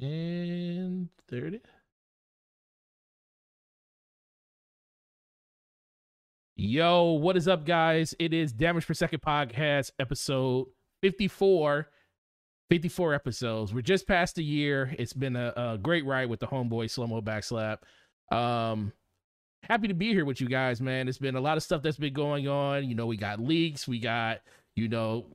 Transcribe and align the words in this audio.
And 0.00 1.08
there 1.28 1.46
it 1.46 1.54
is. 1.54 1.60
Yo, 6.56 7.12
what 7.12 7.36
is 7.36 7.48
up, 7.48 7.66
guys? 7.66 8.14
It 8.18 8.32
is 8.32 8.52
Damage 8.52 8.86
Per 8.86 8.94
Second 8.94 9.20
Podcast, 9.20 9.90
episode 9.98 10.68
54. 11.02 11.88
54 12.70 13.14
episodes. 13.14 13.74
We're 13.74 13.80
just 13.82 14.06
past 14.06 14.38
a 14.38 14.42
year. 14.42 14.94
It's 14.98 15.12
been 15.12 15.36
a, 15.36 15.52
a 15.56 15.78
great 15.78 16.06
ride 16.06 16.30
with 16.30 16.38
the 16.40 16.46
homeboy 16.46 16.84
Slomo 16.86 17.20
Backslap. 17.20 17.78
Um, 18.34 18.92
happy 19.64 19.88
to 19.88 19.94
be 19.94 20.12
here 20.12 20.24
with 20.24 20.40
you 20.40 20.48
guys, 20.48 20.80
man. 20.80 21.08
It's 21.08 21.18
been 21.18 21.34
a 21.34 21.40
lot 21.40 21.56
of 21.56 21.62
stuff 21.64 21.82
that's 21.82 21.96
been 21.96 22.14
going 22.14 22.46
on. 22.46 22.88
You 22.88 22.94
know, 22.94 23.06
we 23.06 23.16
got 23.16 23.40
leaks, 23.40 23.88
we 23.88 23.98
got, 23.98 24.40
you 24.76 24.88
know, 24.88 25.26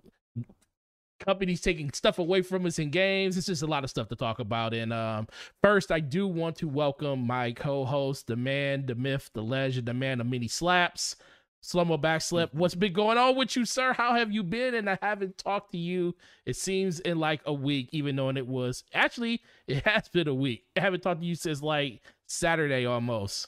companies 1.20 1.62
taking 1.62 1.92
stuff 1.94 2.20
away 2.20 2.42
from 2.42 2.66
us 2.66 2.80
in 2.80 2.90
games. 2.90 3.38
It's 3.38 3.48
just 3.48 3.64
a 3.64 3.68
lot 3.68 3.84
of 3.84 3.90
stuff 3.90 4.08
to 4.10 4.16
talk 4.16 4.40
about. 4.40 4.74
And 4.74 4.92
um, 4.94 5.28
first, 5.62 5.92
I 5.92 6.00
do 6.00 6.28
want 6.28 6.56
to 6.58 6.68
welcome 6.68 7.26
my 7.26 7.52
co-host, 7.52 8.28
the 8.28 8.36
man, 8.36 8.86
the 8.86 8.96
myth, 8.96 9.30
the 9.34 9.44
legend, 9.44 9.88
the 9.88 9.94
man 9.94 10.22
of 10.22 10.28
many 10.28 10.48
slaps, 10.48 11.16
Slomo 11.64 12.00
Backslap. 12.00 12.50
What's 12.54 12.76
been 12.76 12.94
going 12.94 13.18
on 13.18 13.36
with 13.36 13.56
you, 13.56 13.66
sir? 13.66 13.94
How 13.94 14.14
have 14.14 14.32
you 14.32 14.44
been? 14.44 14.76
And 14.76 14.90
I 14.90 14.98
haven't 15.02 15.38
talked 15.38 15.72
to 15.72 15.78
you. 15.78 16.16
It 16.46 16.56
seems 16.56 17.00
in 17.00 17.20
like 17.20 17.42
a 17.46 17.54
week, 17.54 17.90
even 17.92 18.16
though 18.16 18.30
it 18.30 18.48
was 18.48 18.84
actually 18.94 19.42
it 19.68 19.86
has 19.86 20.08
been 20.10 20.28
a 20.28 20.36
week. 20.36 20.66
I 20.76 20.82
haven't 20.82 21.02
talked 21.02 21.22
to 21.22 21.26
you 21.26 21.36
since 21.36 21.62
like 21.62 22.02
Saturday 22.28 22.86
almost. 22.86 23.48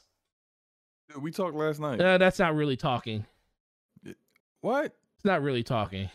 We 1.20 1.32
talked 1.32 1.56
last 1.56 1.80
night. 1.80 2.02
Uh, 2.02 2.18
that's 2.18 2.40
not 2.40 2.56
really 2.56 2.76
talking. 2.76 3.26
What? 4.62 4.86
It's 4.86 5.26
not 5.26 5.42
really 5.42 5.64
talking. 5.64 6.10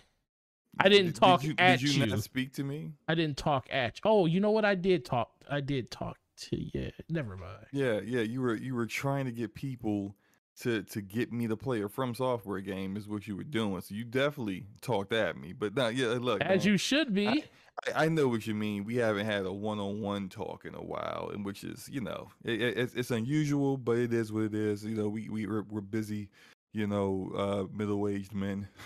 I 0.78 0.88
didn't 0.88 1.14
talk 1.14 1.42
did 1.42 1.48
you, 1.48 1.54
at 1.58 1.80
did 1.80 1.94
you. 1.94 2.04
you. 2.04 2.06
Not 2.06 2.22
speak 2.22 2.52
to 2.54 2.64
me. 2.64 2.92
I 3.08 3.14
didn't 3.14 3.36
talk 3.36 3.68
at 3.70 3.96
you. 3.96 4.02
Oh, 4.04 4.26
you 4.26 4.40
know 4.40 4.50
what? 4.50 4.64
I 4.64 4.74
did 4.74 5.04
talk. 5.04 5.30
I 5.50 5.60
did 5.60 5.90
talk 5.90 6.18
to 6.36 6.56
you. 6.56 6.90
Never 7.08 7.36
mind. 7.36 7.66
Yeah, 7.72 8.00
yeah. 8.04 8.22
You 8.22 8.40
were 8.40 8.54
you 8.54 8.74
were 8.74 8.86
trying 8.86 9.26
to 9.26 9.32
get 9.32 9.54
people 9.54 10.16
to 10.60 10.82
to 10.82 11.00
get 11.00 11.32
me 11.32 11.46
to 11.48 11.56
play 11.56 11.82
a 11.82 11.88
From 11.88 12.14
Software 12.14 12.60
game 12.60 12.96
is 12.96 13.08
what 13.08 13.26
you 13.26 13.36
were 13.36 13.44
doing. 13.44 13.80
So 13.80 13.94
you 13.94 14.04
definitely 14.04 14.66
talked 14.80 15.12
at 15.12 15.36
me. 15.36 15.52
But 15.52 15.74
now, 15.74 15.88
yeah, 15.88 16.18
look. 16.20 16.40
As 16.40 16.64
man, 16.64 16.72
you 16.72 16.78
should 16.78 17.14
be. 17.14 17.28
I, 17.28 18.04
I 18.04 18.08
know 18.08 18.28
what 18.28 18.46
you 18.46 18.54
mean. 18.54 18.84
We 18.84 18.96
haven't 18.96 19.26
had 19.26 19.46
a 19.46 19.52
one-on-one 19.52 20.28
talk 20.28 20.64
in 20.64 20.74
a 20.74 20.82
while, 20.82 21.30
and 21.32 21.44
which 21.44 21.64
is, 21.64 21.88
you 21.90 22.02
know, 22.02 22.30
it, 22.44 22.60
it, 22.60 22.78
it's, 22.78 22.94
it's 22.94 23.10
unusual, 23.10 23.78
but 23.78 23.96
it 23.96 24.12
is 24.12 24.30
what 24.30 24.44
it 24.44 24.54
is. 24.54 24.84
You 24.84 24.94
know, 24.94 25.08
we 25.08 25.28
we 25.28 25.46
we're, 25.46 25.62
we're 25.62 25.80
busy, 25.80 26.28
you 26.72 26.86
know, 26.86 27.32
uh, 27.36 27.76
middle-aged 27.76 28.34
men. 28.34 28.68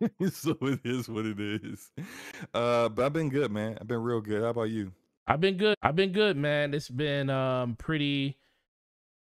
so 0.32 0.56
it 0.62 0.80
is 0.84 1.08
what 1.08 1.26
it 1.26 1.40
is. 1.40 1.90
Uh, 2.54 2.88
but 2.88 3.06
I've 3.06 3.12
been 3.12 3.28
good, 3.28 3.50
man. 3.50 3.78
I've 3.80 3.86
been 3.86 4.02
real 4.02 4.20
good. 4.20 4.42
How 4.42 4.50
about 4.50 4.70
you? 4.70 4.92
I've 5.26 5.40
been 5.40 5.56
good. 5.56 5.76
I've 5.82 5.96
been 5.96 6.12
good, 6.12 6.36
man. 6.36 6.72
It's 6.74 6.88
been 6.88 7.30
um 7.30 7.76
pretty 7.76 8.38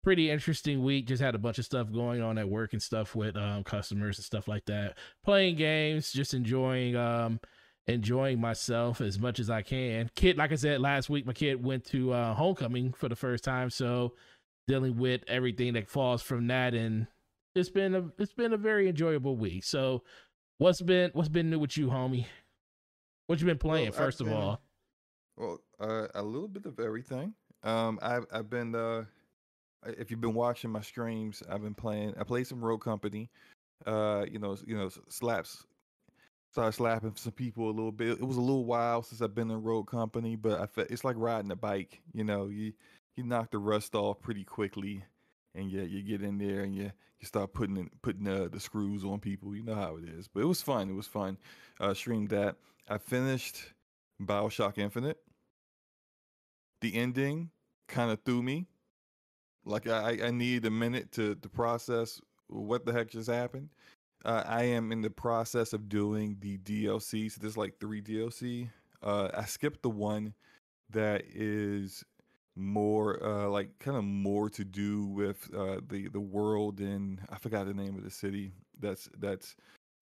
pretty 0.04 0.30
interesting 0.30 0.84
week. 0.84 1.08
Just 1.08 1.22
had 1.22 1.36
a 1.36 1.40
bunch 1.40 1.60
of 1.60 1.66
stuff 1.66 1.92
going 1.92 2.22
on 2.22 2.38
at 2.38 2.48
work 2.48 2.74
and 2.74 2.82
stuff 2.82 3.16
with 3.16 3.36
um 3.36 3.64
customers 3.64 4.18
and 4.18 4.26
stuff 4.26 4.48
like 4.48 4.66
that. 4.66 4.98
Playing 5.24 5.58
games, 5.58 6.12
just 6.12 6.34
enjoying 6.34 6.96
um 6.96 7.40
enjoying 7.88 8.40
myself 8.40 9.02
as 9.02 9.20
much 9.20 9.40
as 9.40 9.50
I 9.50 9.62
can. 9.62 10.10
Kid, 10.16 10.38
like 10.38 10.52
I 10.52 10.56
said 10.56 10.80
last 10.80 11.10
week, 11.10 11.26
my 11.26 11.34
kid 11.34 11.64
went 11.64 11.84
to 11.86 12.14
uh 12.14 12.34
homecoming 12.34 12.94
for 12.94 13.10
the 13.10 13.16
first 13.16 13.44
time, 13.44 13.70
so 13.70 14.14
dealing 14.68 14.98
with 14.98 15.24
everything 15.28 15.74
that 15.74 15.90
falls 15.90 16.22
from 16.22 16.48
that 16.48 16.76
and 16.76 17.08
it's 17.56 17.70
been 17.70 17.96
a 17.96 18.06
it's 18.20 18.34
been 18.34 18.54
a 18.54 18.58
very 18.58 18.88
enjoyable 18.88 19.36
week. 19.36 19.64
So 19.64 20.04
what's 20.60 20.82
been 20.82 21.10
what's 21.14 21.30
been 21.30 21.50
new 21.50 21.58
with 21.60 21.76
you, 21.76 21.88
homie? 21.88 22.26
What 23.28 23.40
you 23.40 23.46
been 23.48 23.58
playing, 23.58 23.86
Well, 23.86 23.94
I've 23.94 24.06
first 24.06 24.22
of 24.22 24.28
been- 24.28 24.36
all? 24.36 24.62
Well, 25.38 25.60
uh, 25.80 26.08
a 26.16 26.22
little 26.22 26.48
bit 26.48 26.66
of 26.66 26.80
everything. 26.80 27.34
Um, 27.64 27.98
I've 28.02 28.26
I've 28.32 28.50
been 28.50 28.76
uh, 28.76 29.06
if 29.98 30.12
you've 30.12 30.22
been 30.22 30.34
watching 30.34 30.70
my 30.70 30.82
streams, 30.82 31.42
I've 31.50 31.62
been 31.64 31.74
playing. 31.76 32.14
I 32.20 32.24
played 32.24 32.46
some 32.48 32.64
Rogue 32.64 32.82
Company. 32.84 33.30
Uh, 33.86 34.26
you 34.30 34.40
know, 34.40 34.58
you 34.68 34.78
know, 34.78 34.90
slaps. 35.08 35.66
Started 36.52 36.72
slapping 36.74 37.14
some 37.16 37.32
people 37.32 37.68
a 37.68 37.72
little 37.72 37.92
bit. 37.92 38.18
It 38.20 38.24
was 38.28 38.38
a 38.38 38.42
little 38.42 38.66
while 38.66 39.04
since 39.04 39.22
I've 39.22 39.36
been 39.36 39.52
in 39.52 39.62
Rogue 39.62 39.88
Company, 39.90 40.36
but 40.36 40.60
I 40.60 40.66
fe- 40.66 40.88
it's 40.90 41.04
like 41.06 41.16
riding 41.18 41.52
a 41.52 41.56
bike. 41.56 42.02
You 42.14 42.24
know, 42.26 42.48
you 42.48 42.74
you 43.16 43.24
knock 43.24 43.52
the 43.52 43.60
rust 43.60 43.94
off 43.96 44.20
pretty 44.20 44.44
quickly, 44.44 45.04
and 45.56 45.72
yeah, 45.72 45.84
you 45.84 46.02
get 46.04 46.22
in 46.22 46.38
there 46.38 46.62
and 46.62 46.76
you 46.76 46.92
you 47.20 47.28
start 47.28 47.54
putting 47.54 47.78
in, 47.78 47.90
putting 48.02 48.28
uh, 48.28 48.48
the 48.52 48.60
screws 48.60 49.04
on 49.04 49.20
people. 49.20 49.56
You 49.56 49.64
know 49.64 49.76
how 49.76 49.98
it 49.98 50.06
is. 50.08 50.28
But 50.28 50.42
it 50.42 50.46
was 50.46 50.62
fun. 50.62 50.90
It 50.90 50.94
was 50.96 51.08
fun. 51.08 51.38
Uh, 51.80 51.94
streamed 51.94 52.30
that. 52.30 52.56
I 52.88 52.98
finished 52.98 53.74
Bioshock 54.22 54.78
Infinite. 54.78 55.18
The 56.82 56.96
ending 56.96 57.50
kind 57.88 58.12
of 58.12 58.22
threw 58.24 58.42
me. 58.42 58.68
Like 59.66 59.88
I, 59.88 60.18
I- 60.24 60.32
needed 60.32 60.66
a 60.66 60.72
minute 60.72 61.12
to, 61.14 61.36
to 61.36 61.50
process 61.50 62.22
what 62.48 62.86
the 62.86 62.94
heck 62.94 63.10
just 63.10 63.30
happened. 63.30 63.70
Uh, 64.26 64.44
I 64.46 64.64
am 64.64 64.92
in 64.92 65.02
the 65.02 65.10
process 65.10 65.74
of 65.74 65.88
doing 65.90 66.38
the 66.40 66.58
DLC. 66.60 67.32
So 67.32 67.40
there's 67.42 67.58
like 67.58 67.80
three 67.80 68.02
DLC. 68.02 68.70
Uh, 69.04 69.30
I 69.34 69.46
skipped 69.46 69.82
the 69.82 69.90
one 69.90 70.34
that 70.90 71.24
is 71.34 72.04
more 72.60 73.24
uh, 73.24 73.48
like 73.50 73.80
kind 73.80 73.98
of 73.98 74.04
more 74.04 74.50
to 74.52 74.66
do 74.66 75.06
with 75.06 75.54
uh, 75.56 75.82
the 75.88 76.10
the 76.10 76.20
world 76.20 76.80
and 76.82 77.22
I 77.30 77.38
forgot 77.38 77.66
the 77.68 77.74
name 77.74 77.98
of 77.98 78.04
the 78.04 78.12
city 78.12 78.54
that's 78.80 79.10
that's 79.18 79.56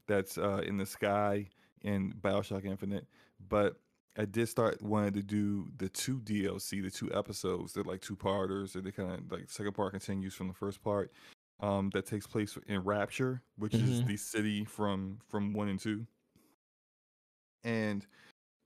that's 0.08 0.38
uh, 0.38 0.64
in 0.66 0.78
the 0.78 0.86
sky 0.86 1.50
in 1.82 2.14
Bioshock 2.14 2.66
Infinite. 2.66 3.08
But 3.50 3.78
I 4.18 4.26
did 4.26 4.48
start 4.50 4.82
wanting 4.82 5.14
to 5.14 5.24
do 5.24 5.70
the 5.78 5.90
two 5.90 6.20
DLC, 6.22 6.82
the 6.82 6.92
two 6.92 7.14
episodes. 7.14 7.74
They're 7.74 7.84
like 7.84 8.02
two 8.02 8.16
parters, 8.16 8.76
and 8.76 8.86
they 8.86 8.92
kind 8.92 9.12
of 9.14 9.32
like 9.32 9.50
second 9.50 9.74
part 9.74 9.92
continues 9.94 10.34
from 10.36 10.48
the 10.48 10.54
first 10.56 10.82
part. 10.82 11.12
Um, 11.60 11.90
that 11.92 12.06
takes 12.06 12.28
place 12.28 12.58
in 12.68 12.82
Rapture, 12.84 13.44
which 13.58 13.80
is 13.80 14.02
Mhm. 14.02 14.08
the 14.08 14.18
city 14.18 14.66
from 14.66 15.20
from 15.30 15.54
one 15.54 15.70
and 15.70 15.80
two. 15.80 16.08
And 17.64 18.06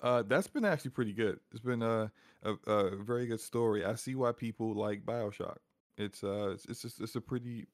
uh, 0.01 0.23
that's 0.23 0.47
been 0.47 0.65
actually 0.65 0.91
pretty 0.91 1.13
good. 1.13 1.39
It's 1.51 1.59
been 1.61 1.81
a, 1.81 2.11
a 2.43 2.53
a 2.71 2.95
very 3.03 3.27
good 3.27 3.39
story. 3.41 3.85
I 3.85 3.95
see 3.95 4.15
why 4.15 4.31
people 4.31 4.73
like 4.73 5.05
Bioshock. 5.05 5.57
It's 5.97 6.23
uh 6.23 6.51
it's 6.53 6.65
it's, 6.65 6.81
just, 6.81 7.01
it's 7.01 7.15
a 7.15 7.21
pretty 7.21 7.65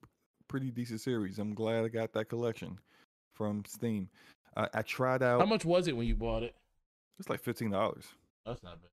pretty 0.48 0.72
decent 0.72 1.02
series. 1.02 1.40
I'm 1.40 1.54
glad 1.54 1.86
I 1.86 1.88
got 1.90 2.14
that 2.14 2.26
collection 2.26 2.80
from 3.36 3.64
Steam. 3.68 4.10
Uh, 4.56 4.68
I 4.74 4.82
tried 4.82 5.22
out. 5.24 5.40
How 5.40 5.46
much 5.46 5.66
was 5.66 5.88
it 5.88 5.96
when 5.96 6.08
you 6.08 6.16
bought 6.16 6.44
it? 6.44 6.56
It's 7.20 7.30
like 7.30 7.42
fifteen 7.42 7.72
dollars. 7.72 8.06
That's 8.46 8.64
not 8.64 8.82
bad. 8.82 8.90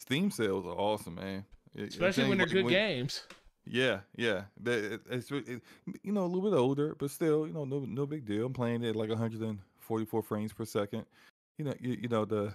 Steam 0.00 0.30
sales 0.30 0.64
are 0.64 0.70
awesome, 0.78 1.16
man. 1.16 1.44
It- 1.74 1.82
it 1.82 1.88
Especially 1.90 2.22
ain't 2.24 2.28
when 2.30 2.38
they're 2.38 2.46
good 2.46 2.68
games. 2.68 3.24
Yeah, 3.66 4.00
yeah. 4.16 4.44
They- 4.60 4.78
it- 4.78 5.02
it's 5.10 5.30
it, 5.30 5.62
you 6.02 6.12
know 6.12 6.24
a 6.24 6.26
little 6.30 6.50
bit 6.50 6.56
older, 6.56 6.94
but 6.98 7.10
still, 7.10 7.46
you 7.46 7.52
know, 7.52 7.64
no 7.64 7.80
no 7.80 8.06
big 8.06 8.24
deal. 8.24 8.46
I'm 8.46 8.52
playing 8.52 8.82
it 8.82 8.90
at 8.90 8.96
like 8.96 9.10
144 9.10 10.22
frames 10.22 10.52
per 10.52 10.64
second. 10.64 11.04
You 11.58 11.64
know, 11.66 11.74
you, 11.80 11.98
you 12.02 12.08
know 12.08 12.24
the 12.24 12.54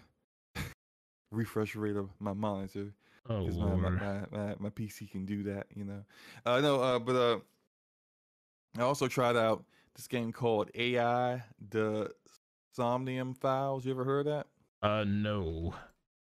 refresh 1.31 1.75
rate 1.75 1.96
of 1.96 2.09
my 2.19 2.34
monitor 2.34 2.94
Oh 3.30 3.46
because 3.46 3.59
my, 3.59 3.75
my, 3.75 4.22
my, 4.31 4.56
my 4.59 4.69
PC 4.69 5.06
can 5.08 5.25
do 5.25 5.44
that. 5.44 5.68
You 5.75 5.86
know, 5.86 6.03
uh, 6.46 6.59
no, 6.62 6.81
uh, 6.81 7.00
but 7.00 7.16
uh, 7.16 7.40
I 8.78 8.81
also 8.81 9.08
tried 9.08 9.36
out 9.36 9.66
this 9.96 10.08
game 10.08 10.31
called 10.31 10.69
AI 10.75 11.44
the 11.69 12.12
Somnium 12.72 13.34
Files. 13.36 13.86
You 13.86 13.92
ever 13.92 14.03
heard 14.03 14.28
of 14.28 14.34
that? 14.34 14.47
Uh 14.81 15.03
no. 15.06 15.74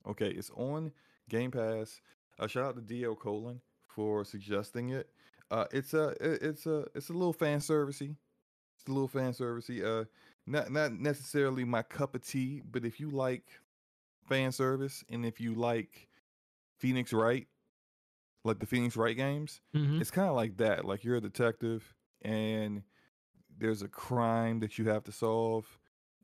Okay, 0.06 0.30
it's 0.30 0.50
on 0.56 0.92
Game 1.28 1.50
Pass. 1.50 2.00
Uh, 2.38 2.46
shout 2.46 2.64
out 2.64 2.74
to 2.76 2.80
Dio 2.82 3.14
Colon 3.14 3.60
for 3.88 4.24
suggesting 4.24 4.90
it. 4.90 5.08
Uh, 5.50 5.66
it's 5.70 5.94
a 5.94 6.08
it- 6.20 6.42
it's 6.42 6.66
a 6.66 6.86
it's 6.94 7.08
a 7.10 7.12
little 7.12 7.32
fan 7.32 7.60
servicey. 7.60 8.16
It's 8.76 8.88
a 8.88 8.92
little 8.92 9.08
fan 9.08 9.32
servicey. 9.32 9.84
Uh, 9.84 10.04
not 10.46 10.70
not 10.70 10.92
necessarily 10.92 11.64
my 11.64 11.82
cup 11.82 12.14
of 12.14 12.26
tea, 12.26 12.62
but 12.70 12.84
if 12.84 12.98
you 13.00 13.10
like 13.10 13.44
fan 14.28 14.52
service 14.52 15.04
and 15.08 15.24
if 15.26 15.40
you 15.40 15.54
like 15.54 16.08
Phoenix 16.78 17.12
Wright, 17.12 17.46
like 18.44 18.58
the 18.58 18.66
Phoenix 18.66 18.96
Wright 18.96 19.16
games, 19.16 19.60
Mhm. 19.74 20.00
it's 20.00 20.10
kind 20.10 20.28
of 20.28 20.34
like 20.36 20.56
that. 20.58 20.84
Like 20.84 21.04
you're 21.04 21.16
a 21.16 21.20
detective 21.20 21.94
and 22.22 22.82
there's 23.58 23.82
a 23.82 23.88
crime 23.88 24.60
that 24.60 24.78
you 24.78 24.88
have 24.88 25.04
to 25.04 25.12
solve 25.12 25.78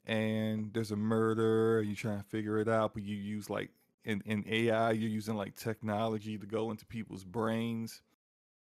and 0.05 0.73
there's 0.73 0.91
a 0.91 0.97
murder 0.97 1.81
and 1.81 1.89
you 1.89 1.95
try 1.95 2.17
to 2.17 2.23
figure 2.23 2.59
it 2.59 2.69
out, 2.69 2.95
but 2.95 3.03
you 3.03 3.15
use 3.17 3.51
like 3.51 3.71
in, 4.05 4.23
in 4.25 4.45
AI, 4.49 4.93
you're 4.93 5.11
using 5.11 5.37
like 5.37 5.55
technology 5.55 6.39
to 6.39 6.47
go 6.47 6.71
into 6.71 6.87
people's 6.87 7.25
brains 7.25 8.03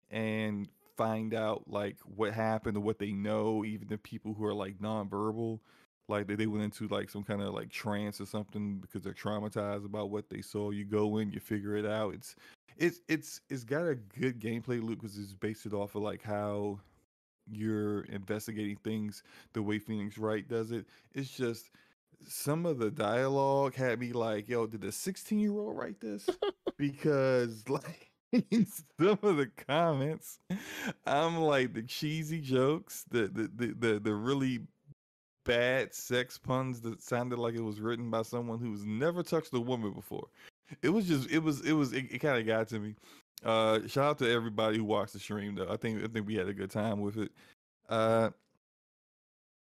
and 0.09 0.67
find 0.97 1.33
out 1.33 1.63
like 1.67 1.97
what 2.03 2.33
happened 2.33 2.75
or 2.75 2.81
what 2.81 2.99
they 2.99 3.11
know, 3.11 3.63
even 3.63 3.88
the 3.88 3.97
people 3.97 4.33
who 4.33 4.45
are 4.45 4.53
like 4.53 4.79
nonverbal. 4.79 5.59
Like 6.09 6.27
they, 6.27 6.35
they 6.35 6.47
went 6.47 6.63
into 6.63 6.88
like 6.88 7.09
some 7.09 7.23
kind 7.23 7.41
of 7.41 7.53
like 7.53 7.69
trance 7.69 8.19
or 8.21 8.25
something 8.25 8.79
because 8.79 9.03
they're 9.03 9.13
traumatized 9.13 9.85
about 9.85 10.09
what 10.09 10.29
they 10.29 10.41
saw. 10.41 10.71
You 10.71 10.85
go 10.85 11.17
in, 11.17 11.31
you 11.31 11.39
figure 11.39 11.75
it 11.75 11.85
out. 11.85 12.13
It's 12.13 12.35
it's 12.77 13.01
it's 13.07 13.41
it's 13.49 13.63
got 13.63 13.88
a 13.88 13.95
good 13.95 14.39
gameplay 14.39 14.81
loop 14.81 15.01
because 15.01 15.17
it's 15.17 15.33
based 15.33 15.65
it 15.65 15.73
off 15.73 15.95
of 15.95 16.03
like 16.03 16.23
how 16.23 16.79
you're 17.49 18.01
investigating 18.03 18.77
things 18.83 19.23
the 19.53 19.61
way 19.61 19.79
Phoenix 19.79 20.17
Wright 20.17 20.47
does 20.47 20.71
it. 20.71 20.85
It's 21.13 21.29
just 21.29 21.71
some 22.25 22.65
of 22.65 22.79
the 22.79 22.91
dialogue 22.91 23.75
had 23.75 23.99
me 23.99 24.11
like, 24.11 24.49
yo, 24.49 24.67
did 24.67 24.83
a 24.83 24.91
16 24.91 25.39
year 25.39 25.51
old 25.51 25.77
write 25.77 25.99
this? 25.99 26.29
because 26.77 27.67
like 27.69 28.06
some 29.00 29.19
of 29.21 29.38
the 29.38 29.50
comments, 29.68 30.39
I'm 31.06 31.38
like 31.38 31.74
the 31.74 31.83
cheesy 31.83 32.41
jokes, 32.41 33.06
the 33.09 33.27
the 33.27 33.50
the 33.56 33.75
the, 33.79 34.00
the 34.00 34.13
really 34.13 34.59
bad 35.45 35.94
sex 35.94 36.38
puns 36.38 36.81
that 36.81 37.01
sounded 37.01 37.39
like 37.39 37.56
it 37.56 37.63
was 37.63 37.79
written 37.79 38.09
by 38.09 38.21
someone 38.21 38.59
who's 38.59 38.85
never 38.85 39.24
touched 39.24 39.53
a 39.53 39.59
woman 39.59 39.94
before. 39.94 40.27
It 40.81 40.89
was 40.89 41.07
just 41.07 41.31
it 41.31 41.39
was 41.39 41.62
it 41.62 41.71
was 41.71 41.94
it, 41.94 42.06
it 42.12 42.19
kind 42.19 42.38
of 42.38 42.45
got 42.45 42.68
to 42.69 42.79
me. 42.79 42.95
Uh 43.45 43.79
shout 43.88 44.03
out 44.03 44.18
to 44.19 44.30
everybody 44.30 44.77
who 44.77 44.83
watched 44.83 45.13
the 45.13 45.19
stream 45.19 45.56
though. 45.56 45.69
I 45.69 45.77
think 45.77 46.03
I 46.03 46.07
think 46.07 46.27
we 46.27 46.35
had 46.35 46.50
a 46.50 46.53
good 46.53 46.71
time 46.71 47.00
with 47.00 47.18
it. 47.18 47.31
Uh 47.88 48.31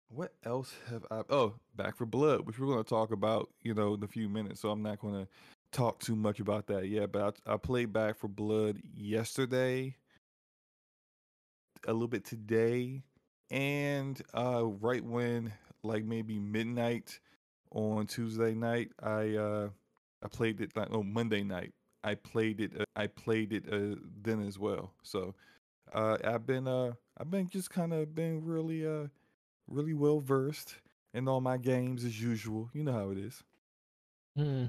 what 0.10 0.34
else 0.46 0.74
have 0.90 1.06
I? 1.12 1.24
Oh, 1.30 1.56
Back 1.76 1.98
4 1.98 2.08
Blood, 2.08 2.48
which 2.48 2.60
we're 2.60 2.68
going 2.68 2.84
to 2.84 2.90
talk 2.90 3.12
about, 3.12 3.50
you 3.64 3.74
know, 3.74 3.96
in 3.96 4.04
a 4.04 4.08
few 4.08 4.30
minutes. 4.30 4.62
So 4.62 4.70
I'm 4.70 4.84
not 4.84 5.00
going 5.00 5.16
to 5.16 5.28
talk 5.76 6.00
too 6.00 6.16
much 6.16 6.40
about 6.40 6.68
that 6.68 6.88
yet. 6.88 7.12
But 7.12 7.38
I, 7.46 7.54
I 7.54 7.58
played 7.58 7.92
Back 7.92 8.18
4 8.18 8.30
Blood 8.30 8.80
yesterday, 8.96 9.96
a 11.88 11.94
little 11.94 12.08
bit 12.08 12.26
today, 12.26 13.04
and 13.52 14.20
uh, 14.34 14.66
right 14.66 15.04
when 15.04 15.54
like 15.84 16.06
maybe 16.06 16.40
midnight 16.40 17.20
on 17.72 18.08
Tuesday 18.08 18.56
night, 18.56 18.92
I 19.04 19.36
uh, 19.36 19.70
I 20.24 20.28
played 20.30 20.62
it. 20.62 20.76
Like, 20.76 20.88
oh, 20.92 21.04
Monday 21.04 21.44
night, 21.44 21.74
I 22.04 22.16
played 22.16 22.62
it. 22.62 22.72
Uh, 22.80 22.86
I 22.96 23.08
played 23.08 23.52
it 23.52 23.66
uh, 23.72 24.00
then 24.24 24.42
as 24.48 24.58
well. 24.58 24.94
So 25.04 25.36
uh, 25.94 26.18
I've 26.24 26.48
been 26.48 26.68
uh, 26.68 26.94
I've 27.18 27.30
been 27.30 27.50
just 27.50 27.70
kind 27.70 27.94
of 27.94 28.16
been 28.16 28.44
really 28.46 28.88
uh 28.88 29.08
really 29.68 29.94
well 29.94 30.20
versed 30.20 30.76
in 31.14 31.28
all 31.28 31.42
my 31.42 31.58
games 31.58 32.06
as 32.06 32.22
usual. 32.22 32.70
You 32.74 32.84
know 32.84 32.94
how 32.94 33.10
it 33.12 33.18
is. 33.18 33.44
Hmm. 34.38 34.66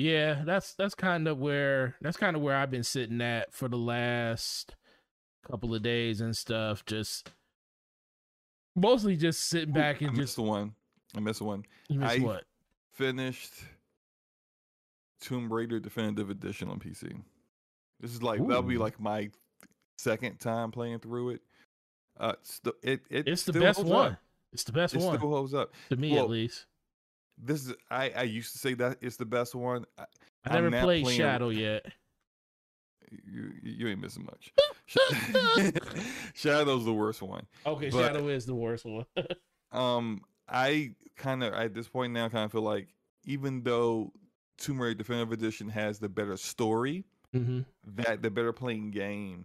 Yeah, 0.00 0.42
that's 0.44 0.72
that's 0.74 0.94
kind 0.94 1.28
of 1.28 1.38
where 1.38 1.96
that's 2.00 2.16
kind 2.16 2.34
of 2.36 2.42
where 2.42 2.56
I've 2.56 2.70
been 2.70 2.84
sitting 2.84 3.20
at 3.20 3.52
for 3.52 3.68
the 3.68 3.76
last 3.76 4.74
couple 5.46 5.74
of 5.74 5.82
days 5.82 6.20
and 6.20 6.34
stuff. 6.36 6.84
Just 6.86 7.30
mostly 8.74 9.16
just 9.16 9.44
sitting 9.48 9.74
back 9.74 10.00
and 10.00 10.10
I 10.10 10.12
just 10.12 10.18
missed 10.20 10.38
one. 10.38 10.74
I 11.14 11.20
missed 11.20 11.42
one. 11.42 11.64
you 11.88 11.98
miss 11.98 12.12
I- 12.12 12.18
what? 12.18 12.44
Finished 12.92 13.52
Tomb 15.20 15.52
Raider 15.52 15.80
Definitive 15.80 16.30
Edition 16.30 16.68
on 16.68 16.78
PC. 16.78 17.20
This 18.00 18.12
is 18.12 18.22
like 18.22 18.40
that'll 18.40 18.62
be 18.62 18.78
like 18.78 18.98
my 19.00 19.30
second 19.98 20.38
time 20.40 20.70
playing 20.70 21.00
through 21.00 21.30
it. 21.30 21.42
Uh, 22.18 22.34
st- 22.42 22.74
it 22.82 23.00
it 23.10 23.28
It's 23.28 23.42
the 23.44 23.52
best 23.52 23.84
one. 23.84 24.12
Up. 24.12 24.18
It's 24.52 24.64
the 24.64 24.72
best 24.72 24.94
It 24.94 25.00
one 25.00 25.16
still 25.18 25.30
holds 25.30 25.54
up. 25.54 25.72
to 25.90 25.96
me 25.96 26.12
well, 26.12 26.24
at 26.24 26.30
least. 26.30 26.66
This 27.42 27.66
is 27.66 27.74
I 27.90 28.10
I 28.10 28.22
used 28.22 28.52
to 28.52 28.58
say 28.58 28.74
that 28.74 28.98
it's 29.00 29.16
the 29.16 29.24
best 29.26 29.54
one. 29.54 29.84
I, 29.98 30.04
I 30.44 30.60
never 30.60 30.70
played 30.70 31.04
playing- 31.04 31.18
Shadow 31.18 31.48
yet. 31.50 31.86
you 33.10 33.52
you 33.62 33.88
ain't 33.88 34.00
missing 34.00 34.24
much. 34.26 34.52
Shadow's 36.34 36.84
the 36.84 36.92
worst 36.92 37.22
one. 37.22 37.46
Okay, 37.66 37.90
But- 37.90 38.06
Shadow 38.12 38.28
is 38.28 38.46
the 38.46 38.54
worst 38.54 38.84
one. 38.84 39.06
Um, 39.72 40.22
I 40.48 40.96
kind 41.16 41.44
of 41.44 41.52
at 41.54 41.74
this 41.74 41.86
point 41.88 42.12
now 42.12 42.28
kind 42.28 42.44
of 42.44 42.50
feel 42.50 42.62
like 42.62 42.88
even 43.24 43.62
though 43.62 44.12
Tomb 44.58 44.82
Raider 44.82 44.96
Definitive 44.96 45.30
Edition 45.30 45.68
has 45.68 46.00
the 46.00 46.08
better 46.08 46.36
story, 46.36 47.04
hmm 47.32 47.60
that 47.86 48.20
the 48.20 48.30
better 48.32 48.52
playing 48.52 48.90
game 48.90 49.44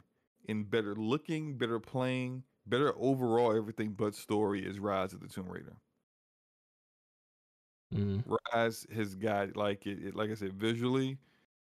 and 0.50 0.68
better 0.68 0.96
looking, 0.96 1.60
better 1.60 1.80
playing, 1.80 2.42
better 2.66 2.92
overall 2.98 3.56
everything 3.56 3.92
but 3.92 4.16
story 4.16 4.66
is 4.66 4.80
Rise 4.80 5.14
of 5.14 5.20
the 5.20 5.28
Tomb 5.28 5.48
Raider. 5.48 5.76
Hmm 7.92 8.20
Rise 8.54 8.86
has 8.94 9.16
got 9.16 9.56
like 9.56 9.86
it, 9.86 10.08
it 10.08 10.16
like 10.16 10.32
I 10.32 10.34
said 10.36 10.54
visually, 10.54 11.18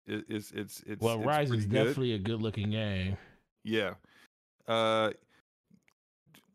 it, 0.07 0.25
it's 0.27 0.51
it's 0.51 0.81
it's 0.85 1.01
Well, 1.01 1.17
it's 1.17 1.25
Rise 1.25 1.51
is 1.51 1.65
pretty 1.65 1.67
good. 1.67 1.87
definitely 1.87 2.13
a 2.13 2.19
good 2.19 2.41
looking 2.41 2.71
game. 2.71 3.17
Yeah. 3.63 3.93
Uh 4.67 5.11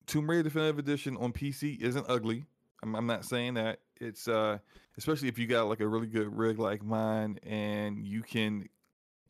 Tomb 0.07 0.29
Raider 0.29 0.43
Definitive 0.45 0.79
Edition 0.79 1.17
on 1.17 1.33
PC 1.33 1.79
isn't 1.81 2.05
ugly. 2.09 2.45
I'm, 2.83 2.95
I'm 2.95 3.07
not 3.07 3.25
saying 3.25 3.55
that. 3.55 3.81
It's 4.01 4.29
uh 4.29 4.59
especially 4.99 5.29
if 5.29 5.39
you 5.39 5.47
got 5.47 5.69
like 5.69 5.81
a 5.81 5.89
really 5.89 6.07
good 6.07 6.37
rig 6.37 6.59
like 6.59 6.85
mine 6.85 7.39
and 7.43 8.05
you 8.05 8.23
can 8.23 8.69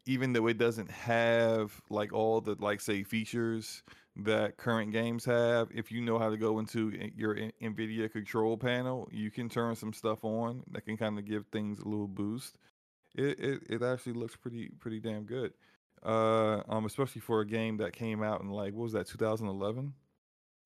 even 0.07 0.33
though 0.33 0.47
it 0.49 0.59
doesn't 0.59 0.91
have 0.91 1.81
like 1.91 2.13
all 2.13 2.41
the 2.41 2.57
like 2.59 2.81
say 2.81 3.03
features 3.03 3.83
that 4.17 4.57
current 4.57 4.93
games 4.93 5.25
have, 5.25 5.69
if 5.75 5.91
you 5.91 6.01
know 6.01 6.19
how 6.19 6.31
to 6.31 6.37
go 6.37 6.59
into 6.61 6.93
your 7.17 7.37
Nvidia 7.63 8.11
control 8.11 8.57
panel, 8.57 9.09
you 9.13 9.31
can 9.31 9.49
turn 9.49 9.75
some 9.75 9.93
stuff 9.93 10.25
on 10.25 10.63
that 10.71 10.85
can 10.85 10.97
kind 10.97 11.19
of 11.19 11.25
give 11.25 11.47
things 11.49 11.81
a 11.81 11.89
little 11.89 12.07
boost. 12.09 12.57
It, 13.15 13.39
it 13.41 13.63
it 13.71 13.83
actually 13.83 14.15
looks 14.15 14.37
pretty 14.37 14.71
pretty 14.81 14.99
damn 15.01 15.23
good 15.25 15.53
uh 16.03 16.63
um 16.69 16.85
especially 16.85 17.21
for 17.21 17.41
a 17.41 17.47
game 17.47 17.77
that 17.79 17.93
came 17.93 18.23
out 18.23 18.41
in 18.43 18.51
like 18.51 18.75
what 18.75 18.83
was 18.83 18.93
that 18.93 19.07
2011 19.07 19.95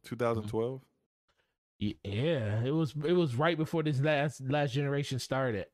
2012 0.04 0.80
Yeah, 1.78 2.64
it 2.64 2.72
was 2.72 2.94
it 3.04 3.12
was 3.12 3.36
right 3.36 3.56
before 3.56 3.82
this 3.82 4.00
last 4.00 4.40
last 4.40 4.72
generation 4.72 5.18
started. 5.18 5.66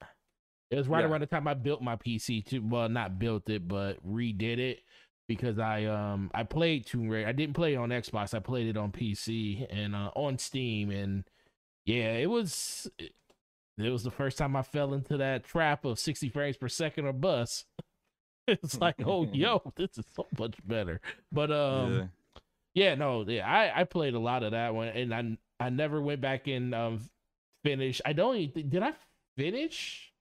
It 0.71 0.77
was 0.77 0.89
right 0.89 1.03
Yeah. 1.03 1.07
around 1.07 1.21
the 1.21 1.27
time 1.27 1.49
I 1.49 1.55
built 1.55 1.81
my 1.83 1.97
PC 1.97 2.45
too. 2.45 2.63
Well, 2.67 2.89
not 2.89 3.19
built 3.19 3.49
it, 3.49 3.67
but 3.67 4.05
redid 4.07 4.59
it 4.59 4.81
because 5.29 5.59
I 5.59 5.85
um 5.85 6.31
I 6.35 6.43
played 6.43 6.87
Tomb 6.87 7.09
Raider. 7.09 7.29
I 7.29 7.33
didn't 7.33 7.55
play 7.55 7.75
it 7.75 7.79
on 7.79 7.91
Xbox. 7.91 8.35
I 8.35 8.41
played 8.41 8.69
it 8.69 8.77
on 8.77 8.93
PC 8.93 9.67
and 9.71 9.95
uh, 9.95 10.11
on 10.15 10.39
Steam, 10.39 10.91
and 10.91 11.25
yeah, 11.87 12.13
it 12.15 12.29
was 12.29 12.91
it, 12.99 13.13
was 13.79 14.05
the 14.05 14.11
first 14.11 14.39
time 14.39 14.57
I 14.57 14.63
fell 14.63 14.95
into 14.95 15.17
that 15.17 15.45
trap 15.45 15.85
of 15.85 15.99
sixty 15.99 16.29
frames 16.29 16.57
per 16.57 16.69
second 16.69 17.07
or 17.07 17.13
bus. 17.13 17.65
it's 18.49 18.81
like, 18.81 18.97
oh, 19.05 19.25
yo, 19.33 19.63
this 19.77 19.97
is 19.97 20.07
so 20.15 20.27
much 20.39 20.57
better. 20.67 21.01
But 21.33 21.51
um. 21.51 21.95
yeah 21.95 22.07
Yeah, 22.75 22.95
no, 22.97 23.23
yeah, 23.23 23.49
I 23.49 23.81
I 23.81 23.85
played 23.85 24.15
a 24.15 24.19
lot 24.19 24.43
of 24.43 24.53
that 24.53 24.75
one, 24.75 24.89
and 24.89 25.15
I 25.15 25.65
I 25.65 25.71
never 25.71 26.01
went 26.03 26.21
back 26.21 26.49
and 26.49 26.75
um 26.75 27.01
finish. 27.65 28.01
I 28.05 28.13
don't 28.13 28.37
even 28.37 28.69
did 28.69 28.83
I 28.83 28.93
finish. 29.37 30.13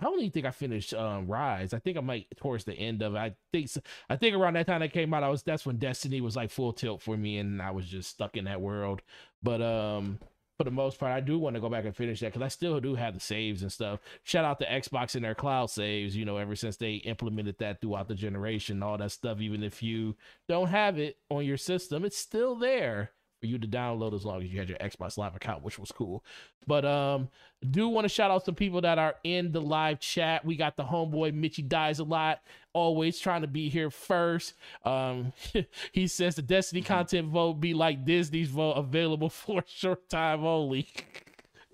I 0.00 0.04
don't 0.04 0.18
even 0.18 0.30
think 0.30 0.46
I 0.46 0.50
finished 0.50 0.94
um 0.94 1.26
Rise. 1.26 1.74
I 1.74 1.78
think 1.78 1.96
I 1.96 2.00
might 2.00 2.26
towards 2.36 2.64
the 2.64 2.72
end 2.72 3.02
of 3.02 3.14
it. 3.14 3.18
I 3.18 3.34
think 3.52 3.70
I 4.08 4.16
think 4.16 4.34
around 4.34 4.54
that 4.54 4.66
time 4.66 4.80
that 4.80 4.92
came 4.92 5.12
out, 5.12 5.22
I 5.22 5.28
was 5.28 5.42
that's 5.42 5.66
when 5.66 5.76
Destiny 5.76 6.20
was 6.20 6.36
like 6.36 6.50
full 6.50 6.72
tilt 6.72 7.02
for 7.02 7.16
me, 7.16 7.38
and 7.38 7.60
I 7.60 7.70
was 7.70 7.86
just 7.86 8.10
stuck 8.10 8.36
in 8.36 8.44
that 8.44 8.60
world. 8.60 9.02
But 9.42 9.62
um, 9.62 10.18
for 10.58 10.64
the 10.64 10.70
most 10.70 10.98
part, 10.98 11.12
I 11.12 11.20
do 11.20 11.38
want 11.38 11.54
to 11.54 11.60
go 11.60 11.68
back 11.68 11.84
and 11.84 11.94
finish 11.94 12.20
that 12.20 12.26
because 12.32 12.42
I 12.42 12.48
still 12.48 12.80
do 12.80 12.94
have 12.94 13.14
the 13.14 13.20
saves 13.20 13.62
and 13.62 13.72
stuff. 13.72 14.00
Shout 14.24 14.44
out 14.44 14.58
to 14.60 14.66
Xbox 14.66 15.14
and 15.14 15.24
their 15.24 15.34
cloud 15.34 15.70
saves. 15.70 16.16
You 16.16 16.24
know, 16.24 16.36
ever 16.38 16.56
since 16.56 16.76
they 16.76 16.94
implemented 16.94 17.58
that 17.58 17.80
throughout 17.80 18.08
the 18.08 18.14
generation, 18.14 18.82
all 18.82 18.98
that 18.98 19.12
stuff. 19.12 19.40
Even 19.40 19.62
if 19.62 19.82
you 19.82 20.16
don't 20.48 20.68
have 20.68 20.98
it 20.98 21.18
on 21.30 21.44
your 21.44 21.56
system, 21.56 22.04
it's 22.04 22.18
still 22.18 22.54
there 22.54 23.10
for 23.40 23.46
you 23.46 23.58
to 23.58 23.66
download 23.66 24.14
as 24.14 24.24
long 24.24 24.42
as 24.42 24.52
you 24.52 24.58
had 24.58 24.68
your 24.68 24.78
Xbox 24.78 25.16
Live 25.16 25.34
account, 25.34 25.64
which 25.64 25.78
was 25.78 25.90
cool. 25.90 26.22
But 26.66 26.84
um, 26.84 27.28
do 27.68 27.88
want 27.88 28.04
to 28.04 28.08
shout 28.08 28.30
out 28.30 28.44
some 28.44 28.54
people 28.54 28.82
that 28.82 28.98
are 28.98 29.16
in 29.24 29.52
the 29.52 29.60
live 29.60 29.98
chat. 30.00 30.44
We 30.44 30.56
got 30.56 30.76
the 30.76 30.84
homeboy 30.84 31.32
Mitchy 31.34 31.62
dies 31.62 31.98
a 31.98 32.04
lot, 32.04 32.42
always 32.72 33.18
trying 33.18 33.40
to 33.40 33.48
be 33.48 33.68
here 33.68 33.90
first. 33.90 34.54
Um, 34.84 35.32
he 35.92 36.06
says 36.06 36.36
the 36.36 36.42
Destiny 36.42 36.82
content 36.82 37.28
vault 37.28 37.60
be 37.60 37.74
like 37.74 38.04
Disney's 38.04 38.50
vault, 38.50 38.76
available 38.76 39.28
for 39.30 39.60
a 39.60 39.64
short 39.66 40.08
time 40.08 40.44
only. 40.44 40.88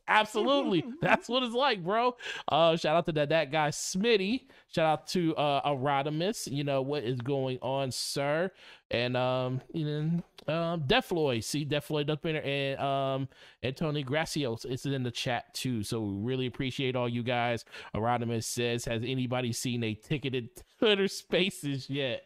Absolutely, 0.08 0.84
that's 1.00 1.28
what 1.28 1.42
it's 1.42 1.54
like, 1.54 1.82
bro. 1.82 2.16
Uh, 2.48 2.76
shout 2.76 2.96
out 2.96 3.06
to 3.06 3.12
that 3.12 3.30
that 3.30 3.50
guy 3.50 3.70
Smitty. 3.70 4.42
Shout 4.68 4.86
out 4.86 5.06
to 5.08 5.34
uh 5.36 5.68
Erodimus. 5.68 6.50
You 6.50 6.64
know 6.64 6.82
what 6.82 7.04
is 7.04 7.20
going 7.20 7.58
on, 7.60 7.90
sir? 7.90 8.50
And 8.90 9.16
um, 9.16 9.60
you 9.72 9.84
know, 9.84 10.54
um, 10.54 10.84
Defloy. 10.86 11.40
See 11.40 11.64
Defloy 11.64 12.04
there, 12.04 12.44
and 12.44 12.78
um, 12.80 13.28
and 13.62 13.76
Tony 13.76 14.04
Gracios 14.04 14.64
is 14.64 14.86
in 14.86 15.02
the 15.02 15.10
chat 15.10 15.52
too. 15.54 15.82
So 15.82 16.00
we 16.00 16.22
really 16.22 16.46
appreciate 16.46 16.94
all 16.94 17.08
you 17.08 17.22
guys. 17.22 17.64
Erodimus 17.94 18.44
says, 18.44 18.84
has 18.84 19.02
anybody 19.04 19.52
seen 19.52 19.82
a 19.82 19.94
ticketed 19.94 20.50
Twitter 20.78 21.08
Spaces 21.08 21.90
yet? 21.90 22.25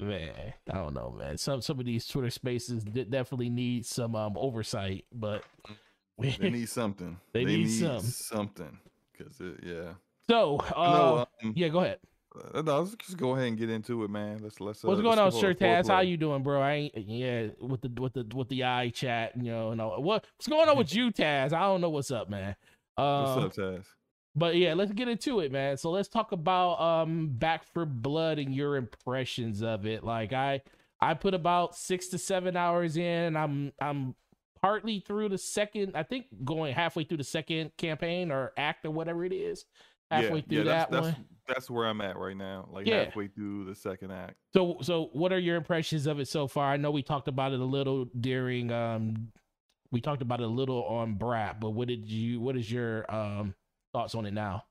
Man, 0.00 0.54
I 0.70 0.74
don't 0.74 0.94
know, 0.94 1.14
man. 1.18 1.38
Some 1.38 1.60
some 1.60 1.78
of 1.78 1.86
these 1.86 2.06
Twitter 2.06 2.30
Spaces 2.30 2.84
de- 2.84 3.04
definitely 3.04 3.50
need 3.50 3.86
some 3.86 4.16
um 4.16 4.34
oversight, 4.36 5.04
but. 5.12 5.44
They 6.18 6.36
need 6.50 6.68
something 6.68 7.16
They 7.32 7.44
need 7.44 7.68
some. 7.68 8.00
something 8.00 8.78
because 9.16 9.40
it 9.40 9.60
yeah 9.62 9.92
so, 10.28 10.58
uh, 10.58 10.92
no 10.92 11.26
um, 11.42 11.52
yeah, 11.56 11.68
go 11.68 11.80
ahead. 11.80 11.98
uh, 12.54 12.60
no, 12.60 12.80
let's 12.80 12.94
just 12.96 13.16
go 13.16 13.34
ahead 13.34 13.48
and 13.48 13.56
get 13.58 13.70
into 13.70 14.04
it 14.04 14.10
man 14.10 14.38
let's 14.42 14.60
let's 14.60 14.84
uh, 14.84 14.88
What's 14.88 14.98
let's 14.98 15.06
going 15.06 15.18
on, 15.18 15.32
all 15.32 15.40
Sir 15.40 15.54
the 15.54 15.64
Taz? 15.64 15.88
How 15.88 16.00
you 16.00 16.16
doing, 16.16 16.42
bro? 16.42 16.60
I 16.60 16.72
ain't 16.72 16.96
yeah 17.08 17.48
with 17.60 17.80
the 17.80 17.90
with 18.00 18.12
the 18.12 18.26
with 18.34 18.48
the 18.48 18.64
eye 18.64 18.90
chat, 18.90 19.32
you 19.36 19.50
know, 19.50 19.70
and 19.70 19.80
all. 19.80 20.02
What 20.02 20.26
what's 20.36 20.48
going 20.48 20.68
on 20.68 20.76
with 20.76 20.94
you, 20.94 21.10
Taz? 21.10 21.52
I 21.52 21.60
don't 21.60 21.80
know 21.80 21.90
what's 21.90 22.10
up, 22.10 22.28
man. 22.28 22.54
what's 22.96 23.36
Um, 23.36 23.44
up 23.44 23.52
Taz 23.54 23.84
but 24.36 24.54
yeah, 24.56 24.74
let's 24.74 24.92
get 24.92 25.08
into 25.08 25.40
it, 25.40 25.50
man. 25.50 25.76
So 25.76 25.90
let's 25.90 26.08
talk 26.08 26.32
about 26.32 26.80
um 26.80 27.28
Back 27.32 27.64
4 27.64 27.86
Blood 27.86 28.38
and 28.38 28.54
your 28.54 28.76
impressions 28.76 29.62
of 29.62 29.84
it. 29.86 30.04
Like 30.04 30.32
I 30.32 30.60
I 31.00 31.14
put 31.14 31.34
about 31.34 31.74
six 31.74 32.08
to 32.08 32.18
seven 32.18 32.56
hours 32.56 32.96
in. 32.96 33.02
And 33.04 33.38
I'm 33.38 33.72
I'm 33.80 34.14
partly 34.60 35.00
through 35.00 35.30
the 35.30 35.38
second. 35.38 35.92
I 35.96 36.02
think 36.02 36.26
going 36.44 36.74
halfway 36.74 37.04
through 37.04 37.18
the 37.18 37.24
second 37.24 37.72
campaign 37.76 38.30
or 38.30 38.52
act 38.56 38.84
or 38.84 38.90
whatever 38.90 39.24
it 39.24 39.32
is. 39.32 39.64
Halfway 40.10 40.40
through 40.40 40.64
that's, 40.64 40.90
that 40.90 41.00
one. 41.02 41.02
That's, 41.02 41.18
that's 41.46 41.70
where 41.70 41.86
I'm 41.86 42.00
at 42.00 42.16
right 42.16 42.36
now. 42.36 42.68
Like 42.70 42.86
Yeah. 42.86 43.04
halfway 43.04 43.28
through 43.28 43.66
the 43.66 43.74
second 43.74 44.10
act. 44.10 44.36
So, 44.54 44.78
so 44.80 45.10
what 45.12 45.32
are 45.32 45.38
your 45.38 45.56
impressions 45.56 46.06
of 46.06 46.18
it 46.18 46.28
so 46.28 46.48
far? 46.48 46.72
I 46.72 46.76
know 46.78 46.90
we 46.90 47.02
talked 47.02 47.28
about 47.28 47.52
it 47.52 47.60
a 47.60 47.64
little 47.64 48.06
during. 48.18 48.72
um 48.72 49.32
We 49.90 50.00
talked 50.00 50.22
about 50.22 50.40
it 50.40 50.44
a 50.44 50.48
little 50.48 50.84
on 50.84 51.14
Brat, 51.14 51.60
but 51.60 51.70
what 51.70 51.88
did 51.88 52.06
you? 52.08 52.40
What 52.40 52.56
is 52.56 52.70
your 52.70 53.10
um 53.14 53.54
thoughts 53.92 54.14
on 54.14 54.24
it 54.26 54.32
now? 54.32 54.64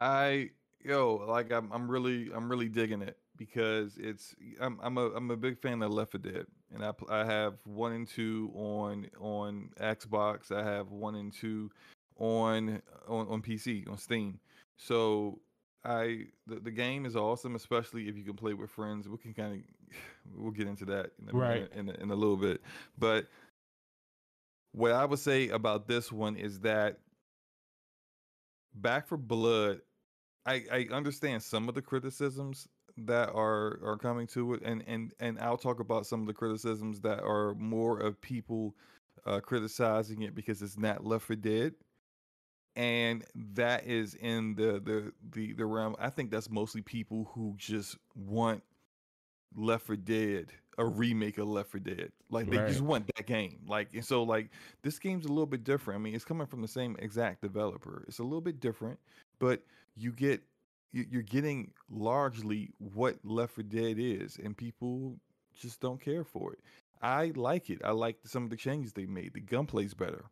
I 0.00 0.50
yo 0.84 1.16
like 1.28 1.52
I'm 1.52 1.72
I'm 1.72 1.90
really 1.90 2.30
I'm 2.32 2.48
really 2.48 2.68
digging 2.68 3.02
it 3.02 3.18
because 3.36 3.96
it's 3.98 4.34
I'm 4.60 4.78
I'm 4.82 4.96
a 4.98 5.06
I'm 5.10 5.30
a 5.30 5.36
big 5.36 5.58
fan 5.58 5.82
of 5.82 5.90
Left 5.92 6.12
4 6.12 6.20
Dead 6.20 6.46
and 6.74 6.84
I 6.84 6.92
I 7.08 7.24
have 7.24 7.54
one 7.64 7.92
and 7.92 8.06
two 8.08 8.50
on 8.54 9.08
on 9.20 9.70
Xbox. 9.80 10.52
I 10.52 10.62
have 10.64 10.90
one 10.90 11.14
and 11.14 11.32
two 11.32 11.70
on 12.18 12.82
on 13.08 13.28
on 13.28 13.42
PC 13.42 13.88
on 13.88 13.98
Steam. 13.98 14.38
So 14.76 15.40
I 15.84 16.26
the, 16.46 16.56
the 16.56 16.70
game 16.70 17.06
is 17.06 17.16
awesome 17.16 17.54
especially 17.54 18.08
if 18.08 18.16
you 18.16 18.24
can 18.24 18.34
play 18.34 18.54
with 18.54 18.70
friends. 18.70 19.08
We 19.08 19.16
can 19.18 19.34
kind 19.34 19.54
of 19.54 19.96
we'll 20.36 20.50
get 20.52 20.66
into 20.66 20.84
that 20.86 21.10
in 21.20 21.28
a, 21.34 21.38
Right. 21.38 21.70
in, 21.74 21.88
a, 21.88 21.92
in 21.94 22.10
a 22.10 22.14
little 22.14 22.36
bit. 22.36 22.60
But 22.98 23.26
what 24.72 24.92
I 24.92 25.04
would 25.04 25.18
say 25.18 25.48
about 25.48 25.88
this 25.88 26.12
one 26.12 26.36
is 26.36 26.60
that 26.60 26.98
Back 28.74 29.08
4 29.08 29.18
Blood, 29.18 29.80
I, 30.46 30.62
I 30.70 30.86
understand 30.92 31.42
some 31.42 31.68
of 31.68 31.74
the 31.74 31.82
criticisms 31.82 32.68
that 33.06 33.30
are 33.30 33.78
are 33.82 33.96
coming 33.96 34.26
to 34.28 34.54
it, 34.54 34.62
and 34.64 34.82
and 34.86 35.12
and 35.20 35.38
I'll 35.38 35.56
talk 35.56 35.80
about 35.80 36.06
some 36.06 36.20
of 36.20 36.26
the 36.26 36.34
criticisms 36.34 37.00
that 37.00 37.20
are 37.22 37.54
more 37.54 37.98
of 37.98 38.20
people 38.20 38.74
uh, 39.26 39.40
criticizing 39.40 40.22
it 40.22 40.34
because 40.34 40.62
it's 40.62 40.78
not 40.78 41.04
Left 41.04 41.26
4 41.26 41.36
Dead, 41.36 41.74
and 42.76 43.24
that 43.54 43.86
is 43.86 44.14
in 44.14 44.54
the 44.54 44.80
the 44.80 45.12
the 45.30 45.52
the 45.52 45.66
realm. 45.66 45.96
I 45.98 46.10
think 46.10 46.30
that's 46.30 46.50
mostly 46.50 46.82
people 46.82 47.30
who 47.34 47.54
just 47.56 47.96
want 48.14 48.62
Left 49.54 49.86
4 49.86 49.96
Dead, 49.96 50.46
a 50.78 50.84
remake 50.84 51.38
of 51.38 51.48
Left 51.48 51.70
4 51.70 51.80
Dead. 51.80 52.12
Like 52.30 52.50
they 52.50 52.56
just 52.58 52.80
want 52.80 53.08
that 53.16 53.26
game. 53.26 53.60
Like 53.66 53.88
and 53.94 54.04
so 54.04 54.22
like 54.22 54.50
this 54.82 54.98
game's 54.98 55.24
a 55.24 55.28
little 55.28 55.46
bit 55.46 55.64
different. 55.64 56.00
I 56.00 56.02
mean, 56.02 56.14
it's 56.14 56.24
coming 56.24 56.46
from 56.46 56.62
the 56.62 56.68
same 56.68 56.96
exact 56.98 57.42
developer. 57.42 58.04
It's 58.08 58.18
a 58.18 58.24
little 58.24 58.40
bit 58.40 58.60
different, 58.60 58.98
but 59.38 59.62
you 59.96 60.12
get 60.12 60.42
you- 60.92 61.06
you're 61.10 61.22
getting 61.22 61.72
largely 61.90 62.70
what 62.78 63.24
Left 63.24 63.54
4 63.54 63.64
Dead 63.64 63.98
is, 63.98 64.38
and 64.38 64.56
people 64.56 65.18
just 65.54 65.80
don't 65.80 66.00
care 66.00 66.24
for 66.24 66.52
it. 66.52 66.60
I 67.02 67.32
like 67.36 67.70
it. 67.70 67.80
I 67.84 67.92
like 67.92 68.18
some 68.24 68.44
of 68.44 68.50
the 68.50 68.56
changes 68.56 68.92
they 68.92 69.06
made. 69.06 69.34
The 69.34 69.40
gunplay's 69.40 69.94
better, 69.94 70.24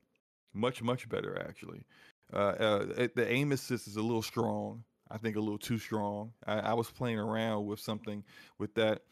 much 0.55 0.83
much 0.83 1.09
better 1.09 1.41
actually. 1.49 1.87
Uh, 2.33 2.37
uh, 2.37 3.09
the 3.15 3.27
aim 3.29 3.53
assist 3.53 3.87
is 3.87 3.97
a 3.97 4.03
little 4.03 4.23
strong. 4.23 4.85
I 5.11 5.19
think 5.19 5.37
a 5.37 5.41
little 5.41 5.59
too 5.59 5.79
strong. 5.79 6.33
I, 6.47 6.59
I 6.61 6.75
was 6.75 6.91
playing 6.91 7.19
around 7.19 7.67
with 7.67 7.79
something 7.79 8.25
with 8.59 8.75
that 8.75 9.03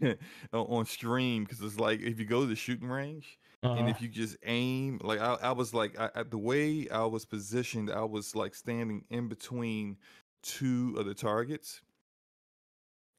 on 0.52 0.84
stream 0.86 1.44
because 1.44 1.60
it's 1.60 1.78
like 1.80 2.00
if 2.00 2.18
you 2.18 2.24
go 2.26 2.42
to 2.42 2.46
the 2.46 2.56
shooting 2.56 2.88
range 2.88 3.38
and 3.74 3.88
Uh-huh. 3.88 3.88
if 3.88 4.00
you 4.00 4.08
just 4.08 4.36
aim 4.44 5.00
like 5.02 5.20
i, 5.20 5.34
I 5.42 5.52
was 5.52 5.72
like 5.74 5.98
I, 5.98 6.10
I, 6.14 6.22
the 6.24 6.38
way 6.38 6.88
i 6.90 7.04
was 7.04 7.24
positioned 7.24 7.90
i 7.90 8.04
was 8.04 8.34
like 8.36 8.54
standing 8.54 9.04
in 9.10 9.28
between 9.28 9.96
two 10.42 10.94
of 10.98 11.06
the 11.06 11.14
targets 11.14 11.80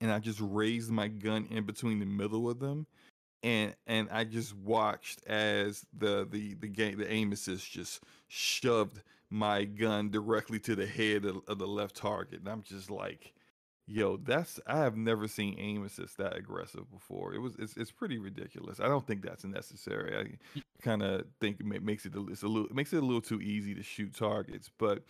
and 0.02 0.12
i 0.12 0.20
just 0.20 0.40
raised 0.42 0.92
my 0.92 1.08
gun 1.08 1.48
in 1.50 1.64
between 1.64 2.00
the 2.00 2.06
middle 2.06 2.50
of 2.50 2.60
them 2.60 2.86
and 3.42 3.76
and 3.88 4.08
i 4.12 4.24
just 4.24 4.56
watched 4.58 5.26
as 5.28 5.86
the 5.98 6.28
the 6.30 6.54
the 6.56 6.68
game 6.68 6.98
the 6.98 7.12
aim 7.12 7.32
assist 7.32 7.72
just 7.72 8.02
shoved 8.28 9.02
my 9.30 9.64
gun 9.64 10.10
directly 10.12 10.60
to 10.60 10.76
the 10.76 10.86
head 10.86 11.26
of, 11.26 11.42
of 11.48 11.58
the 11.58 11.68
left 11.68 11.96
target 11.96 12.40
and 12.40 12.50
i'm 12.50 12.62
just 12.62 12.90
like 12.90 13.34
Yo, 13.86 14.16
that's 14.18 14.62
I 14.66 14.78
have 14.78 14.96
never 14.96 15.28
seen 15.28 15.58
aim 15.60 15.84
assist 15.84 16.18
that 16.18 16.38
aggressive 16.38 16.90
before. 16.90 17.34
It 17.34 17.40
was 17.40 17.54
it's, 17.60 17.76
it's 17.76 17.92
pretty 17.92 18.18
ridiculous. 18.18 18.80
I 18.80 18.88
don't 18.88 19.06
think 19.06 19.22
that's 19.22 19.44
necessary. 19.44 20.40
I 20.56 20.62
kind 20.82 21.04
of 21.04 21.26
think 21.42 21.60
it 21.60 21.84
makes 21.84 22.06
it 22.06 22.16
a, 22.16 22.26
it's 22.30 22.44
a 22.44 22.48
little 22.48 22.68
it 22.68 22.76
makes 22.76 22.94
it 22.94 23.04
a 23.04 23.06
little 23.06 23.22
too 23.22 23.42
easy 23.42 23.76
to 23.76 23.84
shoot 23.84 24.16
targets. 24.16 24.70
But 24.78 25.04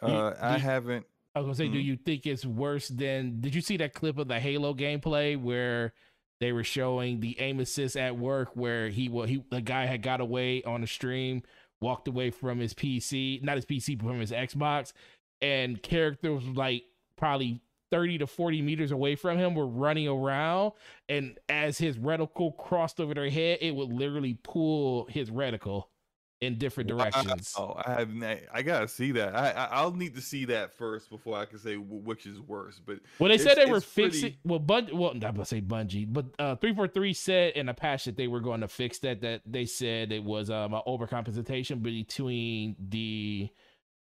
uh, 0.00 0.32
I 0.40 0.56
haven't. 0.56 1.04
I 1.36 1.40
was 1.40 1.44
gonna 1.44 1.54
say, 1.54 1.68
do 1.68 1.78
Mhm. 1.78 1.84
you 1.84 1.96
think 1.96 2.26
it's 2.26 2.46
worse 2.46 2.88
than? 2.88 3.42
Did 3.42 3.54
you 3.54 3.60
see 3.60 3.76
that 3.76 3.92
clip 3.92 4.16
of 4.16 4.26
the 4.26 4.40
Halo 4.40 4.72
gameplay 4.72 5.38
where 5.38 5.92
they 6.40 6.50
were 6.50 6.64
showing 6.64 7.20
the 7.20 7.38
aim 7.38 7.60
assist 7.60 7.94
at 7.94 8.16
work, 8.16 8.56
where 8.56 8.88
he 8.88 9.10
wa 9.10 9.26
he 9.26 9.44
the 9.50 9.60
guy 9.60 9.84
had 9.84 10.00
got 10.00 10.22
away 10.22 10.62
on 10.62 10.80
the 10.80 10.86
stream, 10.86 11.42
walked 11.82 12.08
away 12.08 12.30
from 12.30 12.58
his 12.58 12.72
PC, 12.72 13.38
not 13.42 13.56
his 13.56 13.66
PC, 13.66 13.94
but 13.96 14.06
from 14.06 14.20
his 14.20 14.32
Xbox, 14.32 14.94
and 15.42 15.82
characters 15.82 16.42
like 16.48 16.84
probably. 17.16 17.60
30 17.92 18.18
to 18.18 18.26
40 18.26 18.62
meters 18.62 18.90
away 18.90 19.14
from 19.14 19.38
him 19.38 19.54
were 19.54 19.64
running 19.66 20.08
around 20.08 20.72
and 21.08 21.38
as 21.48 21.78
his 21.78 21.96
reticle 21.96 22.54
crossed 22.56 22.98
over 22.98 23.14
their 23.14 23.30
head 23.30 23.58
it 23.60 23.76
would 23.76 23.92
literally 23.92 24.34
pull 24.42 25.04
his 25.06 25.30
reticle 25.30 25.84
in 26.46 26.58
different 26.58 26.88
directions 26.88 27.54
Oh, 27.58 27.74
I 27.84 27.92
have. 27.98 28.10
I 28.52 28.62
gotta 28.62 28.88
see 28.88 29.12
that. 29.12 29.34
I, 29.36 29.50
I 29.50 29.64
I'll 29.72 29.92
need 29.92 30.14
to 30.14 30.20
see 30.22 30.44
that 30.46 30.72
first 30.72 31.10
before 31.10 31.36
I 31.36 31.44
can 31.44 31.58
say 31.58 31.76
which 31.76 32.24
is 32.26 32.40
worse. 32.40 32.80
But 32.84 33.00
Well, 33.18 33.28
they 33.28 33.38
said 33.38 33.56
they 33.56 33.66
were 33.66 33.78
it's 33.78 33.86
pretty- 33.92 34.10
fixing. 34.10 34.34
Well, 34.44 34.60
Bungie. 34.60 34.92
Well, 34.94 35.10
I'm 35.10 35.20
gonna 35.20 35.44
say 35.44 35.60
Bungie, 35.60 36.06
but 36.10 36.26
uh, 36.38 36.56
three 36.56 36.74
four 36.74 36.88
three 36.88 37.12
said 37.12 37.52
in 37.54 37.68
a 37.68 37.74
patch 37.74 38.04
that 38.06 38.16
they 38.16 38.28
were 38.28 38.40
going 38.40 38.60
to 38.62 38.68
fix 38.68 38.98
that. 39.00 39.20
That 39.20 39.42
they 39.44 39.66
said 39.66 40.12
it 40.12 40.24
was 40.24 40.48
um 40.50 40.72
an 40.74 40.80
overcompensation 40.86 41.82
between 41.82 42.76
the, 42.88 43.48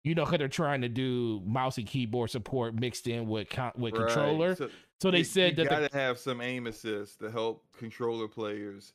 you 0.04 0.16
know, 0.16 0.24
because 0.26 0.40
they're 0.40 0.48
trying 0.48 0.82
to 0.82 0.90
do 0.90 1.42
mouse 1.46 1.78
and 1.78 1.88
keyboard 1.88 2.30
support 2.30 2.76
mixed 2.76 3.08
in 3.08 3.28
with 3.28 3.50
con- 3.50 3.72
with 3.78 3.94
right, 3.96 4.08
controller. 4.08 4.56
so 4.56 4.70
So 5.02 5.12
they 5.12 5.20
you- 5.20 5.24
said 5.24 5.52
you 5.58 5.64
that 5.64 5.64
the, 5.64 5.70
gotta 5.90 5.98
have 5.98 6.18
some 6.20 6.42
aim 6.42 6.68
assist 6.68 7.20
to 7.20 7.32
help 7.32 7.64
controller 7.78 8.28
players 8.28 8.94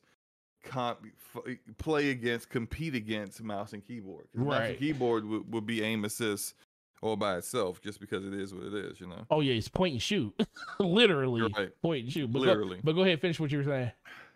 comp, 0.63 0.99
f- 1.35 1.57
play 1.77 2.11
against, 2.11 2.49
compete 2.49 2.95
against 2.95 3.41
mouse 3.43 3.73
and 3.73 3.85
keyboard. 3.85 4.27
Right. 4.33 4.71
and 4.71 4.79
keyboard 4.79 5.25
would, 5.25 5.51
would 5.51 5.65
be 5.65 5.83
aim 5.83 6.05
assist 6.05 6.55
all 7.01 7.15
by 7.15 7.37
itself, 7.37 7.81
just 7.81 7.99
because 7.99 8.25
it 8.25 8.33
is 8.33 8.53
what 8.53 8.65
it 8.65 8.73
is. 8.73 8.99
You 8.99 9.07
know. 9.07 9.25
oh 9.29 9.41
yeah, 9.41 9.53
it's 9.53 9.67
point 9.67 9.93
and 9.93 10.01
shoot, 10.01 10.33
literally 10.79 11.41
right. 11.41 11.71
point 11.81 12.03
and 12.03 12.13
shoot. 12.13 12.31
But 12.31 12.39
Literally. 12.39 12.77
Go, 12.77 12.81
but 12.83 12.93
go 12.93 13.01
ahead, 13.03 13.19
finish 13.19 13.39
what 13.39 13.51
you 13.51 13.59
were 13.59 13.63
saying. 13.63 13.91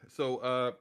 So, 0.08 0.38
uh, 0.38 0.72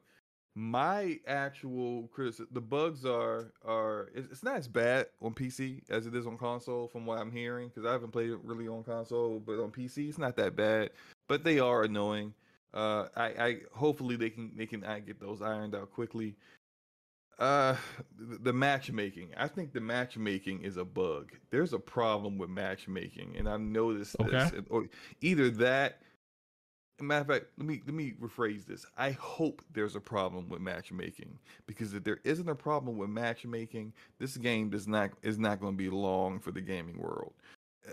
my 0.54 1.18
actual 1.26 2.08
criticism, 2.12 2.48
the 2.52 2.60
bugs 2.60 3.04
are 3.04 3.52
are 3.64 4.10
it's, 4.14 4.28
it's 4.30 4.42
not 4.42 4.56
as 4.56 4.68
bad 4.68 5.06
on 5.20 5.34
PC 5.34 5.82
as 5.90 6.06
it 6.06 6.14
is 6.14 6.26
on 6.26 6.38
console, 6.38 6.88
from 6.88 7.06
what 7.06 7.18
I'm 7.18 7.30
hearing, 7.30 7.68
because 7.68 7.86
I 7.88 7.92
haven't 7.92 8.12
played 8.12 8.30
it 8.30 8.38
really 8.42 8.68
on 8.68 8.82
console, 8.84 9.40
but 9.44 9.60
on 9.62 9.70
PC 9.70 10.08
it's 10.08 10.18
not 10.18 10.36
that 10.36 10.56
bad, 10.56 10.90
but 11.28 11.44
they 11.44 11.58
are 11.58 11.82
annoying. 11.82 12.34
Uh, 12.74 13.06
I, 13.16 13.24
I 13.24 13.56
hopefully 13.72 14.16
they 14.16 14.30
can 14.30 14.50
they 14.56 14.66
can 14.66 14.82
uh, 14.84 14.98
get 14.98 15.20
those 15.20 15.40
ironed 15.40 15.74
out 15.74 15.92
quickly. 15.92 16.34
Uh, 17.38 17.76
the, 18.18 18.38
the 18.38 18.52
matchmaking. 18.52 19.30
I 19.36 19.48
think 19.48 19.72
the 19.72 19.80
matchmaking 19.80 20.62
is 20.62 20.76
a 20.76 20.84
bug. 20.84 21.32
There's 21.50 21.72
a 21.72 21.78
problem 21.78 22.36
with 22.38 22.50
matchmaking, 22.50 23.34
and 23.38 23.48
I've 23.48 23.60
noticed 23.60 24.16
this. 24.18 24.26
Okay. 24.34 24.56
and- 24.58 24.66
Or 24.70 24.86
either 25.20 25.50
that. 25.50 26.00
Matter 27.00 27.22
of 27.22 27.26
fact, 27.26 27.46
let 27.58 27.66
me 27.66 27.82
let 27.86 27.94
me 27.94 28.12
rephrase 28.22 28.64
this. 28.66 28.86
I 28.96 29.10
hope 29.12 29.62
there's 29.72 29.96
a 29.96 30.00
problem 30.00 30.48
with 30.48 30.60
matchmaking 30.60 31.36
because 31.66 31.92
if 31.92 32.04
there 32.04 32.20
isn't 32.22 32.48
a 32.48 32.54
problem 32.54 32.96
with 32.96 33.10
matchmaking, 33.10 33.92
this 34.20 34.36
game 34.36 34.70
does 34.70 34.86
not 34.86 35.10
is 35.22 35.36
not 35.36 35.60
going 35.60 35.72
to 35.72 35.76
be 35.76 35.90
long 35.90 36.38
for 36.38 36.52
the 36.52 36.60
gaming 36.60 36.98
world. 36.98 37.32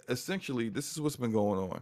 Essentially, 0.07 0.69
this 0.69 0.91
is 0.91 1.01
what's 1.01 1.15
been 1.15 1.31
going 1.31 1.59
on. 1.71 1.81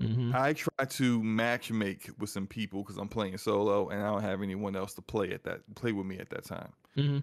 Mm-hmm. 0.00 0.30
I 0.34 0.52
try 0.52 0.84
to 0.84 1.20
matchmake 1.22 2.16
with 2.18 2.30
some 2.30 2.46
people 2.46 2.82
because 2.82 2.98
I'm 2.98 3.08
playing 3.08 3.36
solo 3.38 3.88
and 3.88 4.00
I 4.00 4.06
don't 4.06 4.22
have 4.22 4.42
anyone 4.42 4.76
else 4.76 4.94
to 4.94 5.02
play 5.02 5.32
at 5.32 5.42
that 5.44 5.60
play 5.74 5.92
with 5.92 6.06
me 6.06 6.18
at 6.18 6.30
that 6.30 6.44
time. 6.44 6.72
Mm-hmm. 6.96 7.18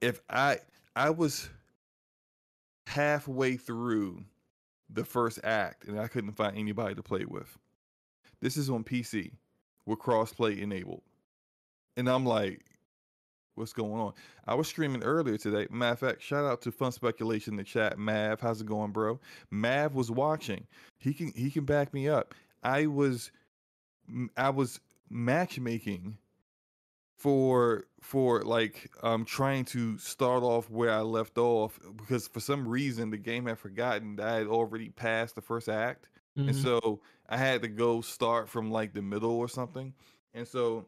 If 0.00 0.22
I 0.30 0.58
I 0.96 1.10
was 1.10 1.50
halfway 2.86 3.56
through 3.56 4.24
the 4.88 5.04
first 5.04 5.40
act 5.44 5.86
and 5.86 6.00
I 6.00 6.08
couldn't 6.08 6.32
find 6.32 6.56
anybody 6.56 6.94
to 6.94 7.02
play 7.02 7.24
with. 7.24 7.56
This 8.40 8.56
is 8.56 8.70
on 8.70 8.84
PC 8.84 9.32
with 9.86 9.98
crossplay 9.98 10.58
enabled. 10.58 11.02
And 11.96 12.08
I'm 12.08 12.24
like, 12.24 12.64
what's 13.60 13.72
going 13.72 14.00
on? 14.00 14.12
I 14.46 14.54
was 14.54 14.66
streaming 14.66 15.04
earlier 15.04 15.38
today. 15.38 15.68
Matter 15.70 15.92
of 15.92 15.98
fact, 16.00 16.22
shout 16.22 16.44
out 16.44 16.62
to 16.62 16.72
Fun 16.72 16.90
Speculation 16.92 17.52
in 17.52 17.56
the 17.58 17.64
chat. 17.64 17.98
Mav, 17.98 18.40
how's 18.40 18.60
it 18.60 18.66
going, 18.66 18.90
bro? 18.90 19.20
Mav 19.50 19.94
was 19.94 20.10
watching. 20.10 20.66
He 20.98 21.14
can 21.14 21.32
he 21.36 21.50
can 21.50 21.64
back 21.64 21.94
me 21.94 22.08
up. 22.08 22.34
I 22.62 22.86
was 22.86 23.30
I 24.36 24.50
was 24.50 24.80
matchmaking 25.08 26.18
for 27.18 27.84
for 28.00 28.42
like 28.42 28.90
um 29.02 29.24
trying 29.24 29.64
to 29.66 29.98
start 29.98 30.42
off 30.42 30.70
where 30.70 30.90
I 30.90 31.00
left 31.00 31.36
off 31.38 31.78
because 31.96 32.26
for 32.28 32.40
some 32.40 32.66
reason 32.66 33.10
the 33.10 33.18
game 33.18 33.46
had 33.46 33.58
forgotten 33.58 34.16
that 34.16 34.26
I 34.26 34.34
had 34.36 34.46
already 34.46 34.88
passed 34.88 35.34
the 35.34 35.42
first 35.42 35.68
act. 35.68 36.08
And 36.36 36.48
Mm-hmm. 36.48 36.62
so 36.62 37.00
I 37.28 37.36
had 37.36 37.62
to 37.62 37.68
go 37.68 38.00
start 38.00 38.48
from 38.48 38.70
like 38.70 38.94
the 38.94 39.02
middle 39.02 39.32
or 39.32 39.48
something. 39.48 39.92
And 40.32 40.46
so 40.48 40.86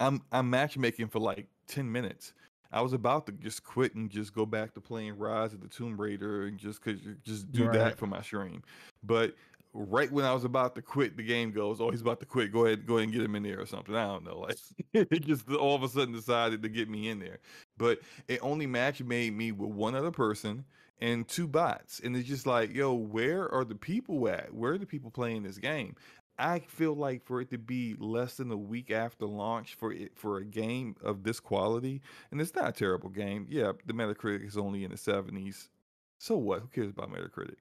I'm 0.00 0.22
I'm 0.32 0.50
matchmaking 0.50 1.08
for 1.08 1.18
like 1.18 1.48
ten 1.66 1.90
minutes. 1.90 2.32
I 2.72 2.80
was 2.82 2.92
about 2.92 3.26
to 3.26 3.32
just 3.32 3.64
quit 3.64 3.94
and 3.94 4.10
just 4.10 4.34
go 4.34 4.44
back 4.44 4.74
to 4.74 4.80
playing 4.80 5.16
Rise 5.18 5.54
of 5.54 5.60
the 5.60 5.68
Tomb 5.68 5.98
Raider 6.00 6.46
and 6.46 6.58
just 6.58 6.82
cause 6.82 6.98
just 7.24 7.50
do 7.52 7.64
Right. 7.64 7.72
that 7.72 7.98
for 7.98 8.06
my 8.06 8.20
stream. 8.22 8.62
But 9.02 9.34
right 9.72 10.10
when 10.10 10.24
I 10.24 10.32
was 10.34 10.44
about 10.44 10.74
to 10.74 10.82
quit, 10.82 11.16
the 11.16 11.22
game 11.22 11.52
goes, 11.52 11.80
"Oh, 11.80 11.90
he's 11.90 12.00
about 12.00 12.20
to 12.20 12.26
quit. 12.26 12.52
Go 12.52 12.66
ahead, 12.66 12.86
go 12.86 12.94
ahead 12.96 13.04
and 13.04 13.12
get 13.12 13.22
him 13.22 13.36
in 13.36 13.42
there 13.44 13.60
or 13.60 13.66
something." 13.66 13.94
I 13.94 14.04
don't 14.06 14.24
know. 14.24 14.46
Like 14.92 15.10
it 15.12 15.24
just 15.24 15.48
all 15.50 15.74
of 15.76 15.82
a 15.82 15.88
sudden 15.88 16.12
decided 16.14 16.62
to 16.62 16.68
get 16.68 16.88
me 16.88 17.08
in 17.08 17.18
there. 17.20 17.38
But 17.78 18.00
it 18.28 18.40
only 18.42 18.66
match 18.66 19.02
made 19.02 19.34
me 19.34 19.52
with 19.52 19.70
one 19.70 19.94
other 19.94 20.10
person 20.10 20.64
and 20.98 21.28
two 21.28 21.46
bots, 21.46 22.00
and 22.00 22.16
it's 22.16 22.26
just 22.26 22.46
like, 22.46 22.72
yo, 22.74 22.94
where 22.94 23.52
are 23.52 23.64
the 23.66 23.74
people 23.74 24.26
at? 24.30 24.54
Where 24.54 24.72
are 24.72 24.78
the 24.78 24.86
people 24.86 25.10
playing 25.10 25.42
this 25.42 25.58
game? 25.58 25.94
I 26.38 26.58
feel 26.60 26.94
like 26.94 27.24
for 27.24 27.40
it 27.40 27.50
to 27.50 27.58
be 27.58 27.94
less 27.98 28.36
than 28.36 28.50
a 28.50 28.56
week 28.56 28.90
after 28.90 29.26
launch 29.26 29.74
for 29.74 29.92
it 29.92 30.12
for 30.14 30.38
a 30.38 30.44
game 30.44 30.96
of 31.02 31.22
this 31.22 31.40
quality, 31.40 32.02
and 32.30 32.40
it's 32.40 32.54
not 32.54 32.68
a 32.68 32.72
terrible 32.72 33.08
game. 33.08 33.46
Yeah, 33.48 33.72
the 33.86 33.92
Metacritic 33.92 34.46
is 34.46 34.58
only 34.58 34.84
in 34.84 34.90
the 34.90 34.96
seventies. 34.96 35.70
So 36.18 36.36
what? 36.36 36.60
Who 36.60 36.68
cares 36.68 36.90
about 36.90 37.10
Metacritic? 37.10 37.56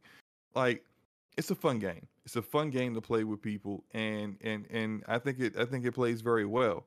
Like, 0.56 0.84
it's 1.38 1.52
a 1.52 1.56
fun 1.56 1.80
game. 1.80 2.08
It's 2.26 2.36
a 2.36 2.42
fun 2.42 2.70
game 2.70 2.94
to 2.96 3.02
play 3.02 3.24
with 3.24 3.42
people, 3.42 3.84
and 3.94 4.38
and 4.42 4.66
and 4.70 5.04
I 5.08 5.20
think 5.20 5.40
it 5.40 5.58
I 5.58 5.66
think 5.66 5.86
it 5.86 5.94
plays 5.94 6.22
very 6.22 6.46
well. 6.46 6.86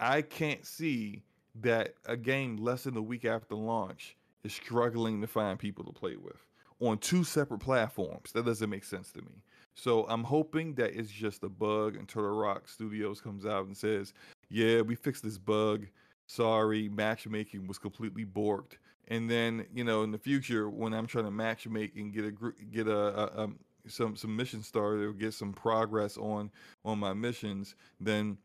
I 0.00 0.22
can't 0.22 0.64
see 0.64 1.22
that 1.60 1.94
a 2.06 2.16
game 2.16 2.56
less 2.56 2.84
than 2.84 2.96
a 2.96 3.02
week 3.02 3.24
after 3.24 3.54
launch 3.54 4.16
is 4.44 4.52
struggling 4.52 5.20
to 5.20 5.26
find 5.26 5.58
people 5.58 5.84
to 5.84 5.92
play 5.92 6.16
with 6.16 6.46
on 6.80 6.98
two 6.98 7.24
separate 7.24 7.58
platforms. 7.58 8.32
That 8.32 8.44
doesn't 8.44 8.70
make 8.70 8.84
sense 8.84 9.10
to 9.12 9.22
me. 9.22 9.42
So 9.78 10.06
I'm 10.08 10.24
hoping 10.24 10.74
that 10.74 10.98
it's 10.98 11.10
just 11.10 11.44
a 11.44 11.48
bug 11.48 11.94
and 11.94 12.08
Turtle 12.08 12.36
Rock 12.36 12.68
Studios 12.68 13.20
comes 13.20 13.46
out 13.46 13.66
and 13.66 13.76
says, 13.76 14.12
"Yeah, 14.48 14.80
we 14.80 14.96
fixed 14.96 15.22
this 15.22 15.38
bug. 15.38 15.86
Sorry, 16.26 16.88
matchmaking 16.88 17.68
was 17.68 17.78
completely 17.78 18.26
borked." 18.26 18.78
And 19.06 19.30
then 19.30 19.66
you 19.72 19.84
know, 19.84 20.02
in 20.02 20.10
the 20.10 20.18
future, 20.18 20.68
when 20.68 20.92
I'm 20.92 21.06
trying 21.06 21.26
to 21.26 21.30
matchmake 21.30 21.94
and 21.94 22.12
get 22.12 22.24
a 22.24 22.32
get 22.72 22.88
a, 22.88 22.98
a 22.98 23.44
um, 23.44 23.58
some 23.86 24.16
some 24.16 24.34
mission 24.34 24.64
started 24.64 25.04
or 25.04 25.12
get 25.12 25.32
some 25.32 25.52
progress 25.52 26.18
on 26.18 26.50
on 26.84 26.98
my 26.98 27.12
missions, 27.12 27.76
then 28.00 28.36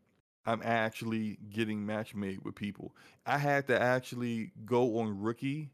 I'm 0.46 0.62
actually 0.62 1.38
getting 1.50 1.84
matchmade 1.84 2.44
with 2.44 2.54
people. 2.54 2.94
I 3.26 3.38
had 3.38 3.66
to 3.66 3.80
actually 3.80 4.52
go 4.64 5.00
on 5.00 5.20
rookie 5.20 5.72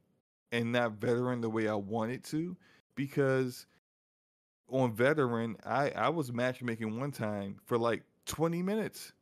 and 0.53 0.73
not 0.73 0.93
veteran 0.93 1.43
the 1.43 1.51
way 1.51 1.69
I 1.69 1.75
wanted 1.75 2.25
to 2.25 2.57
because 2.95 3.67
on 4.71 4.93
veteran 4.93 5.57
I 5.65 5.91
I 5.91 6.09
was 6.09 6.33
matchmaking 6.33 6.99
one 6.99 7.13
time 7.13 7.61
for 7.65 7.79
like 7.79 8.03
20 8.27 8.63
minutes. 8.63 9.13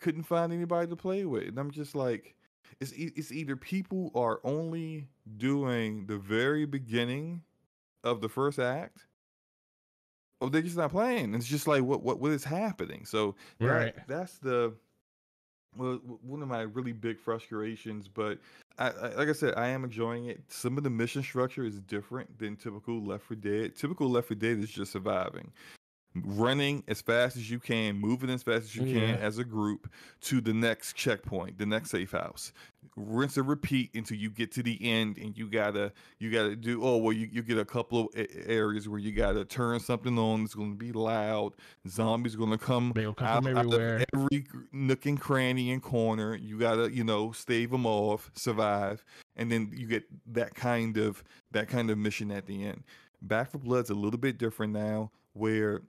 Couldn't 0.00 0.24
find 0.24 0.52
anybody 0.52 0.88
to 0.88 0.96
play 0.96 1.24
with. 1.24 1.48
And 1.48 1.58
I'm 1.58 1.70
just 1.70 1.94
like 1.94 2.34
it's 2.80 2.92
e- 2.94 3.12
it's 3.16 3.30
either 3.32 3.56
people 3.56 4.10
are 4.14 4.40
only 4.44 5.08
doing 5.36 6.06
the 6.06 6.18
very 6.18 6.64
beginning 6.66 7.42
of 8.04 8.20
the 8.20 8.28
first 8.28 8.58
act 8.58 9.06
or 10.40 10.50
they're 10.50 10.62
just 10.62 10.76
not 10.76 10.90
playing. 10.90 11.34
It's 11.34 11.46
just 11.46 11.68
like 11.68 11.82
what 11.82 12.02
what 12.02 12.18
what 12.18 12.32
is 12.32 12.42
happening. 12.44 13.04
So 13.04 13.36
that, 13.60 13.66
Right. 13.66 13.94
that's 14.08 14.38
the 14.38 14.74
well, 15.76 15.94
one 16.22 16.42
of 16.42 16.48
my 16.48 16.62
really 16.62 16.92
big 16.92 17.18
frustrations, 17.18 18.08
but 18.08 18.38
I, 18.78 18.88
I, 18.88 19.08
like 19.14 19.28
I 19.28 19.32
said, 19.32 19.54
I 19.56 19.68
am 19.68 19.84
enjoying 19.84 20.26
it. 20.26 20.40
Some 20.48 20.78
of 20.78 20.84
the 20.84 20.90
mission 20.90 21.22
structure 21.22 21.64
is 21.64 21.80
different 21.80 22.38
than 22.38 22.56
typical 22.56 23.02
Left 23.02 23.24
4 23.24 23.36
Dead. 23.36 23.76
Typical 23.76 24.08
Left 24.10 24.28
4 24.28 24.36
Dead 24.36 24.58
is 24.58 24.70
just 24.70 24.92
surviving, 24.92 25.52
running 26.14 26.84
as 26.88 27.00
fast 27.00 27.36
as 27.36 27.50
you 27.50 27.58
can, 27.58 27.96
moving 27.96 28.30
as 28.30 28.42
fast 28.42 28.64
as 28.64 28.76
you 28.76 28.82
can 28.82 29.10
Yeah. 29.10 29.16
as 29.16 29.38
a 29.38 29.44
group 29.44 29.90
to 30.22 30.40
the 30.40 30.52
next 30.52 30.94
checkpoint, 30.94 31.58
the 31.58 31.66
next 31.66 31.90
safe 31.90 32.12
house. 32.12 32.52
Rinse 32.96 33.38
and 33.38 33.48
repeat 33.48 33.90
until 33.94 34.18
you 34.18 34.28
get 34.28 34.52
to 34.52 34.62
the 34.62 34.78
end, 34.82 35.16
and 35.16 35.36
you 35.38 35.48
gotta 35.48 35.92
you 36.18 36.30
gotta 36.30 36.54
do. 36.54 36.82
Oh 36.84 36.98
well, 36.98 37.12
you, 37.14 37.26
you 37.32 37.42
get 37.42 37.56
a 37.56 37.64
couple 37.64 38.00
of 38.00 38.08
areas 38.46 38.86
where 38.88 38.98
you 38.98 39.12
gotta 39.12 39.46
turn 39.46 39.80
something 39.80 40.18
on. 40.18 40.42
It's 40.42 40.54
gonna 40.54 40.74
be 40.74 40.92
loud. 40.92 41.54
Zombies 41.88 42.36
gonna 42.36 42.58
come 42.58 42.92
They'll 42.94 43.14
come 43.14 43.26
out, 43.28 43.42
from 43.44 43.56
out 43.56 43.66
of 43.66 43.72
everywhere. 43.72 44.04
every 44.14 44.44
nook 44.72 45.06
and 45.06 45.18
cranny 45.18 45.72
and 45.72 45.82
corner. 45.82 46.34
You 46.34 46.58
gotta, 46.58 46.92
you 46.92 47.04
know, 47.04 47.32
stave 47.32 47.70
them 47.70 47.86
off, 47.86 48.30
survive, 48.34 49.02
and 49.36 49.50
then 49.50 49.70
you 49.74 49.86
get 49.86 50.04
that 50.34 50.54
kind 50.54 50.98
of 50.98 51.24
that 51.52 51.68
kind 51.68 51.88
of 51.90 51.96
mission 51.96 52.30
at 52.30 52.44
the 52.46 52.62
end. 52.64 52.82
Back 53.22 53.52
4 53.52 53.60
Blood's 53.60 53.88
a 53.90 53.94
little 53.94 54.18
bit 54.18 54.36
different 54.36 54.72
now, 54.74 55.12
where 55.32 55.80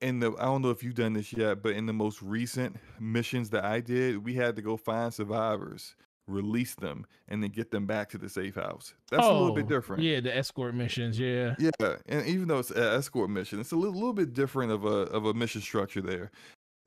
in 0.00 0.20
the 0.20 0.32
I 0.38 0.44
don't 0.44 0.62
know 0.62 0.70
if 0.70 0.82
you've 0.82 0.94
done 0.94 1.12
this 1.14 1.32
yet, 1.32 1.62
but 1.62 1.72
in 1.72 1.86
the 1.86 1.92
most 1.92 2.22
recent 2.22 2.76
missions 3.00 3.50
that 3.50 3.64
I 3.64 3.80
did, 3.80 4.24
we 4.24 4.34
had 4.34 4.56
to 4.56 4.62
go 4.62 4.76
find 4.76 5.12
survivors, 5.12 5.96
release 6.26 6.74
them, 6.74 7.06
and 7.28 7.42
then 7.42 7.50
get 7.50 7.70
them 7.70 7.86
back 7.86 8.08
to 8.10 8.18
the 8.18 8.28
safe 8.28 8.54
house. 8.54 8.94
That's 9.10 9.26
a 9.26 9.32
little 9.32 9.54
bit 9.54 9.64
Oh, 9.66 9.68
different. 9.68 10.02
Yeah, 10.02 10.20
the 10.20 10.36
escort 10.36 10.74
missions. 10.74 11.18
Yeah. 11.18 11.54
Yeah, 11.58 11.96
and 12.06 12.26
even 12.26 12.48
though 12.48 12.58
it's 12.58 12.70
an 12.70 12.82
escort 12.82 13.30
mission, 13.30 13.60
it's 13.60 13.72
a 13.72 13.76
little, 13.76 13.94
little 13.94 14.12
bit 14.12 14.34
different 14.34 14.72
of 14.72 14.84
a 14.84 14.88
of 14.88 15.26
a 15.26 15.34
mission 15.34 15.60
structure 15.60 16.00
there. 16.00 16.30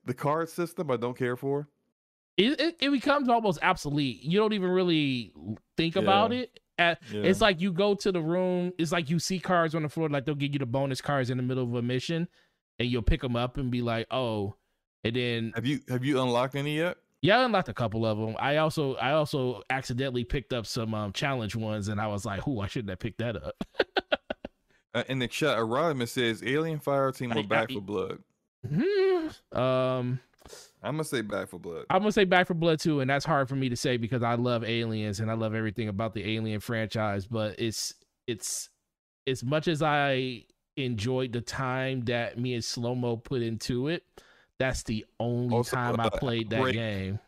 The 0.05 0.13
card 0.13 0.49
system 0.49 0.89
I 0.89 0.97
don't 0.97 1.17
care 1.17 1.35
for. 1.35 1.67
It, 2.37 2.59
it, 2.59 2.75
it 2.79 2.89
becomes 2.91 3.27
almost 3.29 3.59
obsolete. 3.61 4.23
You 4.23 4.39
don't 4.39 4.53
even 4.53 4.69
really 4.69 5.33
think 5.77 5.95
about 5.97 6.31
it. 6.31 6.59
At, 6.79 6.99
Yeah. 7.11 7.23
It's 7.23 7.41
like 7.41 7.59
you 7.61 7.71
go 7.73 7.93
to 7.93 8.11
the 8.11 8.21
room. 8.21 8.71
It's 8.79 8.91
like 8.91 9.09
you 9.09 9.19
see 9.19 9.37
cards 9.37 9.75
on 9.75 9.83
the 9.83 9.89
floor. 9.89 10.09
Like 10.09 10.25
they'll 10.25 10.33
give 10.33 10.53
you 10.53 10.59
the 10.59 10.65
bonus 10.65 11.01
cards 11.01 11.29
in 11.29 11.37
the 11.37 11.43
middle 11.43 11.63
of 11.65 11.73
a 11.75 11.81
mission, 11.81 12.27
and 12.81 12.89
you'll 12.91 13.01
pick 13.03 13.21
them 13.21 13.35
up 13.35 13.57
and 13.57 13.69
be 13.71 13.81
like, 13.81 14.07
"Oh," 14.11 14.55
and 15.03 15.15
then 15.15 15.51
have 15.55 15.65
you 15.65 15.79
have 15.87 16.03
you 16.03 16.19
unlocked 16.21 16.55
any 16.55 16.75
yet? 16.77 16.97
yeah, 17.21 17.39
I 17.39 17.43
unlocked 17.45 17.69
a 17.69 17.73
couple 17.73 18.05
of 18.05 18.17
them. 18.17 18.35
I 18.39 18.57
also 18.57 18.95
I 18.95 19.11
also 19.11 19.61
accidentally 19.69 20.23
picked 20.23 20.51
up 20.53 20.65
some 20.65 20.93
um, 20.93 21.13
challenge 21.13 21.55
ones, 21.55 21.87
and 21.87 22.01
I 22.01 22.07
was 22.07 22.25
like, 22.25 22.41
"Who? 22.41 22.59
I 22.59 22.67
shouldn't 22.67 22.89
have 22.89 22.99
picked 22.99 23.19
that 23.19 23.35
up." 23.35 23.55
Uh, 24.93 25.03
in 25.07 25.19
the 25.19 25.27
chat, 25.27 25.57
Erodimus 25.57 26.09
says 26.11 26.43
Alien 26.45 26.77
Fireteam 26.79 27.33
or 27.33 27.47
Back 27.47 27.71
I- 27.71 27.73
for 27.75 27.79
Blood. 27.81 28.19
um, 29.53 30.19
I'm 30.83 30.95
gonna 30.95 31.03
say 31.03 31.21
Back 31.21 31.49
4 31.49 31.59
Blood. 31.59 31.85
I'm 31.89 32.01
gonna 32.01 32.11
say 32.11 32.25
Back 32.25 32.47
4 32.47 32.55
Blood 32.55 32.79
too, 32.79 32.99
and 32.99 33.09
that's 33.09 33.23
hard 33.25 33.47
for 33.47 33.55
me 33.55 33.69
to 33.69 33.75
say 33.75 33.97
because 33.97 34.23
I 34.23 34.33
love 34.35 34.63
Aliens 34.63 35.19
and 35.19 35.29
I 35.31 35.35
love 35.35 35.53
everything 35.55 35.87
about 35.87 36.13
the 36.13 36.35
Alien 36.35 36.59
franchise. 36.59 37.25
But 37.27 37.59
it's 37.59 37.93
it's 38.27 38.69
as 39.27 39.43
much 39.43 39.67
as 39.67 39.81
I 39.81 40.43
enjoyed 40.85 41.33
the 41.33 41.41
time 41.41 42.01
that 42.05 42.37
me 42.37 42.53
and 42.53 42.63
Slomo 42.63 43.21
put 43.23 43.41
into 43.41 43.87
it. 43.87 44.03
That's 44.59 44.83
the 44.83 45.05
only 45.19 45.55
Also, 45.55 45.75
time 45.75 45.99
I 45.99 46.05
uh, 46.05 46.09
played 46.11 46.49
that 46.51 46.61
Break- 46.61 46.75
game. 46.75 47.19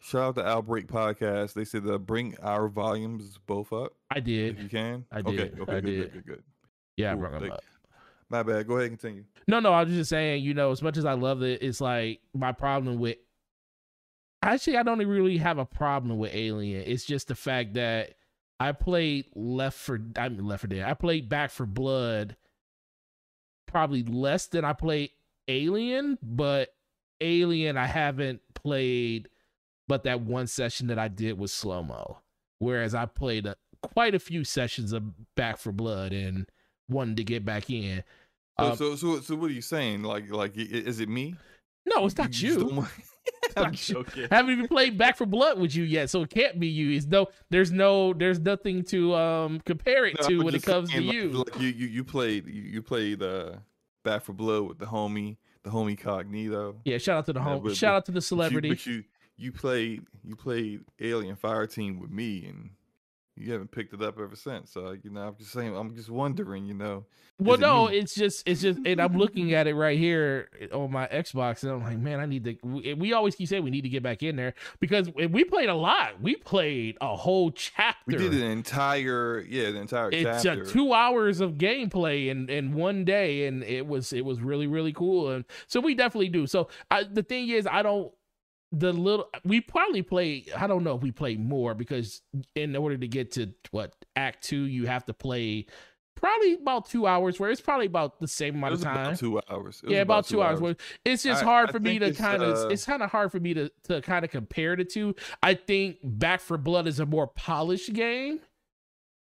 Shout 0.00 0.22
out 0.22 0.34
to 0.36 0.46
Outbreak 0.46 0.86
Podcast. 0.86 1.54
They 1.54 1.64
said 1.64 1.86
uh, 1.88 1.98
bring 1.98 2.36
our 2.40 2.68
volumes 2.68 3.38
both 3.46 3.72
up 3.72 3.92
I 4.10 4.20
did. 4.20 4.56
if 4.56 4.62
you 4.62 4.68
can. 4.68 5.04
I 5.10 5.22
did, 5.22 5.58
okay, 5.58 5.72
I 5.72 5.80
good, 5.80 5.84
did. 5.86 5.96
good, 6.00 6.12
good, 6.12 6.26
good. 6.26 6.42
Yeah, 6.96 7.10
I 7.10 7.12
Cool. 7.14 7.20
brought 7.20 7.34
'em 7.34 7.40
Thank- 7.40 7.52
up. 7.54 7.64
My 8.30 8.42
bad. 8.42 8.66
Go 8.68 8.74
ahead 8.76 8.90
and 8.90 8.98
continue. 9.00 9.24
No, 9.46 9.58
no, 9.58 9.72
I 9.72 9.82
was 9.84 9.92
just 9.92 10.10
saying, 10.10 10.44
you 10.44 10.52
know, 10.54 10.70
as 10.70 10.82
much 10.82 10.96
as 10.98 11.04
I 11.04 11.14
love 11.14 11.42
it, 11.42 11.62
it's 11.62 11.80
like 11.80 12.20
my 12.34 12.52
problem 12.52 12.98
with 12.98 13.16
actually 14.42 14.76
I 14.76 14.82
don't 14.82 14.98
really 15.06 15.38
have 15.38 15.58
a 15.58 15.64
problem 15.66 16.18
with 16.18 16.34
Alien. 16.34 16.84
It's 16.86 17.04
just 17.04 17.28
the 17.28 17.34
fact 17.34 17.74
that 17.74 18.14
I 18.60 18.72
played 18.72 19.26
Left 19.34 19.76
for 19.78 20.00
I 20.16 20.28
mean 20.28 20.46
Left 20.46 20.62
4 20.62 20.68
Dead. 20.68 20.84
I 20.88 20.94
played 20.94 21.28
Back 21.28 21.50
4 21.50 21.66
Blood 21.66 22.36
probably 23.68 24.02
less 24.02 24.46
than 24.46 24.64
I 24.64 24.72
played 24.72 25.10
Alien, 25.46 26.18
but 26.22 26.74
Alien 27.20 27.76
I 27.76 27.86
haven't 27.86 28.40
played 28.54 29.28
but 29.88 30.04
that 30.04 30.20
one 30.20 30.46
session 30.46 30.86
that 30.88 30.98
I 30.98 31.08
did 31.08 31.38
was 31.38 31.50
Slomo. 31.50 32.18
Whereas 32.58 32.94
I 32.94 33.06
played 33.06 33.46
a, 33.46 33.56
quite 33.82 34.14
a 34.14 34.18
few 34.18 34.44
sessions 34.44 34.92
of 34.92 35.02
Back 35.34 35.58
4 35.58 35.72
Blood 35.72 36.12
and 36.12 36.46
wanted 36.88 37.16
to 37.16 37.24
get 37.24 37.44
back 37.44 37.70
in. 37.70 38.04
So, 38.60 38.66
Um, 38.66 38.76
so, 38.76 38.96
so, 38.96 39.20
so, 39.20 39.34
what 39.36 39.50
are 39.50 39.54
you 39.54 39.62
saying? 39.62 40.02
Like, 40.02 40.30
like, 40.30 40.56
is 40.56 41.00
it 41.00 41.08
me? 41.08 41.36
No, 41.94 42.06
it's 42.06 42.16
not 42.16 42.40
you. 42.40 42.70
not 42.72 42.88
I'm 43.56 43.72
you. 43.72 43.76
joking. 43.78 44.26
I 44.30 44.36
haven't 44.36 44.52
even 44.52 44.68
played 44.68 44.96
Back 44.96 45.16
4 45.16 45.26
Blood 45.26 45.58
with 45.58 45.74
you 45.74 45.84
yet, 45.84 46.08
so 46.10 46.22
it 46.22 46.30
can't 46.30 46.58
be 46.58 46.66
you. 46.66 46.96
It's 46.96 47.06
no, 47.06 47.26
there's 47.50 47.70
no, 47.70 48.12
there's 48.14 48.40
nothing 48.40 48.82
to 48.84 49.14
um 49.14 49.60
compare 49.66 50.06
it 50.06 50.16
No, 50.22 50.28
to 50.28 50.42
when 50.44 50.54
it 50.54 50.62
comes 50.62 50.90
to 50.90 51.00
like- 51.00 51.14
you. 51.14 51.28
Like, 51.30 51.60
you, 51.60 51.68
you, 51.68 51.86
you 51.88 52.04
played, 52.04 52.46
you, 52.46 52.62
you 52.62 52.82
played 52.82 53.22
uh, 53.22 53.56
Back 54.04 54.22
4 54.24 54.34
Blood 54.34 54.62
with 54.68 54.78
the 54.78 54.86
homie, 54.86 55.36
the 55.62 55.70
homie 55.70 55.98
Cognito. 55.98 56.76
yeah, 56.84 56.98
shout 56.98 57.18
out 57.18 57.26
to 57.26 57.32
the 57.32 57.40
Yeah, 57.40 57.44
home, 57.44 57.62
but- 57.64 57.76
shout 57.76 57.94
out 57.96 58.04
to 58.06 58.12
the 58.12 58.16
But 58.16 58.22
you- 58.24 58.26
celebrity. 58.28 58.68
But 58.70 58.86
you, 58.86 59.04
you 59.36 59.52
played, 59.52 60.02
you 60.24 60.34
played 60.34 60.80
Alien 61.00 61.36
Fireteam 61.36 62.00
with 62.00 62.10
me, 62.10 62.46
and 62.46 62.70
you 63.38 63.52
haven't 63.52 63.70
picked 63.70 63.94
it 63.94 64.02
up 64.02 64.18
ever 64.18 64.36
since. 64.36 64.70
So, 64.70 64.96
you 65.02 65.10
know, 65.10 65.28
I'm 65.28 65.36
just 65.36 65.52
saying, 65.52 65.76
I'm 65.76 65.94
just 65.94 66.10
wondering, 66.10 66.66
you 66.66 66.74
know. 66.74 67.04
well, 67.38 67.54
is 67.54 67.60
it 67.60 67.62
no, 67.62 67.86
it's 67.86 68.14
just, 68.14 68.48
it's 68.48 68.60
just, 68.60 68.80
and 68.84 69.00
I'm 69.00 69.16
looking 69.16 69.54
at 69.54 69.66
it 69.66 69.74
right 69.74 69.98
here 69.98 70.48
eh, 70.60 70.66
on 70.72 70.90
my 70.92 71.06
Xbox, 71.06 71.62
and 71.62 71.72
I'm 71.72 71.82
like, 71.82 71.98
man, 71.98 72.20
I 72.20 72.26
need 72.26 72.44
to. 72.44 72.56
We, 72.62 72.90
eh, 72.90 72.94
we 72.94 73.12
always 73.12 73.34
keep 73.34 73.48
saying 73.48 73.64
we 73.64 73.70
need 73.70 73.82
to 73.82 73.88
get 73.88 74.02
back 74.02 74.22
in 74.22 74.36
there 74.36 74.54
because 74.80 75.10
we 75.14 75.44
played 75.44 75.68
a 75.68 75.74
lot. 75.74 76.20
We 76.20 76.36
played 76.36 76.96
a 77.00 77.16
whole 77.16 77.50
chapter. 77.50 78.02
We 78.06 78.16
did 78.16 78.34
an 78.34 78.42
entire, 78.42 79.44
yeah, 79.48 79.70
the 79.70 79.78
entire 79.78 80.10
it's 80.10 80.42
chapter. 80.42 80.64
two 80.64 80.92
hours 80.92 81.40
of 81.40 81.52
gameplay 81.52 82.28
in 82.28 82.48
in 82.48 82.72
one 82.72 83.04
day 83.04 83.46
and 83.46 83.62
it 83.62 83.86
was 83.86 84.12
it 84.12 84.24
was 84.24 84.40
really 84.40 84.66
really 84.66 84.92
cool 84.92 85.30
and 85.30 85.44
so 85.66 85.80
we 85.80 85.94
definitely 85.94 86.28
do 86.28 86.46
so 86.46 86.68
I, 86.90 87.04
the 87.04 87.22
thing 87.22 87.48
is 87.48 87.66
i 87.66 87.82
don't 87.82 88.12
the 88.72 88.92
little 88.92 89.28
we 89.44 89.60
probably 89.60 90.02
play 90.02 90.44
i 90.56 90.66
don't 90.66 90.84
know 90.84 90.94
if 90.94 91.02
we 91.02 91.10
play 91.10 91.36
more 91.36 91.74
because 91.74 92.20
in 92.54 92.76
order 92.76 92.98
to 92.98 93.08
get 93.08 93.32
to 93.32 93.48
what 93.70 93.94
act 94.14 94.44
two 94.44 94.64
you 94.64 94.86
have 94.86 95.04
to 95.06 95.14
play 95.14 95.66
probably 96.14 96.54
about 96.54 96.86
two 96.86 97.06
hours 97.06 97.38
where 97.38 97.50
it's 97.50 97.60
probably 97.60 97.86
about 97.86 98.20
the 98.20 98.28
same 98.28 98.56
amount 98.56 98.74
of 98.74 98.82
time 98.82 99.16
two 99.16 99.40
hours 99.48 99.82
yeah 99.86 100.00
about, 100.00 100.26
two, 100.26 100.36
two 100.36 100.42
hours. 100.42 100.60
hours. 100.60 100.76
it's 101.04 101.22
just 101.22 101.42
I, 101.42 101.46
hard 101.46 101.68
I 101.70 101.72
for 101.72 101.80
me 101.80 101.98
to 101.98 102.12
kind 102.12 102.42
of 102.42 102.58
uh... 102.58 102.68
it's 102.68 102.84
kind 102.84 103.02
of 103.02 103.10
hard 103.10 103.32
for 103.32 103.40
me 103.40 103.54
to 103.54 103.70
to 103.84 104.02
kind 104.02 104.24
of 104.24 104.30
compare 104.30 104.76
the 104.76 104.84
two 104.84 105.14
i 105.42 105.54
think 105.54 105.98
back 106.02 106.40
for 106.40 106.58
blood 106.58 106.86
is 106.86 107.00
a 107.00 107.06
more 107.06 107.26
polished 107.26 107.92
game 107.94 108.40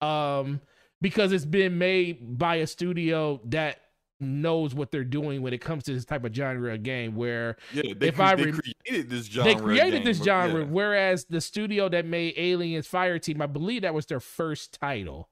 um 0.00 0.61
because 1.00 1.30
it's 1.32 1.44
been 1.44 1.78
made 1.78 2.38
by 2.38 2.56
a 2.56 2.66
studio 2.66 3.40
that 3.44 3.78
knows 4.20 4.74
what 4.74 4.90
they're 4.90 5.05
doing 5.05 5.42
when 5.42 5.52
it 5.52 5.61
comes 5.61 5.85
to 5.85 5.92
this 5.92 6.05
type 6.05 6.24
of 6.24 6.35
genre 6.35 6.74
of 6.74 6.83
game. 6.83 7.14
Where 7.14 7.57
yeah, 7.72 7.94
they, 7.96 8.09
if 8.09 8.20
I 8.20 8.33
re- 8.33 8.50
they 8.50 8.52
created 8.52 9.11
this 9.11 9.26
genre, 9.26 9.55
they 9.55 9.61
created 9.61 10.05
this 10.05 10.22
genre. 10.22 10.61
Yeah. 10.61 10.70
Whereas 10.70 11.24
the 11.26 11.40
studio 11.40 11.88
that 11.88 12.07
made 12.07 12.35
Aliens 12.37 12.88
Fireteam, 12.88 13.40
I 13.40 13.46
believe 13.46 13.83
that 13.83 13.94
was 13.94 14.07
their 14.07 14.20
first 14.20 14.79
title. 14.81 15.29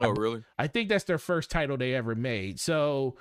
Oh, 0.00 0.10
really? 0.10 0.44
I, 0.58 0.64
I 0.64 0.66
think 0.68 0.88
that's 0.88 1.04
their 1.04 1.18
first 1.18 1.50
title 1.50 1.76
they 1.76 1.94
ever 1.94 2.14
made. 2.14 2.60
So. 2.60 3.16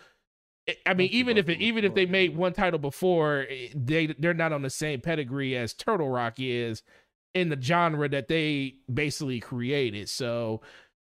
Eh, 0.67 0.73
I 0.85 0.93
mean, 0.93 1.09
even 1.11 1.37
if 1.37 1.49
it, 1.49 1.61
even 1.61 1.85
if 1.85 1.93
they 1.95 2.05
made 2.05 2.35
one 2.35 2.53
title 2.53 2.79
before, 2.79 3.45
eh, 3.49 3.69
they 3.73 4.07
they're 4.07 4.33
not 4.33 4.53
on 4.53 4.61
the 4.61 4.69
same 4.69 5.01
pedigree 5.01 5.55
as 5.55 5.73
Turtle 5.73 6.09
Rock 6.09 6.35
is 6.37 6.83
in 7.33 7.49
the 7.49 7.61
genre 7.61 8.09
that 8.09 8.27
they 8.27 8.75
basically 8.91 9.39
created. 9.39 10.09
So 10.09 10.61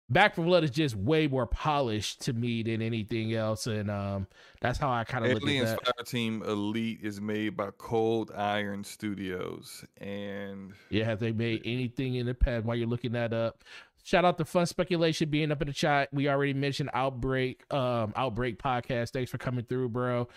Back 0.10 0.36
4 0.36 0.46
Blood 0.46 0.64
is 0.64 0.72
just 0.72 0.96
way 0.96 1.28
more 1.28 1.48
polished 1.48 2.22
to 2.22 2.34
me 2.34 2.62
than 2.62 2.82
anything 2.82 3.34
else, 3.34 3.68
and 3.68 3.90
um, 3.90 4.28
that's 4.62 4.78
how 4.78 4.92
I 4.92 5.06
kind 5.06 5.26
of 5.26 5.34
look 5.34 5.50
at 5.50 5.66
that. 5.66 5.96
Fireteam 5.98 6.46
Elite 6.46 7.00
is 7.02 7.22
made 7.22 7.56
by 7.56 7.70
Cold 7.78 8.32
Iron 8.36 8.84
Studios, 8.84 9.86
and 10.00 10.74
yeah, 10.90 11.06
have 11.06 11.20
they 11.20 11.32
made 11.32 11.62
anything 11.66 12.16
in 12.16 12.26
the 12.26 12.34
past? 12.34 12.66
While 12.66 12.76
you're 12.76 12.88
looking 12.88 13.14
that 13.14 13.34
up, 13.34 13.64
shout 14.04 14.26
out 14.26 14.38
to 14.38 14.46
Fun 14.46 14.66
Speculation 14.66 15.30
being 15.30 15.52
up 15.52 15.62
in 15.62 15.68
the 15.68 15.74
chat. 15.74 16.10
We 16.12 16.30
already 16.30 16.54
mentioned 16.54 16.90
Outbreak, 16.94 17.64
um, 17.74 18.14
Outbreak 18.16 18.62
podcast. 18.62 19.12
Thanks 19.12 19.32
for 19.32 19.38
coming 19.38 19.66
through, 19.66 19.90
bro. 19.90 20.28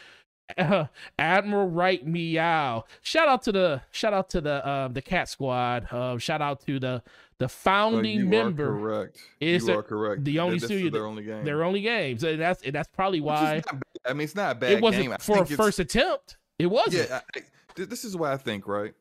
Uh, 0.56 0.86
Admiral 1.18 1.68
Wright 1.68 2.06
Meow. 2.06 2.84
Shout 3.02 3.28
out 3.28 3.42
to 3.42 3.52
the 3.52 3.82
shout 3.90 4.14
out 4.14 4.30
to 4.30 4.40
the 4.40 4.68
um 4.68 4.92
the 4.92 5.02
Cat 5.02 5.28
Squad. 5.28 5.88
Uh, 5.90 6.18
shout 6.18 6.40
out 6.40 6.64
to 6.66 6.78
the 6.78 7.02
the 7.38 7.48
founding 7.48 8.20
you 8.20 8.26
member. 8.26 8.66
Correct. 8.66 9.18
Is 9.40 9.66
you 9.68 9.78
are 9.78 9.82
correct. 9.82 10.24
The 10.24 10.38
only 10.38 10.58
this 10.58 10.68
studio. 10.68 10.90
their 10.90 11.06
only 11.06 11.24
game. 11.24 11.44
Their 11.44 11.64
only 11.64 11.82
games, 11.82 12.24
and 12.24 12.40
that's 12.40 12.62
and 12.62 12.74
that's 12.74 12.88
probably 12.88 13.20
why. 13.20 13.62
I 14.06 14.12
mean, 14.12 14.22
it's 14.22 14.34
not 14.34 14.56
a 14.56 14.58
bad. 14.58 14.72
It 14.72 14.82
wasn't 14.82 15.08
game. 15.08 15.16
for 15.20 15.42
a 15.42 15.46
first 15.46 15.78
attempt. 15.78 16.36
It 16.58 16.66
wasn't. 16.66 17.08
Yeah, 17.10 17.20
I, 17.34 17.84
this 17.84 18.04
is 18.04 18.16
what 18.16 18.32
I 18.32 18.36
think. 18.36 18.66
Right. 18.66 18.94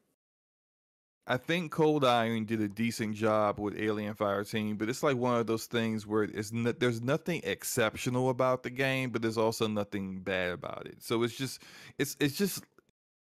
I 1.28 1.38
think 1.38 1.72
Cold 1.72 2.06
Iron 2.06 2.46
did 2.46 2.62
a 2.62 2.68
decent 2.68 3.16
job 3.16 3.60
with 3.60 3.76
Alien 3.80 4.14
Fireteam, 4.14 4.78
but 4.78 4.90
it's 4.90 5.02
like 5.02 5.18
one 5.18 5.40
of 5.40 5.48
those 5.48 5.66
things 5.66 6.06
where 6.06 6.24
it's 6.24 6.52
no, 6.52 6.72
there's 6.72 7.02
nothing 7.02 7.42
exceptional 7.44 8.30
about 8.30 8.62
the 8.62 8.70
game, 8.70 9.10
but 9.10 9.24
there's 9.24 9.38
also 9.38 9.68
nothing 9.68 10.20
bad 10.20 10.52
about 10.52 10.86
it. 10.86 11.02
So 11.02 11.24
it's 11.24 11.36
just 11.36 11.64
it's 11.98 12.16
it's 12.20 12.38
just 12.38 12.64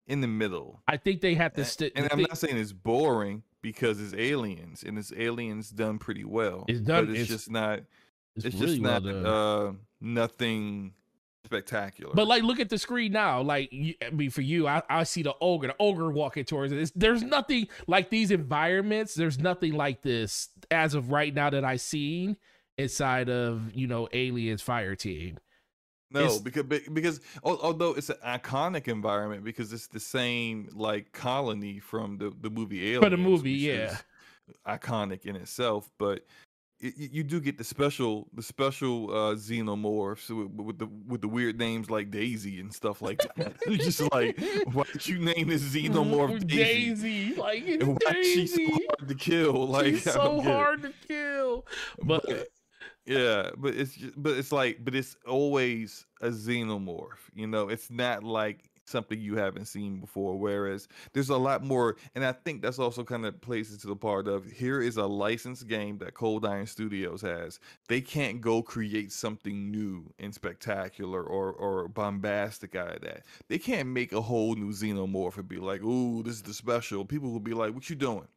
in 0.09 0.21
the 0.21 0.27
middle. 0.27 0.83
I 0.89 0.97
think 0.97 1.21
they 1.21 1.35
have 1.35 1.55
to 1.55 1.65
stick. 1.65 1.93
And, 1.95 2.09
I'm 2.11 2.23
not 2.23 2.37
saying 2.39 2.57
it's 2.57 2.73
boring 2.73 3.43
because 3.63 4.01
it's 4.01 4.15
aliens 4.15 4.83
and 4.83 4.99
it's 4.99 5.13
aliens 5.17 5.71
done 5.71 5.99
pretty 5.99 6.25
well. 6.25 6.65
It's 6.67 6.81
done. 6.81 7.07
But 7.07 7.15
it's, 7.15 7.23
it's 7.23 7.31
just 7.31 7.51
not. 7.51 7.81
It's, 8.35 8.47
It's, 8.47 8.55
really 8.57 8.79
just 8.79 8.83
well 8.83 9.01
not 9.01 9.05
done. 9.05 9.27
uh 9.27 9.73
nothing 10.01 10.95
spectacular. 11.45 12.15
But 12.15 12.27
like, 12.27 12.43
look 12.43 12.61
at 12.61 12.69
the 12.69 12.79
screen 12.79 13.13
now. 13.13 13.41
Like, 13.43 13.69
you, 13.73 13.95
I 14.05 14.11
mean, 14.11 14.31
for 14.31 14.43
you, 14.43 14.67
I, 14.67 14.83
I 14.89 15.05
see 15.05 15.23
the 15.23 15.35
ogre, 15.41 15.69
the 15.69 15.77
ogre 15.79 16.11
walking 16.11 16.45
towards 16.45 16.73
it. 16.73 16.79
It's, 16.79 16.93
there's 16.95 17.23
nothing 17.23 17.69
like 17.87 18.11
these 18.11 18.31
environments. 18.31 19.15
There's 19.15 19.39
nothing 19.39 19.73
like 19.75 20.03
this 20.03 20.49
as 20.71 20.95
of 20.95 21.11
right 21.11 21.35
now 21.35 21.51
that 21.51 21.65
I've 21.65 21.81
seen 21.81 22.37
inside 22.77 23.29
of 23.29 23.75
you 23.75 23.87
know 23.87 24.09
Aliens 24.13 24.63
Fireteam. 24.63 25.37
No, 26.11 26.39
because 26.41 26.65
because 26.65 27.21
although 27.43 27.95
it's 27.95 28.09
an 28.09 28.17
iconic 28.25 28.89
environment 28.89 29.45
because 29.45 29.73
it's 29.73 29.89
the 29.89 30.01
same 30.01 30.69
like 30.75 31.13
colony 31.13 31.79
from 31.79 32.17
the 32.19 32.33
the 32.41 32.51
movie 32.51 32.95
Aliens. 32.95 33.05
For 33.05 33.11
the 33.11 33.17
movie, 33.17 33.53
yeah. 33.53 33.97
iconic 34.67 35.27
in 35.27 35.37
itself, 35.37 35.91
but. 35.99 36.25
It, 36.81 36.97
you 36.97 37.09
you 37.11 37.23
do 37.25 37.41
get 37.41 37.59
the 37.59 37.65
special, 37.65 38.29
the 38.33 38.41
special 38.41 39.11
uh, 39.11 39.35
xenomorphs 39.35 40.31
with, 40.31 40.65
with 40.65 40.79
the 40.79 40.87
with 41.09 41.21
the 41.21 41.27
weird 41.27 41.59
names 41.59 41.91
like 41.91 42.13
Daisy 42.13 42.61
and 42.61 42.73
stuff 42.73 43.03
like 43.03 43.19
that. 43.35 43.57
It's 43.67 43.85
just 43.85 44.13
like, 44.13 44.39
why 44.73 44.85
did 44.93 45.05
you 45.05 45.19
name 45.19 45.49
this 45.49 45.65
xenomorph 45.65 46.39
Daisy? 46.47 47.33
Daisy, 47.33 47.35
like 47.35 47.65
it's 47.67 47.85
why 47.85 48.13
is 48.13 48.33
she 48.33 48.47
so 48.47 48.65
hard 48.65 49.09
to 49.09 49.15
kill? 49.17 49.67
Like 49.67 49.87
She's 49.87 50.05
so 50.05 50.41
hard 50.41 50.83
to 50.83 50.93
kill. 51.09 51.67
But 52.01 52.49
yeah, 53.09 53.51
but 53.57 53.75
it's 53.75 53.95
just, 53.95 54.21
but 54.23 54.37
it's 54.37 54.53
like 54.53 54.85
but 54.85 54.95
it's 54.95 55.17
always 55.27 56.07
a 56.21 56.29
xenomorph. 56.29 57.31
You 57.35 57.47
know, 57.47 57.69
it's 57.71 57.91
not 57.91 58.23
like 58.23 58.69
something 58.85 59.21
you 59.21 59.37
haven't 59.37 59.67
seen 59.67 60.01
before. 60.01 60.37
Whereas 60.37 60.89
there's 61.15 61.31
a 61.31 61.37
lot 61.39 61.65
more, 61.65 61.97
and 62.15 62.25
I 62.25 62.33
think 62.33 62.61
that's 62.61 62.79
also 62.79 63.05
kind 63.05 63.25
of 63.25 63.41
plays 63.41 63.73
into 63.73 63.87
the 63.87 63.97
part 63.97 64.29
of 64.29 64.45
here 64.51 64.83
is 64.83 64.99
a 64.99 65.07
licensed 65.07 65.69
game 65.69 65.99
that 65.99 66.15
Cold 66.15 66.45
Iron 66.45 66.67
Studios 66.67 67.23
has. 67.23 67.61
They 67.89 68.03
can't 68.03 68.43
go 68.43 68.63
create 68.63 69.11
something 69.13 69.71
new 69.71 70.13
and 70.19 70.35
spectacular 70.35 71.23
or 71.23 71.53
or 71.53 71.89
bombastic 71.89 72.75
out 72.77 72.97
of 72.97 73.03
that. 73.03 73.25
They 73.49 73.59
can't 73.59 73.89
make 73.89 74.13
a 74.13 74.21
whole 74.21 74.55
new 74.55 74.73
xenomorph 74.73 75.39
and 75.39 75.49
be 75.49 75.59
like, 75.59 75.83
"Ooh, 75.83 76.23
this 76.23 76.35
is 76.35 76.43
the 76.43 76.55
special." 76.55 77.07
People 77.07 77.33
will 77.33 77.41
be 77.41 77.55
like, 77.55 77.75
"What 77.75 77.89
you 77.89 77.97
doing?" 77.97 78.29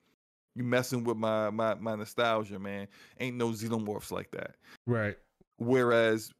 You 0.56 0.64
messing 0.64 1.04
with 1.04 1.18
my 1.18 1.50
my 1.50 1.76
my 1.76 1.96
nostalgia, 1.96 2.60
man. 2.60 2.88
Ain't 3.20 3.38
no 3.38 3.50
xenomorphs 3.50 4.12
like 4.12 4.32
that. 4.32 4.56
right, 4.86 5.18
Whereas 5.58 6.32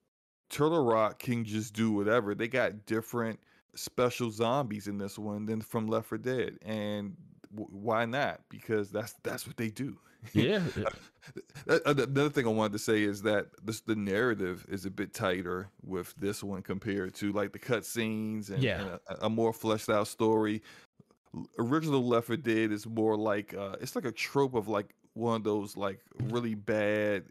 Turtle 0.50 0.84
Rock 0.84 1.20
can 1.20 1.46
just 1.46 1.74
do 1.74 1.92
whatever. 1.92 2.36
They 2.36 2.48
got 2.50 2.86
different 2.86 3.40
special 3.76 4.30
zombies 4.32 4.88
in 4.88 4.98
this 4.98 5.18
one 5.18 5.46
than 5.46 5.62
from 5.62 5.88
Left 5.88 6.08
4 6.10 6.18
Dead, 6.18 6.58
and 6.62 7.16
w- 7.56 7.70
why 7.72 8.04
not? 8.06 8.42
Because 8.50 8.92
that's 8.92 9.14
that's 9.24 9.48
what 9.48 9.56
they 9.58 9.70
do. 9.70 9.98
yeah, 10.34 10.62
Another 11.86 12.30
thing 12.30 12.46
I 12.46 12.50
wanted 12.50 12.74
to 12.74 12.80
say 12.80 13.04
is 13.04 13.22
that 13.24 13.48
this 13.64 13.82
the 13.82 13.96
narrative 13.96 14.66
is 14.70 14.86
a 14.86 14.92
bit 14.92 15.14
tighter 15.14 15.70
with 15.84 16.14
this 16.16 16.44
one 16.44 16.62
compared 16.62 17.14
to 17.16 17.32
like 17.32 17.54
the 17.54 17.60
cutscenes 17.60 18.50
and, 18.50 18.62
Yeah. 18.62 18.82
and 18.82 18.90
a, 19.22 19.26
a 19.26 19.30
more 19.30 19.54
fleshed 19.54 19.90
out 19.90 20.08
story. 20.08 20.62
Original 21.58 22.06
Left 22.06 22.28
4 22.28 22.38
Dead 22.38 22.72
is 22.72 22.86
more 22.86 23.18
like 23.18 23.54
uh, 23.54 23.76
it's 23.82 23.96
like 23.96 24.06
a 24.06 24.12
trope 24.12 24.54
of 24.54 24.68
like 24.68 24.94
one 25.14 25.36
of 25.36 25.44
those 25.44 25.78
like 25.78 26.00
really 26.24 26.56
bad 26.56 27.24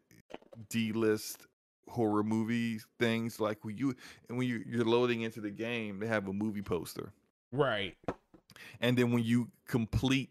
D 0.68 0.92
list 0.92 1.46
horror 1.88 2.22
movie 2.22 2.80
things. 2.98 3.40
Like 3.40 3.64
when 3.64 3.76
you 3.76 3.94
and 4.28 4.38
when 4.38 4.46
you, 4.46 4.62
you're 4.66 4.84
loading 4.84 5.22
into 5.22 5.40
the 5.40 5.50
game, 5.50 5.98
they 5.98 6.06
have 6.06 6.28
a 6.28 6.32
movie 6.32 6.62
poster 6.62 7.12
right. 7.52 7.96
and 8.80 8.96
then 8.96 9.12
when 9.12 9.24
you 9.24 9.48
complete 9.66 10.30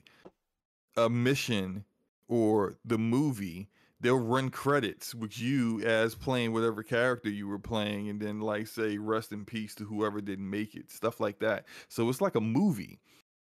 a 0.98 1.10
mission 1.10 1.84
or 2.28 2.76
the 2.86 2.98
movie 2.98 3.70
they'll 4.02 4.18
run 4.18 4.50
credits 4.50 5.14
with 5.14 5.38
you 5.40 5.82
as 5.82 6.16
playing 6.16 6.54
whatever 6.54 6.84
character 6.84 7.30
you 7.30 7.48
were 7.48 7.60
playing 7.60 8.10
and 8.10 8.22
then 8.22 8.40
like 8.40 8.68
say 8.68 8.98
rest 8.98 9.32
in 9.32 9.46
peace 9.46 9.76
to 9.76 9.84
whoever 9.84 10.22
didn't 10.22 10.50
make 10.50 10.76
it 10.76 10.92
stuff 10.92 11.20
like 11.20 11.40
that 11.40 11.66
so 11.88 12.08
it's 12.10 12.22
like 12.22 12.36
a 12.36 12.42
movie 12.42 13.00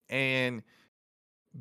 and 0.08 0.62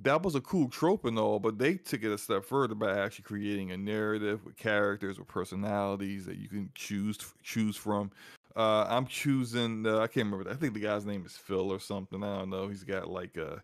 that 0.01 0.23
was 0.23 0.33
a 0.33 0.41
cool 0.41 0.67
trope 0.69 1.05
and 1.05 1.19
all 1.19 1.39
but 1.39 1.59
they 1.59 1.75
took 1.75 2.03
it 2.03 2.11
a 2.11 2.17
step 2.17 2.43
further 2.43 2.73
by 2.73 2.97
actually 2.97 3.23
creating 3.23 3.71
a 3.71 3.77
narrative 3.77 4.43
with 4.43 4.57
characters 4.57 5.19
with 5.19 5.27
personalities 5.27 6.25
that 6.25 6.37
you 6.37 6.47
can 6.49 6.69
choose 6.73 7.17
choose 7.43 7.77
from 7.77 8.09
uh, 8.55 8.85
I'm 8.87 9.07
choosing. 9.07 9.85
Uh, 9.85 9.97
I 9.97 10.07
can't 10.07 10.31
remember. 10.31 10.49
I 10.49 10.55
think 10.55 10.73
the 10.73 10.79
guy's 10.79 11.05
name 11.05 11.25
is 11.25 11.35
Phil 11.35 11.71
or 11.71 11.79
something. 11.79 12.23
I 12.23 12.39
don't 12.39 12.49
know. 12.49 12.67
He's 12.67 12.83
got 12.83 13.09
like 13.09 13.37
a. 13.37 13.63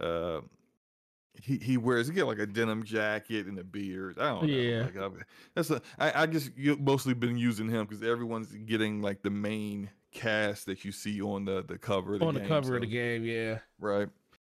Uh, 0.00 0.42
he 1.42 1.56
he 1.58 1.76
wears 1.76 2.08
he 2.08 2.14
got 2.14 2.26
like 2.26 2.38
a 2.38 2.46
denim 2.46 2.84
jacket 2.84 3.46
and 3.46 3.58
a 3.58 3.64
beard. 3.64 4.18
I 4.18 4.30
don't 4.30 4.46
know. 4.46 4.48
Yeah. 4.48 4.82
Like, 4.84 4.96
I, 4.96 5.08
that's 5.54 5.70
a. 5.70 5.82
I 5.98 6.22
I 6.22 6.26
just 6.26 6.56
you- 6.56 6.76
mostly 6.76 7.14
been 7.14 7.36
using 7.36 7.68
him 7.68 7.86
because 7.86 8.02
everyone's 8.02 8.48
getting 8.66 9.02
like 9.02 9.22
the 9.22 9.30
main 9.30 9.90
cast 10.12 10.66
that 10.66 10.84
you 10.84 10.92
see 10.92 11.20
on 11.20 11.44
the 11.44 11.62
the 11.66 11.78
cover 11.78 12.14
of 12.14 12.20
the 12.20 12.26
On 12.26 12.34
the 12.34 12.40
game, 12.40 12.48
cover 12.48 12.76
of 12.76 12.80
the 12.82 12.86
game, 12.86 13.24
yeah. 13.24 13.58
Right. 13.78 14.08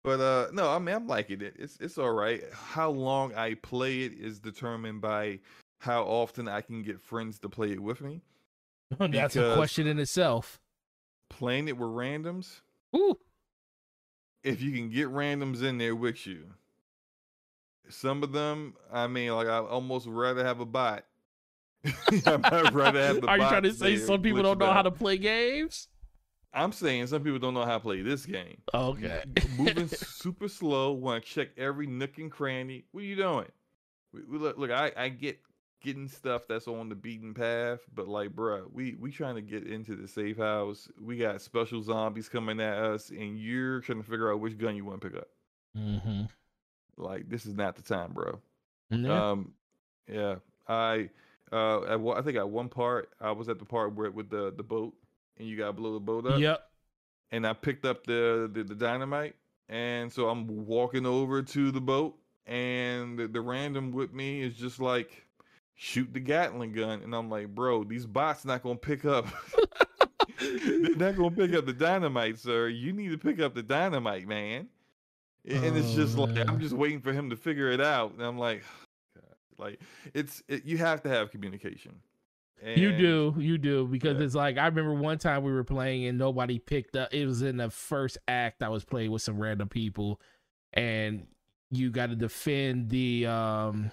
But 0.04 0.20
uh 0.20 0.48
no, 0.52 0.70
I 0.70 0.80
mean 0.80 0.96
I'm 0.96 1.08
liking 1.08 1.42
it. 1.42 1.56
It's 1.58 1.78
it's 1.80 1.98
all 1.98 2.12
right. 2.12 2.44
How 2.54 2.90
long 2.90 3.34
I 3.36 3.56
play 3.56 4.02
it 4.02 4.14
is 4.14 4.40
determined 4.40 5.02
by 5.02 5.40
how 5.80 6.04
often 6.04 6.48
I 6.48 6.62
can 6.62 6.82
get 6.82 7.02
friends 7.02 7.40
to 7.40 7.50
play 7.50 7.72
it 7.72 7.80
with 7.80 8.02
me. 8.02 8.22
That's 9.00 9.36
a 9.36 9.56
question 9.56 9.88
in 9.88 10.00
itself. 10.00 10.60
Playing 11.30 11.68
it 11.68 11.78
with 11.78 11.90
randoms, 11.90 12.62
Ooh, 12.96 13.18
if 14.44 14.62
you 14.62 14.72
can 14.72 14.90
get 14.90 15.08
randoms 15.08 15.64
in 15.64 15.78
there 15.78 15.96
with 15.96 16.28
you. 16.28 16.46
Some 17.90 18.24
of 18.24 18.32
them, 18.32 18.76
I 18.92 19.08
mean, 19.08 19.32
like 19.32 19.48
I 19.48 19.58
almost 19.58 20.08
rather 20.08 20.46
have 20.46 20.60
a 20.60 20.66
bot. 20.66 21.06
I 22.26 22.38
might 22.38 22.72
the 22.72 23.26
are 23.28 23.38
you 23.38 23.48
trying 23.48 23.64
to 23.64 23.74
say 23.74 23.98
some 23.98 24.22
people 24.22 24.42
don't 24.42 24.58
glitching 24.58 24.60
know 24.60 24.74
how 24.74 24.82
to 24.82 24.92
play 24.92 25.18
games? 25.18 25.88
I'm 26.54 26.72
saying 26.72 27.08
some 27.08 27.24
people 27.24 27.40
don't 27.40 27.56
know 27.56 27.66
how 27.66 27.74
to 27.74 27.80
play 27.80 28.02
this 28.02 28.26
game. 28.26 28.62
Okay. 28.74 29.24
Moving 29.58 29.88
super 29.92 30.48
slow, 30.48 30.92
want 30.92 31.26
to 31.26 31.30
check 31.30 31.50
every 31.58 31.88
nook 31.88 32.18
and 32.20 32.32
cranny. 32.32 32.86
What 32.92 33.02
are 33.02 33.08
you 33.08 33.16
doing? 33.16 33.48
We, 34.14 34.22
we, 34.30 34.38
look, 34.38 34.58
look, 34.58 34.72
I, 34.72 34.92
I 34.96 35.10
get 35.10 35.40
getting 35.82 36.08
stuff 36.08 36.48
that's 36.48 36.68
on 36.68 36.90
the 36.90 36.96
beaten 36.96 37.34
path, 37.34 37.80
but 37.94 38.08
like, 38.08 38.30
bruh, 38.30 38.72
we 38.72 38.96
we 39.00 39.12
trying 39.12 39.36
to 39.36 39.42
get 39.42 39.68
into 39.68 39.96
the 39.96 40.08
safe 40.08 40.38
house. 40.38 40.88
We 41.02 41.18
got 41.18 41.42
special 41.42 41.82
zombies 41.82 42.30
coming 42.30 42.60
at 42.62 42.78
us, 42.78 43.10
and 43.10 43.38
you're 43.40 43.82
trying 43.82 44.02
to 44.02 44.10
figure 44.10 44.32
out 44.32 44.40
which 44.40 44.58
gun 44.58 44.76
you 44.76 44.86
want 44.86 45.02
to 45.02 45.10
pick 45.10 45.18
up. 45.18 45.28
Mm-hmm. 45.78 46.24
Like, 46.98 47.28
this 47.30 47.48
is 47.48 47.56
not 47.56 47.76
the 47.76 47.82
time, 47.82 48.14
bro. 48.14 48.40
Yeah. 48.92 49.32
Um, 49.32 49.54
yeah, 50.08 50.36
I 50.68 51.10
uh, 51.54 51.84
at, 51.84 52.18
I 52.18 52.22
think 52.22 52.38
at 52.38 52.50
one 52.50 52.68
part 52.70 53.10
I 53.22 53.32
was 53.32 53.48
at 53.50 53.60
the 53.60 53.66
part 53.66 53.94
where 53.96 54.10
with 54.12 54.30
the 54.30 54.54
the 54.56 54.64
boat, 54.64 54.94
and 55.38 55.48
you 55.48 55.58
gotta 55.58 55.74
blow 55.74 55.94
the 55.94 56.00
boat 56.00 56.26
up. 56.26 56.40
yep. 56.40 56.68
and 57.32 57.46
I 57.48 57.54
picked 57.54 57.86
up 57.86 58.06
the, 58.06 58.50
the 58.54 58.64
the 58.64 58.76
dynamite, 58.76 59.36
and 59.70 60.12
so 60.12 60.30
I'm 60.30 60.66
walking 60.66 61.06
over 61.06 61.42
to 61.42 61.72
the 61.72 61.82
boat, 61.82 62.16
and 62.48 63.18
the, 63.20 63.28
the 63.28 63.42
random 63.42 63.92
with 63.92 64.14
me 64.14 64.42
is 64.42 64.56
just 64.56 64.80
like, 64.80 65.26
shoot 65.76 66.14
the 66.14 66.20
Gatling 66.20 66.74
gun, 66.74 67.02
and 67.04 67.14
I'm 67.16 67.30
like, 67.30 67.54
bro, 67.54 67.84
these 67.84 68.06
bots 68.06 68.46
not 68.46 68.64
gonna 68.64 68.76
pick 68.76 69.06
up. 69.06 69.28
They're 70.40 70.96
not 70.96 71.16
gonna 71.16 71.32
pick 71.32 71.54
up 71.54 71.66
the 71.66 71.74
dynamite, 71.74 72.40
sir. 72.40 72.68
You 72.68 72.92
need 72.94 73.10
to 73.12 73.18
pick 73.18 73.40
up 73.40 73.54
the 73.56 73.64
dynamite, 73.64 74.28
man. 74.28 74.68
And 75.48 75.64
and 75.66 75.78
it's 75.78 75.94
just 75.94 76.18
Oh, 76.18 76.24
like 76.24 76.36
man. 76.36 76.50
I'm 76.50 76.60
just 76.60 76.74
waiting 76.74 77.02
for 77.02 77.14
him 77.14 77.30
to 77.30 77.36
figure 77.36 77.70
it 77.72 77.82
out, 77.82 78.14
and 78.14 78.22
I'm 78.22 78.38
like. 78.38 78.64
Like 79.58 79.80
it's 80.14 80.42
it, 80.48 80.66
you 80.66 80.78
have 80.78 81.02
to 81.04 81.10
have 81.10 81.32
communication. 81.32 82.02
You 82.66 82.92
do, 82.98 83.36
you 83.38 83.58
do, 83.58 83.86
because 83.88 84.18
Yeah. 84.20 84.26
it's 84.26 84.36
like 84.36 84.58
I 84.58 84.66
remember 84.68 84.94
one 84.94 85.18
time 85.18 85.44
we 85.44 85.52
were 85.52 85.64
playing 85.66 86.06
and 86.06 86.18
nobody 86.18 86.60
picked 86.60 86.96
up. 86.96 87.14
It 87.14 87.26
was 87.26 87.42
in 87.42 87.58
the 87.58 87.70
first 87.70 88.18
act. 88.28 88.64
I 88.64 88.70
was 88.70 88.86
playing 88.86 89.12
with 89.12 89.22
some 89.22 89.38
random 89.38 89.68
people, 89.68 90.22
and 90.72 91.28
you 91.72 91.92
got 91.92 92.08
to 92.08 92.16
defend 92.16 92.90
the 92.90 93.26
um, 93.28 93.92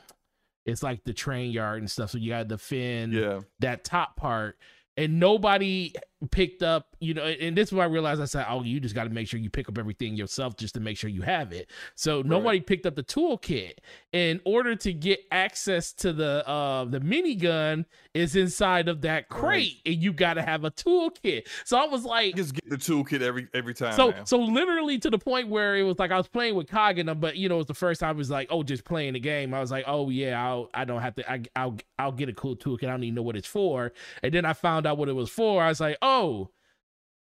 it's 0.66 0.82
like 0.82 1.02
the 1.04 1.12
train 1.12 1.50
yard 1.50 1.80
and 1.80 1.90
stuff. 1.90 2.10
So 2.10 2.18
you 2.18 2.30
got 2.30 2.38
to 2.40 2.44
defend 2.44 3.12
Yeah, 3.14 3.40
that 3.58 3.82
top 3.84 4.16
part, 4.16 4.56
and 5.00 5.18
nobody 5.18 5.94
picked 6.30 6.62
up. 6.62 6.88
You 7.00 7.14
know, 7.14 7.22
and 7.22 7.56
this 7.56 7.68
is 7.68 7.72
why 7.72 7.84
I 7.84 7.86
realized 7.86 8.20
I 8.20 8.26
said, 8.26 8.46
"Oh, 8.48 8.62
you 8.62 8.78
just 8.78 8.94
got 8.94 9.04
to 9.04 9.10
make 9.10 9.26
sure 9.26 9.40
you 9.40 9.48
pick 9.48 9.68
up 9.68 9.78
everything 9.78 10.14
yourself 10.14 10.56
just 10.56 10.74
to 10.74 10.80
make 10.80 10.98
sure 10.98 11.08
you 11.08 11.22
have 11.22 11.52
it." 11.52 11.70
So 11.94 12.20
nobody 12.20 12.60
picked 12.60 12.84
up 12.84 12.94
the 12.94 13.02
toolkit. 13.02 13.74
In 14.12 14.40
order 14.44 14.76
to 14.76 14.92
get 14.92 15.20
access 15.30 15.92
to 15.94 16.12
the 16.12 16.46
uh 16.46 16.84
the 16.84 17.00
minigun 17.00 17.86
is 18.12 18.36
inside 18.36 18.88
of 18.88 19.00
that 19.02 19.28
crate, 19.28 19.80
and 19.86 19.96
you 19.96 20.12
got 20.12 20.34
to 20.34 20.42
have 20.42 20.64
a 20.64 20.70
toolkit. 20.70 21.46
So 21.64 21.78
I 21.78 21.86
was 21.86 22.04
like, 22.04 22.36
just 22.36 22.54
get 22.54 22.68
the 22.68 22.76
toolkit 22.76 23.22
every 23.22 23.48
every 23.54 23.72
time. 23.72 23.94
so 23.94 24.10
now. 24.10 24.24
so 24.24 24.38
literally 24.38 24.98
to 24.98 25.08
the 25.08 25.18
point 25.18 25.48
where 25.48 25.76
it 25.76 25.84
was 25.84 25.98
like 25.98 26.10
I 26.10 26.18
was 26.18 26.28
playing 26.28 26.54
with 26.54 26.68
Cog 26.68 26.98
and 26.98 27.08
them, 27.08 27.20
but 27.20 27.36
you 27.36 27.48
know 27.48 27.54
it 27.54 27.58
was 27.58 27.66
the 27.66 27.74
first 27.74 28.00
time 28.00 28.16
it 28.16 28.18
was 28.18 28.30
like 28.30 28.48
oh 28.50 28.62
just 28.62 28.84
playing 28.84 29.14
the 29.14 29.20
game. 29.20 29.54
I 29.54 29.60
was 29.60 29.70
like 29.70 29.84
oh 29.86 30.10
yeah 30.10 30.44
I'll 30.44 30.68
I 30.74 30.84
don't 30.84 31.00
have 31.00 31.14
to 31.14 31.30
I 31.30 31.42
I'll 31.56 31.78
I'll 31.98 32.12
get 32.12 32.28
a 32.28 32.34
cool 32.34 32.56
toolkit. 32.56 32.84
I 32.84 32.90
don't 32.90 33.04
even 33.04 33.14
know 33.14 33.22
what 33.22 33.36
it's 33.36 33.48
for. 33.48 33.92
And 34.22 34.34
then 34.34 34.44
I 34.44 34.52
found 34.52 34.86
out 34.86 34.89
what 34.96 35.08
it 35.08 35.14
was 35.14 35.30
for. 35.30 35.62
I 35.62 35.68
was 35.68 35.80
like 35.80 35.98
oh 36.02 36.50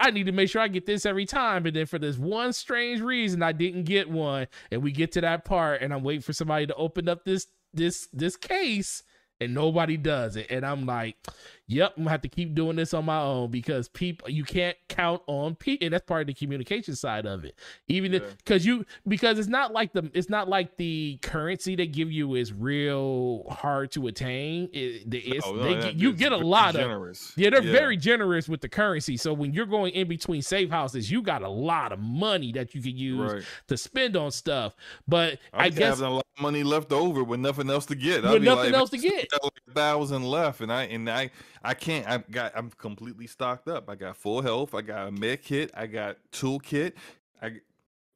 I 0.00 0.10
need 0.10 0.26
to 0.26 0.32
make 0.32 0.48
sure 0.48 0.62
I 0.62 0.68
get 0.68 0.86
this 0.86 1.04
every 1.04 1.26
time. 1.26 1.66
And 1.66 1.76
then 1.76 1.84
for 1.84 1.98
this 1.98 2.16
one 2.16 2.54
strange 2.54 3.02
reason 3.02 3.42
I 3.42 3.52
didn't 3.52 3.84
get 3.84 4.08
one. 4.08 4.46
And 4.70 4.82
we 4.82 4.92
get 4.92 5.12
to 5.12 5.20
that 5.20 5.44
part 5.44 5.82
and 5.82 5.92
I'm 5.92 6.02
waiting 6.02 6.22
for 6.22 6.32
somebody 6.32 6.66
to 6.66 6.74
open 6.74 7.08
up 7.08 7.24
this 7.24 7.46
this 7.74 8.08
this 8.12 8.36
case 8.36 9.02
and 9.40 9.54
nobody 9.54 9.96
does 9.96 10.36
it. 10.36 10.46
And 10.50 10.64
I'm 10.64 10.86
like, 10.86 11.16
yep, 11.70 11.94
I'm 11.96 12.02
gonna 12.02 12.10
have 12.10 12.22
to 12.22 12.28
keep 12.28 12.54
doing 12.54 12.76
this 12.76 12.92
on 12.92 13.04
my 13.04 13.20
own 13.20 13.50
because 13.50 13.88
people 13.88 14.28
you 14.28 14.44
can't 14.44 14.76
count 14.88 15.22
on 15.26 15.54
people 15.54 15.86
and 15.86 15.94
that's 15.94 16.04
part 16.04 16.22
of 16.22 16.26
the 16.26 16.34
communication 16.34 16.96
side 16.96 17.26
of 17.26 17.44
it. 17.44 17.54
Even 17.88 18.12
Yeah. 18.12 18.20
because 18.38 18.66
you 18.66 18.84
because 19.06 19.38
it's 19.38 19.48
not 19.48 19.72
like 19.72 19.92
the 19.92 20.10
it's 20.12 20.28
not 20.28 20.48
like 20.48 20.76
the 20.76 21.18
currency 21.22 21.76
they 21.76 21.86
give 21.86 22.10
you 22.10 22.34
is 22.34 22.52
real 22.52 23.44
hard 23.50 23.92
to 23.92 24.08
attain. 24.08 24.68
It, 24.72 25.08
the- 25.08 25.22
oh, 25.26 25.34
it's, 25.36 25.46
Oh, 25.46 25.54
no, 25.54 25.62
they, 25.62 25.78
yeah, 25.78 25.92
you 25.94 26.12
get 26.12 26.32
a 26.32 26.36
lot 26.36 26.74
of 26.74 26.80
generous. 26.80 27.32
yeah, 27.36 27.50
they're 27.50 27.62
very 27.62 27.96
generous 27.96 28.48
with 28.48 28.60
the 28.60 28.68
currency. 28.68 29.16
So 29.16 29.32
when 29.32 29.52
you're 29.52 29.66
going 29.66 29.92
in 29.94 30.08
between 30.08 30.42
safe 30.42 30.70
houses, 30.70 31.10
you 31.10 31.22
got 31.22 31.42
a 31.42 31.48
lot 31.48 31.92
of 31.92 31.98
money 31.98 32.52
that 32.52 32.74
you 32.74 32.82
can 32.82 32.96
use 32.96 33.32
right. 33.32 33.42
to 33.68 33.76
spend 33.76 34.16
on 34.16 34.32
stuff. 34.32 34.74
But 35.06 35.38
I, 35.52 35.66
I 35.66 35.68
guess 35.70 35.98
having 35.98 36.04
a 36.06 36.14
lot 36.14 36.26
of 36.36 36.42
money 36.42 36.62
left 36.62 36.92
over 36.92 37.22
with 37.22 37.40
nothing 37.40 37.70
else 37.70 37.86
to 37.86 37.94
get. 37.94 38.22
With 38.22 38.42
nothing 38.42 38.72
like, 38.72 38.74
else 38.74 38.90
to 38.90 38.98
get. 38.98 39.28
like 39.42 39.52
a 39.68 39.72
thousand 39.72 40.24
left, 40.24 40.60
and 40.60 40.72
I 40.72 40.84
and 40.84 41.08
I 41.08 41.30
I 41.62 41.74
can't. 41.74 42.06
I 42.08 42.18
got. 42.18 42.52
I'm 42.56 42.70
completely 42.70 43.26
stocked 43.26 43.68
up. 43.68 43.88
I 43.90 43.94
got 43.94 44.16
full 44.16 44.40
health. 44.42 44.74
I 44.74 44.80
got 44.82 45.08
a 45.08 45.10
med 45.10 45.42
kit. 45.42 45.70
I 45.74 45.86
got 45.86 46.16
toolkit. 46.32 46.92
I 47.42 47.52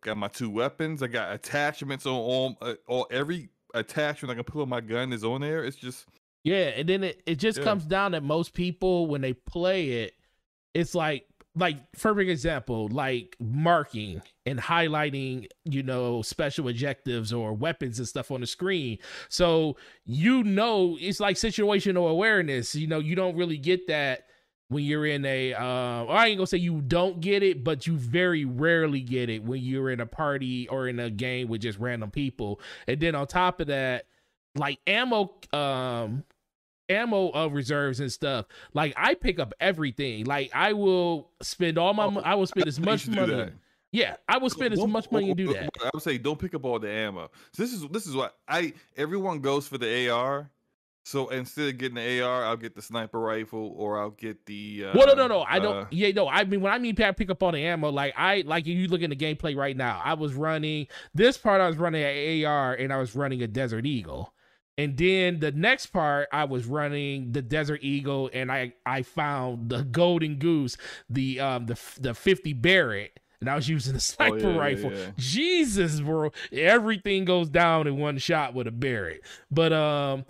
got 0.02 0.16
my 0.16 0.28
two 0.28 0.50
weapons. 0.50 1.02
I 1.02 1.09
got 1.09 1.35
attachments 1.35 2.07
on 2.07 2.14
all. 2.14 2.57
Uh, 2.61 2.74
all 2.87 3.07
every 3.11 3.48
attachment 3.74 4.30
I 4.30 4.35
can 4.35 4.44
put 4.44 4.62
on 4.62 4.68
my 4.68 4.80
gun 4.80 5.12
is 5.12 5.24
on 5.24 5.40
there. 5.42 5.64
It's 5.64 5.76
just 5.76 6.07
Yeah, 6.42 6.68
and 6.76 6.88
then 6.88 7.04
it, 7.04 7.22
it 7.26 7.37
just 7.37 7.59
Yeah. 7.59 7.64
comes 7.64 7.85
down 7.85 8.12
that 8.12 8.22
most 8.22 8.54
people 8.54 9.07
when 9.07 9.20
they 9.20 9.33
play 9.33 9.90
it, 10.04 10.14
it's 10.74 10.94
like 10.94 11.26
like 11.57 11.77
for 11.97 12.19
example, 12.21 12.88
like 12.88 13.37
marking 13.38 14.23
and 14.45 14.59
highlighting, 14.59 15.47
you 15.64 15.83
know, 15.83 16.23
special 16.23 16.69
objectives 16.69 17.33
or 17.33 17.53
weapons 17.53 17.99
and 17.99 18.09
stuff 18.09 18.31
on 18.31 18.40
the 18.40 18.47
screen. 18.47 18.99
So 19.29 19.77
you 20.05 20.43
know 20.43 20.99
it's 21.01 21.21
like 21.21 21.37
situational 21.37 22.11
awareness. 22.11 22.75
You 22.75 22.87
know, 22.87 22.99
you 22.99 23.14
don't 23.14 23.37
really 23.37 23.59
get 23.59 23.87
that 23.87 24.27
when 24.69 24.83
you're 24.83 25.07
in 25.07 25.25
a 25.25 25.55
uh 25.55 26.05
I 26.07 26.27
ain't 26.29 26.38
gonna 26.38 26.47
say 26.47 26.59
you 26.59 26.81
don't 26.81 27.21
get 27.21 27.43
it, 27.43 27.62
but 27.62 27.87
you 27.87 27.97
very 27.97 28.45
rarely 28.45 29.01
get 29.01 29.31
it 29.31 29.45
when 29.45 29.62
you're 29.62 29.90
in 29.90 30.01
a 30.01 30.07
party 30.07 30.69
or 30.69 30.88
in 30.88 30.99
a 30.99 31.11
game 31.11 31.49
with 31.49 31.61
just 31.61 31.79
random 31.79 32.11
people. 32.11 32.61
And 32.88 32.99
then 32.99 33.14
on 33.14 33.27
top 33.29 33.61
of 33.61 33.69
that, 33.69 34.07
like 34.57 34.81
ammo 34.87 35.35
um 35.53 36.25
ammo 36.88 37.31
uh, 37.35 37.47
reserves 37.49 38.01
and 38.01 38.11
stuff. 38.12 38.47
Like 38.73 38.92
i 38.97 39.14
pick 39.14 39.38
up 39.38 39.55
everything. 39.61 40.25
Like 40.27 40.51
i 40.55 40.73
will 40.73 41.31
spend 41.42 41.79
all 41.79 41.94
my 41.94 42.05
Oh, 42.07 42.20
i 42.25 42.35
will 42.35 42.47
spend 42.47 42.66
as 42.68 42.79
much 42.81 43.07
used 43.07 43.18
to 43.18 43.27
do 43.27 43.37
money. 43.37 43.53
yeah 43.92 44.16
i 44.29 44.38
will 44.38 44.51
spend 44.51 44.73
as 44.73 44.79
Don't- 44.81 44.90
much 44.90 45.11
money 45.11 45.29
and 45.31 45.37
do 45.37 45.53
that. 45.55 45.70
I 45.83 45.90
would 45.94 46.03
say 46.03 46.18
don't 46.18 46.38
pick 46.38 46.55
up 46.55 46.64
all 46.64 46.79
the 46.79 46.90
ammo. 46.90 47.31
So 47.53 47.62
this 47.62 47.73
is 47.73 47.87
this 47.88 48.07
is 48.07 48.14
what 48.14 48.37
I 48.49 48.73
everyone 48.97 49.40
goes 49.40 49.66
for 49.68 49.79
the 49.79 50.11
AR. 50.11 50.51
So 51.07 51.29
instead 51.29 51.68
of 51.68 51.77
getting 51.77 51.97
the 51.97 52.23
AR, 52.23 52.47
I'll 52.47 52.57
get 52.57 52.75
the 52.75 52.81
sniper 52.81 53.20
rifle 53.20 53.75
or 53.77 54.01
I'll 54.01 54.09
get 54.09 54.47
the. 54.47 54.87
Uh, 54.87 54.92
well 54.97 55.07
no 55.09 55.14
no 55.14 55.27
no. 55.27 55.42
I 55.42 55.59
don't 55.59 55.77
uh, 55.77 55.87
yeah 55.90 56.11
no. 56.12 56.29
I 56.29 56.44
mean 56.44 56.62
when 56.62 56.73
i 56.73 56.79
mean 56.79 56.97
pick 56.97 57.29
up 57.29 57.42
all 57.42 57.53
the 57.53 57.59
ammo 57.61 57.90
like 57.90 58.14
i 58.16 58.42
like 58.47 58.66
you 58.66 58.88
look 58.88 59.03
in 59.03 59.11
the 59.11 59.16
gameplay 59.16 59.55
right 59.55 59.77
now. 59.77 60.01
I 60.03 60.14
was 60.14 60.33
running 60.35 60.87
this 61.14 61.37
part 61.37 61.61
i 61.61 61.66
was 61.68 61.77
running 61.77 62.03
an 62.03 62.44
ar 62.47 62.73
and 62.75 62.90
i 62.92 62.97
was 62.97 63.14
running 63.14 63.42
a 63.42 63.47
desert 63.47 63.85
eagle 63.85 64.33
and 64.79 64.97
then 64.97 65.41
the 65.41 65.53
next 65.53 65.87
part 65.87 66.29
i 66.33 66.45
was 66.45 66.67
running 66.67 67.33
the 67.33 67.43
desert 67.43 67.81
eagle 67.83 68.31
and 68.33 68.51
i 68.51 68.73
i 68.87 69.03
found 69.03 69.69
the 69.69 69.83
golden 69.85 70.37
goose 70.37 70.77
the 71.09 71.41
um 71.41 71.67
the 71.67 71.79
the 72.01 72.15
50 72.15 72.53
barrett 72.55 73.19
and 73.41 73.49
i 73.49 73.55
was 73.55 73.69
using 73.69 73.93
the 73.93 73.99
oh, 73.99 74.01
sniper 74.01 74.39
yeah, 74.39 74.49
yeah, 74.49 74.59
rifle 74.59 74.93
yeah. 74.93 75.11
jesus 75.17 76.01
bro 76.01 76.31
everything 76.53 77.25
goes 77.25 77.49
down 77.49 77.87
in 77.87 77.99
one 77.99 78.19
shot 78.19 78.55
with 78.55 78.67
a 78.67 78.73
barrett 78.73 79.23
but 79.51 79.73
um 79.73 80.25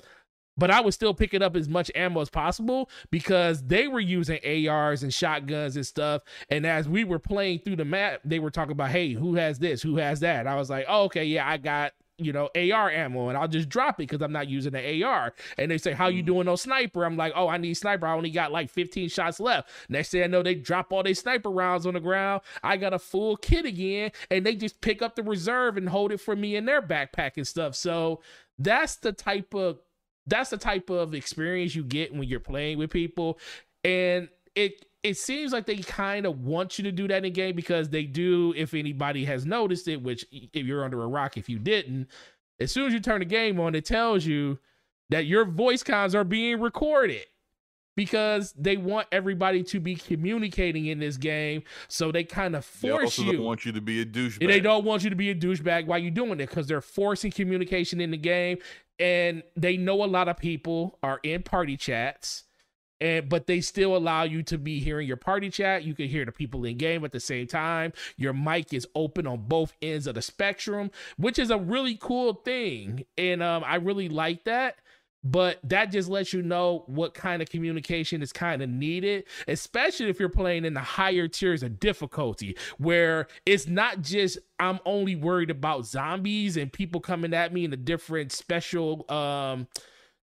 but 0.57 0.71
I 0.71 0.81
was 0.81 0.95
still 0.95 1.15
picking 1.15 1.43
up 1.43 1.57
as 1.57 1.69
much 1.69 1.91
ammo 1.95 2.21
as 2.21 2.31
possible 2.31 2.89
because 3.11 3.63
they 3.65 3.89
were 3.89 4.01
using 4.01 4.39
ARs 4.69 5.03
and 5.03 5.13
shotguns 5.13 5.77
and 5.77 5.87
stuff. 5.87 6.23
And 6.49 6.65
as 6.65 6.89
we 6.89 7.05
were 7.05 7.19
playing 7.19 7.61
through 7.61 7.77
the 7.77 7.85
map, 7.85 8.21
they 8.25 8.39
were 8.39 8.51
talking 8.51 8.73
about, 8.73 8.91
hey, 8.91 9.13
who 9.13 9.35
has 9.35 9.59
this? 9.59 9.83
Who 9.83 9.97
has 9.97 10.21
that? 10.21 10.47
I 10.47 10.55
was 10.55 10.71
like, 10.71 10.87
oh, 10.89 11.05
okay, 11.05 11.25
yeah, 11.25 11.49
I 11.49 11.57
got 11.57 11.93
you 12.19 12.33
know 12.33 12.49
AR 12.55 12.91
ammo, 12.91 13.29
and 13.29 13.37
I'll 13.37 13.49
just 13.49 13.69
drop 13.69 13.97
it 13.97 14.09
because 14.09 14.23
I'm 14.23 14.33
not 14.33 14.49
using 14.49 14.73
the 14.73 15.03
AR. 15.03 15.33
And 15.59 15.71
they 15.71 15.79
say, 15.79 15.93
how 15.93 16.09
you 16.09 16.23
Mm. 16.23 16.27
doing 16.27 16.49
on 16.49 16.57
sniper? 16.57 17.05
I'm 17.05 17.17
like, 17.17 17.33
oh, 17.35 17.49
I 17.49 17.57
need 17.57 17.75
sniper. 17.75 18.07
I 18.07 18.15
only 18.15 18.31
got 18.31 18.53
like 18.53 18.71
15 18.71 19.09
shots 19.09 19.41
left. 19.41 19.69
Next 19.89 20.11
thing 20.11 20.23
I 20.23 20.27
know, 20.27 20.43
they 20.43 20.55
drop 20.55 20.93
all 20.93 21.03
their 21.03 21.15
sniper 21.15 21.51
rounds 21.51 21.87
on 21.87 21.95
the 21.95 22.01
ground. 22.01 22.43
I 22.63 22.77
got 22.77 22.93
a 22.93 22.99
full 22.99 23.37
kit 23.37 23.65
again, 23.67 24.13
and 24.31 24.47
they 24.47 24.55
just 24.55 24.81
pick 24.81 25.03
up 25.03 25.17
the 25.17 25.23
reserve 25.23 25.77
and 25.77 25.89
hold 25.89 26.13
it 26.13 26.19
for 26.21 26.37
me 26.37 26.57
in 26.57 26.65
their 26.67 26.81
backpack 26.83 27.33
and 27.37 27.47
stuff. 27.47 27.75
So 27.75 28.21
that's 28.59 28.97
the 28.97 29.13
type 29.13 29.53
of 29.55 29.79
that's 30.27 30.51
the 30.51 30.57
type 30.57 30.89
of 30.91 31.15
experience 31.15 31.75
you 31.75 31.85
get 31.85 32.15
when 32.15 32.27
you're 32.29 32.41
playing 32.41 32.79
with 32.79 32.91
people 32.91 33.39
and 33.85 34.29
it 34.55 34.87
it 35.05 35.19
seems 35.19 35.53
like 35.53 35.67
they 35.67 35.77
kind 35.77 36.25
of 36.25 36.41
want 36.41 36.79
you 36.79 36.85
to 36.85 36.91
do 36.91 37.07
that 37.07 37.25
in 37.25 37.33
game 37.35 37.55
because 37.55 37.91
they 37.91 38.05
do 38.05 38.55
if 38.57 38.75
anybody 38.75 39.25
has 39.25 39.47
noticed 39.47 39.87
it 39.87 40.03
which 40.03 40.25
if 40.33 40.67
you're 40.67 40.85
under 40.85 41.03
a 41.03 41.07
rock 41.07 41.37
if 41.37 41.49
you 41.49 41.59
didn't 41.59 42.09
as 42.59 42.73
soon 42.73 42.87
as 42.87 42.93
you 42.93 43.01
turn 43.01 43.21
the 43.21 43.25
game 43.27 43.61
on 43.61 43.75
it 43.75 43.85
tells 43.85 44.25
you 44.25 44.59
that 45.11 45.27
your 45.27 45.45
voice 45.45 45.83
cons 45.83 46.15
are 46.15 46.25
being 46.25 46.61
recorded 46.61 47.23
because 47.97 48.53
they 48.59 48.77
want 48.77 49.07
everybody 49.13 49.63
to 49.63 49.79
be 49.79 49.95
communicating 49.95 50.87
in 50.87 50.99
this 50.99 51.17
game 51.17 51.63
so 51.87 52.11
they 52.11 52.25
kind 52.25 52.57
of 52.57 52.69
They 52.81 52.89
force 52.89 53.05
also 53.05 53.23
you 53.23 53.33
don't 53.35 53.45
want 53.45 53.65
you 53.65 53.73
to 53.73 53.81
be 53.81 54.01
a 54.01 54.07
douchebag. 54.07 54.49
they 54.49 54.61
don't 54.61 54.85
want 54.85 55.05
you 55.05 55.11
to 55.11 55.17
be 55.17 55.31
a 55.31 55.35
douchebag 55.35 55.87
while 55.87 55.99
you're 55.99 56.11
doing 56.11 56.33
it 56.33 56.49
because 56.49 56.67
they're 56.67 56.81
forcing 56.81 57.31
communication 57.31 58.01
in 58.01 58.11
the 58.11 58.17
game. 58.17 58.59
And 59.01 59.43
they 59.57 59.77
know 59.77 60.05
a 60.05 60.07
lot 60.07 60.29
of 60.29 60.37
people 60.37 60.99
are 61.03 61.19
in 61.25 61.43
party 61.43 61.77
chats 61.77 62.45
and 63.01 63.29
but 63.29 63.47
they 63.47 63.61
still 63.61 63.97
allow 63.97 64.23
you 64.23 64.43
to 64.45 64.59
be 64.59 64.81
hearing 64.81 65.07
your 65.07 65.17
party 65.17 65.51
chat. 65.51 65.85
You 65.85 65.95
can 65.95 66.09
hear 66.09 66.25
the 66.25 66.33
people 66.33 66.65
in 66.65 66.77
game 66.77 67.05
at 67.05 67.13
the 67.13 67.21
same 67.21 67.47
time. 67.47 67.93
Your 68.17 68.33
mic 68.33 68.73
is 68.73 68.87
open 68.95 69.27
on 69.27 69.45
both 69.49 69.73
ends 69.83 70.07
of 70.07 70.15
the 70.15 70.23
spectrum, 70.23 70.91
which 71.17 71.39
is 71.39 71.51
a 71.51 71.59
really 71.59 71.97
cool 72.01 72.35
thing, 72.35 73.05
and 73.19 73.43
um, 73.43 73.65
I 73.67 73.77
really 73.77 74.09
like 74.09 74.45
that. 74.45 74.77
But 75.27 75.59
that 75.65 75.91
just 75.91 76.11
lets 76.11 76.35
you 76.35 76.43
know 76.43 76.85
what 76.87 77.15
kind 77.15 77.41
of 77.41 77.49
communication 77.49 78.21
is 78.21 78.31
kind 78.31 78.61
of 78.61 78.69
needed, 78.69 79.25
especially 79.49 80.11
if 80.11 80.21
you're 80.21 80.29
playing 80.29 80.67
in 80.67 80.75
the 80.75 80.81
higher 80.81 81.29
tiers 81.29 81.63
of 81.63 81.81
difficulty, 81.81 82.59
where 82.77 83.29
it's 83.47 83.67
not 83.67 84.03
just 84.03 84.39
I'm 84.61 84.81
only 84.85 85.17
worried 85.17 85.51
about 85.51 85.87
zombies 85.87 86.59
and 86.59 86.71
people 86.71 87.01
coming 87.01 87.33
at 87.33 87.55
me 87.55 87.65
in 87.65 87.73
a 87.73 87.77
different 87.79 88.33
special 88.33 89.11
um 89.11 89.67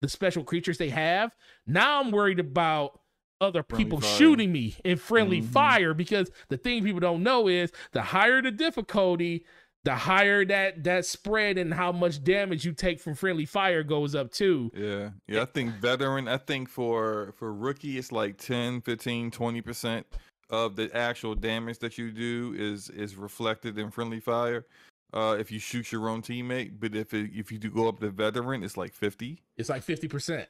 the 0.02 0.10
special 0.10 0.44
creatures 0.44 0.78
they 0.78 0.90
have. 0.90 1.36
Now 1.66 2.02
I'm 2.02 2.12
worried 2.12 2.40
about 2.40 3.00
other 3.40 3.64
people 3.64 4.02
shooting 4.02 4.52
me 4.52 4.76
in 4.84 4.98
friendly 4.98 5.42
mm-hmm. 5.42 5.52
fire 5.52 5.94
because 5.94 6.32
the 6.50 6.58
thing 6.58 6.84
people 6.84 7.00
don't 7.00 7.24
know 7.24 7.48
is 7.48 7.72
the 7.92 8.02
higher 8.02 8.42
the 8.42 8.52
difficulty, 8.52 9.46
the 9.84 9.96
higher 9.96 10.44
that 10.46 10.84
that 10.84 11.06
spread 11.06 11.58
and 11.58 11.74
how 11.74 11.92
much 11.92 12.24
damage 12.24 12.66
you 12.66 12.74
take 12.74 13.00
from 13.00 13.16
friendly 13.16 13.46
fire 13.46 13.84
goes 13.84 14.16
up 14.16 14.32
too. 14.32 14.72
Yeah. 14.76 15.10
Yeah, 15.28 15.44
I 15.44 15.46
think 15.46 15.76
veteran, 15.76 16.28
I 16.28 16.38
think 16.38 16.70
for 16.70 17.34
for 17.38 17.54
rookie 17.54 17.98
it's 17.98 18.12
like 18.12 18.38
10, 18.38 18.82
15, 18.82 19.32
20% 19.32 20.04
of 20.50 20.76
the 20.76 20.96
actual 20.96 21.36
damage 21.36 21.80
that 21.80 21.98
you 21.98 22.12
do 22.12 22.56
is 22.58 22.90
is 22.90 23.16
reflected 23.16 23.78
in 23.78 23.92
friendly 23.92 24.20
fire 24.20 24.66
uh, 25.14 25.38
if 25.40 25.52
you 25.52 25.60
shoot 25.60 25.92
your 25.92 26.10
own 26.10 26.22
teammate. 26.22 26.74
But 26.80 26.96
if 26.96 27.14
it, 27.14 27.32
if 27.34 27.52
you 27.52 27.58
do 27.58 27.70
go 27.70 27.88
up 27.88 28.00
to 28.00 28.10
veteran, 28.10 28.64
it's 28.64 28.78
like 28.78 28.94
fifty. 28.94 29.44
It's 29.58 29.70
like 29.70 29.84
fifty 29.84 30.08
percent. 30.08 30.50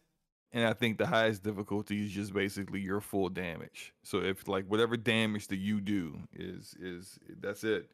And 0.53 0.65
I 0.65 0.73
think 0.73 0.97
the 0.97 1.07
highest 1.07 1.43
difficulty 1.43 2.05
is 2.05 2.11
just 2.11 2.33
basically 2.33 2.79
your 2.79 3.01
full 3.01 3.29
damage. 3.29 3.93
So 4.03 4.21
if 4.21 4.47
like 4.47 4.65
whatever 4.65 4.95
damage 4.95 5.47
that 5.47 5.57
you 5.57 5.81
do 5.81 6.19
is 6.33 6.75
is 6.79 7.19
that's 7.41 7.63
it. 7.63 7.91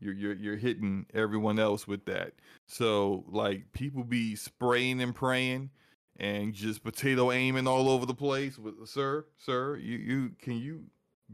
You're 0.00 0.14
you're 0.14 0.34
you're 0.34 0.56
hitting 0.56 1.06
everyone 1.14 1.58
else 1.58 1.86
with 1.86 2.04
that. 2.06 2.32
So 2.66 3.24
like 3.28 3.72
people 3.72 4.04
be 4.04 4.36
spraying 4.36 5.00
and 5.00 5.14
praying 5.14 5.70
and 6.18 6.52
just 6.52 6.82
potato 6.82 7.30
aiming 7.30 7.66
all 7.66 7.88
over 7.88 8.06
the 8.06 8.14
place. 8.14 8.58
With 8.58 8.88
sir, 8.88 9.24
sir, 9.36 9.76
you 9.76 9.98
you 9.98 10.30
can 10.40 10.58
you 10.58 10.84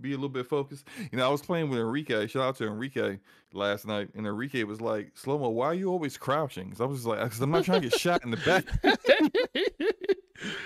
be 0.00 0.12
a 0.12 0.16
little 0.16 0.28
bit 0.28 0.46
focused. 0.46 0.87
You 1.11 1.18
know, 1.18 1.26
I 1.26 1.30
was 1.30 1.42
playing 1.42 1.70
with 1.70 1.78
Enrique. 1.78 2.26
Shout 2.26 2.42
out 2.42 2.57
to 2.57 2.66
Enrique 2.66 3.18
last 3.52 3.87
night, 3.87 4.09
and 4.14 4.26
Enrique 4.26 4.64
was 4.64 4.80
like, 4.80 5.14
"Slomo, 5.14 5.52
why 5.52 5.66
are 5.66 5.74
you 5.74 5.90
always 5.90 6.16
crouching?" 6.16 6.66
Because 6.66 6.80
I 6.80 6.87
was 6.87 7.07
like, 7.07 7.22
"Because 7.22 7.40
I'm 7.40 7.50
not 7.50 7.64
trying 7.64 7.83
to 7.83 7.88
get 7.88 7.98
shot 7.98 8.24
in 8.24 8.30
the 8.30 8.37
back." 8.38 8.64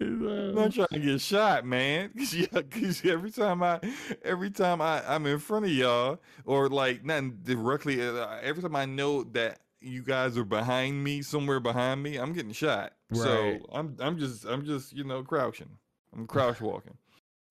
I'm 0.00 0.54
not 0.54 0.72
trying 0.72 0.88
to 0.92 0.98
get 0.98 1.20
shot, 1.20 1.66
man. 1.66 2.10
Cause, 2.16 2.34
yeah, 2.34 2.62
cause 2.62 3.04
every 3.04 3.30
time 3.30 3.62
I, 3.62 3.80
every 4.24 4.50
time 4.50 4.80
I, 4.80 5.02
I'm 5.06 5.26
in 5.26 5.38
front 5.38 5.66
of 5.66 5.70
y'all, 5.70 6.20
or 6.46 6.68
like 6.68 7.04
not 7.04 7.44
directly, 7.44 8.00
uh, 8.02 8.38
every 8.42 8.62
time 8.62 8.76
I 8.76 8.86
know 8.86 9.24
that 9.24 9.60
you 9.80 10.02
guys 10.02 10.38
are 10.38 10.44
behind 10.44 11.04
me, 11.04 11.20
somewhere 11.22 11.60
behind 11.60 12.02
me, 12.02 12.16
I'm 12.16 12.32
getting 12.32 12.52
shot. 12.52 12.94
Right. 13.10 13.20
So 13.20 13.58
I'm, 13.72 13.96
I'm 14.00 14.18
just, 14.18 14.44
I'm 14.46 14.64
just, 14.64 14.94
you 14.94 15.04
know, 15.04 15.22
crouching. 15.22 15.68
I'm 16.14 16.26
crouch 16.26 16.60
walking. 16.60 16.96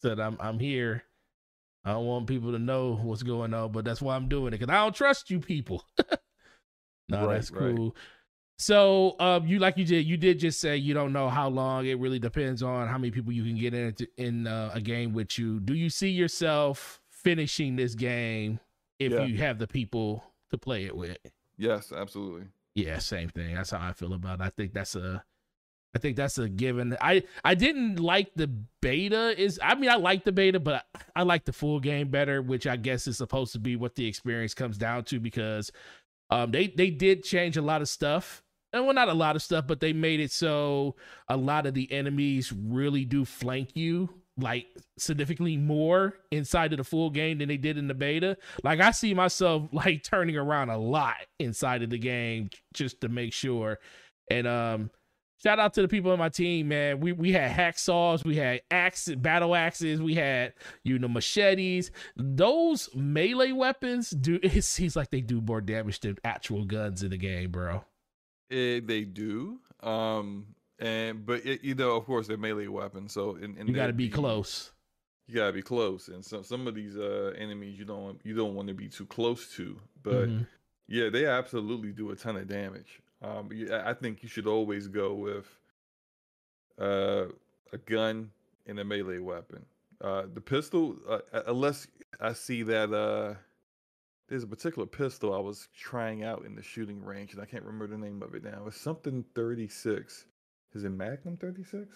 Said 0.01 0.19
I'm, 0.19 0.37
I'm 0.39 0.59
here 0.59 1.03
I 1.85 1.91
don't 1.91 2.05
want 2.05 2.27
people 2.27 2.51
to 2.51 2.59
know 2.59 2.99
what's 3.01 3.23
going 3.23 3.53
on, 3.53 3.71
but 3.71 3.85
that's 3.85 4.01
why 4.01 4.15
I'm 4.15 4.27
doing 4.27 4.47
it 4.47 4.59
because 4.59 4.69
I 4.69 4.83
don't 4.83 4.95
trust 4.95 5.29
you 5.29 5.39
people. 5.39 5.83
no, 7.09 7.25
right, 7.25 7.35
that's 7.35 7.49
cool. 7.49 7.85
Right. 7.85 7.93
So, 8.57 9.15
um, 9.21 9.47
you 9.47 9.59
like 9.59 9.77
you 9.77 9.85
did, 9.85 10.05
you 10.05 10.17
did 10.17 10.37
just 10.37 10.59
say 10.59 10.75
you 10.75 10.93
don't 10.93 11.13
know 11.13 11.29
how 11.29 11.47
long. 11.47 11.85
It 11.85 11.97
really 11.97 12.19
depends 12.19 12.61
on 12.61 12.89
how 12.89 12.97
many 12.97 13.09
people 13.09 13.31
you 13.31 13.43
can 13.43 13.57
get 13.57 13.73
in 13.73 13.95
in 14.17 14.47
uh, 14.47 14.71
a 14.73 14.81
game 14.81 15.13
with 15.13 15.39
you. 15.39 15.61
Do 15.61 15.73
you 15.73 15.89
see 15.89 16.09
yourself 16.09 16.99
finishing 17.09 17.77
this 17.77 17.95
game 17.95 18.59
if 18.99 19.13
yeah. 19.13 19.23
you 19.23 19.37
have 19.37 19.59
the 19.59 19.67
people 19.67 20.25
to 20.49 20.57
play 20.57 20.83
it 20.83 20.95
with? 20.95 21.17
Yes, 21.57 21.93
absolutely. 21.95 22.47
Yeah, 22.75 22.97
same 22.97 23.29
thing. 23.29 23.55
That's 23.55 23.71
how 23.71 23.79
I 23.79 23.93
feel 23.93 24.13
about 24.13 24.41
it. 24.41 24.43
I 24.43 24.49
think 24.49 24.73
that's 24.73 24.95
a 24.95 25.23
I 25.95 25.99
think 25.99 26.15
that's 26.15 26.37
a 26.37 26.47
given. 26.47 26.95
I 27.01 27.23
I 27.43 27.55
didn't 27.55 27.99
like 27.99 28.31
the 28.35 28.47
beta 28.81 29.39
is 29.41 29.59
I 29.61 29.75
mean 29.75 29.89
I 29.89 29.95
like 29.95 30.23
the 30.23 30.31
beta, 30.31 30.59
but 30.59 30.85
I 31.15 31.23
like 31.23 31.45
the 31.45 31.53
full 31.53 31.79
game 31.79 32.09
better, 32.09 32.41
which 32.41 32.67
I 32.67 32.75
guess 32.75 33.07
is 33.07 33.17
supposed 33.17 33.53
to 33.53 33.59
be 33.59 33.75
what 33.75 33.95
the 33.95 34.07
experience 34.07 34.53
comes 34.53 34.77
down 34.77 35.05
to 35.05 35.19
because 35.19 35.71
um 36.29 36.51
they 36.51 36.67
they 36.67 36.91
did 36.91 37.23
change 37.23 37.57
a 37.57 37.61
lot 37.61 37.81
of 37.81 37.89
stuff. 37.89 38.43
And 38.71 38.85
well 38.85 38.93
not 38.93 39.09
a 39.09 39.13
lot 39.13 39.35
of 39.35 39.41
stuff, 39.41 39.65
but 39.65 39.79
they 39.79 39.93
made 39.93 40.19
it 40.19 40.31
so 40.31 40.95
a 41.27 41.35
lot 41.35 41.65
of 41.65 41.73
the 41.73 41.91
enemies 41.91 42.53
really 42.53 43.03
do 43.03 43.25
flank 43.25 43.75
you 43.75 44.09
like 44.37 44.67
significantly 44.97 45.57
more 45.57 46.13
inside 46.31 46.71
of 46.71 46.77
the 46.77 46.83
full 46.83 47.09
game 47.09 47.39
than 47.39 47.49
they 47.49 47.57
did 47.57 47.77
in 47.77 47.87
the 47.87 47.93
beta. 47.95 48.37
Like 48.63 48.79
I 48.79 48.91
see 48.91 49.15
myself 49.15 49.69
like 49.71 50.03
turning 50.03 50.37
around 50.37 50.69
a 50.69 50.77
lot 50.77 51.17
inside 51.39 51.81
of 51.81 51.89
the 51.89 51.97
game 51.97 52.51
just 52.73 53.01
to 53.01 53.09
make 53.09 53.33
sure. 53.33 53.79
And 54.29 54.45
um 54.45 54.91
Shout 55.41 55.57
out 55.57 55.73
to 55.75 55.81
the 55.81 55.87
people 55.87 56.11
on 56.11 56.19
my 56.19 56.27
team, 56.27 56.67
man. 56.67 56.99
We 56.99 57.13
we 57.13 57.31
had 57.31 57.51
hacksaws, 57.51 58.25
we 58.25 58.35
had 58.35 58.61
axe, 58.69 59.07
battle 59.07 59.55
axes, 59.55 60.01
we 60.01 60.15
had 60.15 60.53
you 60.83 60.99
know 60.99 61.07
machetes. 61.07 61.91
Those 62.17 62.89
melee 62.93 63.53
weapons 63.53 64.09
do. 64.09 64.39
It 64.49 64.63
seems 64.63 64.95
like 64.95 65.11
they 65.11 65.21
do 65.21 65.39
more 65.39 65.61
damage 65.61 66.01
than 66.01 66.17
actual 66.25 66.65
guns 66.65 67.03
in 67.03 67.11
the 67.11 67.17
game, 67.17 67.51
bro. 67.51 67.85
It, 68.49 68.83
eh, 68.83 68.85
they 68.85 69.03
do. 69.05 69.59
Um, 69.81 70.47
and 70.77 71.25
but 71.25 71.45
it, 71.45 71.63
you 71.63 71.75
know, 71.75 71.91
of 71.91 72.05
course, 72.05 72.27
they're 72.27 72.37
melee 72.37 72.67
weapons, 72.67 73.13
so 73.13 73.35
and, 73.35 73.57
and 73.57 73.69
you 73.69 73.75
got 73.75 73.87
to 73.87 73.93
be 73.93 74.09
close. 74.09 74.71
You 75.27 75.35
gotta 75.35 75.53
be 75.53 75.61
close, 75.61 76.07
and 76.09 76.25
some 76.25 76.43
some 76.43 76.67
of 76.67 76.75
these 76.75 76.97
uh 76.97 77.33
enemies 77.37 77.77
you 77.77 77.85
don't 77.85 78.19
you 78.25 78.33
don't 78.35 78.55
want 78.55 78.67
to 78.67 78.73
be 78.73 78.89
too 78.89 79.05
close 79.05 79.55
to, 79.55 79.79
but 80.01 80.27
mm-hmm. 80.27 80.43
yeah, 80.87 81.09
they 81.09 81.27
absolutely 81.27 81.91
do 81.91 82.09
a 82.09 82.15
ton 82.15 82.35
of 82.35 82.47
damage. 82.47 82.99
Um, 83.21 83.49
I 83.71 83.93
think 83.93 84.23
you 84.23 84.29
should 84.29 84.47
always 84.47 84.87
go 84.87 85.13
with 85.13 85.47
uh, 86.79 87.25
a 87.73 87.77
gun 87.85 88.31
and 88.65 88.79
a 88.79 88.85
melee 88.85 89.19
weapon. 89.19 89.65
Uh, 90.01 90.23
the 90.33 90.41
pistol, 90.41 90.95
uh, 91.09 91.19
unless 91.47 91.87
I 92.21 92.31
see 92.33 92.63
that 92.63 92.93
uh, 92.93 93.35
there's 94.29 94.43
a 94.43 94.47
particular 94.47 94.85
pistol 94.85 95.33
I 95.33 95.39
was 95.39 95.67
trying 95.77 96.23
out 96.23 96.45
in 96.45 96.55
the 96.55 96.61
shooting 96.61 97.03
range, 97.03 97.33
and 97.33 97.41
I 97.41 97.45
can't 97.45 97.63
remember 97.63 97.87
the 97.87 97.97
name 97.97 98.21
of 98.23 98.35
it 98.35 98.43
now. 98.43 98.63
It's 98.67 98.79
something 98.79 99.25
36. 99.35 100.25
Is 100.73 100.83
it 100.83 100.89
Magnum 100.89 101.35
36? 101.37 101.87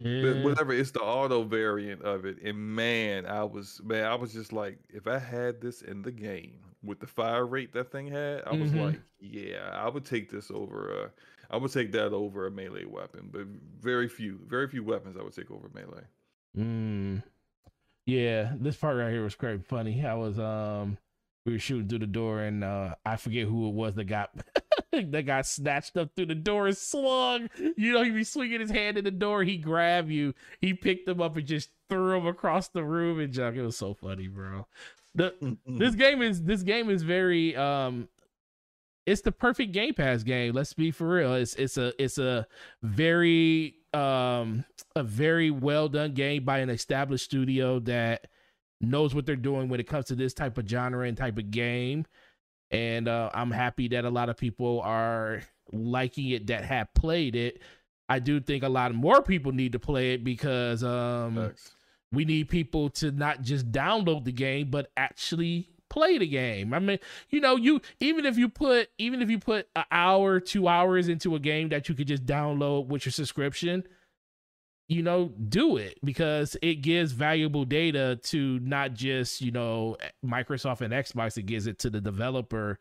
Yeah. 0.00 0.42
whatever, 0.42 0.72
it's 0.72 0.90
the 0.90 1.00
auto 1.00 1.44
variant 1.44 2.02
of 2.02 2.24
it. 2.24 2.42
And 2.42 2.58
man, 2.58 3.26
I 3.26 3.44
was 3.44 3.80
man, 3.84 4.04
I 4.04 4.14
was 4.14 4.32
just 4.32 4.52
like, 4.52 4.78
if 4.88 5.06
I 5.06 5.18
had 5.18 5.60
this 5.60 5.82
in 5.82 6.02
the 6.02 6.10
game 6.12 6.60
with 6.84 7.00
the 7.00 7.06
fire 7.06 7.46
rate 7.46 7.72
that 7.72 7.90
thing 7.90 8.06
had, 8.08 8.42
I 8.46 8.52
was 8.52 8.70
mm-hmm. 8.70 8.80
like, 8.80 9.00
yeah, 9.20 9.70
I 9.72 9.88
would 9.88 10.04
take 10.04 10.30
this 10.30 10.50
over. 10.50 11.04
Uh, 11.04 11.08
I 11.50 11.56
would 11.56 11.72
take 11.72 11.92
that 11.92 12.12
over 12.12 12.46
a 12.46 12.50
melee 12.50 12.84
weapon. 12.84 13.28
But 13.30 13.46
very 13.80 14.08
few, 14.08 14.40
very 14.46 14.68
few 14.68 14.82
weapons 14.82 15.16
I 15.18 15.22
would 15.22 15.34
take 15.34 15.50
over 15.50 15.70
melee. 15.72 16.04
Mm. 16.56 17.22
Yeah, 18.06 18.52
this 18.58 18.76
part 18.76 18.96
right 18.96 19.10
here 19.10 19.24
was 19.24 19.34
quite 19.34 19.64
funny. 19.66 20.04
I 20.04 20.14
was 20.14 20.38
um, 20.38 20.98
we 21.46 21.52
were 21.52 21.58
shooting 21.58 21.88
through 21.88 22.00
the 22.00 22.06
door, 22.06 22.40
and 22.40 22.62
uh, 22.62 22.94
I 23.04 23.16
forget 23.16 23.46
who 23.46 23.68
it 23.68 23.74
was 23.74 23.94
that 23.94 24.04
got 24.04 24.30
that 24.92 25.26
got 25.26 25.46
snatched 25.46 25.96
up 25.96 26.10
through 26.14 26.26
the 26.26 26.34
door 26.34 26.66
and 26.66 26.76
swung. 26.76 27.48
You 27.76 27.92
know, 27.92 28.02
he 28.02 28.10
be 28.10 28.24
swinging 28.24 28.60
his 28.60 28.70
hand 28.70 28.98
in 28.98 29.04
the 29.04 29.10
door. 29.10 29.42
He 29.42 29.56
grabbed 29.56 30.10
you. 30.10 30.34
He 30.60 30.74
picked 30.74 31.08
him 31.08 31.20
up 31.20 31.36
and 31.36 31.46
just 31.46 31.70
threw 31.88 32.16
him 32.18 32.26
across 32.26 32.68
the 32.68 32.84
room 32.84 33.20
and 33.20 33.32
junk. 33.32 33.56
It 33.56 33.62
was 33.62 33.76
so 33.76 33.94
funny, 33.94 34.28
bro. 34.28 34.66
The 35.14 35.56
this 35.66 35.94
game 35.94 36.22
is 36.22 36.42
this 36.42 36.62
game 36.62 36.90
is 36.90 37.02
very 37.02 37.54
um 37.56 38.08
it's 39.06 39.20
the 39.20 39.32
perfect 39.32 39.72
Game 39.72 39.94
Pass 39.94 40.22
game. 40.22 40.54
Let's 40.54 40.72
be 40.72 40.90
for 40.90 41.08
real. 41.08 41.34
It's 41.34 41.54
it's 41.54 41.76
a 41.76 41.92
it's 42.02 42.18
a 42.18 42.46
very 42.82 43.76
um 43.92 44.64
a 44.96 45.02
very 45.02 45.50
well 45.50 45.88
done 45.88 46.14
game 46.14 46.44
by 46.44 46.58
an 46.58 46.70
established 46.70 47.24
studio 47.24 47.78
that 47.80 48.26
knows 48.80 49.14
what 49.14 49.24
they're 49.26 49.36
doing 49.36 49.68
when 49.68 49.80
it 49.80 49.86
comes 49.86 50.06
to 50.06 50.14
this 50.14 50.34
type 50.34 50.58
of 50.58 50.68
genre 50.68 51.06
and 51.06 51.16
type 51.16 51.38
of 51.38 51.50
game 51.50 52.04
and 52.74 53.08
uh, 53.08 53.30
I'm 53.32 53.50
happy 53.50 53.88
that 53.88 54.04
a 54.04 54.10
lot 54.10 54.28
of 54.28 54.36
people 54.36 54.80
are 54.82 55.42
liking 55.72 56.30
it 56.30 56.48
that 56.48 56.64
have 56.64 56.92
played 56.94 57.36
it. 57.36 57.62
I 58.08 58.18
do 58.18 58.40
think 58.40 58.64
a 58.64 58.68
lot 58.68 58.92
more 58.94 59.22
people 59.22 59.52
need 59.52 59.72
to 59.72 59.78
play 59.78 60.14
it 60.14 60.24
because 60.24 60.82
um, 60.82 61.52
we 62.14 62.24
need 62.24 62.48
people 62.48 62.90
to 62.90 63.10
not 63.10 63.42
just 63.42 63.70
download 63.70 64.24
the 64.24 64.32
game 64.32 64.70
but 64.70 64.90
actually 64.96 65.68
play 65.94 66.18
the 66.18 66.26
game. 66.26 66.74
I 66.74 66.80
mean, 66.80 66.98
you 67.30 67.40
know, 67.40 67.56
you 67.56 67.80
even 68.00 68.26
if 68.26 68.36
you 68.36 68.48
put 68.48 68.88
even 68.98 69.22
if 69.22 69.30
you 69.30 69.38
put 69.38 69.68
an 69.76 69.84
hour, 69.90 70.40
two 70.40 70.66
hours 70.66 71.08
into 71.08 71.36
a 71.36 71.38
game 71.38 71.68
that 71.68 71.88
you 71.88 71.94
could 71.94 72.08
just 72.08 72.26
download 72.26 72.88
with 72.88 73.06
your 73.06 73.12
subscription, 73.12 73.84
you 74.88 75.02
know, 75.02 75.32
do 75.48 75.76
it 75.76 75.98
because 76.02 76.56
it 76.62 76.76
gives 76.82 77.12
valuable 77.12 77.64
data 77.64 78.18
to 78.24 78.58
not 78.60 78.94
just, 78.94 79.40
you 79.40 79.52
know, 79.52 79.96
Microsoft 80.24 80.80
and 80.80 80.92
Xbox, 80.92 81.38
it 81.38 81.46
gives 81.46 81.66
it 81.66 81.78
to 81.78 81.90
the 81.90 82.00
developer 82.00 82.78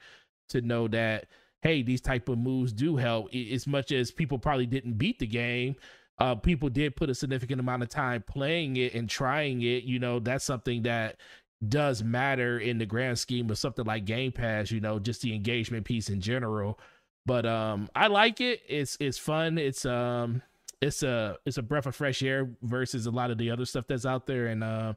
to 0.50 0.62
know 0.62 0.88
that, 0.88 1.28
hey, 1.62 1.84
these 1.84 2.02
type 2.02 2.28
of 2.30 2.40
moves 2.40 2.74
do 2.74 2.98
help. 2.98 3.34
As 3.34 3.68
much 3.68 3.92
as 3.92 4.12
people 4.12 4.40
probably 4.40 4.66
didn't 4.66 4.98
beat 4.98 5.20
the 5.20 5.28
game, 5.28 5.76
uh, 6.20 6.36
people 6.36 6.70
did 6.70 6.96
put 6.96 7.10
a 7.10 7.16
significant 7.16 7.60
amount 7.60 7.84
of 7.84 7.90
time 7.90 8.24
playing 8.28 8.78
it 8.78 8.94
and 8.94 9.10
trying 9.10 9.62
it. 9.62 9.84
You 9.84 10.00
know, 10.00 10.20
that's 10.20 10.46
something 10.46 10.84
that 10.84 11.18
does 11.68 12.04
matter 12.04 12.60
in 12.60 12.78
the 12.78 12.86
grand 12.86 13.18
scheme 13.18 13.50
of 13.50 13.58
something 13.58 13.86
like 13.86 14.06
Game 14.06 14.32
Pass. 14.32 14.72
You 14.72 14.80
know, 14.80 15.00
just 15.00 15.22
the 15.22 15.34
engagement 15.34 15.86
piece 15.86 16.10
in 16.10 16.22
general. 16.22 16.80
But 17.26 17.46
um, 17.46 17.90
I 17.96 18.08
like 18.08 18.42
it. 18.42 18.62
It's 18.68 18.98
it's 19.00 19.18
fun. 19.18 19.58
It's 19.58 19.86
um, 19.86 20.42
it's 20.82 21.04
a 21.04 21.38
it's 21.46 21.58
a 21.58 21.62
breath 21.64 21.86
of 21.86 21.96
fresh 21.96 22.22
air 22.22 22.50
versus 22.62 23.06
a 23.06 23.12
lot 23.12 23.32
of 23.32 23.38
the 23.38 23.50
other 23.50 23.66
stuff 23.66 23.86
that's 23.88 24.06
out 24.06 24.28
there. 24.28 24.48
And 24.48 24.64
uh, 24.64 24.94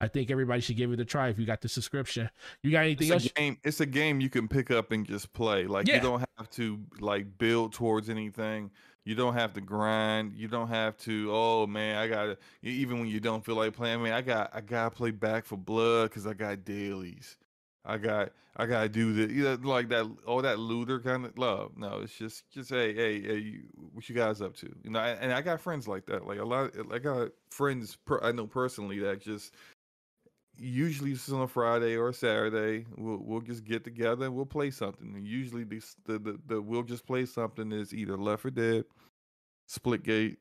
I 0.00 0.08
think 0.08 0.30
everybody 0.30 0.60
should 0.60 0.76
give 0.76 0.92
it 0.92 1.00
a 1.00 1.04
try 1.04 1.28
if 1.28 1.38
you 1.38 1.44
got 1.44 1.60
the 1.60 1.68
subscription. 1.68 2.30
You 2.62 2.70
got 2.70 2.84
anything 2.84 3.08
it's 3.08 3.24
else? 3.24 3.26
A 3.26 3.38
game, 3.38 3.58
it's 3.64 3.80
a 3.80 3.86
game 3.86 4.20
you 4.20 4.30
can 4.30 4.48
pick 4.48 4.70
up 4.70 4.92
and 4.92 5.06
just 5.06 5.32
play. 5.34 5.66
Like 5.66 5.86
Yeah. 5.86 5.96
you 5.96 6.00
don't 6.00 6.24
have 6.38 6.48
to 6.50 6.78
like 7.00 7.36
build 7.36 7.74
towards 7.74 8.08
anything. 8.08 8.70
You 9.08 9.14
don't 9.14 9.32
have 9.32 9.54
to 9.54 9.62
grind. 9.62 10.34
You 10.34 10.48
don't 10.48 10.68
have 10.68 10.98
to. 10.98 11.30
Oh 11.32 11.66
man, 11.66 11.96
I 11.96 12.08
gotta. 12.08 12.36
Even 12.62 12.98
when 12.98 13.08
you 13.08 13.20
don't 13.20 13.42
feel 13.42 13.54
like 13.54 13.72
playing, 13.72 14.02
man, 14.02 14.12
I 14.12 14.20
got 14.20 14.50
I 14.52 14.60
gotta 14.60 14.94
play 14.94 15.12
Back 15.12 15.46
4 15.46 15.56
Blood 15.56 16.10
because 16.10 16.26
I 16.26 16.34
got 16.34 16.62
dailies. 16.66 17.38
I 17.86 17.96
got 17.96 18.32
I 18.54 18.66
gotta 18.66 18.90
do 18.90 19.14
this. 19.14 19.32
you 19.32 19.44
know, 19.44 19.58
like 19.62 19.88
that 19.88 20.06
all 20.26 20.42
that 20.42 20.58
looter 20.58 21.00
kind 21.00 21.24
of 21.24 21.38
love. 21.38 21.72
No, 21.74 22.00
it's 22.00 22.18
just 22.18 22.50
just 22.50 22.68
hey 22.68 22.92
hey 22.92 23.22
hey, 23.22 23.38
you, 23.38 23.60
what 23.94 24.06
you 24.10 24.14
guys 24.14 24.42
up 24.42 24.54
to? 24.56 24.70
You 24.84 24.90
know, 24.90 25.00
and 25.00 25.18
and 25.20 25.32
I 25.32 25.40
got 25.40 25.58
friends 25.62 25.88
like 25.88 26.04
that. 26.04 26.26
Like 26.26 26.40
a 26.40 26.44
lot, 26.44 26.72
I 26.92 26.98
got 26.98 27.30
friends 27.48 27.96
per, 28.04 28.20
I 28.22 28.32
know 28.32 28.46
personally 28.46 28.98
that 28.98 29.22
just 29.22 29.54
usually 30.58 31.12
it's 31.12 31.30
on 31.30 31.42
a 31.42 31.48
Friday 31.48 31.96
or 31.96 32.08
a 32.08 32.14
Saturday. 32.14 32.86
We'll 32.96 33.18
we'll 33.18 33.40
just 33.40 33.64
get 33.64 33.84
together 33.84 34.26
and 34.26 34.34
we'll 34.34 34.46
play 34.46 34.70
something. 34.70 35.14
And 35.14 35.26
usually 35.26 35.64
the 35.64 35.82
the, 36.06 36.38
the 36.46 36.60
we'll 36.60 36.82
just 36.82 37.06
play 37.06 37.26
something 37.26 37.72
is 37.72 37.94
either 37.94 38.16
Left 38.16 38.42
4 38.42 38.50
Dead, 38.50 38.84
Splitgate, 39.68 40.36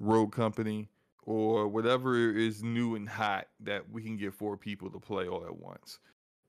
Rogue 0.00 0.32
Company, 0.32 0.88
or 1.22 1.68
whatever 1.68 2.30
is 2.30 2.62
new 2.62 2.94
and 2.94 3.08
hot 3.08 3.48
that 3.60 3.88
we 3.90 4.02
can 4.02 4.16
get 4.16 4.34
four 4.34 4.56
people 4.56 4.90
to 4.90 5.00
play 5.00 5.26
all 5.26 5.44
at 5.44 5.56
once. 5.56 5.98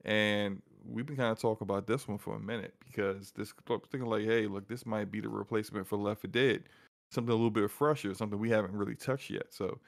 And 0.04 0.62
we've 0.84 1.06
been 1.06 1.16
kind 1.16 1.32
of 1.32 1.40
talking 1.40 1.64
about 1.64 1.86
this 1.86 2.06
one 2.06 2.18
for 2.18 2.36
a 2.36 2.40
minute 2.40 2.74
because 2.84 3.32
this 3.32 3.52
thinking 3.90 4.08
like, 4.08 4.24
hey, 4.24 4.46
look, 4.46 4.68
this 4.68 4.86
might 4.86 5.10
be 5.10 5.20
the 5.20 5.28
replacement 5.28 5.86
for 5.86 5.96
Left 5.96 6.20
4 6.20 6.30
Dead, 6.30 6.64
something 7.10 7.32
a 7.32 7.36
little 7.36 7.50
bit 7.50 7.70
fresher, 7.70 8.14
something 8.14 8.38
we 8.38 8.50
haven't 8.50 8.74
really 8.74 8.94
touched 8.94 9.30
yet. 9.30 9.46
So 9.50 9.78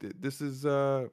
th- 0.00 0.14
this 0.18 0.40
is 0.40 0.64
uh 0.64 1.08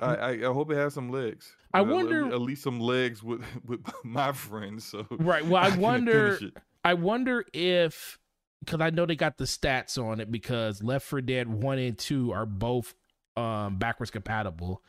I, 0.00 0.14
I, 0.14 0.30
I 0.30 0.52
hope 0.52 0.70
it 0.72 0.76
has 0.76 0.94
some 0.94 1.10
legs. 1.10 1.54
I 1.72 1.80
You 1.80 1.86
know, 1.86 1.94
wonder- 1.94 2.26
at 2.26 2.40
least 2.40 2.62
some 2.62 2.80
legs 2.80 3.22
with 3.22 3.44
with 3.66 3.80
my 4.04 4.32
friends. 4.32 4.84
So 4.84 5.06
Right. 5.10 5.44
Well, 5.44 5.62
I 5.62 5.70
can 5.72 5.80
wonder. 5.80 6.38
I 6.84 6.94
wonder 6.94 7.44
if 7.52 8.18
because 8.64 8.80
I 8.80 8.90
know 8.90 9.06
they 9.06 9.16
got 9.16 9.36
the 9.38 9.44
stats 9.44 10.02
on 10.02 10.20
it 10.20 10.30
because 10.30 10.82
Left 10.82 11.04
4 11.06 11.20
Dead 11.20 11.48
one 11.48 11.78
and 11.78 11.96
two 11.98 12.32
are 12.32 12.46
both 12.46 12.94
um 13.36 13.76
backwards 13.78 14.10
compatible. 14.10 14.82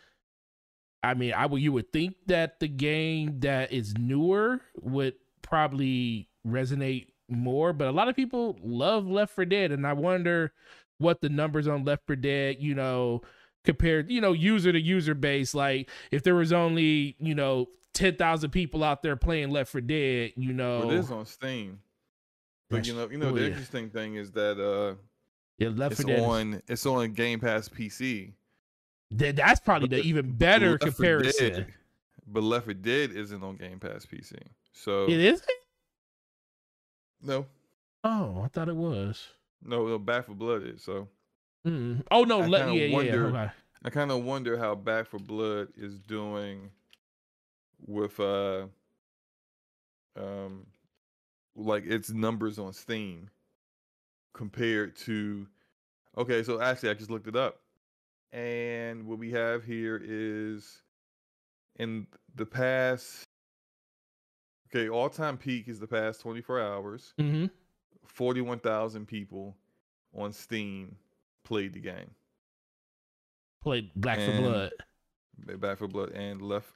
I 1.04 1.14
mean, 1.14 1.34
I 1.34 1.46
would 1.46 1.62
you 1.62 1.72
would 1.74 1.92
think 1.94 2.16
that 2.28 2.60
the 2.60 2.68
game 2.68 3.40
that 3.42 3.72
is 3.72 3.94
newer 3.98 4.62
would 4.82 5.14
probably 5.42 6.30
resonate 6.48 7.08
more, 7.30 7.74
but 7.74 7.88
a 7.88 7.92
lot 7.92 8.08
of 8.08 8.16
people 8.16 8.58
love 8.64 9.06
Left 9.08 9.34
4 9.36 9.46
Dead, 9.46 9.72
and 9.72 9.86
I 9.86 9.94
wonder 9.94 10.52
what 10.98 11.22
the 11.22 11.30
numbers 11.30 11.68
on 11.68 11.84
Left 11.86 12.06
4 12.08 12.16
Dead, 12.16 12.58
you 12.60 12.74
know, 12.76 13.22
compared, 13.66 14.10
you 14.12 14.22
know, 14.22 14.32
user 14.34 14.72
to 14.72 14.80
user 14.80 15.14
base. 15.16 15.54
Like 15.54 15.90
if 16.12 16.24
there 16.24 16.36
was 16.36 16.54
only, 16.54 17.16
you 17.20 17.36
know, 17.36 17.68
ten 17.94 18.16
thousand 18.16 18.52
people 18.52 18.84
out 18.84 19.02
there 19.04 19.16
playing 19.16 19.50
Left 19.52 19.72
4 19.72 19.82
Dead, 19.82 20.34
you 20.36 20.54
know, 20.54 20.80
Well, 20.80 20.92
it 20.92 20.98
is 21.00 21.12
on 21.12 21.26
Steam. 21.26 21.80
But 22.70 22.78
Yes. 22.78 22.88
you 22.88 22.94
know, 22.96 23.10
you 23.10 23.18
know, 23.18 23.30
Oh, 23.30 23.32
the 23.34 23.42
yeah. 23.42 23.48
interesting 23.48 23.90
thing 23.90 24.16
is 24.16 24.32
that 24.32 24.60
uh, 24.60 24.96
yeah, 25.58 25.70
Left 25.70 25.94
it's 25.94 26.02
4 26.02 26.10
Dead. 26.10 26.20
is- 26.20 26.26
on 26.26 26.62
it's 26.68 26.86
on 26.86 27.14
Game 27.14 27.40
Pass 27.40 27.70
PC. 27.70 28.34
Th- 29.18 29.36
that's 29.36 29.60
probably 29.60 29.88
the 29.88 30.02
even 30.02 30.32
better 30.32 30.72
Left 30.72 30.84
comparison. 30.84 31.52
Dead- 31.54 31.74
but 32.28 32.42
Left 32.44 32.66
4 32.66 32.74
Dead 32.74 33.12
isn't 33.12 33.44
on 33.44 33.56
Game 33.58 33.80
Pass 33.80 34.06
PC. 34.06 34.36
So 34.74 35.06
It 35.06 35.20
isn't. 35.20 35.50
no, 37.22 37.46
Oh, 38.04 38.42
I 38.44 38.48
thought 38.50 38.68
it 38.70 38.76
was. 38.76 39.30
no, 39.64 39.88
no, 39.88 39.98
Back 39.98 40.26
4 40.26 40.36
Blood 40.36 40.64
is. 40.64 40.84
So 40.84 41.08
Mm. 41.66 42.04
Oh 42.12 42.24
no, 42.24 42.42
I 42.42 42.48
let, 42.48 42.68
yeah, 42.68 42.86
yeah, 42.86 42.94
wonder- 42.94 43.28
okay. 43.30 43.52
I 43.84 43.90
kind 43.90 44.12
of 44.12 44.24
wonder 44.24 44.58
how 44.58 44.74
Back 44.76 45.08
4 45.08 45.20
Blood 45.20 45.68
is 45.78 46.00
doing 46.00 46.72
with 47.86 48.20
uh 48.20 48.66
um 50.16 50.66
like 51.56 51.86
its 51.86 52.10
numbers 52.10 52.58
on 52.58 52.74
Steam 52.74 53.30
compared 54.34 54.96
to 54.96 55.48
okay, 56.18 56.44
so 56.44 56.62
actually 56.62 56.90
I 56.90 56.94
just 56.94 57.10
looked 57.12 57.28
it 57.28 57.36
up. 57.36 57.60
And 58.32 59.06
what 59.06 59.18
we 59.20 59.32
have 59.32 59.64
here 59.64 60.02
is 60.04 60.82
in 61.78 62.08
the 62.36 62.46
past 62.46 63.24
okay, 64.70 64.90
all-time 64.90 65.38
peak 65.38 65.68
is 65.68 65.80
the 65.80 65.88
past 65.88 66.22
24 66.22 66.62
hours. 66.62 67.14
hmm 67.20 67.46
41,000 68.08 69.06
people 69.08 69.56
on 70.14 70.32
Steam 70.32 70.96
played 71.46 71.72
the 71.74 71.80
game. 71.80 72.12
Played 73.62 73.92
Black 73.96 74.20
for 74.20 74.32
Blood. 74.38 74.72
Back 75.60 75.78
4 75.80 75.88
Blood 75.88 76.12
and 76.12 76.42
Left 76.42 76.70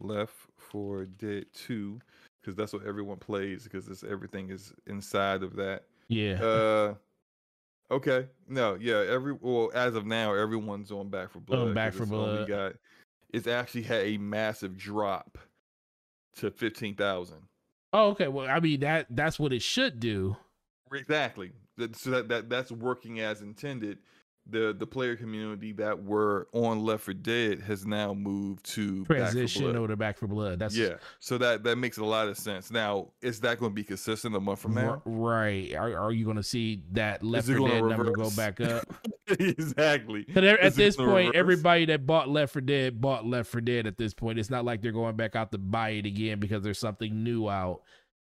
Left 0.00 0.34
4 0.56 1.04
Dead 1.04 1.46
2 1.54 2.00
because 2.40 2.56
that's 2.56 2.72
what 2.72 2.84
everyone 2.86 3.18
plays 3.18 3.64
because 3.64 3.86
this 3.86 4.02
everything 4.02 4.50
is 4.50 4.72
inside 4.86 5.42
of 5.42 5.54
that. 5.56 5.84
Yeah. 6.08 6.42
Uh 6.42 6.94
okay. 7.90 8.26
No, 8.48 8.76
yeah, 8.80 9.04
every 9.08 9.32
well 9.40 9.70
as 9.74 9.94
of 9.94 10.04
now 10.06 10.34
everyone's 10.34 10.90
on 10.90 11.08
Back 11.08 11.30
4 11.30 11.42
Blood. 11.42 11.66
'cause 11.68 11.74
Back 11.74 11.92
4 11.94 12.02
it's 12.02 12.12
only 12.12 12.36
Blood. 12.44 12.48
Got, 12.48 12.72
it's 13.32 13.46
actually 13.46 13.82
had 13.82 14.04
a 14.06 14.18
massive 14.18 14.76
drop 14.76 15.38
to 16.36 16.50
15,000. 16.50 17.36
oh, 17.94 18.08
okay. 18.10 18.28
Well, 18.28 18.48
I 18.48 18.58
mean 18.60 18.80
that 18.80 19.06
that's 19.10 19.38
what 19.38 19.52
it 19.52 19.62
should 19.62 20.00
do. 20.00 20.36
Exactly. 20.92 21.52
That, 21.78 21.96
so 21.96 22.10
that, 22.10 22.28
that 22.28 22.50
that's 22.50 22.70
working 22.70 23.20
as 23.20 23.42
intended. 23.42 23.98
The 24.50 24.74
the 24.76 24.88
player 24.88 25.14
community 25.14 25.70
that 25.74 26.02
were 26.02 26.48
on 26.52 26.80
Left 26.80 27.04
4 27.04 27.14
Dead 27.14 27.60
has 27.60 27.86
now 27.86 28.12
moved 28.12 28.64
to 28.74 29.04
Back 29.04 29.06
4 29.06 29.16
Transition 29.16 29.76
over 29.76 29.86
to 29.86 29.96
Back 29.96 30.18
4 30.18 30.28
Blood. 30.28 30.58
That's 30.58 30.76
yeah. 30.76 30.94
So 31.20 31.38
that 31.38 31.62
that 31.62 31.76
makes 31.76 31.98
a 31.98 32.04
lot 32.04 32.26
of 32.26 32.36
sense. 32.36 32.72
Now, 32.72 33.12
is 33.22 33.38
that 33.40 33.60
going 33.60 33.70
to 33.70 33.74
be 33.74 33.84
consistent 33.84 34.34
a 34.34 34.40
month 34.40 34.58
from 34.58 34.74
now? 34.74 35.00
right. 35.04 35.72
Are, 35.76 35.96
are 35.96 36.10
you 36.10 36.24
going 36.24 36.38
to 36.38 36.42
see 36.42 36.82
that 36.90 37.22
Left 37.22 37.48
it 37.48 37.56
4 37.56 37.68
gonna 37.68 37.80
Dead 37.80 37.88
number 37.96 38.10
go 38.10 38.30
back 38.30 38.60
up? 38.60 38.84
exactly. 39.28 40.24
Because 40.24 40.58
at 40.60 40.74
this 40.74 40.96
point, 40.96 41.08
reverse? 41.08 41.32
everybody 41.34 41.84
that 41.84 42.04
bought 42.04 42.28
Left 42.28 42.52
4 42.52 42.62
Dead 42.62 43.00
bought 43.00 43.24
Left 43.24 43.48
4 43.48 43.60
Dead. 43.60 43.86
At 43.86 43.96
this 43.96 44.12
point, 44.12 44.40
it's 44.40 44.50
not 44.50 44.64
like 44.64 44.82
they're 44.82 44.90
going 44.90 45.14
back 45.14 45.36
out 45.36 45.52
to 45.52 45.58
buy 45.58 45.90
it 45.90 46.06
again 46.06 46.40
because 46.40 46.64
there's 46.64 46.80
something 46.80 47.22
new 47.22 47.48
out. 47.48 47.82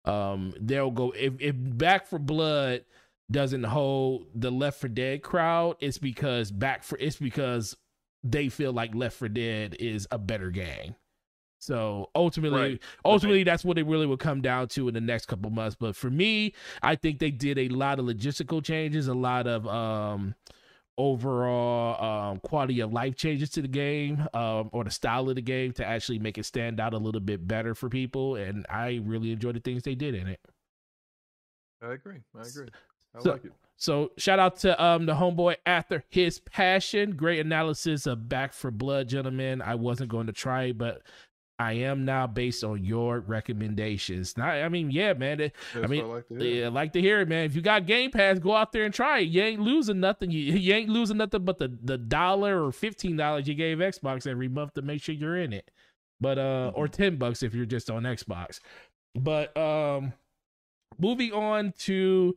Um, 0.03 0.53
they'll 0.59 0.91
go 0.91 1.11
if 1.11 1.39
if 1.39 1.55
Back 1.57 2.07
4 2.07 2.19
Blood 2.19 2.83
doesn't 3.31 3.63
hold 3.63 4.27
the 4.35 4.51
Left 4.51 4.79
4 4.81 4.89
Dead 4.89 5.23
crowd. 5.23 5.77
It's 5.79 5.97
because 5.97 6.51
Back 6.51 6.83
for 6.83 6.97
it's 6.99 7.17
because 7.17 7.75
they 8.23 8.49
feel 8.49 8.73
like 8.73 8.93
Left 8.95 9.17
4 9.17 9.29
Dead 9.29 9.75
is 9.79 10.07
a 10.11 10.17
better 10.17 10.51
game. 10.51 10.95
So 11.59 12.09
ultimately, 12.15 12.59
Right. 12.59 12.81
ultimately, 13.05 13.43
that's 13.43 13.63
what 13.63 13.77
it 13.77 13.85
really 13.85 14.07
will 14.07 14.17
come 14.17 14.41
down 14.41 14.67
to 14.69 14.87
in 14.87 14.95
the 14.95 15.01
next 15.01 15.27
couple 15.27 15.51
months. 15.51 15.75
But 15.79 15.95
for 15.95 16.09
me, 16.09 16.53
I 16.81 16.95
think 16.95 17.19
they 17.19 17.29
did 17.31 17.59
a 17.59 17.69
lot 17.69 17.99
of 17.99 18.05
logistical 18.05 18.63
changes, 18.63 19.07
a 19.07 19.13
lot 19.13 19.47
of 19.47 19.67
um 19.67 20.35
overall 20.97 22.31
um 22.31 22.39
quality 22.41 22.79
of 22.81 22.91
life 22.91 23.15
changes 23.15 23.49
to 23.49 23.61
the 23.61 23.67
game 23.67 24.27
um 24.33 24.69
or 24.73 24.83
the 24.83 24.91
style 24.91 25.29
of 25.29 25.35
the 25.35 25.41
game 25.41 25.71
to 25.71 25.85
actually 25.85 26.19
make 26.19 26.37
it 26.37 26.45
stand 26.45 26.79
out 26.79 26.93
a 26.93 26.97
little 26.97 27.21
bit 27.21 27.47
better 27.47 27.73
for 27.73 27.87
people 27.89 28.35
and 28.35 28.65
i 28.69 29.01
really 29.05 29.31
enjoy 29.31 29.53
the 29.53 29.59
things 29.61 29.83
they 29.83 29.95
did 29.95 30.13
in 30.13 30.27
it 30.27 30.39
I 31.81 31.93
agree. 31.93 32.19
I 32.37 32.41
agree. 32.45 32.67
I 33.15 33.19
So- 33.21 33.31
like 33.31 33.45
it. 33.45 33.51
so 33.77 34.11
shout 34.17 34.39
out 34.39 34.57
to 34.57 34.83
um 34.83 35.05
the 35.05 35.13
homeboy 35.13 35.55
after 35.65 36.03
his 36.09 36.39
passion 36.39 37.11
great 37.15 37.39
analysis 37.39 38.05
of 38.05 38.29
Back 38.29 38.53
4 38.53 38.71
Blood 38.71 39.09
gentlemen 39.09 39.61
i 39.61 39.75
wasn't 39.75 40.09
going 40.09 40.27
to 40.27 40.33
try 40.33 40.65
it 40.65 40.77
but 40.77 41.01
i 41.59 41.73
am 41.73 42.05
now 42.05 42.25
based 42.27 42.63
on 42.63 42.83
your 42.85 43.19
recommendations 43.21 44.37
now 44.37 44.47
i 44.49 44.69
mean 44.69 44.91
yeah 44.91 45.13
man 45.13 45.37
That's 45.73 45.89
mean, 45.89 46.03
I 46.03 46.07
like 46.07 46.27
to 46.29 46.35
hear. 46.39 46.61
Yeah, 46.63 46.69
like 46.69 46.93
to 46.93 47.01
hear 47.01 47.21
it, 47.21 47.27
man. 47.27 47.45
If 47.45 47.55
you 47.55 47.61
got 47.61 47.85
Game 47.85 48.11
Pass, 48.11 48.39
go 48.39 48.55
out 48.55 48.71
there 48.71 48.83
and 48.85 48.93
try 48.93 49.19
it. 49.19 49.29
You 49.29 49.41
ain't 49.43 49.61
losing 49.61 49.99
nothing. 49.99 50.31
You, 50.31 50.39
you 50.53 50.73
ain't 50.73 50.89
losing 50.89 51.17
nothing 51.17 51.43
but 51.45 51.57
the, 51.59 51.75
the 51.83 51.97
dollar 51.97 52.63
or 52.63 52.71
fifteen 52.71 53.15
dollars 53.17 53.47
you 53.47 53.53
gave 53.55 53.77
Xbox 53.79 54.25
every 54.27 54.47
month 54.47 54.73
to 54.75 54.81
make 54.81 55.01
sure 55.01 55.13
you're 55.15 55.37
in 55.37 55.53
it. 55.53 55.69
But 56.19 56.37
uh, 56.37 56.71
or 56.75 56.87
ten 56.87 57.15
bucks 57.17 57.41
if 57.43 57.53
you're 57.53 57.65
just 57.65 57.89
on 57.89 58.03
Xbox. 58.03 58.59
But 59.15 59.55
um, 59.57 60.13
moving 60.99 61.31
on 61.33 61.73
to 61.79 62.35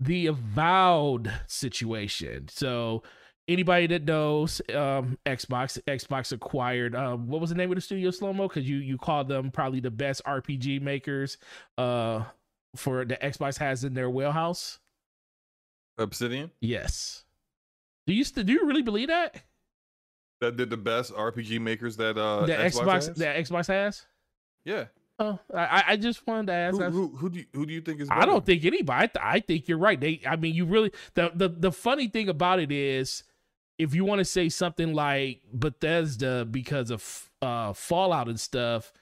the 0.00 0.26
avowed 0.26 1.32
situation. 1.46 2.48
So 2.48 3.02
anybody 3.48 3.86
that 3.86 4.04
knows 4.04 4.60
um 4.74 5.16
xbox 5.24 5.80
xbox 5.86 6.32
acquired 6.32 6.94
um 6.94 7.28
what 7.28 7.40
was 7.40 7.48
the 7.48 7.56
name 7.56 7.70
of 7.70 7.76
the 7.76 7.80
studio 7.80 8.10
Slomo 8.10 8.46
because 8.46 8.68
you 8.68 8.76
you 8.76 8.98
called 8.98 9.26
them 9.26 9.50
probably 9.50 9.80
the 9.80 9.90
best 9.90 10.22
rpg 10.26 10.82
makers 10.82 11.38
uh 11.78 12.24
for 12.76 13.06
the 13.06 13.16
xbox 13.16 13.56
has 13.56 13.84
in 13.84 13.94
their 13.94 14.10
wheelhouse 14.10 14.80
Obsidian. 15.98 16.50
Yes. 16.60 17.24
Do 18.06 18.14
you 18.14 18.24
st- 18.24 18.46
do 18.46 18.52
you 18.52 18.64
really 18.66 18.82
believe 18.82 19.08
that? 19.08 19.42
That 20.40 20.56
did 20.56 20.70
the 20.70 20.76
best 20.76 21.12
RPG 21.12 21.60
makers 21.60 21.96
that 21.96 22.16
uh 22.16 22.46
that 22.46 22.60
Xbox, 22.72 23.08
Xbox, 23.08 23.14
that 23.16 23.36
Xbox 23.36 23.66
has? 23.66 24.06
Yeah. 24.64 24.84
I, 25.20 25.84
I 25.88 25.96
just 25.96 26.26
wanted 26.26 26.46
to 26.48 26.52
ask. 26.52 26.76
Who, 26.78 26.88
who, 26.90 27.08
who 27.16 27.30
do 27.30 27.38
you, 27.40 27.44
who 27.52 27.66
do 27.66 27.72
you 27.72 27.80
think 27.80 28.00
is? 28.00 28.08
I 28.10 28.24
don't 28.24 28.46
think 28.46 28.64
anybody. 28.64 29.04
I, 29.04 29.06
th- 29.06 29.24
I 29.24 29.40
think 29.40 29.68
you're 29.68 29.78
right. 29.78 30.00
They, 30.00 30.20
I 30.26 30.36
mean, 30.36 30.54
you 30.54 30.64
really. 30.64 30.92
The 31.14 31.32
the 31.34 31.48
the 31.48 31.72
funny 31.72 32.06
thing 32.08 32.28
about 32.28 32.60
it 32.60 32.70
is, 32.70 33.24
if 33.78 33.94
you 33.94 34.04
want 34.04 34.20
to 34.20 34.24
say 34.24 34.48
something 34.48 34.94
like 34.94 35.40
Bethesda 35.52 36.44
because 36.44 36.90
of 36.90 37.30
uh 37.42 37.72
Fallout 37.72 38.28
and 38.28 38.38
stuff, 38.38 38.92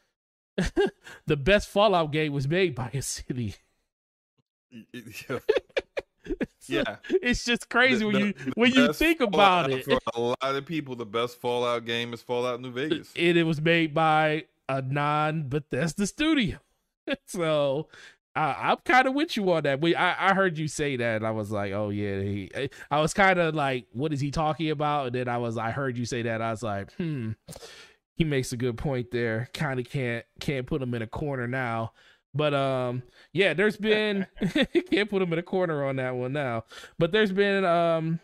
the 1.26 1.36
best 1.36 1.68
Fallout 1.68 2.12
game 2.12 2.32
was 2.32 2.48
made 2.48 2.74
by 2.74 2.90
Obsidian. 2.94 3.54
Yeah. 5.28 5.38
So, 6.58 6.72
Yeah. 6.72 6.96
it's 7.22 7.44
just 7.44 7.68
crazy 7.68 7.98
The- 8.00 8.06
when 8.06 8.16
you 8.18 8.32
the 8.32 8.52
when 8.56 8.72
you 8.72 8.92
think 8.92 9.20
about 9.20 9.66
Fallout- 9.66 9.78
it. 9.78 9.84
For 9.84 9.98
a 10.14 10.20
lot 10.20 10.36
of 10.42 10.66
people, 10.66 10.96
the 10.96 11.06
best 11.06 11.40
Fallout 11.40 11.84
game 11.84 12.12
is 12.12 12.20
Fallout 12.20 12.60
New 12.60 12.72
Vegas. 12.72 13.12
and 13.14 13.38
it 13.38 13.44
was 13.44 13.60
made 13.60 13.94
by 13.94 14.46
a 14.68 14.82
non 14.82 15.48
Bethesda 15.48 16.06
studio. 16.06 16.58
so 17.26 17.88
I, 18.34 18.70
I'm 18.70 18.78
kind 18.84 19.08
of 19.08 19.14
with 19.14 19.36
you 19.36 19.50
on 19.52 19.62
that. 19.64 19.80
We, 19.80 19.94
I, 19.94 20.30
I 20.30 20.34
heard 20.34 20.58
you 20.58 20.68
say 20.68 20.96
that, 20.96 21.16
and 21.16 21.26
I 21.26 21.30
was 21.30 21.50
like, 21.50 21.72
oh 21.72 21.90
yeah. 21.90 22.20
He, 22.20 22.50
I 22.90 23.00
was 23.00 23.14
kind 23.14 23.38
of 23.38 23.54
like, 23.54 23.86
what 23.92 24.12
is 24.12 24.20
he 24.20 24.30
talking 24.30 24.70
about? 24.70 25.06
And 25.06 25.14
then 25.14 25.28
I 25.28 25.38
was, 25.38 25.56
I 25.56 25.70
heard 25.70 25.96
you 25.96 26.04
say 26.04 26.22
that. 26.22 26.42
I 26.42 26.50
was 26.50 26.62
like, 26.62 26.92
hmm, 26.94 27.32
he 28.14 28.24
makes 28.24 28.52
a 28.52 28.56
good 28.56 28.76
point 28.76 29.10
there. 29.10 29.48
Kind 29.54 29.80
of 29.80 29.88
can't 29.88 30.24
can't 30.40 30.66
put 30.66 30.82
him 30.82 30.94
in 30.94 31.02
a 31.02 31.06
corner 31.06 31.46
now. 31.46 31.92
But 32.34 32.52
um, 32.52 33.02
yeah, 33.32 33.54
there's 33.54 33.76
been 33.76 34.26
can't 34.90 35.08
put 35.08 35.22
him 35.22 35.32
in 35.32 35.38
a 35.38 35.42
corner 35.42 35.84
on 35.84 35.96
that 35.96 36.14
one 36.14 36.32
now. 36.32 36.64
But 36.98 37.12
there's 37.12 37.32
been 37.32 37.64
um 37.64 38.20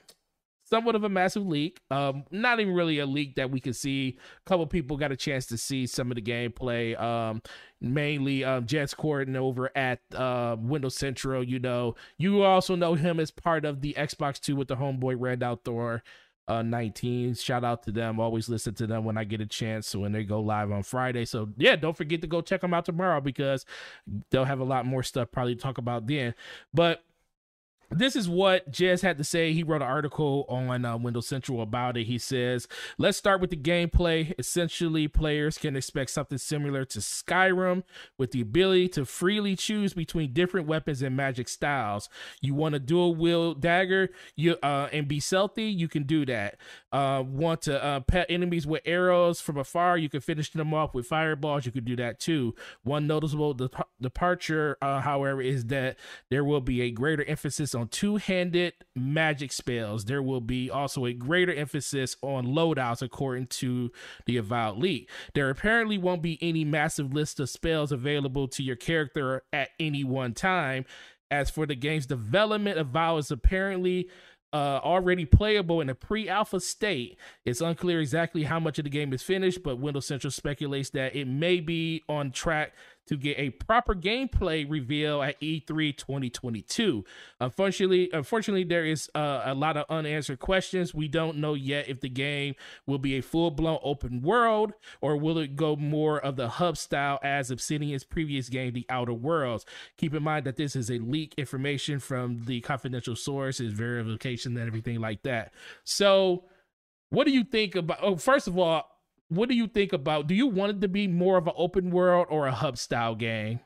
somewhat 0.72 0.94
of 0.94 1.04
a 1.04 1.08
massive 1.10 1.46
leak. 1.46 1.82
Um, 1.90 2.24
not 2.30 2.58
even 2.58 2.72
really 2.72 2.98
a 2.98 3.04
leak 3.04 3.34
that 3.34 3.50
we 3.50 3.60
could 3.60 3.76
see. 3.76 4.16
A 4.38 4.48
couple 4.48 4.66
people 4.66 4.96
got 4.96 5.12
a 5.12 5.16
chance 5.16 5.44
to 5.48 5.58
see 5.58 5.86
some 5.86 6.10
of 6.10 6.14
the 6.14 6.22
gameplay. 6.22 6.98
Um, 6.98 7.42
mainly 7.78 8.42
um, 8.42 8.64
Jez 8.64 8.96
Corden 8.96 9.36
over 9.36 9.70
at 9.76 10.00
uh, 10.14 10.56
Windows 10.58 10.94
Central. 10.96 11.44
You 11.44 11.58
know, 11.58 11.94
you 12.16 12.42
also 12.42 12.74
know 12.74 12.94
him 12.94 13.20
as 13.20 13.30
part 13.30 13.66
of 13.66 13.82
the 13.82 13.92
Xbox 13.98 14.40
Two 14.40 14.56
with 14.56 14.68
the 14.68 14.76
homeboy 14.76 15.16
Rand 15.18 15.42
al 15.42 15.56
Thor. 15.56 16.02
Uh, 16.48 16.62
19. 16.62 17.34
Shout 17.34 17.64
out 17.64 17.82
to 17.84 17.92
them. 17.92 18.18
Always 18.18 18.48
listen 18.48 18.74
to 18.74 18.86
them 18.86 19.04
when 19.04 19.16
I 19.16 19.24
get 19.24 19.40
a 19.42 19.46
chance 19.46 19.94
when 19.94 20.10
they 20.10 20.24
go 20.24 20.40
live 20.40 20.72
on 20.72 20.82
Friday. 20.82 21.26
So 21.26 21.50
yeah, 21.58 21.76
don't 21.76 21.96
forget 21.96 22.22
to 22.22 22.26
go 22.26 22.40
check 22.40 22.62
them 22.62 22.72
out 22.72 22.86
tomorrow 22.86 23.20
because 23.20 23.66
they'll 24.30 24.44
have 24.44 24.58
a 24.60 24.64
lot 24.64 24.86
more 24.86 25.02
stuff 25.02 25.30
probably 25.30 25.54
to 25.54 25.60
talk 25.60 25.78
about 25.78 26.06
then. 26.06 26.34
But 26.74 27.04
this 27.94 28.16
is 28.16 28.28
what 28.28 28.70
Jez 28.70 29.02
had 29.02 29.18
to 29.18 29.24
say. 29.24 29.52
He 29.52 29.62
wrote 29.62 29.82
an 29.82 29.88
article 29.88 30.46
on 30.48 30.84
uh, 30.84 30.96
Windows 30.96 31.26
Central 31.26 31.62
about 31.62 31.96
it. 31.96 32.04
He 32.04 32.18
says, 32.18 32.68
Let's 32.98 33.18
start 33.18 33.40
with 33.40 33.50
the 33.50 33.56
gameplay. 33.56 34.34
Essentially, 34.38 35.08
players 35.08 35.58
can 35.58 35.76
expect 35.76 36.10
something 36.10 36.38
similar 36.38 36.84
to 36.86 36.98
Skyrim 36.98 37.82
with 38.18 38.32
the 38.32 38.40
ability 38.40 38.88
to 38.90 39.04
freely 39.04 39.56
choose 39.56 39.94
between 39.94 40.32
different 40.32 40.66
weapons 40.66 41.02
and 41.02 41.16
magic 41.16 41.48
styles. 41.48 42.08
You 42.40 42.54
want 42.54 42.74
a 42.74 42.78
dual 42.78 43.14
wield 43.14 43.60
dagger 43.60 44.10
you 44.36 44.56
uh, 44.62 44.88
and 44.92 45.08
be 45.08 45.20
stealthy? 45.20 45.64
You 45.64 45.88
can 45.88 46.04
do 46.04 46.24
that. 46.26 46.56
Uh, 46.92 47.22
want 47.26 47.62
to 47.62 47.82
uh, 47.82 48.00
pet 48.00 48.26
enemies 48.28 48.66
with 48.66 48.82
arrows 48.84 49.40
from 49.40 49.56
afar? 49.56 49.98
You 49.98 50.08
can 50.08 50.20
finish 50.20 50.50
them 50.50 50.74
off 50.74 50.94
with 50.94 51.06
fireballs. 51.06 51.66
You 51.66 51.72
can 51.72 51.84
do 51.84 51.96
that 51.96 52.20
too. 52.20 52.54
One 52.82 53.06
noticeable 53.06 53.54
dep- 53.54 53.88
departure, 54.00 54.76
uh, 54.82 55.00
however, 55.00 55.40
is 55.40 55.66
that 55.66 55.96
there 56.30 56.44
will 56.44 56.60
be 56.60 56.82
a 56.82 56.90
greater 56.90 57.24
emphasis 57.24 57.74
on 57.74 57.81
two-handed 57.88 58.74
magic 58.94 59.52
spells. 59.52 60.04
There 60.04 60.22
will 60.22 60.40
be 60.40 60.70
also 60.70 61.06
a 61.06 61.12
greater 61.12 61.52
emphasis 61.52 62.16
on 62.22 62.46
loadouts, 62.46 63.02
according 63.02 63.46
to 63.48 63.90
the 64.26 64.36
Avowed 64.36 64.78
League. 64.78 65.08
There 65.34 65.50
apparently 65.50 65.98
won't 65.98 66.22
be 66.22 66.38
any 66.42 66.64
massive 66.64 67.12
list 67.12 67.40
of 67.40 67.50
spells 67.50 67.92
available 67.92 68.48
to 68.48 68.62
your 68.62 68.76
character 68.76 69.42
at 69.52 69.70
any 69.78 70.04
one 70.04 70.34
time. 70.34 70.84
As 71.30 71.48
for 71.48 71.64
the 71.66 71.74
game's 71.74 72.06
development, 72.06 72.78
Avowed 72.78 73.20
is 73.20 73.30
apparently 73.30 74.08
uh, 74.52 74.80
already 74.84 75.24
playable 75.24 75.80
in 75.80 75.88
a 75.88 75.94
pre-alpha 75.94 76.60
state. 76.60 77.16
It's 77.44 77.62
unclear 77.62 78.00
exactly 78.00 78.42
how 78.44 78.60
much 78.60 78.78
of 78.78 78.84
the 78.84 78.90
game 78.90 79.12
is 79.12 79.22
finished, 79.22 79.62
but 79.62 79.78
Windows 79.78 80.06
Central 80.06 80.30
speculates 80.30 80.90
that 80.90 81.16
it 81.16 81.26
may 81.26 81.60
be 81.60 82.02
on 82.08 82.32
track 82.32 82.74
to 83.06 83.16
get 83.16 83.38
a 83.38 83.50
proper 83.50 83.94
gameplay 83.94 84.68
reveal 84.68 85.22
at 85.22 85.36
E 85.40 85.60
E3 85.60 85.96
2022. 85.96 87.04
Unfortunately, 87.40 88.10
unfortunately, 88.12 88.64
there 88.64 88.84
is 88.84 89.10
uh, 89.14 89.42
a 89.44 89.54
lot 89.54 89.76
of 89.76 89.86
unanswered 89.88 90.38
questions. 90.38 90.94
We 90.94 91.08
don't 91.08 91.38
know 91.38 91.54
yet 91.54 91.88
if 91.88 92.00
the 92.00 92.08
game 92.08 92.54
will 92.86 92.98
be 92.98 93.16
a 93.16 93.22
full-blown 93.22 93.78
open 93.82 94.22
world 94.22 94.72
or 95.00 95.16
will 95.16 95.38
it 95.38 95.56
go 95.56 95.76
more 95.76 96.18
of 96.20 96.36
the 96.36 96.48
hub 96.48 96.76
style 96.76 97.18
as 97.22 97.50
Obsidian's 97.50 98.04
previous 98.04 98.48
game, 98.48 98.72
The 98.72 98.86
Outer 98.88 99.14
Worlds. 99.14 99.64
Keep 99.96 100.14
in 100.14 100.22
mind 100.22 100.46
that 100.46 100.56
this 100.56 100.76
is 100.76 100.90
a 100.90 100.98
leak 100.98 101.34
information 101.36 101.98
from 101.98 102.44
the 102.44 102.60
confidential 102.60 103.16
source, 103.16 103.60
is 103.60 103.72
verification 103.72 104.56
and 104.56 104.66
everything 104.66 105.00
like 105.00 105.22
that. 105.22 105.52
So, 105.84 106.44
what 107.10 107.26
do 107.26 107.32
you 107.32 107.44
think 107.44 107.74
about? 107.74 107.98
Oh, 108.00 108.16
first 108.16 108.48
of 108.48 108.58
all, 108.58 108.91
what 109.34 109.48
do 109.48 109.54
you 109.54 109.66
think 109.66 109.92
about? 109.92 110.26
Do 110.26 110.34
you 110.34 110.46
want 110.46 110.70
it 110.76 110.80
to 110.82 110.88
be 110.88 111.06
more 111.08 111.36
of 111.38 111.46
an 111.46 111.54
open 111.56 111.90
world 111.90 112.26
or 112.30 112.46
a 112.46 112.52
hub 112.52 112.78
style 112.78 113.14
game? 113.14 113.60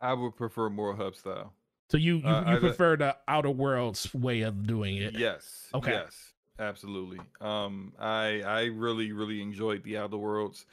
I 0.00 0.12
would 0.14 0.36
prefer 0.36 0.70
more 0.70 0.94
hub 0.96 1.14
style. 1.16 1.52
So 1.90 1.98
you 1.98 2.16
you, 2.16 2.26
Uh, 2.26 2.40
you 2.50 2.56
I- 2.56 2.60
prefer 2.60 2.96
the 2.96 3.16
Outer 3.28 3.50
Worlds 3.50 4.12
way 4.14 4.40
of 4.42 4.66
doing 4.66 4.96
it? 4.96 5.14
Yes. 5.18 5.68
Okay. 5.74 5.92
Yes. 5.92 6.32
Absolutely. 6.58 7.18
Um, 7.40 7.92
I 7.98 8.42
I 8.42 8.64
really 8.66 9.12
really 9.12 9.42
enjoyed 9.42 9.82
the 9.82 9.98
Outer 9.98 10.16
Worlds. 10.16 10.66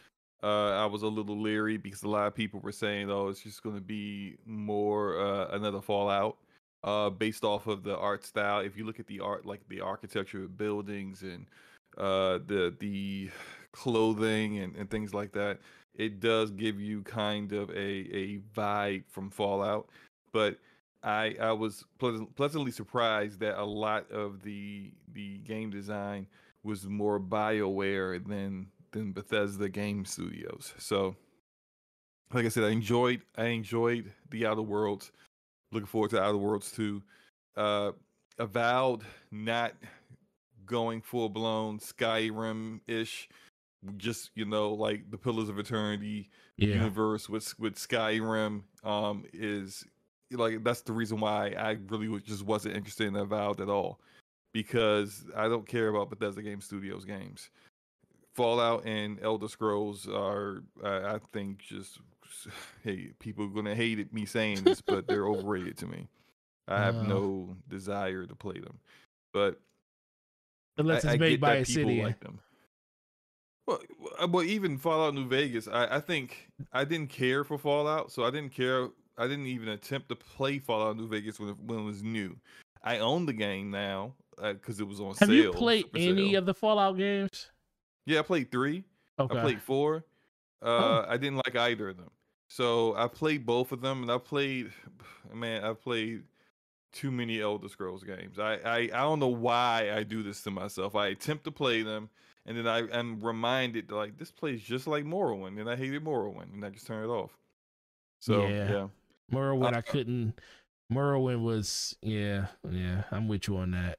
Uh, 0.44 0.72
I 0.72 0.86
was 0.86 1.04
a 1.04 1.08
little 1.08 1.40
leery 1.40 1.78
because 1.78 2.04
a 2.04 2.08
lot 2.10 2.28
of 2.28 2.36
people 2.36 2.60
were 2.62 2.72
saying, 2.72 3.10
"Oh, 3.12 3.28
it's 3.30 3.42
just 3.42 3.62
going 3.64 3.76
to 3.76 3.82
be 3.82 4.38
more 4.46 5.20
uh, 5.20 5.48
another 5.56 5.82
Fallout." 5.82 6.38
Uh, 6.84 7.10
based 7.12 7.44
off 7.44 7.68
of 7.68 7.84
the 7.84 7.96
art 7.96 8.24
style. 8.26 8.60
If 8.62 8.76
you 8.76 8.86
look 8.86 9.00
at 9.00 9.06
the 9.06 9.20
art, 9.20 9.46
like 9.46 9.62
the 9.70 9.82
architecture 9.82 10.44
of 10.44 10.58
buildings 10.58 11.22
and 11.24 11.46
uh, 11.98 12.40
the 12.46 12.76
the 12.80 13.30
clothing 13.72 14.60
and, 14.60 14.76
and 14.76 14.90
things 14.90 15.14
like 15.14 15.32
that, 15.34 15.60
it 15.96 16.20
does 16.20 16.52
give 16.52 16.80
you 16.80 17.02
kind 17.04 17.52
of 17.54 17.70
a 17.72 17.74
a 17.74 18.40
vibe 18.56 19.04
from 19.10 19.30
Fallout. 19.30 19.90
But 20.32 20.58
I 21.04 21.36
I 21.40 21.52
was 21.52 21.86
pleasant, 22.00 22.36
pleasantly 22.36 22.72
surprised 22.72 23.40
that 23.40 23.62
a 23.62 23.66
lot 23.66 24.10
of 24.12 24.44
the 24.44 24.92
the 25.14 25.40
game 25.40 25.70
design 25.70 26.28
was 26.64 26.88
more 26.88 27.20
BioWare 27.20 28.26
than 28.26 28.68
than 28.92 29.14
Bethesda 29.14 29.70
Game 29.70 30.06
Studios. 30.06 30.74
So, 30.78 31.16
like 32.34 32.46
I 32.46 32.50
said, 32.50 32.64
I 32.64 32.70
enjoyed 32.70 33.22
I 33.38 33.46
enjoyed 33.46 34.12
the 34.30 34.46
Outer 34.46 34.62
Worlds. 34.62 35.12
Looking 35.72 35.88
forward 35.88 36.12
to 36.12 36.22
Outer 36.22 36.38
Worlds 36.38 36.72
2. 36.74 37.02
Uh, 37.56 37.92
Avowed 38.38 39.04
not 39.32 39.74
going 40.66 41.02
full 41.02 41.30
blown 41.30 41.80
Skyrim 41.80 42.80
ish. 42.88 43.30
Just 43.98 44.30
you 44.36 44.46
know, 44.46 44.74
like 44.74 45.10
the 45.10 45.18
Pillars 45.18 45.50
of 45.50 45.58
Eternity 45.58 46.30
Yeah. 46.58 46.76
universe 46.76 47.28
with 47.28 47.58
with 47.60 47.76
Skyrim 47.76 48.62
um 48.84 49.26
is 49.34 49.86
like 50.32 50.64
that's 50.64 50.82
the 50.82 50.94
reason 50.94 51.20
why 51.20 51.50
I 51.58 51.78
really 51.90 52.22
just 52.22 52.44
wasn't 52.46 52.76
interested 52.76 53.08
in 53.08 53.16
Avowed 53.16 53.60
at 53.60 53.70
all 53.70 54.00
because 54.54 55.26
I 55.36 55.48
don't 55.48 55.68
care 55.68 55.88
about 55.90 56.10
Bethesda 56.10 56.42
Game 56.42 56.62
Studios 56.62 57.06
games. 57.06 57.50
Fallout 58.36 58.86
and 58.86 59.20
Elder 59.22 59.48
Scrolls 59.48 60.08
are 60.08 60.64
uh, 60.84 61.16
I 61.16 61.20
think 61.34 61.60
just 61.60 62.00
hey 62.84 63.12
people 63.20 63.46
are 63.46 63.50
gonna 63.50 63.76
hate 63.76 64.14
me 64.14 64.26
saying 64.26 64.64
this 64.64 64.80
but 64.80 65.08
they're 65.08 65.28
overrated 65.28 65.78
to 65.80 65.88
me. 65.88 66.08
I 66.68 66.78
have 66.84 66.98
Uh. 66.98 67.08
no 67.08 67.58
desire 67.68 68.26
to 68.28 68.36
play 68.36 68.60
them, 68.60 68.80
but 69.34 69.60
Unless 70.78 71.04
it's 71.04 71.14
I 71.14 71.18
made 71.18 71.30
get 71.32 71.42
by 71.42 71.56
people 71.64 71.82
Obsidian. 71.82 72.06
like 72.06 72.20
them. 72.22 72.40
Well, 73.68 73.80
uh, 74.22 74.28
well, 74.28 74.44
even 74.44 74.78
Fallout 74.78 75.14
New 75.14 75.28
Vegas, 75.28 75.68
I, 75.68 75.98
I 75.98 76.00
think 76.00 76.50
I 76.74 76.84
didn't 76.84 77.10
care 77.10 77.44
for 77.44 77.58
Fallout, 77.58 78.12
so 78.12 78.24
I 78.24 78.32
didn't 78.32 78.54
care. 78.54 78.90
I 79.18 79.28
didn't 79.28 79.48
even 79.48 79.70
attempt 79.70 80.10
to 80.10 80.16
play 80.16 80.58
Fallout 80.60 80.98
New 80.98 81.08
Vegas 81.08 81.40
when 81.40 81.50
it, 81.50 81.60
when 81.60 81.80
it 81.80 81.84
was 81.84 82.02
new. 82.02 82.36
I 82.84 82.98
own 82.98 83.26
the 83.26 83.34
game 83.34 83.70
now 83.70 84.14
because 84.42 84.80
it 84.80 84.88
was 84.88 85.00
on 85.00 85.10
Have 85.20 85.30
sale. 85.30 85.30
you 85.30 85.52
played 85.54 85.86
any 85.96 86.32
sale. 86.32 86.40
of 86.40 86.46
the 86.48 86.54
Fallout 86.54 86.98
games? 86.98 87.52
Yeah, 88.08 88.20
I 88.20 88.24
played 88.24 88.52
three. 88.52 88.84
Okay. 89.20 89.38
I 89.38 89.42
played 89.42 89.62
four. 89.62 90.06
Uh, 90.64 90.68
Oh. 90.68 91.06
I 91.08 91.18
didn't 91.18 91.38
like 91.38 91.56
either 91.56 91.90
of 91.90 91.98
them. 91.98 92.10
So 92.50 92.96
I 92.96 93.08
played 93.08 93.46
both 93.46 93.72
of 93.72 93.82
them, 93.82 94.02
and 94.02 94.12
I 94.12 94.18
played. 94.18 94.72
Man, 95.34 95.64
I 95.64 95.74
played 95.74 96.24
too 96.92 97.12
many 97.12 97.40
Elder 97.42 97.70
Scrolls 97.70 98.04
games. 98.04 98.40
I, 98.40 98.56
I 98.66 98.78
I 98.78 98.88
don't 98.88 99.20
know 99.20 99.28
why 99.28 99.92
I 99.96 100.04
do 100.04 100.24
this 100.24 100.42
to 100.44 100.52
myself. 100.52 100.96
I 100.96 101.08
attempt 101.10 101.44
to 101.46 101.52
play 101.52 101.84
them, 101.84 102.10
and 102.46 102.58
then 102.58 102.68
I 102.68 102.88
am 102.98 103.20
reminded 103.20 103.88
that, 103.90 103.96
like 103.96 104.18
this 104.18 104.32
plays 104.32 104.62
just 104.62 104.88
like 104.88 105.06
Morrowind, 105.06 105.60
and 105.60 105.70
I 105.70 105.76
hated 105.76 106.04
Morrowind, 106.04 106.54
and 106.54 106.66
I 106.66 106.70
just 106.70 106.88
turn 106.88 107.04
it 107.04 107.12
off. 107.12 107.38
So 108.20 108.48
Yeah. 108.48 108.72
yeah, 108.72 108.88
Morrowind, 109.32 109.74
Uh, 109.74 109.78
I 109.78 109.82
couldn't. 109.82 110.40
Morrowind 110.92 111.44
was 111.44 111.96
yeah, 112.02 112.48
yeah. 112.70 113.04
I'm 113.12 113.28
with 113.28 113.48
you 113.48 113.58
on 113.58 113.72
that. 113.72 113.98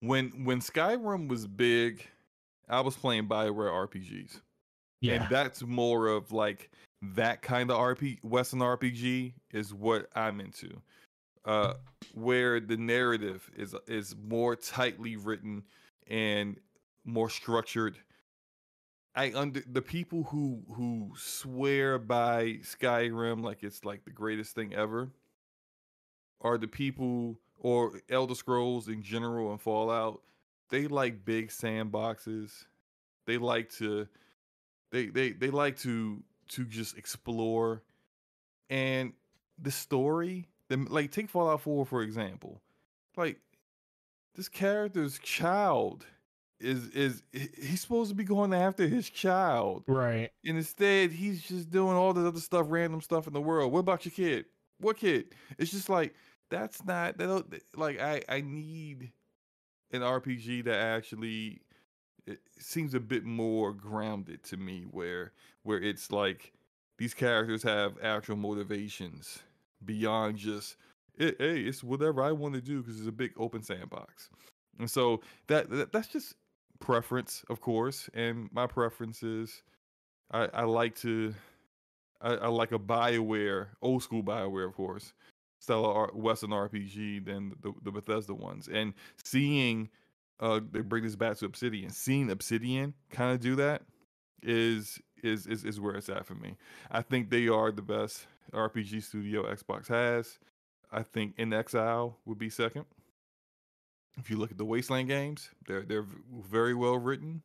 When 0.00 0.44
when 0.44 0.60
Skyrim 0.60 1.28
was 1.28 1.46
big, 1.46 2.06
I 2.68 2.80
was 2.80 2.96
playing 2.96 3.28
Bioware 3.28 3.70
RPGs. 3.88 4.40
Yeah, 5.00 5.14
And 5.14 5.28
that's 5.30 5.62
more 5.62 6.08
of 6.08 6.32
like 6.32 6.70
that 7.02 7.42
kind 7.42 7.70
of 7.70 7.78
RP 7.78 8.22
Western 8.22 8.60
RPG 8.60 9.34
is 9.52 9.72
what 9.74 10.08
I'm 10.14 10.40
into. 10.40 10.80
Uh 11.44 11.74
where 12.12 12.60
the 12.60 12.76
narrative 12.76 13.50
is 13.56 13.74
is 13.86 14.14
more 14.16 14.54
tightly 14.56 15.16
written 15.16 15.62
and 16.06 16.58
more 17.04 17.30
structured. 17.30 17.98
I 19.14 19.32
under 19.34 19.62
the 19.70 19.82
people 19.82 20.24
who 20.24 20.62
who 20.74 21.12
swear 21.16 21.98
by 21.98 22.58
Skyrim 22.62 23.42
like 23.42 23.62
it's 23.62 23.84
like 23.84 24.04
the 24.04 24.10
greatest 24.10 24.54
thing 24.54 24.74
ever 24.74 25.10
are 26.40 26.58
the 26.58 26.68
people 26.68 27.38
or 27.58 28.00
Elder 28.10 28.34
Scrolls 28.34 28.88
in 28.88 29.02
general 29.02 29.50
and 29.50 29.60
Fallout. 29.60 30.20
They 30.70 30.86
like 30.86 31.24
big 31.24 31.48
sandboxes. 31.48 32.64
They 33.26 33.38
like 33.38 33.70
to 33.74 34.08
they 34.90 35.06
they 35.06 35.32
they 35.32 35.50
like 35.50 35.78
to 35.78 36.22
to 36.48 36.64
just 36.64 36.96
explore 36.96 37.82
and 38.70 39.12
the 39.58 39.70
story 39.70 40.48
the, 40.68 40.76
like 40.88 41.10
take 41.10 41.28
fallout 41.28 41.60
4 41.60 41.86
for 41.86 42.02
example 42.02 42.60
like 43.16 43.38
this 44.34 44.48
character's 44.48 45.18
child 45.18 46.06
is 46.64 46.88
is 46.88 47.22
he's 47.32 47.80
supposed 47.80 48.10
to 48.10 48.14
be 48.16 48.24
going 48.24 48.52
after 48.54 48.86
his 48.86 49.08
child. 49.10 49.84
Right. 49.86 50.30
and 50.44 50.56
instead 50.56 51.12
he's 51.12 51.42
just 51.42 51.70
doing 51.70 51.96
all 51.96 52.12
this 52.12 52.24
other 52.26 52.40
stuff 52.40 52.66
random 52.68 53.00
stuff 53.00 53.26
in 53.26 53.32
the 53.32 53.40
world. 53.40 53.72
What 53.72 53.80
about 53.80 54.04
your 54.04 54.12
kid? 54.12 54.46
What 54.80 54.96
kid? 54.96 55.26
It's 55.58 55.70
just 55.70 55.88
like 55.88 56.14
that's 56.50 56.84
not 56.84 57.16
that 57.18 57.62
like 57.76 58.00
i 58.00 58.20
i 58.28 58.40
need 58.40 59.10
an 59.92 60.02
rpg 60.02 60.64
that 60.64 60.76
actually 60.76 61.60
it 62.26 62.38
seems 62.58 62.94
a 62.94 63.00
bit 63.00 63.24
more 63.24 63.72
grounded 63.72 64.42
to 64.44 64.56
me 64.56 64.84
where 64.90 65.32
where 65.62 65.80
it's 65.80 66.12
like 66.12 66.52
these 66.98 67.14
characters 67.14 67.62
have 67.62 67.94
actual 68.02 68.36
motivations 68.36 69.40
beyond 69.84 70.36
just 70.36 70.76
"Eh, 71.18 71.32
hey 71.38 71.60
it's 71.62 71.82
whatever 71.82 72.22
i 72.22 72.30
want 72.30 72.54
to 72.54 72.60
do 72.60 72.82
because 72.82 72.98
it's 72.98 73.08
a 73.08 73.12
big 73.12 73.32
open 73.36 73.62
sandbox. 73.62 74.30
And 74.78 74.90
so 74.90 75.20
that, 75.46 75.70
that 75.70 75.92
that's 75.92 76.08
just 76.08 76.34
preference 76.84 77.44
of 77.50 77.60
course 77.60 78.10
and 78.14 78.48
my 78.52 78.66
preference 78.66 79.22
is 79.22 79.62
i 80.32 80.44
i 80.54 80.62
like 80.62 80.94
to 80.94 81.34
i, 82.20 82.34
I 82.34 82.48
like 82.48 82.72
a 82.72 82.78
bioware 82.78 83.68
old 83.82 84.02
school 84.02 84.22
bioware 84.22 84.66
of 84.66 84.74
course 84.74 85.12
style 85.60 85.84
of 85.84 85.96
R- 85.96 86.10
western 86.14 86.50
rpg 86.50 87.24
than 87.24 87.54
the, 87.62 87.72
the 87.82 87.90
bethesda 87.90 88.34
ones 88.34 88.68
and 88.68 88.94
seeing 89.24 89.88
uh 90.40 90.60
they 90.70 90.80
bring 90.80 91.04
this 91.04 91.16
back 91.16 91.36
to 91.38 91.46
Obsidian. 91.46 91.90
Seeing 91.90 92.30
Obsidian 92.30 92.94
kind 93.10 93.32
of 93.32 93.40
do 93.40 93.56
that 93.56 93.82
is 94.42 95.00
is 95.22 95.46
is 95.46 95.64
is 95.64 95.80
where 95.80 95.94
it's 95.94 96.08
at 96.08 96.26
for 96.26 96.34
me. 96.34 96.56
I 96.90 97.02
think 97.02 97.30
they 97.30 97.48
are 97.48 97.72
the 97.72 97.82
best 97.82 98.26
RPG 98.52 99.02
studio 99.02 99.44
Xbox 99.44 99.88
has. 99.88 100.38
I 100.92 101.02
think 101.02 101.36
inXile 101.36 102.14
would 102.24 102.38
be 102.38 102.50
second. 102.50 102.84
If 104.16 104.30
you 104.30 104.36
look 104.36 104.50
at 104.50 104.58
the 104.58 104.64
Wasteland 104.64 105.08
games, 105.08 105.50
they're 105.66 105.82
they're 105.82 106.06
very 106.32 106.74
well 106.74 106.98
written 106.98 107.42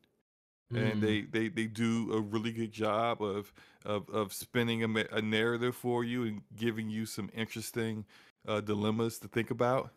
and 0.74 0.96
Mm. 0.96 1.02
they, 1.02 1.22
they 1.22 1.48
they 1.50 1.68
do 1.68 2.14
a 2.14 2.20
really 2.22 2.52
good 2.52 2.72
job 2.72 3.22
of 3.24 3.54
of 3.86 4.10
of 4.10 4.34
spinning 4.34 4.84
a, 4.84 5.06
a 5.12 5.22
narrative 5.22 5.76
for 5.76 6.04
you 6.04 6.24
and 6.24 6.42
giving 6.56 6.90
you 6.90 7.06
some 7.06 7.30
interesting 7.34 8.06
uh, 8.48 8.62
dilemmas 8.62 9.18
to 9.20 9.28
think 9.28 9.52
about. 9.52 9.92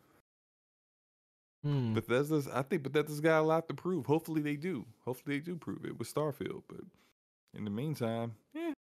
Mm. 1.65 1.93
Bethesda's 1.93 2.47
I 2.47 2.61
think 2.61 2.83
Bethesda's 2.83 3.21
got 3.21 3.39
a 3.39 3.45
lot 3.45 3.67
to 3.69 3.73
prove. 3.73 4.05
Hopefully 4.05 4.41
they 4.41 4.55
do. 4.55 4.85
Hopefully 5.05 5.37
they 5.37 5.43
do 5.43 5.55
prove 5.55 5.85
it 5.85 5.97
with 5.97 6.13
Starfield. 6.13 6.63
But 6.67 6.81
in 7.53 7.63
the 7.65 7.71
meantime, 7.71 8.35
yeah. 8.53 8.73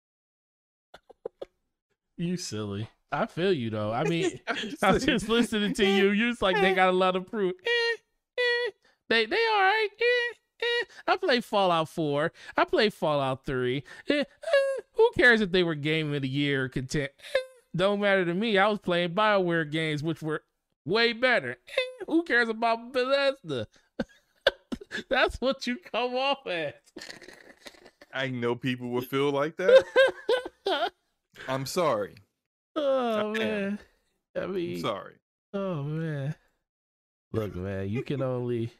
You 2.18 2.36
silly. 2.36 2.90
I 3.12 3.26
feel 3.26 3.52
you 3.52 3.70
though. 3.70 3.92
I 3.92 4.04
mean, 4.04 4.40
I'm 4.48 4.56
just 4.56 4.84
I'm 4.84 4.98
saying. 4.98 5.18
just 5.18 5.28
listening 5.28 5.74
to 5.74 5.84
you. 5.86 6.10
You're 6.10 6.30
just 6.30 6.42
like 6.42 6.56
they 6.56 6.74
got 6.74 6.88
a 6.88 6.92
lot 6.92 7.16
of 7.16 7.26
proof. 7.30 7.54
Eh, 7.64 7.96
eh. 8.38 8.70
They 9.08 9.26
they 9.26 9.36
all 9.36 9.60
right. 9.60 9.88
Eh, 10.00 10.34
eh. 10.62 10.84
I 11.06 11.16
play 11.16 11.40
Fallout 11.40 11.88
4. 11.88 12.32
I 12.56 12.64
play 12.64 12.90
Fallout 12.90 13.44
3. 13.46 13.82
Eh, 14.08 14.14
eh. 14.14 14.24
Who 14.94 15.10
cares 15.16 15.40
if 15.40 15.52
they 15.52 15.62
were 15.62 15.74
game 15.74 16.12
of 16.14 16.22
the 16.22 16.28
year 16.28 16.68
content? 16.68 17.10
Eh, 17.34 17.38
Don't 17.74 18.00
matter 18.00 18.24
to 18.24 18.34
me. 18.34 18.58
I 18.58 18.66
was 18.68 18.78
playing 18.80 19.10
Bioware 19.14 19.70
games, 19.70 20.02
which 20.02 20.22
were 20.22 20.42
way 20.84 21.12
better. 21.12 21.50
Eh, 21.52 22.04
Who 22.06 22.22
cares 22.24 22.48
about 22.48 22.92
Bethesda? 22.92 23.68
That's 25.10 25.36
what 25.40 25.66
you 25.66 25.76
come 25.92 26.14
off 26.16 26.46
as. 26.46 26.72
I 28.12 28.28
know 28.30 28.54
people 28.54 28.88
would 28.90 29.06
feel 29.06 29.30
like 29.30 29.56
that. 29.58 29.84
I'm 31.48 31.66
sorry. 31.66 32.14
Oh 32.76 33.32
man. 33.34 33.78
I 34.36 34.40
I'm 34.40 34.54
mean, 34.54 34.80
sorry. 34.80 35.14
Oh 35.54 35.82
man. 35.82 36.34
Look, 37.32 37.54
man, 37.54 37.88
you 37.88 38.02
can 38.02 38.22
only 38.22 38.70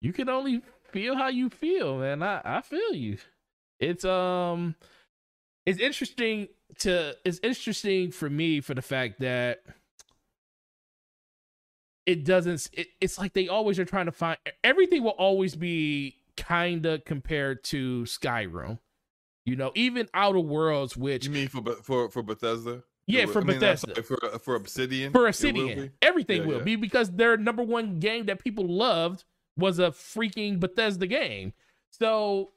you 0.00 0.12
can 0.12 0.28
only 0.28 0.62
feel 0.90 1.16
how 1.16 1.28
you 1.28 1.50
feel, 1.50 1.98
man. 1.98 2.22
I 2.22 2.40
I 2.44 2.60
feel 2.60 2.94
you. 2.94 3.18
It's 3.78 4.04
um 4.04 4.74
it's 5.66 5.78
interesting 5.78 6.48
to 6.78 7.16
it's 7.24 7.40
interesting 7.42 8.10
for 8.10 8.30
me 8.30 8.60
for 8.60 8.74
the 8.74 8.82
fact 8.82 9.20
that 9.20 9.62
it 12.06 12.24
doesn't 12.24 12.68
it, 12.72 12.88
it's 13.00 13.18
like 13.18 13.32
they 13.34 13.48
always 13.48 13.78
are 13.78 13.84
trying 13.84 14.06
to 14.06 14.12
find 14.12 14.38
everything 14.64 15.02
will 15.02 15.10
always 15.10 15.54
be 15.54 16.16
kind 16.36 16.86
of 16.86 17.04
compared 17.04 17.62
to 17.64 18.02
Skyrim. 18.04 18.78
You 19.46 19.56
know, 19.56 19.72
even 19.74 20.08
Outer 20.14 20.40
Worlds 20.40 20.96
which 20.96 21.26
You 21.26 21.30
mean 21.30 21.48
for 21.48 21.62
for 21.82 22.10
for 22.10 22.22
Bethesda? 22.22 22.82
Yeah, 23.12 23.26
for 23.26 23.40
I 23.40 23.44
mean, 23.44 23.58
Bethesda. 23.60 23.94
sorry, 23.94 24.02
for 24.02 24.38
for 24.38 24.54
Obsidian. 24.54 25.12
for 25.12 25.20
will 25.22 25.28
Obsidian. 25.28 25.80
be? 25.82 25.90
Everything 26.02 26.42
Yeah, 26.42 26.46
will 26.48 26.56
yeah. 26.58 26.64
be 26.64 26.76
because 26.76 27.10
their 27.12 27.36
number 27.36 27.62
one 27.62 27.98
game 28.00 28.26
that 28.26 28.42
people 28.42 28.66
loved 28.66 29.24
was 29.56 29.78
a 29.78 29.90
freaking 29.90 30.58
Bethesda 30.60 31.06
game. 31.06 31.52
So 31.90 32.50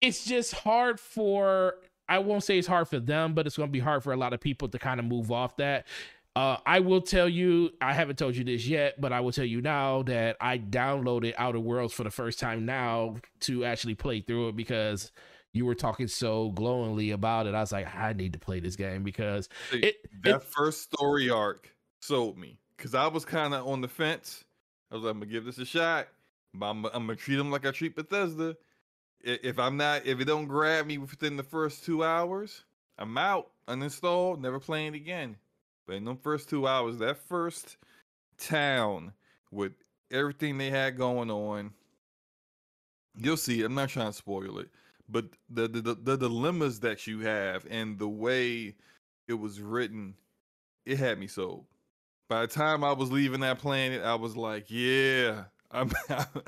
it's 0.00 0.24
just 0.24 0.54
hard 0.54 0.98
for 0.98 1.74
I 2.08 2.18
won't 2.18 2.42
say 2.44 2.58
it's 2.58 2.66
hard 2.66 2.88
for 2.88 2.98
them, 2.98 3.34
but 3.34 3.46
it's 3.46 3.56
going 3.56 3.68
to 3.68 3.72
be 3.72 3.78
hard 3.78 4.02
for 4.02 4.12
a 4.12 4.16
lot 4.16 4.32
of 4.32 4.40
people 4.40 4.68
to 4.68 4.78
kind 4.78 4.98
of 5.00 5.06
move 5.06 5.30
off 5.30 5.56
that. 5.58 5.86
Uh, 6.34 6.56
I 6.66 6.80
will 6.80 7.00
tell 7.02 7.28
you, 7.28 7.70
I 7.80 7.92
haven't 7.92 8.18
told 8.18 8.36
you 8.36 8.42
this 8.44 8.66
yet, 8.66 9.00
but 9.00 9.12
I 9.12 9.20
will 9.20 9.32
tell 9.32 9.44
you 9.44 9.60
now 9.60 10.02
that 10.04 10.36
I 10.40 10.58
downloaded 10.58 11.34
Outer 11.36 11.60
Worlds 11.60 11.92
for 11.92 12.04
the 12.04 12.10
first 12.10 12.38
time 12.38 12.64
now 12.66 13.16
to 13.40 13.64
actually 13.64 13.94
play 13.94 14.20
through 14.22 14.48
it 14.48 14.56
because 14.56 15.12
you 15.52 15.66
were 15.66 15.74
talking 15.74 16.08
so 16.08 16.50
glowingly 16.50 17.10
about 17.10 17.46
it. 17.46 17.54
I 17.54 17.60
was 17.60 17.72
like, 17.72 17.94
I 17.94 18.12
need 18.12 18.32
to 18.32 18.38
play 18.38 18.60
this 18.60 18.76
game 18.76 19.02
because 19.02 19.48
See, 19.70 19.80
it, 19.80 19.96
that 20.22 20.36
it 20.36 20.42
first 20.42 20.82
story 20.82 21.30
arc 21.30 21.70
sold 22.00 22.38
me 22.38 22.58
because 22.76 22.94
I 22.94 23.06
was 23.06 23.24
kind 23.24 23.54
of 23.54 23.66
on 23.66 23.80
the 23.80 23.88
fence. 23.88 24.44
I 24.90 24.94
was 24.94 25.04
like, 25.04 25.12
I'm 25.12 25.20
gonna 25.20 25.30
give 25.30 25.44
this 25.44 25.58
a 25.58 25.64
shot, 25.64 26.08
but 26.54 26.66
I'm, 26.66 26.84
I'm 26.86 27.06
gonna 27.06 27.16
treat 27.16 27.36
them 27.36 27.50
like 27.50 27.66
I 27.66 27.70
treat 27.70 27.96
Bethesda. 27.96 28.56
If 29.20 29.58
I'm 29.58 29.76
not, 29.76 30.04
if 30.04 30.20
it 30.20 30.24
don't 30.24 30.46
grab 30.46 30.86
me 30.86 30.98
within 30.98 31.36
the 31.36 31.44
first 31.44 31.84
two 31.84 32.02
hours, 32.02 32.64
I'm 32.98 33.16
out, 33.16 33.50
uninstall, 33.68 34.38
never 34.38 34.58
playing 34.58 34.94
again. 34.94 35.36
But 35.86 35.96
in 35.96 36.04
the 36.04 36.16
first 36.16 36.48
two 36.48 36.66
hours, 36.66 36.98
that 36.98 37.18
first 37.18 37.76
town 38.38 39.12
with 39.50 39.72
everything 40.10 40.58
they 40.58 40.70
had 40.70 40.96
going 40.96 41.30
on, 41.30 41.72
you'll 43.16 43.36
see. 43.36 43.62
I'm 43.62 43.74
not 43.74 43.90
trying 43.90 44.08
to 44.08 44.12
spoil 44.12 44.58
it, 44.58 44.68
but 45.12 45.26
the 45.50 45.68
the, 45.68 45.82
the, 45.82 45.94
the 45.94 46.16
dilemmas 46.18 46.80
that 46.80 47.06
you 47.06 47.20
have 47.20 47.66
and 47.70 47.98
the 47.98 48.08
way 48.08 48.76
it 49.28 49.34
was 49.34 49.60
written, 49.60 50.16
it 50.86 50.98
had 50.98 51.18
me 51.18 51.26
sold. 51.28 51.66
By 52.28 52.42
the 52.42 52.48
time 52.48 52.84
I 52.84 52.92
was 52.92 53.12
leaving 53.12 53.40
that 53.40 53.58
planet, 53.58 54.02
I 54.02 54.14
was 54.14 54.36
like, 54.36 54.66
yeah, 54.68 55.44
I'm 55.70 55.92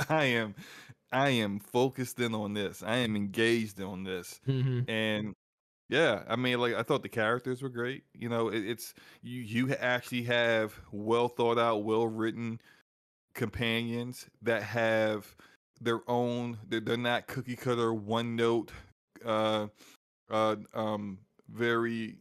I 0.09 0.25
am 0.27 0.55
I 1.13 1.31
am 1.31 1.61
focused 1.61 2.21
in 2.21 2.35
on 2.35 2.55
this. 2.55 2.83
I 2.83 2.97
am 2.99 3.17
engaged 3.17 3.81
on 3.81 4.05
this. 4.05 4.41
Mhm. 4.49 4.89
And 4.89 5.35
yeah, 5.91 6.25
I 6.29 6.37
mean 6.37 6.61
like 6.61 6.75
I 6.75 6.83
thought 6.85 7.03
the 7.03 7.09
characters 7.11 7.63
were 7.63 7.71
great. 7.71 8.05
You 8.15 8.29
know, 8.31 8.49
it, 8.49 8.65
it's 8.67 8.95
you 9.23 9.41
you 9.43 9.75
actually 9.75 10.25
have 10.25 10.81
well 10.93 11.29
thought 11.29 11.59
out, 11.59 11.85
well 11.85 12.07
written 12.09 12.61
companions 13.35 14.29
that 14.43 14.63
have 14.63 15.37
their 15.85 16.01
own 16.09 16.59
they're, 16.69 16.81
they're 16.81 16.97
not 16.97 17.27
cookie 17.27 17.57
cutter 17.57 17.93
one 17.93 18.37
note 18.37 18.73
uh 19.25 19.67
uh 20.31 20.57
um 20.75 21.19
very 21.51 22.19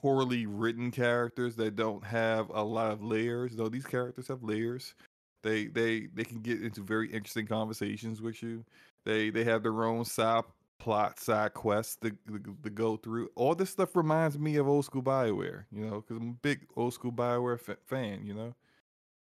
poorly 0.00 0.46
written 0.46 0.90
characters 0.90 1.56
that 1.56 1.76
don't 1.76 2.04
have 2.04 2.50
a 2.50 2.62
lot 2.62 2.92
of 2.92 3.02
layers 3.02 3.56
though 3.56 3.68
these 3.68 3.86
characters 3.86 4.28
have 4.28 4.42
layers 4.42 4.94
they 5.42 5.66
they 5.66 6.06
they 6.14 6.24
can 6.24 6.40
get 6.40 6.62
into 6.62 6.82
very 6.82 7.10
interesting 7.10 7.46
conversations 7.46 8.20
with 8.22 8.42
you 8.42 8.64
they 9.04 9.30
they 9.30 9.44
have 9.44 9.62
their 9.62 9.84
own 9.84 10.04
side 10.04 10.44
plot 10.78 11.18
side 11.18 11.54
quests 11.54 11.96
to, 11.96 12.10
to, 12.28 12.56
to 12.62 12.70
go 12.70 12.96
through. 12.96 13.30
All 13.34 13.54
this 13.54 13.70
stuff 13.70 13.96
reminds 13.96 14.38
me 14.38 14.56
of 14.56 14.68
old 14.68 14.84
school 14.84 15.02
Bioware, 15.02 15.64
you 15.72 15.86
know, 15.86 16.00
because 16.02 16.18
I'm 16.18 16.30
a 16.30 16.42
big 16.42 16.66
old 16.76 16.94
school 16.94 17.12
Bioware 17.12 17.58
f- 17.68 17.78
fan, 17.86 18.24
you 18.24 18.34
know. 18.34 18.54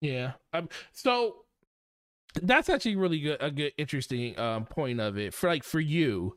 Yeah. 0.00 0.32
Um. 0.52 0.68
So 0.92 1.43
that's 2.42 2.68
actually 2.68 2.96
really 2.96 3.20
good. 3.20 3.38
A 3.40 3.50
good, 3.50 3.72
interesting 3.78 4.38
um 4.38 4.64
point 4.64 5.00
of 5.00 5.16
it 5.18 5.34
for 5.34 5.48
like 5.48 5.64
for 5.64 5.80
you 5.80 6.36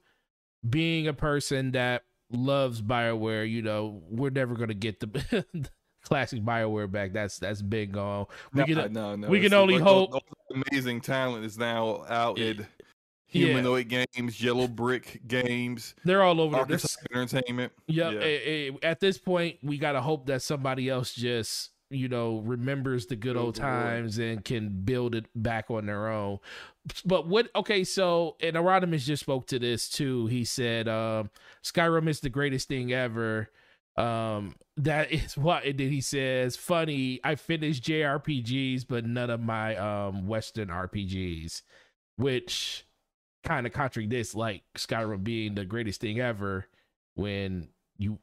being 0.67 1.07
a 1.07 1.13
person 1.13 1.71
that 1.71 2.03
loves 2.31 2.81
Bioware. 2.81 3.49
You 3.49 3.61
know, 3.61 4.01
we're 4.09 4.29
never 4.31 4.55
gonna 4.55 4.73
get 4.73 4.99
the. 4.99 5.45
classic 6.03 6.41
Bioware 6.41 6.89
back. 6.89 7.11
That's 7.11 7.37
that's 7.37 7.61
big 7.61 7.91
gone. 7.91 8.27
We 8.53 8.61
no, 8.61 8.65
can 8.83 8.93
no, 8.93 9.15
no. 9.17 9.27
we 9.27 9.41
can 9.41 9.51
only 9.53 9.73
like 9.73 9.83
hope. 9.83 10.13
all- 10.13 10.21
all 10.53 10.63
amazing 10.71 11.01
talent 11.01 11.43
is 11.43 11.57
now 11.57 12.05
out 12.07 12.37
Yeah. 12.37 12.45
in 12.51 12.67
humanoid 13.25 13.89
games, 13.89 14.41
Yellow 14.41 14.69
Brick 14.69 15.19
games, 15.27 15.95
They're 16.05 16.23
all 16.23 16.39
over. 16.39 16.63
the- 16.63 16.97
Entertainment. 17.13 17.73
Yep. 17.87 18.13
Yeah. 18.13 18.71
at 18.89 19.01
this 19.01 19.17
point, 19.17 19.57
we 19.61 19.77
gotta 19.77 19.99
hope 20.01 20.27
that 20.27 20.41
somebody 20.41 20.87
else 20.87 21.13
just 21.13 21.71
you 21.89 22.07
know 22.07 22.39
remembers 22.39 23.05
the 23.05 23.15
good 23.15 23.37
old 23.37 23.45
world. 23.45 23.55
times 23.55 24.17
and 24.17 24.43
can 24.43 24.69
build 24.69 25.15
it 25.15 25.25
back 25.35 25.69
on 25.69 25.85
their 25.85 26.07
own. 26.07 26.39
But 27.05 27.27
what? 27.27 27.49
Okay, 27.55 27.83
so 27.83 28.35
and 28.41 28.55
Erodimus 28.55 29.05
just 29.05 29.21
spoke 29.21 29.47
to 29.47 29.59
this 29.59 29.89
too. 29.89 30.27
He 30.27 30.43
said, 30.45 30.87
um, 30.87 31.29
"Skyrim 31.63 32.07
is 32.07 32.19
the 32.19 32.29
greatest 32.29 32.67
thing 32.67 32.91
ever." 32.91 33.49
Um, 33.95 34.55
that 34.77 35.11
is 35.11 35.37
what. 35.37 35.65
And 35.65 35.77
then 35.79 35.89
he 35.89 36.01
says, 36.01 36.55
"Funny, 36.55 37.19
I 37.23 37.35
finished 37.35 37.83
JRPGs, 37.83 38.85
but 38.87 39.05
none 39.05 39.29
of 39.29 39.41
my 39.41 39.75
um 39.75 40.27
Western 40.27 40.67
RPGs," 40.69 41.61
which 42.17 42.85
kind 43.43 43.65
of 43.65 43.73
contradicts 43.73 44.35
like 44.35 44.63
Skyrim 44.75 45.23
being 45.23 45.55
the 45.55 45.65
greatest 45.65 46.01
thing 46.01 46.19
ever 46.19 46.67
when 47.15 47.69
you 47.97 48.19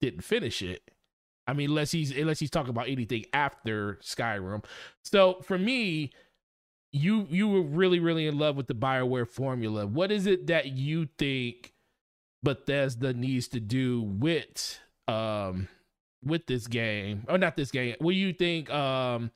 didn't 0.00 0.22
finish 0.22 0.62
it. 0.62 0.82
I 1.52 1.54
mean, 1.54 1.68
unless 1.68 1.92
he's 1.92 2.16
unless 2.16 2.38
he's 2.38 2.48
talking 2.48 2.70
about 2.70 2.88
anything 2.88 3.26
after 3.34 3.98
Skyrim. 4.02 4.64
So 5.04 5.42
for 5.42 5.58
me, 5.58 6.10
you 6.92 7.26
you 7.28 7.46
were 7.46 7.60
really 7.60 8.00
really 8.00 8.26
in 8.26 8.38
love 8.38 8.56
with 8.56 8.68
the 8.68 8.74
Bioware 8.74 9.28
formula. 9.28 9.86
What 9.86 10.10
is 10.10 10.26
it 10.26 10.46
that 10.46 10.68
you 10.68 11.10
think 11.18 11.74
Bethesda 12.42 13.12
needs 13.12 13.48
to 13.48 13.60
do 13.60 14.00
with 14.00 14.78
um 15.08 15.68
with 16.24 16.46
this 16.46 16.66
game 16.68 17.26
or 17.28 17.36
not 17.36 17.54
this 17.54 17.70
game? 17.70 17.96
What 17.98 18.12
do 18.12 18.16
you 18.16 18.32
think 18.32 18.70
um 18.70 19.30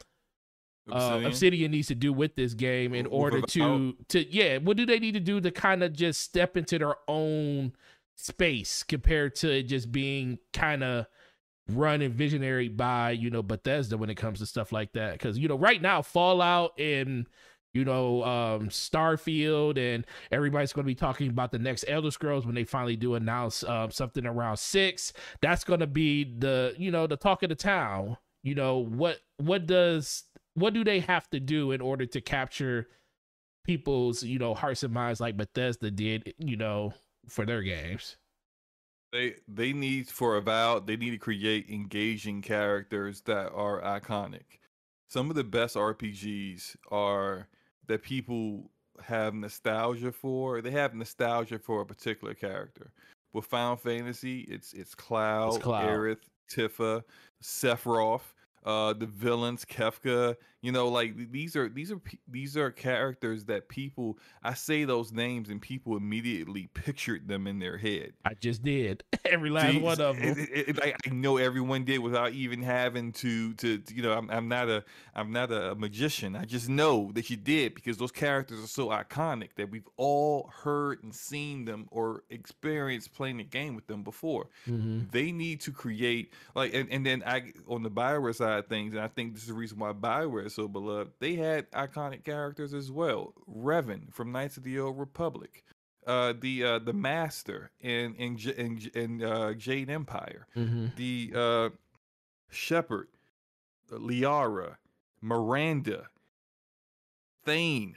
uh, 0.90 0.94
Obsidian. 0.94 1.26
Obsidian 1.26 1.70
needs 1.72 1.88
to 1.88 1.94
do 1.94 2.14
with 2.14 2.34
this 2.34 2.54
game 2.54 2.94
in 2.94 3.04
order 3.04 3.42
to 3.42 3.94
to 4.08 4.34
yeah, 4.34 4.56
what 4.56 4.78
do 4.78 4.86
they 4.86 5.00
need 5.00 5.12
to 5.12 5.20
do 5.20 5.38
to 5.38 5.50
kind 5.50 5.82
of 5.82 5.92
just 5.92 6.22
step 6.22 6.56
into 6.56 6.78
their 6.78 6.94
own 7.08 7.74
space 8.16 8.82
compared 8.82 9.34
to 9.34 9.50
it 9.50 9.64
just 9.64 9.92
being 9.92 10.38
kind 10.54 10.82
of 10.82 11.06
run 11.68 12.00
and 12.02 12.14
visionary 12.14 12.68
by 12.68 13.10
you 13.10 13.30
know 13.30 13.42
Bethesda 13.42 13.96
when 13.96 14.10
it 14.10 14.14
comes 14.16 14.38
to 14.38 14.46
stuff 14.46 14.72
like 14.72 14.92
that. 14.92 15.12
Because 15.12 15.38
you 15.38 15.48
know 15.48 15.58
right 15.58 15.80
now 15.80 16.02
Fallout 16.02 16.78
and 16.78 17.26
you 17.74 17.84
know 17.84 18.22
um 18.24 18.68
Starfield 18.68 19.78
and 19.78 20.06
everybody's 20.30 20.72
going 20.72 20.84
to 20.84 20.86
be 20.86 20.94
talking 20.94 21.28
about 21.28 21.52
the 21.52 21.58
next 21.58 21.84
Elder 21.88 22.10
Scrolls 22.10 22.46
when 22.46 22.54
they 22.54 22.64
finally 22.64 22.96
do 22.96 23.14
announce 23.14 23.64
um, 23.64 23.90
something 23.90 24.26
around 24.26 24.56
6 24.58 25.12
that's 25.40 25.64
going 25.64 25.80
to 25.80 25.86
be 25.86 26.24
the 26.38 26.74
you 26.78 26.90
know 26.90 27.06
the 27.06 27.16
talk 27.16 27.42
of 27.42 27.48
the 27.48 27.54
town. 27.54 28.16
You 28.42 28.54
know 28.54 28.78
what 28.78 29.18
what 29.38 29.66
does 29.66 30.24
what 30.54 30.72
do 30.72 30.84
they 30.84 31.00
have 31.00 31.28
to 31.30 31.40
do 31.40 31.72
in 31.72 31.80
order 31.80 32.06
to 32.06 32.20
capture 32.20 32.88
people's 33.64 34.22
you 34.22 34.38
know 34.38 34.54
hearts 34.54 34.84
and 34.84 34.94
minds 34.94 35.20
like 35.20 35.36
Bethesda 35.36 35.90
did 35.90 36.32
you 36.38 36.56
know 36.56 36.92
for 37.28 37.44
their 37.44 37.62
games 37.62 38.16
They 39.12 39.34
they 39.48 39.72
need 39.72 40.08
for 40.08 40.36
Avowed, 40.36 40.86
they 40.86 40.96
need 40.96 41.10
to 41.10 41.18
create 41.18 41.68
engaging 41.70 42.42
characters 42.42 43.20
that 43.22 43.52
are 43.52 43.80
iconic. 43.80 44.58
Some 45.08 45.30
of 45.30 45.36
the 45.36 45.44
best 45.44 45.76
RPGs 45.76 46.76
are 46.90 47.48
that 47.86 48.02
people 48.02 48.70
have 49.02 49.34
nostalgia 49.34 50.12
for. 50.12 50.60
They 50.60 50.72
have 50.72 50.94
nostalgia 50.94 51.58
for 51.58 51.82
a 51.82 51.86
particular 51.86 52.34
character. 52.34 52.92
With 53.32 53.44
Final 53.44 53.76
Fantasy, 53.76 54.40
it's 54.48 54.72
it's 54.72 54.94
Cloud, 54.94 55.60
Cloud. 55.60 55.88
Aerith, 55.88 56.24
Tifa, 56.50 57.04
Sephiroth, 57.42 58.32
uh, 58.64 58.92
the 58.94 59.06
villains, 59.06 59.64
Kefka. 59.64 60.36
You 60.62 60.72
know, 60.72 60.88
like 60.88 61.30
these 61.30 61.54
are 61.54 61.68
these 61.68 61.92
are 61.92 62.00
these 62.28 62.56
are 62.56 62.70
characters 62.70 63.44
that 63.44 63.68
people. 63.68 64.18
I 64.42 64.54
say 64.54 64.84
those 64.84 65.12
names 65.12 65.48
and 65.50 65.60
people 65.60 65.96
immediately 65.96 66.68
pictured 66.74 67.28
them 67.28 67.46
in 67.46 67.58
their 67.58 67.76
head. 67.78 68.14
I 68.24 68.34
just 68.34 68.64
did 68.64 69.04
every 69.24 69.50
last 69.50 69.78
one 69.80 70.00
of 70.00 70.16
them. 70.16 70.34
it- 70.38 70.68
it- 70.68 70.82
I, 70.82 70.94
I 71.06 71.10
know 71.10 71.36
everyone 71.36 71.84
did 71.84 71.98
without 71.98 72.32
even 72.32 72.62
having 72.62 73.12
to, 73.12 73.54
to, 73.54 73.82
you 73.94 74.02
know, 74.02 74.12
I'm, 74.12 74.30
I'm 74.30 74.48
not 74.48 74.68
a, 74.68 74.82
I'm 75.14 75.30
not 75.30 75.52
a 75.52 75.74
magician. 75.74 76.34
I 76.34 76.44
just 76.44 76.68
know 76.68 77.10
that 77.14 77.28
you 77.30 77.36
did 77.36 77.74
because 77.74 77.96
those 77.98 78.10
characters 78.12 78.62
are 78.62 78.66
so 78.66 78.88
iconic 78.88 79.50
that 79.56 79.70
we've 79.70 79.88
all 79.96 80.50
heard 80.62 81.02
and 81.04 81.14
seen 81.14 81.64
them 81.64 81.86
or 81.90 82.24
experienced 82.30 83.12
playing 83.14 83.36
the 83.38 83.44
game 83.44 83.74
with 83.76 83.86
them 83.86 84.02
before. 84.02 84.48
Mhm. 84.68 85.10
They 85.10 85.32
need 85.32 85.60
to 85.62 85.70
create 85.72 86.32
like, 86.54 86.74
and, 86.74 86.90
and 86.90 87.04
then 87.04 87.22
I 87.26 87.52
on 87.68 87.82
the 87.82 87.90
Bioware 87.90 88.34
side 88.34 88.58
of 88.58 88.66
things, 88.66 88.92
and 88.94 89.02
I 89.02 89.08
think 89.08 89.34
this 89.34 89.42
is 89.42 89.48
the 89.48 89.54
reason 89.54 89.78
why 89.78 89.92
Bioware 89.92 90.45
is 90.46 90.54
so 90.54 90.68
beloved. 90.68 91.12
They 91.20 91.34
had 91.34 91.70
iconic 91.72 92.24
characters 92.24 92.72
as 92.72 92.90
well. 92.90 93.34
Revan 93.50 94.12
from 94.14 94.32
Knights 94.32 94.56
of 94.56 94.62
the 94.62 94.78
Old 94.78 94.98
Republic, 94.98 95.64
uh, 96.06 96.32
the 96.40 96.64
uh, 96.64 96.78
the 96.78 96.92
Master 96.94 97.70
in 97.80 98.14
in 98.14 98.38
in, 98.56 98.80
in 98.94 99.22
uh, 99.22 99.52
Jade 99.54 99.90
Empire, 99.90 100.46
Mhm. 100.56 100.94
the 100.96 101.32
uh, 101.34 101.68
Shepard, 102.48 103.08
Liara, 103.90 104.76
Miranda, 105.20 106.06
Thane, 107.44 107.96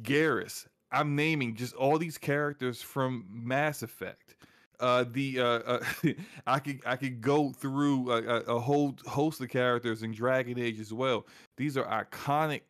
Garrus. 0.00 0.66
I'm 0.90 1.16
naming 1.16 1.54
just 1.56 1.74
all 1.74 1.98
these 1.98 2.18
characters 2.18 2.82
from 2.82 3.26
Mass 3.30 3.82
Effect. 3.82 4.36
Uh, 4.82 5.04
the 5.12 5.38
uh, 5.38 5.44
uh, 5.44 5.84
I 6.46 6.58
could 6.58 6.80
I 6.84 6.96
could 6.96 7.20
go 7.20 7.52
through 7.52 8.10
a, 8.10 8.40
a, 8.40 8.58
whole 8.58 8.96
host 9.06 9.40
of 9.40 9.48
characters 9.48 10.02
in 10.02 10.10
Dragon 10.10 10.58
Age 10.58 10.80
as 10.80 10.92
well. 10.92 11.24
These 11.56 11.76
are 11.76 11.84
iconic 11.84 12.62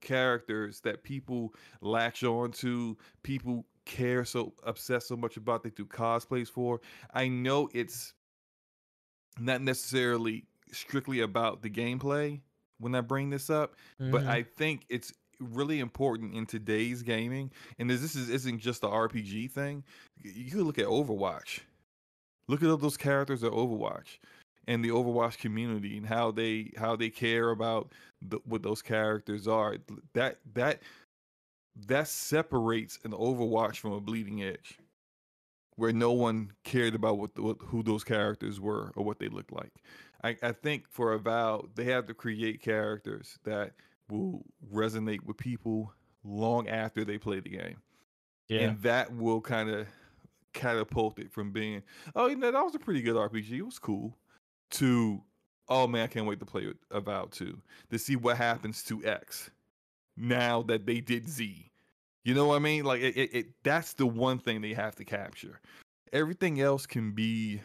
characters 0.00 0.80
that 0.82 1.02
people 1.02 1.52
latch 1.80 2.22
on 2.22 2.52
to. 2.52 2.96
People 3.24 3.66
care 3.84 4.24
so 4.24 4.52
obsessed 4.62 5.08
so 5.08 5.16
much 5.16 5.36
about 5.36 5.64
they 5.64 5.70
do 5.70 5.84
cosplays 5.84 6.48
for. 6.48 6.80
I 7.12 7.26
know 7.26 7.68
it's 7.74 8.14
not 9.40 9.60
necessarily 9.60 10.44
strictly 10.70 11.20
about 11.20 11.62
the 11.62 11.70
gameplay 11.70 12.40
when 12.78 12.94
I 12.94 13.00
bring 13.00 13.28
this 13.28 13.50
up, 13.50 13.74
but 13.98 14.22
Mhm. 14.22 14.28
I 14.28 14.42
think 14.44 14.84
it's 14.88 15.12
really 15.40 15.80
important 15.80 16.34
in 16.34 16.46
today's 16.46 17.02
gaming. 17.02 17.50
And 17.78 17.88
this 17.88 18.14
is 18.14 18.28
isn't 18.28 18.58
just 18.58 18.80
the 18.80 18.88
RPG 18.88 19.50
thing. 19.50 19.84
You 20.22 20.50
could 20.50 20.62
look 20.62 20.78
at 20.78 20.86
Overwatch. 20.86 21.60
Look 22.48 22.62
at 22.62 22.68
all 22.68 22.76
those 22.76 22.96
characters 22.96 23.42
at 23.42 23.52
Overwatch 23.52 24.18
and 24.68 24.84
the 24.84 24.90
Overwatch 24.90 25.38
community 25.38 25.96
and 25.96 26.06
how 26.06 26.30
they 26.30 26.72
how 26.76 26.96
they 26.96 27.10
care 27.10 27.50
about 27.50 27.92
the, 28.22 28.38
what 28.44 28.62
those 28.62 28.82
characters 28.82 29.48
are. 29.48 29.76
That 30.14 30.38
that 30.54 30.82
that 31.86 32.08
separates 32.08 32.98
an 33.04 33.12
Overwatch 33.12 33.76
from 33.76 33.92
a 33.92 34.00
Bleeding 34.00 34.42
Edge, 34.42 34.78
where 35.76 35.92
no 35.92 36.12
one 36.12 36.52
cared 36.64 36.94
about 36.94 37.18
what, 37.18 37.38
what 37.38 37.56
who 37.60 37.82
those 37.82 38.04
characters 38.04 38.60
were 38.60 38.92
or 38.96 39.04
what 39.04 39.18
they 39.18 39.28
looked 39.28 39.52
like. 39.52 39.72
I, 40.24 40.36
I 40.42 40.52
think 40.52 40.88
for 40.88 41.12
Avowed, 41.12 41.76
they 41.76 41.84
have 41.84 42.06
to 42.06 42.14
create 42.14 42.62
characters 42.62 43.38
that 43.44 43.72
will 44.08 44.44
resonate 44.72 45.22
with 45.24 45.36
people 45.36 45.92
long 46.24 46.68
after 46.68 47.04
they 47.04 47.18
play 47.18 47.40
the 47.40 47.50
game, 47.50 47.76
yeah. 48.48 48.60
and 48.60 48.82
that 48.82 49.14
will 49.14 49.40
kind 49.40 49.70
of 49.70 49.86
catapult 50.52 51.18
it 51.18 51.30
from 51.30 51.52
being, 51.52 51.82
oh, 52.14 52.28
you 52.28 52.36
know, 52.36 52.50
that 52.50 52.64
was 52.64 52.74
a 52.74 52.78
pretty 52.78 53.02
good 53.02 53.16
RPG. 53.16 53.52
It 53.52 53.62
was 53.62 53.78
cool, 53.78 54.16
to 54.72 55.22
oh 55.68 55.86
man, 55.86 56.04
I 56.04 56.06
can't 56.06 56.26
wait 56.26 56.40
to 56.40 56.46
play 56.46 56.72
Avowed 56.90 57.32
2 57.32 57.60
to 57.90 57.98
see 57.98 58.16
what 58.16 58.36
happens 58.36 58.82
to 58.84 59.04
X 59.04 59.50
now 60.16 60.62
that 60.62 60.86
they 60.86 61.00
did 61.00 61.28
Z. 61.28 61.70
You 62.24 62.34
know 62.34 62.46
what 62.46 62.56
I 62.56 62.60
mean? 62.60 62.84
Like 62.84 63.02
it, 63.02 63.16
it, 63.16 63.34
it 63.34 63.46
that's 63.62 63.94
the 63.94 64.06
one 64.06 64.38
thing 64.38 64.60
they 64.60 64.74
have 64.74 64.96
to 64.96 65.04
capture. 65.04 65.60
Everything 66.12 66.60
else 66.60 66.86
can 66.86 67.12
be 67.12 67.60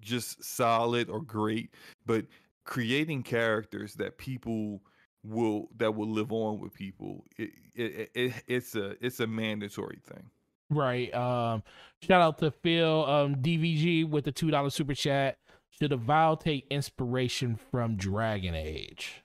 just 0.00 0.42
solid 0.42 1.10
or 1.10 1.20
great, 1.20 1.74
but 2.06 2.26
creating 2.64 3.22
characters 3.22 3.94
that 3.94 4.18
people 4.18 4.80
will 5.24 5.68
that 5.76 5.94
will 5.94 6.08
live 6.08 6.32
on 6.32 6.60
with 6.60 6.72
people, 6.74 7.24
it, 7.36 7.50
it, 7.74 8.10
it 8.14 8.32
it's 8.46 8.74
a 8.74 8.96
it's 9.04 9.20
a 9.20 9.26
mandatory 9.26 9.98
thing. 10.04 10.30
Right. 10.70 11.12
Um, 11.14 11.62
shout 12.02 12.22
out 12.22 12.38
to 12.38 12.50
Phil 12.50 13.04
um, 13.06 13.36
DVG 13.36 14.08
with 14.08 14.24
the 14.24 14.32
two 14.32 14.50
dollar 14.50 14.70
super 14.70 14.94
chat. 14.94 15.38
Should 15.70 15.92
Avowed 15.92 16.40
take 16.40 16.66
inspiration 16.70 17.56
from 17.70 17.96
Dragon 17.96 18.54
Age? 18.54 19.22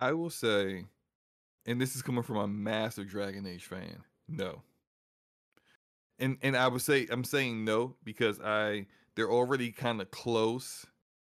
I 0.00 0.12
will 0.12 0.30
say, 0.30 0.86
and 1.66 1.80
this 1.80 1.94
is 1.94 2.02
coming 2.02 2.22
from 2.22 2.36
a 2.36 2.46
massive 2.48 3.08
Dragon 3.08 3.46
Age 3.46 3.64
fan. 3.64 4.02
No. 4.28 4.62
and 6.18 6.38
and 6.42 6.56
I 6.56 6.68
would 6.68 6.82
say 6.82 7.06
I'm 7.10 7.24
saying 7.24 7.64
no 7.64 7.94
because 8.04 8.40
I 8.40 8.86
they're 9.14 9.30
already 9.30 9.70
kind 9.72 10.00
of 10.00 10.10
close 10.10 10.86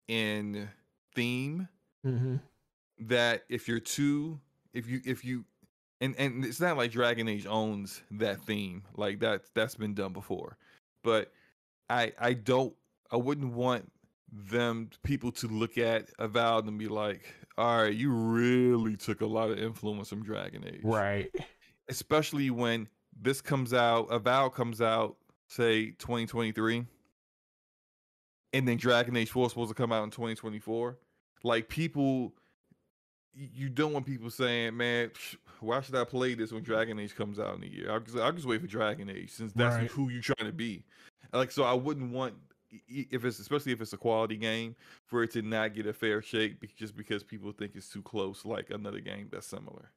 in 0.08 0.68
theme 1.14 1.68
Mm-hmm. 2.06 2.36
That 2.98 3.44
if 3.48 3.68
you're 3.68 3.80
too 3.80 4.40
if 4.72 4.88
you 4.88 5.00
if 5.04 5.24
you 5.24 5.44
and 6.00 6.14
and 6.18 6.44
it's 6.44 6.60
not 6.60 6.76
like 6.76 6.90
Dragon 6.90 7.28
Age 7.28 7.46
owns 7.46 8.02
that 8.12 8.42
theme 8.42 8.82
like 8.96 9.20
that 9.20 9.42
that's 9.54 9.74
been 9.74 9.94
done 9.94 10.12
before. 10.12 10.56
But 11.04 11.32
I 11.88 12.12
I 12.18 12.32
don't 12.34 12.74
I 13.10 13.16
wouldn't 13.16 13.54
want 13.54 13.90
them 14.32 14.90
people 15.02 15.30
to 15.30 15.46
look 15.46 15.78
at 15.78 16.08
Avowed 16.18 16.66
and 16.66 16.78
be 16.78 16.88
like 16.88 17.22
all 17.58 17.82
right 17.82 17.94
you 17.94 18.10
really 18.10 18.96
took 18.96 19.20
a 19.20 19.26
lot 19.26 19.50
of 19.50 19.58
influence 19.58 20.08
from 20.08 20.22
Dragon 20.24 20.64
Age. 20.66 20.80
Right. 20.82 21.30
especially 21.88 22.50
when 22.50 22.88
this 23.20 23.40
comes 23.40 23.74
out 23.74 24.06
Avowed 24.10 24.54
comes 24.54 24.80
out 24.80 25.16
say 25.48 25.90
2023 25.98 26.86
and 28.54 28.68
then 28.68 28.76
Dragon 28.76 29.16
Age 29.16 29.30
4 29.30 29.46
is 29.46 29.52
supposed 29.52 29.68
to 29.68 29.74
come 29.74 29.92
out 29.92 30.02
in 30.04 30.10
2024 30.10 30.98
like 31.44 31.68
people 31.68 32.32
you 33.34 33.68
don't 33.68 33.92
want 33.92 34.06
people 34.06 34.30
saying, 34.30 34.76
"Man, 34.76 35.10
why 35.60 35.80
should 35.80 35.94
I 35.94 36.04
play 36.04 36.34
this 36.34 36.52
when 36.52 36.62
Dragon 36.62 36.98
Age 36.98 37.14
comes 37.14 37.38
out 37.38 37.56
in 37.56 37.62
a 37.64 37.66
year?" 37.66 37.90
I'll 37.90 38.00
just, 38.00 38.16
I'll 38.16 38.32
just 38.32 38.46
wait 38.46 38.60
for 38.60 38.66
Dragon 38.66 39.08
Age 39.10 39.30
since 39.30 39.52
that's 39.52 39.76
Right. 39.76 39.90
who 39.90 40.08
you're 40.10 40.22
trying 40.22 40.46
to 40.46 40.52
be. 40.52 40.84
Like, 41.32 41.50
so 41.50 41.62
I 41.64 41.72
wouldn't 41.72 42.12
want 42.12 42.34
i- 42.72 42.80
i- 42.90 43.08
if 43.10 43.24
it's 43.24 43.38
especially 43.38 43.72
if 43.72 43.80
it's 43.80 43.92
a 43.92 43.98
quality 43.98 44.36
game 44.36 44.74
for 45.06 45.22
it 45.22 45.30
to 45.32 45.42
not 45.42 45.74
get 45.74 45.86
a 45.86 45.92
fair 45.92 46.20
shake 46.22 46.56
just 46.76 46.96
because 46.96 47.22
people 47.22 47.52
think 47.52 47.72
it's 47.74 47.88
too 47.88 48.02
close, 48.02 48.44
like 48.44 48.70
another 48.70 49.00
game 49.00 49.28
that's 49.30 49.46
similar. 49.46 49.90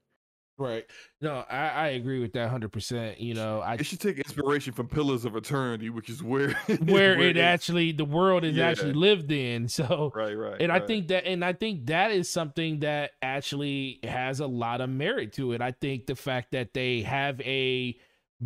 Right. 0.58 0.86
No, 1.20 1.44
I, 1.50 1.68
I 1.68 1.88
agree 1.90 2.22
with 2.22 2.32
that 2.34 2.50
hundred 2.50 2.72
percent. 2.72 3.20
You 3.20 3.34
know, 3.34 3.60
I 3.60 3.74
It 3.74 3.86
should 3.86 4.00
take 4.00 4.18
inspiration 4.20 4.72
from 4.72 4.88
Pillars 4.88 5.26
of 5.26 5.36
Eternity, 5.36 5.90
which 5.90 6.10
is 6.10 6.24
where 6.24 6.52
where 6.86 7.20
it 7.20 7.38
actually 7.38 7.92
the 7.92 8.06
world 8.06 8.46
is 8.46 8.56
Yeah. 8.56 8.68
actually 8.68 8.94
lived 8.94 9.32
in. 9.32 9.68
So 9.76 10.14
right, 10.16 10.34
right, 10.34 10.62
and 10.62 10.72
I 10.72 10.80
think 10.80 11.10
that 11.10 11.26
and 11.26 11.44
I 11.44 11.52
think 11.52 11.88
that 11.88 12.12
is 12.12 12.30
something 12.32 12.80
that 12.80 13.12
actually 13.22 14.00
has 14.04 14.40
a 14.40 14.48
lot 14.48 14.80
of 14.80 14.90
merit 14.90 15.34
to 15.34 15.52
it. 15.52 15.62
I 15.62 15.72
think 15.72 16.06
the 16.06 16.16
fact 16.16 16.52
that 16.54 16.74
they 16.74 17.02
have 17.02 17.42
a 17.42 17.98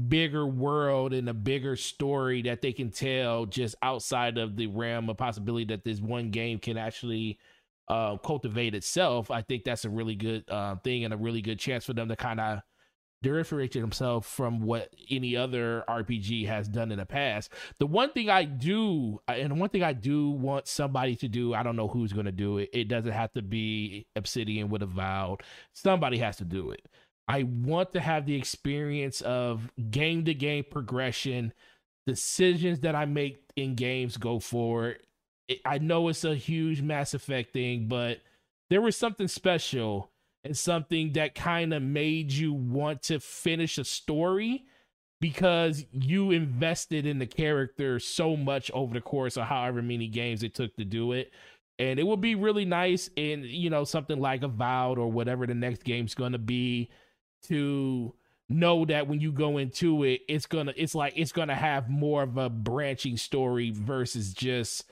bigger 0.07 0.47
world 0.47 1.13
and 1.13 1.29
a 1.29 1.33
bigger 1.33 1.75
story 1.75 2.41
that 2.43 2.61
they 2.61 2.71
can 2.71 2.89
tell 2.89 3.45
just 3.45 3.75
outside 3.83 4.37
of 4.37 4.55
the 4.55 4.67
realm 4.67 5.09
of 5.09 5.17
possibility 5.17 5.65
that 5.65 5.83
this 5.83 5.99
one 5.99 6.31
game 6.31 6.57
can 6.57 6.77
actually 6.77 7.37
uh, 7.89 8.17
cultivate 8.17 8.75
itself. 8.75 9.31
I 9.31 9.41
think 9.41 9.63
that's 9.63 9.85
a 9.85 9.89
really 9.89 10.15
good 10.15 10.49
uh, 10.49 10.75
thing 10.77 11.05
and 11.05 11.13
a 11.13 11.17
really 11.17 11.41
good 11.41 11.59
chance 11.59 11.85
for 11.85 11.93
them 11.93 12.07
to 12.09 12.15
kind 12.15 12.39
of 12.39 12.61
differentiate 13.21 13.81
themselves 13.81 14.27
from 14.27 14.61
what 14.61 14.93
any 15.09 15.35
other 15.35 15.83
RPG 15.89 16.47
has 16.47 16.67
done 16.67 16.91
in 16.91 16.99
the 16.99 17.05
past. 17.05 17.51
The 17.79 17.85
one 17.85 18.11
thing 18.11 18.29
I 18.29 18.45
do, 18.45 19.19
and 19.27 19.59
one 19.59 19.69
thing 19.69 19.83
I 19.83 19.93
do 19.93 20.29
want 20.29 20.67
somebody 20.67 21.15
to 21.17 21.27
do, 21.27 21.53
I 21.53 21.63
don't 21.63 21.75
know 21.75 21.87
who's 21.87 22.13
going 22.13 22.27
to 22.27 22.31
do 22.31 22.59
it. 22.59 22.69
It 22.71 22.87
doesn't 22.87 23.11
have 23.11 23.33
to 23.33 23.41
be 23.41 24.07
Obsidian 24.15 24.69
with 24.69 24.81
a 24.81 24.85
Avowed. 24.85 25.41
Somebody 25.73 26.17
has 26.19 26.37
to 26.37 26.45
do 26.45 26.71
it. 26.71 26.87
I 27.27 27.43
want 27.43 27.93
to 27.93 27.99
have 27.99 28.25
the 28.25 28.35
experience 28.35 29.21
of 29.21 29.69
game 29.91 30.25
to 30.25 30.33
game 30.33 30.65
progression, 30.69 31.53
decisions 32.07 32.79
that 32.79 32.95
I 32.95 33.05
make 33.05 33.43
in 33.55 33.75
games 33.75 34.17
go 34.17 34.39
forward. 34.39 35.03
It, 35.49 35.59
I 35.65 35.79
know 35.79 36.07
it's 36.07 36.23
a 36.23 36.35
huge 36.35 36.81
Mass 36.81 37.13
Effect 37.13 37.51
thing, 37.51 37.87
but 37.89 38.19
there 38.69 38.81
was 38.81 38.95
something 38.95 39.27
special 39.27 40.11
and 40.45 40.57
something 40.57 41.11
that 41.13 41.35
kind 41.35 41.73
of 41.73 41.81
made 41.81 42.31
you 42.31 42.53
want 42.53 43.01
to 43.03 43.19
finish 43.19 43.77
a 43.77 43.83
story 43.83 44.63
because 45.19 45.85
you 45.91 46.31
invested 46.31 47.05
in 47.05 47.19
the 47.19 47.25
character 47.25 47.99
so 47.99 48.37
much 48.37 48.71
over 48.71 48.93
the 48.93 49.01
course 49.01 49.35
of 49.35 49.47
however 49.47 49.81
many 49.81 50.07
games 50.07 50.43
it 50.43 50.55
took 50.55 50.73
to 50.77 50.85
do 50.85 51.11
it. 51.11 51.33
And 51.77 51.99
it 51.99 52.07
would 52.07 52.21
be 52.21 52.35
really 52.35 52.65
nice 52.65 53.09
in, 53.15 53.43
you 53.43 53.69
know, 53.69 53.83
something 53.83 54.19
like 54.19 54.43
Avowed 54.43 54.97
or 54.97 55.11
whatever 55.11 55.45
the 55.45 55.55
next 55.55 55.83
game's 55.83 56.13
going 56.13 56.33
to 56.33 56.37
be 56.37 56.89
to 57.47 58.13
know 58.49 58.85
that 58.85 59.07
when 59.07 59.19
you 59.19 59.31
go 59.31 59.57
into 59.57 60.03
it, 60.03 60.21
it's 60.27 60.45
going 60.45 60.67
to, 60.67 60.81
it's 60.81 60.95
like, 60.95 61.13
it's 61.15 61.31
going 61.31 61.47
to 61.47 61.55
have 61.55 61.89
more 61.89 62.23
of 62.23 62.37
a 62.37 62.49
branching 62.49 63.17
story 63.17 63.71
versus 63.71 64.33
just, 64.33 64.85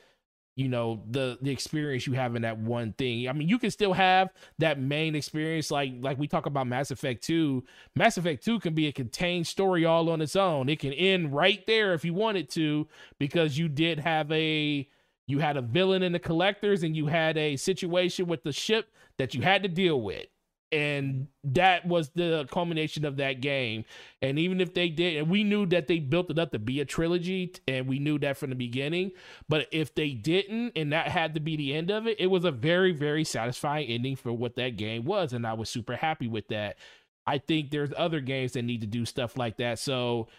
you 0.58 0.68
know 0.68 1.04
the 1.12 1.38
the 1.40 1.52
experience 1.52 2.08
you 2.08 2.14
have 2.14 2.36
in 2.36 2.42
that 2.42 2.58
one 2.58 2.92
thing. 2.94 3.30
I 3.30 3.34
mean 3.34 3.48
you 3.48 3.60
can 3.60 3.70
still 3.70 3.94
have 3.94 4.34
that 4.58 4.80
main 4.80 5.16
experience 5.16 5.70
like 5.70 5.94
like 6.02 6.18
we 6.18 6.28
talk 6.28 6.48
about 6.48 6.66
mass 6.66 6.90
effect 6.90 7.24
2 7.24 7.64
mass 7.96 8.18
effect 8.18 8.44
2 8.44 8.60
can 8.60 8.74
be 8.74 8.88
a 8.88 8.92
contained 8.92 9.46
story 9.46 9.86
all 9.86 10.10
on 10.10 10.20
its 10.20 10.36
own. 10.36 10.68
It 10.68 10.80
can 10.80 10.94
end 10.94 11.32
right 11.32 11.66
there 11.68 11.94
if 11.94 12.04
you 12.04 12.16
wanted 12.16 12.50
to 12.52 12.88
because 13.20 13.56
you 13.56 13.70
did 13.70 14.00
have 14.00 14.32
a 14.32 14.90
you 15.28 15.38
had 15.38 15.58
a 15.58 15.62
villain 15.62 16.02
in 16.02 16.12
the 16.12 16.20
collectors 16.20 16.82
and 16.82 16.96
you 16.96 17.06
had 17.06 17.38
a 17.38 17.56
situation 17.56 18.26
with 18.26 18.42
the 18.44 18.52
ship 18.52 18.92
that 19.20 19.36
you 19.36 19.44
had 19.44 19.62
to 19.62 19.70
deal 19.70 20.02
with 20.02 20.26
and 20.72 21.28
that 21.44 21.86
was 21.86 22.10
the 22.10 22.48
culmination 22.52 23.06
of 23.06 23.18
that 23.18 23.42
game. 23.42 23.86
And 24.22 24.38
even 24.38 24.60
if 24.60 24.74
they 24.74 24.90
did 24.90 25.18
and 25.18 25.30
we 25.30 25.44
knew 25.44 25.66
that 25.68 25.88
they 25.88 26.00
built 26.00 26.30
it 26.30 26.38
up 26.38 26.52
to 26.52 26.60
be 26.60 26.82
a 26.82 26.86
trilogy 26.86 27.54
and 27.68 27.88
we 27.88 28.00
knew 28.00 28.20
that 28.20 28.38
from 28.38 28.50
the 28.50 28.56
beginning 28.56 29.12
but 29.48 29.68
if 29.72 29.96
they 29.96 30.10
didn't 30.12 30.74
and 30.76 30.92
that 30.92 31.08
had 31.08 31.36
to 31.36 31.40
be 31.40 31.56
the 31.56 31.74
end 31.74 31.90
of 31.92 32.08
it 32.08 32.20
it 32.20 32.28
was 32.28 32.44
a 32.44 32.52
very 32.52 32.92
very 32.92 33.24
satisfying 33.24 33.88
ending 33.88 34.16
for 34.16 34.34
what 34.34 34.56
that 34.56 34.76
game 34.76 35.06
was 35.06 35.34
and 35.34 35.46
i 35.46 35.54
was 35.54 35.70
super 35.70 35.96
happy 35.96 36.28
with 36.28 36.48
that. 36.50 36.78
I 37.26 37.38
think 37.40 37.72
there's 37.72 37.92
other 37.98 38.22
games 38.22 38.54
that 38.54 38.64
need 38.64 38.82
to 38.82 38.88
do 38.88 39.06
stuff 39.06 39.38
like 39.38 39.58
that. 39.58 39.80
So 39.80 40.30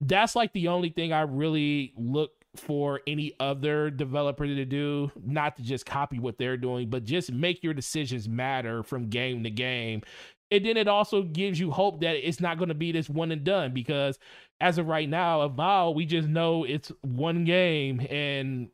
that's 0.00 0.34
like 0.34 0.52
the 0.52 0.68
only 0.68 0.90
thing 0.90 1.12
i 1.12 1.22
really 1.22 1.92
look 1.96 2.32
for 2.56 3.00
any 3.06 3.34
other 3.40 3.90
developer 3.90 4.46
to 4.46 4.64
do 4.64 5.10
not 5.22 5.56
to 5.56 5.62
just 5.62 5.84
copy 5.86 6.18
what 6.18 6.38
they're 6.38 6.56
doing 6.56 6.88
but 6.88 7.04
just 7.04 7.30
make 7.30 7.62
your 7.62 7.74
decisions 7.74 8.28
matter 8.28 8.82
from 8.82 9.08
game 9.08 9.44
to 9.44 9.50
game. 9.50 10.02
And 10.50 10.64
then 10.64 10.78
it 10.78 10.88
also 10.88 11.22
gives 11.22 11.60
you 11.60 11.70
hope 11.70 12.00
that 12.00 12.26
it's 12.26 12.40
not 12.40 12.56
going 12.56 12.70
to 12.70 12.74
be 12.74 12.90
this 12.90 13.10
one 13.10 13.32
and 13.32 13.44
done 13.44 13.74
because 13.74 14.18
as 14.60 14.78
of 14.78 14.86
right 14.88 15.08
now 15.08 15.42
Avowed, 15.42 15.94
we 15.94 16.06
just 16.06 16.26
know 16.26 16.64
it's 16.64 16.90
one 17.02 17.44
game. 17.44 18.00
And 18.10 18.70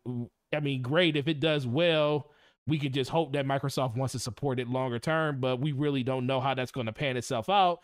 i 0.55 0.61
mean 0.61 0.83
great 0.83 1.17
if 1.17 1.29
it 1.29 1.41
does 1.41 1.67
well 1.67 2.31
we 2.67 2.79
can 2.79 2.93
just 2.93 3.11
hope 3.11 3.33
that 3.33 3.45
microsoft 3.47 3.97
wants 3.97 4.13
to 4.13 4.19
support 4.19 4.59
it 4.59 4.69
longer 4.69 4.99
term 4.99 5.41
but 5.41 5.61
we 5.61 5.73
really 5.73 6.03
don't 6.03 6.27
know 6.27 6.41
how 6.41 6.55
that's 6.55 6.73
going 6.73 6.87
to 6.87 6.93
pan 6.93 7.17
itself 7.17 7.49
out 7.49 7.81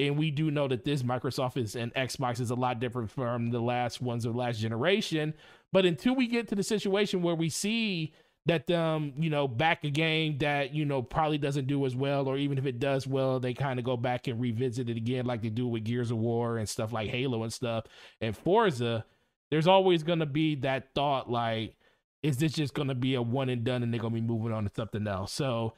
and 0.00 0.16
we 0.16 0.30
do 0.30 0.50
know 0.50 0.66
that 0.66 0.84
this 0.84 1.02
Microsoft 1.02 1.56
is 1.56 1.76
and 1.76 1.92
Xbox 1.94 2.40
is 2.40 2.50
a 2.50 2.54
lot 2.54 2.80
different 2.80 3.10
from 3.10 3.50
the 3.50 3.60
last 3.60 4.00
ones 4.00 4.24
of 4.24 4.34
last 4.34 4.58
generation. 4.58 5.34
But 5.72 5.84
until 5.84 6.16
we 6.16 6.26
get 6.26 6.48
to 6.48 6.54
the 6.54 6.62
situation 6.62 7.22
where 7.22 7.34
we 7.34 7.48
see 7.48 8.14
that 8.46 8.70
um 8.70 9.12
you 9.18 9.28
know 9.28 9.46
back 9.46 9.84
a 9.84 9.90
game 9.90 10.38
that 10.38 10.72
you 10.72 10.86
know 10.86 11.02
probably 11.02 11.36
doesn't 11.36 11.66
do 11.66 11.84
as 11.84 11.94
well 11.94 12.26
or 12.26 12.38
even 12.38 12.56
if 12.56 12.64
it 12.64 12.78
does 12.78 13.06
well 13.06 13.38
they 13.38 13.52
kind 13.52 13.78
of 13.78 13.84
go 13.84 13.98
back 13.98 14.28
and 14.28 14.40
revisit 14.40 14.88
it 14.88 14.96
again 14.96 15.26
like 15.26 15.42
they 15.42 15.50
do 15.50 15.66
with 15.66 15.84
Gears 15.84 16.10
of 16.10 16.16
War 16.16 16.56
and 16.56 16.66
stuff 16.66 16.90
like 16.90 17.10
Halo 17.10 17.42
and 17.42 17.52
stuff 17.52 17.84
and 18.22 18.34
Forza 18.34 19.04
there's 19.50 19.66
always 19.66 20.02
to 20.20 20.26
be 20.26 20.54
that 20.54 20.88
thought 20.94 21.30
like 21.30 21.74
is 22.22 22.38
this 22.38 22.52
just 22.52 22.72
to 22.88 22.94
be 22.94 23.14
a 23.14 23.20
one 23.20 23.50
and 23.50 23.62
done 23.62 23.82
and 23.82 23.92
they're 23.92 24.00
to 24.14 24.20
be 24.20 24.26
moving 24.26 24.52
on 24.52 24.64
to 24.64 24.70
something 24.74 25.06
else 25.06 25.32
so 25.34 25.74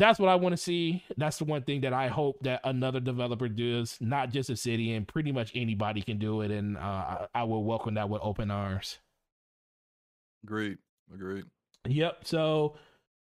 that's 0.00 0.18
what 0.18 0.30
I 0.30 0.34
want 0.34 0.54
to 0.54 0.56
see. 0.56 1.04
That's 1.18 1.36
the 1.36 1.44
one 1.44 1.62
thing 1.62 1.82
that 1.82 1.92
I 1.92 2.08
hope 2.08 2.40
that 2.40 2.62
another 2.64 3.00
developer 3.00 3.48
does, 3.48 3.98
not 4.00 4.30
just 4.30 4.48
Obsidian. 4.48 5.04
Pretty 5.04 5.30
much 5.30 5.52
anybody 5.54 6.00
can 6.00 6.18
do 6.18 6.40
it, 6.40 6.50
and 6.50 6.78
uh, 6.78 6.80
I, 6.80 7.26
I 7.34 7.42
will 7.44 7.62
welcome 7.62 7.94
that 7.94 8.08
with 8.08 8.22
open 8.24 8.50
arms. 8.50 8.98
Agreed. 10.42 10.78
Agreed. 11.12 11.44
Yep. 11.86 12.22
So, 12.24 12.76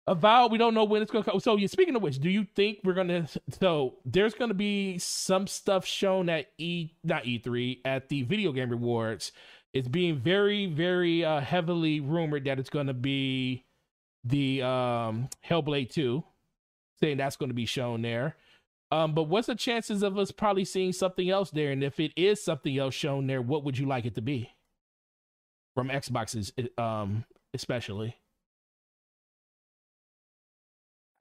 Avowed, 0.07 0.53
we 0.53 0.57
don't 0.57 0.73
know 0.73 0.85
when 0.85 1.01
it's 1.01 1.11
going 1.11 1.25
to 1.25 1.31
come. 1.31 1.39
So, 1.41 1.57
yeah, 1.57 1.67
speaking 1.67 1.97
of 1.97 2.01
which, 2.01 2.19
do 2.19 2.29
you 2.29 2.47
think 2.55 2.79
we're 2.85 2.93
going 2.93 3.09
to? 3.09 3.27
So, 3.59 3.95
there's 4.05 4.33
going 4.33 4.49
to 4.49 4.55
be 4.55 4.97
some 4.99 5.47
stuff 5.47 5.85
shown 5.85 6.29
at 6.29 6.47
E, 6.57 6.91
not 7.03 7.25
E3, 7.25 7.79
at 7.83 8.07
the 8.07 8.23
Video 8.23 8.53
Game 8.53 8.71
Awards. 8.71 9.33
It's 9.73 9.89
being 9.89 10.17
very, 10.17 10.67
very 10.67 11.25
uh, 11.25 11.41
heavily 11.41 11.99
rumored 11.99 12.45
that 12.45 12.57
it's 12.57 12.69
going 12.69 12.87
to 12.87 12.93
be 12.93 13.65
the 14.23 14.61
um, 14.61 15.29
Hellblade 15.45 15.91
2 15.91 16.23
saying 17.03 17.17
that's 17.17 17.35
going 17.35 17.49
to 17.49 17.53
be 17.53 17.65
shown 17.65 18.01
there. 18.01 18.37
Um, 18.89 19.13
but 19.13 19.23
what's 19.23 19.47
the 19.47 19.55
chances 19.55 20.03
of 20.03 20.17
us 20.17 20.31
probably 20.31 20.63
seeing 20.63 20.93
something 20.93 21.29
else 21.29 21.51
there? 21.51 21.71
And 21.71 21.83
if 21.83 21.99
it 21.99 22.13
is 22.15 22.41
something 22.41 22.77
else 22.77 22.93
shown 22.93 23.27
there, 23.27 23.41
what 23.41 23.65
would 23.65 23.77
you 23.77 23.85
like 23.85 24.05
it 24.05 24.15
to 24.15 24.21
be? 24.21 24.51
From 25.75 25.89
Xboxes, 25.89 26.53
um, 26.79 27.25
especially. 27.53 28.15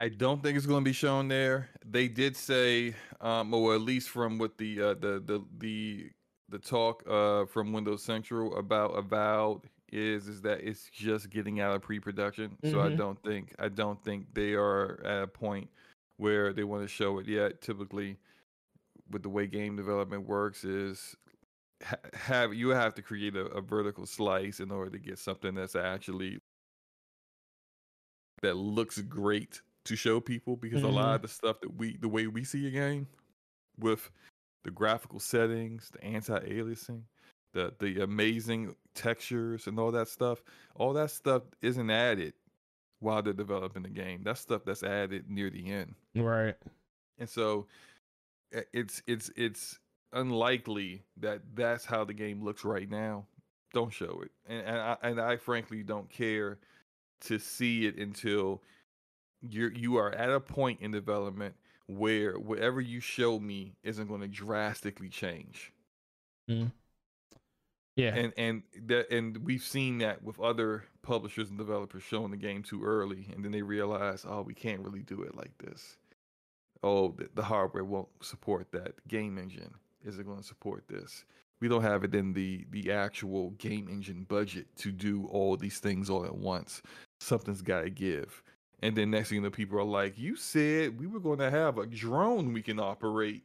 I 0.01 0.09
don't 0.09 0.41
think 0.41 0.57
it's 0.57 0.67
going 0.67 0.85
to 0.85 0.89
be 0.89 0.93
shown 0.93 1.27
there. 1.27 1.71
They 1.85 2.07
did 2.07 2.37
say, 2.37 2.95
um, 3.21 3.53
or 3.53 3.75
at 3.75 3.81
least 3.81 4.11
from 4.11 4.39
what 4.39 4.59
the 4.59 4.81
uh, 4.81 4.95
the 4.95 5.23
the 5.25 5.45
the 5.59 6.11
the 6.49 6.59
talk 6.59 7.03
uh, 7.09 7.47
from 7.47 7.73
Windows 7.73 8.05
Central 8.05 8.57
about 8.57 8.91
Avowed 8.91 9.63
is 9.93 10.29
is 10.29 10.43
that 10.43 10.61
it's 10.63 10.91
just 10.91 11.31
getting 11.31 11.61
out 11.61 11.75
of 11.77 11.83
pre-production. 11.83 12.59
So 12.65 12.83
I 12.83 12.91
Mhm. 12.93 13.03
don't 13.03 13.23
think 13.23 13.55
I 13.59 13.69
don't 13.69 14.03
think 14.05 14.35
they 14.35 14.55
are 14.55 15.01
at 15.05 15.23
a 15.25 15.29
point 15.29 15.71
where 16.17 16.53
they 16.53 16.65
want 16.65 16.83
to 16.83 16.89
show 16.89 17.19
it 17.19 17.27
yet. 17.29 17.61
Typically, 17.61 18.19
with 19.11 19.23
the 19.23 19.31
way 19.31 19.47
game 19.47 19.77
development 19.77 20.27
works, 20.27 20.65
is 20.65 21.17
ha- 21.85 21.97
have 22.15 22.55
you 22.55 22.71
have 22.71 22.95
to 22.97 23.03
create 23.03 23.37
a, 23.37 23.47
a 23.49 23.63
vertical 23.63 24.07
slice 24.07 24.61
in 24.61 24.71
order 24.73 24.91
to 24.93 24.99
get 25.01 25.19
something 25.19 25.55
that's 25.55 25.77
actually 25.77 26.41
that 28.43 28.55
looks 28.57 29.01
great 29.03 29.63
to 29.85 29.97
show 29.97 30.21
people 30.21 30.57
because 30.57 30.83
a 30.83 30.89
Mhm. 30.89 30.89
lot 30.89 31.17
of 31.17 31.23
the 31.23 31.29
stuff 31.29 31.61
that 31.61 31.75
we 31.77 31.97
the 31.97 32.09
way 32.09 32.27
we 32.27 32.45
see 32.45 32.67
a 32.67 32.71
game 32.71 33.07
with 33.79 34.11
the 34.65 34.71
graphical 34.73 35.21
settings, 35.21 35.91
the 35.91 36.05
anti-aliasing, 36.05 37.05
the 37.53 37.75
the 37.79 38.03
amazing 38.03 38.75
textures 38.95 39.67
and 39.67 39.79
all 39.79 39.93
that 39.93 40.09
stuff, 40.09 40.43
all 40.75 40.93
that 40.95 41.11
stuff 41.11 41.43
isn't 41.61 41.91
added 41.91 42.35
while 43.01 43.23
they're 43.23 43.33
developing 43.33 43.83
the 43.83 43.89
game. 43.89 44.23
That's 44.23 44.41
stuff 44.41 44.63
that's 44.65 44.83
added 44.83 45.29
near 45.29 45.51
the 45.51 45.71
end. 45.71 45.95
Right. 46.15 46.57
And 47.19 47.29
so 47.29 47.67
it's 48.73 49.03
it's 49.07 49.31
it's 49.37 49.79
unlikely 50.13 51.03
that 51.19 51.41
that's 51.55 51.85
how 51.85 52.05
the 52.05 52.15
game 52.15 52.43
looks 52.43 52.65
right 52.65 52.89
now. 52.89 53.27
Don't 53.73 53.93
show 53.93 54.23
it, 54.23 54.31
and 54.47 54.67
and 54.67 54.79
I, 54.79 54.97
and 55.03 55.21
I 55.21 55.37
frankly 55.37 55.83
don't 55.83 56.11
care 56.11 56.59
to 57.23 57.39
see 57.39 57.87
it 57.87 57.97
until 57.97 58.63
you're 59.41 59.73
you 59.73 59.97
are 59.97 60.13
at 60.15 60.31
a 60.31 60.41
point 60.41 60.81
in 60.81 60.91
development 60.91 61.55
where 61.87 62.35
whatever 62.35 62.81
you 62.81 63.01
show 63.01 63.39
me 63.39 63.75
isn't 63.83 64.09
going 64.09 64.21
to 64.21 64.29
drastically 64.29 65.09
change. 65.09 65.73
Mm. 66.51 66.73
Yeah. 67.97 68.15
And 68.15 68.33
and 68.37 68.63
that 68.87 69.11
and 69.11 69.37
we've 69.39 69.63
seen 69.63 69.99
that 69.99 70.23
with 70.23 70.41
other 70.41 70.85
publishers 71.03 71.51
and 71.51 71.59
developers 71.59 72.03
showing 72.03 72.31
the 72.31 72.37
game 72.37 72.63
too 72.63 72.83
early, 72.85 73.29
and 73.35 73.45
then 73.45 73.53
they 73.53 73.63
realize, 73.63 74.25
oh, 74.29 74.43
we 74.43 74.55
can't 74.55 74.81
really 74.81 75.03
do 75.03 75.23
it 75.23 75.35
like 75.35 75.57
this. 75.59 75.97
Oh, 76.83 77.13
the, 77.13 77.29
the 77.35 77.43
hardware 77.43 77.85
won't 77.85 78.09
support 78.21 78.73
that. 78.73 79.07
Game 79.09 79.39
engine 79.39 79.75
isn't 80.05 80.27
going 80.27 80.39
to 80.39 80.45
support 80.45 80.85
this. 80.89 81.25
We 81.61 81.69
don't 81.69 81.83
have 81.83 82.03
it 82.03 82.15
in 82.15 82.33
the 82.33 82.67
the 82.71 82.91
actual 82.91 83.51
game 83.51 83.89
engine 83.89 84.25
budget 84.29 84.67
to 84.79 84.91
do 84.91 85.27
all 85.27 85.57
these 85.57 85.79
things 85.79 86.09
all 86.11 86.25
at 86.25 86.35
once. 86.35 86.83
Something's 87.21 87.63
got 87.63 87.83
to 87.83 87.91
give. 87.91 88.43
And 88.83 88.97
then 88.97 89.11
next 89.13 89.29
thing 89.29 89.43
know, 89.43 89.51
people 89.51 89.79
are 89.79 89.85
like, 89.85 90.19
"You 90.19 90.35
said 90.35 90.99
we 90.99 91.07
were 91.07 91.21
going 91.21 91.39
to 91.39 91.51
have 91.51 91.79
a 91.79 91.87
drone 91.87 92.53
we 92.53 92.63
can 92.63 92.81
operate." 92.81 93.45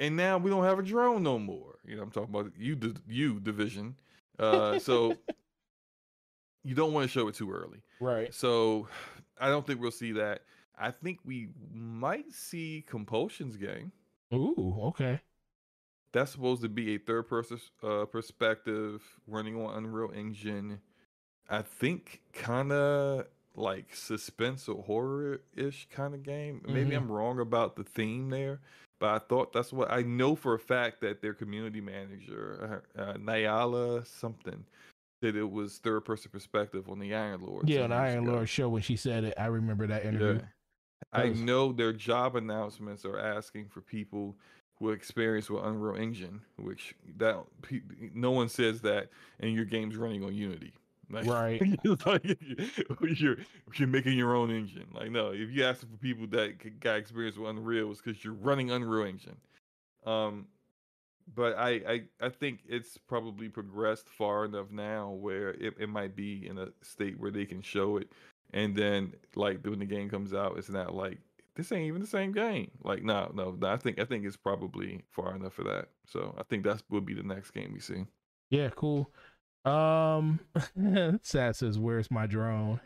And 0.00 0.16
now 0.16 0.38
we 0.38 0.50
don't 0.50 0.64
have 0.64 0.78
a 0.78 0.82
drone 0.82 1.22
no 1.22 1.38
more. 1.38 1.78
You 1.84 1.96
know, 1.96 2.02
I'm 2.02 2.10
talking 2.10 2.34
about 2.34 2.52
you, 2.58 2.76
you 3.08 3.40
division. 3.40 3.96
Uh, 4.38 4.78
so 4.88 5.16
you 6.64 6.74
don't 6.74 6.92
want 6.92 7.04
to 7.04 7.08
show 7.12 7.28
it 7.28 7.34
too 7.34 7.50
early. 7.50 7.82
right. 8.00 8.32
So 8.34 8.88
I 9.40 9.48
don't 9.48 9.66
think 9.66 9.80
we'll 9.80 9.90
see 9.90 10.12
that. 10.12 10.42
I 10.78 10.90
think 10.90 11.18
we 11.24 11.48
might 11.72 12.32
see 12.32 12.84
Compulsion's 12.88 13.56
game. 13.56 13.90
Ooh, 14.32 14.76
okay. 14.88 15.20
That's 16.12 16.30
supposed 16.32 16.62
to 16.62 16.68
be 16.68 16.94
a 16.94 16.98
third 16.98 17.28
person 17.28 17.58
uh, 17.82 18.04
perspective 18.06 19.02
running 19.26 19.60
on 19.60 19.76
Unreal 19.84 20.10
Engine. 20.14 20.80
I 21.48 21.62
think 21.62 22.20
kind 22.32 22.72
of 22.72 23.26
like 23.54 23.94
suspense 23.94 24.68
or 24.68 24.82
horror 24.82 25.40
ish 25.56 25.88
kind 25.90 26.14
of 26.14 26.22
game. 26.22 26.62
Maybe 26.66 26.90
Mhm. 26.90 26.96
I'm 26.96 27.10
wrong 27.12 27.40
about 27.40 27.76
the 27.76 27.84
theme 27.84 28.30
there, 28.30 28.60
but 28.98 29.10
I 29.10 29.18
thought 29.18 29.52
that's 29.52 29.72
what 29.72 29.90
I 29.90 30.02
know 30.02 30.34
for 30.34 30.54
a 30.54 30.58
fact 30.58 31.00
that 31.02 31.22
their 31.22 31.34
community 31.34 31.80
manager, 31.80 32.82
uh, 32.96 33.00
uh, 33.00 33.14
Nyala 33.14 34.06
something, 34.06 34.64
said 35.22 35.36
it 35.36 35.50
was 35.50 35.78
third 35.78 36.04
person 36.04 36.30
perspective 36.30 36.88
on 36.88 36.98
the 36.98 37.14
Iron 37.14 37.40
Lord. 37.42 37.68
Yeah, 37.68 37.86
the 37.86 37.94
Iron 37.94 38.24
ago. 38.24 38.32
Lord 38.32 38.48
show 38.48 38.68
when 38.68 38.82
she 38.82 38.96
said 38.96 39.24
it, 39.24 39.34
I 39.38 39.46
remember 39.46 39.86
that 39.86 40.04
interview. 40.04 40.40
Yeah. 40.40 40.46
I 41.12 41.28
was- 41.30 41.40
know 41.40 41.72
their 41.72 41.92
job 41.92 42.36
announcements 42.36 43.04
are 43.04 43.18
asking 43.18 43.68
for 43.68 43.80
people 43.80 44.36
who 44.78 44.90
experience 44.90 45.50
with 45.50 45.64
Unreal 45.64 45.96
Engine, 46.00 46.40
which 46.56 46.94
that 47.16 47.44
no 48.14 48.30
one 48.30 48.48
says 48.48 48.80
that, 48.82 49.08
and 49.40 49.52
your 49.52 49.64
game's 49.64 49.96
running 49.96 50.24
on 50.24 50.34
Unity. 50.34 50.72
Like, 51.10 51.26
Right. 51.26 51.60
it's 51.84 52.06
like 52.06 52.38
you're 53.20 53.36
you're 53.74 53.88
making 53.88 54.18
your 54.18 54.34
own 54.34 54.50
engine. 54.50 54.86
Like 54.92 55.10
no, 55.10 55.32
if 55.32 55.50
you 55.50 55.64
ask 55.64 55.80
for 55.80 55.86
people 55.98 56.26
that 56.28 56.80
got 56.80 56.96
experience 56.96 57.36
with 57.36 57.50
Unreal, 57.50 57.90
it's 57.90 58.00
because 58.00 58.22
you're 58.22 58.34
running 58.34 58.70
Unreal 58.70 59.06
Engine. 59.06 59.36
Um, 60.04 60.46
but 61.34 61.56
I, 61.58 61.70
I 61.70 62.02
I 62.20 62.28
think 62.28 62.60
it's 62.68 62.96
probably 62.96 63.48
progressed 63.48 64.08
far 64.08 64.44
enough 64.44 64.70
now 64.70 65.10
where 65.10 65.50
it, 65.50 65.74
it 65.78 65.88
might 65.88 66.14
be 66.14 66.46
in 66.46 66.58
a 66.58 66.68
state 66.82 67.18
where 67.18 67.30
they 67.30 67.44
can 67.44 67.62
show 67.62 67.96
it 67.96 68.10
and 68.52 68.74
then 68.74 69.12
like 69.34 69.64
when 69.64 69.78
the 69.78 69.84
game 69.84 70.08
comes 70.08 70.32
out 70.32 70.56
it's 70.56 70.70
not 70.70 70.94
like 70.94 71.18
this 71.54 71.70
ain't 71.72 71.86
even 71.86 72.00
the 72.00 72.06
same 72.06 72.32
game 72.32 72.70
like 72.82 73.02
no 73.02 73.30
no, 73.34 73.54
no 73.58 73.66
i 73.68 73.76
think 73.76 73.98
i 73.98 74.04
think 74.04 74.24
it's 74.24 74.36
probably 74.36 75.02
far 75.10 75.36
enough 75.36 75.52
for 75.52 75.64
that 75.64 75.88
so 76.06 76.34
i 76.38 76.42
think 76.44 76.64
that's 76.64 76.82
would 76.88 77.04
be 77.04 77.14
the 77.14 77.22
next 77.22 77.50
game 77.50 77.72
we 77.74 77.80
see 77.80 78.04
Yeah, 78.50 78.70
cool. 78.70 79.10
Um 79.64 80.40
Sad 81.22 81.56
says, 81.56 81.78
Where's 81.78 82.10
my 82.10 82.26
drone? 82.26 82.80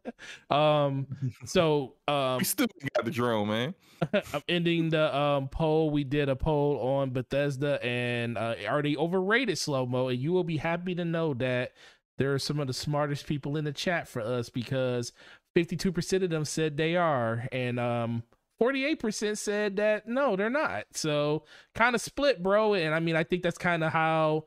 um 0.50 1.06
so 1.44 1.94
um 2.06 2.38
we 2.38 2.44
still 2.44 2.68
got 2.94 3.04
the 3.04 3.10
drone 3.10 3.48
man 3.48 3.74
I'm 4.32 4.42
ending 4.48 4.90
the 4.90 5.16
um 5.16 5.48
poll. 5.48 5.90
We 5.90 6.04
did 6.04 6.28
a 6.28 6.36
poll 6.36 6.78
on 6.80 7.10
Bethesda 7.10 7.84
and 7.84 8.38
uh, 8.38 8.54
are 8.68 8.82
they 8.82 8.96
overrated 8.96 9.56
Slomo? 9.56 10.10
And 10.10 10.20
you 10.20 10.32
will 10.32 10.44
be 10.44 10.56
happy 10.56 10.94
to 10.94 11.04
know 11.04 11.34
that 11.34 11.72
there 12.18 12.34
are 12.34 12.38
some 12.38 12.60
of 12.60 12.66
the 12.66 12.72
smartest 12.72 13.26
people 13.26 13.56
in 13.56 13.64
the 13.64 13.72
chat 13.72 14.08
for 14.08 14.20
us 14.20 14.48
because 14.48 15.12
52% 15.56 16.22
of 16.22 16.30
them 16.30 16.44
said 16.44 16.76
they 16.76 16.96
are, 16.96 17.48
and 17.52 17.80
um 17.80 18.22
48% 18.60 19.38
said 19.38 19.76
that 19.76 20.08
no, 20.08 20.36
they're 20.36 20.50
not. 20.50 20.84
So 20.92 21.44
kind 21.74 21.94
of 21.94 22.00
split, 22.00 22.42
bro. 22.42 22.74
And 22.74 22.94
I 22.94 23.00
mean, 23.00 23.14
I 23.16 23.22
think 23.22 23.42
that's 23.42 23.58
kind 23.58 23.84
of 23.84 23.92
how 23.92 24.46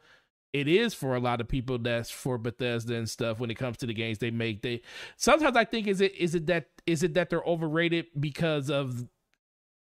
it 0.53 0.67
is 0.67 0.93
for 0.93 1.15
a 1.15 1.19
lot 1.19 1.39
of 1.39 1.47
people 1.47 1.77
that's 1.79 2.09
for 2.11 2.37
Bethesda 2.37 2.95
and 2.95 3.09
stuff 3.09 3.39
when 3.39 3.49
it 3.49 3.55
comes 3.55 3.77
to 3.77 3.85
the 3.85 3.93
games 3.93 4.17
they 4.17 4.31
make. 4.31 4.61
They 4.61 4.81
sometimes 5.17 5.55
I 5.55 5.63
think 5.65 5.87
is 5.87 6.01
it 6.01 6.13
is 6.15 6.35
it 6.35 6.47
that 6.47 6.67
is 6.85 7.03
it 7.03 7.13
that 7.13 7.29
they're 7.29 7.43
overrated 7.45 8.07
because 8.19 8.69
of 8.69 9.05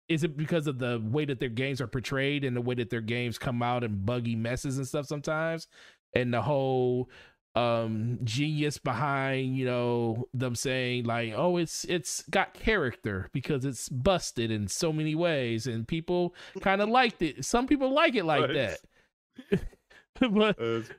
is 0.08 0.24
it 0.24 0.36
because 0.36 0.66
of 0.66 0.78
the 0.78 1.02
way 1.04 1.24
that 1.26 1.38
their 1.40 1.48
games 1.48 1.80
are 1.80 1.86
portrayed 1.86 2.44
and 2.44 2.56
the 2.56 2.60
way 2.60 2.74
that 2.74 2.90
their 2.90 3.00
games 3.00 3.38
come 3.38 3.62
out 3.62 3.84
and 3.84 4.04
buggy 4.06 4.36
messes 4.36 4.78
and 4.78 4.86
stuff 4.86 5.06
sometimes 5.06 5.68
and 6.14 6.32
the 6.32 6.40
whole 6.42 7.10
um 7.54 8.18
genius 8.24 8.78
behind 8.78 9.56
you 9.56 9.64
know 9.64 10.28
them 10.34 10.54
saying 10.54 11.04
like 11.04 11.32
oh 11.34 11.56
it's 11.56 11.84
it's 11.84 12.22
got 12.30 12.54
character 12.54 13.28
because 13.32 13.64
it's 13.64 13.88
busted 13.88 14.50
in 14.50 14.68
so 14.68 14.92
many 14.92 15.14
ways 15.14 15.66
and 15.66 15.88
people 15.88 16.34
kind 16.60 16.80
of 16.80 16.88
liked 16.88 17.20
it 17.22 17.44
some 17.44 17.66
people 17.66 17.92
like 17.92 18.14
it 18.14 18.24
like 18.24 18.42
Right. 18.42 18.54
that 19.50 19.60
but 20.30 20.56
That's 20.58 20.90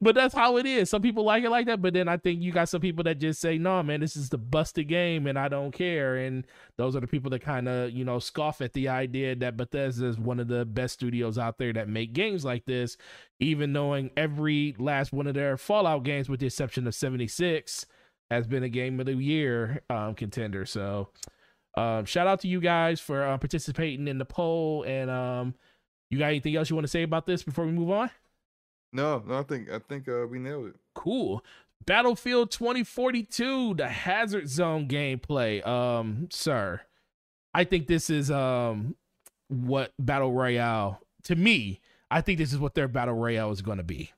but 0.00 0.14
that's 0.14 0.34
how 0.34 0.56
it 0.56 0.66
is. 0.66 0.90
Some 0.90 1.02
people 1.02 1.24
like 1.24 1.44
it 1.44 1.50
like 1.50 1.66
that, 1.66 1.82
but 1.82 1.94
then 1.94 2.08
I 2.08 2.16
think 2.16 2.42
you 2.42 2.52
got 2.52 2.68
some 2.68 2.80
people 2.80 3.04
that 3.04 3.18
just 3.18 3.40
say, 3.40 3.58
"No, 3.58 3.82
man, 3.82 4.00
this 4.00 4.16
is 4.16 4.28
the 4.28 4.38
busted 4.38 4.88
game, 4.88 5.26
and 5.26 5.38
I 5.38 5.48
don't 5.48 5.72
care." 5.72 6.16
And 6.16 6.46
those 6.78 6.96
are 6.96 7.00
the 7.00 7.06
people 7.06 7.30
that 7.30 7.40
kind 7.40 7.68
of 7.68 7.90
you 7.90 8.04
know 8.04 8.18
scoff 8.18 8.60
at 8.60 8.72
the 8.72 8.88
idea 8.88 9.34
that 9.36 9.56
Bethesda 9.56 10.06
is 10.06 10.18
one 10.18 10.40
of 10.40 10.48
the 10.48 10.64
best 10.64 10.94
studios 10.94 11.38
out 11.38 11.58
there 11.58 11.72
that 11.72 11.88
make 11.88 12.12
games 12.12 12.44
like 12.44 12.64
this, 12.64 12.96
even 13.40 13.72
knowing 13.72 14.10
every 14.16 14.74
last 14.78 15.12
one 15.12 15.26
of 15.26 15.34
their 15.34 15.56
Fallout 15.56 16.04
games, 16.04 16.28
with 16.28 16.40
the 16.40 16.46
exception 16.46 16.86
of 16.86 16.94
seventy 16.94 17.28
six, 17.28 17.86
has 18.30 18.46
been 18.46 18.62
a 18.62 18.68
game 18.68 19.00
of 19.00 19.06
the 19.06 19.14
year 19.14 19.82
um, 19.90 20.14
contender. 20.14 20.64
So, 20.64 21.10
um, 21.76 22.04
shout 22.04 22.26
out 22.26 22.40
to 22.40 22.48
you 22.48 22.60
guys 22.60 23.00
for 23.00 23.22
uh, 23.24 23.38
participating 23.38 24.08
in 24.08 24.18
the 24.18 24.24
poll. 24.24 24.84
And 24.84 25.10
um, 25.10 25.54
you 26.10 26.18
got 26.18 26.28
anything 26.28 26.56
else 26.56 26.70
you 26.70 26.76
want 26.76 26.84
to 26.84 26.90
say 26.90 27.02
about 27.02 27.26
this 27.26 27.42
before 27.42 27.66
we 27.66 27.72
move 27.72 27.90
on? 27.90 28.10
No 28.92 29.22
no 29.26 29.38
i 29.38 29.42
think 29.42 29.70
i 29.70 29.78
think 29.78 30.08
uh 30.08 30.26
we 30.26 30.38
nailed 30.38 30.66
it 30.66 30.74
Cool. 30.94 31.42
Battlefield 31.84 32.50
2042, 32.50 33.74
the 33.74 33.88
Hazard 33.88 34.48
Zone 34.48 34.86
gameplay. 34.86 35.66
Um, 35.66 36.28
sir, 36.30 36.80
I 37.54 37.64
think 37.64 37.86
this 37.88 38.08
is 38.08 38.30
um 38.30 38.94
what 39.48 39.92
Battle 39.98 40.32
Royale 40.32 41.00
to 41.24 41.34
me. 41.34 41.80
I 42.10 42.20
think 42.20 42.38
this 42.38 42.52
is 42.52 42.58
what 42.58 42.74
their 42.74 42.88
Battle 42.88 43.14
Royale 43.14 43.50
is 43.50 43.62
going 43.62 43.78
to 43.78 43.84
be. 43.84 44.12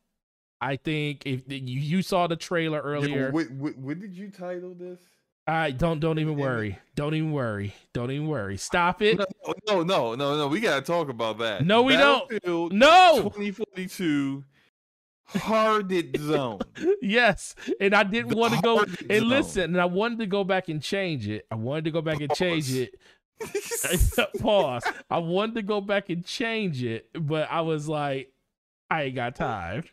I 0.61 0.77
think 0.77 1.23
if 1.27 1.43
you, 1.47 1.59
you 1.59 2.03
saw 2.03 2.27
the 2.27 2.37
trailer 2.37 2.81
earlier, 2.81 3.31
what, 3.31 3.51
what, 3.53 3.77
what 3.79 4.01
did 4.01 4.15
you 4.15 4.31
title 4.31 4.75
this 4.75 5.01
I 5.47 5.71
don't 5.71 6.01
don't 6.01 6.19
even 6.19 6.37
worry. 6.37 6.79
Don't 6.97 7.15
even 7.15 7.33
worry. 7.33 7.75
Don't 7.93 8.11
even 8.11 8.27
worry. 8.29 8.57
Stop 8.57 9.01
it. 9.01 9.19
no 9.19 9.27
no 9.67 9.83
no 9.85 10.15
no 10.15 10.37
no 10.37 10.49
we 10.49 10.61
gotta 10.61 10.83
talk 10.83 11.09
about 11.09 11.39
that 11.39 11.65
No, 11.65 11.83
we 11.83 11.97
don't. 11.97 12.31
No. 12.73 13.21
2042 13.23 14.45
Harded 15.27 16.17
Zone. 16.21 16.61
yes, 17.03 17.55
and 17.81 17.95
I 17.95 18.03
didn't 18.05 18.37
want 18.37 18.55
to 18.55 18.61
go 18.61 18.81
and 18.81 18.99
Zone. 19.21 19.29
listen, 19.29 19.63
and 19.65 19.81
I 19.81 19.87
wanted 19.87 20.19
to 20.21 20.27
go 20.27 20.45
back 20.45 20.69
and 20.69 20.83
change 20.83 21.29
it. 21.29 21.47
I 21.51 21.55
wanted 21.55 21.85
to 21.85 21.91
go 21.91 22.03
back 22.03 22.21
and 22.21 22.33
change 22.35 22.73
it. 22.75 22.95
Pause. 24.41 24.85
I 25.11 25.19
wanted 25.19 25.55
to 25.57 25.63
go 25.63 25.81
back 25.81 26.09
and 26.11 26.25
change 26.25 26.83
it, 26.85 27.09
but 27.15 27.51
I 27.51 27.63
was 27.63 27.89
like, 27.89 28.33
I 28.91 29.05
ain't 29.05 29.15
got 29.15 29.35
time. 29.35 29.85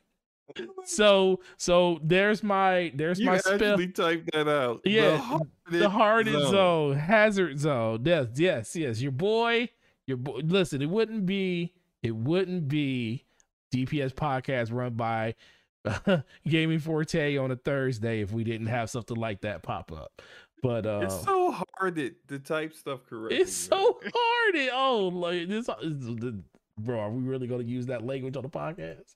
So, 0.84 1.39
so 1.57 1.99
there's 2.03 2.43
my 2.43 2.91
there's 2.93 3.19
you 3.19 3.25
my 3.27 3.38
spell. 3.38 3.77
typed 3.77 4.32
that 4.34 4.47
out. 4.49 4.82
Yeah, 4.84 5.39
The 5.69 5.89
hardest 5.89 6.38
Zone. 6.39 6.51
zone. 6.51 6.95
hazard 6.97 7.57
zone. 7.59 8.01
Yes, 8.03 8.27
yes, 8.36 8.75
yes. 8.75 9.01
Your 9.01 9.13
boy, 9.13 9.69
your 10.05 10.17
boy. 10.17 10.41
Listen, 10.43 10.82
it 10.82 10.89
wouldn't 10.89 11.25
be, 11.25 11.73
it 12.03 12.15
wouldn't 12.15 12.67
be 12.67 13.23
DPS 13.72 14.13
podcast 14.13 14.74
run 14.74 14.93
by 14.93 15.36
uh, 15.86 16.19
Gaming 16.47 16.80
Forte 16.80 17.38
on 17.38 17.51
a 17.51 17.55
Thursday 17.55 18.22
if 18.22 18.32
we 18.32 18.43
didn't 18.43 18.67
have 18.67 18.89
something 18.89 19.17
like 19.17 19.41
that 19.41 19.63
pop 19.63 19.91
up. 19.91 20.22
But 20.61 20.86
uh, 20.86 21.01
it's 21.03 21.24
so 21.24 21.51
hard 21.78 21.95
to, 21.95 22.13
to 22.28 22.39
type 22.39 22.76
stuff 22.76 22.99
correctly. 23.07 23.39
It's 23.39 23.69
man. 23.69 23.80
so 23.80 23.99
hard. 24.13 24.55
It, 24.55 24.69
oh, 24.74 25.07
like 25.07 25.47
this, 25.47 25.67
bro. 26.78 26.99
Are 26.99 27.09
we 27.09 27.24
really 27.24 27.47
going 27.47 27.65
to 27.65 27.67
use 27.67 27.88
that 27.88 28.05
language 28.05 28.38
on 28.38 28.43
the 28.43 28.49
podcast? 28.49 29.15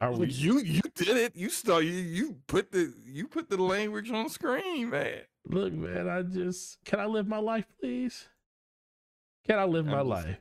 Are 0.00 0.12
we? 0.12 0.28
You 0.28 0.60
you 0.60 0.82
did 0.94 1.16
it. 1.16 1.36
You 1.36 1.48
start. 1.48 1.84
You 1.84 1.92
you 1.92 2.36
put 2.46 2.70
the 2.70 2.92
you 3.06 3.26
put 3.26 3.48
the 3.48 3.56
language 3.56 4.10
on 4.10 4.28
screen, 4.28 4.90
man. 4.90 5.20
Look, 5.48 5.72
man. 5.72 6.08
I 6.08 6.22
just 6.22 6.78
can 6.84 7.00
I 7.00 7.06
live 7.06 7.26
my 7.26 7.38
life, 7.38 7.64
please? 7.80 8.28
Can 9.46 9.58
I 9.58 9.64
live 9.64 9.86
my 9.86 10.00
I'm 10.00 10.08
just, 10.08 10.26
life? 10.26 10.36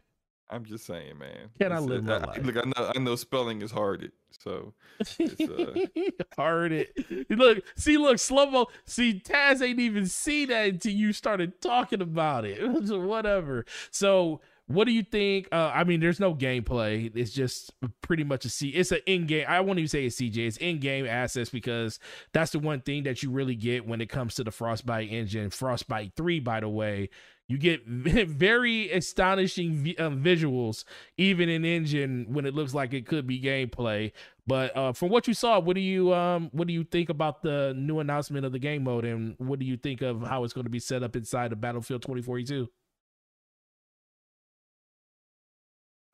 I'm 0.50 0.66
just 0.66 0.86
saying, 0.86 1.18
man. 1.18 1.50
Can 1.60 1.72
I 1.72 1.80
live 1.80 2.04
my 2.04 2.18
I, 2.18 2.26
life? 2.26 2.46
Look, 2.46 2.58
I 2.58 2.62
know 2.62 2.92
I 2.96 3.00
know 3.00 3.16
spelling 3.16 3.62
is 3.62 3.72
hard, 3.72 4.12
so 4.30 4.74
uh... 5.02 5.80
hard 6.36 6.72
it. 6.72 7.30
Look, 7.30 7.64
see, 7.76 7.98
look, 7.98 8.18
Slomo. 8.18 8.68
See, 8.86 9.22
Taz 9.26 9.62
ain't 9.62 9.80
even 9.80 10.06
see 10.06 10.46
that 10.46 10.70
until 10.70 10.94
you 10.94 11.14
started 11.14 11.62
talking 11.62 12.02
about 12.02 12.46
it. 12.46 12.60
Whatever. 12.90 13.66
So 13.92 14.42
what 14.68 14.86
do 14.86 14.94
you 14.94 15.04
think? 15.04 15.48
Uh, 15.52 15.72
I 15.74 15.84
mean, 15.84 16.00
there's 16.00 16.20
no 16.20 16.34
gameplay. 16.34 17.12
It's 17.16 17.32
just 17.32 17.72
pretty 18.02 18.24
much 18.24 18.46
a 18.46 18.50
C. 18.50 18.70
It's 18.70 18.92
an 18.92 19.00
in-game. 19.06 19.46
I 19.48 19.62
won't 19.62 19.78
even 19.78 19.88
say 19.88 20.06
it's 20.06 20.20
CG. 20.20 20.38
It's 20.38 20.58
in-game 20.58 21.06
assets 21.06 21.52
because 21.52 22.00
that's 22.34 22.52
the 22.52 22.60
one 22.60 22.82
thing 22.82 23.04
that 23.04 23.22
you 23.22 23.30
really 23.30 23.56
get 23.56 23.88
when 23.88 24.02
it 24.02 24.10
comes 24.10 24.34
to 24.36 24.44
the 24.44 24.52
Frostbite 24.52 25.12
engine. 25.12 25.52
Frostbite 25.52 26.14
three, 26.16 26.40
by 26.40 26.62
the 26.62 26.70
way, 26.70 27.10
you 27.48 27.58
get 27.58 27.86
very 27.88 28.92
astonishing 28.92 29.94
um, 30.00 30.24
visuals 30.24 30.84
even 31.18 31.50
in 31.50 31.64
engine 31.64 32.26
when 32.30 32.46
it 32.46 32.54
looks 32.54 32.74
like 32.74 32.94
it 32.94 33.06
could 33.06 33.28
be 33.28 33.40
gameplay. 33.40 34.12
But 34.48 34.76
uh, 34.76 34.94
from 34.94 35.10
what 35.10 35.28
you 35.28 35.34
saw, 35.34 35.60
what 35.60 35.76
do 35.76 35.82
you 35.82 36.14
um, 36.14 36.50
what 36.52 36.68
do 36.68 36.74
you 36.74 36.84
think 36.84 37.10
about 37.10 37.42
the 37.42 37.74
new 37.76 38.00
announcement 38.00 38.46
of 38.46 38.52
the 38.52 38.60
game 38.60 38.84
mode, 38.84 39.06
and 39.06 39.36
what 39.38 39.60
do 39.60 39.66
you 39.66 39.78
think 39.78 40.02
of 40.02 40.22
how 40.22 40.44
it's 40.44 40.54
going 40.54 40.66
to 40.66 40.70
be 40.70 40.80
set 40.80 41.04
up 41.04 41.16
inside 41.16 41.52
of 41.52 41.60
Battlefield 41.60 42.02
2042? 42.04 42.70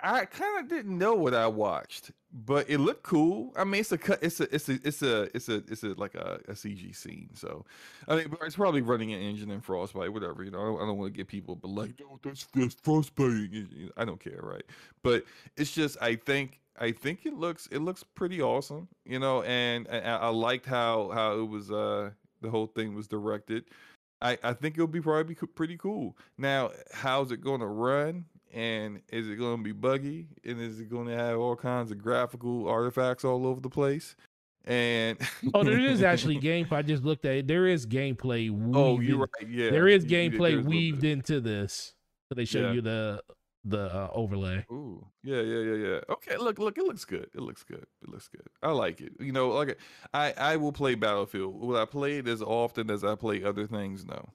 I 0.03 0.25
kind 0.25 0.59
of 0.59 0.69
didn't 0.69 0.97
know 0.97 1.13
what 1.13 1.33
I 1.33 1.47
watched, 1.47 2.11
but 2.33 2.69
it 2.69 2.79
looked 2.79 3.03
cool. 3.03 3.53
I 3.55 3.63
mean, 3.63 3.81
it's 3.81 3.91
a 3.91 3.97
cut. 3.97 4.19
It's 4.21 4.39
a 4.39 4.53
it's 4.53 4.69
a 4.69 4.73
it's 4.87 5.01
a 5.01 5.21
it's 5.35 5.49
a 5.49 5.55
it's 5.67 5.83
a 5.83 5.87
like 5.89 6.15
a, 6.15 6.39
a 6.47 6.53
CG 6.53 6.95
scene. 6.95 7.29
So, 7.35 7.65
I 8.07 8.15
mean, 8.15 8.35
it's 8.43 8.55
probably 8.55 8.81
running 8.81 9.13
an 9.13 9.21
engine 9.21 9.51
in 9.51 9.61
Frostbite, 9.61 10.11
whatever. 10.13 10.43
You 10.43 10.51
know, 10.51 10.59
I 10.59 10.65
don't, 10.65 10.87
don't 10.87 10.97
want 10.97 11.13
to 11.13 11.17
get 11.17 11.27
people, 11.27 11.55
but 11.55 11.69
like, 11.69 11.93
no, 11.99 12.19
that's 12.23 12.45
that's 12.53 12.75
Frostbite. 12.75 13.49
I 13.97 14.05
don't 14.05 14.19
care, 14.19 14.39
right? 14.41 14.63
But 15.03 15.23
it's 15.57 15.71
just, 15.71 15.97
I 16.01 16.15
think 16.15 16.59
I 16.77 16.91
think 16.91 17.25
it 17.25 17.33
looks 17.33 17.67
it 17.67 17.79
looks 17.79 18.03
pretty 18.03 18.41
awesome. 18.41 18.87
You 19.05 19.19
know, 19.19 19.43
and, 19.43 19.87
and 19.87 20.05
I 20.05 20.29
liked 20.29 20.65
how 20.65 21.11
how 21.13 21.39
it 21.39 21.45
was 21.45 21.71
uh 21.71 22.11
the 22.41 22.49
whole 22.49 22.67
thing 22.67 22.95
was 22.95 23.07
directed. 23.07 23.65
I, 24.21 24.37
I 24.43 24.53
think 24.53 24.75
it'll 24.75 24.87
be 24.87 25.01
probably 25.01 25.35
pretty 25.35 25.77
cool. 25.77 26.15
Now, 26.37 26.71
how's 26.93 27.31
it 27.31 27.41
going 27.41 27.59
to 27.61 27.67
run? 27.67 28.25
And 28.53 29.01
is 29.11 29.27
it 29.27 29.35
going 29.35 29.57
to 29.57 29.63
be 29.63 29.71
buggy? 29.71 30.27
And 30.43 30.59
is 30.59 30.79
it 30.79 30.89
going 30.89 31.07
to 31.07 31.17
have 31.17 31.37
all 31.37 31.55
kinds 31.55 31.91
of 31.91 32.01
graphical 32.01 32.67
artifacts 32.67 33.23
all 33.23 33.45
over 33.47 33.61
the 33.61 33.69
place? 33.69 34.15
And 34.65 35.17
oh 35.53 35.63
there 35.63 35.79
is 35.79 36.03
actually 36.03 36.39
gameplay. 36.39 36.73
I 36.73 36.81
just 36.81 37.03
looked 37.03 37.25
at 37.25 37.35
it. 37.35 37.47
There 37.47 37.67
is 37.67 37.85
gameplay 37.87 38.49
oh 38.75 38.99
you're 38.99 39.19
right. 39.19 39.49
Yeah 39.49 39.71
there 39.71 39.87
is 39.87 40.05
gameplay 40.05 40.63
weaved 40.63 41.03
into 41.03 41.39
this. 41.39 41.93
So 42.29 42.35
they 42.35 42.45
show 42.45 42.61
yeah. 42.61 42.71
you 42.73 42.81
the 42.81 43.23
the 43.63 43.93
uh, 43.93 44.09
overlay. 44.13 44.65
Ooh, 44.71 45.05
yeah 45.23 45.41
yeah 45.41 45.59
yeah 45.59 45.87
yeah. 45.87 45.99
Okay 46.09 46.37
look 46.37 46.59
look 46.59 46.77
it 46.77 46.83
looks 46.83 47.05
good. 47.05 47.29
It 47.33 47.41
looks 47.41 47.63
good. 47.63 47.85
It 48.03 48.09
looks 48.09 48.27
good. 48.27 48.45
I 48.61 48.71
like 48.71 49.01
it. 49.01 49.13
You 49.19 49.31
know 49.31 49.49
like 49.49 49.79
i 50.13 50.33
i 50.37 50.55
will 50.57 50.73
play 50.73 50.95
battlefield. 50.95 51.59
Will 51.59 51.77
i 51.77 51.85
play 51.85 52.17
it 52.17 52.27
as 52.27 52.41
often 52.43 52.91
as 52.91 53.03
i 53.03 53.15
play 53.15 53.43
other 53.43 53.65
things? 53.65 54.05
No. 54.05 54.29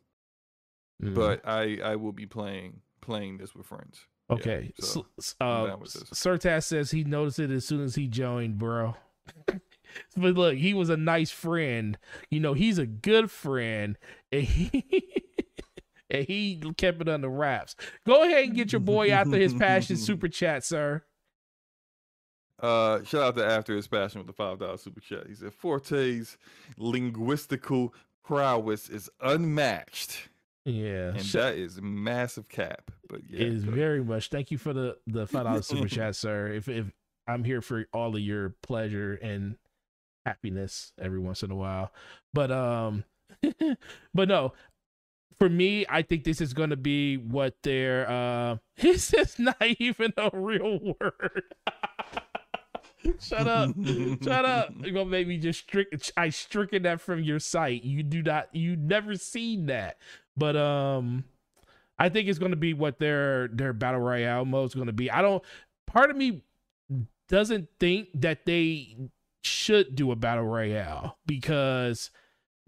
Mm-hmm. 1.02 1.14
but 1.14 1.46
i 1.46 1.78
i 1.84 1.94
will 1.94 2.12
be 2.12 2.24
playing 2.24 2.80
playing 3.00 3.38
this 3.38 3.54
with 3.54 3.66
friends. 3.66 4.06
Okay. 4.30 4.72
Yeah, 4.78 4.84
so 4.84 5.06
uh, 5.40 5.76
Sertas 6.12 6.64
says 6.64 6.90
he 6.90 7.04
noticed 7.04 7.38
it 7.38 7.50
as 7.50 7.64
soon 7.64 7.84
as 7.84 7.94
he 7.94 8.08
joined, 8.08 8.58
bro. 8.58 8.96
but 9.46 9.60
look, 10.34 10.56
he 10.56 10.74
was 10.74 10.90
a 10.90 10.96
nice 10.96 11.30
friend. 11.30 11.96
You 12.30 12.40
know, 12.40 12.52
he's 12.52 12.78
a 12.78 12.86
good 12.86 13.30
friend. 13.30 13.96
And 14.32 14.42
he, 14.42 15.04
and 16.10 16.26
he 16.26 16.60
kept 16.76 17.00
it 17.00 17.08
under 17.08 17.28
wraps. 17.28 17.76
Go 18.04 18.24
ahead 18.24 18.44
and 18.44 18.54
get 18.54 18.72
your 18.72 18.80
boy 18.80 19.10
after 19.10 19.36
his 19.36 19.54
passion 19.54 19.96
super 19.96 20.28
chat, 20.28 20.64
sir. 20.64 21.04
Uh, 22.58 23.04
shout 23.04 23.22
out 23.22 23.36
to 23.36 23.44
After 23.44 23.76
His 23.76 23.86
Passion 23.86 24.18
with 24.18 24.26
the 24.26 24.32
five 24.32 24.58
dollar 24.58 24.78
super 24.78 25.00
chat. 25.00 25.26
He 25.28 25.34
said 25.34 25.52
Forte's 25.52 26.38
linguistical 26.78 27.90
prowess 28.24 28.88
is 28.88 29.10
unmatched. 29.20 30.28
Yeah, 30.66 31.10
and 31.10 31.20
that 31.20 31.54
is 31.54 31.80
massive 31.80 32.48
cap. 32.48 32.90
But 33.08 33.20
yeah, 33.30 33.42
it 33.42 33.52
is 33.52 33.62
very 33.62 34.02
much. 34.02 34.30
Thank 34.30 34.50
you 34.50 34.58
for 34.58 34.72
the 34.72 34.98
the 35.06 35.26
five 35.28 35.44
dollars 35.44 35.66
super 35.68 35.88
chat, 35.88 36.16
sir. 36.16 36.48
If 36.48 36.68
if 36.68 36.86
I'm 37.28 37.44
here 37.44 37.62
for 37.62 37.86
all 37.92 38.16
of 38.16 38.20
your 38.20 38.56
pleasure 38.62 39.14
and 39.14 39.56
happiness 40.26 40.92
every 41.00 41.20
once 41.20 41.44
in 41.44 41.52
a 41.52 41.54
while, 41.54 41.92
but 42.34 42.50
um, 42.50 43.04
but 44.14 44.28
no, 44.28 44.54
for 45.38 45.48
me, 45.48 45.86
I 45.88 46.02
think 46.02 46.24
this 46.24 46.40
is 46.40 46.52
going 46.52 46.70
to 46.70 46.76
be 46.76 47.16
what 47.16 47.54
their 47.62 48.10
uh, 48.10 48.56
this 48.76 49.14
is 49.14 49.38
not 49.38 49.62
even 49.78 50.12
a 50.16 50.30
real 50.32 50.80
word. 51.00 51.44
Shut 53.20 53.46
up. 53.46 53.74
Shut 54.22 54.44
up. 54.44 54.72
You're 54.80 54.92
gonna 54.92 55.06
make 55.06 55.26
me 55.26 55.38
just 55.38 55.60
strict 55.60 56.12
I 56.16 56.30
stricken 56.30 56.82
that 56.82 57.00
from 57.00 57.22
your 57.22 57.38
site. 57.38 57.84
You 57.84 58.02
do 58.02 58.22
not 58.22 58.54
you 58.54 58.76
never 58.76 59.16
seen 59.16 59.66
that. 59.66 59.98
But 60.36 60.56
um 60.56 61.24
I 61.98 62.08
think 62.08 62.28
it's 62.28 62.38
gonna 62.38 62.56
be 62.56 62.74
what 62.74 62.98
their 62.98 63.48
their 63.48 63.72
battle 63.72 64.00
royale 64.00 64.44
mode 64.44 64.70
is 64.70 64.74
gonna 64.74 64.92
be. 64.92 65.10
I 65.10 65.22
don't 65.22 65.42
part 65.86 66.10
of 66.10 66.16
me 66.16 66.42
doesn't 67.28 67.68
think 67.80 68.08
that 68.14 68.46
they 68.46 68.96
should 69.42 69.94
do 69.94 70.10
a 70.12 70.16
battle 70.16 70.44
royale 70.44 71.18
because 71.26 72.10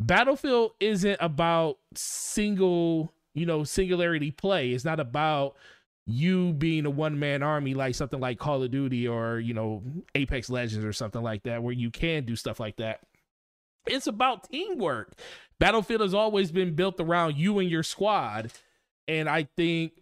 Battlefield 0.00 0.72
isn't 0.80 1.18
about 1.20 1.78
single, 1.94 3.12
you 3.34 3.46
know, 3.46 3.64
singularity 3.64 4.30
play. 4.30 4.70
It's 4.70 4.84
not 4.84 5.00
about 5.00 5.56
you 6.10 6.54
being 6.54 6.86
a 6.86 6.90
one 6.90 7.18
man 7.18 7.42
army 7.42 7.74
like 7.74 7.94
something 7.94 8.18
like 8.18 8.38
Call 8.38 8.62
of 8.62 8.70
Duty 8.70 9.06
or, 9.06 9.38
you 9.38 9.52
know, 9.52 9.82
Apex 10.14 10.48
Legends 10.48 10.84
or 10.84 10.92
something 10.94 11.22
like 11.22 11.42
that, 11.42 11.62
where 11.62 11.74
you 11.74 11.90
can 11.90 12.24
do 12.24 12.34
stuff 12.34 12.58
like 12.58 12.76
that. 12.76 13.00
It's 13.86 14.06
about 14.06 14.50
teamwork. 14.50 15.12
Battlefield 15.60 16.00
has 16.00 16.14
always 16.14 16.50
been 16.50 16.74
built 16.74 16.98
around 16.98 17.36
you 17.36 17.58
and 17.58 17.70
your 17.70 17.82
squad. 17.82 18.52
And 19.06 19.28
I 19.28 19.48
think 19.56 19.92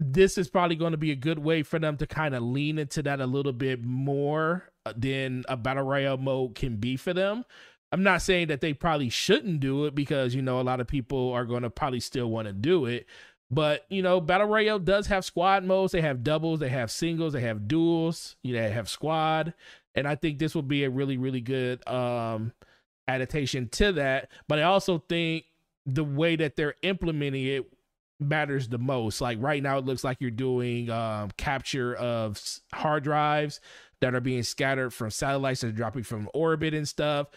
this 0.00 0.36
is 0.36 0.48
probably 0.48 0.76
going 0.76 0.92
to 0.92 0.98
be 0.98 1.12
a 1.12 1.16
good 1.16 1.38
way 1.38 1.62
for 1.62 1.78
them 1.78 1.96
to 1.98 2.06
kind 2.06 2.34
of 2.34 2.42
lean 2.42 2.78
into 2.78 3.02
that 3.04 3.20
a 3.20 3.26
little 3.26 3.52
bit 3.52 3.84
more 3.84 4.70
uh, 4.84 4.92
than 4.96 5.44
a 5.48 5.56
battle 5.56 5.84
royale 5.84 6.18
mode 6.18 6.56
can 6.56 6.76
be 6.76 6.96
for 6.96 7.14
them. 7.14 7.44
I'm 7.92 8.02
not 8.02 8.20
saying 8.20 8.48
that 8.48 8.60
they 8.60 8.74
probably 8.74 9.10
shouldn't 9.10 9.60
do 9.60 9.84
it 9.84 9.94
because, 9.94 10.34
you 10.34 10.42
know, 10.42 10.60
a 10.60 10.62
lot 10.62 10.80
of 10.80 10.88
people 10.88 11.32
are 11.32 11.44
going 11.44 11.62
to 11.62 11.70
probably 11.70 12.00
still 12.00 12.30
want 12.30 12.48
to 12.48 12.52
do 12.52 12.84
it. 12.86 13.06
But 13.50 13.86
you 13.88 14.02
know, 14.02 14.20
Battle 14.20 14.48
Royale 14.48 14.78
does 14.78 15.06
have 15.06 15.24
squad 15.24 15.64
modes. 15.64 15.92
They 15.92 16.00
have 16.00 16.24
doubles, 16.24 16.60
they 16.60 16.68
have 16.68 16.90
singles, 16.90 17.32
they 17.32 17.42
have 17.42 17.68
duels, 17.68 18.36
you 18.42 18.54
know, 18.54 18.62
they 18.62 18.70
have 18.70 18.88
squad. 18.88 19.54
And 19.94 20.06
I 20.06 20.14
think 20.14 20.38
this 20.38 20.54
will 20.54 20.62
be 20.62 20.84
a 20.84 20.90
really, 20.90 21.16
really 21.16 21.40
good 21.40 21.86
um 21.88 22.52
adaptation 23.08 23.68
to 23.68 23.92
that. 23.92 24.30
But 24.48 24.58
I 24.58 24.62
also 24.62 24.98
think 25.08 25.44
the 25.84 26.04
way 26.04 26.36
that 26.36 26.56
they're 26.56 26.74
implementing 26.82 27.46
it 27.46 27.64
matters 28.18 28.68
the 28.68 28.78
most. 28.78 29.20
Like 29.20 29.38
right 29.40 29.62
now, 29.62 29.78
it 29.78 29.84
looks 29.84 30.04
like 30.04 30.18
you're 30.20 30.30
doing 30.30 30.90
um, 30.90 31.30
capture 31.36 31.94
of 31.94 32.42
hard 32.72 33.04
drives 33.04 33.60
that 34.00 34.14
are 34.14 34.20
being 34.20 34.42
scattered 34.42 34.92
from 34.92 35.10
satellites 35.10 35.64
are 35.64 35.72
dropping 35.72 36.02
from 36.02 36.28
orbit 36.34 36.74
and 36.74 36.86
stuff 36.86 37.28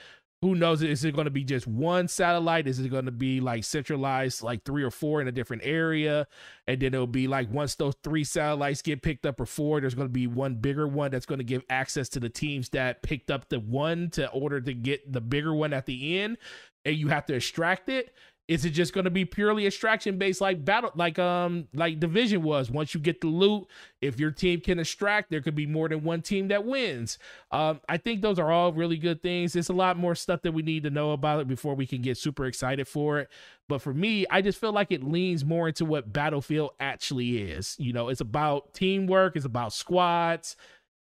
who 0.41 0.56
knows 0.56 0.82
is 0.82 1.03
it 1.03 1.14
going 1.16 1.26
to 1.26 1.32
be 1.32 1.44
just 1.44 1.68
one 1.68 2.07
satellite? 2.07 2.68
Is 2.68 2.80
it 2.80 2.90
going 2.90 3.06
to 3.06 3.11
be 3.11 3.41
like 3.41 3.66
centralized 3.66 4.41
like 4.41 4.64
three 4.64 4.84
or 4.84 4.91
four 4.91 5.20
in 5.20 5.28
a 5.28 5.34
different 5.34 5.64
area? 5.66 6.28
And 6.66 6.80
then 6.80 6.94
it'll 6.94 7.07
be 7.07 7.28
like 7.28 7.52
once 7.52 7.76
those 7.76 7.95
three 8.03 8.24
satellites 8.24 8.82
get 8.82 9.02
picked 9.02 9.26
up 9.26 9.41
or 9.41 9.45
four 9.45 9.82
there's 9.82 9.95
going 9.95 10.07
to 10.07 10.14
be 10.14 10.28
one 10.28 10.56
bigger 10.56 10.88
one 10.88 11.11
that's 11.11 11.26
going 11.26 11.40
to 11.40 11.45
give 11.45 11.64
access 11.70 12.07
to 12.10 12.22
the 12.22 12.30
teams 12.30 12.70
that 12.70 13.03
picked 13.03 13.30
up 13.30 13.49
the 13.49 13.60
one 13.60 14.10
to 14.11 14.30
order 14.30 14.61
to 14.61 14.74
get 14.74 15.11
the 15.11 15.22
bigger 15.22 15.53
one 15.53 15.74
at 15.74 15.86
the 15.86 16.20
end. 16.20 16.38
And 16.86 16.95
you 16.95 17.10
have 17.10 17.26
to 17.26 17.36
extract 17.36 17.90
it 17.90 18.14
is 18.49 18.65
it 18.65 18.71
just 18.71 18.93
going 18.93 19.03
to 19.03 19.11
be 19.11 19.26
purely 19.26 19.67
extraction 19.67 20.17
based 20.17 20.41
like 20.41 20.65
battle 20.65 20.91
like 20.95 21.19
um 21.19 21.67
like 21.73 21.99
division 21.99 22.41
was? 22.41 22.71
Once 22.71 22.95
you 22.95 22.99
get 22.99 23.21
the 23.21 23.27
loot 23.27 23.67
if 24.01 24.19
your 24.19 24.31
team 24.31 24.59
can 24.59 24.80
extract 24.80 25.30
there 25.30 25.39
could 25.39 25.53
be 25.53 25.67
more 25.67 25.88
than 25.88 26.03
one 26.03 26.23
team 26.23 26.47
that 26.47 26.65
wins. 26.65 27.19
Um 27.51 27.80
i 27.88 27.95
think 27.95 28.21
those 28.21 28.39
are 28.39 28.51
all 28.51 28.73
really 28.73 28.97
good 28.97 29.21
things. 29.21 29.55
It's 29.55 29.69
a 29.69 29.73
lot 29.73 29.97
more 29.97 30.15
stuff 30.15 30.41
that 30.41 30.51
we 30.51 30.63
need 30.63 30.81
to 30.84 30.89
know 30.89 31.11
about 31.11 31.41
it 31.41 31.47
before 31.47 31.76
we 31.76 31.85
can 31.85 32.01
get 32.01 32.17
super 32.17 32.47
excited 32.47 32.88
for 32.88 33.19
it. 33.19 33.30
But 33.67 33.84
for 33.84 33.93
me 33.93 34.26
i 34.31 34.41
just 34.41 34.59
feel 34.59 34.73
like 34.73 34.91
it 34.91 35.03
leans 35.03 35.45
more 35.45 35.67
into 35.67 35.85
what 35.85 36.11
battlefield 36.11 36.71
actually 36.80 37.38
is. 37.51 37.76
You 37.77 37.93
know 37.93 38.09
it's 38.09 38.21
about 38.21 38.73
teamwork 38.73 39.35
it's 39.35 39.45
about 39.45 39.73
squads 39.73 40.55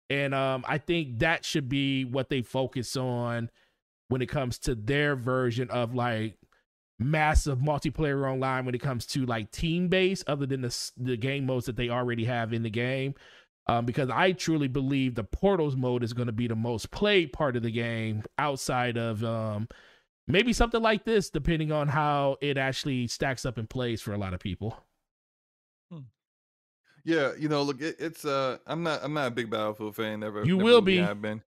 and 0.09 0.33
um 0.35 0.65
i 0.67 0.77
think 0.77 1.19
that 1.19 1.45
should 1.45 1.69
be 1.69 2.03
what 2.03 2.29
they 2.29 2.41
focus 2.41 2.97
on 2.97 3.49
when 4.09 4.21
it 4.21 4.27
comes 4.27 4.57
to 4.57 4.75
their 4.75 5.15
version 5.15 5.69
of 5.69 5.93
like 5.95 6.37
massive 6.99 7.59
multiplayer 7.59 8.29
online 8.29 8.65
when 8.65 8.75
it 8.75 8.81
comes 8.81 9.05
to 9.05 9.25
like 9.25 9.51
team 9.51 9.87
base 9.87 10.23
other 10.27 10.45
than 10.45 10.61
the, 10.61 10.91
the 10.97 11.17
game 11.17 11.45
modes 11.45 11.65
that 11.65 11.75
they 11.75 11.89
already 11.89 12.25
have 12.25 12.53
in 12.53 12.63
the 12.63 12.69
game. 12.69 13.13
Um, 13.69 13.85
because 13.85 14.09
i 14.09 14.31
truly 14.31 14.69
believe 14.69 15.15
the 15.15 15.25
portals 15.25 15.75
mode 15.75 16.01
is 16.01 16.13
going 16.13 16.27
to 16.27 16.31
be 16.31 16.47
the 16.47 16.55
most 16.55 16.89
played 16.89 17.33
part 17.33 17.57
of 17.57 17.63
the 17.63 17.69
game 17.69 18.23
outside 18.37 18.95
of 18.97 19.21
um, 19.25 19.67
maybe 20.25 20.53
something 20.53 20.81
like 20.81 21.03
this 21.03 21.29
depending 21.29 21.73
on 21.73 21.89
how 21.89 22.37
it 22.41 22.57
actually 22.57 23.07
stacks 23.07 23.45
up 23.45 23.57
and 23.57 23.69
plays 23.69 24.01
for 24.01 24.13
a 24.13 24.17
lot 24.17 24.33
of 24.33 24.39
people. 24.39 24.77
Hmm. 25.91 25.99
yeah 27.03 27.31
you 27.37 27.49
know 27.49 27.61
look 27.61 27.81
it, 27.81 27.97
it's 27.99 28.23
uh 28.23 28.57
i'm 28.67 28.83
not 28.83 29.03
i'm 29.03 29.13
not 29.13 29.27
a 29.27 29.31
big 29.31 29.49
battlefield 29.49 29.97
fan 29.97 30.21
never 30.21 30.45
you 30.45 30.55
never 30.57 30.63
will 30.63 30.81
be. 30.81 31.01
i've 31.01 31.21
been 31.21 31.41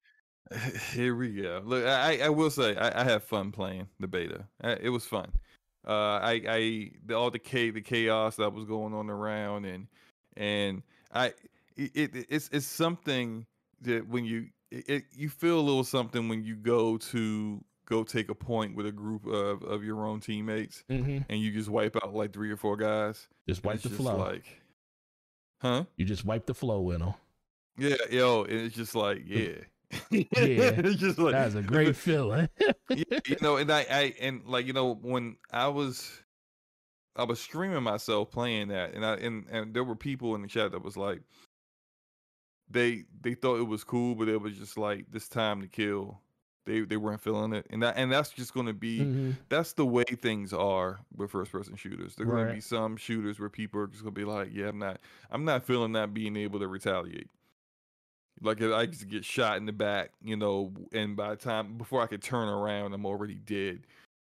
Here 0.92 1.14
we 1.14 1.30
go. 1.30 1.62
Look, 1.64 1.86
I, 1.86 2.18
I 2.22 2.28
will 2.28 2.50
say 2.50 2.76
I, 2.76 3.02
I 3.02 3.04
have 3.04 3.22
fun 3.22 3.52
playing 3.52 3.86
the 4.00 4.08
beta. 4.08 4.44
I, 4.62 4.72
it 4.72 4.88
was 4.88 5.04
fun. 5.04 5.30
Uh, 5.86 6.18
I 6.22 6.42
I 6.48 6.90
the, 7.06 7.14
all 7.14 7.30
the 7.30 7.38
k 7.38 7.70
the 7.70 7.80
chaos 7.80 8.36
that 8.36 8.52
was 8.52 8.64
going 8.64 8.92
on 8.92 9.08
around 9.08 9.64
and 9.64 9.86
and 10.36 10.82
I 11.12 11.32
it, 11.76 11.90
it 11.94 12.26
it's 12.28 12.50
it's 12.52 12.66
something 12.66 13.46
that 13.82 14.06
when 14.08 14.24
you 14.24 14.48
it, 14.70 15.04
you 15.12 15.28
feel 15.30 15.58
a 15.58 15.62
little 15.62 15.84
something 15.84 16.28
when 16.28 16.44
you 16.44 16.56
go 16.56 16.98
to 16.98 17.64
go 17.86 18.04
take 18.04 18.28
a 18.28 18.34
point 18.34 18.76
with 18.76 18.86
a 18.86 18.92
group 18.92 19.26
of, 19.26 19.62
of 19.62 19.82
your 19.82 20.06
own 20.06 20.20
teammates 20.20 20.84
mm-hmm. 20.88 21.18
and 21.28 21.40
you 21.40 21.50
just 21.50 21.68
wipe 21.68 21.96
out 21.96 22.14
like 22.14 22.32
three 22.32 22.50
or 22.50 22.56
four 22.56 22.76
guys. 22.76 23.26
Just 23.48 23.64
wipe 23.64 23.80
the 23.80 23.88
just 23.88 24.00
flow. 24.00 24.16
Like, 24.16 24.44
huh? 25.60 25.84
You 25.96 26.04
just 26.04 26.24
wipe 26.24 26.46
the 26.46 26.54
flow 26.54 26.82
with 26.82 27.00
them. 27.00 27.14
Yeah, 27.78 27.96
yo, 28.10 28.42
it's 28.42 28.76
just 28.76 28.94
like 28.94 29.22
yeah 29.26 29.54
yeah, 30.10 30.80
just 30.82 31.18
like 31.18 31.32
that's 31.32 31.54
a 31.54 31.62
great 31.62 31.96
feeling. 32.06 32.48
you 32.90 33.36
know, 33.40 33.56
and 33.56 33.70
I, 33.70 33.86
I, 33.90 34.14
and 34.20 34.44
like 34.46 34.66
you 34.66 34.72
know, 34.72 34.94
when 34.94 35.36
I 35.52 35.68
was, 35.68 36.10
I 37.16 37.24
was 37.24 37.40
streaming 37.40 37.82
myself 37.82 38.30
playing 38.30 38.68
that, 38.68 38.94
and 38.94 39.04
I, 39.04 39.14
and 39.14 39.46
and 39.50 39.74
there 39.74 39.84
were 39.84 39.96
people 39.96 40.34
in 40.34 40.42
the 40.42 40.48
chat 40.48 40.72
that 40.72 40.82
was 40.82 40.96
like, 40.96 41.22
they 42.70 43.04
they 43.20 43.34
thought 43.34 43.58
it 43.60 43.66
was 43.66 43.84
cool, 43.84 44.14
but 44.14 44.28
it 44.28 44.40
was 44.40 44.56
just 44.56 44.78
like 44.78 45.06
this 45.10 45.28
time 45.28 45.60
to 45.60 45.68
kill. 45.68 46.20
They 46.66 46.80
they 46.82 46.96
weren't 46.98 47.20
feeling 47.22 47.52
it, 47.52 47.66
and 47.70 47.82
that 47.82 47.94
and 47.96 48.12
that's 48.12 48.30
just 48.30 48.54
going 48.54 48.66
to 48.66 48.72
be 48.74 49.00
Mhm. 49.00 49.36
that's 49.48 49.72
the 49.72 49.86
way 49.86 50.04
things 50.04 50.52
are 50.52 51.00
with 51.16 51.30
first 51.30 51.50
person 51.50 51.74
shooters. 51.74 52.14
There 52.14 52.26
are 52.26 52.30
going 52.30 52.42
Right. 52.44 52.48
to 52.50 52.54
be 52.54 52.60
some 52.60 52.96
shooters 52.96 53.40
where 53.40 53.48
people 53.48 53.80
are 53.80 53.86
just 53.86 54.02
going 54.02 54.14
to 54.14 54.20
be 54.20 54.24
like, 54.26 54.50
yeah, 54.52 54.68
I'm 54.68 54.78
not, 54.78 55.00
I'm 55.30 55.44
not 55.44 55.64
feeling 55.64 55.92
that 55.92 56.12
being 56.14 56.36
able 56.36 56.60
to 56.60 56.68
retaliate. 56.68 57.28
Like 58.42 58.60
if 58.60 58.72
I 58.72 58.86
just 58.86 59.08
get 59.08 59.24
shot 59.24 59.58
in 59.58 59.66
the 59.66 59.72
back, 59.72 60.12
you 60.22 60.36
know, 60.36 60.72
and 60.92 61.16
by 61.16 61.30
the 61.30 61.36
time 61.36 61.76
before 61.76 62.02
I 62.02 62.06
could 62.06 62.22
turn 62.22 62.48
around, 62.48 62.94
I'm 62.94 63.04
already 63.04 63.34
dead. 63.34 63.80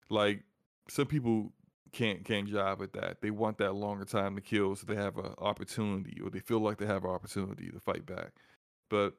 Like 0.09 0.43
some 0.89 1.05
people 1.05 1.53
can't 1.91 2.25
can't 2.25 2.49
jive 2.49 2.79
with 2.79 2.93
that. 2.93 3.21
They 3.21 3.31
want 3.31 3.57
that 3.59 3.73
longer 3.73 4.05
time 4.05 4.35
to 4.35 4.41
kill, 4.41 4.75
so 4.75 4.85
they 4.85 4.95
have 4.95 5.17
an 5.17 5.33
opportunity, 5.37 6.19
or 6.23 6.29
they 6.29 6.39
feel 6.39 6.59
like 6.59 6.77
they 6.77 6.85
have 6.85 7.03
an 7.03 7.11
opportunity 7.11 7.69
to 7.69 7.79
fight 7.79 8.05
back. 8.05 8.31
But 8.89 9.13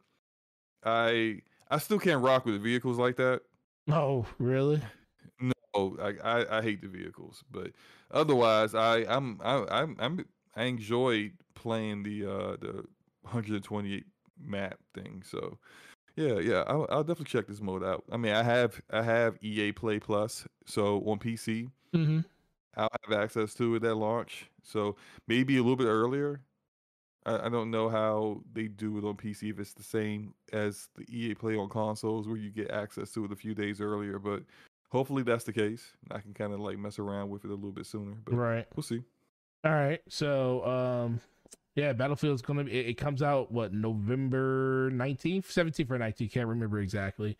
I 0.84 1.40
I 1.70 1.78
still 1.78 1.98
can't 1.98 2.22
rock 2.22 2.44
with 2.44 2.62
vehicles 2.62 2.98
like 2.98 3.16
that. 3.16 3.42
Oh, 3.90 4.26
really? 4.38 4.82
No, 5.40 5.96
I, 6.00 6.14
I, 6.22 6.58
I 6.58 6.62
hate 6.62 6.82
the 6.82 6.88
vehicles, 6.88 7.44
but 7.50 7.72
otherwise, 8.10 8.74
I 8.74 8.98
I'm 9.08 9.40
I 9.42 9.64
I'm, 9.70 9.96
I'm 9.98 10.26
I 10.54 10.64
enjoyed 10.64 11.32
playing 11.54 12.02
the 12.02 12.26
uh 12.26 12.56
the 12.60 12.84
128 13.22 14.04
map 14.44 14.78
thing. 14.94 15.22
So 15.26 15.58
yeah, 16.16 16.38
yeah, 16.38 16.64
I'll, 16.66 16.86
I'll 16.90 17.04
definitely 17.04 17.30
check 17.30 17.46
this 17.46 17.60
mode 17.60 17.84
out. 17.84 18.04
I 18.10 18.16
mean, 18.16 18.32
I 18.32 18.42
have 18.42 18.80
I 18.90 19.02
have 19.02 19.36
EA 19.42 19.72
Play 19.72 19.98
Plus, 20.00 20.46
so 20.66 20.98
on 21.06 21.18
PC, 21.18 21.70
Mm-hmm. 21.94 22.20
I'll 22.76 22.88
have 23.08 23.20
access 23.20 23.52
to 23.54 23.74
it 23.74 23.84
at 23.84 23.96
launch. 23.96 24.46
So 24.62 24.96
maybe 25.26 25.56
a 25.56 25.60
little 25.62 25.76
bit 25.76 25.86
earlier. 25.88 26.40
I, 27.26 27.46
I 27.46 27.48
don't 27.48 27.70
know 27.70 27.88
how 27.88 28.42
they 28.52 28.68
do 28.68 28.96
it 28.98 29.04
on 29.04 29.16
PC 29.16 29.50
if 29.50 29.58
it's 29.58 29.72
the 29.74 29.82
same 29.82 30.34
as 30.52 30.88
the 30.96 31.04
EA 31.08 31.34
Play 31.34 31.56
on 31.56 31.68
consoles 31.68 32.28
where 32.28 32.36
you 32.36 32.50
get 32.50 32.70
access 32.70 33.10
to 33.12 33.24
it 33.24 33.32
a 33.32 33.36
few 33.36 33.54
days 33.54 33.80
earlier, 33.80 34.18
but 34.20 34.42
hopefully 34.90 35.22
that's 35.24 35.44
the 35.44 35.52
case. 35.52 35.92
I 36.10 36.20
can 36.20 36.32
kind 36.32 36.52
of 36.52 36.60
like 36.60 36.78
mess 36.78 36.98
around 36.98 37.28
with 37.30 37.44
it 37.44 37.50
a 37.50 37.54
little 37.54 37.72
bit 37.72 37.86
sooner, 37.86 38.16
but 38.24 38.34
Right. 38.34 38.66
we'll 38.76 38.82
see. 38.84 39.02
All 39.64 39.72
right. 39.72 40.00
So, 40.08 40.64
um, 40.64 41.20
yeah, 41.74 41.92
Battlefield's 41.92 42.42
gonna 42.42 42.64
be. 42.64 42.72
It, 42.72 42.86
it 42.90 42.94
comes 42.94 43.22
out 43.22 43.50
what 43.52 43.72
November 43.72 44.90
nineteenth, 44.92 45.50
seventeenth 45.50 45.90
or 45.90 45.98
nineteenth. 45.98 46.32
Can't 46.32 46.48
remember 46.48 46.80
exactly. 46.80 47.36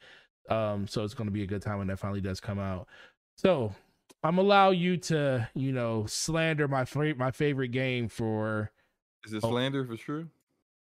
Um, 0.49 0.87
so 0.87 1.05
it's 1.05 1.15
gonna 1.15 1.31
be 1.31 1.43
a 1.43 1.47
good 1.47 1.63
time 1.63 1.79
when 1.79 1.87
that 1.89 1.99
finally 1.99 2.21
does 2.21 2.41
come 2.41 2.59
out. 2.59 2.89
So 3.37 3.75
I'm 4.23 4.39
allow 4.39 4.71
you 4.71 4.97
to, 4.99 5.49
you 5.55 5.73
know, 5.73 6.07
slander 6.07 6.69
my 6.69 6.85
favorite 6.85 7.19
my 7.19 7.31
favorite 7.31 7.69
game 7.69 8.09
for. 8.09 8.71
Is 9.25 9.33
it 9.33 9.45
Oh. 9.45 9.51
slander 9.51 9.83
if 9.83 9.91
it's 9.91 10.03
true? 10.03 10.29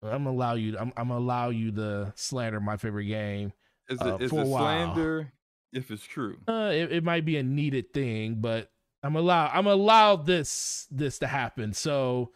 I'm 0.03 0.27
allow 0.27 0.55
you. 0.55 0.79
I'm, 0.79 0.93
I'm 0.97 1.11
allow 1.11 1.51
you 1.51 1.73
to 1.73 2.13
slander 2.17 2.61
my 2.61 2.77
favorite 2.77 3.05
game. 3.07 3.53
Is 3.89 4.01
Uh, 4.01 4.15
it 4.15 4.23
is 4.23 4.31
for 4.31 4.41
a 4.41 4.43
it 4.43 4.47
slander 4.47 5.33
if 5.73 5.91
it's 5.91 6.05
true? 6.05 6.39
Uh, 6.49 6.71
it, 6.73 6.91
it 6.93 7.05
might 7.05 7.25
be 7.25 7.37
a 7.37 7.43
needed 7.43 7.93
thing, 7.93 8.37
but 8.37 8.71
I'm 9.03 9.17
allow 9.17 9.49
I'm 9.53 9.67
allow 9.67 10.17
this 10.17 10.87
this 10.91 11.19
to 11.19 11.27
happen. 11.27 11.73
So, 11.75 12.33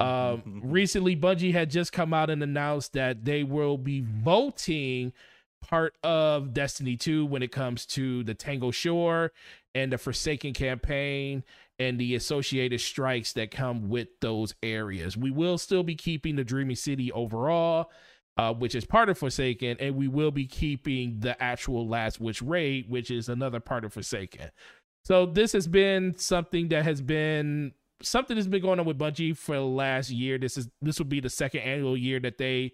um, 0.00 0.42
recently 0.64 1.14
Bungie 1.16 1.52
had 1.52 1.70
just 1.70 1.92
come 1.92 2.12
out 2.12 2.30
and 2.30 2.42
announced 2.42 2.94
that 2.94 3.24
they 3.24 3.44
will 3.44 3.78
be 3.78 4.00
vaulting 4.00 5.12
part 5.60 5.94
of 6.02 6.54
Destiny 6.54 6.96
2 6.96 7.26
when 7.26 7.42
it 7.42 7.52
comes 7.52 7.86
to 7.86 8.24
the 8.24 8.34
Tangled 8.34 8.74
Shore 8.74 9.32
and 9.74 9.92
the 9.92 9.98
Forsaken 9.98 10.54
campaign 10.54 11.44
and 11.78 11.98
the 11.98 12.14
associated 12.14 12.80
strikes 12.80 13.32
that 13.34 13.50
come 13.50 13.88
with 13.88 14.08
those 14.20 14.54
areas. 14.62 15.16
We 15.16 15.30
will 15.30 15.58
still 15.58 15.82
be 15.82 15.94
keeping 15.94 16.36
the 16.36 16.44
Dreaming 16.44 16.76
City 16.76 17.12
overall, 17.12 17.90
uh, 18.36 18.52
which 18.52 18.74
is 18.74 18.84
part 18.84 19.08
of 19.08 19.18
Forsaken, 19.18 19.76
and 19.80 19.96
we 19.96 20.08
will 20.08 20.30
be 20.30 20.46
keeping 20.46 21.20
the 21.20 21.40
actual 21.42 21.88
Last 21.88 22.20
Wish 22.20 22.42
raid, 22.42 22.86
which 22.88 23.10
is 23.10 23.28
another 23.28 23.60
part 23.60 23.84
of 23.84 23.92
Forsaken. 23.92 24.50
So 25.04 25.26
this 25.26 25.52
has 25.52 25.66
been 25.66 26.18
something 26.18 26.68
that 26.68 26.84
has 26.84 27.00
been 27.00 27.72
something 28.02 28.36
that's 28.36 28.48
been 28.48 28.62
going 28.62 28.80
on 28.80 28.86
with 28.86 28.98
Bungie 28.98 29.36
for 29.36 29.56
the 29.56 29.62
last 29.62 30.10
year. 30.10 30.38
This 30.38 30.56
is 30.56 30.68
this 30.80 30.98
will 30.98 31.06
be 31.06 31.20
the 31.20 31.30
second 31.30 31.60
annual 31.60 31.96
year 31.96 32.20
that 32.20 32.38
they 32.38 32.72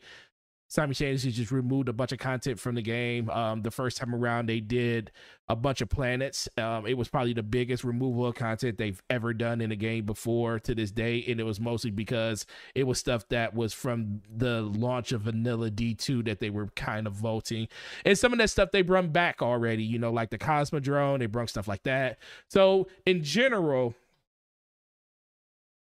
simultaneously 0.68 1.30
just 1.30 1.52
removed 1.52 1.88
a 1.88 1.92
bunch 1.92 2.12
of 2.12 2.18
content 2.18 2.58
from 2.58 2.74
the 2.74 2.82
game. 2.82 3.30
Um, 3.30 3.62
the 3.62 3.70
first 3.70 3.96
time 3.96 4.14
around, 4.14 4.46
they 4.46 4.60
did 4.60 5.12
a 5.48 5.54
bunch 5.54 5.80
of 5.80 5.88
planets. 5.88 6.48
Um, 6.58 6.86
it 6.86 6.94
was 6.94 7.08
probably 7.08 7.32
the 7.32 7.42
biggest 7.42 7.84
removal 7.84 8.26
of 8.26 8.34
content 8.34 8.76
they've 8.76 9.00
ever 9.08 9.32
done 9.32 9.60
in 9.60 9.70
a 9.70 9.76
game 9.76 10.04
before 10.04 10.58
to 10.60 10.74
this 10.74 10.90
day, 10.90 11.24
and 11.28 11.38
it 11.38 11.44
was 11.44 11.60
mostly 11.60 11.90
because 11.90 12.46
it 12.74 12.84
was 12.84 12.98
stuff 12.98 13.28
that 13.28 13.54
was 13.54 13.72
from 13.72 14.22
the 14.28 14.62
launch 14.62 15.12
of 15.12 15.22
Vanilla 15.22 15.70
D2 15.70 16.24
that 16.24 16.40
they 16.40 16.50
were 16.50 16.66
kind 16.74 17.06
of 17.06 17.12
vaulting, 17.12 17.68
and 18.04 18.18
some 18.18 18.32
of 18.32 18.38
that 18.38 18.50
stuff 18.50 18.70
they 18.72 18.82
brought 18.82 19.12
back 19.12 19.42
already. 19.42 19.84
You 19.84 20.00
know, 20.00 20.10
like 20.10 20.30
the 20.30 20.38
Cosmodrome, 20.38 21.20
they 21.20 21.26
brought 21.26 21.48
stuff 21.48 21.68
like 21.68 21.84
that. 21.84 22.18
So 22.48 22.88
in 23.04 23.22
general 23.22 23.94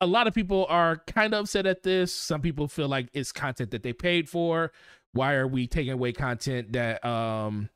a 0.00 0.06
lot 0.06 0.26
of 0.26 0.34
people 0.34 0.66
are 0.68 0.98
kind 1.06 1.34
of 1.34 1.40
upset 1.40 1.66
at 1.66 1.82
this. 1.82 2.12
Some 2.12 2.40
people 2.40 2.68
feel 2.68 2.88
like 2.88 3.08
it's 3.12 3.32
content 3.32 3.70
that 3.72 3.82
they 3.82 3.92
paid 3.92 4.28
for. 4.28 4.72
Why 5.12 5.34
are 5.34 5.46
we 5.46 5.66
taking 5.66 5.92
away 5.92 6.12
content 6.12 6.72
that 6.72 7.04
um 7.04 7.70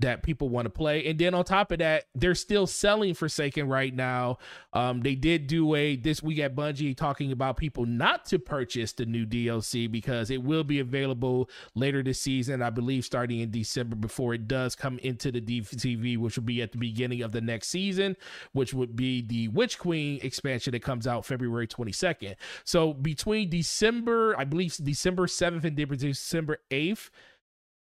that 0.00 0.22
people 0.22 0.48
want 0.48 0.66
to 0.66 0.70
play? 0.70 1.06
And 1.06 1.18
then 1.18 1.34
on 1.34 1.44
top 1.44 1.72
of 1.72 1.78
that, 1.78 2.04
they're 2.14 2.34
still 2.34 2.66
selling 2.66 3.14
Forsaken 3.14 3.68
right 3.68 3.94
now. 3.94 4.38
Um 4.72 5.00
they 5.00 5.14
did 5.14 5.46
do 5.46 5.74
a 5.74 5.96
this 5.96 6.22
week 6.22 6.38
at 6.38 6.54
Bungie 6.54 6.96
talking 6.96 7.32
about 7.32 7.56
people 7.56 7.86
not 7.86 8.24
to 8.26 8.38
purchase 8.38 8.92
the 8.92 9.06
new 9.06 9.26
DLC 9.26 9.90
because 9.90 10.30
it 10.30 10.42
will 10.42 10.64
be 10.64 10.80
available 10.80 11.48
later 11.74 12.02
this 12.02 12.20
season, 12.20 12.62
I 12.62 12.70
believe 12.70 13.04
starting 13.04 13.40
in 13.40 13.50
December 13.50 13.96
before 13.96 14.34
it 14.34 14.48
does 14.48 14.74
come 14.74 14.98
into 15.00 15.30
the 15.30 15.40
DCV, 15.40 16.18
which 16.18 16.36
will 16.36 16.44
be 16.44 16.62
at 16.62 16.72
the 16.72 16.78
beginning 16.78 17.22
of 17.22 17.32
the 17.32 17.40
next 17.40 17.68
season 17.68 18.16
which 18.52 18.74
would 18.74 18.96
be 18.96 19.22
the 19.22 19.48
Witch 19.48 19.78
Queen 19.78 20.18
expansion 20.22 20.72
that 20.72 20.82
comes 20.82 21.06
out 21.06 21.24
February 21.24 21.66
22nd. 21.66 22.34
So 22.64 22.92
between 22.92 23.50
December, 23.50 24.34
I 24.38 24.44
believe 24.44 24.76
December 24.82 25.26
7th 25.26 25.64
and 25.64 25.76
December 25.76 26.58
8th, 26.70 27.10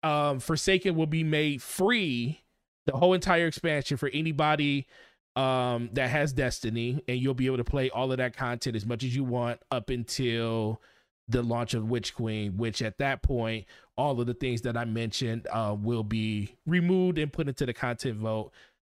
um, 0.03 0.39
Forsaken 0.39 0.95
will 0.95 1.07
be 1.07 1.23
made 1.23 1.61
free, 1.61 2.41
the 2.85 2.97
whole 2.97 3.13
entire 3.13 3.47
expansion 3.47 3.97
for 3.97 4.09
anybody 4.13 4.88
um, 5.35 5.89
that 5.93 6.09
has 6.09 6.34
Destiny, 6.34 7.01
and 7.07 7.19
you'll 7.19 7.34
be 7.34 7.45
able 7.45 7.57
to 7.57 7.63
play 7.63 7.89
all 7.89 8.11
of 8.11 8.17
that 8.17 8.35
content 8.35 8.76
as 8.76 8.85
much 8.85 9.03
as 9.03 9.15
you 9.15 9.23
want 9.23 9.59
up 9.71 9.89
until 9.89 10.81
the 11.27 11.43
launch 11.43 11.73
of 11.76 11.89
Witch 11.89 12.15
Queen, 12.15 12.57
which 12.57 12.81
at 12.81 12.97
that 12.97 13.21
point, 13.21 13.65
all 13.95 14.19
of 14.19 14.27
the 14.27 14.34
things 14.34 14.61
that 14.61 14.76
I 14.76 14.85
mentioned 14.85 15.47
uh, 15.51 15.76
will 15.80 16.03
be 16.03 16.55
removed 16.65 17.17
and 17.19 17.31
put 17.31 17.47
into 17.47 17.65
the 17.65 17.73
content 17.73 18.17
vault 18.17 18.51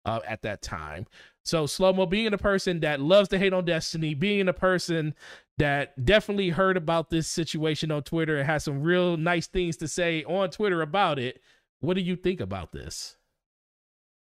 uh, 0.06 0.22
at 0.28 0.42
that 0.44 0.62
time. 0.62 1.08
So 1.44 1.66
Slomo 1.66 2.10
being 2.10 2.34
a 2.34 2.38
person 2.38 2.80
that 2.82 3.02
loves 3.02 3.28
to 3.30 3.40
hate 3.40 3.54
on 3.54 3.66
Destiny, 3.66 4.14
being 4.14 4.48
a 4.48 4.54
person 4.54 5.14
that 5.62 6.04
definitely 6.06 6.50
heard 6.50 6.76
about 6.78 7.10
this 7.10 7.28
situation 7.28 7.92
on 7.92 8.04
Twitter 8.04 8.38
and 8.38 8.46
has 8.48 8.64
some 8.64 8.82
real 8.82 9.16
nice 9.18 9.48
things 9.48 9.78
to 9.78 9.88
say 9.88 10.24
on 10.24 10.50
Twitter 10.50 10.82
about 10.82 11.20
it. 11.20 11.40
What 11.80 11.94
do 11.96 12.02
you 12.02 12.16
think 12.16 12.40
about 12.40 12.72
this? 12.72 13.18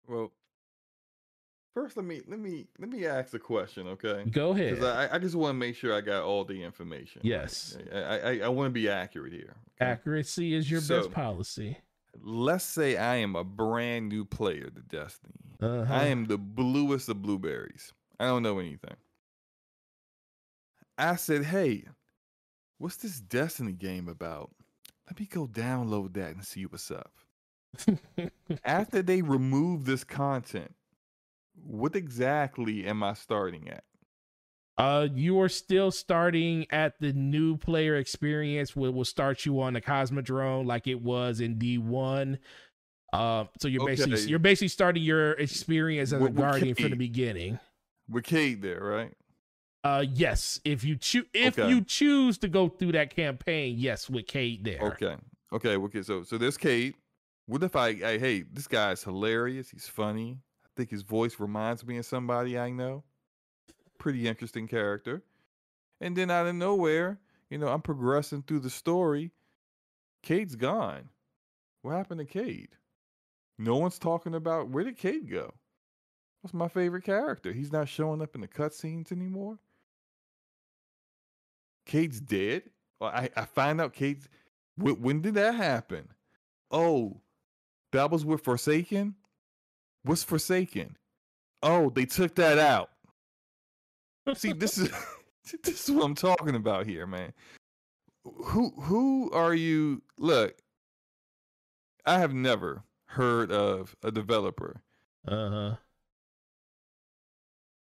Well, 0.07 0.31
first 1.73 1.95
let 1.97 2.05
me 2.05 2.21
let 2.27 2.39
me 2.39 2.65
let 2.79 2.89
me 2.89 3.05
ask 3.05 3.33
a 3.33 3.39
question, 3.39 3.87
okay? 3.87 4.23
Go 4.29 4.51
ahead. 4.51 4.75
Because 4.75 4.85
I, 4.85 5.15
I 5.15 5.19
just 5.19 5.35
want 5.35 5.51
to 5.51 5.57
make 5.57 5.75
sure 5.75 5.93
I 5.95 6.01
got 6.01 6.23
all 6.23 6.43
the 6.43 6.63
information. 6.63 7.21
right? 7.23 7.29
Yes. 7.29 7.77
I 7.93 7.97
I, 7.99 8.39
I 8.45 8.47
want 8.49 8.67
to 8.67 8.73
be 8.73 8.89
accurate 8.89 9.33
here. 9.33 9.55
okay? 9.81 9.91
Accuracy 9.91 10.53
is 10.55 10.69
your 10.69 10.81
So- 10.81 11.01
best 11.01 11.11
policy. 11.11 11.77
Let's 12.19 12.63
say 12.63 12.97
I 12.97 13.17
am 13.17 13.35
a 13.35 13.43
brand 13.43 14.09
new 14.09 14.25
player 14.25 14.71
to 14.71 14.81
Destiny. 14.81 15.35
Uh-huh. 15.61 15.85
I 15.93 16.05
am 16.07 16.25
the 16.25 16.39
bluest 16.39 17.09
of 17.09 17.21
blueberries. 17.21 17.93
I 18.19 18.25
don't 18.25 18.41
know 18.41 18.57
anything. 18.57 18.95
I 20.97 21.15
said, 21.15 21.43
hey, 21.45 21.85
what's 22.77 22.97
this 22.97 23.19
Destiny 23.19 23.73
game 23.73 24.07
about? 24.07 24.51
Let 25.07 25.19
me 25.19 25.25
go 25.25 25.47
download 25.47 26.13
that 26.15 26.35
and 26.35 26.43
see 26.43 26.65
what's 26.65 26.91
up. 26.91 27.11
After 28.63 29.01
they 29.01 29.21
remove 29.21 29.85
this 29.85 30.03
content, 30.03 30.73
what 31.53 31.95
exactly 31.95 32.85
am 32.85 33.03
I 33.03 33.13
starting 33.13 33.69
at? 33.69 33.83
Uh, 34.77 35.07
you 35.13 35.39
are 35.41 35.49
still 35.49 35.89
starting 35.89 36.67
at 36.69 36.99
the 36.99 37.11
new 37.13 37.57
player 37.57 37.95
experience. 37.95 38.75
Will 38.75 38.91
will 38.91 39.05
start 39.05 39.45
you 39.45 39.59
on 39.61 39.73
the 39.73 39.81
Cosmodrome 39.81 40.65
like 40.67 40.87
it 40.87 41.01
was 41.01 41.41
in 41.41 41.57
D 41.57 41.77
one. 41.77 42.37
Uh, 43.11 43.45
so 43.59 43.67
you're 43.67 43.85
basically 43.85 44.21
you're 44.21 44.37
basically 44.37 44.67
starting 44.67 45.01
your 45.01 45.31
experience 45.31 46.13
as 46.13 46.19
a 46.19 46.23
With- 46.23 46.33
with 46.33 46.37
guardian 46.37 46.75
from 46.75 46.91
the 46.91 46.95
beginning. 46.95 47.59
We're 48.07 48.21
Cayde 48.21 48.61
there, 48.61 48.81
right? 48.81 49.13
Uh, 49.83 50.03
yes, 50.13 50.59
if 50.65 50.83
you 50.83 50.95
choose 50.95 51.25
if 51.33 51.57
Okay. 51.57 51.69
you 51.69 51.81
choose 51.81 52.37
to 52.39 52.47
go 52.47 52.67
through 52.67 52.91
that 52.93 53.15
campaign, 53.15 53.75
yes, 53.77 54.09
with 54.09 54.27
Cayde 54.27 54.63
there. 54.65 54.79
Okay. 54.81 55.15
Okay. 55.53 55.75
Okay. 55.77 56.01
So 56.01 56.23
so 56.23 56.37
there's 56.37 56.57
Cayde. 56.57 56.95
What 57.45 57.63
if 57.63 57.75
I, 57.75 57.87
I 57.87 58.17
hey, 58.17 58.41
this 58.41 58.67
guy's 58.67 59.03
hilarious. 59.03 59.69
He's 59.69 59.87
funny. 59.87 60.39
I 60.65 60.69
think 60.75 60.89
his 60.89 61.03
voice 61.03 61.39
reminds 61.39 61.85
me 61.85 61.97
of 61.97 62.05
somebody 62.05 62.57
I 62.59 62.71
know. 62.71 63.03
Pretty 63.97 64.27
interesting 64.27 64.67
character. 64.67 65.23
And 66.01 66.15
then 66.15 66.29
out 66.29 66.45
of 66.47 66.55
nowhere, 66.55 67.19
you 67.49 67.57
know, 67.57 67.69
I'm 67.69 67.81
progressing 67.81 68.43
through 68.43 68.59
the 68.59 68.69
story. 68.69 69.31
Cayde's 70.21 70.55
gone. 70.55 71.09
What 71.81 71.95
happened 71.95 72.19
to 72.19 72.25
Cayde? 72.25 72.75
No 73.57 73.77
one's 73.77 73.97
talking 73.97 74.35
about 74.35 74.69
where 74.69 74.83
did 74.83 74.97
Cayde 74.97 75.31
go? 75.31 75.53
What's 76.41 76.53
my 76.53 76.67
favorite 76.67 77.03
character? 77.05 77.51
He's 77.53 77.71
not 77.71 77.87
showing 77.87 78.21
up 78.21 78.35
in 78.35 78.41
the 78.41 78.47
cutscenes 78.47 79.11
anymore. 79.11 79.57
Cayde's 81.87 82.19
dead. 82.21 82.63
I, 83.01 83.29
I 83.35 83.45
find 83.45 83.81
out 83.81 83.93
Cayde's. 83.93 84.29
When, 84.75 85.01
when 85.01 85.21
did 85.21 85.33
that 85.35 85.55
happen? 85.55 86.07
Oh, 86.69 87.21
that 87.91 88.11
was 88.11 88.23
with 88.25 88.43
Forsaken? 88.43 89.15
What's 90.03 90.23
Forsaken? 90.23 90.95
Oh, 91.63 91.89
they 91.89 92.05
took 92.05 92.35
that 92.35 92.59
out. 92.59 92.89
See, 94.35 94.53
this 94.53 94.77
is 94.77 94.91
this 95.63 95.89
is 95.89 95.95
what 95.95 96.05
I'm 96.05 96.15
talking 96.15 96.55
about 96.55 96.85
here, 96.85 97.07
man. 97.07 97.33
Who 98.25 98.69
who 98.81 99.31
are 99.31 99.53
you? 99.55 100.01
Look, 100.17 100.55
I 102.05 102.19
have 102.19 102.33
never 102.33 102.83
heard 103.07 103.51
of 103.51 103.95
a 104.03 104.11
developer, 104.11 104.81
Uh 105.27 105.49
huh. 105.49 105.75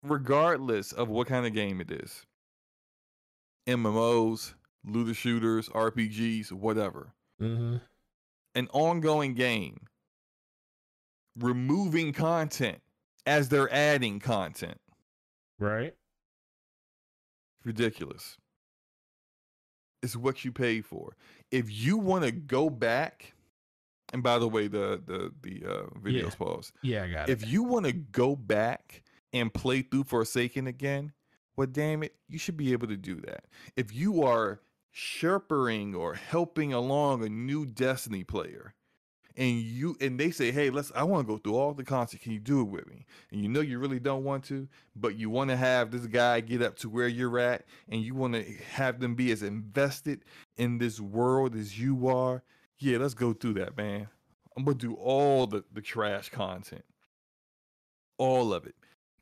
regardless 0.03 0.93
of 0.93 1.09
what 1.09 1.27
kind 1.27 1.47
of 1.47 1.53
game 1.53 1.81
it 1.81 1.91
is. 1.91 2.25
MMOs, 3.67 4.55
looter 4.85 5.15
shooters, 5.15 5.69
RPGs, 5.71 6.53
whatever. 6.53 7.13
Mm-hmm. 7.41 7.77
an 8.55 8.69
ongoing 8.73 9.35
game 9.35 9.81
removing 11.39 12.15
content 12.15 12.79
as 13.27 13.51
they're 13.51 13.71
adding 13.73 14.21
content. 14.21 14.81
Right. 15.59 15.95
Ridiculous. 17.65 18.39
It's 20.03 20.17
what 20.17 20.45
you 20.45 20.53
pay 20.53 20.81
for. 20.81 21.17
If 21.51 21.71
you 21.71 21.97
want 21.99 22.25
to 22.25 22.31
go 22.33 22.71
back, 22.71 23.35
and 24.13 24.23
by 24.23 24.39
the 24.39 24.49
way, 24.49 24.69
the 24.69 25.03
the 25.05 25.33
the 25.43 25.65
uh, 25.69 25.87
videos 26.01 26.23
Yeah. 26.31 26.37
paused. 26.39 26.73
Yeah, 26.83 27.05
I 27.05 27.11
got 27.11 27.29
it. 27.29 27.33
If 27.33 27.47
you 27.49 27.65
want 27.65 27.87
to 27.87 27.93
go 27.93 28.37
back 28.37 29.03
and 29.33 29.53
play 29.53 29.83
through 29.83 30.05
Forsaken 30.05 30.67
again, 30.69 31.13
well, 31.57 31.67
damn 31.67 32.03
it, 32.03 32.15
you 32.29 32.39
should 32.39 32.57
be 32.57 32.73
able 32.73 32.89
to 32.89 32.97
do 32.97 33.21
that. 33.23 33.47
If 33.77 33.95
you 33.95 34.23
are 34.23 34.61
sherpering 34.95 35.95
or 35.95 36.15
helping 36.15 36.73
along 36.73 37.25
a 37.25 37.29
new 37.29 37.67
Destiny 37.67 38.25
player, 38.25 38.75
and 39.37 39.59
you 39.59 39.97
and 40.01 40.19
they 40.19 40.31
say, 40.31 40.51
"Hey, 40.51 40.71
let's," 40.71 40.93
I 40.95 41.03
want 41.03 41.27
to 41.27 41.35
go 41.35 41.39
through 41.39 41.57
all 41.57 41.75
the 41.75 41.85
content. 41.85 42.23
Can 42.23 42.33
you 42.33 42.41
do 42.41 42.63
it 42.63 42.69
with 42.69 42.89
me? 42.89 43.05
And 43.31 43.43
you 43.43 43.49
know 43.49 43.61
you 43.61 43.79
really 43.79 44.01
don't 44.01 44.25
want 44.25 44.45
to, 44.45 44.69
but 44.95 45.17
you 45.17 45.29
want 45.29 45.51
to 45.51 45.57
have 45.57 45.91
this 45.91 46.07
guy 46.07 46.41
get 46.41 46.63
up 46.63 46.77
to 46.79 46.89
where 46.89 47.09
you're 47.09 47.39
at, 47.39 47.67
and 47.89 48.01
you 48.03 48.15
want 48.15 48.35
to 48.35 48.45
have 48.73 49.01
them 49.01 49.15
be 49.15 49.31
as 49.33 49.43
invested 49.43 50.25
in 50.57 50.79
this 50.79 51.01
world 51.01 51.55
as 51.55 51.79
you 51.79 52.09
are. 52.09 52.43
Yeah, 52.79 52.99
let's 52.99 53.15
go 53.15 53.35
through 53.35 53.55
that, 53.55 53.77
man. 53.77 54.09
I'm 54.57 54.65
gonna 54.65 54.79
do 54.79 54.95
all 54.95 55.47
the 55.47 55.65
the 55.73 55.83
trash 55.83 56.31
content 56.31 56.85
all 58.19 58.55
of 58.55 58.67
it. 58.67 58.76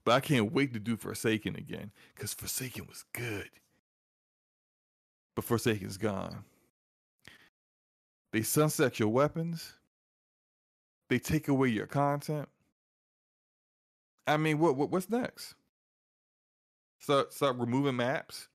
But 0.04 0.12
I 0.12 0.20
can't 0.20 0.52
wait 0.52 0.74
to 0.74 0.80
do 0.80 0.96
Forsaken 0.96 1.56
again 1.56 1.90
because 2.14 2.34
Forsaken 2.34 2.86
was 2.86 3.04
good. 3.14 3.48
But 5.34 5.44
Forsaken's 5.44 5.96
gone. 5.96 6.44
They 8.32 8.42
sunset 8.42 8.98
your 8.98 9.08
weapons. 9.08 9.72
They 11.08 11.18
take 11.18 11.48
away 11.48 11.68
your 11.68 11.86
content. 11.86 12.48
I 14.26 14.36
mean, 14.36 14.58
what, 14.58 14.76
what 14.76 14.90
what's 14.90 15.08
next? 15.10 15.54
Start 16.98 17.32
start 17.32 17.56
removing 17.58 17.96
maps. 17.96 18.48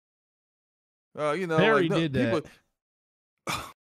Uh, 1.18 1.32
you 1.32 1.48
know, 1.48 1.58
They 1.58 1.64
like, 1.64 1.72
already 1.72 1.90
no, 1.90 2.00
did 2.00 2.14
that. 2.14 2.46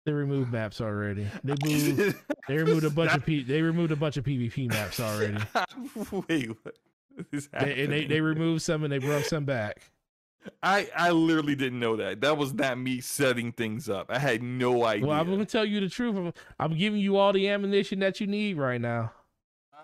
They 0.04 0.12
removed 0.12 0.52
maps 0.52 0.80
already. 0.80 1.26
They 1.44 1.54
moved. 1.64 2.16
They 2.48 2.56
removed 2.56 2.84
a 2.84 2.90
bunch 2.90 3.14
of 3.14 3.24
P. 3.26 3.42
They 3.42 3.62
removed 3.62 3.92
a 3.92 3.96
bunch 3.96 4.16
of 4.16 4.24
PvP 4.24 4.68
maps 4.68 4.98
already. 4.98 5.38
Wait, 6.28 6.48
what 6.62 6.76
They, 7.30 7.84
and 7.84 7.92
they 7.92 8.04
they 8.06 8.20
removed 8.20 8.62
some 8.62 8.84
and 8.84 8.92
they 8.92 8.98
brought 8.98 9.24
some 9.24 9.44
back. 9.44 9.90
I 10.62 10.88
I 10.96 11.10
literally 11.10 11.54
didn't 11.54 11.80
know 11.80 11.96
that. 11.96 12.20
That 12.20 12.36
was 12.36 12.52
not 12.52 12.78
me 12.78 13.00
setting 13.00 13.52
things 13.52 13.88
up. 13.88 14.10
I 14.10 14.18
had 14.18 14.42
no 14.42 14.84
idea. 14.84 15.06
Well, 15.06 15.20
I'm 15.20 15.28
gonna 15.28 15.44
tell 15.44 15.64
you 15.64 15.80
the 15.80 15.88
truth. 15.88 16.16
I'm, 16.16 16.32
I'm 16.58 16.76
giving 16.76 17.00
you 17.00 17.16
all 17.16 17.32
the 17.32 17.48
ammunition 17.48 18.00
that 18.00 18.20
you 18.20 18.26
need 18.26 18.56
right 18.56 18.80
now. 18.80 19.12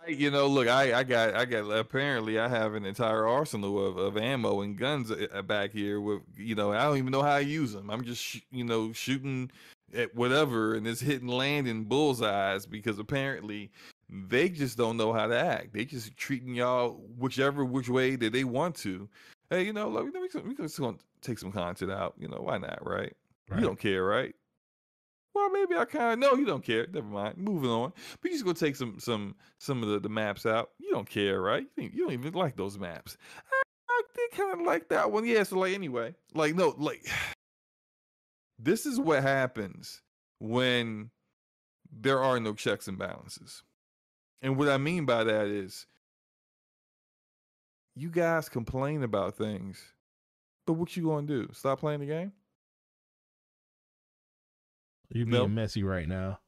I, 0.06 0.10
you 0.10 0.30
know, 0.30 0.46
look, 0.46 0.68
I 0.68 1.00
I 1.00 1.04
got 1.04 1.34
I 1.34 1.44
got 1.44 1.70
apparently 1.70 2.38
I 2.38 2.48
have 2.48 2.74
an 2.74 2.84
entire 2.84 3.26
arsenal 3.26 3.86
of, 3.86 3.96
of 3.96 4.16
ammo 4.16 4.62
and 4.62 4.76
guns 4.76 5.10
uh, 5.10 5.42
back 5.42 5.72
here. 5.72 6.00
With 6.00 6.22
you 6.36 6.54
know, 6.54 6.72
I 6.72 6.82
don't 6.84 6.98
even 6.98 7.12
know 7.12 7.22
how 7.22 7.34
I 7.34 7.40
use 7.40 7.72
them. 7.72 7.90
I'm 7.90 8.04
just 8.04 8.22
sh- 8.22 8.40
you 8.50 8.64
know 8.64 8.92
shooting 8.92 9.50
at 9.94 10.14
whatever 10.14 10.74
and 10.74 10.86
it's 10.86 11.00
hitting 11.00 11.28
land 11.28 11.66
landing 11.66 11.84
bullseyes 11.84 12.66
because 12.66 12.98
apparently 12.98 13.70
they 14.10 14.48
just 14.48 14.78
don't 14.78 14.96
know 14.96 15.12
how 15.12 15.26
to 15.26 15.38
act. 15.38 15.72
They 15.72 15.84
just 15.84 16.16
treating 16.16 16.54
y'all 16.54 17.02
whichever 17.18 17.64
which 17.64 17.88
way 17.88 18.16
that 18.16 18.32
they 18.32 18.44
want 18.44 18.76
to. 18.76 19.08
Hey, 19.50 19.64
you 19.64 19.72
know, 19.72 19.88
look, 19.88 20.04
we 20.04 20.28
can, 20.28 20.48
we 20.48 20.54
can 20.54 20.66
just 20.66 20.78
gonna 20.78 20.96
take 21.20 21.38
some 21.38 21.52
content 21.52 21.90
out. 21.90 22.14
You 22.18 22.28
know, 22.28 22.38
why 22.40 22.58
not, 22.58 22.86
right? 22.86 23.14
Right. 23.50 23.60
You 23.60 23.66
don't 23.66 23.78
care, 23.78 24.04
right? 24.04 24.34
Well, 25.34 25.50
maybe 25.50 25.76
I 25.76 25.84
kind 25.84 26.12
of 26.12 26.18
know 26.18 26.38
you 26.38 26.46
don't 26.46 26.64
care. 26.64 26.86
Never 26.92 27.06
mind. 27.06 27.38
Moving 27.38 27.70
on. 27.70 27.92
But 28.20 28.30
you 28.30 28.34
just 28.36 28.44
go 28.44 28.52
take 28.52 28.76
some 28.76 28.98
some 28.98 29.34
some 29.58 29.82
of 29.82 29.88
the, 29.88 30.00
the 30.00 30.08
maps 30.08 30.46
out. 30.46 30.70
You 30.78 30.90
don't 30.90 31.08
care, 31.08 31.40
right? 31.40 31.62
You, 31.62 31.68
think, 31.76 31.94
you 31.94 32.04
don't 32.04 32.12
even 32.12 32.32
like 32.34 32.56
those 32.56 32.78
maps. 32.78 33.16
I, 33.52 33.62
I 33.88 34.02
did 34.14 34.38
kind 34.38 34.60
of 34.60 34.66
like 34.66 34.88
that 34.88 35.12
one. 35.12 35.24
Yeah. 35.24 35.42
So 35.44 35.58
like 35.58 35.74
anyway, 35.74 36.14
like 36.34 36.54
no, 36.54 36.74
like 36.76 37.06
this 38.58 38.86
is 38.86 38.98
what 38.98 39.22
happens 39.22 40.02
when 40.40 41.10
there 41.90 42.22
are 42.22 42.40
no 42.40 42.54
checks 42.54 42.88
and 42.88 42.98
balances. 42.98 43.62
And 44.42 44.56
what 44.56 44.68
I 44.68 44.78
mean 44.78 45.04
by 45.04 45.24
that 45.24 45.46
is 45.46 45.86
you 47.96 48.10
guys 48.10 48.48
complain 48.48 49.02
about 49.02 49.36
things, 49.36 49.92
but 50.66 50.74
what 50.74 50.96
you 50.96 51.04
gonna 51.04 51.26
do? 51.26 51.48
Stop 51.52 51.80
playing 51.80 52.00
the 52.00 52.06
game? 52.06 52.32
You're 55.12 55.26
being 55.26 55.36
No. 55.36 55.48
messy 55.48 55.82
right 55.82 56.06
now. 56.06 56.40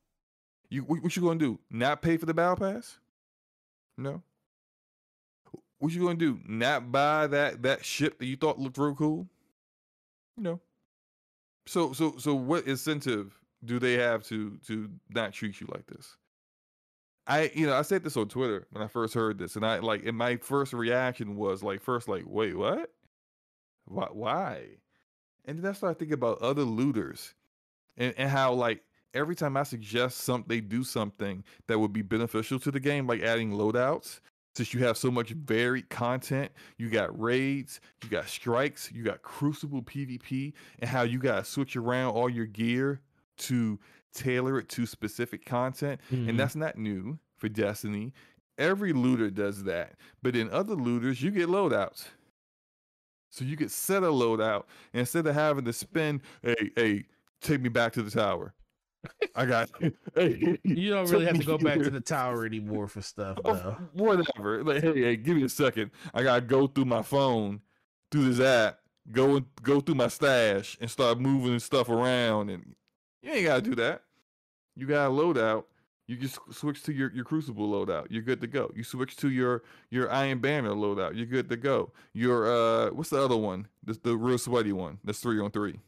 You 0.68 0.82
what, 0.84 1.02
what 1.02 1.16
you 1.16 1.22
gonna 1.22 1.38
do? 1.38 1.58
Not 1.70 2.02
pay 2.02 2.16
for 2.16 2.26
the 2.26 2.34
battle 2.34 2.56
pass? 2.56 2.98
No. 3.96 4.22
what 5.78 5.92
you 5.92 6.02
gonna 6.02 6.14
do? 6.18 6.40
Not 6.46 6.92
buy 6.92 7.26
that 7.26 7.62
that 7.62 7.84
ship 7.84 8.18
that 8.18 8.26
you 8.26 8.36
thought 8.36 8.58
looked 8.58 8.76
real 8.78 8.94
cool? 8.94 9.28
No. 10.36 10.60
So 11.66 11.92
so 11.92 12.16
so 12.18 12.34
what 12.34 12.66
incentive 12.66 13.40
do 13.64 13.78
they 13.78 13.94
have 13.94 14.22
to 14.26 14.58
to 14.66 14.90
not 15.08 15.32
treat 15.32 15.60
you 15.60 15.66
like 15.72 15.86
this? 15.86 16.16
I 17.30 17.52
you 17.54 17.64
know 17.64 17.76
I 17.76 17.82
said 17.82 18.02
this 18.02 18.16
on 18.16 18.28
Twitter 18.28 18.66
when 18.70 18.82
I 18.82 18.88
first 18.88 19.14
heard 19.14 19.38
this, 19.38 19.54
and 19.54 19.64
I 19.64 19.78
like 19.78 20.04
and 20.04 20.18
my 20.18 20.36
first 20.36 20.72
reaction 20.72 21.36
was 21.36 21.62
like 21.62 21.80
first 21.80 22.08
like 22.08 22.24
wait 22.26 22.56
what, 22.56 22.90
why 23.84 24.08
why, 24.10 24.64
and 25.44 25.58
then 25.58 25.70
I 25.70 25.72
started 25.72 26.00
thinking 26.00 26.14
about 26.14 26.42
other 26.42 26.64
looters, 26.64 27.34
and 27.96 28.12
and 28.18 28.28
how 28.28 28.52
like 28.54 28.82
every 29.14 29.36
time 29.36 29.56
I 29.56 29.62
suggest 29.62 30.18
some 30.18 30.44
they 30.48 30.60
do 30.60 30.82
something 30.82 31.44
that 31.68 31.78
would 31.78 31.92
be 31.92 32.02
beneficial 32.02 32.58
to 32.58 32.72
the 32.72 32.80
game, 32.80 33.06
like 33.06 33.22
adding 33.22 33.52
loadouts, 33.52 34.18
since 34.56 34.74
you 34.74 34.80
have 34.84 34.96
so 34.96 35.08
much 35.08 35.30
varied 35.30 35.88
content, 35.88 36.50
you 36.78 36.90
got 36.90 37.16
raids, 37.18 37.80
you 38.02 38.10
got 38.10 38.28
strikes, 38.28 38.90
you 38.92 39.04
got 39.04 39.22
crucible 39.22 39.82
PvP, 39.82 40.52
and 40.80 40.90
how 40.90 41.02
you 41.02 41.20
gotta 41.20 41.44
switch 41.44 41.76
around 41.76 42.12
all 42.12 42.28
your 42.28 42.46
gear 42.46 43.00
to 43.38 43.78
tailor 44.14 44.58
it 44.58 44.68
to 44.70 44.86
specific 44.86 45.44
content. 45.44 46.00
Mhm. 46.10 46.28
And 46.30 46.38
that's 46.38 46.56
not 46.56 46.76
new 46.76 47.18
for 47.36 47.48
Destiny. 47.48 48.12
Every 48.58 48.92
looter 48.92 49.30
does 49.30 49.64
that. 49.64 49.94
But 50.22 50.36
in 50.36 50.50
other 50.50 50.74
looters, 50.74 51.22
you 51.22 51.30
get 51.30 51.48
loadouts. 51.48 52.06
So 53.30 53.44
you 53.44 53.56
get 53.56 53.70
set 53.70 54.02
a 54.02 54.06
loadout 54.06 54.64
and 54.92 55.00
instead 55.00 55.26
of 55.26 55.34
having 55.34 55.64
to 55.64 55.72
spend, 55.72 56.20
hey, 56.42 56.70
hey, 56.74 57.04
take 57.40 57.60
me 57.60 57.68
back 57.68 57.92
to 57.92 58.02
the 58.02 58.10
tower. 58.10 58.54
I 59.34 59.46
got 59.46 59.70
hey, 60.14 60.58
You 60.62 60.90
don't 60.90 61.08
really 61.10 61.24
have 61.24 61.38
to 61.38 61.44
go 61.46 61.56
back 61.56 61.78
to 61.78 61.90
the 61.90 62.00
tower 62.00 62.44
anymore 62.44 62.86
for 62.88 63.00
stuff, 63.00 63.38
though. 63.42 63.50
Oh, 63.50 63.54
though. 63.54 63.76
whatever. 63.94 64.62
Like, 64.64 64.82
hey, 64.82 65.00
hey, 65.02 65.16
give 65.16 65.36
me 65.36 65.44
a 65.44 65.48
second. 65.48 65.92
I 66.12 66.22
gotta 66.22 66.42
go 66.42 66.66
through 66.66 66.84
my 66.86 67.02
phone, 67.02 67.62
through 68.10 68.32
this 68.34 68.44
app, 68.46 68.80
go 69.12 69.36
and 69.36 69.46
go 69.62 69.80
through 69.80 69.94
my 69.94 70.08
stash 70.08 70.76
and 70.80 70.90
start 70.90 71.18
moving 71.18 71.58
stuff 71.60 71.88
around. 71.88 72.50
And 72.50 72.74
you 73.22 73.32
ain't 73.32 73.46
gotta 73.46 73.62
do 73.62 73.74
that. 73.76 74.02
You 74.76 74.86
got 74.86 75.08
a 75.08 75.10
loadout. 75.10 75.64
You 76.06 76.16
just 76.16 76.38
switch 76.50 76.82
to 76.84 76.92
your, 76.92 77.12
your 77.12 77.24
crucible 77.24 77.68
loadout. 77.68 78.06
You're 78.10 78.22
good 78.22 78.40
to 78.40 78.48
go. 78.48 78.72
You 78.74 78.82
switch 78.82 79.16
to 79.18 79.30
your 79.30 79.62
your 79.90 80.10
Iron 80.10 80.40
Banner 80.40 80.70
loadout. 80.70 81.14
You're 81.14 81.26
good 81.26 81.48
to 81.50 81.56
go. 81.56 81.92
Your 82.14 82.50
uh, 82.50 82.90
what's 82.90 83.10
the 83.10 83.22
other 83.22 83.36
one? 83.36 83.68
The 83.84 83.98
the 84.02 84.16
real 84.16 84.38
sweaty 84.38 84.72
one. 84.72 84.98
That's 85.04 85.20
three 85.20 85.40
on 85.40 85.50
three. 85.50 85.78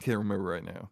Can't 0.00 0.18
remember 0.18 0.44
right 0.44 0.64
now. 0.64 0.88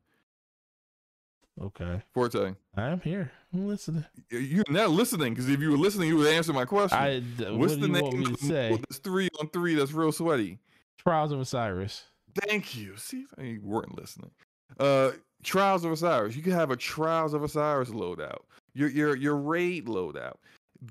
Okay, 1.60 2.02
Forte, 2.12 2.54
I'm 2.76 3.00
here. 3.00 3.32
I'm 3.52 3.66
listening. 3.66 4.04
you're 4.30 4.64
not 4.68 4.90
listening 4.90 5.34
because 5.34 5.48
if 5.48 5.60
you 5.60 5.70
were 5.70 5.76
listening, 5.76 6.08
you 6.08 6.16
would 6.18 6.28
answer 6.28 6.52
my 6.52 6.64
question. 6.64 6.98
I. 6.98 7.20
What's 7.50 7.72
what 7.72 7.80
the 7.80 7.88
name 7.88 8.02
want 8.02 8.18
me 8.18 8.26
to 8.26 8.36
say? 8.36 8.70
mode 8.70 8.84
that's 8.88 8.98
three 8.98 9.28
on 9.40 9.48
three 9.48 9.74
that's 9.74 9.92
real 9.92 10.12
sweaty? 10.12 10.58
Trials 10.98 11.32
of 11.32 11.40
Osiris. 11.40 12.04
Thank 12.46 12.76
you. 12.76 12.96
See, 12.96 13.24
you 13.38 13.60
weren't 13.64 13.98
listening. 13.98 14.30
Uh, 14.78 15.12
Trials 15.42 15.84
of 15.84 15.92
Osiris. 15.92 16.36
You 16.36 16.42
can 16.42 16.52
have 16.52 16.70
a 16.70 16.76
Trials 16.76 17.34
of 17.34 17.42
Osiris 17.42 17.90
loadout. 17.90 18.42
Your 18.74 18.88
your 18.88 19.16
your 19.16 19.36
raid 19.36 19.86
loadout. 19.86 20.36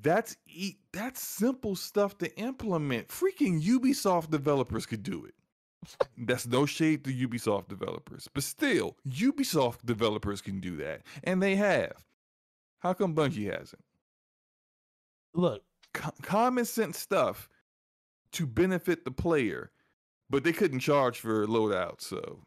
That's 0.02 0.36
e- 0.48 0.76
that's 0.92 1.22
simple 1.22 1.76
stuff 1.76 2.18
to 2.20 2.38
implement. 2.40 3.08
Freaking 3.10 3.62
Ubisoft 3.62 4.30
developers 4.30 4.86
could 4.86 5.04
do 5.04 5.26
it. 5.26 5.34
That's 6.18 6.48
no 6.48 6.66
shade 6.66 7.04
to 7.06 7.14
Ubisoft 7.14 7.70
developers, 7.70 8.28
but 8.34 8.44
still, 8.44 8.98
Ubisoft 9.08 9.86
developers 9.86 10.42
can 10.42 10.60
do 10.60 10.76
that, 10.78 11.04
and 11.24 11.42
they 11.42 11.56
have. 11.56 11.94
How 12.80 12.94
come 12.94 13.16
Bungie 13.16 13.52
hasn't? 13.52 13.84
Look, 15.34 15.64
co- 15.94 16.14
common 16.22 16.66
sense 16.66 16.98
stuff 16.98 17.48
to 18.34 18.46
benefit 18.46 19.06
the 19.06 19.12
player, 19.12 19.72
but 20.30 20.44
they 20.44 20.54
couldn't 20.54 20.80
charge 20.80 21.20
for 21.20 21.48
loadouts. 21.48 22.02
So, 22.02 22.40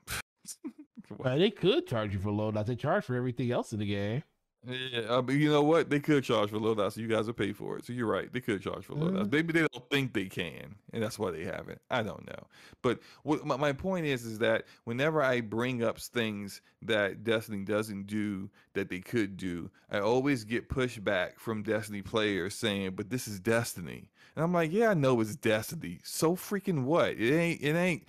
uh, 1.25 1.37
they 1.37 1.51
could 1.51 1.87
charge 1.87 2.13
you 2.13 2.21
for 2.21 2.31
loadouts. 2.31 2.67
They 2.67 2.77
charge 2.77 3.05
for 3.05 3.15
everything 3.17 3.51
else 3.51 3.73
in 3.73 3.79
the 3.81 3.87
game. 3.87 4.23
yeah, 4.67 5.17
I 5.17 5.23
mean, 5.23 5.41
you 5.41 5.51
know 5.51 5.63
what? 5.63 5.89
They 5.89 6.01
could 6.01 6.23
charge 6.23 6.51
for 6.51 6.59
loadouts. 6.59 6.93
So 6.93 7.01
you 7.01 7.09
guys 7.09 7.27
will 7.27 7.33
pay 7.33 7.53
for 7.55 7.79
it. 7.79 7.87
So 7.87 7.95
you're 7.95 8.07
right. 8.07 8.31
They 8.31 8.41
could 8.41 8.61
charge 8.63 8.85
for 8.85 8.95
loadouts. 8.95 9.29
Mhm. 9.29 9.33
Maybe 9.33 9.53
they 9.55 9.61
don't 9.73 9.89
think 9.91 10.13
they 10.13 10.27
can, 10.27 10.75
and 10.93 11.03
that's 11.03 11.19
why 11.19 11.31
they 11.31 11.45
haven't. 11.45 11.81
I 11.91 12.03
don't 12.03 12.27
know. 12.27 12.47
But 12.83 13.01
what 13.23 13.47
my, 13.47 13.57
my 13.57 13.73
point 13.73 14.05
is, 14.05 14.27
is 14.27 14.39
that 14.41 14.65
whenever 14.85 15.23
I 15.23 15.41
bring 15.41 15.83
up 15.83 15.99
things 15.99 16.61
that 16.83 17.25
Destiny 17.25 17.65
doesn't 17.65 18.07
do 18.07 18.51
that 18.75 18.91
they 18.91 19.01
could 19.01 19.39
do, 19.39 19.71
I 19.91 20.01
always 20.01 20.45
get 20.45 20.69
pushback 20.69 21.39
from 21.39 21.63
Destiny 21.63 22.03
players 22.03 22.55
saying, 22.55 22.91
"But 22.97 23.09
this 23.09 23.27
is 23.27 23.41
Destiny," 23.41 24.11
and 24.37 24.45
I'm 24.45 24.53
like, 24.53 24.73
"Yeah, 24.73 24.91
I 24.91 24.95
know 24.95 25.21
it's 25.23 25.37
Destiny. 25.37 26.01
So 26.05 26.37
freaking 26.37 26.85
what? 26.85 27.13
It 27.13 27.35
ain't. 27.35 27.63
It 27.63 27.77
ain't 27.77 28.05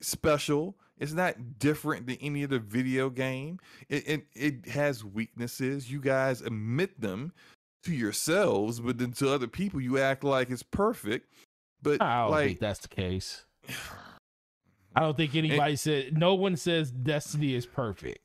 special." 0.00 0.76
It's 0.98 1.12
not 1.12 1.58
different 1.58 2.06
than 2.06 2.16
any 2.20 2.44
other 2.44 2.58
video 2.58 3.10
game. 3.10 3.58
It, 3.88 4.08
it 4.08 4.26
it 4.34 4.68
has 4.68 5.04
weaknesses. 5.04 5.90
You 5.90 6.00
guys 6.00 6.40
admit 6.42 7.00
them 7.00 7.32
to 7.84 7.94
yourselves, 7.94 8.80
but 8.80 8.98
then 8.98 9.12
to 9.12 9.32
other 9.32 9.46
people 9.46 9.80
you 9.80 9.98
act 9.98 10.24
like 10.24 10.50
it's 10.50 10.62
perfect. 10.62 11.32
But 11.82 12.02
I 12.02 12.22
don't 12.22 12.30
like 12.32 12.46
think 12.46 12.58
that's 12.60 12.80
the 12.80 12.88
case. 12.88 13.44
I 14.96 15.00
don't 15.00 15.16
think 15.16 15.36
anybody 15.36 15.76
said. 15.76 16.18
No 16.18 16.34
one 16.34 16.56
says 16.56 16.90
Destiny 16.90 17.54
is 17.54 17.66
perfect. 17.66 18.18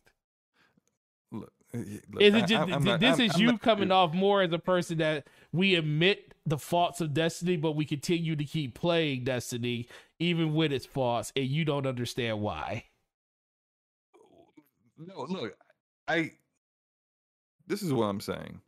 look, 1.31 1.51
eh, 1.73 1.77
eh, 1.77 1.97
look, 2.11 2.21
Is 2.21 2.33
it 2.33 2.47
just 2.47 2.67
th- 2.67 2.79
not- 2.81 2.99
this 2.99 3.19
I'm- 3.19 3.21
is 3.21 3.35
I'm 3.35 3.41
you 3.41 3.47
not- 3.51 3.61
coming 3.61 3.91
off 3.91 4.13
more 4.13 4.41
as 4.41 4.51
a 4.53 4.57
person 4.59 4.97
that 4.97 5.27
we 5.51 5.75
admit 5.75 6.33
the 6.45 6.57
faults 6.57 6.99
of 6.99 7.13
Destiny, 7.13 7.55
but 7.57 7.73
we 7.73 7.85
continue 7.85 8.35
to 8.35 8.43
keep 8.43 8.73
playing 8.73 9.23
Destiny 9.25 9.87
even 10.23 10.53
with 10.53 10.71
its 10.71 10.85
faults, 10.85 11.31
and 11.35 11.45
you 11.45 11.65
don't 11.65 11.85
understand 11.85 12.41
why. 12.41 12.85
No, 14.97 15.23
look, 15.29 15.57
I. 16.07 16.31
This 17.67 17.81
is 17.81 17.93
what 17.93 18.05
I'm 18.05 18.19
saying. 18.19 18.59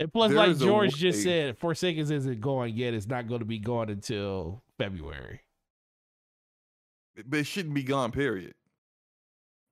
And 0.00 0.12
plus, 0.12 0.30
There 0.30 0.38
like 0.38 0.58
George 0.58 0.94
just 0.96 1.22
said, 1.22 1.56
Forsakens 1.58 2.10
isn't 2.10 2.40
going 2.40 2.74
yet. 2.76 2.94
It's 2.94 3.06
not 3.06 3.28
going 3.28 3.38
to 3.38 3.44
be 3.44 3.58
going 3.58 3.90
until 3.90 4.62
February. 4.76 5.40
But 7.26 7.38
it 7.38 7.44
shouldn't 7.46 7.74
be 7.74 7.84
gone. 7.84 8.10
Period. 8.10 8.54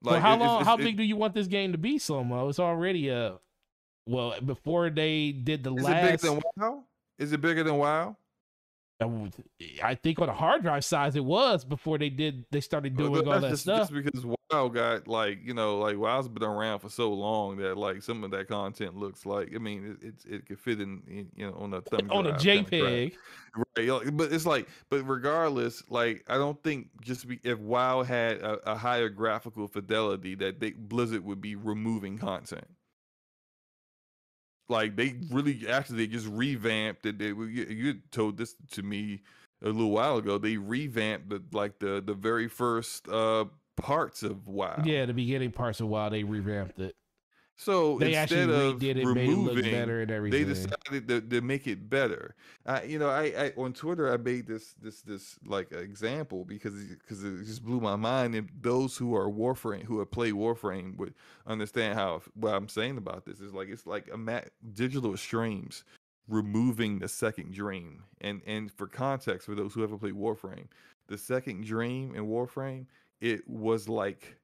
Well, 0.01 0.21
how 0.21 0.35
it- 0.35 0.39
long? 0.39 0.61
it's- 0.61 0.67
how 0.67 0.75
it- 0.77 0.85
big 0.85 0.97
do 0.97 1.03
you 1.03 1.17
want 1.17 1.35
this 1.35 1.49
game 1.49 1.73
to 1.73 1.79
be, 1.79 1.99
Slomo? 1.99 2.49
It's 2.49 2.61
already 2.61 3.09
a. 3.09 3.39
Well, 4.07 4.41
before 4.41 4.91
they 4.91 5.33
did 5.33 5.63
the 5.65 5.75
Is 5.75 5.85
it 5.85 5.87
bigger 5.89 6.07
last, 6.11 6.23
than 6.23 6.43
WoW? 6.57 6.85
Is 7.19 7.33
it 7.33 7.41
bigger 7.41 7.63
than 7.63 7.77
WoW? 7.77 8.17
I 9.83 9.95
think 9.95 10.19
on 10.21 10.27
the 10.27 10.33
hard 10.33 10.63
drive 10.63 10.85
size 10.85 11.17
it 11.17 11.25
was 11.25 11.65
before 11.65 11.99
they 11.99 12.09
did. 12.11 12.45
They 12.51 12.61
started 12.61 12.97
Well, 12.97 13.09
doing 13.09 13.25
but 13.25 13.35
all 13.35 13.41
that 13.41 13.51
just, 13.51 13.63
stuff. 13.63 13.91
just 13.91 13.93
because 13.93 14.25
WoW 14.25 14.69
got 14.69 15.09
like 15.09 15.39
you 15.45 15.55
know 15.55 15.79
like 15.79 15.97
WoW's 15.97 16.29
been 16.29 16.43
around 16.43 16.81
for 16.81 16.89
so 16.89 17.13
long 17.13 17.57
that 17.59 17.77
like 17.77 18.03
some 18.03 18.23
of 18.25 18.31
that 18.33 18.49
content 18.49 18.97
looks 18.97 19.25
like 19.25 19.55
I 19.55 19.59
mean 19.59 19.97
it 20.03 20.09
it, 20.09 20.35
it 20.35 20.47
could 20.47 20.59
fit 20.61 20.81
in, 20.81 21.03
in 21.09 21.29
you 21.35 21.47
know 21.51 21.57
on 21.59 21.75
a 21.75 21.81
thumb 21.81 22.11
on 22.11 22.27
a. 22.27 22.33
JPEG. 22.33 23.13
right? 23.77 24.17
But 24.17 24.33
it's 24.33 24.47
like 24.47 24.69
but 24.91 25.03
regardless, 25.09 25.83
like 25.91 26.25
I 26.29 26.37
don't 26.37 26.63
think 26.63 26.89
just 27.01 27.27
be, 27.29 27.39
if 27.43 27.59
WoW 27.59 28.03
had 28.03 28.39
a, 28.39 28.73
a 28.73 28.75
higher 28.77 29.09
graphical 29.09 29.69
fidelity 29.69 30.35
that 30.37 30.61
they 30.61 30.73
Blizzard 30.73 31.25
would 31.25 31.41
be 31.41 31.57
removing 31.57 32.19
content. 32.19 32.67
Like 34.73 34.97
they 34.97 35.15
really 35.31 35.69
actually 35.69 35.99
they 35.99 36.07
just 36.07 36.27
revamped 36.27 37.07
it. 37.07 37.19
They, 37.19 37.27
you, 37.29 37.95
told 38.11 38.39
this 38.39 38.55
to 38.73 38.83
me 38.83 39.21
a 39.63 39.67
little 39.67 39.91
while 39.91 40.17
ago. 40.17 40.39
They 40.39 40.57
revamped 40.57 41.29
the 41.29 41.43
like 41.53 41.79
the 41.79 42.03
the 42.05 42.15
very 42.15 42.49
first 42.49 43.07
uh 43.09 43.45
parts 43.77 44.23
of 44.23 44.49
WoW. 44.49 44.83
Yeah, 44.85 45.07
the 45.07 45.15
beginning 45.15 45.53
parts 45.53 45.81
of 45.81 45.89
WoW 45.89 46.09
they 46.09 46.25
revamped 46.25 46.79
it. 46.81 46.97
So 47.63 47.97
They 47.99 48.17
actually 48.17 48.41
instead 48.41 48.61
of 48.61 48.81
redid 48.81 48.97
it, 48.97 49.07
made 49.15 49.29
it 49.29 49.37
look 49.37 49.55
removing, 49.55 49.71
better 49.71 50.01
and 50.03 50.33
they 50.33 50.43
decided 50.43 51.07
to, 51.07 51.21
to 51.21 51.41
make 51.41 51.69
it 51.69 51.89
better. 51.89 52.35
I, 52.67 52.83
you 52.83 52.99
know, 52.99 53.09
I, 53.09 53.23
I 53.23 53.53
on 53.57 53.73
Twitter 53.73 54.13
I 54.13 54.17
made 54.17 54.49
this 54.49 54.75
this 54.83 55.03
this 55.03 55.39
like 55.47 55.71
example 55.71 56.45
because 56.45 56.75
because 56.75 57.23
it 57.23 57.45
just 57.45 57.65
blew 57.65 57.81
my 57.81 57.95
mind. 57.95 58.35
And 58.35 58.49
those 58.61 58.97
who 58.97 59.15
are 59.15 59.31
Warframe 59.31 59.85
who 59.85 60.01
have 60.01 60.11
played 60.11 60.35
Warframe 60.35 60.97
would 60.97 61.15
understand 61.47 61.95
how 61.95 62.23
what 62.35 62.53
I'm 62.53 62.69
saying 62.69 62.99
about 62.99 63.27
this 63.27 63.39
is 63.39 63.55
like 63.55 63.69
it's 63.69 63.87
like 63.87 64.11
a 64.13 64.19
mat, 64.19 64.51
Digital 64.75 65.13
Extremes 65.13 65.85
removing 66.27 66.99
the 66.99 67.09
second 67.09 67.53
dream. 67.53 68.03
And 68.21 68.43
and 68.45 68.73
for 68.73 68.89
context, 68.89 69.47
for 69.47 69.55
those 69.55 69.73
who 69.73 69.83
haven't 69.83 70.01
played 70.01 70.15
Warframe, 70.15 70.67
the 71.07 71.19
second 71.19 71.65
dream 71.65 72.17
in 72.17 72.27
Warframe 72.27 72.87
it 73.21 73.49
was 73.49 73.89
like 73.89 74.37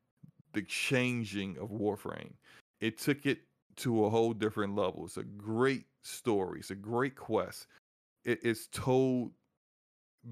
the 0.53 0.63
changing 0.63 1.59
of 1.59 1.71
Warframe 1.71 2.35
it 2.81 2.99
took 2.99 3.27
it 3.27 3.41
to 3.77 4.05
a 4.05 4.11
whole 4.11 4.33
different 4.33 4.75
level. 4.75 5.05
It's 5.05 5.17
a 5.17 5.25
great 5.25 5.85
story. 6.03 6.61
It's 6.61 6.71
a 6.71 6.77
great 6.77 7.17
quest. 7.17 7.67
It, 8.25 8.41
it's 8.43 8.69
told 8.73 9.33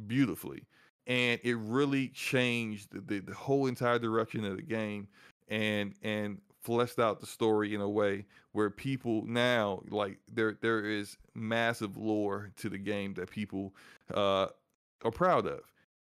beautifully, 0.07 0.65
and 1.07 1.41
it 1.43 1.57
really 1.57 2.09
changed 2.09 2.89
the, 2.93 3.01
the, 3.01 3.21
the 3.21 3.35
whole 3.35 3.67
entire 3.67 3.99
direction 3.99 4.45
of 4.45 4.57
the 4.57 4.63
game. 4.63 5.09
And 5.49 5.95
and 6.03 6.41
fleshed 6.65 6.99
out 6.99 7.21
the 7.21 7.27
story 7.27 7.73
in 7.73 7.81
a 7.81 7.89
way 7.89 8.25
where 8.51 8.69
people 8.69 9.25
now 9.27 9.81
like 9.89 10.19
there 10.35 10.59
there 10.61 10.85
is 10.85 11.17
massive 11.35 11.97
lore 11.97 12.51
to 12.57 12.69
the 12.69 12.79
game 12.79 13.15
that 13.15 13.31
people 13.31 13.73
uh 14.13 14.49
are 15.05 15.13
proud 15.13 15.47
of. 15.47 15.61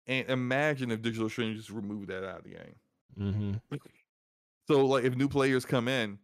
And 0.07 0.25
imagine 0.29 0.91
if 0.91 1.01
Digital 1.01 1.27
Extreme 1.27 1.57
just 1.57 1.69
removed 1.69 2.07
that 2.07 2.23
out 2.23 2.37
of 2.37 2.43
the 2.45 2.51
game. 2.51 2.75
Mm-hmm. 3.19 3.75
So 4.69 4.85
like 4.85 5.03
if 5.03 5.17
new 5.17 5.27
players 5.27 5.65
come 5.65 5.89
in, 5.89 6.17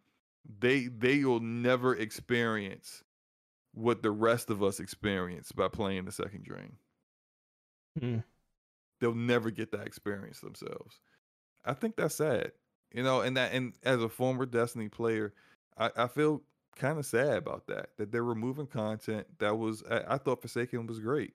they 0.60 0.88
they 0.88 1.24
will 1.24 1.40
never 1.40 1.96
experience 1.96 3.04
what 3.74 4.02
the 4.02 4.12
rest 4.12 4.50
of 4.50 4.62
us 4.64 4.80
experience 4.80 5.52
by 5.52 5.68
playing 5.68 6.06
the 6.06 6.12
second 6.12 6.44
dream. 6.44 6.78
Mm. 8.00 8.24
They'll 9.00 9.16
never 9.16 9.50
get 9.50 9.72
that 9.72 9.88
experience 9.88 10.40
themselves. 10.40 11.00
I 11.66 11.74
think 11.74 11.96
that's 11.96 12.16
sad. 12.16 12.52
You 12.94 13.04
know, 13.04 13.22
and 13.22 13.38
that 13.38 13.54
and 13.54 13.74
as 13.84 14.02
a 14.02 14.10
former 14.10 14.46
Destiny 14.46 14.90
player, 14.90 15.34
I, 15.78 15.92
I 15.96 16.08
feel 16.08 16.42
kind 16.76 16.98
of 17.00 17.06
sad 17.06 17.38
about 17.38 17.68
that. 17.68 17.90
That 17.98 18.12
they're 18.12 18.24
removing 18.24 18.68
content 18.68 19.28
that 19.40 19.58
was 19.58 19.84
I, 19.90 20.16
I 20.16 20.18
thought 20.18 20.42
Forsaken 20.42 20.88
was 20.88 21.00
great. 21.00 21.34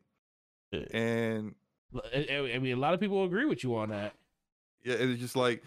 And 0.92 1.54
I, 2.14 2.52
I 2.54 2.58
mean, 2.58 2.74
a 2.74 2.80
lot 2.80 2.92
of 2.92 3.00
people 3.00 3.24
agree 3.24 3.46
with 3.46 3.64
you 3.64 3.76
on 3.76 3.90
that. 3.90 4.14
yeah, 4.84 4.94
it's 4.94 5.20
just 5.20 5.36
like 5.36 5.62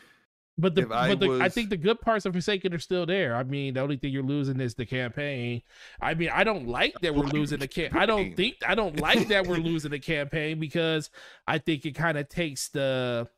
But 0.60 0.76
the 0.76 0.88
I 0.92 1.16
but 1.16 1.20
the, 1.20 1.40
I 1.42 1.48
think 1.48 1.70
the 1.70 1.78
good 1.78 2.02
parts 2.02 2.26
of 2.26 2.34
Forsaken 2.34 2.74
are 2.74 2.80
still 2.80 3.06
there. 3.06 3.36
I 3.36 3.44
mean, 3.44 3.76
the 3.76 3.80
only 3.80 3.96
thing 3.96 4.12
you're 4.12 4.24
losing 4.24 4.60
is 4.60 4.76
the 4.76 4.86
campaign. 4.86 5.62
I 6.02 6.14
mean, 6.16 6.30
I 6.34 6.44
don't 6.44 6.68
like 6.68 7.00
that 7.02 7.16
we're 7.16 7.24
losing 7.26 7.60
the 7.60 7.68
cam. 7.68 7.98
I 7.98 8.06
don't 8.06 8.36
think 8.36 8.58
I 8.68 8.76
don't 8.76 9.00
like 9.00 9.30
that 9.30 9.48
we're 9.48 9.56
losing 9.58 9.92
the 9.92 10.00
campaign 10.00 10.60
because 10.60 11.10
I 11.48 11.60
think 11.60 11.86
it 11.86 11.92
kind 11.92 12.18
of 12.18 12.28
takes 12.28 12.68
the 12.70 13.30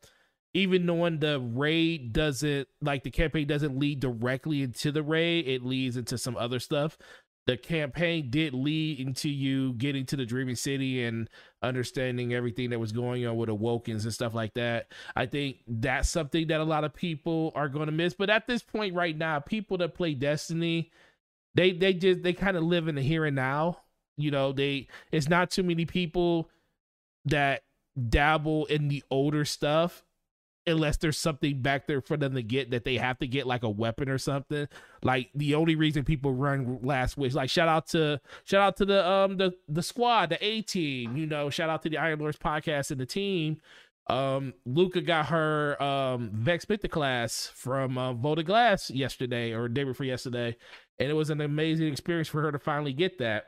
even 0.53 0.85
knowing 0.85 1.19
the 1.19 1.39
raid 1.39 2.11
doesn't 2.11 2.67
like 2.81 3.03
the 3.03 3.11
campaign 3.11 3.47
doesn't 3.47 3.77
lead 3.77 3.99
directly 3.99 4.63
into 4.63 4.91
the 4.91 5.03
raid, 5.03 5.47
it 5.47 5.63
leads 5.63 5.97
into 5.97 6.17
some 6.17 6.35
other 6.35 6.59
stuff. 6.59 6.97
The 7.47 7.57
campaign 7.57 8.29
did 8.29 8.53
lead 8.53 8.99
into 8.99 9.27
you 9.27 9.73
getting 9.73 10.05
to 10.07 10.15
the 10.15 10.25
Dreaming 10.25 10.55
City 10.55 11.03
and 11.03 11.27
understanding 11.63 12.33
everything 12.33 12.69
that 12.69 12.79
was 12.79 12.91
going 12.91 13.25
on 13.25 13.35
with 13.35 13.49
Awokens 13.49 14.03
and 14.03 14.13
stuff 14.13 14.35
like 14.35 14.53
that. 14.53 14.91
I 15.15 15.25
think 15.25 15.57
that's 15.67 16.09
something 16.09 16.47
that 16.47 16.59
a 16.59 16.65
lot 16.65 16.83
of 16.83 16.93
people 16.93 17.51
are 17.55 17.67
going 17.67 17.87
to 17.87 17.91
miss. 17.91 18.13
But 18.13 18.29
at 18.29 18.45
this 18.45 18.61
point 18.61 18.93
right 18.93 19.17
now, 19.17 19.39
people 19.39 19.77
that 19.79 19.95
play 19.95 20.13
Destiny, 20.13 20.91
they 21.55 21.71
they 21.71 21.93
just 21.93 22.21
they 22.21 22.33
kind 22.33 22.57
of 22.57 22.63
live 22.63 22.87
in 22.87 22.95
the 22.95 23.01
here 23.01 23.25
and 23.25 23.35
now. 23.35 23.79
You 24.17 24.29
know, 24.29 24.51
they 24.51 24.87
it's 25.11 25.27
not 25.27 25.49
too 25.49 25.63
many 25.63 25.85
people 25.85 26.49
that 27.25 27.63
dabble 28.09 28.65
in 28.67 28.87
the 28.87 29.03
older 29.09 29.45
stuff 29.45 30.03
unless 30.67 30.97
there's 30.97 31.17
something 31.17 31.61
back 31.61 31.87
there 31.87 32.01
for 32.01 32.17
them 32.17 32.35
to 32.35 32.43
get 32.43 32.71
that 32.71 32.83
they 32.83 32.97
have 32.97 33.17
to 33.19 33.27
get 33.27 33.47
like 33.47 33.63
a 33.63 33.69
weapon 33.69 34.09
or 34.09 34.17
something. 34.17 34.67
Like 35.03 35.29
the 35.33 35.55
only 35.55 35.75
reason 35.75 36.03
people 36.03 36.33
run 36.33 36.79
last 36.83 37.17
wish 37.17 37.33
like 37.33 37.49
shout 37.49 37.67
out 37.67 37.87
to 37.87 38.21
shout 38.43 38.61
out 38.61 38.77
to 38.77 38.85
the 38.85 39.07
um 39.09 39.37
the 39.37 39.53
the 39.67 39.81
squad 39.81 40.29
the 40.29 40.43
a 40.43 40.61
team 40.61 41.17
you 41.17 41.25
know 41.25 41.49
shout 41.49 41.69
out 41.69 41.81
to 41.83 41.89
the 41.89 41.97
iron 41.97 42.19
lords 42.19 42.37
podcast 42.37 42.91
and 42.91 42.99
the 42.99 43.05
team. 43.05 43.57
Um 44.07 44.53
luca 44.65 45.01
got 45.01 45.27
her 45.27 45.81
um 45.81 46.29
vex 46.33 46.65
class 46.89 47.51
from 47.53 47.97
uh, 47.97 48.13
Vault 48.13 48.39
of 48.39 48.45
Glass 48.45 48.89
yesterday 48.89 49.53
or 49.53 49.67
day 49.67 49.83
before 49.83 50.05
yesterday 50.05 50.55
and 50.99 51.09
it 51.09 51.13
was 51.13 51.31
an 51.31 51.41
amazing 51.41 51.87
experience 51.87 52.27
for 52.27 52.41
her 52.41 52.51
to 52.51 52.59
finally 52.59 52.93
get 52.93 53.17
that. 53.17 53.45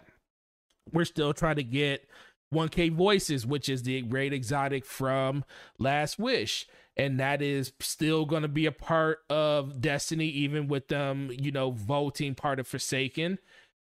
We're 0.92 1.06
still 1.06 1.34
trying 1.34 1.58
to 1.58 1.64
get 1.64 2.08
1k 2.54 2.92
voices 2.92 3.46
which 3.46 3.70
is 3.70 3.84
the 3.84 4.02
great 4.02 4.34
exotic 4.34 4.86
from 4.86 5.44
last 5.80 6.20
wish. 6.20 6.68
And 6.96 7.20
that 7.20 7.42
is 7.42 7.74
still 7.80 8.26
going 8.26 8.44
to 8.44 8.48
be 8.48 8.68
a 8.68 8.72
part 8.72 9.20
of 9.30 9.82
destiny 9.82 10.28
even 10.28 10.68
with 10.68 10.88
them 10.88 11.32
you 11.32 11.52
know 11.52 11.72
vaulting 11.72 12.36
part 12.36 12.60
of 12.60 12.68
forsaken. 12.68 13.40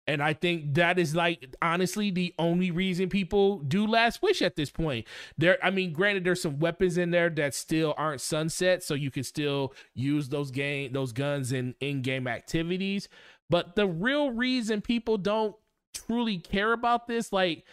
And 0.07 0.23
i 0.23 0.33
think 0.33 0.75
that 0.75 0.99
is 0.99 1.15
like 1.15 1.55
honestly 1.61 2.11
the 2.11 2.35
only 2.39 2.71
reason 2.71 3.09
people 3.09 3.59
do 3.61 3.87
last 3.87 4.23
wish 4.23 4.43
at 4.43 4.57
this 4.57 4.71
point. 4.71 5.07
There 5.37 5.59
i 5.63 5.71
mean 5.71 5.93
granted 5.93 6.25
there's 6.25 6.43
some 6.43 6.59
weapons 6.59 6.99
in 6.99 7.11
there 7.11 7.31
that 7.31 7.55
still 7.55 7.95
aren't 7.97 8.21
sunset 8.21 8.83
so 8.83 8.95
you 8.95 9.11
can 9.11 9.25
still 9.25 9.75
use 9.95 10.29
those 10.29 10.51
game 10.51 10.93
those 10.93 11.13
guns 11.13 11.53
in 11.53 11.75
in-game 11.81 12.27
activities. 12.27 13.09
But 13.51 13.77
the 13.77 13.87
real 13.87 14.31
reason 14.31 14.83
people 14.83 15.17
don't 15.17 15.57
truly 15.95 16.39
care 16.39 16.73
about 16.73 17.07
this 17.07 17.33
like 17.33 17.65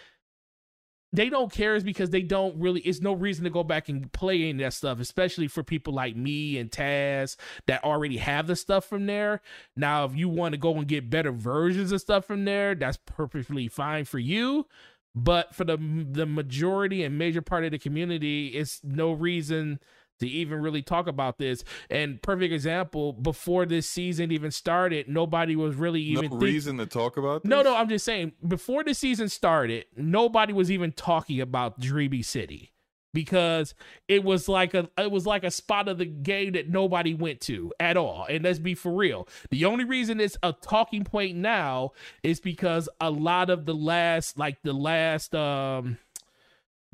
they 1.16 1.30
don't 1.30 1.52
care 1.52 1.76
is 1.76 1.84
because 1.84 2.10
they 2.10 2.22
don't 2.22 2.60
really 2.60 2.82
it's 2.82 3.02
no 3.02 3.14
reason 3.14 3.44
to 3.44 3.50
go 3.50 3.64
back 3.64 3.90
and 3.90 4.12
play 4.12 4.42
any 4.42 4.52
of 4.52 4.58
that 4.58 4.74
stuff 4.74 5.00
especially 5.00 5.48
for 5.48 5.64
people 5.64 5.94
like 5.94 6.16
me 6.16 6.58
and 6.58 6.72
taz 6.72 7.36
that 7.68 7.84
already 7.84 8.18
have 8.18 8.48
the 8.48 8.56
stuff 8.56 8.86
from 8.86 9.06
there. 9.06 9.42
Now 9.76 10.06
if 10.06 10.16
you 10.16 10.30
want 10.30 10.54
to 10.54 10.58
go 10.58 10.76
and 10.76 10.88
get 10.88 11.10
better 11.10 11.32
versions 11.32 11.92
of 11.92 12.02
stuff 12.02 12.26
from 12.26 12.46
there 12.46 12.76
that's 12.76 12.98
perfectly 13.06 13.68
fine 13.68 14.06
for 14.06 14.20
you. 14.20 14.68
But 15.14 15.56
for 15.56 15.64
the 15.64 15.78
the 15.78 16.26
majority 16.26 17.04
and 17.04 17.18
major 17.18 17.42
part 17.42 17.66
of 17.66 17.72
the 17.72 17.80
community 17.80 18.48
it's 18.48 18.82
no 18.84 19.12
reason 19.12 19.80
to 20.20 20.28
even 20.28 20.62
really 20.62 20.82
talk 20.82 21.08
about 21.08 21.38
this 21.38 21.64
and 21.90 22.22
perfect 22.22 22.54
example 22.54 23.14
before 23.14 23.66
this 23.66 23.88
season 23.90 24.32
even 24.32 24.52
started 24.52 25.08
nobody 25.08 25.56
was 25.56 25.76
really 25.76 26.00
no 26.14 26.20
even 26.20 26.30
think- 26.32 26.42
reason 26.42 26.78
to 26.78 26.86
talk 26.86 27.18
about 27.18 27.44
this. 27.44 27.50
no, 27.50 27.62
no, 27.62 27.76
I'm 27.76 27.90
just 27.90 28.06
saying 28.06 28.34
before 28.48 28.84
the 28.84 28.94
season 28.94 29.30
started, 29.30 29.86
nobody 29.96 30.54
was 30.54 30.72
even 30.72 30.92
talking 30.92 31.42
about 31.42 31.80
Dreaming 31.80 32.24
City 32.24 32.72
because 33.14 33.74
it 34.10 34.24
was 34.26 34.50
like 34.50 34.74
a 34.74 34.90
it 34.98 35.10
was 35.10 35.26
like 35.26 35.44
a 35.46 35.52
spot 35.52 35.88
of 35.88 35.98
the 35.98 36.06
game 36.06 36.52
that 36.52 36.70
nobody 36.70 37.14
went 37.14 37.40
to 37.42 37.72
at 37.80 37.96
all. 37.98 38.26
And 38.30 38.44
let's 38.44 38.60
be 38.60 38.76
for 38.76 38.92
real. 38.92 39.28
The 39.52 39.64
only 39.66 39.86
reason 39.86 40.20
it's 40.20 40.38
a 40.44 40.52
talking 40.54 41.04
point 41.06 41.38
now 41.38 41.92
is 42.24 42.40
because 42.42 42.90
a 43.00 43.10
lot 43.10 43.50
of 43.50 43.66
the 43.66 43.74
last 43.74 44.38
like 44.38 44.62
the 44.64 44.74
last 44.74 45.34
um 45.34 45.98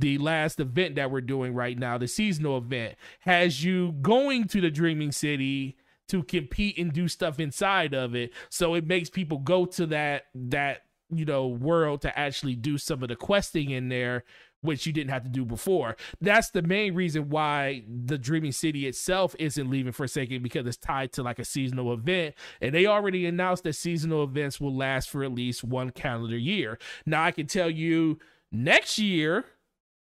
the 0.01 0.17
last 0.17 0.59
event 0.59 0.95
that 0.95 1.11
we're 1.11 1.21
doing 1.21 1.53
right 1.53 1.77
now, 1.77 1.97
the 1.97 2.07
seasonal 2.07 2.57
event, 2.57 2.95
has 3.21 3.63
you 3.63 3.93
going 4.01 4.47
to 4.49 4.59
the 4.59 4.71
Dreaming 4.71 5.11
City 5.11 5.77
to 6.09 6.23
compete 6.23 6.77
and 6.77 6.91
do 6.91 7.07
stuff 7.07 7.39
inside 7.39 7.93
of 7.93 8.15
it. 8.15 8.33
So 8.49 8.73
it 8.73 8.85
makes 8.85 9.09
people 9.09 9.37
go 9.37 9.65
to 9.65 9.85
that 9.87 10.25
that 10.35 10.81
you 11.09 11.23
know 11.23 11.47
world 11.47 12.01
to 12.01 12.19
actually 12.19 12.55
do 12.55 12.77
some 12.77 13.01
of 13.03 13.09
the 13.09 13.15
questing 13.15 13.71
in 13.71 13.89
there 13.89 14.25
which 14.61 14.85
you 14.85 14.93
didn't 14.93 15.09
have 15.09 15.23
to 15.23 15.29
do 15.29 15.43
before. 15.43 15.95
That's 16.19 16.51
the 16.51 16.61
main 16.61 16.93
reason 16.93 17.29
why 17.29 17.83
the 17.87 18.19
Dreaming 18.19 18.51
City 18.51 18.85
itself 18.85 19.35
isn't 19.39 19.69
leaving 19.69 19.91
Forsaken 19.91 20.43
because 20.43 20.67
it's 20.67 20.77
tied 20.77 21.13
to 21.13 21.23
like 21.23 21.39
a 21.39 21.45
seasonal 21.45 21.91
event. 21.93 22.35
And 22.61 22.73
they 22.73 22.85
already 22.85 23.25
announced 23.25 23.63
that 23.63 23.73
seasonal 23.73 24.23
events 24.23 24.61
will 24.61 24.75
last 24.75 25.09
for 25.09 25.23
at 25.23 25.33
least 25.33 25.63
one 25.63 25.89
calendar 25.89 26.37
year. 26.37 26.77
Now 27.07 27.23
I 27.23 27.31
can 27.31 27.47
tell 27.47 27.71
you 27.71 28.19
next 28.51 28.99
year 28.99 29.45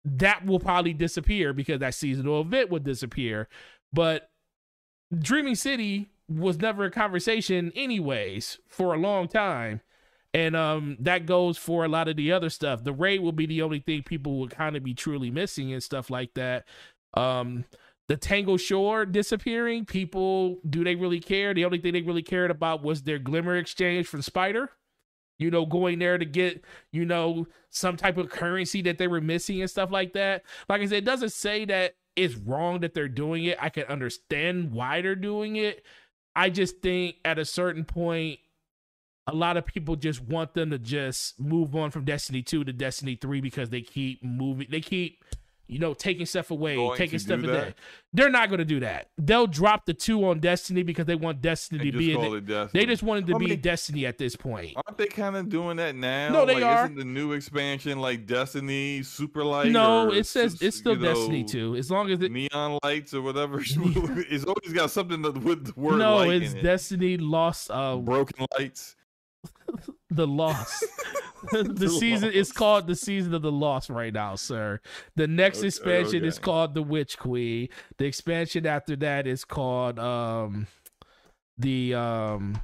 that 0.05 0.45
will 0.45 0.59
probably 0.59 0.93
disappear 0.93 1.53
because 1.53 1.79
that 1.79 1.93
seasonal 1.93 2.41
event 2.41 2.69
would 2.69 2.83
disappear. 2.83 3.47
But 3.91 4.29
Dreaming 5.17 5.55
City 5.55 6.09
was 6.27 6.59
never 6.59 6.85
a 6.85 6.91
conversation 6.91 7.71
anyways 7.75 8.59
for 8.67 8.93
a 8.93 8.97
long 8.97 9.27
time. 9.27 9.81
And 10.33 10.55
um 10.55 10.97
that 10.99 11.25
goes 11.25 11.57
for 11.57 11.85
a 11.85 11.87
lot 11.87 12.07
of 12.07 12.15
the 12.15 12.31
other 12.31 12.49
stuff. 12.49 12.83
The 12.83 12.93
raid 12.93 13.21
will 13.21 13.31
be 13.31 13.45
the 13.45 13.61
only 13.61 13.79
thing 13.79 14.03
people 14.03 14.39
will 14.39 14.49
kind 14.49 14.75
of 14.75 14.83
be 14.83 14.93
truly 14.93 15.29
missing 15.29 15.71
and 15.71 15.83
stuff 15.83 16.09
like 16.09 16.33
that. 16.33 16.65
Um 17.13 17.65
the 18.09 18.17
Tangled 18.17 18.59
Shore 18.59 19.05
disappearing, 19.05 19.85
people 19.85 20.59
do 20.67 20.83
they 20.83 20.95
really 20.95 21.19
care? 21.19 21.53
The 21.53 21.65
only 21.65 21.77
thing 21.77 21.93
they 21.93 22.01
really 22.01 22.23
cared 22.23 22.51
about 22.51 22.83
was 22.83 23.03
their 23.03 23.19
glimmer 23.19 23.55
exchange 23.55 24.07
for 24.07 24.21
Spider. 24.21 24.71
You 25.39 25.51
know, 25.51 25.65
going 25.65 25.99
there 25.99 26.17
to 26.17 26.25
get, 26.25 26.63
you 26.91 27.05
know, 27.05 27.47
some 27.69 27.97
type 27.97 28.17
of 28.17 28.29
currency 28.29 28.81
that 28.83 28.97
they 28.97 29.07
were 29.07 29.21
missing 29.21 29.61
and 29.61 29.69
stuff 29.69 29.91
like 29.91 30.13
that. 30.13 30.43
Like 30.69 30.81
I 30.81 30.85
said, 30.85 30.99
it 30.99 31.05
doesn't 31.05 31.31
say 31.31 31.65
that 31.65 31.95
it's 32.15 32.35
wrong 32.35 32.81
that 32.81 32.93
they're 32.93 33.07
doing 33.07 33.45
it. 33.45 33.57
I 33.59 33.69
can 33.69 33.85
understand 33.85 34.71
why 34.71 35.01
they're 35.01 35.15
doing 35.15 35.55
it. 35.55 35.83
I 36.35 36.49
just 36.49 36.81
think 36.81 37.15
at 37.25 37.39
a 37.39 37.45
certain 37.45 37.83
point, 37.85 38.39
a 39.25 39.33
lot 39.33 39.57
of 39.57 39.65
people 39.65 39.95
just 39.95 40.21
want 40.21 40.53
them 40.53 40.69
to 40.71 40.77
just 40.77 41.39
move 41.39 41.75
on 41.75 41.91
from 41.91 42.05
Destiny 42.05 42.41
2 42.41 42.65
to 42.65 42.73
Destiny 42.73 43.15
3 43.15 43.41
because 43.41 43.69
they 43.69 43.81
keep 43.81 44.23
moving, 44.23 44.67
they 44.69 44.81
keep, 44.81 45.23
you 45.67 45.79
know, 45.79 45.93
taking 45.93 46.25
stuff 46.25 46.51
away, 46.51 46.75
Going 46.75 46.97
taking 46.97 47.19
stuff 47.19 47.39
do 47.39 47.45
in 47.47 47.51
that? 47.53 47.61
there. 47.61 47.73
They're 48.11 48.29
not 48.29 48.49
going 48.49 48.59
to 48.59 48.65
do 48.65 48.81
that. 48.81 49.07
They'll 49.17 49.47
drop 49.47 49.85
the 49.85 49.93
2 49.93 50.23
on 50.25 50.39
Destiny 50.39 50.83
because 50.83 51.05
they 51.05 51.15
want 51.15 51.41
Destiny 51.41 51.81
And 51.83 51.91
to 51.93 51.97
be 51.97 52.11
in 52.11 52.17
call 52.17 52.33
it. 52.33 52.37
it 52.39 52.45
Destiny. 52.45 52.81
They 52.85 52.91
just 52.91 53.01
wanted 53.01 53.27
to 53.27 53.35
I 53.35 53.37
be 53.39 53.47
mean- 53.47 53.61
Destiny 53.61 54.05
at 54.05 54.17
this 54.17 54.35
point. 54.35 54.73
Aren't 54.75 54.97
they 54.97 55.07
kind 55.07 55.35
of 55.35 55.49
doing 55.49 55.77
that 55.77 55.95
now? 55.95 56.29
No, 56.29 56.45
they 56.45 56.55
like, 56.55 56.63
are. 56.63 56.83
Isn't 56.85 56.97
the 56.97 57.05
new 57.05 57.31
expansion 57.31 57.99
like 57.99 58.27
Destiny 58.27 59.03
Super 59.03 59.43
Light? 59.43 59.71
No, 59.71 60.11
it 60.11 60.25
says 60.27 60.61
it's 60.61 60.77
still 60.77 60.95
know, 60.95 61.13
Destiny 61.13 61.43
2. 61.43 61.77
As 61.77 61.89
long 61.89 62.11
as 62.11 62.21
it 62.21 62.31
Neon 62.31 62.77
lights 62.83 63.13
or 63.13 63.21
whatever. 63.21 63.59
it's 63.65 64.43
always 64.43 64.73
got 64.73 64.91
something 64.91 65.21
with 65.21 65.65
the 65.73 65.73
word 65.79 65.97
No, 65.97 66.19
it's 66.29 66.51
in 66.51 66.57
it. 66.59 66.63
Destiny 66.63 67.17
Lost 67.17 67.71
uh 67.71 67.95
Broken 67.97 68.45
lights. 68.59 68.95
The 70.15 70.27
loss. 70.27 70.83
the, 71.51 71.63
The 71.63 71.89
season 71.89 72.29
it's 72.33 72.49
Lost. 72.51 72.55
called 72.55 72.87
the 72.87 72.95
season 72.95 73.33
of 73.33 73.41
the 73.41 73.51
loss 73.51 73.89
right 73.89 74.13
now, 74.13 74.35
sir. 74.35 74.79
The 75.17 75.27
next 75.27 75.57
Okay, 75.57 75.67
expansion 75.67 76.23
is 76.23 76.39
called 76.39 76.73
the 76.73 76.81
Witch 76.81 77.19
Queen. 77.19 77.67
The 77.97 78.05
expansion 78.05 78.65
after 78.65 78.95
that 78.95 79.27
is 79.27 79.43
called 79.43 79.99
um 79.99 80.67
the 81.57 81.95
um 81.95 82.61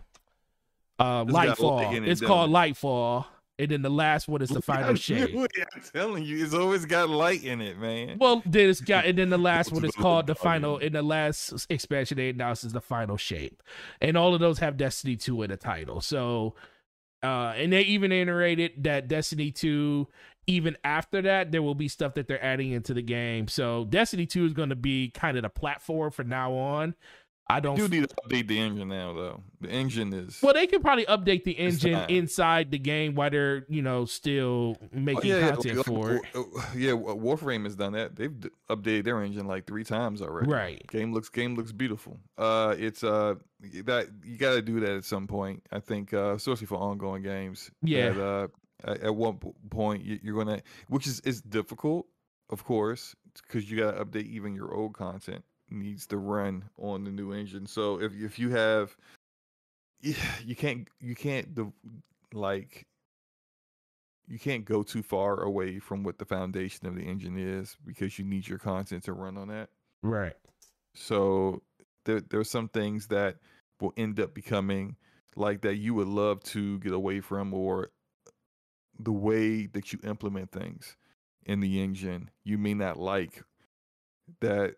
uh 0.97 1.25
Lightfall. 1.25 2.07
It's 2.07 2.21
called 2.21 2.51
it? 2.51 2.53
Lightfall, 2.53 3.25
and 3.59 3.69
then 3.69 3.81
the 3.81 3.89
last 3.89 4.29
one 4.29 4.41
is 4.41 4.47
the 4.49 4.61
final 4.71 4.95
shade. 4.95 5.35
I'm 5.35 5.81
telling 5.93 6.23
you, 6.23 6.41
it's 6.41 6.53
always 6.53 6.85
got 6.85 7.09
light 7.09 7.43
in 7.43 7.59
it, 7.59 7.77
man. 7.77 8.17
Well, 8.17 8.41
then 8.45 8.69
it's 8.69 8.79
got, 8.79 9.05
and 9.05 9.17
then 9.17 9.29
the 9.29 9.37
last 9.37 9.73
one 9.73 9.83
is 9.83 9.91
called 9.95 10.25
the 10.27 10.35
final. 10.35 10.77
In 10.77 10.93
the 10.93 11.01
last 11.01 11.67
expansion 11.69 12.15
they 12.15 12.29
announced 12.29 12.63
is 12.63 12.71
the 12.71 12.79
final 12.81 13.17
shape, 13.17 13.61
and 13.99 14.15
all 14.15 14.33
of 14.33 14.39
those 14.39 14.59
have 14.59 14.77
Destiny 14.77 15.17
Two 15.17 15.41
in 15.43 15.49
the 15.49 15.57
title. 15.57 15.99
So, 15.99 16.55
uh, 17.23 17.53
and 17.55 17.73
they 17.73 17.81
even 17.81 18.11
iterated 18.11 18.83
that 18.83 19.07
Destiny 19.07 19.51
Two. 19.51 20.07
Even 20.47 20.75
after 20.83 21.21
that, 21.21 21.51
there 21.51 21.61
will 21.61 21.75
be 21.75 21.87
stuff 21.87 22.15
that 22.15 22.27
they're 22.27 22.43
adding 22.43 22.71
into 22.71 22.93
the 22.93 23.03
game. 23.03 23.47
So, 23.47 23.85
Destiny 23.85 24.25
Two 24.25 24.45
is 24.45 24.53
going 24.53 24.69
to 24.69 24.75
be 24.75 25.09
kind 25.11 25.37
of 25.37 25.43
the 25.43 25.49
platform 25.49 26.11
for 26.11 26.23
now 26.23 26.53
on. 26.53 26.95
I 27.51 27.59
don't. 27.59 27.77
You 27.77 27.87
do 27.87 28.01
need 28.01 28.09
to 28.09 28.15
update 28.15 28.47
the 28.47 28.59
engine 28.59 28.89
now, 28.89 29.13
though. 29.13 29.43
The 29.61 29.69
engine 29.69 30.13
is. 30.13 30.39
well, 30.41 30.53
they 30.53 30.67
can 30.67 30.81
probably 30.81 31.05
update 31.05 31.43
the 31.43 31.53
engine 31.53 32.05
inside 32.07 32.69
the 32.69 32.77
game 32.77 33.15
while 33.15 33.31
they're, 33.31 33.65
you 33.67 33.81
know, 33.81 34.05
still 34.05 34.77
Oh, 34.81 34.87
making 34.91 35.31
yeah, 35.31 35.39
yeah, 35.39 35.49
content 35.51 35.77
like, 35.77 35.85
for 35.85 36.13
it. 36.15 36.21
Yeah, 36.75 36.91
Warframe 36.91 37.63
has 37.63 37.75
done 37.75 37.93
that. 37.93 38.15
They've 38.15 38.39
d- 38.39 38.49
updated 38.69 39.05
their 39.05 39.23
engine 39.23 39.47
like 39.47 39.65
three 39.65 39.83
times 39.83 40.21
already. 40.21 40.49
Right. 40.49 40.85
Game 40.87 41.13
looks 41.13 41.29
game 41.29 41.55
looks 41.55 41.71
beautiful. 41.71 42.19
Uh, 42.37 42.75
it's 42.77 43.03
uh 43.03 43.35
that 43.85 44.09
you 44.23 44.37
got 44.37 44.53
to 44.53 44.61
do 44.61 44.79
that 44.81 44.91
at 44.91 45.05
some 45.05 45.25
point. 45.27 45.63
I 45.71 45.79
think, 45.79 46.13
uh, 46.13 46.33
especially 46.35 46.67
for 46.67 46.77
ongoing 46.77 47.23
games. 47.23 47.71
Yeah. 47.81 48.11
That, 48.11 48.51
uh, 48.85 48.95
at, 49.01 49.15
one 49.15 49.39
point 49.69 50.05
you, 50.05 50.19
you're 50.21 50.43
gonna, 50.43 50.61
which 50.87 51.07
is 51.07 51.19
is 51.21 51.41
difficult, 51.41 52.05
of 52.49 52.63
course, 52.63 53.15
because 53.35 53.69
you 53.69 53.77
got 53.77 53.91
to 53.91 54.05
update 54.05 54.27
even 54.27 54.53
your 54.53 54.73
old 54.73 54.93
content 54.93 55.43
needs 55.71 56.05
to 56.07 56.17
run 56.17 56.63
on 56.77 57.03
the 57.03 57.11
new 57.11 57.31
engine. 57.31 57.65
So 57.65 57.99
if 57.99 58.13
if 58.15 58.39
you 58.39 58.49
have, 58.51 58.95
you, 60.01 60.15
you 60.45 60.55
can't 60.55 60.87
you 60.99 61.15
can't 61.15 61.55
the 61.55 61.71
like 62.33 62.85
you 64.27 64.37
can't 64.37 64.63
go 64.63 64.83
too 64.83 65.01
far 65.01 65.41
away 65.41 65.79
from 65.79 66.03
what 66.03 66.19
the 66.19 66.25
foundation 66.25 66.85
of 66.85 66.95
the 66.95 67.01
engine 67.01 67.37
is 67.37 67.75
because 67.85 68.19
you 68.19 68.25
need 68.25 68.47
your 68.47 68.59
content 68.59 69.03
to 69.03 69.13
run 69.13 69.37
on 69.37 69.47
that. 69.47 69.69
Right. 70.03 70.35
So 70.93 71.63
there 72.05 72.21
there's 72.21 72.49
some 72.49 72.69
things 72.69 73.07
that 73.07 73.37
will 73.81 73.93
end 73.97 74.19
up 74.19 74.33
becoming 74.33 74.95
like 75.35 75.61
that 75.61 75.75
you 75.75 75.93
would 75.93 76.07
love 76.07 76.43
to 76.43 76.79
get 76.79 76.91
away 76.91 77.21
from 77.21 77.53
or 77.53 77.89
the 78.99 79.11
way 79.11 79.65
that 79.67 79.93
you 79.93 79.99
implement 80.03 80.51
things 80.51 80.97
in 81.45 81.59
the 81.61 81.81
engine 81.81 82.29
you 82.43 82.57
may 82.57 82.73
not 82.73 82.99
like 82.99 83.43
that 84.41 84.75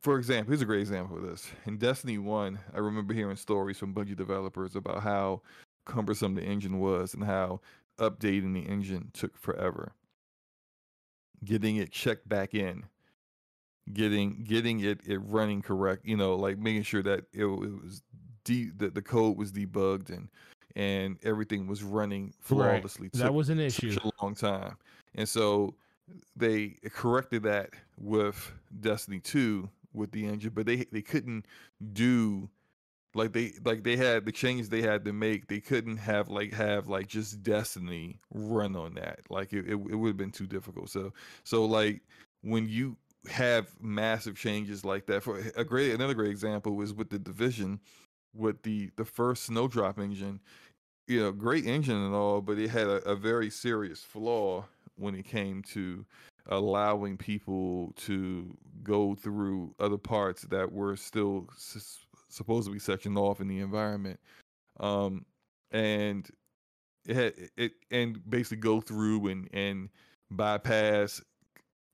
for 0.00 0.16
example 0.18 0.50
here's 0.52 0.62
a 0.62 0.66
great 0.66 0.80
example 0.80 1.16
of 1.16 1.22
this. 1.22 1.50
In 1.66 1.76
destiny 1.78 2.18
1 2.18 2.58
i 2.74 2.78
remember 2.78 3.12
hearing 3.14 3.36
stories 3.36 3.78
from 3.78 3.92
bungie 3.94 4.16
developers 4.16 4.76
about 4.76 5.02
how 5.02 5.42
cumbersome 5.86 6.34
the 6.34 6.42
engine 6.42 6.78
was 6.78 7.14
and 7.14 7.24
how 7.24 7.60
updating 7.98 8.54
the 8.54 8.60
engine 8.70 9.10
took 9.12 9.36
forever. 9.36 9.92
Getting 11.44 11.76
it 11.76 11.90
checked 11.90 12.28
back 12.28 12.54
in. 12.54 12.84
Getting 13.92 14.44
getting 14.44 14.80
it 14.80 15.00
it 15.04 15.18
running 15.18 15.60
correct 15.60 16.06
you 16.06 16.16
know 16.16 16.36
like 16.36 16.56
making 16.56 16.84
sure 16.84 17.02
that 17.02 17.24
it, 17.32 17.44
it 17.44 17.46
was 17.46 18.02
de- 18.44 18.70
that 18.76 18.94
the 18.94 19.02
code 19.02 19.36
was 19.36 19.50
debugged 19.50 20.10
and 20.10 20.28
and 20.76 21.18
everything 21.24 21.66
was 21.66 21.82
running 21.82 22.26
Right. 22.26 22.34
flawlessly. 22.80 23.10
That 23.14 23.34
was 23.34 23.48
an 23.48 23.58
issue. 23.58 23.96
a 24.04 24.10
long 24.24 24.34
time. 24.36 24.76
And 25.16 25.28
so 25.28 25.74
they 26.36 26.76
corrected 26.92 27.42
that 27.44 27.70
with 27.98 28.52
destiny 28.80 29.20
2 29.20 29.68
with 29.92 30.10
the 30.12 30.26
engine 30.26 30.52
but 30.54 30.66
they 30.66 30.84
they 30.90 31.02
couldn't 31.02 31.46
do 31.92 32.48
like 33.14 33.32
they 33.32 33.52
like 33.64 33.82
they 33.84 33.96
had 33.96 34.24
the 34.24 34.32
changes 34.32 34.68
they 34.68 34.82
had 34.82 35.04
to 35.04 35.12
make 35.12 35.46
they 35.48 35.60
couldn't 35.60 35.98
have 35.98 36.28
like 36.28 36.52
have 36.52 36.88
like 36.88 37.06
just 37.06 37.42
destiny 37.42 38.18
run 38.32 38.74
on 38.76 38.94
that. 38.94 39.20
Like 39.28 39.52
it, 39.52 39.66
it, 39.66 39.72
it 39.72 39.76
would 39.76 40.08
have 40.08 40.16
been 40.16 40.30
too 40.30 40.46
difficult. 40.46 40.88
So 40.88 41.12
so 41.44 41.64
like 41.64 42.02
when 42.42 42.68
you 42.68 42.96
have 43.28 43.68
massive 43.80 44.36
changes 44.36 44.84
like 44.84 45.06
that 45.06 45.22
for 45.22 45.40
a 45.56 45.64
great 45.64 45.94
another 45.94 46.14
great 46.14 46.30
example 46.30 46.74
was 46.74 46.92
with 46.92 47.10
the 47.10 47.18
division 47.18 47.80
with 48.34 48.62
the 48.62 48.90
the 48.96 49.04
first 49.04 49.44
snowdrop 49.44 49.98
engine. 49.98 50.40
You 51.06 51.20
know 51.20 51.32
great 51.32 51.66
engine 51.66 51.96
and 51.96 52.14
all 52.14 52.40
but 52.40 52.58
it 52.58 52.70
had 52.70 52.86
a, 52.86 53.08
a 53.08 53.16
very 53.16 53.50
serious 53.50 54.02
flaw 54.02 54.64
when 54.96 55.14
it 55.14 55.24
came 55.24 55.62
to 55.62 56.04
allowing 56.46 57.16
people 57.16 57.92
to 57.96 58.56
go 58.82 59.14
through 59.14 59.74
other 59.78 59.98
parts 59.98 60.42
that 60.42 60.70
were 60.70 60.96
still 60.96 61.48
s- 61.56 62.00
supposed 62.28 62.66
to 62.66 62.72
be 62.72 62.78
sectioned 62.78 63.16
off 63.16 63.40
in 63.40 63.46
the 63.46 63.60
environment 63.60 64.18
um 64.80 65.24
and 65.70 66.30
it 67.06 67.16
had 67.16 67.34
it 67.56 67.72
and 67.90 68.18
basically 68.28 68.56
go 68.56 68.80
through 68.80 69.28
and 69.28 69.48
and 69.52 69.88
bypass 70.30 71.22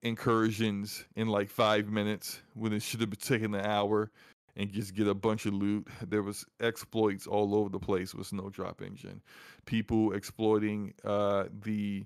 incursions 0.02 1.04
in 1.16 1.28
like 1.28 1.50
five 1.50 1.88
minutes 1.88 2.40
when 2.54 2.72
it 2.72 2.82
should 2.82 3.00
have 3.00 3.10
been 3.10 3.18
taking 3.18 3.54
an 3.54 3.66
hour 3.66 4.10
and 4.56 4.72
just 4.72 4.94
get 4.94 5.06
a 5.06 5.14
bunch 5.14 5.46
of 5.46 5.54
loot. 5.54 5.86
There 6.06 6.22
was 6.22 6.44
exploits 6.60 7.26
all 7.26 7.54
over 7.54 7.68
the 7.68 7.78
place 7.78 8.14
with 8.14 8.26
Snowdrop 8.26 8.82
Engine. 8.82 9.22
People 9.66 10.12
exploiting 10.12 10.94
uh, 11.04 11.44
the 11.62 12.04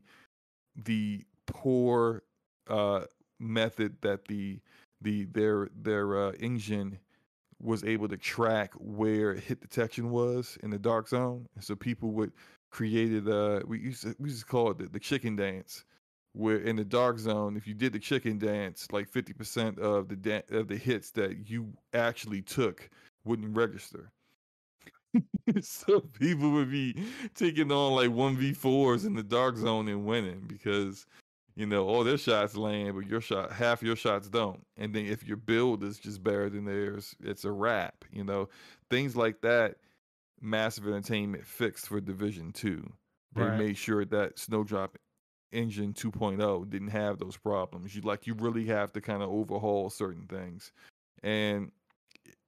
the 0.76 1.24
poor 1.46 2.22
uh, 2.68 3.02
method 3.38 3.96
that 4.02 4.26
the 4.26 4.60
the 5.00 5.24
their 5.26 5.68
their 5.74 6.28
uh, 6.28 6.32
engine 6.32 6.98
was 7.60 7.84
able 7.84 8.08
to 8.08 8.16
track 8.16 8.72
where 8.74 9.34
hit 9.34 9.60
detection 9.60 10.10
was 10.10 10.58
in 10.62 10.70
the 10.70 10.78
dark 10.78 11.08
zone. 11.08 11.46
And 11.54 11.62
so 11.64 11.76
people 11.76 12.10
would 12.12 12.32
created 12.70 13.28
uh 13.28 13.60
we 13.66 13.78
used 13.78 14.02
to, 14.02 14.16
we 14.18 14.30
used 14.30 14.40
to 14.40 14.46
call 14.46 14.70
it 14.70 14.78
the, 14.78 14.88
the 14.88 14.98
chicken 14.98 15.36
dance 15.36 15.84
where 16.32 16.56
in 16.56 16.76
the 16.76 16.84
dark 16.84 17.18
zone 17.18 17.54
if 17.54 17.66
you 17.66 17.74
did 17.74 17.92
the 17.92 17.98
chicken 17.98 18.38
dance 18.38 18.88
like 18.90 19.10
50% 19.10 19.78
of 19.78 20.08
the 20.08 20.16
da- 20.16 20.42
of 20.50 20.68
the 20.68 20.76
hits 20.76 21.10
that 21.10 21.50
you 21.50 21.70
actually 21.92 22.40
took 22.40 22.88
wouldn't 23.26 23.54
register 23.54 24.10
so 25.60 26.00
people 26.00 26.50
would 26.52 26.70
be 26.70 26.94
taking 27.34 27.70
on 27.72 27.94
like 27.94 28.10
1v4s 28.10 29.04
in 29.04 29.14
the 29.14 29.22
dark 29.22 29.56
zone 29.56 29.88
and 29.88 30.06
winning 30.06 30.44
because 30.46 31.06
you 31.54 31.66
know 31.66 31.86
all 31.86 32.04
their 32.04 32.18
shots 32.18 32.56
land 32.56 32.94
but 32.94 33.06
your 33.06 33.20
shot 33.20 33.52
half 33.52 33.82
your 33.82 33.96
shots 33.96 34.28
don't. 34.28 34.66
And 34.76 34.94
then 34.94 35.06
if 35.06 35.24
your 35.26 35.36
build 35.36 35.82
is 35.84 35.98
just 35.98 36.22
better 36.22 36.48
than 36.48 36.64
theirs 36.64 37.14
it's 37.20 37.44
a 37.44 37.52
wrap 37.52 38.04
you 38.10 38.24
know? 38.24 38.48
Things 38.90 39.16
like 39.16 39.40
that 39.42 39.76
massive 40.40 40.86
entertainment 40.86 41.46
fixed 41.46 41.88
for 41.88 42.00
division 42.00 42.52
2 42.52 42.92
they 43.34 43.50
Right. 43.50 43.52
made 43.52 43.76
sure 43.78 44.04
that 44.06 44.38
snowdrop 44.38 44.98
engine 45.52 45.92
2.0 45.94 46.64
didn't 46.70 46.88
have 46.88 47.18
those 47.18 47.36
problems. 47.36 47.94
You 47.96 48.02
like 48.02 48.26
you 48.26 48.34
really 48.34 48.66
have 48.66 48.92
to 48.92 49.00
kind 49.00 49.22
of 49.22 49.30
overhaul 49.30 49.90
certain 49.90 50.26
things. 50.26 50.72
And 51.22 51.72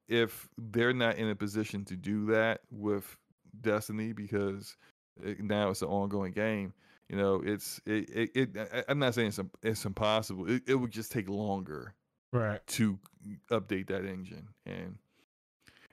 if 0.08 0.48
they're 0.58 0.92
not 0.92 1.16
in 1.16 1.28
a 1.28 1.34
position 1.34 1.84
to 1.86 1.96
do 1.96 2.26
that 2.26 2.60
with 2.70 3.16
destiny 3.60 4.12
because 4.12 4.76
it, 5.22 5.40
now 5.42 5.70
it's 5.70 5.82
an 5.82 5.88
ongoing 5.88 6.32
game 6.32 6.72
you 7.08 7.16
know 7.16 7.40
it's 7.44 7.80
it, 7.86 8.10
it, 8.10 8.30
it 8.56 8.84
i'm 8.88 8.98
not 8.98 9.14
saying 9.14 9.28
it's, 9.28 9.40
it's 9.62 9.84
impossible 9.84 10.50
it, 10.50 10.62
it 10.66 10.74
would 10.74 10.90
just 10.90 11.12
take 11.12 11.28
longer 11.28 11.94
Right. 12.32 12.66
to 12.66 12.98
update 13.50 13.86
that 13.86 14.04
engine 14.04 14.48
and 14.66 14.98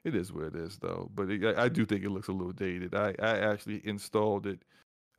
it 0.03 0.15
is 0.15 0.33
what 0.33 0.45
it 0.45 0.55
is 0.55 0.79
though 0.79 1.09
but 1.13 1.29
it, 1.29 1.45
I, 1.55 1.65
I 1.65 1.69
do 1.69 1.85
think 1.85 2.03
it 2.03 2.09
looks 2.09 2.27
a 2.29 2.31
little 2.33 2.53
dated 2.53 2.95
i 2.95 3.13
i 3.19 3.37
actually 3.37 3.81
installed 3.87 4.47
it 4.47 4.63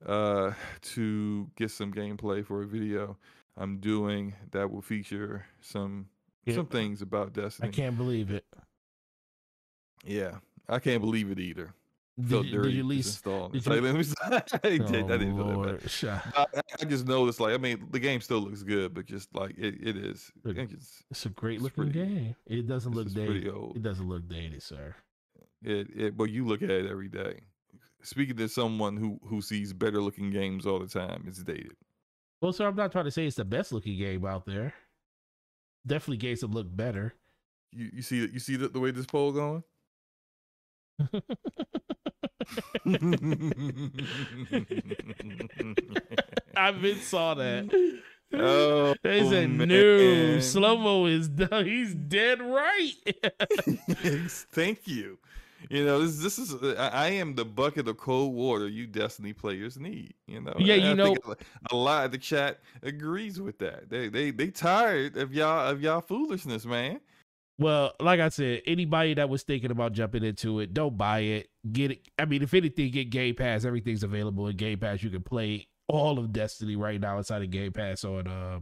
uh 0.05 0.53
to 0.83 1.49
get 1.57 1.71
some 1.71 1.93
gameplay 1.93 2.45
for 2.45 2.63
a 2.63 2.67
video 2.67 3.17
i'm 3.57 3.79
doing 3.79 4.35
that 4.51 4.69
will 4.71 4.83
feature 4.83 5.47
some 5.61 6.09
Yeah. 6.45 6.55
some 6.57 6.67
things 6.67 7.03
about 7.03 7.33
Destiny. 7.35 7.69
I 7.69 7.71
can't 7.71 7.97
believe 7.97 8.31
it. 8.33 8.45
Yeah 10.05 10.33
i 10.69 10.79
can't 10.79 11.01
believe 11.01 11.31
it 11.31 11.39
either 11.39 11.73
Did, 12.21 12.45
you- 12.47 12.63
did 12.63 12.73
you 12.75 12.85
least? 12.85 13.09
installing 13.09 13.53
did 13.53 13.67
it. 13.67 13.71
Like, 13.71 13.83
let 13.83 13.95
me 13.95 14.05
I 14.23 14.69
did, 14.69 15.05
I 15.11 15.17
didn't 15.17 15.37
feel 15.37 15.47
that 15.47 15.81
bad. 15.91 16.07
Lord. 16.07 16.23
I, 16.37 16.47
I- 16.81 16.85
just 16.85 17.07
noticed, 17.07 17.41
like, 17.41 17.55
I 17.55 17.57
mean, 17.57 17.87
the 17.91 17.99
game 17.99 18.21
still 18.21 18.41
looks 18.41 18.63
good, 18.63 18.93
but 18.93 19.07
just 19.07 19.35
like 19.35 19.57
it, 19.57 19.77
it 19.81 19.97
is. 19.97 20.31
Look, 20.45 20.59
It 20.59 20.71
It's 21.11 21.25
a 21.27 21.31
great 21.31 21.55
It's 21.55 21.63
looking 21.65 21.91
pretty- 21.91 21.99
game. 22.05 22.37
It 22.47 22.69
doesn't 22.69 22.93
look 22.93 23.09
dated. 23.13 23.47
It 23.47 23.83
doesn't 23.83 24.07
look 24.09 24.29
dated, 24.29 24.63
sir. 24.63 24.95
It, 25.63 25.89
it, 25.97 26.17
but 26.17 26.25
you 26.25 26.45
look 26.47 26.61
at 26.63 26.71
it 26.71 26.87
every 26.91 27.09
day. 27.09 27.41
Speaking 28.03 28.37
to 28.37 28.49
someone 28.49 28.97
who 28.97 29.19
who 29.29 29.41
sees 29.41 29.73
better 29.73 30.03
looking 30.03 30.31
games 30.31 30.67
all 30.67 30.81
the 30.81 30.89
time, 30.89 31.25
it's 31.27 31.43
dated. 31.43 31.77
Well, 32.43 32.53
sir, 32.53 32.67
I'm 32.67 32.75
not 32.77 32.91
trying 32.93 33.05
to 33.07 33.11
say 33.13 33.27
it's 33.27 33.37
the 33.37 33.45
best 33.45 33.73
looking 33.73 33.97
game 33.97 34.27
out 34.27 34.45
there. 34.45 34.75
Definitely 35.87 36.17
games 36.19 36.41
that 36.41 36.51
look 36.51 36.67
better. 36.69 37.15
You 37.73 37.91
you 37.95 38.03
see 38.03 38.17
you 38.33 38.39
see 38.41 38.57
the, 38.57 38.69
the 38.69 38.81
way 38.81 38.91
this 38.91 39.07
poll 39.07 39.33
going? 39.33 39.63
I 46.57 46.71
been 46.73 47.01
saw 47.01 47.35
that. 47.35 47.95
oh, 48.35 48.95
They 49.03 49.29
said 49.29 49.51
no. 49.51 49.67
man. 49.67 50.39
Slomo 50.39 51.11
is 51.11 51.29
done. 51.29 51.67
He's 51.67 51.95
dead 51.95 52.41
right. 52.41 52.93
Thank 54.53 54.87
you. 54.87 55.19
You 55.71 55.85
know, 55.85 56.01
this 56.05 56.19
this 56.19 56.39
is 56.39 56.55
I, 56.77 57.09
am 57.11 57.37
the 57.37 57.45
bucket 57.45 57.87
of 57.87 57.97
cold 57.97 58.35
water 58.35 58.67
you 58.69 58.87
Destiny 58.87 59.33
players 59.33 59.79
need. 59.79 60.15
You 60.27 60.41
know, 60.41 60.55
Yeah, 60.59 60.75
you 60.75 60.95
know- 60.95 61.17
a 61.71 61.77
lot 61.77 62.05
of 62.05 62.11
the 62.13 62.19
chat 62.19 62.59
agrees 62.83 63.41
with 63.41 63.59
that. 63.59 63.89
They 63.89 64.09
they 64.09 64.33
they 64.33 64.49
tired 64.49 65.17
of 65.17 65.33
y'all 65.33 65.69
of 65.71 65.81
y'all 65.81 66.01
foolishness, 66.01 66.67
man. 66.67 67.01
Well, 67.59 67.93
like 68.01 68.19
I 68.21 68.29
said, 68.31 68.63
anybody 68.67 69.15
that 69.15 69.29
was 69.29 69.43
thinking 69.43 69.71
about 69.71 69.93
jumping 69.93 70.25
into 70.25 70.61
it, 70.61 70.75
don't 70.75 70.97
buy 70.97 71.21
it. 71.21 71.49
Get 71.71 71.93
it. 71.93 72.09
I 72.19 72.25
mean, 72.25 72.43
if 72.43 72.55
anything, 72.55 72.91
get 72.91 73.11
Game 73.11 73.35
Pass. 73.35 73.65
Everything's 73.65 74.03
available 74.03 74.49
in 74.49 74.57
Game 74.57 74.79
Pass. 74.79 75.03
You 75.03 75.11
can 75.11 75.23
play 75.23 75.69
all 75.89 76.19
of 76.19 76.33
Destiny 76.33 76.77
right 76.77 77.01
now 77.01 77.19
inside 77.19 77.43
of 77.43 77.51
Game 77.51 77.73
Pass 77.73 78.05
on 78.05 78.27
uh 78.27 78.61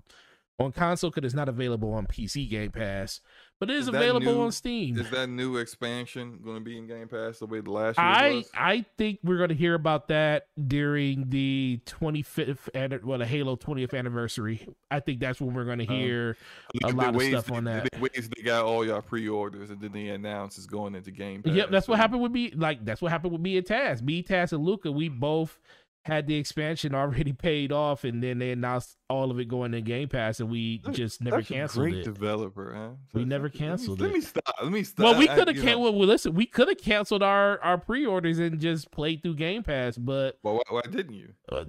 on 0.58 0.72
console 0.72 1.10
because 1.10 1.24
it's 1.26 1.34
not 1.34 1.48
available 1.48 1.92
on 1.94 2.06
PC 2.06 2.48
Game 2.50 2.70
Pass, 2.70 3.20
but 3.60 3.70
it 3.70 3.76
is, 3.76 3.82
Is 3.82 3.88
available 3.88 4.34
new- 4.34 4.40
on 4.40 4.52
Steam. 4.52 4.98
Is 4.98 5.10
that 5.10 5.28
new 5.28 5.58
expansion 5.58 6.40
going 6.42 6.56
to 6.56 6.60
be 6.62 6.76
in 6.78 6.86
Game 6.88 7.06
Pass 7.06 7.38
the 7.38 7.46
way 7.46 7.60
the 7.60 7.70
last 7.70 7.98
year 7.98 8.06
I 8.06 8.30
was? 8.36 8.50
I 8.54 8.84
think 8.98 9.20
we're 9.22 9.36
going 9.36 9.50
to 9.50 9.54
hear 9.54 9.74
about 9.74 10.08
that 10.08 10.46
during 10.66 11.28
the 11.28 11.78
25th 11.86 12.68
and 12.74 13.04
well 13.04 13.18
the 13.18 13.26
Halo 13.26 13.56
20th 13.56 13.96
anniversary. 13.96 14.66
I 14.90 15.00
think 15.00 15.20
that's 15.20 15.40
when 15.40 15.54
we're 15.54 15.64
going 15.66 15.78
to 15.78 15.86
Uh, 15.86 15.92
hear 15.92 16.36
Look 16.82 16.92
a 16.92 16.96
lot 16.96 17.14
of 17.14 17.22
stuff 17.22 17.46
they, 17.46 17.54
on 17.54 17.64
that. 17.64 17.88
The 17.92 17.98
ways 18.00 18.28
they 18.34 18.42
got 18.42 18.64
all 18.64 18.84
y'all 18.84 19.02
pre-orders 19.02 19.70
and 19.70 19.80
then 19.80 19.92
they 19.92 20.08
announce 20.08 20.56
it's 20.56 20.66
going 20.66 20.94
into 20.94 21.10
Game 21.10 21.42
Pass. 21.42 21.54
Yep, 21.54 21.70
that's 21.70 21.86
what 21.88 21.98
happened 21.98 22.22
with 22.22 22.32
me. 22.32 22.52
Like 22.54 22.84
that's 22.84 23.02
what 23.02 23.12
happened 23.12 23.32
with 23.32 23.42
me 23.42 23.56
and 23.58 23.66
Taz. 23.66 24.02
Me, 24.02 24.22
Taz, 24.22 24.52
and 24.52 24.64
Luca, 24.64 24.90
we 24.90 25.08
both 25.08 25.58
had 26.06 26.26
the 26.26 26.34
expansion 26.36 26.94
already 26.94 27.32
paid 27.32 27.72
off, 27.72 28.04
and 28.04 28.22
then 28.22 28.38
they 28.38 28.52
announced 28.52 28.96
all 29.10 29.30
of 29.30 29.38
it 29.38 29.46
going 29.48 29.72
to 29.72 29.80
Game 29.82 30.08
Pass, 30.08 30.40
and 30.40 30.48
we 30.50 30.78
That- 30.84 30.94
just 30.94 31.20
never 31.20 31.36
That's 31.38 31.48
canceled 31.48 31.90
great 31.90 31.98
it. 31.98 32.04
developer, 32.04 32.72
huh? 32.74 32.90
We 33.12 33.22
So- 33.22 33.26
never 33.26 33.44
let 33.44 33.54
me- 33.54 33.58
canceled 33.58 34.00
let 34.00 34.12
me 34.12 34.20
stop. 34.20 34.54
Let 34.62 34.72
me 34.72 34.82
stop. 34.82 35.04
well, 35.04 35.18
we 35.18 35.28
could 35.28 35.48
have 35.48 35.56
you 35.56 35.62
can 35.62 35.72
know- 35.72 35.78
well, 35.80 35.92
well, 35.94 36.08
listen, 36.08 36.34
we 36.34 36.46
could 36.46 36.68
have 36.68 36.78
canceled 36.78 37.22
our 37.22 37.60
our 37.60 37.76
pre-orders 37.78 38.38
and 38.38 38.58
just 38.60 38.90
played 38.90 39.22
through 39.22 39.34
Game 39.34 39.62
Pass, 39.62 39.96
but 39.98 40.38
Well, 40.42 40.54
why, 40.56 40.62
why 40.70 40.82
didn't 40.90 41.14
you? 41.14 41.34
uh, 41.52 41.64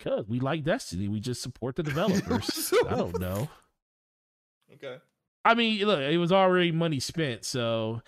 cause 0.00 0.24
we 0.28 0.40
like 0.40 0.64
Destiny, 0.64 1.06
we 1.08 1.20
just 1.20 1.40
support 1.42 1.76
the 1.76 1.82
developers. 1.84 2.72
I 2.88 2.94
don't 2.96 3.18
know. 3.20 3.48
Okay. 4.74 4.98
I 5.44 5.54
mean, 5.54 5.86
look, 5.86 6.00
it 6.00 6.18
was 6.18 6.32
already 6.32 6.72
money 6.72 7.00
spent, 7.00 7.44
so 7.44 8.02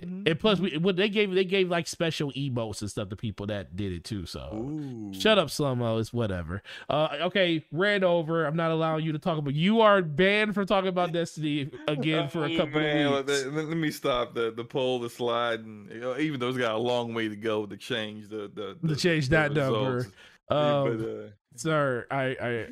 Mhm. 0.00 0.26
and 0.26 0.40
plus, 0.40 0.58
we 0.58 0.78
what 0.78 0.96
they 0.96 1.10
gave 1.10 1.34
they 1.34 1.44
gave 1.44 1.68
like 1.68 1.86
special 1.86 2.32
emotes 2.32 2.80
and 2.80 2.90
stuff 2.90 3.10
to 3.10 3.16
people 3.16 3.46
that 3.48 3.76
did 3.76 3.92
it 3.92 4.04
too. 4.04 4.24
So 4.24 4.40
Ooh. 4.54 5.12
Shut 5.12 5.38
up, 5.38 5.48
Slomo. 5.48 6.00
It's 6.00 6.14
whatever. 6.14 6.62
Uh, 6.88 7.08
okay, 7.24 7.62
ran 7.72 8.02
over. 8.02 8.46
I'm 8.46 8.56
not 8.56 8.70
allowing 8.70 9.04
you 9.04 9.12
to 9.12 9.18
talk 9.18 9.36
about. 9.36 9.54
You 9.54 9.82
are 9.82 10.00
banned 10.00 10.54
from 10.54 10.64
talking 10.64 10.88
about 10.88 11.12
Destiny 11.12 11.70
again 11.88 12.28
for 12.30 12.46
a 12.46 12.56
couple 12.56 12.80
man, 12.80 13.06
of 13.08 13.12
let- 13.12 13.26
weeks. 13.26 13.44
Let, 13.54 13.68
let 13.68 13.76
me 13.76 13.90
stop 13.90 14.34
the 14.34 14.50
the 14.50 14.64
poll, 14.64 14.98
the 14.98 15.10
slide, 15.10 15.60
and 15.60 15.90
you 15.90 16.00
know, 16.00 16.16
even 16.16 16.40
though 16.40 16.48
it's 16.48 16.56
got 16.56 16.74
a 16.74 16.78
long 16.78 17.12
way 17.12 17.28
to 17.28 17.36
go 17.36 17.66
to 17.66 17.76
change 17.76 18.28
the 18.28 18.50
the, 18.54 18.88
To 18.88 18.96
change 18.96 19.28
that 19.28 19.52
number. 19.52 19.94
results. 19.96 20.16
Um, 20.48 20.98
but, 20.98 21.08
uh, 21.08 21.28
sir, 21.56 22.06
I, 22.10 22.66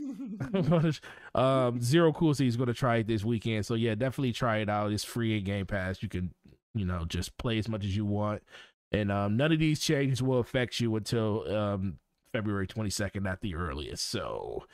I, 0.55 0.95
um, 1.35 1.81
Zero 1.81 2.13
Cool 2.13 2.35
Sea 2.35 2.47
is 2.47 2.57
going 2.57 2.67
to 2.67 2.75
try 2.75 2.97
it 2.97 3.07
this 3.07 3.25
weekend. 3.25 3.65
So 3.65 3.75
yeah, 3.75 3.95
definitely 3.95 4.33
try 4.33 4.59
it 4.59 4.69
out. 4.69 4.93
It's 4.93 5.05
free 5.05 5.39
in 5.39 5.45
Game 5.45 5.67
Pass. 5.67 6.03
You 6.03 6.09
can, 6.09 6.33
you 6.75 6.85
know, 6.85 7.05
just 7.05 7.37
play 7.39 7.59
as 7.59 7.69
much 7.69 7.85
as 7.85 7.97
you 7.97 8.05
want, 8.05 8.43
and 8.93 9.11
um, 9.11 9.37
none 9.37 9.53
of 9.53 9.59
these 9.59 9.81
changes 9.81 10.23
will 10.23 10.39
affect 10.39 10.81
you 10.81 10.95
until 10.97 11.53
um 11.55 11.99
February 12.33 12.67
22nd 12.67 13.29
at 13.29 13.41
the 13.41 13.55
earliest. 13.55 14.09
So 14.09 14.65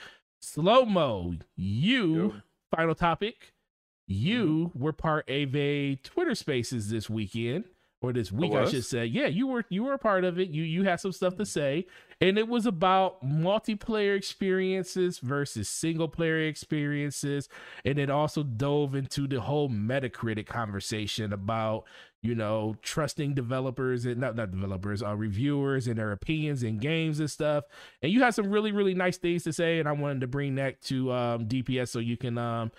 Slomo, 0.43 1.41
you. 1.57 2.15
Yo. 2.17 2.35
final 2.75 2.95
topic. 2.95 3.53
You 4.09 4.71
were 4.75 4.93
part 4.93 5.29
of 5.29 5.57
a 5.57 5.97
Twitter 5.97 6.35
Spaces 6.37 6.91
this 6.91 7.11
weekend 7.11 7.65
or 8.07 8.13
this 8.13 8.31
week, 8.31 8.53
I, 8.53 8.63
was? 8.63 8.71
should 8.71 8.85
say. 8.85 9.05
Yeah, 9.07 9.27
you 9.27 9.47
were 9.47 9.65
you 9.69 9.85
were 9.85 9.95
a 9.95 9.99
part 9.99 10.25
of 10.25 10.39
it. 10.39 10.49
You 10.49 10.63
you 10.63 10.85
had 10.85 11.01
some 11.01 11.13
stuff 11.13 11.37
to 11.37 11.47
say, 11.47 11.87
and 12.21 12.39
it 12.39 12.49
was 12.49 12.67
about 12.67 13.25
multiplayer 13.25 14.17
experiences 14.17 15.19
versus 15.19 15.69
single 15.69 16.09
player 16.09 16.41
experiences, 16.41 17.49
and 17.85 17.99
it 17.99 18.11
also 18.11 18.43
dove 18.43 18.95
into 18.95 19.27
the 19.27 19.41
whole 19.41 19.69
Metacritic 19.69 20.47
conversation 20.47 21.33
about 21.33 21.85
you 22.23 22.35
know 22.35 22.77
trusting 22.83 23.35
developers 23.35 24.07
and 24.07 24.19
not 24.19 24.37
not 24.37 24.51
developers, 24.51 25.03
uh, 25.03 25.15
reviewers 25.15 25.87
and 25.89 25.99
their 25.99 26.13
opinions 26.13 26.63
in 26.63 26.79
games 26.79 27.21
and 27.21 27.31
stuff. 27.31 27.65
And 28.03 28.13
you 28.13 28.23
had 28.23 28.35
some 28.35 28.51
really 28.51 28.73
really 28.73 28.95
nice 28.95 29.19
things 29.19 29.45
to 29.45 29.53
say, 29.53 29.79
and 29.79 29.89
I 29.89 29.93
wanted 29.93 30.21
to 30.21 30.27
bring 30.27 30.55
that 30.57 30.81
to 30.83 31.13
um, 31.13 31.47
DPS 31.47 31.89
so 31.89 31.99
you 31.99 32.17
can 32.17 32.39
um 32.39 32.71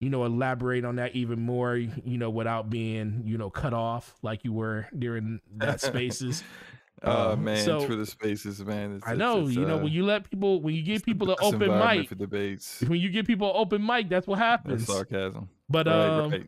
you 0.00 0.10
know 0.10 0.24
elaborate 0.24 0.84
on 0.84 0.96
that 0.96 1.14
even 1.16 1.40
more 1.40 1.76
you 1.76 2.18
know 2.18 2.28
without 2.30 2.68
being 2.70 3.22
you 3.24 3.38
know 3.38 3.48
cut 3.50 3.72
off 3.72 4.14
like 4.22 4.44
you 4.44 4.52
were 4.52 4.86
during 4.98 5.40
that 5.56 5.80
spaces 5.80 6.42
Oh 7.02 7.32
Um, 7.32 7.44
man, 7.44 7.62
so- 7.62 7.80
for 7.86 7.94
the 7.94 8.06
Spaces, 8.06 8.64
man. 8.64 8.96
It's, 8.96 9.06
i 9.06 9.14
know 9.14 9.46
it's, 9.46 9.54
you 9.54 9.66
know 9.66 9.76
uh, 9.76 9.82
when 9.84 9.92
you 9.92 10.02
let 10.06 10.30
people 10.30 10.62
when 10.62 10.74
you 10.74 10.82
give 10.82 11.04
people 11.04 11.30
an 11.30 11.36
open 11.42 11.78
mic 11.78 12.08
for 12.08 12.14
debates. 12.14 12.80
when 12.86 12.98
you 12.98 13.10
give 13.10 13.26
people 13.26 13.48
an 13.50 13.56
open 13.56 13.84
mic 13.84 14.08
that's 14.08 14.26
what 14.26 14.38
That's 14.38 14.62
happens 14.64 14.86
sarcasm. 14.86 15.48
but 15.68 15.86
Right, 15.86 16.06
um 16.08 16.30
right. 16.32 16.46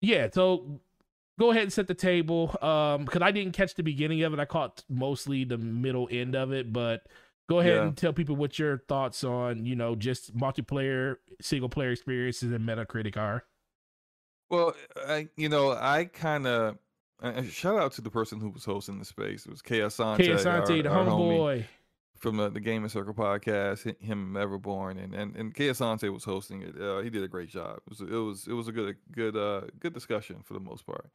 yeah 0.00 0.28
so 0.32 0.80
go 1.36 1.50
ahead 1.50 1.64
and 1.64 1.72
set 1.72 1.88
the 1.88 1.94
table 1.94 2.56
um 2.62 3.04
because 3.06 3.22
i 3.22 3.32
didn't 3.32 3.52
catch 3.54 3.74
the 3.74 3.82
beginning 3.82 4.22
of 4.22 4.32
it 4.32 4.38
i 4.38 4.44
caught 4.44 4.84
mostly 4.88 5.42
the 5.44 5.58
middle 5.58 6.08
end 6.12 6.36
of 6.36 6.52
it 6.52 6.72
but 6.72 7.02
go 7.48 7.60
ahead 7.60 7.74
Yeah. 7.74 7.82
and 7.82 7.96
tell 7.96 8.12
people 8.12 8.36
what 8.36 8.58
your 8.58 8.78
thoughts 8.88 9.24
on 9.24 9.64
you 9.64 9.74
know 9.76 9.94
just 9.94 10.36
multiplayer 10.36 11.16
single 11.40 11.68
player 11.68 11.90
experiences 11.90 12.52
and 12.52 12.66
metacritic 12.68 13.16
are 13.16 13.44
Well, 14.50 14.74
I 15.06 15.28
you 15.36 15.48
know 15.48 15.72
I 15.72 16.04
kind 16.06 16.46
of 16.46 16.78
uh, 17.22 17.42
shout 17.42 17.76
out 17.78 17.92
to 17.92 18.00
the 18.00 18.10
person 18.10 18.38
who 18.40 18.50
was 18.50 18.64
hosting 18.64 18.98
the 18.98 19.04
space. 19.04 19.44
It 19.44 19.50
was 19.50 19.60
Chaos 19.60 19.96
Sante, 19.96 20.24
K 20.24 20.30
Asante, 20.32 20.82
the 20.84 20.88
our, 20.88 21.04
homeboy 21.04 21.64
from 22.16 22.36
the, 22.36 22.48
the 22.48 22.60
Gaming 22.60 22.88
Circle 22.88 23.14
podcast. 23.14 23.82
Him, 24.00 24.34
Everborn, 24.34 25.02
and 25.02 25.14
and 25.14 25.34
and 25.36 25.54
Chaos 25.54 25.78
Sante 25.78 26.08
was 26.10 26.22
hosting 26.24 26.62
it. 26.62 26.80
Uh, 26.80 27.00
he 27.00 27.10
did 27.10 27.24
a 27.24 27.28
great 27.28 27.48
job. 27.48 27.78
It 27.78 27.88
was 27.88 28.00
it 28.00 28.10
was 28.10 28.46
it 28.46 28.52
was 28.52 28.68
a 28.68 28.72
good 28.72 28.96
good 29.10 29.36
uh 29.36 29.62
good 29.80 29.94
discussion 29.94 30.42
for 30.44 30.54
the 30.54 30.60
most 30.60 30.86
part. 30.86 31.10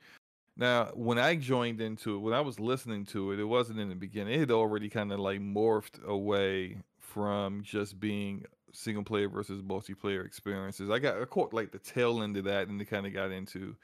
Now, 0.55 0.91
when 0.93 1.17
I 1.17 1.35
joined 1.35 1.81
into 1.81 2.15
it, 2.15 2.19
when 2.19 2.33
I 2.33 2.41
was 2.41 2.59
listening 2.59 3.05
to 3.07 3.31
it, 3.31 3.39
it 3.39 3.45
wasn't 3.45 3.79
in 3.79 3.89
the 3.89 3.95
beginning. 3.95 4.35
It 4.35 4.39
had 4.39 4.51
already 4.51 4.89
kind 4.89 5.11
of 5.11 5.19
like 5.19 5.39
morphed 5.39 6.03
away 6.03 6.77
from 6.99 7.63
just 7.63 7.99
being 7.99 8.45
single 8.71 9.03
player 9.03 9.29
versus 9.29 9.61
multiplayer 9.61 10.25
experiences. 10.25 10.89
I 10.89 10.99
got 10.99 11.21
I 11.21 11.25
caught 11.25 11.53
like 11.53 11.71
the 11.71 11.79
tail 11.79 12.21
end 12.21 12.37
of 12.37 12.43
that, 12.45 12.67
and 12.67 12.79
they 12.79 12.85
kind 12.85 13.07
of 13.07 13.13
got 13.13 13.31
into. 13.31 13.75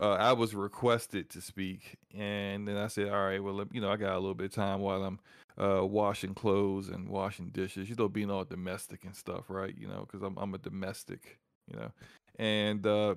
Uh, 0.00 0.12
I 0.14 0.32
was 0.32 0.54
requested 0.54 1.30
to 1.30 1.40
speak, 1.40 1.96
and 2.14 2.68
then 2.68 2.76
I 2.76 2.88
said, 2.88 3.08
"All 3.08 3.24
right, 3.24 3.42
well, 3.42 3.64
you 3.72 3.80
know, 3.80 3.90
I 3.90 3.96
got 3.96 4.14
a 4.14 4.18
little 4.18 4.34
bit 4.34 4.46
of 4.46 4.54
time 4.54 4.80
while 4.80 5.02
I'm 5.04 5.20
uh, 5.58 5.86
washing 5.86 6.34
clothes 6.34 6.88
and 6.88 7.08
washing 7.08 7.48
dishes. 7.48 7.88
You 7.88 7.96
know, 7.96 8.08
being 8.08 8.30
all 8.30 8.44
domestic 8.44 9.04
and 9.04 9.16
stuff, 9.16 9.44
right? 9.48 9.74
You 9.76 9.88
know, 9.88 10.00
because 10.00 10.22
I'm 10.22 10.36
I'm 10.36 10.54
a 10.54 10.58
domestic, 10.58 11.38
you 11.70 11.78
know, 11.78 11.92
and 12.38 12.86
uh, 12.86 13.14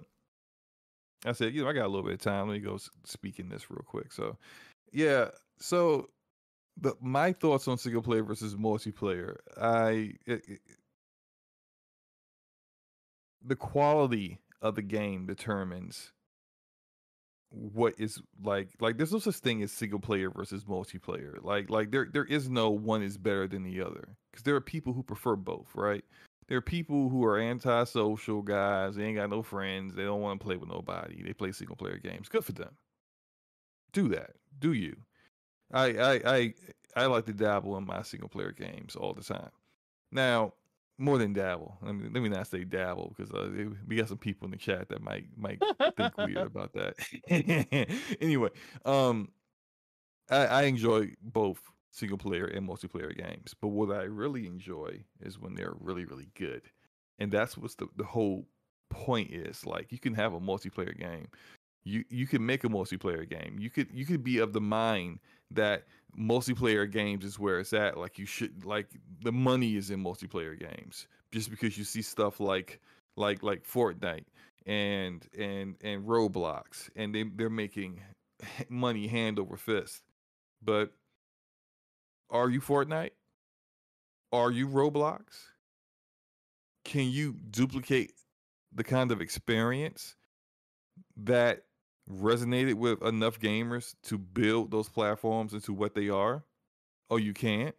I 1.26 1.34
said, 1.34 1.54
you 1.54 1.64
know, 1.64 1.70
I 1.70 1.74
got 1.74 1.86
a 1.86 1.90
little 1.90 2.04
bit 2.06 2.14
of 2.14 2.22
time. 2.22 2.48
Let 2.48 2.54
me 2.56 2.60
go 2.60 2.78
speak 3.06 3.40
in 3.40 3.50
this 3.50 3.70
real 3.70 3.84
quick. 3.86 4.12
So, 4.12 4.38
yeah. 4.94 5.30
So, 5.60 6.10
the 6.78 6.96
my 7.02 7.34
thoughts 7.34 7.68
on 7.68 7.78
single 7.78 8.04
player 8.04 8.24
versus 8.24 8.56
multiplayer. 8.56 9.38
I 9.62 10.14
it, 10.26 10.44
it- 10.48 10.62
the 13.42 13.56
quality 13.56 14.40
of 14.62 14.76
the 14.76 14.82
game 14.82 15.26
determines 15.26 16.14
what 17.52 17.96
is 17.98 18.22
like 18.44 18.70
like 18.80 18.98
there's 18.98 19.12
no 19.12 19.18
such 19.18 19.36
thing 19.38 19.64
as 19.64 19.72
single 19.72 20.00
player 20.00 20.30
versus 20.30 20.66
multiplayer 20.66 21.44
like 21.44 21.68
like 21.72 21.90
there 21.90 22.08
there 22.14 22.26
is 22.26 22.48
no 22.48 22.70
one 22.70 23.02
is 23.02 23.18
better 23.18 23.48
than 23.48 23.64
the 23.64 23.82
other 23.82 24.08
because 24.32 24.44
there 24.44 24.56
are 24.56 24.62
people 24.62 24.94
who 24.94 25.02
prefer 25.02 25.36
both 25.36 25.66
right 25.74 26.06
there 26.50 26.58
are 26.58 26.62
people 26.62 27.10
who 27.10 27.24
are 27.24 27.40
antisocial 27.40 28.42
guys 28.42 28.96
they 28.96 29.06
ain't 29.06 29.18
got 29.18 29.30
no 29.30 29.42
friends 29.42 29.96
they 29.96 30.04
don't 30.04 30.22
want 30.22 30.40
to 30.40 30.44
play 30.44 30.58
with 30.58 30.68
nobody 30.68 31.24
they 31.24 31.32
play 31.32 31.52
single 31.54 31.78
player 31.78 31.98
games 31.98 32.28
good 32.28 32.44
for 32.44 32.52
them. 32.52 32.76
Do 33.94 34.10
that 34.10 34.32
do 34.60 34.74
you. 34.74 34.98
I 35.72 35.86
i 35.86 36.14
i, 36.26 36.54
I 36.96 37.06
like 37.06 37.26
to 37.28 37.34
dabble 37.34 37.78
in 37.78 37.86
my 37.86 38.02
single 38.02 38.30
player 38.30 38.52
games 38.52 38.96
all 38.96 39.14
the 39.14 39.24
time. 39.24 39.52
Now 40.12 40.54
more 40.98 41.18
than 41.18 41.32
dabble 41.32 41.78
let 41.82 41.96
me, 41.96 42.10
let 42.12 42.22
me 42.22 42.28
not 42.28 42.48
say 42.48 42.66
dabble 42.66 43.14
because 43.16 43.32
uh, 43.32 43.50
we 43.88 43.96
got 43.96 44.10
some 44.10 44.18
people 44.18 44.46
in 44.46 44.52
the 44.52 44.58
chat 44.58 44.90
that 44.90 45.02
might 45.02 45.28
might 45.38 45.62
think 45.96 46.18
weird 46.18 46.48
about 46.48 46.74
that. 46.74 46.96
anyway, 48.20 48.50
um, 48.84 49.30
I, 50.30 50.46
I 50.46 50.64
enjoy 50.64 51.12
both 51.22 51.62
single 51.92 52.18
player 52.18 52.46
and 52.46 52.68
multiplayer 52.68 53.16
games, 53.16 53.56
but 53.60 53.70
what 53.70 53.96
I 53.96 54.04
really 54.04 54.46
enjoy 54.46 55.04
is 55.22 55.40
when 55.40 55.56
they're 55.56 55.76
really, 55.80 56.06
really 56.06 56.30
good, 56.36 56.64
and 57.20 57.32
that's 57.32 57.58
what's 57.58 57.76
the 57.76 57.88
the 57.98 58.04
whole 58.04 58.48
point 58.90 59.32
is. 59.32 59.66
Like 59.66 59.92
you 59.92 60.00
can 60.00 60.14
have 60.14 60.34
a 60.34 60.40
multiplayer 60.40 60.98
game, 60.98 61.28
you 61.84 62.04
you 62.10 62.28
can 62.28 62.46
make 62.46 62.64
a 62.64 62.70
multiplayer 62.70 63.28
game. 63.28 63.58
You 63.60 63.70
could 63.70 63.88
you 63.92 64.06
could 64.06 64.24
be 64.24 64.40
of 64.40 64.54
the 64.54 64.62
mind 64.62 65.20
that 65.52 65.86
multiplayer 66.18 66.90
games 66.90 67.26
is 67.26 67.40
where 67.40 67.60
it's 67.60 67.74
at. 67.74 67.98
Like 67.98 68.18
you 68.18 68.26
should 68.26 68.66
like 68.66 68.88
the 69.24 69.32
money 69.32 69.76
is 69.76 69.90
in 69.90 70.04
multiplayer 70.04 70.58
games 70.60 71.08
just 71.32 71.50
because 71.50 71.78
you 71.78 71.84
see 71.84 72.02
stuff 72.02 72.40
like 72.40 72.80
like 73.16 73.44
like 73.44 73.64
Fortnite 73.64 74.26
and 74.66 75.28
and 75.38 75.76
and 75.82 76.06
Roblox, 76.06 76.90
and 76.96 77.14
they 77.14 77.24
they're 77.24 77.50
making 77.50 78.02
money 78.70 79.08
hand 79.08 79.40
over 79.40 79.58
fist. 79.58 80.04
But 80.62 80.92
are 82.30 82.50
you 82.50 82.62
Fortnite? 82.62 83.12
Are 84.32 84.52
you 84.52 84.68
Roblox? 84.68 85.22
Can 86.86 87.10
you 87.10 87.36
duplicate 87.50 88.14
the 88.74 88.84
kind 88.84 89.12
of 89.12 89.22
experience 89.22 90.16
that 91.18 91.64
resonated 92.10 92.76
with 92.76 93.02
enough 93.04 93.40
gamers 93.40 93.96
to 94.04 94.18
build 94.18 94.72
those 94.72 94.90
platforms 94.90 95.54
into 95.54 95.74
what 95.74 95.96
they 95.96 96.10
are? 96.10 96.44
Oh, 97.10 97.18
you 97.18 97.34
can't? 97.34 97.76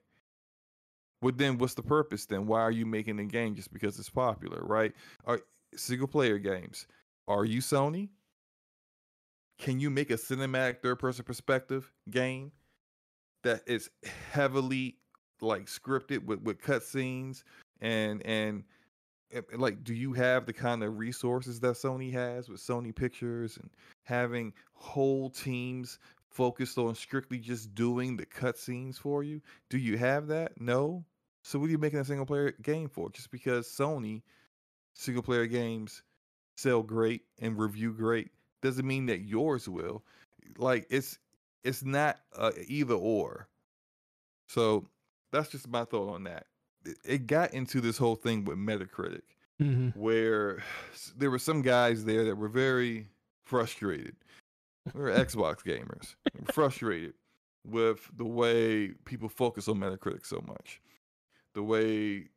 Well, 1.23 1.33
then 1.37 1.59
what's 1.59 1.75
the 1.75 1.83
purpose 1.83 2.27
then? 2.27 2.47
Why 2.47 2.61
are 2.61 2.71
you 2.71 2.87
making 2.87 3.19
a 3.21 3.25
game 3.25 3.55
just 3.55 3.73
because 3.73 3.99
it's 3.99 4.11
popular, 4.11 4.61
right? 4.63 4.93
Are 5.27 5.41
single 5.77 6.09
player 6.09 6.39
games. 6.39 6.87
Are 7.29 7.45
you 7.45 7.61
Sony? 7.61 8.09
Can 9.59 9.79
you 9.79 9.91
make 9.91 10.11
a 10.11 10.15
cinematic 10.15 10.81
third 10.81 10.99
person 10.99 11.25
perspective 11.25 11.93
game 12.11 12.53
that 13.43 13.63
is 13.67 13.91
heavily 14.31 14.97
like 15.41 15.67
scripted 15.67 16.25
with, 16.25 16.43
with 16.43 16.61
cutscenes 16.61 17.43
and 17.81 18.25
and 18.27 18.65
eh, 19.33 19.41
like 19.57 19.83
do 19.85 19.95
you 19.95 20.13
have 20.13 20.47
the 20.47 20.53
kind 20.53 20.83
of 20.83 20.99
resources 20.99 21.61
that 21.61 21.75
Sony 21.75 22.13
has 22.13 22.49
with 22.49 22.61
Sony 22.61 22.95
Pictures 22.95 23.57
and 23.57 23.71
having 24.05 24.53
whole 24.75 25.31
teams 25.31 25.99
focused 26.31 26.79
on 26.79 26.95
strictly 26.95 27.39
just 27.39 27.75
doing 27.75 28.17
the 28.17 28.27
cutscenes 28.27 28.97
for 28.97 29.23
you? 29.23 29.41
Do 29.69 29.79
you 29.79 29.97
have 29.99 30.27
that? 30.29 30.61
No. 30.61 31.05
So 31.43 31.59
what 31.59 31.69
are 31.69 31.73
you 31.73 31.79
making 31.79 32.01
a 32.01 32.05
single 32.05 32.27
player 32.27 32.53
game 32.63 32.89
for? 32.89 33.11
Just 33.11 33.31
because 33.31 33.67
Sony 33.67 34.23
single 34.95 35.23
player 35.23 35.47
games 35.47 36.03
sell 36.57 36.83
great 36.83 37.23
and 37.41 37.59
review 37.59 37.93
great 37.93 38.31
doesn't 38.61 38.87
mean 38.87 39.07
that 39.07 39.23
yours 39.23 39.69
will. 39.69 40.05
Like 40.59 40.87
it's 40.91 41.19
it's 41.65 41.85
not 41.85 42.19
uh, 42.37 42.53
either 42.67 42.95
or. 42.95 43.49
So 44.49 44.89
that's 45.33 45.51
just 45.51 45.69
my 45.69 45.85
thought 45.85 46.13
on 46.15 46.25
that. 46.25 46.47
It 47.05 47.27
got 47.27 47.53
into 47.53 47.81
this 47.81 47.99
whole 47.99 48.17
thing 48.17 48.45
with 48.45 48.59
Metacritic, 48.59 49.23
mm-hmm. 49.61 49.89
where 49.99 50.63
there 51.17 51.31
were 51.31 51.39
some 51.39 51.63
guys 51.63 52.05
there 52.05 52.25
that 52.25 52.37
were 52.37 52.49
very 52.49 53.09
frustrated. 53.45 54.17
We 54.95 55.01
were 55.01 55.11
Xbox 55.11 55.63
gamers, 55.63 56.15
frustrated 56.53 57.15
with 57.67 58.11
the 58.17 58.25
way 58.25 58.93
people 59.05 59.29
focus 59.29 59.69
on 59.69 59.77
Metacritic 59.77 60.25
so 60.25 60.43
much, 60.47 60.81
the 61.55 61.63
way 61.63 62.29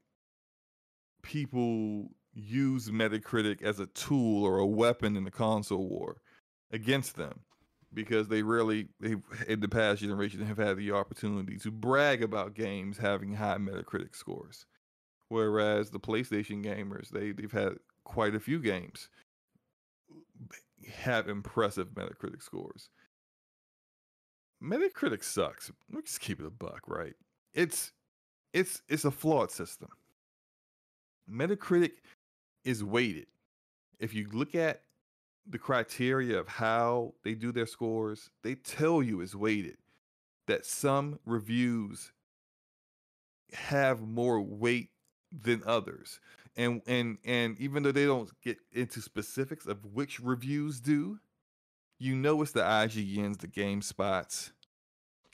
people 1.21 2.09
use 2.33 2.89
Metacritic 2.89 3.61
as 3.61 3.79
a 3.79 3.85
tool 3.87 4.43
or 4.43 4.57
a 4.57 4.65
weapon 4.65 5.15
in 5.15 5.23
the 5.23 5.31
console 5.31 5.87
war 5.87 6.17
against 6.71 7.15
them 7.15 7.39
because 7.93 8.27
they 8.27 8.41
really 8.43 8.87
they 8.99 9.15
in 9.47 9.59
the 9.59 9.67
past 9.67 10.01
generation 10.01 10.45
have 10.45 10.57
had 10.57 10.77
the 10.77 10.91
opportunity 10.91 11.57
to 11.57 11.71
brag 11.71 12.23
about 12.23 12.53
games 12.53 12.97
having 12.97 13.33
high 13.33 13.57
Metacritic 13.57 14.15
scores. 14.15 14.65
Whereas 15.29 15.89
the 15.89 15.99
PlayStation 15.99 16.63
gamers, 16.63 17.09
they 17.09 17.31
they've 17.31 17.51
had 17.51 17.73
quite 18.03 18.35
a 18.35 18.39
few 18.39 18.59
games 18.59 19.09
have 20.91 21.29
impressive 21.29 21.89
Metacritic 21.89 22.43
scores. 22.43 22.89
Metacritic 24.61 25.23
sucks. 25.23 25.71
Let's 25.91 26.11
just 26.11 26.21
keep 26.21 26.39
it 26.39 26.45
a 26.45 26.51
buck, 26.51 26.81
right? 26.87 27.13
It's 27.53 27.91
it's 28.53 28.81
it's 28.87 29.05
a 29.05 29.11
flawed 29.11 29.51
system. 29.51 29.89
Metacritic 31.29 31.93
is 32.63 32.83
weighted. 32.83 33.27
If 33.99 34.13
you 34.13 34.27
look 34.31 34.55
at 34.55 34.81
the 35.47 35.57
criteria 35.57 36.39
of 36.39 36.47
how 36.47 37.13
they 37.23 37.33
do 37.33 37.51
their 37.51 37.65
scores, 37.65 38.29
they 38.43 38.55
tell 38.55 39.03
you 39.03 39.21
is 39.21 39.35
weighted. 39.35 39.77
That 40.47 40.65
some 40.65 41.19
reviews 41.25 42.11
have 43.53 44.01
more 44.01 44.41
weight 44.41 44.89
than 45.31 45.63
others. 45.65 46.19
And 46.55 46.81
and 46.85 47.17
and 47.23 47.57
even 47.59 47.83
though 47.83 47.91
they 47.91 48.05
don't 48.05 48.29
get 48.41 48.57
into 48.71 49.01
specifics 49.01 49.65
of 49.65 49.85
which 49.85 50.19
reviews 50.19 50.79
do, 50.79 51.19
you 51.99 52.15
know 52.15 52.41
it's 52.41 52.51
the 52.51 52.61
IGNs, 52.61 53.39
the 53.39 53.47
GameSpots 53.47 54.51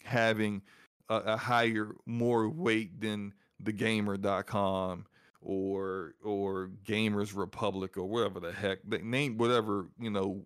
having 0.03 0.61
a, 1.09 1.15
a 1.15 1.37
higher, 1.37 1.95
more 2.05 2.47
weight 2.47 3.01
than 3.01 3.33
the 3.59 3.73
gamer.com 3.73 5.05
or 5.41 6.13
or 6.23 6.69
Gamers 6.85 7.35
Republic 7.35 7.97
or 7.97 8.05
whatever 8.05 8.39
the 8.39 8.51
heck 8.51 8.79
they 8.87 8.99
name 8.99 9.37
whatever 9.37 9.87
you 9.99 10.09
know 10.09 10.45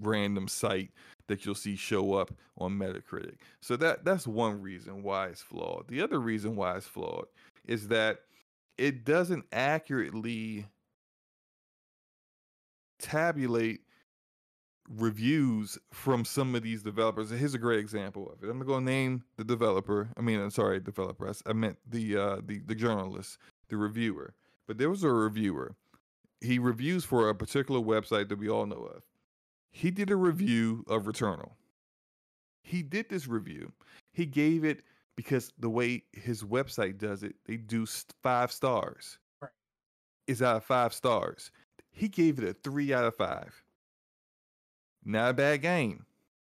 random 0.00 0.48
site 0.48 0.90
that 1.26 1.44
you'll 1.44 1.54
see 1.54 1.76
show 1.76 2.14
up 2.14 2.32
on 2.58 2.78
Metacritic. 2.78 3.36
So 3.60 3.76
that 3.76 4.04
that's 4.04 4.26
one 4.26 4.60
reason 4.60 5.02
why 5.02 5.28
it's 5.28 5.40
flawed. 5.40 5.88
The 5.88 6.02
other 6.02 6.20
reason 6.20 6.56
why 6.56 6.76
it's 6.76 6.86
flawed 6.86 7.26
is 7.66 7.88
that 7.88 8.18
it 8.76 9.04
doesn't 9.04 9.44
accurately 9.52 10.66
tabulate 12.98 13.80
reviews 14.90 15.78
from 15.92 16.24
some 16.24 16.54
of 16.54 16.62
these 16.62 16.82
developers. 16.82 17.30
here's 17.30 17.54
a 17.54 17.58
great 17.58 17.78
example 17.78 18.30
of 18.30 18.42
it. 18.42 18.50
I'm 18.50 18.58
gonna 18.58 18.66
go 18.66 18.80
name 18.80 19.24
the 19.36 19.44
developer. 19.44 20.08
I 20.16 20.20
mean, 20.20 20.40
I'm 20.40 20.50
sorry, 20.50 20.80
developer. 20.80 21.32
I 21.46 21.52
meant 21.52 21.78
the 21.88 22.16
uh, 22.16 22.40
the 22.44 22.58
the 22.66 22.74
journalist 22.74 23.38
the 23.74 23.78
reviewer. 23.78 24.34
But 24.66 24.78
there 24.78 24.88
was 24.88 25.02
a 25.02 25.10
reviewer. 25.10 25.74
He 26.40 26.58
reviews 26.58 27.04
for 27.04 27.28
a 27.28 27.34
particular 27.34 27.80
website 27.80 28.28
that 28.28 28.38
we 28.38 28.48
all 28.48 28.66
know 28.66 28.88
of. 28.94 29.02
He 29.72 29.90
did 29.90 30.10
a 30.10 30.16
review 30.16 30.84
of 30.88 31.04
Returnal. 31.04 31.52
He 32.62 32.82
did 32.82 33.08
this 33.08 33.26
review. 33.26 33.72
He 34.12 34.26
gave 34.26 34.64
it 34.64 34.82
because 35.16 35.52
the 35.58 35.68
way 35.68 36.04
his 36.12 36.44
website 36.44 36.98
does 36.98 37.22
it, 37.24 37.34
they 37.46 37.56
do 37.56 37.84
five 38.22 38.52
stars. 38.52 39.18
Right. 39.42 39.50
It's 40.28 40.40
out 40.40 40.56
of 40.56 40.64
five 40.64 40.94
stars. 40.94 41.50
He 41.90 42.08
gave 42.08 42.38
it 42.38 42.48
a 42.48 42.54
three 42.54 42.94
out 42.94 43.04
of 43.04 43.16
five. 43.16 43.52
Not 45.04 45.30
a 45.30 45.34
bad 45.34 45.62
game. 45.62 46.06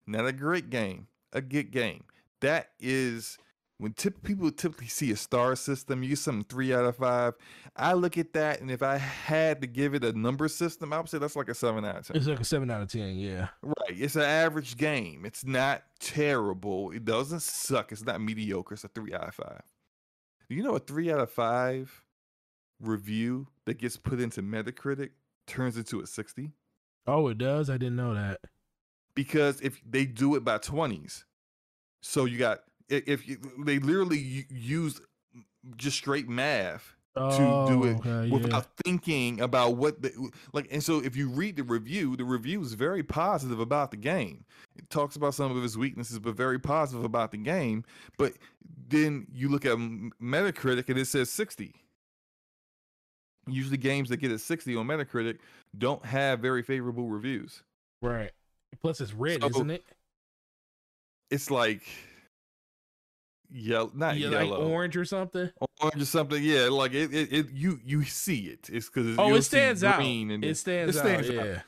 Not 0.07 0.27
a 0.27 0.33
great 0.33 0.71
game. 0.71 1.07
A 1.33 1.41
good 1.41 1.71
game. 1.71 2.05
That 2.41 2.71
is 2.79 3.39
when 3.79 3.93
tip, 3.93 4.23
people 4.23 4.51
typically 4.51 4.87
see 4.87 5.11
a 5.11 5.17
star 5.17 5.55
system, 5.55 6.03
you 6.03 6.11
get 6.11 6.19
something 6.19 6.45
three 6.45 6.73
out 6.73 6.87
of 6.87 6.97
five. 6.97 7.35
I 7.77 7.93
look 7.93 8.17
at 8.17 8.33
that, 8.33 8.61
and 8.61 8.71
if 8.71 8.83
I 8.83 8.97
had 8.97 9.61
to 9.61 9.67
give 9.67 9.95
it 9.95 10.03
a 10.03 10.19
number 10.19 10.49
system, 10.49 10.93
I 10.93 10.99
would 10.99 11.11
say 11.11 11.19
that's 11.19 11.37
like 11.37 11.51
a 11.51 11.55
seven 11.55 11.85
out 11.85 11.97
of 11.97 12.07
ten. 12.07 12.17
It's 12.17 12.27
like 12.27 12.41
a 12.41 12.45
seven 12.45 12.71
out 12.71 12.81
of 12.81 12.89
ten, 12.89 13.17
yeah. 13.17 13.49
Right. 13.63 13.75
It's 13.91 14.17
an 14.17 14.23
average 14.23 14.79
game. 14.79 15.27
It's 15.27 15.45
not 15.45 15.83
terrible. 16.01 16.91
It 16.91 17.05
doesn't 17.05 17.43
suck. 17.43 17.93
It's 17.93 18.05
not 18.05 18.21
mediocre. 18.21 18.75
It's 18.75 18.85
a 18.85 18.89
three 18.89 19.13
out 19.13 19.29
of 19.29 19.35
five. 19.35 19.63
You 20.49 20.63
know, 20.63 20.77
a 20.77 20.81
three 20.81 21.13
out 21.13 21.21
of 21.21 21.31
five 21.31 22.03
review 22.81 23.49
that 23.67 23.79
gets 23.79 23.97
put 23.97 24.21
into 24.21 24.43
Metacritic 24.43 25.11
turns 25.47 25.77
into 25.77 26.01
a 26.01 26.07
sixty. 26.07 26.53
Oh, 27.07 27.29
it 27.29 27.37
does. 27.37 27.69
I 27.69 27.77
didn't 27.77 27.97
know 27.97 28.15
that. 28.15 28.41
Because 29.15 29.61
if 29.61 29.81
they 29.89 30.07
do 30.07 30.35
it 30.35 30.45
by 30.45 30.59
twenties, 30.59 31.27
so 32.01 32.25
you 32.25 32.39
got 32.39 32.61
if 32.89 33.27
you, 33.27 33.39
they 33.65 33.79
literally 33.79 34.47
use 34.51 35.01
just 35.77 35.97
straight 35.97 36.29
math 36.29 36.95
to 37.17 37.67
do 37.67 37.85
it 37.85 37.99
oh, 38.05 38.11
okay, 38.11 38.31
without 38.31 38.65
yeah. 38.65 38.83
thinking 38.85 39.41
about 39.41 39.77
what 39.77 40.03
the 40.03 40.13
like 40.53 40.69
and 40.71 40.83
so 40.83 40.99
if 40.99 41.17
you 41.17 41.31
read 41.31 41.57
the 41.57 41.63
review 41.63 42.15
the 42.15 42.25
review 42.25 42.61
is 42.61 42.75
very 42.75 43.03
positive 43.03 43.59
about 43.59 43.91
the 43.91 43.97
game. 43.97 44.45
It 44.77 44.91
talks 44.91 45.17
about 45.17 45.35
some 45.35 45.57
of 45.57 45.65
its 45.65 45.77
weaknesses 45.77 46.19
but 46.19 46.37
very 46.37 46.59
positive 46.59 47.05
about 47.05 47.31
the 47.31 47.39
game 47.39 47.85
but 48.19 48.35
then 48.89 49.27
you 49.33 49.49
look 49.49 49.65
at 49.65 49.79
metacritic 49.79 50.91
and 50.91 50.99
it 50.99 51.07
says 51.07 51.31
60 51.31 51.75
usually 53.49 53.79
games 53.79 54.09
that 54.09 54.19
get 54.19 54.31
a 54.31 54.39
60 54.39 54.77
on 54.77 54.87
metacritic 54.87 55.39
don't 55.79 56.05
have 56.05 56.41
very 56.41 56.63
favorable 56.63 57.09
reviews. 57.09 57.63
Right. 58.03 58.33
Plus 58.83 59.01
it's 59.01 59.15
red 59.15 59.41
so, 59.41 59.49
isn't 59.49 59.71
it? 59.71 59.85
it's 61.31 61.51
like 61.51 61.83
yellow, 63.51 63.91
not 63.95 64.17
yeah, 64.17 64.31
yellow, 64.31 64.59
like 64.59 64.69
orange 64.69 64.97
or 64.97 65.05
something. 65.05 65.51
Orange 65.81 66.03
or 66.03 66.07
something. 66.07 66.43
Yeah, 66.43 66.69
like 66.69 66.93
it. 66.95 67.13
It, 67.15 67.33
it 67.33 67.47
you 67.53 67.81
you 67.85 68.05
see 68.05 68.47
it. 68.47 68.69
It's 68.73 68.89
because 68.89 69.19
oh, 69.19 69.35
it 69.35 69.43
stands 69.43 69.85
out. 69.85 70.01
And 70.01 70.45
it 70.45 70.57
stands, 70.57 70.97
it 70.97 70.99
stands 70.99 71.31
out. 71.31 71.39
out. 71.39 71.47
Yeah. 71.47 71.61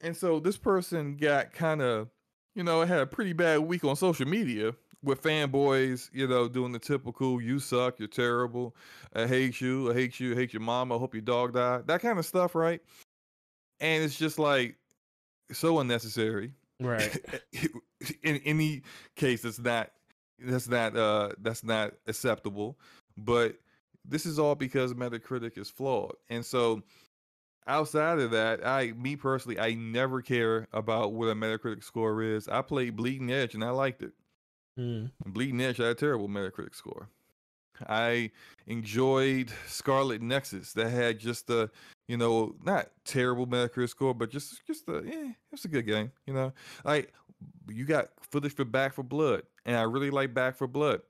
And 0.00 0.16
so 0.16 0.40
this 0.40 0.56
person 0.56 1.16
got 1.16 1.52
kind 1.52 1.80
of, 1.80 2.08
you 2.54 2.64
know, 2.64 2.82
had 2.82 3.00
a 3.00 3.06
pretty 3.06 3.32
bad 3.32 3.60
week 3.60 3.84
on 3.84 3.94
social 3.96 4.26
media 4.26 4.74
with 5.02 5.22
fanboys, 5.22 6.10
you 6.12 6.26
know, 6.26 6.48
doing 6.48 6.72
the 6.72 6.78
typical 6.78 7.40
"you 7.40 7.58
suck, 7.58 7.98
you're 7.98 8.08
terrible, 8.08 8.74
I 9.14 9.26
hate 9.26 9.60
you, 9.60 9.90
I 9.90 9.94
hate 9.94 10.20
you, 10.20 10.32
I 10.32 10.36
hate 10.36 10.52
your 10.52 10.62
mom, 10.62 10.92
I 10.92 10.96
hope 10.96 11.14
your 11.14 11.22
dog 11.22 11.54
died," 11.54 11.86
that 11.86 12.00
kind 12.00 12.18
of 12.18 12.26
stuff, 12.26 12.54
right? 12.54 12.80
And 13.80 14.04
it's 14.04 14.18
just 14.18 14.38
like 14.38 14.76
so 15.52 15.80
unnecessary. 15.80 16.52
Right. 16.80 17.16
In 18.22 18.40
any 18.44 18.82
case, 19.16 19.44
it's 19.44 19.58
not 19.58 19.90
that's 20.44 20.68
not 20.68 20.96
uh 20.96 21.30
that's 21.40 21.64
not 21.64 21.92
acceptable 22.06 22.78
but 23.16 23.56
this 24.04 24.26
is 24.26 24.38
all 24.38 24.54
because 24.54 24.94
metacritic 24.94 25.56
is 25.58 25.70
flawed 25.70 26.14
and 26.30 26.44
so 26.44 26.82
outside 27.66 28.18
of 28.18 28.30
that, 28.32 28.66
I 28.66 28.92
me 28.92 29.16
personally, 29.16 29.58
I 29.58 29.74
never 29.74 30.22
care 30.22 30.68
about 30.72 31.12
what 31.12 31.28
a 31.28 31.34
Metacritic 31.34 31.84
score 31.84 32.22
is. 32.22 32.48
I 32.48 32.62
played 32.62 32.96
Bleeding 32.96 33.30
Edge 33.30 33.54
and 33.54 33.64
I 33.64 33.70
liked 33.70 34.02
it. 34.02 34.12
Mm. 34.78 35.10
Bleeding 35.26 35.60
Edge 35.60 35.76
had 35.78 35.86
a 35.86 35.94
terrible 35.94 36.28
Metacritic 36.28 36.74
score. 36.74 37.08
I 37.88 38.30
enjoyed 38.66 39.50
Scarlet 39.66 40.22
Nexus 40.22 40.72
that 40.74 40.90
had 40.90 41.18
just 41.18 41.50
a, 41.50 41.70
you 42.06 42.16
know, 42.16 42.54
not 42.62 42.90
terrible 43.04 43.46
Metacritic 43.46 43.90
score, 43.90 44.14
but 44.14 44.30
just 44.30 44.66
just 44.66 44.88
a, 44.88 45.02
yeah, 45.04 45.32
it's 45.52 45.64
a 45.64 45.68
good 45.68 45.86
game. 45.86 46.12
You 46.26 46.34
know, 46.34 46.52
like 46.84 47.12
you 47.68 47.84
got 47.84 48.10
footage 48.30 48.54
for 48.54 48.64
Back 48.64 48.94
4 48.94 49.04
Blood, 49.04 49.42
and 49.64 49.76
I 49.76 49.82
really 49.82 50.10
like 50.10 50.34
Back 50.34 50.56
4 50.56 50.68
Blood, 50.68 51.02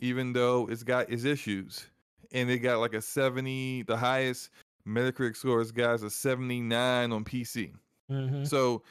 even 0.00 0.32
though 0.32 0.68
it's 0.70 0.82
got 0.82 1.10
its 1.10 1.24
issues, 1.24 1.86
and 2.32 2.50
it 2.50 2.58
got 2.58 2.78
like 2.78 2.94
a 2.94 3.02
seventy, 3.02 3.82
the 3.82 3.96
highest 3.96 4.50
Metacritic 4.86 5.36
score 5.36 5.60
is 5.60 5.72
guys 5.72 6.02
a 6.02 6.10
seventy 6.10 6.60
nine 6.60 7.12
on 7.12 7.24
PC. 7.24 7.72
hmm 8.08 8.44
So 8.44 8.82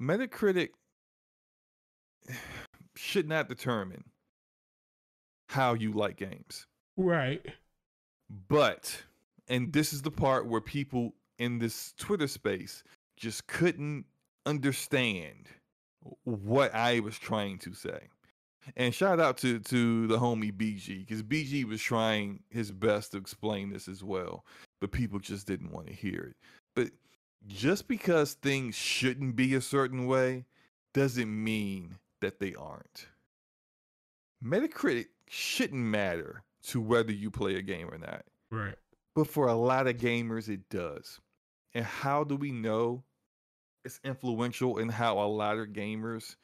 Metacritic 0.00 0.70
should 2.96 3.28
not 3.28 3.48
determine 3.48 4.04
how 5.48 5.74
you 5.74 5.92
like 5.92 6.16
games. 6.16 6.66
Right. 6.96 7.44
But, 8.48 9.02
and 9.48 9.72
this 9.72 9.92
is 9.92 10.02
the 10.02 10.10
part 10.10 10.46
where 10.46 10.60
people 10.60 11.14
in 11.38 11.58
this 11.58 11.92
Twitter 11.98 12.26
space 12.26 12.82
just 13.16 13.46
couldn't 13.46 14.06
understand 14.46 15.48
what 16.24 16.74
I 16.74 17.00
was 17.00 17.18
trying 17.18 17.58
to 17.58 17.74
say. 17.74 18.08
And 18.76 18.94
shout 18.94 19.20
out 19.20 19.38
to 19.38 19.58
to 19.58 20.06
the 20.06 20.18
homie 20.18 20.52
BG 20.52 21.00
because 21.00 21.22
BG 21.22 21.64
was 21.64 21.82
trying 21.82 22.40
his 22.50 22.70
best 22.70 23.12
to 23.12 23.18
explain 23.18 23.70
this 23.70 23.88
as 23.88 24.04
well, 24.04 24.44
but 24.80 24.92
people 24.92 25.18
just 25.18 25.46
didn't 25.46 25.72
want 25.72 25.88
to 25.88 25.92
hear 25.92 26.30
it. 26.30 26.36
But 26.74 26.90
just 27.48 27.88
because 27.88 28.34
things 28.34 28.74
shouldn't 28.74 29.36
be 29.36 29.54
a 29.54 29.60
certain 29.60 30.06
way 30.06 30.46
doesn't 30.94 31.44
mean 31.44 31.98
that 32.20 32.38
they 32.38 32.54
aren't. 32.54 33.06
Metacritic 34.44 35.06
shouldn't 35.28 35.82
matter 35.82 36.42
to 36.64 36.80
whether 36.80 37.12
you 37.12 37.30
play 37.30 37.56
a 37.56 37.62
game 37.62 37.88
or 37.90 37.98
not. 37.98 38.24
Right. 38.50 38.76
But 39.14 39.26
for 39.26 39.48
a 39.48 39.54
lot 39.54 39.86
of 39.86 39.96
gamers, 39.96 40.48
it 40.48 40.68
does. 40.70 41.20
And 41.74 41.84
how 41.84 42.24
do 42.24 42.36
we 42.36 42.52
know 42.52 43.02
it's 43.84 44.00
influential 44.04 44.78
in 44.78 44.88
how 44.88 45.18
a 45.18 45.26
lot 45.26 45.58
of 45.58 45.68
gamers 45.68 46.36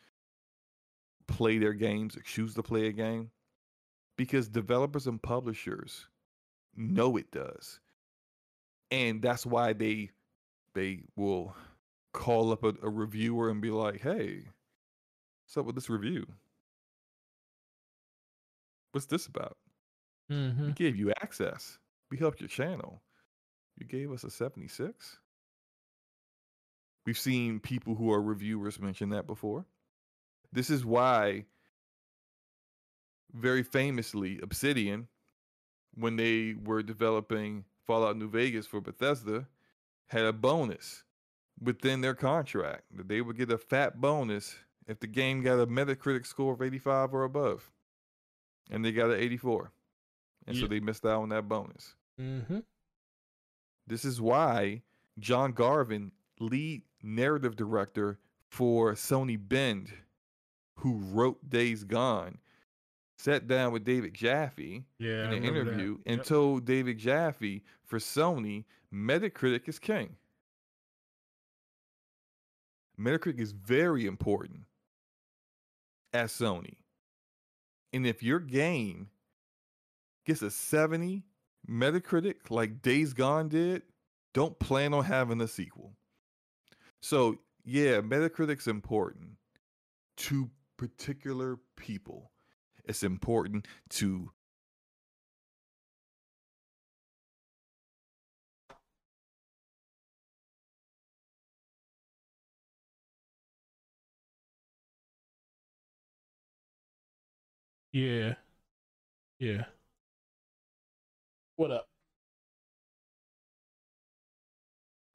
play 1.29 1.59
their 1.59 1.75
games 1.75 2.17
or 2.17 2.23
choose 2.23 2.55
to 2.57 2.65
play 2.65 2.89
a 2.89 2.93
game? 2.93 3.33
Because 4.17 4.49
developers 4.49 5.07
and 5.07 5.23
publishers 5.23 6.09
know 6.77 7.17
it 7.17 7.31
does. 7.33 7.81
And 8.91 9.23
that's 9.23 9.47
why 9.47 9.73
they 9.73 10.11
they 10.75 11.03
will 11.17 11.57
call 12.13 12.53
up 12.53 12.65
a, 12.65 12.75
a 12.83 12.91
reviewer 12.91 13.51
and 13.51 13.61
be 13.63 13.71
like, 13.71 14.01
hey, 14.03 14.47
what's 15.45 15.57
up 15.59 15.67
with 15.67 15.75
this 15.77 15.91
review? 15.91 16.27
What's 18.93 19.07
this 19.07 19.27
about? 19.27 19.57
hmm 20.29 20.69
We 20.69 20.73
gave 20.73 20.97
you 20.97 21.11
access. 21.21 21.79
We 22.11 22.19
helped 22.19 22.41
your 22.41 22.49
channel. 22.49 23.03
You 23.77 23.87
gave 23.87 24.13
us 24.13 24.25
a 24.25 24.31
76. 24.31 25.21
We've 27.07 27.19
seen 27.19 27.61
people 27.61 27.97
who 27.97 28.13
are 28.13 28.23
reviewers 28.23 28.79
mention 28.81 29.09
that 29.11 29.27
before. 29.27 29.67
This 30.53 30.71
is 30.71 30.85
why, 30.85 31.45
very 33.35 33.63
famously, 33.63 34.41
Obsidian, 34.43 35.09
when 35.95 36.17
they 36.17 36.55
were 36.65 36.83
developing 36.83 37.65
Fallout 37.87 38.17
New 38.17 38.29
Vegas 38.29 38.67
for 38.67 38.81
Bethesda, 38.81 39.47
had 40.07 40.25
a 40.25 40.33
bonus 40.33 41.05
within 41.61 42.01
their 42.01 42.15
contract 42.15 42.85
that 42.97 43.09
they 43.09 43.21
would 43.21 43.37
get 43.37 43.53
a 43.53 43.59
fat 43.59 44.01
bonus 44.01 44.57
if 44.87 45.01
the 45.01 45.07
game 45.07 45.43
got 45.43 45.59
a 45.61 45.67
Metacritic 45.67 46.27
score 46.27 46.55
of 46.55 46.63
85 46.63 47.13
or 47.13 47.25
above. 47.25 47.71
And 48.71 48.85
they 48.85 48.93
got 48.93 49.11
an 49.11 49.21
84. 49.21 49.73
And 50.47 50.57
so 50.57 50.67
they 50.67 50.81
missed 50.81 51.05
out 51.05 51.23
on 51.23 51.29
that 51.31 51.49
bonus. 51.49 51.95
hmm 52.17 52.61
This 53.87 54.05
is 54.05 54.21
why 54.21 54.83
John 55.19 55.53
Garvin, 55.53 56.13
lead 56.41 56.83
narrative 57.03 57.57
director 57.57 58.19
for 58.49 58.95
Sony 58.95 59.39
Bend, 59.39 59.93
who 60.79 60.99
wrote 61.13 61.49
Days 61.49 61.85
Gone, 61.85 62.39
sat 63.19 63.47
down 63.49 63.73
with 63.73 63.85
David 63.85 64.15
Jaffe 64.15 64.85
Yeah. 64.99 65.25
in 65.25 65.33
an 65.33 65.43
remember 65.43 65.65
that. 65.65 65.71
interview 65.73 65.99
and 66.07 66.19
Yep. 66.19 66.27
told 66.27 66.65
David 66.65 66.99
Jaffe 66.99 67.63
for 67.85 67.99
Sony, 67.99 68.65
Metacritic 68.93 69.69
is 69.69 69.79
king. 69.79 70.17
Metacritic 72.99 73.39
is 73.39 73.53
very 73.53 74.07
important 74.07 74.65
at 76.13 76.27
Sony. 76.27 76.77
And 77.93 78.07
if 78.07 78.23
your 78.23 78.41
game 78.41 79.11
gets 80.25 80.43
a 80.43 80.51
70 80.51 81.25
Metacritic 81.69 82.51
like 82.51 82.83
Days 82.83 83.13
Gone 83.13 83.49
did, 83.49 83.83
don't 84.35 84.59
plan 84.59 84.95
on 84.95 85.05
having 85.05 85.41
a 85.41 85.49
sequel. 85.49 85.97
So, 87.01 87.39
yeah, 87.65 88.01
Metacritic's 88.01 88.67
important 88.67 89.37
to 90.19 90.51
particular 90.79 91.59
people. 91.77 92.33
It's 92.87 93.05
important 93.05 93.69
to 93.91 94.33
Yeah. 107.93 108.35
Yeah. 109.39 109.65
What 111.57 111.71
up? 111.73 111.89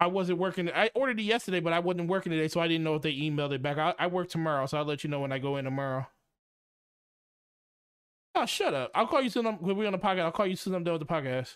I 0.04 0.08
wasn't 0.08 0.38
working. 0.38 0.70
I 0.70 0.90
ordered 0.96 1.18
it 1.18 1.24
yesterday, 1.24 1.62
but 1.62 1.72
I 1.72 1.80
wasn't 1.80 2.10
working 2.10 2.34
today, 2.34 2.50
so 2.50 2.60
I 2.60 2.68
didn't 2.68 2.84
know 2.84 2.96
if 2.96 3.04
they 3.04 3.14
emailed 3.14 3.54
it 3.54 3.62
back. 3.62 3.78
I, 3.78 3.94
I 3.98 4.08
work 4.08 4.28
tomorrow, 4.28 4.66
so 4.66 4.78
I'll 4.78 4.84
let 4.84 5.06
you 5.06 5.10
know 5.10 5.22
when 5.22 5.32
I 5.32 5.40
go 5.40 5.56
in 5.56 5.64
tomorrow. 5.64 6.06
Oh, 8.36 8.46
shut 8.46 8.74
up! 8.74 8.92
I'll 8.94 9.08
call 9.08 9.22
you 9.22 9.30
soon. 9.30 9.46
When 9.46 9.78
we're 9.78 9.86
on 9.88 9.94
the 9.94 9.98
podcast. 10.00 10.24
I'll 10.24 10.32
call 10.34 10.48
you 10.48 10.58
soon. 10.58 10.76
I'm 10.76 10.84
done 10.84 11.00
with 11.00 11.08
the 11.08 11.14
podcast. 11.14 11.56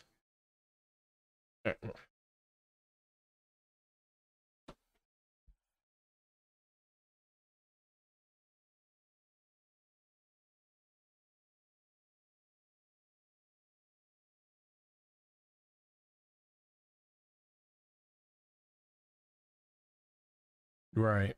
Right. 20.98 21.36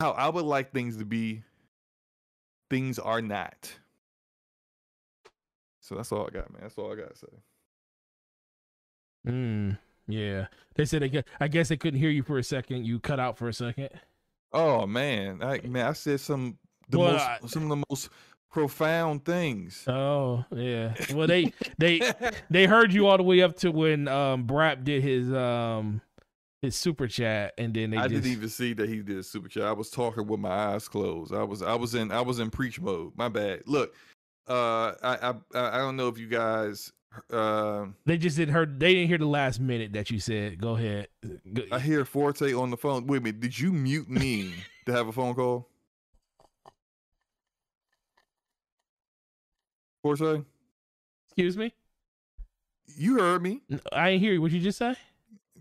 How 0.00 0.10
I 0.12 0.28
would 0.28 0.44
like 0.44 0.72
things 0.72 0.96
to 0.96 1.04
be, 1.04 1.42
things 2.70 2.98
are 2.98 3.22
not. 3.22 3.72
So 5.80 5.94
that's 5.94 6.10
all 6.12 6.26
I 6.26 6.30
got, 6.30 6.52
man. 6.52 6.62
That's 6.62 6.78
all 6.78 6.92
I 6.92 6.96
got 6.96 7.10
to 7.10 7.16
say. 7.16 7.26
Mm, 9.28 9.78
yeah. 10.08 10.46
They 10.74 10.84
said 10.84 11.02
they 11.02 11.22
I 11.40 11.48
guess 11.48 11.68
they 11.68 11.76
couldn't 11.76 12.00
hear 12.00 12.10
you 12.10 12.22
for 12.22 12.38
a 12.38 12.42
second. 12.42 12.84
You 12.86 12.98
cut 12.98 13.20
out 13.20 13.36
for 13.38 13.48
a 13.48 13.52
second. 13.52 13.90
Oh 14.52 14.86
man, 14.86 15.42
I 15.42 15.60
man, 15.60 15.86
I 15.86 15.92
said 15.92 16.20
some 16.20 16.58
the 16.88 16.98
Well, 16.98 17.12
most 17.12 17.22
I- 17.22 17.38
some 17.46 17.62
of 17.64 17.68
the 17.68 17.84
most 17.88 18.10
profound 18.52 19.24
things. 19.24 19.82
Oh, 19.88 20.44
yeah. 20.54 20.94
Well, 21.12 21.26
they 21.26 21.52
they 21.78 22.12
they 22.50 22.66
heard 22.66 22.92
you 22.92 23.08
all 23.08 23.16
the 23.16 23.22
way 23.22 23.42
up 23.42 23.56
to 23.58 23.72
when 23.72 24.06
um 24.06 24.46
Brap 24.46 24.84
did 24.84 25.02
his 25.02 25.32
um 25.32 26.00
his 26.60 26.76
super 26.76 27.08
chat 27.08 27.54
and 27.58 27.74
then 27.74 27.90
they 27.90 27.96
I 27.96 28.02
just 28.02 28.22
didn't 28.22 28.36
even 28.36 28.48
see 28.48 28.72
that 28.74 28.88
he 28.88 29.02
did 29.02 29.18
a 29.18 29.22
super 29.22 29.48
chat. 29.48 29.64
I 29.64 29.72
was 29.72 29.90
talking 29.90 30.26
with 30.26 30.38
my 30.38 30.50
eyes 30.50 30.86
closed. 30.86 31.34
I 31.34 31.42
was 31.42 31.62
I 31.62 31.74
was 31.74 31.94
in 31.94 32.12
I 32.12 32.20
was 32.20 32.38
in 32.38 32.50
preach 32.50 32.80
mode. 32.80 33.12
My 33.16 33.28
bad. 33.28 33.62
Look, 33.66 33.94
uh, 34.46 34.92
I 35.02 35.30
I 35.30 35.34
I 35.54 35.78
don't 35.78 35.96
know 35.96 36.08
if 36.08 36.18
you 36.18 36.28
guys. 36.28 36.92
Uh, 37.30 37.86
they 38.06 38.16
just 38.16 38.38
didn't 38.38 38.54
heard 38.54 38.80
they 38.80 38.94
didn't 38.94 39.08
hear 39.08 39.18
the 39.18 39.26
last 39.26 39.60
minute 39.60 39.92
that 39.92 40.10
you 40.10 40.18
said. 40.18 40.58
Go 40.60 40.76
ahead. 40.76 41.08
Go- 41.52 41.64
I 41.70 41.78
hear 41.78 42.04
Forte 42.04 42.54
on 42.54 42.70
the 42.70 42.76
phone. 42.76 43.06
Wait 43.06 43.18
a 43.18 43.20
minute. 43.20 43.40
Did 43.40 43.58
you 43.58 43.72
mute 43.72 44.08
me 44.08 44.54
to 44.86 44.92
have 44.92 45.08
a 45.08 45.12
phone 45.12 45.34
call? 45.34 45.68
Forte, 50.02 50.42
Excuse 51.28 51.56
me? 51.56 51.72
you 52.96 53.18
heard 53.18 53.42
me. 53.42 53.62
I 53.92 54.10
didn't 54.10 54.20
hear 54.22 54.32
you. 54.34 54.42
What 54.42 54.50
you 54.52 54.60
just 54.60 54.78
say? 54.78 54.94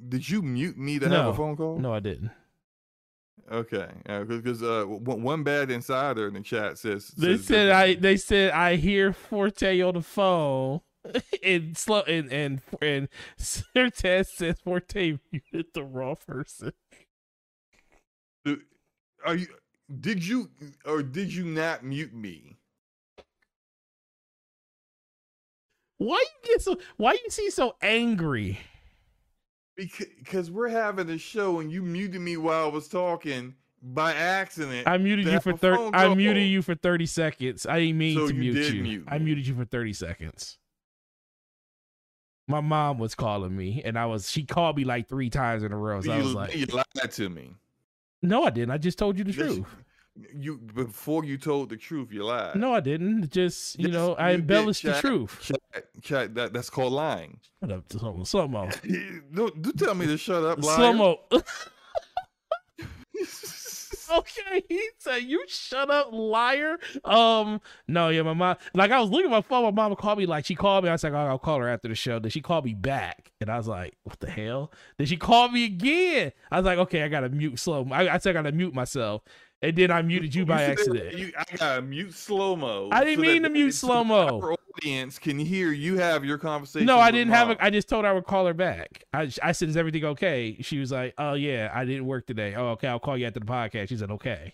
Did 0.09 0.27
you 0.30 0.41
mute 0.41 0.77
me 0.77 0.99
to 0.99 1.07
have 1.07 1.26
No. 1.26 1.30
a 1.30 1.34
phone 1.34 1.55
call? 1.55 1.77
No, 1.77 1.93
I 1.93 1.99
didn't. 1.99 2.31
Okay, 3.51 3.88
because 4.27 4.63
uh, 4.63 4.85
one 4.88 5.22
one 5.23 5.43
bad 5.43 5.69
insider 5.72 6.27
in 6.27 6.34
the 6.35 6.41
chat 6.41 6.77
says 6.77 7.09
They 7.09 7.35
says 7.35 7.45
said 7.45 7.69
I. 7.72 7.95
They 7.95 8.15
said 8.18 8.51
I 8.51 8.76
hear 8.77 9.11
Forte 9.13 9.81
on 9.81 9.93
the 9.95 10.01
phone. 10.01 10.81
And 11.43 11.76
slow 11.76 12.01
and 12.01 12.31
and 12.31 12.61
and 12.81 13.09
Certez 13.39 14.27
says 14.27 14.59
Forte 14.63 15.18
muted 15.31 15.65
the 15.73 15.84
wrong 15.84 16.15
person. 16.26 16.73
Are 19.26 19.35
you? 19.35 19.47
Did 19.99 20.26
you 20.26 20.49
or 20.85 21.01
did 21.03 21.34
you 21.34 21.43
not 21.43 21.84
mute 21.84 22.13
me? 22.13 22.57
Why 26.02 26.18
you 26.18 26.49
get 26.53 26.64
so? 26.64 26.78
Why 26.98 27.11
you 27.11 27.30
seem 27.30 27.52
so 27.52 27.76
angry? 27.80 28.60
Because 29.76 30.49
we're 30.49 30.69
having 30.69 31.07
a 31.11 31.18
show 31.19 31.60
and 31.60 31.72
you 31.72 31.84
muted 31.84 32.22
me 32.22 32.38
while 32.38 32.65
I 32.65 32.69
was 32.69 32.88
talking 32.88 33.53
by 33.84 34.15
accident. 34.15 34.88
I 34.88 34.98
muted 34.98 35.28
you 35.28 35.40
for 35.40 35.56
thirty. 35.56 35.91
I 35.94 36.11
muted 36.15 36.48
you 36.48 36.64
for 36.64 36.73
thirty 36.73 37.06
seconds. 37.06 37.68
I 37.68 37.80
didn't 37.82 37.99
mean 37.99 38.18
So 38.18 38.28
to 38.30 38.34
you 38.34 38.40
mute 38.40 38.73
you. 38.73 38.82
mute 38.82 39.06
I 39.07 39.19
muted 39.19 39.45
you 39.45 39.53
for 39.53 39.64
thirty 39.64 39.94
seconds. 39.94 40.57
My 42.48 42.61
mom 42.61 42.98
was 42.98 43.14
calling 43.14 43.56
me, 43.56 43.84
and 43.86 43.95
I 43.95 44.07
was. 44.07 44.28
She 44.28 44.44
called 44.44 44.78
me 44.78 44.86
like 44.86 45.07
three 45.07 45.30
times 45.30 45.61
in 45.61 45.72
a 45.72 45.78
row. 45.78 46.02
So 46.02 46.11
I 46.11 46.18
was 46.18 46.34
like, 46.34 46.56
you 46.56 46.65
lied 46.65 47.11
to 47.11 47.30
me. 47.30 47.53
"No, 48.23 48.44
I 48.44 48.49
didn't. 48.49 48.72
I 48.72 48.80
just 48.80 48.98
told 48.98 49.19
you 49.19 49.23
the 49.23 49.34
Yes, 49.34 49.53
truth." 49.53 49.68
You 50.33 50.57
before 50.57 51.23
you 51.23 51.38
told 51.38 51.69
the 51.69 51.77
truth, 51.77 52.11
you 52.11 52.23
lied. 52.25 52.55
No, 52.57 52.73
I 52.73 52.81
didn't. 52.81 53.29
Just 53.31 53.79
you 53.79 53.88
Yes, 53.88 53.93
know, 53.93 54.13
I 54.15 54.31
you 54.31 54.39
embellished 54.39 54.83
the 54.83 54.99
truth. 54.99 55.39
Chat, 55.41 55.85
chat, 56.01 56.35
that, 56.35 56.53
that's 56.53 56.69
called 56.69 56.93
lying. 56.93 57.39
Shut 57.61 57.71
up, 57.71 57.85
slow 57.91 58.43
Don't, 59.33 59.61
don't 59.61 59.77
tell 59.77 59.95
me 59.95 60.07
to 60.07 60.17
shut 60.17 60.43
up, 60.43 60.61
liar. 60.63 60.75
slow 60.75 61.19
okay, 64.11 64.63
he 64.67 64.89
said, 64.97 65.23
"You 65.23 65.43
shut 65.47 65.89
up, 65.89 66.09
liar." 66.11 66.77
Um, 67.03 67.61
no, 67.88 68.09
yeah, 68.09 68.21
my 68.23 68.33
mom. 68.33 68.57
Like 68.73 68.91
I 68.91 68.99
was 68.99 69.09
looking 69.09 69.27
at 69.27 69.31
my 69.31 69.41
phone. 69.41 69.63
My 69.63 69.71
mom 69.71 69.95
called 69.95 70.19
me. 70.19 70.25
Like 70.25 70.45
she 70.45 70.55
called 70.55 70.83
me. 70.83 70.89
I 70.89 70.93
was 70.93 71.03
like, 71.03 71.13
oh, 71.13 71.17
"I'll 71.17 71.39
call 71.39 71.59
her 71.59 71.69
after 71.69 71.88
the 71.88 71.95
show." 71.95 72.19
Then 72.19 72.31
she 72.31 72.41
called 72.41 72.65
me 72.65 72.73
back, 72.73 73.31
and 73.39 73.49
I 73.49 73.57
was 73.57 73.67
like, 73.67 73.95
"What 74.03 74.19
the 74.19 74.29
hell?" 74.29 74.71
Then 74.97 75.07
she 75.07 75.17
called 75.17 75.53
me 75.53 75.65
again. 75.65 76.31
I 76.51 76.57
was 76.57 76.65
like, 76.65 76.79
"Okay, 76.79 77.03
I 77.03 77.07
gotta 77.07 77.29
mute 77.29 77.59
slow." 77.59 77.88
I, 77.91 78.15
I 78.15 78.17
said 78.17 78.31
I 78.35 78.41
gotta 78.41 78.51
mute 78.55 78.73
myself, 78.73 79.21
and 79.61 79.75
then 79.75 79.91
I 79.91 80.01
muted 80.01 80.33
you 80.33 80.45
by 80.45 80.63
accident. 80.63 81.17
You, 81.17 81.31
I 81.38 81.55
gotta 81.55 81.81
mute 81.81 82.11
Slomo. 82.11 82.89
I 82.91 83.03
didn't 83.03 83.21
mean 83.21 83.43
to 83.43 83.49
mute 83.49 83.73
Slomo. 83.73 84.41
Our 84.41 84.55
audience 84.77 85.19
can 85.19 85.38
hear 85.38 85.71
you 85.71 85.97
have 85.97 86.25
your 86.25 86.38
conversation. 86.38 86.88
No, 86.88 86.97
I 86.97 87.11
didn't 87.11 87.33
have 87.33 87.47
mom. 87.47 87.57
it. 87.57 87.57
I 87.61 87.69
just 87.69 87.88
told 87.88 88.05
her 88.05 88.11
I 88.11 88.13
would 88.13 88.25
call 88.25 88.45
her 88.47 88.53
back. 88.53 89.03
I, 89.13 89.31
I 89.43 89.51
said, 89.51 89.69
"Is 89.69 89.77
everything 89.77 90.03
okay?" 90.05 90.57
She 90.61 90.79
was 90.79 90.91
like, 90.91 91.13
"Oh 91.17 91.33
yeah, 91.33 91.71
I 91.73 91.85
didn't 91.85 92.05
work 92.05 92.25
today." 92.25 92.55
Oh, 92.55 92.69
okay, 92.69 92.88
I'll 92.88 92.99
call 92.99 93.17
you 93.17 93.27
after 93.27 93.39
the 93.39 93.45
podcast. 93.45 93.89
She 93.89 93.97
said, 93.97 94.11
"Okay." 94.11 94.53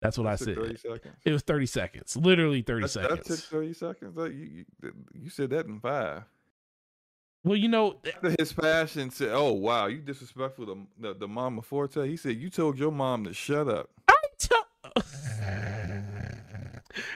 That's 0.00 0.16
what 0.16 0.26
I 0.26 0.36
said. 0.36 0.54
30 0.54 0.76
seconds. 0.78 1.16
It 1.26 1.32
was 1.32 1.42
thirty 1.42 1.66
seconds, 1.66 2.16
literally 2.16 2.62
thirty 2.62 2.86
That, 2.86 3.10
that 3.10 3.24
took 3.26 3.38
30 3.38 3.72
seconds. 3.74 4.16
You, 4.16 4.30
you, 4.30 4.92
you 5.12 5.28
said 5.28 5.50
that 5.50 5.66
in 5.66 5.78
five. 5.78 6.22
Well, 7.42 7.56
you 7.56 7.68
know, 7.68 7.98
eh, 8.04 8.10
After 8.14 8.34
his 8.38 8.52
passion 8.52 9.10
said, 9.10 9.30
"Oh 9.32 9.52
wow, 9.52 9.86
you 9.86 9.98
disrespectful 9.98 10.66
to 10.66 10.86
the, 10.98 11.14
the 11.14 11.28
mama 11.28 11.62
Forte." 11.62 12.06
He 12.06 12.16
said, 12.16 12.36
"You 12.36 12.50
told 12.50 12.78
your 12.78 12.92
mom 12.92 13.24
to 13.24 13.32
shut 13.32 13.68
up." 13.68 13.90
I. 14.08 14.14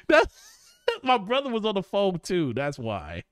That 0.09 0.27
my 1.03 1.19
brother 1.19 1.51
was 1.51 1.65
on 1.65 1.75
the 1.75 1.83
phone 1.83 2.19
too. 2.21 2.53
That's 2.55 2.79
why. 2.79 3.25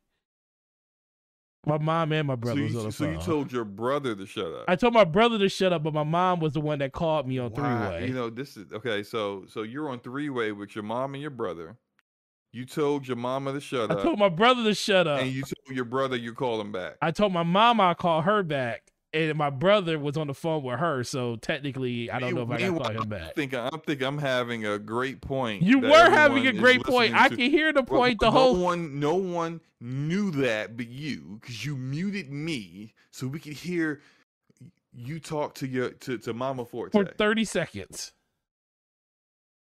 My 1.64 1.78
mom 1.78 2.12
and 2.12 2.26
my 2.26 2.34
brother 2.34 2.58
so 2.58 2.64
was 2.64 2.72
you, 2.72 2.78
on 2.80 2.86
the 2.86 2.92
so 2.92 3.04
phone. 3.04 3.14
So 3.14 3.20
you 3.20 3.24
told 3.24 3.52
your 3.52 3.64
brother 3.64 4.16
to 4.16 4.26
shut 4.26 4.46
up. 4.46 4.64
I 4.66 4.74
told 4.74 4.94
my 4.94 5.04
brother 5.04 5.38
to 5.38 5.48
shut 5.48 5.72
up, 5.72 5.84
but 5.84 5.94
my 5.94 6.02
mom 6.02 6.40
was 6.40 6.54
the 6.54 6.60
one 6.60 6.80
that 6.80 6.92
called 6.92 7.28
me 7.28 7.38
on 7.38 7.52
Wow, 7.52 7.56
three 7.56 7.88
way. 7.88 8.08
You 8.08 8.14
know, 8.14 8.30
this 8.30 8.56
is 8.56 8.72
okay. 8.72 9.04
So, 9.04 9.44
so 9.48 9.62
you're 9.62 9.88
on 9.88 10.00
three 10.00 10.28
way 10.28 10.50
with 10.50 10.74
your 10.74 10.82
mom 10.82 11.14
and 11.14 11.20
your 11.20 11.30
brother. 11.30 11.76
You 12.52 12.66
told 12.66 13.08
your 13.08 13.16
mama 13.16 13.52
to 13.54 13.60
shut 13.60 13.90
I 13.90 13.94
up, 13.94 14.00
I 14.00 14.02
told 14.02 14.18
my 14.18 14.28
brother 14.28 14.62
to 14.64 14.74
shut 14.74 15.06
up. 15.06 15.20
and 15.22 15.30
you 15.32 15.42
told 15.42 15.74
your 15.74 15.86
brother 15.86 16.16
you 16.16 16.34
call 16.34 16.60
him 16.60 16.70
back. 16.70 16.96
I 17.00 17.10
told 17.10 17.32
my 17.32 17.42
mom 17.42 17.80
I'll 17.80 17.94
call 17.94 18.20
her 18.22 18.42
back, 18.42 18.82
and 19.14 19.38
my 19.38 19.48
brother 19.48 19.98
was 19.98 20.18
on 20.18 20.26
the 20.26 20.34
phone 20.34 20.62
with 20.62 20.78
her. 20.78 21.02
So 21.02 21.36
technically, 21.36 22.10
I 22.10 22.18
don't 22.18 22.34
know 22.34 22.42
if 22.42 22.50
I 22.50 22.58
can 22.58 22.76
call 22.76 22.90
him 22.90 23.02
I'm 23.02 23.08
back. 23.08 23.34
thinking, 23.34 23.58
I'm 23.58 23.80
thinking, 23.80 24.06
I'm 24.06 24.18
having 24.18 24.66
a 24.66 24.78
great 24.78 25.22
point. 25.22 25.62
You 25.62 25.78
were 25.80 26.10
having 26.10 26.46
a 26.46 26.52
great 26.52 26.82
point. 26.84 27.12
listening 27.14 27.14
I 27.14 27.28
can 27.28 27.50
hear 27.50 27.72
the 27.72 27.82
Well, 27.88 28.00
point. 28.00 28.20
The 28.20 28.26
no 28.26 28.30
whole 28.32 28.56
one, 28.56 29.00
no 29.00 29.14
one 29.14 29.60
knew 29.80 30.30
that, 30.32 30.76
but 30.76 30.88
you, 30.88 31.38
because 31.40 31.64
you 31.64 31.74
muted 31.76 32.30
me, 32.30 32.92
so 33.10 33.26
we 33.26 33.40
could 33.40 33.54
hear 33.54 34.02
you 34.92 35.18
talk 35.20 35.54
to 35.54 35.66
your 35.66 35.88
to, 35.90 36.18
to 36.18 36.34
Mama 36.34 36.66
Forte. 36.66 36.92
for 36.92 37.06
thirty 37.06 37.46
seconds. 37.46 38.12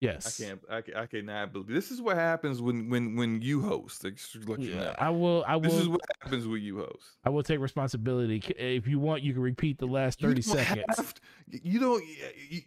I 0.03 0.44
can't, 0.44 0.61
I, 0.69 0.82
ca- 0.82 0.91
I 0.95 1.06
cannot 1.07 1.53
believe 1.53 1.68
this 1.68 1.90
is 1.91 2.02
what 2.02 2.15
happens 2.18 2.61
when 2.61 2.90
when 2.90 3.15
when 3.15 3.41
you 3.41 3.61
host. 3.61 4.03
Like, 4.03 4.19
you 4.60 4.74
Yeah. 4.76 4.95
I 4.99 5.10
will. 5.10 5.44
I 5.48 5.56
will. 5.56 5.64
This 5.64 5.74
is 5.76 5.88
what 5.90 6.02
happens 6.22 6.48
when 6.48 6.61
you 6.61 6.78
host. 6.78 7.18
I 7.26 7.30
will 7.30 7.44
take 7.44 7.60
responsibility. 7.60 8.44
If 8.57 8.88
you 8.88 8.99
want, 8.99 9.24
you 9.24 9.34
can 9.34 9.41
repeat 9.41 9.80
the 9.80 9.88
last 9.88 10.19
thirty 10.19 10.41
don't 10.41 10.56
seconds. 10.57 11.14
to- 11.52 11.68
you 11.68 11.80
don't. 11.80 12.03
you- 12.49 12.61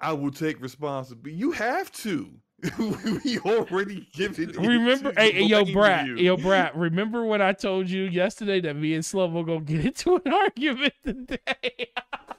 I 0.00 0.12
will 0.12 0.30
take 0.30 0.60
responsibility. 0.62 1.32
You 1.36 1.50
have 1.52 1.90
to. 1.92 2.30
we 2.78 3.38
already 3.40 4.08
given. 4.12 4.50
it 4.50 4.56
Remember, 4.56 5.12
hey, 5.16 5.30
hey, 5.32 5.42
yo, 5.44 5.64
Brat, 5.64 6.06
you. 6.06 6.16
yo, 6.16 6.36
Brat. 6.36 6.76
Remember 6.76 7.24
when 7.24 7.40
I 7.40 7.52
told 7.52 7.88
you 7.88 8.02
yesterday 8.04 8.60
that 8.62 8.74
me 8.74 8.94
and 8.94 9.04
Slomo 9.04 9.46
gonna 9.46 9.60
get 9.60 9.84
into 9.84 10.16
an 10.16 10.32
argument 10.32 10.92
today? 11.04 11.38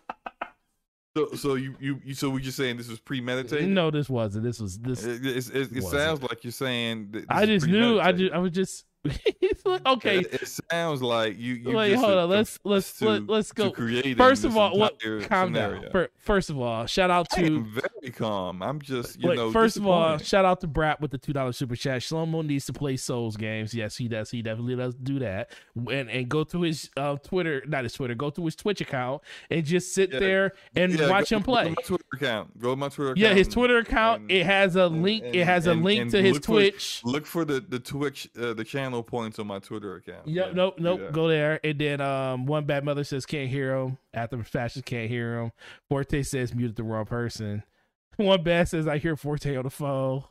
So, 1.17 1.33
so 1.33 1.55
you, 1.55 1.75
you, 1.79 1.99
you, 2.05 2.13
so 2.13 2.29
we 2.29 2.41
just 2.41 2.57
saying 2.57 2.77
this 2.77 2.87
was 2.87 2.99
premeditated? 2.99 3.67
no, 3.67 3.89
this 3.89 4.09
wasn't. 4.09 4.43
This 4.43 4.59
was 4.59 4.77
this. 4.77 5.03
It, 5.03 5.25
it, 5.25 5.55
it, 5.55 5.77
it 5.77 5.83
sounds 5.83 6.21
like 6.21 6.43
you're 6.43 6.51
saying. 6.51 7.11
That 7.11 7.19
this 7.21 7.25
I 7.29 7.45
just 7.45 7.67
knew. 7.67 7.99
I 7.99 8.11
just. 8.11 8.33
I 8.33 8.37
was 8.37 8.51
just. 8.51 8.85
like, 9.65 9.85
okay. 9.85 10.19
It, 10.19 10.33
it 10.41 10.47
sounds 10.71 11.01
like 11.01 11.37
you. 11.37 11.55
you 11.55 11.75
Wait, 11.75 11.93
hold 11.95 12.11
on. 12.17 12.29
Let's 12.29 12.59
let's 12.63 12.97
to- 12.99 13.05
let, 13.09 13.27
let's 13.27 13.51
go. 13.51 13.71
First 14.15 14.45
of 14.45 14.55
all, 14.57 14.77
what? 14.77 14.99
Calm 15.27 15.53
scenario. 15.53 15.89
down. 15.91 16.07
First 16.17 16.49
of 16.49 16.59
all, 16.59 16.85
shout 16.85 17.09
out 17.09 17.29
to 17.31 17.63
very 17.63 18.11
calm. 18.11 18.61
I'm 18.61 18.79
just, 18.81 19.19
you 19.21 19.29
Wait, 19.29 19.35
know. 19.37 19.51
first 19.51 19.77
of 19.77 19.85
all, 19.87 20.17
shout 20.17 20.45
out 20.45 20.61
to 20.61 20.67
Brat 20.67 21.01
with 21.01 21.11
the 21.11 21.17
two 21.17 21.33
dollar 21.33 21.51
super 21.51 21.75
chat. 21.75 22.01
Shlomo 22.01 22.45
needs 22.45 22.65
to 22.67 22.73
play 22.73 22.97
Souls 22.97 23.35
games. 23.37 23.73
Yes, 23.73 23.97
he 23.97 24.07
does. 24.07 24.29
He 24.31 24.41
definitely 24.41 24.75
does 24.75 24.95
do 24.95 25.19
that. 25.19 25.51
And 25.75 26.09
and 26.09 26.29
go 26.29 26.43
to 26.45 26.61
his 26.61 26.89
uh, 26.97 27.15
Twitter, 27.17 27.63
not 27.67 27.83
his 27.83 27.93
Twitter. 27.93 28.15
Go 28.15 28.29
to 28.29 28.45
his 28.45 28.55
Twitch 28.55 28.81
account 28.81 29.21
and 29.49 29.65
just 29.65 29.93
sit 29.93 30.11
Yeah. 30.13 30.19
there 30.19 30.53
and 30.75 30.93
Yeah, 30.93 31.09
watch 31.09 31.29
go- 31.31 31.37
him 31.37 31.41
Go 31.43 31.51
play. 31.53 31.63
to 31.65 31.69
my 31.71 31.75
Twitter 31.83 32.05
account. 32.13 32.59
Go 32.59 32.69
to 32.71 32.75
my 32.75 32.89
Twitter 32.89 33.11
account. 33.11 33.17
Yeah, 33.19 33.33
his 33.33 33.47
Twitter 33.47 33.77
account. 33.79 34.21
and- 34.23 34.31
it 34.31 34.45
has 34.45 34.75
a 34.75 34.85
and- 34.85 35.01
link. 35.03 35.23
it 35.23 35.45
has 35.45 35.65
a 35.67 35.71
and- 35.71 35.83
link 35.83 36.01
and 36.03 36.11
to 36.11 36.21
his 36.21 36.33
look 36.35 36.43
for- 36.43 36.51
Twitch. 36.51 37.01
Look 37.03 37.25
for 37.25 37.45
the 37.45 37.59
the 37.59 37.79
Twitch, 37.79 38.29
uh, 38.39 38.53
the 38.53 38.63
channel 38.63 39.01
points 39.03 39.38
on 39.39 39.47
my 39.47 39.59
Twitter 39.59 39.95
account. 39.95 40.27
Yep, 40.27 40.47
Yeah, 40.47 40.53
nope, 40.53 40.75
nope. 40.79 40.99
that. 40.99 41.13
Go 41.13 41.27
there, 41.27 41.59
and 41.63 41.79
then 41.79 42.01
um, 42.01 42.45
one 42.45 42.65
bad 42.65 42.83
mother 42.83 43.03
says 43.03 43.25
can't 43.25 43.49
hear 43.49 43.75
him. 43.75 43.97
After 44.13 44.43
fashion 44.43 44.81
can't 44.83 45.09
hear 45.09 45.39
him. 45.39 45.51
Forte 45.87 46.21
says 46.23 46.53
muted 46.53 46.75
the 46.75 46.83
wrong 46.83 47.05
person. 47.05 47.63
One 48.17 48.43
bad 48.43 48.67
says 48.67 48.85
I 48.85 48.97
hear 48.97 49.15
Forte 49.15 49.55
on 49.55 49.63
the 49.63 49.69
phone. 49.69 50.25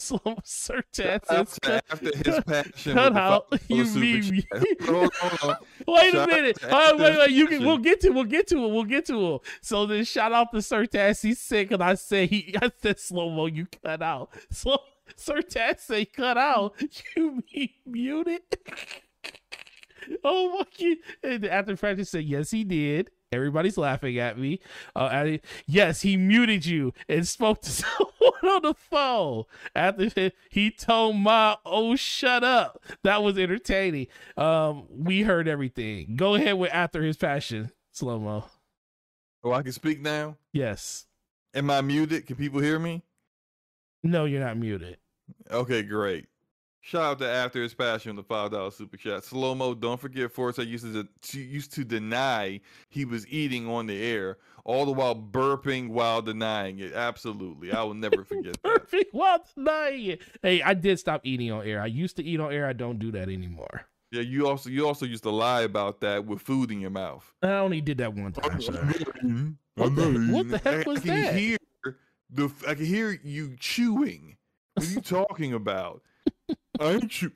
Slow 0.00 0.18
Sertat 0.44 1.26
says 1.26 1.28
After, 1.28 1.80
after 1.90 2.10
his 2.30 2.40
passion, 2.44 2.94
cut 2.94 3.16
out. 3.16 3.46
You 3.68 3.84
mean 3.84 4.28
me. 4.30 4.46
Hold 4.82 5.04
on, 5.04 5.10
hold 5.12 5.50
on. 5.52 5.56
Wait 5.88 6.08
a 6.14 6.16
Shout 6.18 6.28
minute. 6.28 6.58
to 6.60 6.68
right, 6.68 6.96
wait, 6.98 7.18
wait. 7.18 7.30
You 7.30 7.46
can. 7.48 7.64
We'll 7.64 7.78
get 7.78 8.00
to. 8.02 8.10
We'll 8.10 8.22
get 8.24 8.46
to 8.48 8.64
it. 8.64 8.68
We'll 8.72 8.84
get 8.84 9.06
to 9.06 9.34
it. 9.36 9.40
So 9.60 9.86
then, 9.86 10.04
shout 10.04 10.32
out 10.32 10.52
to 10.52 10.58
Sertas. 10.58 11.22
He 11.22 11.34
said, 11.34 11.68
"Cause 11.68 11.80
I 11.80 11.94
said 11.96 12.28
he. 12.28 12.54
I 12.62 12.70
said 12.80 12.96
Slomo. 12.98 13.52
You 13.52 13.66
cut 13.84 14.00
out. 14.02 14.30
Slow. 14.50 14.78
Sertas 15.16 15.80
say 15.80 16.04
cut 16.04 16.36
out. 16.36 16.74
You 17.16 17.42
mean 17.52 17.70
muted? 17.86 18.42
oh 20.24 20.64
my! 20.80 20.96
And 21.22 21.44
after 21.46 21.76
practice 21.76 22.10
said 22.10 22.24
yes, 22.24 22.50
he 22.50 22.64
did. 22.64 23.10
Everybody's 23.30 23.76
laughing 23.76 24.18
at 24.18 24.38
me. 24.38 24.60
Uh, 24.96 25.36
yes, 25.66 26.00
he 26.00 26.16
muted 26.16 26.64
you 26.64 26.94
and 27.08 27.28
spoke 27.28 27.60
to 27.62 27.70
someone 27.70 28.44
on 28.44 28.62
the 28.62 28.74
phone. 28.74 29.44
After 29.74 30.32
he 30.50 30.70
told 30.70 31.16
Ma, 31.16 31.56
"Oh, 31.66 31.94
shut 31.96 32.42
up." 32.42 32.82
That 33.02 33.22
was 33.22 33.38
entertaining. 33.38 34.06
Um, 34.36 34.86
we 34.90 35.22
heard 35.22 35.48
everything. 35.48 36.16
Go 36.16 36.34
ahead 36.36 36.54
with 36.54 36.72
after 36.72 37.02
his 37.02 37.16
passion, 37.16 37.70
Slomo. 37.94 38.44
Oh, 39.44 39.52
I 39.52 39.62
can 39.62 39.72
speak 39.72 40.00
now. 40.00 40.36
Yes. 40.52 41.06
Am 41.54 41.70
I 41.70 41.80
muted? 41.80 42.26
Can 42.26 42.36
people 42.36 42.60
hear 42.60 42.78
me? 42.78 43.02
No, 44.02 44.24
you're 44.24 44.40
not 44.40 44.56
muted. 44.56 44.98
Okay, 45.50 45.82
great. 45.82 46.26
Shout 46.80 47.02
out 47.02 47.18
to 47.18 47.28
After 47.28 47.62
His 47.62 47.74
Passion, 47.74 48.16
the 48.16 48.22
five 48.22 48.52
dollar 48.52 48.70
super 48.70 48.96
chat. 48.96 49.22
Slomo. 49.22 49.78
Don't 49.78 50.00
forget, 50.00 50.30
Forte 50.32 50.62
used 50.64 50.84
to, 50.84 51.06
to 51.22 51.40
used 51.40 51.72
to 51.74 51.84
deny 51.84 52.60
he 52.88 53.04
was 53.04 53.26
eating 53.26 53.68
on 53.68 53.86
the 53.86 54.00
air, 54.02 54.38
all 54.64 54.86
the 54.86 54.92
while 54.92 55.14
burping 55.14 55.90
while 55.90 56.22
denying 56.22 56.78
it. 56.78 56.94
Absolutely, 56.94 57.72
I 57.72 57.82
will 57.82 57.94
never 58.06 58.24
forget 58.24 58.54
that. 58.62 58.62
Perfect. 58.62 59.12
Well, 59.12 59.44
denying 59.54 60.04
it. 60.06 60.22
Hey, 60.40 60.62
I 60.62 60.72
did 60.74 60.98
stop 60.98 61.22
eating 61.24 61.50
on 61.52 61.66
air. 61.66 61.82
I 61.82 61.86
used 61.86 62.16
to 62.16 62.24
eat 62.24 62.40
on 62.40 62.52
air. 62.52 62.66
I 62.66 62.72
don't 62.72 62.98
do 62.98 63.10
that 63.12 63.28
anymore. 63.28 63.82
Yeah, 64.10 64.22
you 64.22 64.48
also 64.48 64.70
you 64.70 64.86
also 64.86 65.04
used 65.04 65.24
to 65.24 65.30
lie 65.30 65.62
about 65.62 66.00
that 66.00 66.24
with 66.24 66.40
food 66.40 66.70
in 66.70 66.80
your 66.80 66.90
mouth. 66.90 67.30
I 67.42 67.54
only 67.54 67.82
did 67.82 67.98
that 67.98 68.14
one 68.14 68.32
time. 68.32 68.56
What 69.74 69.94
the, 69.94 70.28
what 70.32 70.48
the 70.48 70.58
heck 70.58 70.86
was 70.86 71.00
I 71.00 71.02
can 71.02 71.20
that? 71.22 71.34
hear 71.36 71.58
the. 72.30 72.50
I 72.66 72.74
can 72.74 72.84
hear 72.84 73.18
you 73.22 73.56
chewing. 73.58 74.36
What 74.74 74.86
are 74.86 74.90
you 74.90 75.00
talking 75.02 75.52
about? 75.54 76.02
I'm 76.80 77.08
chew. 77.08 77.32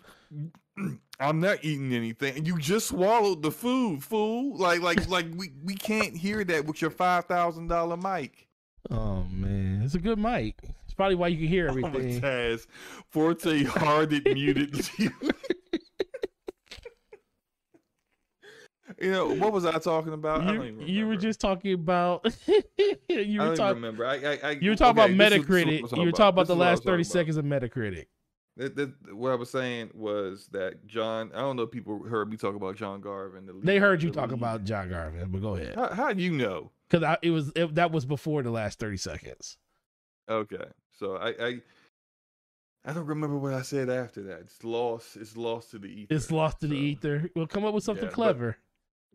I'm 1.21 1.41
not 1.41 1.59
eating 1.63 1.93
anything. 1.93 2.45
You 2.45 2.59
just 2.59 2.89
swallowed 2.89 3.43
the 3.43 3.51
food, 3.51 4.03
fool. 4.03 4.57
Like, 4.57 4.81
like, 4.81 5.09
like 5.09 5.27
we 5.37 5.53
we 5.63 5.75
can't 5.75 6.17
hear 6.17 6.45
that 6.45 6.65
with 6.65 6.81
your 6.81 6.91
five 6.91 7.27
thousand 7.27 7.69
dollar 7.69 7.97
mic. 7.97 8.49
Oh 8.91 9.25
man, 9.25 9.83
it's 9.85 9.95
a 9.95 10.01
good 10.01 10.19
mic. 10.19 10.57
It's 10.85 10.95
probably 10.95 11.15
why 11.15 11.29
you 11.29 11.39
can 11.39 11.47
hear 11.49 11.69
Oh 11.71 11.77
everything. 11.77 12.21
Taz, 12.21 12.67
Forte 13.11 13.65
harded 13.65 14.25
muted 14.25 14.89
you. 14.99 15.11
You 19.03 19.11
know 19.11 19.27
what 19.35 19.53
was 19.53 19.65
I 19.67 19.79
talking 19.79 20.13
about? 20.13 20.43
I 20.43 20.55
don't 20.55 20.81
you, 20.81 20.87
you 20.87 21.07
were 21.07 21.17
just 21.17 21.41
talking 21.41 21.73
about 21.75 22.25
you 23.09 23.43
I 23.43 23.49
were 23.49 23.57
talking 23.57 23.75
remember. 23.83 24.07
I, 24.07 24.15
I, 24.17 24.39
I, 24.43 24.51
you 24.53 24.71
were 24.71 24.77
talking 24.77 25.01
okay, 25.03 25.13
about 25.15 25.31
this 25.31 25.41
is- 25.41 25.47
this 25.47 25.57
is 25.57 25.91
what 25.91 25.91
Metacritic. 25.91 25.97
You 25.99 26.05
were 26.07 26.13
talking 26.13 26.29
about 26.29 26.43
This 26.43 26.49
the 26.49 26.53
is 26.55 26.59
what 26.59 26.67
I 26.67 26.71
was 26.71 26.79
last 26.79 26.85
thirty 26.85 27.05
talking 27.05 27.11
about. 27.11 27.13
seconds 27.13 27.37
of 27.37 27.45
Metacritic. 27.45 28.07
That- 28.57 28.77
that- 28.77 29.17
what 29.17 29.33
I 29.33 29.35
was 29.35 29.51
saying 29.51 29.91
was 29.95 30.49
that 30.53 30.87
John. 30.87 31.31
I 31.35 31.41
don't 31.41 31.57
know 31.57 31.63
if 31.63 31.71
people 31.71 32.03
heard 32.05 32.31
me 32.31 32.37
talk 32.37 32.55
about 32.55 32.77
John 32.77 33.01
Garvin. 33.01 33.47
The 33.47 33.55
They 33.55 33.79
heard 33.79 34.03
you 34.03 34.11
the 34.11 34.21
talk 34.21 34.31
about 34.33 34.65
John 34.65 34.89
Garvin, 34.91 35.29
but 35.31 35.41
go 35.43 35.57
ahead. 35.57 35.75
How, 35.75 35.89
how 35.93 36.13
do 36.13 36.23
you 36.23 36.33
know? 36.33 36.71
Because 36.91 37.17
it 37.23 37.31
was 37.31 37.51
it, 37.57 37.75
that 37.77 37.91
was 37.93 38.05
before 38.05 38.43
the 38.43 38.51
last 38.51 38.79
thirty 38.79 38.99
seconds. 38.99 39.57
Okay, 40.31 40.65
so 40.99 41.17
I, 41.17 41.29
I 41.31 41.59
I 42.85 42.93
don't 42.93 43.07
remember 43.07 43.39
what 43.39 43.55
I 43.55 43.63
said 43.63 43.89
after 43.89 44.23
that. 44.25 44.41
It's 44.41 44.63
lost. 44.65 45.17
It's 45.17 45.37
lost 45.37 45.71
to 45.71 45.79
the 45.79 45.87
ether. 45.89 46.15
It's 46.15 46.31
lost 46.31 46.61
to 46.61 46.67
the 46.67 46.77
so- 46.77 46.83
ether. 47.09 47.31
Well, 47.35 47.47
come 47.47 47.65
up 47.65 47.73
with 47.75 47.85
something 47.85 48.05
Yeah, 48.05 48.11
but- 48.11 48.15
clever. 48.15 48.57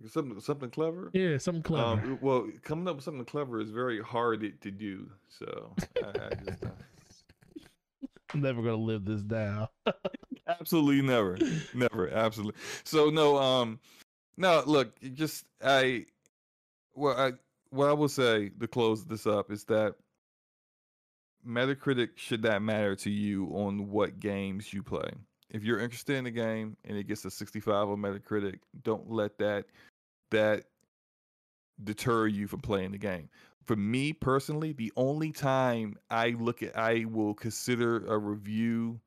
Something 0.05 0.39
something 0.39 0.69
clever. 0.69 1.09
Yeah, 1.13 1.37
something 1.37 1.63
clever. 1.63 2.01
Um, 2.01 2.19
well, 2.21 2.47
coming 2.61 2.87
up 2.87 2.97
with 2.97 3.05
something 3.05 3.25
clever 3.25 3.59
is 3.59 3.71
very 3.71 4.01
hard 4.01 4.61
to 4.61 4.71
do. 4.71 5.09
So 5.27 5.73
I, 6.03 6.07
I 6.07 6.35
just 6.45 6.63
uh, 6.63 6.69
I'm 8.33 8.41
never 8.41 8.61
gonna 8.61 8.75
live 8.75 9.05
this 9.05 9.23
down. 9.23 9.67
absolutely 10.47 11.01
never, 11.01 11.37
never, 11.73 12.09
absolutely. 12.09 12.59
So 12.83 13.09
no, 13.09 13.37
um, 13.37 13.79
no. 14.37 14.61
Look, 14.65 14.99
just 15.13 15.45
I, 15.63 16.05
well, 16.93 17.17
I 17.17 17.33
what 17.71 17.89
I 17.89 17.93
will 17.93 18.09
say 18.09 18.49
to 18.49 18.67
close 18.67 19.03
this 19.03 19.25
up 19.25 19.51
is 19.51 19.63
that 19.65 19.95
Metacritic 21.45 22.09
should 22.17 22.43
not 22.43 22.61
matter 22.61 22.95
to 22.97 23.09
you 23.09 23.47
on 23.47 23.89
what 23.89 24.19
games 24.19 24.73
you 24.73 24.83
play. 24.83 25.09
If 25.49 25.63
you're 25.63 25.79
interested 25.79 26.15
in 26.17 26.25
the 26.25 26.31
game 26.31 26.75
and 26.85 26.97
it 26.97 27.07
gets 27.07 27.23
a 27.25 27.31
65 27.31 27.89
on 27.89 27.97
Metacritic, 27.97 28.59
don't 28.83 29.09
let 29.09 29.37
that 29.37 29.65
that 30.31 30.65
deter 31.83 32.27
you 32.27 32.47
from 32.47 32.59
playing 32.59 32.91
the 32.91 32.97
game. 32.97 33.29
For 33.65 33.75
me 33.75 34.13
personally, 34.13 34.73
the 34.73 34.91
only 34.95 35.31
time 35.31 35.97
I 36.09 36.29
look 36.39 36.63
at 36.63 36.77
I 36.77 37.05
will 37.05 37.33
consider 37.33 38.05
a 38.07 38.17
review 38.17 38.99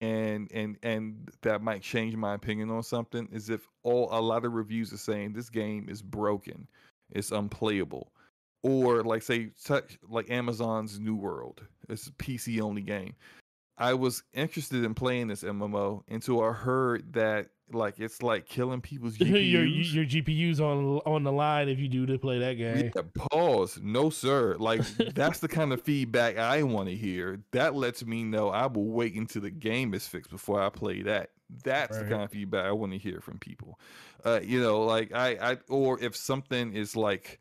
and 0.00 0.50
and 0.52 0.76
and 0.82 1.28
that 1.42 1.62
might 1.62 1.82
change 1.82 2.14
my 2.14 2.34
opinion 2.34 2.70
on 2.70 2.82
something 2.82 3.28
is 3.32 3.50
if 3.50 3.68
all 3.82 4.08
a 4.12 4.20
lot 4.20 4.44
of 4.44 4.52
reviews 4.52 4.92
are 4.92 4.98
saying 4.98 5.32
this 5.32 5.50
game 5.50 5.88
is 5.88 6.02
broken, 6.02 6.66
it's 7.10 7.32
unplayable, 7.32 8.12
or 8.62 9.02
like 9.02 9.22
say 9.22 9.50
such 9.56 9.98
like 10.08 10.30
Amazon's 10.30 11.00
New 11.00 11.16
World, 11.16 11.62
it's 11.88 12.06
a 12.06 12.12
PC 12.12 12.60
only 12.60 12.82
game. 12.82 13.14
I 13.78 13.94
was 13.94 14.22
interested 14.34 14.84
in 14.84 14.94
playing 14.94 15.28
this 15.28 15.42
MMO 15.42 16.02
until 16.08 16.42
I 16.42 16.52
heard 16.52 17.12
that 17.14 17.48
like 17.70 18.00
it's 18.00 18.22
like 18.22 18.46
killing 18.46 18.80
people's 18.80 19.18
GPUs. 19.18 19.50
your 19.52 19.64
your 19.64 20.04
GPU's 20.06 20.60
on 20.60 21.00
on 21.04 21.22
the 21.22 21.32
line 21.32 21.68
if 21.68 21.78
you 21.78 21.88
do 21.88 22.06
to 22.06 22.18
play 22.18 22.38
that 22.38 22.54
game. 22.54 22.90
Yeah, 22.96 23.02
pause. 23.30 23.78
No, 23.82 24.08
sir. 24.10 24.56
Like 24.58 24.80
that's 25.14 25.40
the 25.40 25.48
kind 25.48 25.72
of 25.72 25.82
feedback 25.82 26.38
I 26.38 26.62
want 26.62 26.88
to 26.88 26.96
hear. 26.96 27.40
That 27.52 27.74
lets 27.74 28.04
me 28.04 28.24
know 28.24 28.48
I 28.48 28.66
will 28.66 28.86
wait 28.88 29.14
until 29.14 29.42
the 29.42 29.50
game 29.50 29.92
is 29.94 30.06
fixed 30.08 30.30
before 30.30 30.62
I 30.62 30.70
play 30.70 31.02
that. 31.02 31.30
That's 31.64 31.96
Right. 31.96 32.04
the 32.04 32.10
kind 32.10 32.22
of 32.24 32.30
feedback 32.30 32.64
I 32.66 32.72
want 32.72 32.92
to 32.92 32.98
hear 32.98 33.20
from 33.20 33.38
people. 33.38 33.78
Uh, 34.24 34.40
you 34.42 34.60
know, 34.60 34.82
like 34.82 35.12
I, 35.14 35.52
I, 35.52 35.56
or 35.68 35.98
if 36.00 36.16
something 36.16 36.72
is 36.74 36.96
like 36.96 37.38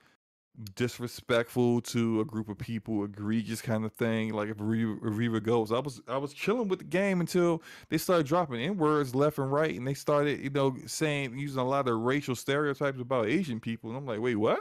disrespectful 0.76 1.82
to 1.82 2.22
a 2.22 2.26
group 2.26 2.50
of 2.50 2.58
people, 2.58 3.04
egregious 3.04 3.62
kind 3.62 3.86
of 3.86 3.94
thing. 3.94 4.34
Like 4.34 4.50
if 4.50 4.58
Riva, 4.60 4.96
Riva 5.02 5.40
goes, 5.40 5.72
I 5.72 5.80
was, 5.80 6.02
I 6.08 6.18
was 6.18 6.34
chilling 6.34 6.68
with 6.68 6.80
the 6.80 6.86
game 6.86 7.22
until 7.22 7.62
they 7.90 7.98
started 7.98 8.26
dropping 8.26 8.62
in 8.62 8.78
words 8.78 9.14
left 9.14 9.38
and 9.38 9.52
right, 9.52 9.76
and 9.76 9.88
they 9.88 9.94
started, 9.94 10.40
you 10.44 10.50
know, 10.50 10.76
saying 10.86 11.38
using 11.38 11.60
a 11.60 11.68
lot 11.68 11.88
of 11.88 12.00
racial 12.00 12.36
stereotypes 12.36 13.00
about 13.00 13.28
Asian 13.28 13.60
people, 13.60 13.90
and 13.90 13.98
I'm 13.98 14.06
like, 14.06 14.20
wait, 14.20 14.36
what? 14.36 14.60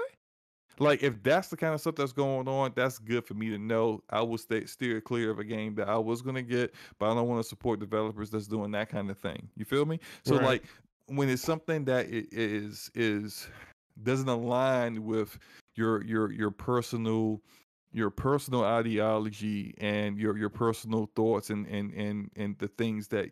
Like 0.78 1.02
if 1.02 1.22
that's 1.22 1.48
the 1.48 1.56
kind 1.56 1.72
of 1.72 1.80
stuff 1.80 1.94
that's 1.94 2.12
going 2.12 2.48
on, 2.48 2.72
that's 2.76 2.98
good 2.98 3.24
for 3.24 3.32
me 3.34 3.48
to 3.48 3.58
know. 3.58 4.02
I 4.10 4.20
will 4.20 4.36
stay 4.38 4.66
steer 4.66 5.00
clear 5.00 5.30
of 5.30 5.38
a 5.38 5.44
game 5.44 5.74
that 5.76 5.88
I 5.88 5.96
was 5.96 6.20
gonna 6.20 6.42
get, 6.42 6.74
but 6.98 7.10
I 7.10 7.14
don't 7.14 7.28
want 7.28 7.42
to 7.42 7.48
support 7.48 7.80
developers 7.80 8.28
that's 8.28 8.46
doing 8.46 8.72
that 8.72 8.90
kind 8.90 9.10
of 9.10 9.18
thing. 9.18 9.48
You 9.56 9.64
feel 9.64 9.86
me? 9.86 10.00
So 10.24 10.34
Right. 10.36 10.44
like 10.44 10.64
when 11.06 11.28
it's 11.30 11.42
something 11.42 11.84
that 11.86 12.06
is 12.10 12.90
is 12.94 13.48
doesn't 14.02 14.28
align 14.28 15.04
with 15.04 15.38
your 15.74 16.02
your 16.04 16.30
your 16.32 16.50
personal 16.50 17.40
your 17.92 18.10
personal 18.10 18.64
ideology 18.64 19.74
and 19.78 20.18
your 20.18 20.36
your 20.36 20.50
personal 20.50 21.10
thoughts 21.16 21.50
and 21.50 21.66
and 21.66 21.92
and 21.94 22.30
and 22.36 22.58
the 22.58 22.68
things 22.68 23.08
that 23.08 23.30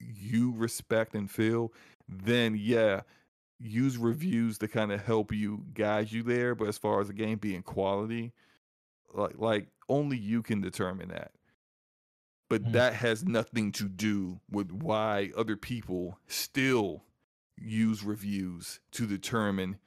you 0.00 0.52
respect 0.56 1.14
and 1.14 1.30
feel, 1.30 1.72
then 2.08 2.56
yeah, 2.58 3.02
use 3.60 3.96
reviews 3.96 4.58
to 4.58 4.68
kind 4.68 4.92
of 4.92 5.04
help 5.04 5.32
you 5.32 5.64
guide 5.74 6.10
you 6.10 6.22
there. 6.22 6.54
But 6.54 6.68
as 6.68 6.76
far 6.78 7.00
as 7.00 7.06
the 7.08 7.14
game 7.14 7.38
being 7.38 7.62
quality, 7.62 8.32
like 9.14 9.38
like 9.38 9.68
only 9.88 10.16
you 10.16 10.42
can 10.42 10.60
determine 10.60 11.08
that. 11.08 11.32
But 12.48 12.64
Mm. 12.64 12.72
that 12.72 12.94
has 12.94 13.24
nothing 13.24 13.72
to 13.72 13.88
do 13.88 14.40
with 14.50 14.70
why 14.72 15.30
other 15.36 15.56
people 15.56 16.18
still 16.26 17.04
use 17.56 18.02
reviews 18.02 18.80
to 18.92 19.06
determine 19.06 19.78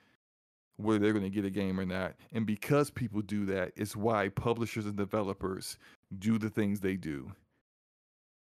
whether 0.77 0.99
they're 0.99 1.13
going 1.13 1.23
to 1.23 1.29
get 1.29 1.45
a 1.45 1.49
game 1.49 1.79
or 1.79 1.85
not. 1.85 2.15
And 2.33 2.45
because 2.45 2.89
people 2.89 3.21
do 3.21 3.45
that, 3.45 3.71
it's 3.75 3.95
why 3.95 4.29
publishers 4.29 4.85
and 4.85 4.95
developers 4.95 5.77
do 6.17 6.37
the 6.37 6.49
things 6.49 6.79
they 6.79 6.95
do 6.97 7.31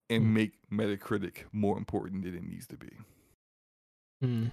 and 0.09 0.23
Mm. 0.23 0.33
make 0.33 0.51
Metacritic 0.71 1.43
more 1.51 1.77
important 1.77 2.23
than 2.23 2.35
it 2.35 2.43
needs 2.43 2.67
to 2.67 2.77
be. 2.77 2.89
Hmm. 4.21 4.47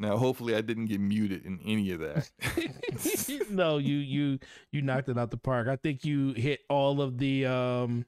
Now, 0.00 0.16
hopefully, 0.16 0.54
I 0.54 0.60
didn't 0.60 0.86
get 0.86 1.00
muted 1.00 1.44
in 1.44 1.58
any 1.64 1.90
of 1.90 2.00
that. 2.00 2.30
no, 3.50 3.78
you 3.78 3.96
you 3.96 4.38
you 4.70 4.80
knocked 4.80 5.08
it 5.08 5.18
out 5.18 5.30
the 5.30 5.36
park. 5.36 5.66
I 5.66 5.76
think 5.76 6.04
you 6.04 6.32
hit 6.34 6.60
all 6.68 7.02
of 7.02 7.18
the 7.18 7.46
um 7.46 8.06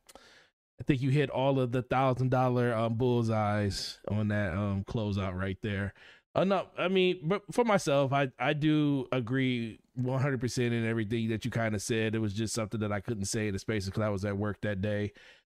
I 0.81 0.85
think 0.85 1.03
you 1.03 1.11
hit 1.11 1.31
all 1.31 1.59
of 1.59 1.73
the 1.73 1.83
thousand 1.83 2.31
dollar 2.31 2.73
um 2.75 2.95
bullseyes 2.95 3.99
on 4.09 4.29
that 4.29 4.55
um 4.55 4.85
closeout 4.85 5.35
right 5.37 5.59
there. 5.63 5.93
Uh, 6.35 6.45
no, 6.45 6.67
I 6.79 6.89
mean, 6.89 7.19
but 7.23 7.43
for 7.53 7.65
myself, 7.65 8.13
I 8.13 8.29
I 8.39 8.53
do 8.53 9.07
agree 9.11 9.81
one 9.95 10.21
hundred 10.21 10.41
percent 10.41 10.73
in 10.73 10.87
everything 10.87 11.29
that 11.31 11.45
you 11.45 11.51
kind 11.51 11.75
of 11.75 11.83
said. 11.83 12.15
It 12.15 12.21
was 12.21 12.35
just 12.35 12.55
something 12.55 12.81
that 12.81 12.93
I 12.93 13.01
couldn't 13.01 13.25
say 13.25 13.49
in 13.49 13.53
the 13.53 13.59
space 13.59 13.87
because 13.87 14.03
I 14.03 14.09
was 14.11 14.25
at 14.25 14.37
work 14.37 14.61
that 14.63 14.81
day. 14.81 15.13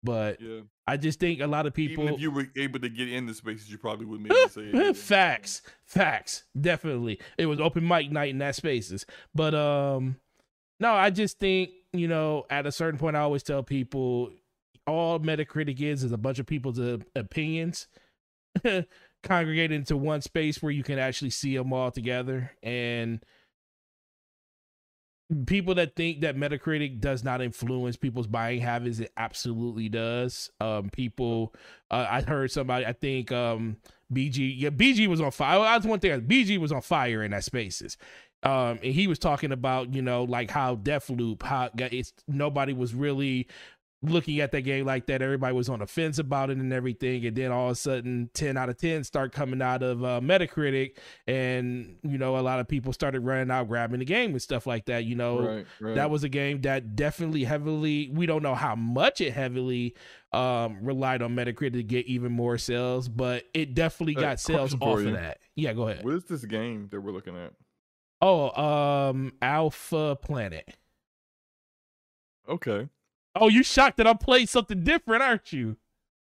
But 0.05 0.41
yeah. 0.41 0.61
I 0.87 0.97
just 0.97 1.21
think 1.21 1.41
a 1.41 1.47
lot 1.47 1.67
of 1.67 1.75
people 1.75 2.05
Even 2.05 2.15
if 2.15 2.21
you 2.21 2.31
were 2.31 2.49
able 2.57 2.81
to 2.81 2.89
get 2.89 3.09
in 3.09 3.27
the 3.27 3.35
spaces, 3.35 3.71
you 3.71 3.79
probably 3.79 4.07
wouldn't 4.07 4.29
be 4.29 4.35
able 4.35 4.49
to 4.49 4.53
say 4.53 4.89
it. 4.89 4.97
facts 4.97 5.63
facts 5.85 6.45
definitely 6.61 7.21
it 7.39 7.47
was 7.47 7.61
open 7.61 7.87
mic 7.87 8.11
night 8.11 8.31
in 8.31 8.39
that 8.39 8.57
spaces 8.57 9.07
but 9.35 9.55
um 9.55 10.17
no 10.81 10.93
i 10.93 11.11
just 11.11 11.39
think 11.39 11.71
you 11.93 12.09
know 12.09 12.45
at 12.51 12.67
a 12.67 12.73
certain 12.73 12.99
point 12.99 13.15
i 13.15 13.21
always 13.21 13.43
tell 13.43 13.63
people 13.63 14.31
all 14.87 15.21
metacritic 15.21 15.81
is 15.81 16.03
is 16.03 16.13
a 16.13 16.19
bunch 16.19 16.39
of 16.39 16.47
people's 16.47 16.81
uh, 16.81 16.97
opinions 17.15 17.87
congregated 19.23 19.73
into 19.73 19.97
one 19.97 20.21
space 20.21 20.63
where 20.63 20.73
you 20.73 20.83
can 20.83 20.99
actually 20.99 21.31
see 21.31 21.57
them 21.57 21.73
all 21.73 21.91
together. 21.91 22.53
And 22.63 23.25
people 25.47 25.75
that 25.77 25.97
think 25.97 26.21
that 26.21 26.37
metacritic 26.37 27.01
does 27.01 27.25
not 27.25 27.41
influence 27.41 27.97
people's 27.97 28.27
buying 28.27 28.61
habits 28.61 28.99
it 28.99 29.13
absolutely 29.17 29.89
does. 29.89 30.51
Um 30.61 30.91
people 30.91 31.55
uh, 31.91 32.07
i 32.11 32.21
heard 32.21 32.51
somebody 32.51 32.85
i 32.85 32.93
think 32.93 33.33
um 33.33 33.77
bg 34.13 34.55
yeah 34.59 34.71
bg 34.71 35.07
was 35.07 35.21
on 35.21 35.31
fire. 35.31 35.61
That's 35.61 35.87
one 35.87 36.01
thing 36.01 36.21
bg 36.23 36.59
was 36.59 36.73
on 36.73 36.83
fire 36.83 37.23
in 37.23 37.31
that 37.31 37.45
spaces. 37.45 37.97
Um 38.43 38.79
and 38.83 38.93
he 38.93 39.07
was 39.07 39.19
talking 39.19 39.53
about 39.53 39.95
you 39.95 40.03
know 40.03 40.25
like 40.25 40.51
how 40.51 40.77
Deathloop 40.77 41.43
how 41.43 41.71
it's 41.77 42.13
nobody 42.29 42.73
was 42.73 42.95
really 42.95 43.49
looking 44.05 44.41
at 44.41 44.51
that 44.51 44.63
game 44.63 44.85
like 44.85 45.07
that 45.07 45.23
everybody 45.23 45.55
was 45.55 45.69
on 45.69 45.79
the 45.79 45.87
fence 45.87 46.19
about 46.19 46.51
it 46.51 46.59
and 46.59 46.73
everything 46.73 47.25
and 47.25 47.37
then 47.37 47.53
all 47.53 47.67
of 47.67 47.73
a 47.73 47.75
sudden 47.77 48.29
10 48.35 48.57
out 48.57 48.69
of 48.69 48.77
10 48.77 49.05
start 49.05 49.31
coming 49.31 49.63
out 49.63 49.81
of 49.83 50.03
uh, 50.03 50.21
metacritic 50.21 50.97
and 51.29 51.97
you 52.03 52.19
know 52.19 52.37
a 52.37 52.41
lot 52.41 52.59
of 52.59 52.67
people 52.67 52.93
started 52.93 53.21
running 53.21 53.49
out 53.51 53.69
grabbing 53.69 54.01
the 54.01 54.05
game 54.05 54.33
and 54.33 54.43
stuff 54.43 54.67
like 54.67 54.87
that 54.87 55.05
you 55.05 55.15
know 55.15 55.41
Right, 55.47 55.67
right. 55.81 55.95
that 55.95 56.11
was 56.11 56.25
a 56.25 56.29
game 56.29 56.63
that 56.63 56.97
definitely 56.97 57.45
heavily 57.45 58.11
we 58.13 58.27
don't 58.27 58.43
know 58.43 58.57
how 58.57 58.75
much 58.75 59.21
it 59.21 59.33
heavily 59.35 59.95
um 60.33 60.79
relied 60.83 61.23
on 61.23 61.37
metacritic 61.37 61.75
to 61.75 61.83
get 61.85 62.07
even 62.07 62.33
more 62.33 62.59
sales 62.59 63.09
but 63.09 63.45
it 63.55 63.75
definitely 63.75 64.17
Uh, 64.17 64.21
got 64.21 64.41
sales 64.41 64.75
question 64.75 64.79
for 64.81 65.01
off 65.01 65.07
of 65.07 65.13
that 65.13 65.39
yeah 65.55 65.73
go 65.73 65.87
ahead 65.87 66.05
What 66.05 66.15
is 66.15 66.25
this 66.25 66.45
game 66.45 66.89
that 66.91 67.01
we're 67.01 67.13
looking 67.13 67.37
at? 67.37 67.53
oh 68.21 68.51
um 68.61 69.33
alpha 69.41 70.17
planet 70.21 70.69
Okay. 72.49 72.89
Oh, 73.35 73.49
you 73.49 73.63
shocked 73.63 73.97
that 73.97 74.07
I 74.07 74.15
played 74.15 74.49
something 74.49 74.85
different, 74.85 75.23
aren't 75.23 75.53
you? 75.53 75.77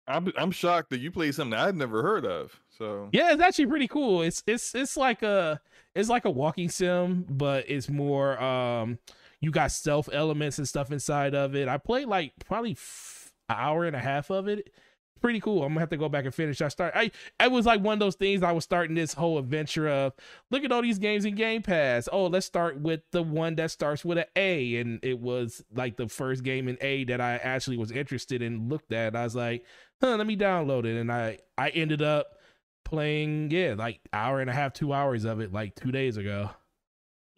I'm 0.06 0.32
I'm 0.36 0.50
shocked 0.50 0.90
that 0.90 1.00
you 1.00 1.10
played 1.10 1.34
something 1.34 1.58
I'd 1.58 1.76
never 1.76 2.02
heard 2.02 2.24
of. 2.26 2.60
So 2.68 3.08
Yeah, 3.12 3.32
it's 3.32 3.42
actually 3.42 3.66
pretty 3.66 3.88
cool. 3.88 4.22
It's 4.22 4.42
it's 4.46 4.74
it's 4.74 4.96
like 4.96 5.22
a 5.22 5.60
it's 5.94 6.08
like 6.08 6.24
a 6.24 6.30
walking 6.30 6.68
sim, 6.68 7.26
but 7.28 7.68
it's 7.68 7.88
more 7.88 8.40
um 8.42 8.98
you 9.40 9.50
got 9.50 9.70
stealth 9.72 10.08
elements 10.12 10.58
and 10.58 10.68
stuff 10.68 10.90
inside 10.90 11.34
of 11.34 11.54
it. 11.54 11.68
I 11.68 11.78
played 11.78 12.06
like 12.06 12.32
probably 12.44 12.72
f- 12.72 13.32
an 13.48 13.56
hour 13.58 13.84
and 13.84 13.94
a 13.96 14.00
half 14.00 14.30
of 14.30 14.48
it. 14.48 14.72
Pretty 15.20 15.40
cool. 15.40 15.62
I'm 15.62 15.70
gonna 15.70 15.80
have 15.80 15.90
to 15.90 15.98
go 15.98 16.08
back 16.08 16.24
and 16.24 16.34
finish. 16.34 16.62
I 16.62 16.68
start. 16.68 16.92
I. 16.96 17.10
I 17.38 17.48
was 17.48 17.66
like 17.66 17.82
one 17.82 17.94
of 17.94 17.98
those 17.98 18.14
things. 18.14 18.42
I 18.42 18.52
was 18.52 18.64
starting 18.64 18.94
this 18.94 19.12
whole 19.12 19.38
adventure 19.38 19.86
of 19.88 20.14
look 20.50 20.64
at 20.64 20.72
all 20.72 20.80
these 20.80 20.98
games 20.98 21.26
in 21.26 21.34
Game 21.34 21.62
Pass. 21.62 22.08
Oh, 22.10 22.26
let's 22.26 22.46
start 22.46 22.80
with 22.80 23.02
the 23.10 23.22
one 23.22 23.56
that 23.56 23.70
starts 23.70 24.02
with 24.04 24.16
an 24.16 24.24
A, 24.36 24.76
and 24.76 24.98
it 25.02 25.18
was 25.18 25.62
like 25.74 25.96
the 25.96 26.08
first 26.08 26.42
game 26.42 26.68
in 26.68 26.78
A 26.80 27.04
that 27.04 27.20
I 27.20 27.36
actually 27.36 27.76
was 27.76 27.90
interested 27.92 28.40
in. 28.40 28.68
Looked 28.70 28.92
at. 28.92 29.14
I 29.14 29.24
was 29.24 29.36
like, 29.36 29.64
huh, 30.00 30.16
let 30.16 30.26
me 30.26 30.36
download 30.36 30.86
it, 30.86 30.98
and 30.98 31.12
I 31.12 31.38
I 31.58 31.68
ended 31.70 32.00
up 32.00 32.38
playing 32.84 33.50
yeah 33.50 33.74
like 33.76 34.00
hour 34.12 34.40
and 34.40 34.48
a 34.48 34.52
half, 34.52 34.72
two 34.72 34.92
hours 34.92 35.24
of 35.24 35.40
it 35.40 35.52
like 35.52 35.74
two 35.74 35.92
days 35.92 36.16
ago. 36.16 36.50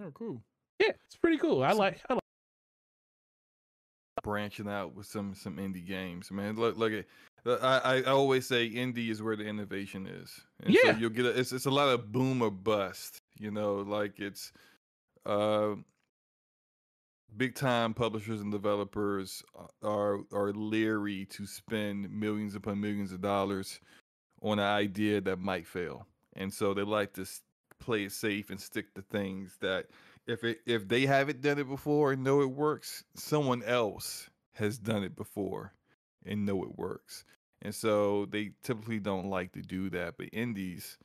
oh, 0.01 0.11
cool. 0.15 0.41
Yeah, 0.79 0.93
it's 1.07 1.17
pretty 1.17 1.39
cool. 1.39 1.63
I 1.63 1.73
like. 1.73 2.01
I 2.09 2.15
like. 2.15 2.23
Branching 4.23 4.69
out 4.69 4.95
with 4.95 5.07
some 5.07 5.35
some 5.35 5.57
indie 5.57 5.85
games, 5.85 6.31
man. 6.31 6.57
Look, 6.57 6.77
look 6.77 6.93
at. 6.93 7.07
I, 7.45 7.99
I 7.99 8.03
always 8.03 8.47
say 8.47 8.71
indie 8.71 9.11
is 9.11 9.21
where 9.23 9.37
the 9.37 9.45
innovation 9.45 10.07
is. 10.07 10.41
And 10.63 10.75
Yeah. 10.75 10.93
So 10.93 10.99
you'll 10.99 11.11
get 11.11 11.27
a, 11.27 11.39
it's 11.39 11.53
it's 11.53 11.67
a 11.67 11.71
lot 11.71 11.89
of 11.89 12.13
boom 12.13 12.43
or 12.43 12.51
bust. 12.51 13.21
You 13.39 13.51
know, 13.51 13.77
like 13.77 14.21
it's 14.21 14.53
uh 15.27 15.75
big 17.37 17.55
time 17.55 17.95
publishers 17.95 18.41
and 18.41 18.53
developers 18.53 19.43
are 19.83 20.21
are 20.33 20.53
leery 20.53 21.25
to 21.27 21.47
spend 21.47 22.11
millions 22.11 22.55
upon 22.55 22.81
millions 22.81 23.13
of 23.13 23.21
dollars 23.21 23.81
on 24.41 24.59
an 24.59 24.65
idea 24.65 25.21
that 25.21 25.39
might 25.39 25.67
fail. 25.67 26.07
And 26.35 26.53
so 26.53 26.75
they 26.75 26.83
like 26.83 27.13
to 27.15 27.27
play 27.79 28.05
it 28.05 28.13
safe 28.13 28.51
and 28.51 28.61
stick 28.61 28.95
to 28.95 29.03
things 29.03 29.57
that 29.61 29.87
if 30.27 30.45
it 30.45 30.61
if 30.67 30.87
they 30.87 31.07
haven't 31.07 31.41
done 31.41 31.59
it 31.59 31.69
before 31.69 32.13
and 32.13 32.23
know 32.23 32.41
it 32.41 32.51
works, 32.51 33.03
someone 33.17 33.65
else 33.65 34.31
has 34.53 34.79
done 34.79 35.03
it 35.03 35.17
before 35.17 35.73
and 36.27 36.45
know 36.47 36.63
it 36.65 36.79
works. 36.79 37.25
And 37.63 37.75
so 37.75 38.27
they 38.27 38.51
typically 38.63 38.99
don't 38.99 39.27
like 39.31 39.53
to 39.53 39.63
do 39.63 39.89
that. 39.91 40.15
But 40.19 40.29
indies, 40.33 40.99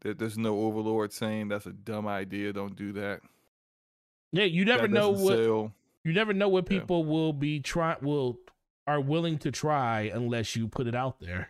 there, 0.00 0.14
there's 0.14 0.36
no 0.38 0.60
overlord 0.60 1.12
saying 1.12 1.48
that's 1.48 1.66
a 1.66 1.72
dumb 1.72 2.06
idea. 2.06 2.52
Don't 2.52 2.76
do 2.76 2.92
that. 2.92 3.20
Yeah, 4.32 4.44
you 4.44 4.64
never 4.64 4.88
know 4.88 5.10
what 5.10 5.38
sell. 5.38 5.72
you 6.04 6.12
never 6.12 6.32
know 6.32 6.48
what 6.48 6.70
Yeah. 6.70 6.80
people 6.80 7.04
will 7.04 7.32
be 7.32 7.60
try 7.60 7.96
will 8.02 8.38
are 8.86 9.00
willing 9.00 9.38
to 9.38 9.50
try 9.50 10.10
unless 10.12 10.54
you 10.56 10.68
put 10.68 10.86
it 10.86 10.94
out 10.94 11.20
there. 11.20 11.48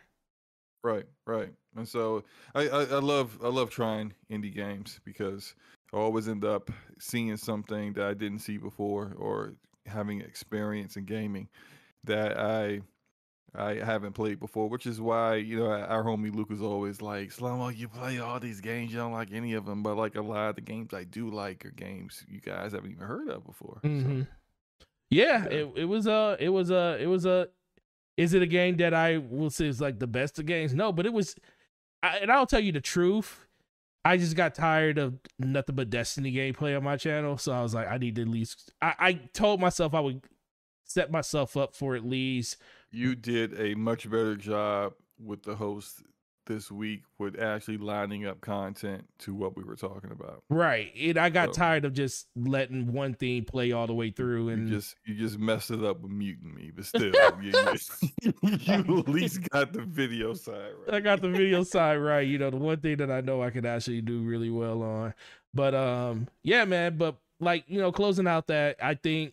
Right, 0.84 1.06
right. 1.26 1.52
And 1.76 1.88
so 1.88 2.22
I, 2.54 2.68
I, 2.68 2.82
I 2.84 2.98
love 3.00 3.38
I 3.42 3.48
love 3.48 3.70
trying 3.70 4.12
indie 4.30 4.54
games 4.54 5.00
because 5.04 5.54
I 5.92 5.96
always 5.96 6.28
end 6.28 6.44
up 6.44 6.70
seeing 7.00 7.36
something 7.36 7.94
that 7.94 8.04
I 8.06 8.14
didn't 8.14 8.40
see 8.40 8.58
before 8.58 9.14
or 9.18 9.54
having 9.86 10.20
experience 10.20 10.96
in 10.96 11.04
gaming 11.06 11.48
that 12.04 12.38
I 12.38 12.82
I 13.56 13.74
haven't 13.84 14.12
played 14.14 14.40
before, 14.40 14.68
which 14.68 14.86
is 14.86 15.00
why, 15.00 15.36
you 15.36 15.58
know, 15.58 15.66
our 15.70 16.02
homie 16.02 16.34
Luke 16.34 16.50
is 16.50 16.60
always 16.60 17.00
like, 17.00 17.30
Slomo, 17.30 17.76
you 17.76 17.88
play 17.88 18.18
all 18.18 18.40
these 18.40 18.60
games, 18.60 18.90
you 18.92 18.98
don't 18.98 19.12
like 19.12 19.32
any 19.32 19.54
of 19.54 19.64
them, 19.64 19.82
but 19.82 19.96
like 19.96 20.16
a 20.16 20.22
lot 20.22 20.50
of 20.50 20.54
the 20.56 20.60
games 20.60 20.92
I 20.92 21.04
do 21.04 21.30
like 21.30 21.64
are 21.64 21.70
games 21.70 22.24
you 22.28 22.40
guys 22.40 22.72
haven't 22.72 22.90
even 22.90 23.06
heard 23.06 23.28
of 23.28 23.44
before. 23.46 23.78
So, 23.82 23.88
hmm 23.88 24.22
Yeah, 25.10 25.44
Yeah. 25.44 25.50
it 25.50 25.72
it 25.76 25.84
was 25.84 26.06
a 26.06 26.36
it 26.40 26.48
was 26.48 26.70
a 26.70 26.96
it 27.00 27.06
was 27.06 27.24
a. 27.26 27.48
Is 28.16 28.32
it 28.32 28.42
a 28.42 28.46
game 28.46 28.76
that 28.76 28.94
I 28.94 29.16
will 29.18 29.50
say 29.50 29.66
is 29.66 29.80
like 29.80 29.98
the 29.98 30.06
best 30.06 30.38
of 30.38 30.46
games? 30.46 30.72
No, 30.72 30.92
but 30.92 31.04
it 31.04 31.12
was, 31.12 31.34
I, 32.00 32.18
and 32.18 32.30
I'll 32.30 32.46
tell 32.46 32.60
you 32.60 32.70
the 32.70 32.80
truth. 32.80 33.48
I 34.04 34.18
just 34.18 34.36
got 34.36 34.54
tired 34.54 34.98
of 34.98 35.14
nothing 35.38 35.74
but 35.74 35.90
Destiny 35.90 36.30
gameplay 36.32 36.76
on 36.76 36.84
my 36.84 36.96
channel, 36.96 37.38
so 37.38 37.50
I 37.52 37.60
was 37.62 37.74
like, 37.74 37.88
I 37.88 37.98
need 37.98 38.14
to 38.16 38.22
at 38.22 38.28
least. 38.28 38.72
I, 38.80 38.94
I 39.00 39.12
told 39.32 39.60
myself 39.60 39.94
I 39.94 40.00
would 40.00 40.22
set 40.84 41.10
myself 41.10 41.56
up 41.56 41.74
for 41.74 41.96
at 41.96 42.04
least 42.04 42.56
you 42.94 43.14
did 43.14 43.58
a 43.60 43.74
much 43.74 44.08
better 44.10 44.36
job 44.36 44.94
with 45.22 45.42
the 45.42 45.54
host 45.56 46.02
this 46.46 46.70
week 46.70 47.02
with 47.18 47.40
actually 47.40 47.78
lining 47.78 48.26
up 48.26 48.38
content 48.42 49.02
to 49.18 49.34
what 49.34 49.56
we 49.56 49.64
were 49.64 49.76
talking 49.76 50.10
about. 50.10 50.42
right. 50.50 50.92
And 51.00 51.16
I 51.16 51.30
got 51.30 51.54
So- 51.54 51.60
tired 51.60 51.86
of 51.86 51.94
just 51.94 52.26
letting 52.36 52.92
one 52.92 53.14
thing 53.14 53.44
play 53.46 53.72
all 53.72 53.86
the 53.86 53.94
way 53.94 54.10
through, 54.10 54.50
and 54.50 54.68
you 54.68 54.74
just 54.76 54.94
you 55.06 55.14
just 55.14 55.38
messed 55.38 55.70
it 55.70 55.82
up 55.82 56.00
with 56.00 56.12
muting 56.12 56.54
me, 56.54 56.70
but 56.74 56.84
still, 56.90 57.12
you, 57.40 57.52
you, 58.20 58.34
you 58.42 58.98
at 58.98 59.08
least 59.08 59.48
got 59.48 59.72
the 59.72 59.82
video 59.82 60.34
side 60.34 60.72
right. 60.86 60.94
I 60.96 61.00
got 61.00 61.22
the 61.22 61.30
video 61.30 61.62
side 61.62 61.96
right. 61.96 62.26
You 62.28 62.36
know, 62.36 62.50
the 62.50 62.58
one 62.58 62.76
thing 62.78 62.98
that 62.98 63.10
I 63.10 63.22
know 63.22 63.42
I 63.42 63.48
could 63.48 63.64
actually 63.64 64.02
do 64.02 64.20
really 64.20 64.50
well 64.50 64.82
on. 64.82 65.14
But 65.54 65.74
um, 65.74 66.28
yeah, 66.42 66.66
man. 66.66 66.98
But 66.98 67.16
like 67.40 67.64
you 67.68 67.80
know, 67.80 67.90
closing 67.90 68.26
out 68.28 68.48
that 68.48 68.76
I 68.82 68.94
think 68.96 69.32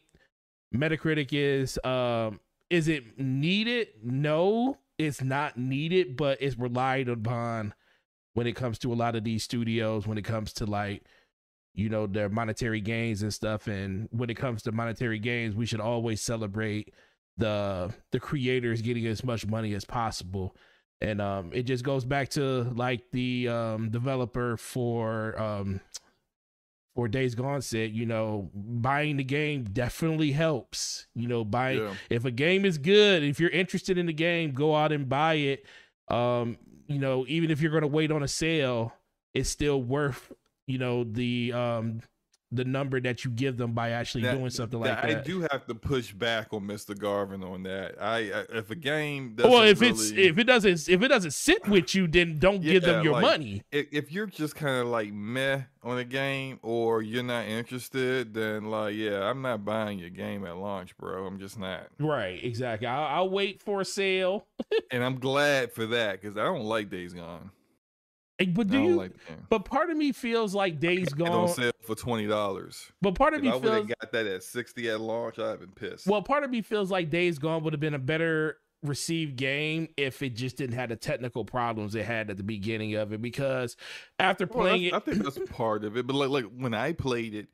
Metacritic 0.73 1.29
is 1.33 1.77
um, 1.83 2.39
is 2.71 2.87
it 2.87 3.19
needed? 3.19 3.89
No, 4.03 4.77
it's 4.97 5.21
not 5.21 5.57
needed, 5.57 6.17
but 6.17 6.41
it's 6.41 6.57
relied 6.57 7.09
upon 7.09 7.73
when 8.33 8.47
it 8.47 8.55
comes 8.55 8.79
to 8.79 8.93
a 8.93 8.95
lot 8.95 9.15
of 9.15 9.23
these 9.23 9.43
studios. 9.43 10.07
When 10.07 10.17
it 10.17 10.25
comes 10.25 10.53
to 10.53 10.65
like 10.65 11.03
you 11.73 11.89
know 11.89 12.07
their 12.07 12.29
monetary 12.29 12.81
gains 12.81 13.21
and 13.21 13.33
stuff, 13.33 13.67
and 13.67 14.07
when 14.11 14.29
it 14.29 14.37
comes 14.37 14.63
to 14.63 14.71
monetary 14.71 15.19
gains, 15.19 15.55
we 15.55 15.65
should 15.65 15.81
always 15.81 16.21
celebrate 16.21 16.93
the 17.37 17.93
the 18.11 18.19
creators 18.19 18.81
getting 18.81 19.05
as 19.05 19.23
much 19.23 19.45
money 19.45 19.73
as 19.73 19.85
possible 19.85 20.55
and 21.01 21.19
um 21.21 21.49
it 21.53 21.63
just 21.63 21.83
goes 21.83 22.05
back 22.05 22.29
to 22.29 22.63
like 22.75 23.03
the 23.11 23.47
um 23.47 23.89
developer 23.89 24.57
for 24.57 25.39
um 25.41 25.79
for 26.95 27.07
days 27.07 27.35
gone 27.35 27.61
said 27.61 27.91
you 27.91 28.05
know 28.05 28.49
buying 28.53 29.17
the 29.17 29.23
game 29.23 29.63
definitely 29.63 30.31
helps 30.31 31.07
you 31.15 31.27
know 31.27 31.43
buying 31.45 31.79
Yeah. 31.79 31.93
if 32.09 32.25
a 32.25 32.31
game 32.31 32.65
is 32.65 32.77
good 32.77 33.23
if 33.23 33.39
you're 33.39 33.49
interested 33.49 33.97
in 33.97 34.05
the 34.07 34.13
game 34.13 34.51
go 34.51 34.75
out 34.75 34.91
and 34.91 35.07
buy 35.07 35.35
it 35.35 35.65
um 36.09 36.57
you 36.87 36.99
know 36.99 37.25
even 37.27 37.49
if 37.51 37.61
you're 37.61 37.71
going 37.71 37.81
to 37.81 37.87
wait 37.87 38.11
on 38.11 38.23
a 38.23 38.27
sale 38.27 38.93
it's 39.33 39.49
still 39.49 39.81
worth 39.81 40.31
you 40.67 40.77
know 40.77 41.03
the 41.05 41.53
um 41.53 42.01
the 42.51 42.65
number 42.65 42.99
that 42.99 43.23
you 43.23 43.31
give 43.31 43.57
them 43.57 43.73
by 43.73 43.91
actually 43.91 44.23
doing 44.23 44.49
something 44.49 44.79
like 44.79 45.01
that. 45.01 45.05
I 45.05 45.21
do 45.21 45.41
have 45.51 45.65
to 45.67 45.75
push 45.75 46.11
back 46.11 46.53
on 46.53 46.61
Mr. 46.61 46.97
Garvin 46.97 47.43
on 47.43 47.63
that. 47.63 47.95
I, 48.01 48.17
I 48.31 48.45
if 48.57 48.69
a 48.71 48.75
game 48.75 49.35
doesn't 49.35 49.51
well 49.51 49.63
if 49.63 49.79
really, 49.79 49.91
it's 49.93 50.11
if 50.11 50.37
it 50.37 50.43
doesn't 50.43 50.89
if 50.89 51.01
it 51.01 51.07
doesn't 51.07 51.31
sit 51.31 51.67
with 51.67 51.95
you 51.95 52.07
then 52.07 52.39
don't 52.39 52.61
give 52.61 52.83
them 52.83 53.03
your 53.03 53.13
like- 53.13 53.21
money 53.21 53.63
if, 53.71 53.87
if 53.91 54.11
you're 54.11 54.27
just 54.27 54.55
kind 54.55 54.77
of 54.81 54.87
like 54.87 55.13
meh 55.13 55.61
on 55.83 55.97
a 55.97 56.03
game 56.03 56.59
or 56.61 57.01
you're 57.01 57.23
not 57.23 57.45
interested, 57.45 58.33
then 58.33 58.65
like 58.65 58.95
yeah, 58.95 59.23
I'm 59.23 59.41
not 59.41 59.65
buying 59.65 59.99
your 59.99 60.09
game 60.09 60.45
at 60.45 60.57
launch, 60.57 60.95
bro. 60.97 61.25
I'm 61.25 61.39
just 61.39 61.57
not. 61.57 61.87
Right, 61.99 62.43
exactly. 62.43 62.87
I'll, 62.87 63.03
I'll 63.03 63.29
wait 63.29 63.61
for 63.61 63.81
a 63.81 63.85
sale. 63.85 64.45
And 64.91 65.03
I'm 65.03 65.19
glad 65.19 65.71
for 65.71 65.85
that 65.87 66.21
because 66.21 66.37
I 66.37 66.43
don't 66.43 66.65
like 66.65 66.89
Days 66.89 67.13
Gone. 67.13 67.51
But 68.45 68.67
do 68.69 68.81
you? 68.81 68.95
like 68.95 69.11
but 69.49 69.65
part 69.65 69.89
of 69.89 69.97
me 69.97 70.11
feels 70.11 70.53
like 70.55 70.79
Days 70.79 71.07
It 71.07 71.13
on 71.13 71.17
Gone. 71.29 71.47
sale 71.49 71.71
for 71.81 71.95
twenty 71.95 72.27
dollars. 72.27 72.91
But 73.01 73.15
part 73.15 73.33
of 73.33 73.39
If 73.39 73.43
me 73.45 73.49
I 73.51 73.55
would 73.55 73.63
have 73.65 73.73
feels 73.85 73.87
got 74.01 74.11
that 74.11 74.25
at 74.27 74.43
sixty 74.43 74.89
at 74.89 74.99
launch, 75.01 75.39
I'd 75.39 75.49
have 75.49 75.59
been 75.59 75.71
pissed. 75.71 76.07
well. 76.07 76.21
Part 76.21 76.43
of 76.43 76.49
me 76.51 76.61
feels 76.61 76.91
like 76.91 77.09
Days 77.09 77.39
Gone 77.39 77.63
would 77.63 77.73
have 77.73 77.79
been 77.79 77.93
a 77.93 77.99
better 77.99 78.57
received 78.83 79.35
game 79.35 79.87
if 79.95 80.23
it 80.23 80.35
just 80.35 80.57
didn't 80.57 80.75
have 80.75 80.89
the 80.89 80.95
technical 80.95 81.45
problems 81.45 81.93
it 81.93 82.03
had 82.03 82.31
at 82.31 82.37
the 82.37 82.43
beginning 82.43 82.95
of 82.95 83.13
it. 83.13 83.21
Because 83.21 83.77
after 84.17 84.45
Well, 84.47 84.63
playing 84.63 84.83
it, 84.85 84.93
I 84.93 84.99
think 84.99 85.23
that's 85.23 85.37
part 85.51 85.83
of 85.83 85.95
it. 85.97 86.07
But 86.07 86.15
like, 86.15 86.29
like 86.29 86.45
when 86.57 86.73
I 86.73 86.93
played 86.93 87.35
it, 87.35 87.47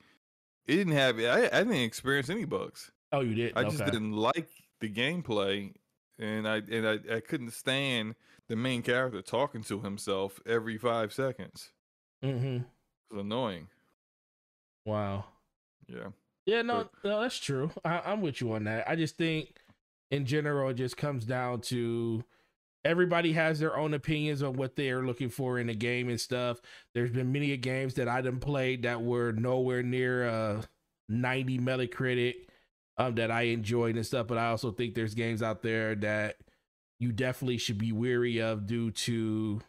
it 0.68 0.76
didn't 0.76 0.94
have. 0.94 1.20
I, 1.20 1.46
I 1.52 1.64
didn't 1.64 1.74
experience 1.74 2.30
any 2.30 2.46
bugs. 2.46 2.92
oh, 3.12 3.20
you 3.22 3.36
did. 3.36 3.54
I 3.58 3.64
just 3.66 3.84
didn't 3.86 4.14
like 4.14 4.48
the 4.80 4.90
gameplay, 4.90 5.74
and 6.20 6.48
I 6.48 6.58
and 6.58 6.88
I, 6.88 7.16
I 7.16 7.20
couldn't 7.20 7.52
stand 7.52 8.16
the 8.50 8.56
main 8.56 8.82
character 8.82 9.22
talking 9.22 9.64
to 9.64 9.82
himself 9.82 10.40
every 10.46 10.78
five 10.78 11.14
seconds. 11.14 11.72
Mm-hmm. 12.24 12.58
It 12.58 12.64
was 13.12 13.22
annoying. 13.22 13.68
Wow. 14.86 15.26
Yeah. 15.88 16.10
Yeah, 16.46 16.62
no, 16.62 16.90
no, 17.04 17.22
that's 17.22 17.38
true. 17.40 17.72
I, 17.84 18.02
I'm 18.06 18.22
with 18.22 18.40
you 18.40 18.54
on 18.54 18.64
that. 18.66 18.88
I 18.90 18.96
just 18.96 19.18
think, 19.18 19.58
in 20.12 20.26
general, 20.26 20.70
it 20.70 20.76
just 20.76 20.96
comes 20.96 21.26
down 21.26 21.60
to 21.62 22.24
everybody 22.86 23.34
has 23.34 23.60
their 23.60 23.76
own 23.76 23.94
opinions 23.94 24.42
on 24.42 24.54
what 24.54 24.78
they 24.78 24.90
are 24.90 25.06
looking 25.06 25.30
for 25.30 25.60
in 25.60 25.68
a 25.70 25.76
game 25.76 26.08
and 26.08 26.20
stuff. 26.20 26.62
There's 26.94 27.12
been 27.12 27.34
many 27.34 27.56
games 27.58 27.96
that 27.96 28.08
I 28.08 28.22
done 28.22 28.40
played 28.40 28.84
that 28.84 29.02
were 29.02 29.34
nowhere 29.34 29.84
near 29.84 30.26
a 30.26 30.64
90 31.10 31.60
Metacritic 31.60 32.36
um, 32.98 33.16
that 33.16 33.30
I 33.30 33.44
enjoyed 33.44 33.98
and 33.98 34.06
stuff. 34.06 34.28
But 34.28 34.38
I 34.38 34.48
also 34.48 34.72
think 34.72 34.96
there's 34.96 35.16
games 35.16 35.44
out 35.44 35.62
there 35.62 35.96
that 35.96 36.38
you 37.00 37.12
definitely 37.12 37.58
should 37.58 37.78
be 37.78 37.92
weary 37.92 38.42
of 38.42 38.66
due 38.66 38.92
to, 38.92 39.62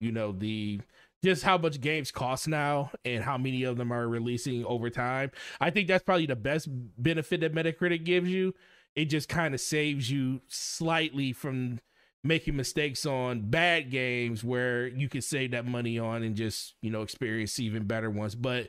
you 0.00 0.12
know, 0.12 0.32
the 0.32 0.80
just 1.24 1.44
how 1.44 1.56
much 1.56 1.80
games 1.80 2.10
cost 2.10 2.48
now 2.48 2.90
and 3.04 3.22
how 3.22 3.38
many 3.38 3.62
of 3.62 3.76
them 3.76 3.92
are 3.92 4.08
releasing 4.08 4.64
over 4.64 4.90
time. 4.90 5.30
I 5.60 5.70
think 5.70 5.86
that's 5.86 6.02
probably 6.02 6.26
the 6.26 6.36
best 6.36 6.68
benefit 6.70 7.40
that 7.40 7.54
Metacritic 7.54 8.04
gives 8.04 8.28
you. 8.28 8.54
It 8.96 9.06
just 9.06 9.28
kind 9.28 9.54
of 9.54 9.60
saves 9.60 10.10
you 10.10 10.40
slightly 10.48 11.32
from 11.32 11.78
making 12.24 12.56
mistakes 12.56 13.06
on 13.06 13.50
bad 13.50 13.90
games 13.90 14.44
where 14.44 14.86
you 14.86 15.08
could 15.08 15.24
save 15.24 15.52
that 15.52 15.66
money 15.66 15.98
on 15.98 16.22
and 16.22 16.36
just, 16.36 16.74
you 16.82 16.90
know, 16.90 17.02
experience 17.02 17.58
even 17.58 17.84
better 17.84 18.10
ones. 18.10 18.34
But 18.34 18.68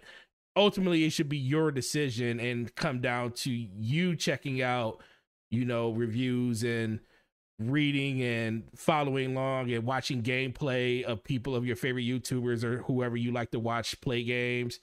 ultimately 0.55 1.05
it 1.05 1.11
should 1.11 1.29
be 1.29 1.37
your 1.37 1.71
decision 1.71 2.39
and 2.39 2.73
come 2.75 3.01
down 3.01 3.31
to 3.31 3.51
you 3.51 4.15
checking 4.15 4.61
out, 4.61 5.01
you 5.49 5.65
know, 5.65 5.91
reviews 5.91 6.63
and 6.63 6.99
reading 7.59 8.21
and 8.21 8.63
following 8.75 9.35
along 9.35 9.71
and 9.71 9.85
watching 9.85 10.23
gameplay 10.23 11.03
of 11.03 11.23
people 11.23 11.55
of 11.55 11.65
your 11.65 11.75
favorite 11.75 12.03
YouTubers 12.05 12.63
or 12.63 12.79
whoever 12.83 13.15
you 13.15 13.31
like 13.31 13.51
to 13.51 13.59
watch 13.59 13.99
play 14.01 14.23
games. 14.23 14.79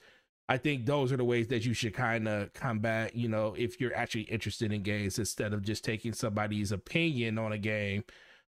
I 0.49 0.57
think 0.57 0.85
those 0.85 1.11
are 1.11 1.17
the 1.17 1.23
ways 1.23 1.47
that 1.47 1.65
you 1.65 1.73
should 1.73 1.93
kind 1.93 2.27
of 2.27 2.53
combat, 2.53 3.15
you 3.15 3.29
know, 3.29 3.55
if 3.57 3.79
you're 3.79 3.95
actually 3.95 4.23
interested 4.23 4.73
in 4.73 4.83
games 4.83 5.17
instead 5.17 5.53
of 5.53 5.63
just 5.63 5.83
taking 5.83 6.13
somebody's 6.13 6.71
opinion 6.71 7.37
on 7.37 7.53
a 7.53 7.57
game. 7.57 8.03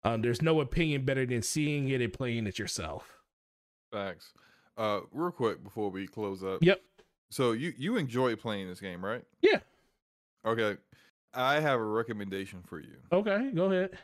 Um, 0.04 0.20
there's 0.22 0.42
no 0.42 0.60
opinion 0.60 1.04
better 1.04 1.24
than 1.24 1.42
seeing 1.42 1.88
it 1.88 2.00
and 2.00 2.12
playing 2.12 2.46
it 2.46 2.58
yourself. 2.58 3.16
Facts. 3.92 4.32
Uh, 4.76 5.00
real 5.10 5.30
quick 5.30 5.64
before 5.64 5.90
we 5.90 6.06
close 6.06 6.44
up. 6.44 6.58
Yep. 6.60 6.80
So 7.30 7.52
you 7.52 7.72
you 7.76 7.96
enjoy 7.96 8.36
playing 8.36 8.68
this 8.68 8.80
game, 8.80 9.04
right? 9.04 9.24
Yeah. 9.40 9.60
Okay. 10.44 10.76
I 11.34 11.60
have 11.60 11.78
a 11.80 11.84
recommendation 11.84 12.62
for 12.64 12.80
you. 12.80 12.96
Okay, 13.12 13.50
go 13.54 13.66
ahead. 13.70 13.98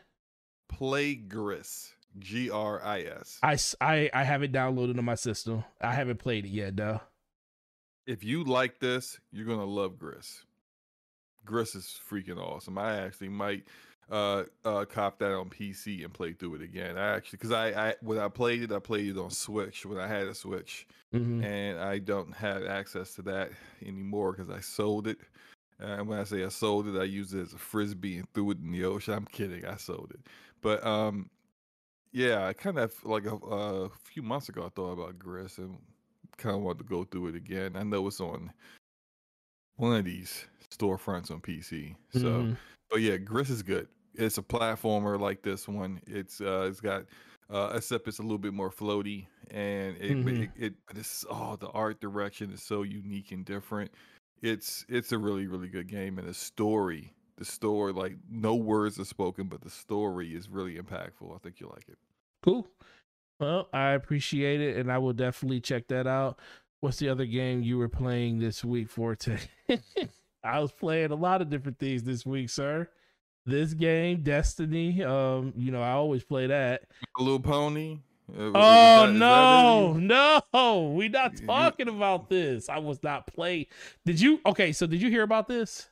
Play 0.68 1.14
Gris. 1.14 1.94
G 2.18 2.50
R 2.50 2.82
I 2.84 3.00
S. 3.02 3.38
I, 3.42 3.56
I, 3.80 4.10
I 4.12 4.22
have 4.24 4.42
it 4.42 4.52
downloaded 4.52 4.98
on 4.98 5.04
my 5.06 5.14
system. 5.14 5.64
I 5.80 5.94
haven't 5.94 6.18
played 6.18 6.44
it 6.44 6.50
yet, 6.50 6.76
though. 6.76 7.00
If 8.06 8.22
you 8.22 8.44
like 8.44 8.80
this, 8.80 9.18
you're 9.32 9.46
gonna 9.46 9.64
love 9.64 9.98
Gris. 9.98 10.44
Gris 11.46 11.74
is 11.74 11.98
freaking 12.10 12.38
awesome. 12.38 12.76
I 12.76 12.98
actually 12.98 13.30
might 13.30 13.64
uh 14.10 14.42
uh 14.64 14.84
cop 14.84 15.18
that 15.20 15.32
on 15.32 15.48
PC 15.48 16.04
and 16.04 16.12
play 16.12 16.32
through 16.34 16.56
it 16.56 16.62
again. 16.62 16.98
I 16.98 17.14
actually 17.14 17.38
because 17.38 17.52
I, 17.52 17.68
I 17.90 17.94
when 18.02 18.18
I 18.18 18.28
played 18.28 18.62
it, 18.62 18.72
I 18.72 18.78
played 18.78 19.06
it 19.08 19.18
on 19.18 19.30
Switch 19.30 19.86
when 19.86 19.98
I 19.98 20.06
had 20.06 20.26
a 20.26 20.34
Switch. 20.34 20.86
Mhm. 21.14 21.44
and 21.44 21.78
I 21.78 21.98
don't 21.98 22.34
have 22.34 22.64
access 22.66 23.14
to 23.14 23.22
that 23.22 23.52
anymore 23.84 24.32
because 24.32 24.50
I 24.50 24.60
sold 24.60 25.06
it. 25.06 25.18
And 25.82 26.08
when 26.08 26.18
I 26.18 26.24
say 26.24 26.44
I 26.44 26.48
sold 26.48 26.86
it, 26.88 26.98
I 26.98 27.04
used 27.04 27.34
it 27.34 27.42
as 27.42 27.52
a 27.54 27.58
frisbee 27.58 28.18
and 28.18 28.32
threw 28.34 28.50
it 28.52 28.58
in 28.58 28.72
the 28.72 28.84
ocean. 28.84 29.14
I'm 29.14 29.26
kidding, 29.26 29.64
I 29.66 29.76
sold 29.76 30.12
it. 30.14 30.20
But 30.62 30.84
um, 30.86 31.30
yeah, 32.12 32.46
I 32.46 32.54
kind 32.54 32.78
of 32.78 33.04
like 33.04 33.26
a, 33.26 33.36
a 33.36 33.90
few 33.90 34.22
months 34.22 34.48
ago 34.48 34.66
I 34.66 34.70
thought 34.70 34.92
about 34.92 35.18
Gris 35.18 35.58
and 35.58 35.78
kind 36.38 36.56
of 36.56 36.62
wanted 36.62 36.80
to 36.80 36.84
go 36.84 37.04
through 37.04 37.28
it 37.28 37.36
again. 37.36 37.76
I 37.76 37.84
know 37.84 38.06
it's 38.08 38.20
on 38.20 38.52
one 39.76 39.96
of 39.96 40.04
these 40.04 40.46
storefronts 40.70 41.30
on 41.30 41.40
PC. 41.40 41.96
So, 42.10 42.46
Mhm. 42.46 42.58
but 42.90 43.00
yeah, 43.00 43.16
Gris 43.16 43.50
is 43.50 43.62
good. 43.62 43.88
It's 44.14 44.38
a 44.38 44.42
platformer 44.42 45.18
like 45.18 45.42
this 45.42 45.66
one. 45.68 46.00
It's 46.06 46.40
uh, 46.40 46.66
it's 46.70 46.80
got 46.80 47.06
uh, 47.50 47.72
except 47.74 48.08
it's 48.08 48.18
a 48.18 48.22
little 48.22 48.38
bit 48.38 48.54
more 48.54 48.70
floaty, 48.70 49.26
and 49.50 49.96
it 49.96 50.18
Mhm. 50.18 50.44
it, 50.44 50.50
it 50.56 50.74
it's 50.94 51.24
oh 51.30 51.56
the 51.56 51.68
art 51.70 52.00
direction 52.00 52.52
is 52.52 52.62
so 52.62 52.82
unique 52.82 53.32
and 53.32 53.44
different. 53.44 53.90
It's 54.42 54.84
it's 54.88 55.12
a 55.12 55.18
really 55.18 55.46
really 55.46 55.68
good 55.68 55.88
game, 55.88 56.18
and 56.18 56.28
the 56.28 56.34
story, 56.34 57.14
the 57.36 57.44
story 57.44 57.92
like 57.92 58.16
no 58.28 58.54
words 58.56 58.98
are 58.98 59.04
spoken, 59.04 59.46
but 59.46 59.60
the 59.62 59.70
story 59.70 60.34
is 60.34 60.48
really 60.48 60.76
impactful. 60.76 61.34
I 61.34 61.38
think 61.38 61.60
you 61.60 61.68
like 61.68 61.88
it. 61.88 61.98
Cool. 62.42 62.68
Well, 63.38 63.68
I 63.72 63.90
appreciate 63.90 64.60
it, 64.60 64.76
and 64.76 64.90
I 64.90 64.98
will 64.98 65.12
definitely 65.12 65.60
check 65.60 65.88
that 65.88 66.06
out. 66.06 66.38
What's 66.80 66.98
the 66.98 67.08
other 67.08 67.26
game 67.26 67.62
you 67.62 67.78
were 67.78 67.88
playing 67.88 68.40
this 68.40 68.64
week, 68.64 68.88
Forte? 68.88 69.38
I 70.44 70.58
was 70.58 70.72
playing 70.72 71.12
a 71.12 71.16
lot 71.16 71.40
of 71.40 71.48
different 71.48 71.78
things 71.78 72.02
this 72.02 72.26
week, 72.26 72.50
sir. 72.50 72.88
This 73.46 73.74
game, 73.74 74.22
Destiny. 74.22 75.02
Um, 75.02 75.52
you 75.56 75.70
know, 75.70 75.82
I 75.82 75.92
always 75.92 76.24
play 76.24 76.48
that. 76.48 76.82
My 77.18 77.24
Little 77.24 77.40
Pony. 77.40 77.98
Uh, 78.30 78.50
Oh 78.54 79.06
that 79.06 79.12
no, 79.12 79.92
no, 80.52 80.92
we 80.94 81.08
not 81.08 81.32
talking 81.46 81.88
about 81.88 82.28
this. 82.28 82.68
I 82.68 82.78
was 82.78 83.02
not 83.02 83.26
playing. 83.26 83.66
Did 84.04 84.20
you? 84.20 84.40
Okay, 84.46 84.72
so 84.72 84.86
did 84.86 85.02
you 85.02 85.10
hear 85.10 85.22
about 85.22 85.48
this? 85.48 85.88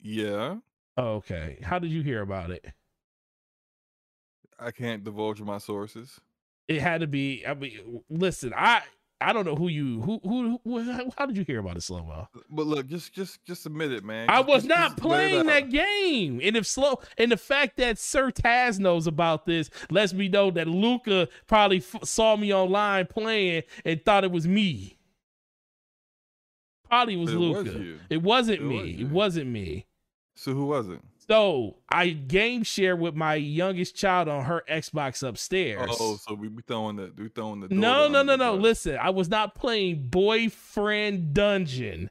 Yeah, 0.00 0.56
okay. 0.98 1.58
How 1.62 1.78
did 1.78 1.90
you 1.90 2.02
hear 2.02 2.22
about 2.22 2.50
it? 2.50 2.64
I 4.58 4.70
can't 4.70 5.04
divulge 5.04 5.40
my 5.42 5.58
sources. 5.58 6.20
It 6.68 6.80
had 6.80 7.00
to 7.00 7.06
be. 7.06 7.44
I 7.46 7.54
mean, 7.54 8.02
listen, 8.08 8.52
I 8.56 8.82
I 9.18 9.32
don't 9.32 9.46
know 9.46 9.54
who 9.56 9.68
you 9.68 10.02
who 10.02 10.20
who, 10.22 10.60
who 10.64 11.10
how 11.18 11.24
did 11.26 11.36
you 11.38 11.44
hear 11.44 11.60
about 11.60 11.76
it, 11.76 11.80
Slomo? 11.80 12.28
But 12.50 12.66
look, 12.66 12.86
just 12.86 13.12
just 13.14 13.42
just 13.44 13.64
admit 13.64 13.90
it, 13.92 14.04
man. 14.04 14.28
I 14.28 14.40
was 14.40 14.64
just- 14.64 14.68
not 14.68 14.90
just 14.90 14.98
playing 14.98 15.46
that 15.46 15.70
game, 15.70 16.40
and 16.42 16.54
if 16.56 16.66
slow 16.66 17.00
and 17.16 17.32
the 17.32 17.36
fact 17.38 17.78
that 17.78 17.98
Sir 17.98 18.30
Taz 18.30 18.78
knows 18.78 19.06
about 19.06 19.46
this 19.46 19.70
lets 19.90 20.12
me 20.12 20.28
know 20.28 20.50
that 20.50 20.68
Luca 20.68 21.28
probably 21.46 21.78
f- 21.78 22.04
saw 22.04 22.36
me 22.36 22.52
online 22.52 23.06
playing 23.06 23.62
and 23.84 24.04
thought 24.04 24.24
it 24.24 24.30
was 24.30 24.46
me. 24.46 24.98
Probably 26.88 27.16
was 27.16 27.32
Luca. 27.32 27.96
It 28.10 28.22
wasn't 28.22 28.60
It 28.60 28.64
me. 28.64 28.76
was 28.78 29.00
it 29.00 29.08
wasn't 29.08 29.46
me. 29.50 29.86
So 30.36 30.52
who 30.52 30.66
was 30.66 30.88
it? 30.88 31.00
So 31.28 31.78
I 31.88 32.10
game 32.10 32.62
share 32.62 32.94
with 32.94 33.14
my 33.14 33.34
youngest 33.34 33.96
child 33.96 34.28
on 34.28 34.44
her 34.44 34.62
Xbox 34.70 35.26
upstairs. 35.26 35.90
Oh, 35.98 36.16
so 36.16 36.34
we 36.34 36.48
be 36.48 36.62
throwing 36.66 36.96
the 36.96 37.12
we 37.16 37.28
throwing 37.28 37.60
the 37.60 37.68
No, 37.68 38.06
no, 38.08 38.22
no, 38.22 38.36
no. 38.36 38.54
Listen, 38.54 38.96
I 39.00 39.10
was 39.10 39.28
not 39.28 39.54
playing 39.54 40.08
Boyfriend 40.08 41.34
Dungeon. 41.34 42.10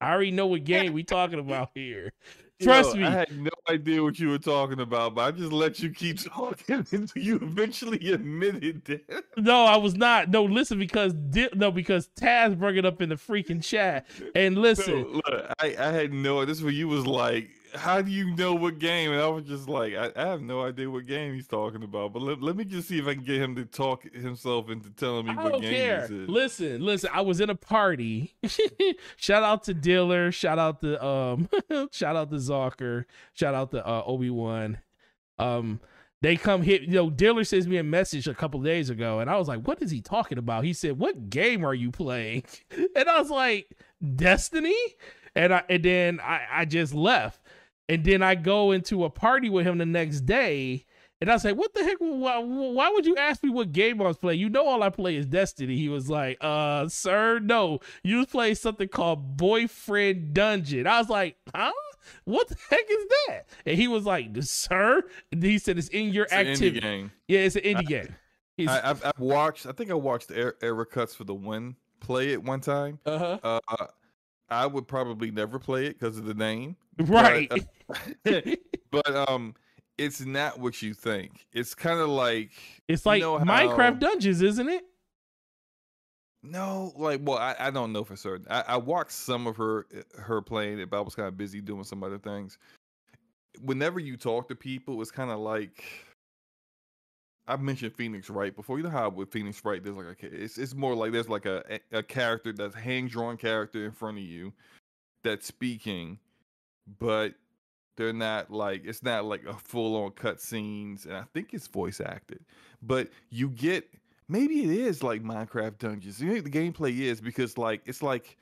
I 0.00 0.12
already 0.12 0.32
know 0.32 0.48
what 0.48 0.64
game 0.64 0.92
we 0.92 1.04
talking 1.04 1.38
about 1.38 1.70
here. 1.74 2.12
Trust 2.60 2.94
Yo, 2.94 3.02
me. 3.02 3.06
I 3.06 3.10
had 3.10 3.38
no 3.38 3.50
idea 3.68 4.02
what 4.02 4.18
you 4.18 4.30
were 4.30 4.38
talking 4.38 4.80
about, 4.80 5.14
but 5.14 5.22
I 5.22 5.30
just 5.30 5.52
let 5.52 5.78
you 5.80 5.90
keep 5.90 6.18
talking 6.32 6.86
until 6.90 7.22
you 7.22 7.36
eventually 7.36 8.12
admitted 8.12 8.84
that. 8.86 9.24
No, 9.36 9.64
I 9.64 9.76
was 9.76 9.94
not. 9.94 10.30
No, 10.30 10.44
listen, 10.44 10.78
because 10.78 11.12
no, 11.54 11.70
because 11.70 12.08
Taz 12.18 12.58
brought 12.58 12.76
it 12.76 12.86
up 12.86 13.02
in 13.02 13.10
the 13.10 13.16
freaking 13.16 13.62
chat. 13.62 14.06
And 14.34 14.56
listen, 14.56 15.02
No, 15.02 15.08
look, 15.08 15.54
I, 15.58 15.76
I 15.78 15.92
had 15.92 16.14
no. 16.14 16.42
This 16.46 16.56
is 16.56 16.64
where 16.64 16.72
you 16.72 16.88
was 16.88 17.06
like, 17.06 17.50
"How 17.76 18.02
do 18.02 18.10
you 18.10 18.34
know 18.34 18.54
what 18.54 18.78
game?" 18.78 19.12
And 19.12 19.20
I 19.20 19.28
was 19.28 19.44
just 19.44 19.68
like, 19.68 19.94
"I, 19.94 20.10
I 20.16 20.26
have 20.26 20.42
no 20.42 20.62
idea 20.62 20.90
what 20.90 21.06
game 21.06 21.34
he's 21.34 21.46
talking 21.46 21.82
about." 21.82 22.12
But 22.12 22.22
let, 22.22 22.42
let 22.42 22.56
me 22.56 22.64
just 22.64 22.88
see 22.88 22.98
if 22.98 23.06
I 23.06 23.14
can 23.14 23.24
get 23.24 23.40
him 23.40 23.54
to 23.56 23.64
talk 23.64 24.04
himself 24.12 24.68
into 24.70 24.90
telling 24.90 25.26
me 25.26 25.32
I 25.36 25.44
what 25.44 25.60
game 25.60 25.72
care. 25.72 26.00
this 26.02 26.10
is. 26.10 26.28
Listen, 26.28 26.80
listen. 26.82 27.10
I 27.12 27.20
was 27.20 27.40
in 27.40 27.50
a 27.50 27.54
party. 27.54 28.34
shout 29.16 29.42
out 29.42 29.64
to 29.64 29.74
Diller. 29.74 30.32
Shout 30.32 30.58
out 30.58 30.80
to 30.80 31.04
um. 31.04 31.48
shout 31.92 32.16
out 32.16 32.30
to 32.30 32.36
Zocker. 32.36 33.04
Shout 33.34 33.54
out 33.54 33.70
to 33.72 33.86
uh, 33.86 34.02
Obi 34.06 34.30
Wan. 34.30 34.78
Um, 35.38 35.80
they 36.22 36.36
come 36.36 36.62
hit. 36.62 36.82
You 36.82 36.94
know, 36.94 37.10
Diller 37.10 37.44
sends 37.44 37.68
me 37.68 37.76
a 37.76 37.84
message 37.84 38.26
a 38.26 38.34
couple 38.34 38.60
days 38.60 38.90
ago, 38.90 39.20
and 39.20 39.30
I 39.30 39.36
was 39.36 39.48
like, 39.48 39.66
"What 39.66 39.82
is 39.82 39.90
he 39.90 40.00
talking 40.00 40.38
about?" 40.38 40.64
He 40.64 40.72
said, 40.72 40.98
"What 40.98 41.30
game 41.30 41.64
are 41.64 41.74
you 41.74 41.90
playing?" 41.90 42.44
And 42.96 43.08
I 43.08 43.20
was 43.20 43.30
like, 43.30 43.70
"Destiny." 44.16 44.76
And 45.34 45.52
I 45.52 45.62
and 45.68 45.82
then 45.82 46.20
I 46.20 46.46
I 46.50 46.64
just 46.64 46.94
left, 46.94 47.40
and 47.88 48.04
then 48.04 48.22
I 48.22 48.34
go 48.34 48.72
into 48.72 49.04
a 49.04 49.10
party 49.10 49.48
with 49.50 49.66
him 49.66 49.78
the 49.78 49.86
next 49.86 50.22
day. 50.22 50.84
And 51.18 51.30
I 51.30 51.38
say, 51.38 51.52
what 51.52 51.72
the 51.72 51.82
heck? 51.82 51.96
Why, 51.98 52.36
why 52.38 52.90
would 52.90 53.06
you 53.06 53.16
ask 53.16 53.42
me 53.42 53.48
what 53.48 53.72
game 53.72 54.02
I 54.02 54.04
was 54.04 54.18
playing? 54.18 54.38
You 54.38 54.50
know, 54.50 54.66
all 54.66 54.82
I 54.82 54.90
play 54.90 55.16
is 55.16 55.24
Destiny. 55.24 55.74
He 55.76 55.88
was 55.88 56.10
like, 56.10 56.36
uh, 56.42 56.88
sir, 56.88 57.38
no. 57.38 57.78
You 58.04 58.18
was 58.18 58.26
playing 58.26 58.56
something 58.56 58.86
called 58.88 59.38
Boyfriend 59.38 60.34
Dungeon. 60.34 60.86
I 60.86 60.98
was 60.98 61.08
like, 61.08 61.36
huh? 61.54 61.72
What 62.24 62.48
the 62.48 62.56
heck 62.68 62.84
is 62.90 63.04
that? 63.28 63.46
And 63.64 63.76
he 63.78 63.88
was 63.88 64.04
like, 64.04 64.28
sir? 64.42 65.02
And 65.32 65.42
he 65.42 65.56
said, 65.58 65.78
it's 65.78 65.88
in 65.88 66.10
your 66.10 66.24
It's 66.24 66.32
an 66.34 66.46
indie 66.46 66.50
activity. 66.52 66.80
game. 66.80 67.12
Yeah, 67.28 67.40
it's 67.40 67.56
an 67.56 67.62
indie 67.62 67.86
game. 67.86 68.14
It's- 68.58 68.80
I, 68.84 68.90
I've, 68.90 69.02
I've 69.04 69.18
watched. 69.18 69.64
I 69.66 69.72
think 69.72 69.90
I 69.90 69.94
watched 69.94 70.30
Er- 70.30 70.56
Eric 70.62 70.90
Cuts 70.90 71.14
for 71.14 71.24
the 71.24 71.34
win 71.34 71.76
play 72.00 72.32
it 72.32 72.42
one 72.44 72.60
time. 72.60 72.98
uh-huh. 73.06 73.38
Uh, 73.42 73.86
I 74.48 74.66
would 74.66 74.86
probably 74.86 75.30
never 75.30 75.58
play 75.58 75.86
it 75.86 75.98
because 75.98 76.18
of 76.18 76.24
the 76.24 76.34
name. 76.34 76.76
Right. 76.98 77.50
but 78.90 79.28
um, 79.28 79.54
it's 79.98 80.20
not 80.20 80.58
what 80.58 80.82
you 80.82 80.94
think. 80.94 81.46
It's 81.52 81.74
kind 81.74 82.00
of 82.00 82.08
like 82.08 82.50
it's 82.88 83.04
you 83.04 83.10
like 83.10 83.20
know 83.20 83.38
how- 83.38 83.44
Minecraft 83.44 83.98
Dungeons, 83.98 84.42
isn't 84.42 84.68
it? 84.68 84.84
no, 86.42 86.92
like 86.96 87.20
well, 87.24 87.38
I, 87.38 87.56
I 87.58 87.70
don't 87.70 87.92
know 87.92 88.04
for 88.04 88.16
certain. 88.16 88.46
I, 88.48 88.62
I 88.68 88.76
watched 88.76 89.12
some 89.12 89.46
of 89.46 89.56
her 89.56 89.86
her 90.18 90.40
playing 90.40 90.78
it, 90.78 90.90
but 90.90 90.98
I 90.98 91.00
was 91.00 91.14
kind 91.14 91.28
of 91.28 91.36
busy 91.36 91.60
doing 91.60 91.84
some 91.84 92.02
other 92.02 92.18
things. 92.18 92.58
Whenever 93.62 93.98
you 94.00 94.16
talk 94.16 94.48
to 94.48 94.54
people, 94.54 95.00
it's 95.00 95.10
kind 95.10 95.30
of 95.30 95.38
like 95.40 95.82
I 97.48 97.56
mentioned 97.56 97.94
Phoenix 97.94 98.28
Wright 98.28 98.54
before. 98.54 98.78
You 98.78 98.84
know 98.84 98.90
how 98.90 99.08
with 99.08 99.30
Phoenix 99.30 99.64
Wright, 99.64 99.82
there's 99.82 99.96
like 99.96 100.22
a 100.22 100.26
it's 100.26 100.58
it's 100.58 100.74
more 100.74 100.94
like 100.94 101.12
there's 101.12 101.28
like 101.28 101.46
a 101.46 101.80
a 101.92 102.02
character 102.02 102.52
that's 102.52 102.74
hand 102.74 103.10
drawn 103.10 103.36
character 103.36 103.84
in 103.84 103.92
front 103.92 104.18
of 104.18 104.24
you 104.24 104.52
that's 105.22 105.46
speaking, 105.46 106.18
but 106.98 107.34
they're 107.96 108.12
not 108.12 108.50
like 108.50 108.82
it's 108.84 109.02
not 109.02 109.24
like 109.24 109.44
a 109.46 109.54
full 109.54 109.96
on 109.96 110.10
cut 110.12 110.40
scenes, 110.40 111.06
and 111.06 111.16
I 111.16 111.24
think 111.34 111.54
it's 111.54 111.66
voice 111.66 112.00
acted. 112.00 112.44
But 112.82 113.08
you 113.30 113.48
get 113.50 113.88
maybe 114.28 114.62
it 114.64 114.70
is 114.70 115.02
like 115.02 115.22
Minecraft 115.22 115.78
Dungeons. 115.78 116.20
You 116.20 116.34
know, 116.34 116.40
the 116.40 116.50
gameplay 116.50 116.98
is 116.98 117.20
because 117.20 117.56
like 117.56 117.82
it's 117.86 118.02
like 118.02 118.36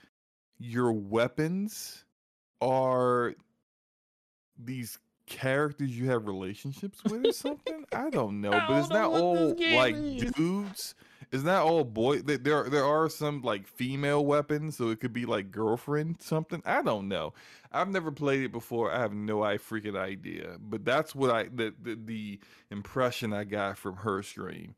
your 0.59 0.93
weapons 0.93 2.05
are 2.61 3.35
these 4.59 4.99
characters 5.27 5.97
you 5.97 6.11
have 6.11 6.27
relationships 6.27 7.03
with 7.05 7.27
or 7.27 7.33
something. 7.33 7.85
I 7.93 8.11
don't 8.11 8.41
know, 8.43 8.53
I 8.53 8.67
but 8.67 8.79
it's 8.81 8.91
not 8.91 9.11
all 9.11 9.57
like 9.75 9.95
is. 9.95 10.33
dudes. 10.33 10.95
It's 11.33 11.43
not 11.43 11.65
all 11.65 11.83
boy. 11.85 12.21
There, 12.21 12.69
there 12.69 12.85
are 12.85 13.09
some 13.09 13.43
like 13.43 13.67
female 13.67 14.25
weapons, 14.25 14.77
so 14.77 14.91
it 14.91 15.01
could 15.01 15.13
be 15.13 15.27
like 15.27 15.51
girlfriend 15.51 16.17
something. 16.21 16.63
I 16.65 16.83
don't 16.83 17.09
know. 17.09 17.33
I've 17.73 17.89
never 17.89 18.13
played 18.13 18.45
it 18.45 18.53
before. 18.53 18.93
I 18.93 19.01
have 19.01 19.13
no 19.15 19.43
I 19.43 19.57
freaking 19.57 19.99
idea. 19.99 20.57
But 20.61 20.85
that's 20.85 21.15
what 21.15 21.31
I 21.31 21.45
the 21.45 21.75
the, 21.83 21.99
the 22.05 22.41
impression 22.71 23.33
I 23.33 23.45
got 23.45 23.79
from 23.79 23.97
her 23.97 24.23
stream. 24.23 24.75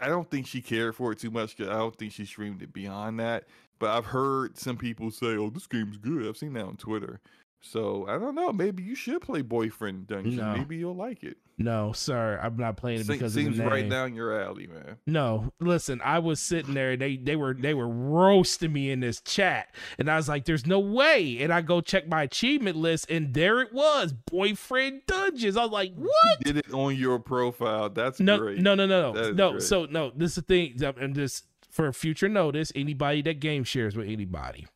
I 0.00 0.08
don't 0.08 0.28
think 0.28 0.48
she 0.48 0.60
cared 0.60 0.96
for 0.96 1.12
it 1.12 1.20
too 1.20 1.30
much. 1.30 1.56
'cause 1.56 1.68
I 1.68 1.74
don't 1.78 1.94
think 1.96 2.12
she 2.12 2.24
streamed 2.24 2.62
it 2.62 2.72
beyond 2.72 3.20
that. 3.20 3.44
But 3.78 3.90
I've 3.90 4.06
heard 4.06 4.56
some 4.58 4.78
people 4.78 5.10
say, 5.12 5.36
"Oh, 5.36 5.50
this 5.50 5.66
game's 5.68 5.98
good." 5.98 6.26
I've 6.26 6.38
seen 6.38 6.54
that 6.54 6.64
on 6.64 6.76
Twitter. 6.78 7.20
So 7.60 8.06
I 8.08 8.18
don't 8.18 8.34
know. 8.34 8.52
Maybe 8.52 8.82
you 8.82 8.94
should 8.94 9.22
play 9.22 9.42
Boyfriend 9.42 10.06
Dungeon. 10.06 10.36
No. 10.36 10.54
Maybe 10.56 10.76
you'll 10.76 10.94
like 10.96 11.24
it. 11.24 11.36
No, 11.58 11.92
sir, 11.92 12.38
I'm 12.42 12.58
not 12.58 12.76
playing 12.76 13.00
it 13.00 13.06
because 13.06 13.32
seems 13.32 13.48
of 13.48 13.56
the 13.56 13.62
name. 13.62 13.72
right 13.72 13.88
down 13.88 14.14
your 14.14 14.38
alley, 14.42 14.66
man. 14.66 14.98
No, 15.06 15.52
listen, 15.58 16.02
I 16.04 16.18
was 16.18 16.38
sitting 16.38 16.74
there. 16.74 16.98
They 16.98 17.16
they 17.16 17.34
were 17.34 17.54
they 17.54 17.72
were 17.72 17.88
roasting 17.88 18.74
me 18.74 18.90
in 18.90 19.00
this 19.00 19.22
chat, 19.22 19.74
and 19.98 20.10
I 20.10 20.16
was 20.16 20.28
like, 20.28 20.44
"There's 20.44 20.66
no 20.66 20.78
way." 20.80 21.38
And 21.40 21.50
I 21.50 21.62
go 21.62 21.80
check 21.80 22.06
my 22.08 22.24
achievement 22.24 22.76
list, 22.76 23.10
and 23.10 23.32
there 23.32 23.62
it 23.62 23.72
was, 23.72 24.12
boyfriend 24.12 25.00
dungeons. 25.06 25.56
I 25.56 25.62
was 25.62 25.70
like, 25.72 25.94
"What?" 25.94 26.40
Did 26.44 26.58
it 26.58 26.74
on 26.74 26.94
your 26.94 27.18
profile? 27.20 27.88
That's 27.88 28.20
No, 28.20 28.36
great. 28.36 28.58
no, 28.58 28.74
no, 28.74 28.84
no, 28.84 29.12
no, 29.14 29.30
no. 29.32 29.50
great. 29.52 29.62
So 29.62 29.86
no, 29.86 30.12
this 30.14 30.32
is 30.32 30.34
the 30.36 30.42
thing, 30.42 30.78
and 31.00 31.14
just 31.14 31.46
for 31.70 31.90
future 31.90 32.28
notice. 32.28 32.70
Anybody 32.74 33.22
that 33.22 33.40
game 33.40 33.64
shares 33.64 33.96
with 33.96 34.08
anybody, 34.08 34.66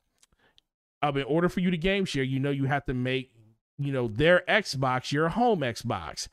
um, 1.02 1.16
in 1.16 1.24
order 1.24 1.48
for 1.48 1.60
you 1.60 1.70
to 1.70 1.76
game 1.76 2.04
share, 2.04 2.22
you 2.22 2.38
know 2.38 2.50
you 2.50 2.64
have 2.64 2.84
to 2.86 2.94
make 2.94 3.30
you 3.78 3.92
know 3.92 4.08
their 4.08 4.42
Xbox 4.48 5.12
your 5.12 5.30
home 5.30 5.60
Xbox. 5.60 6.28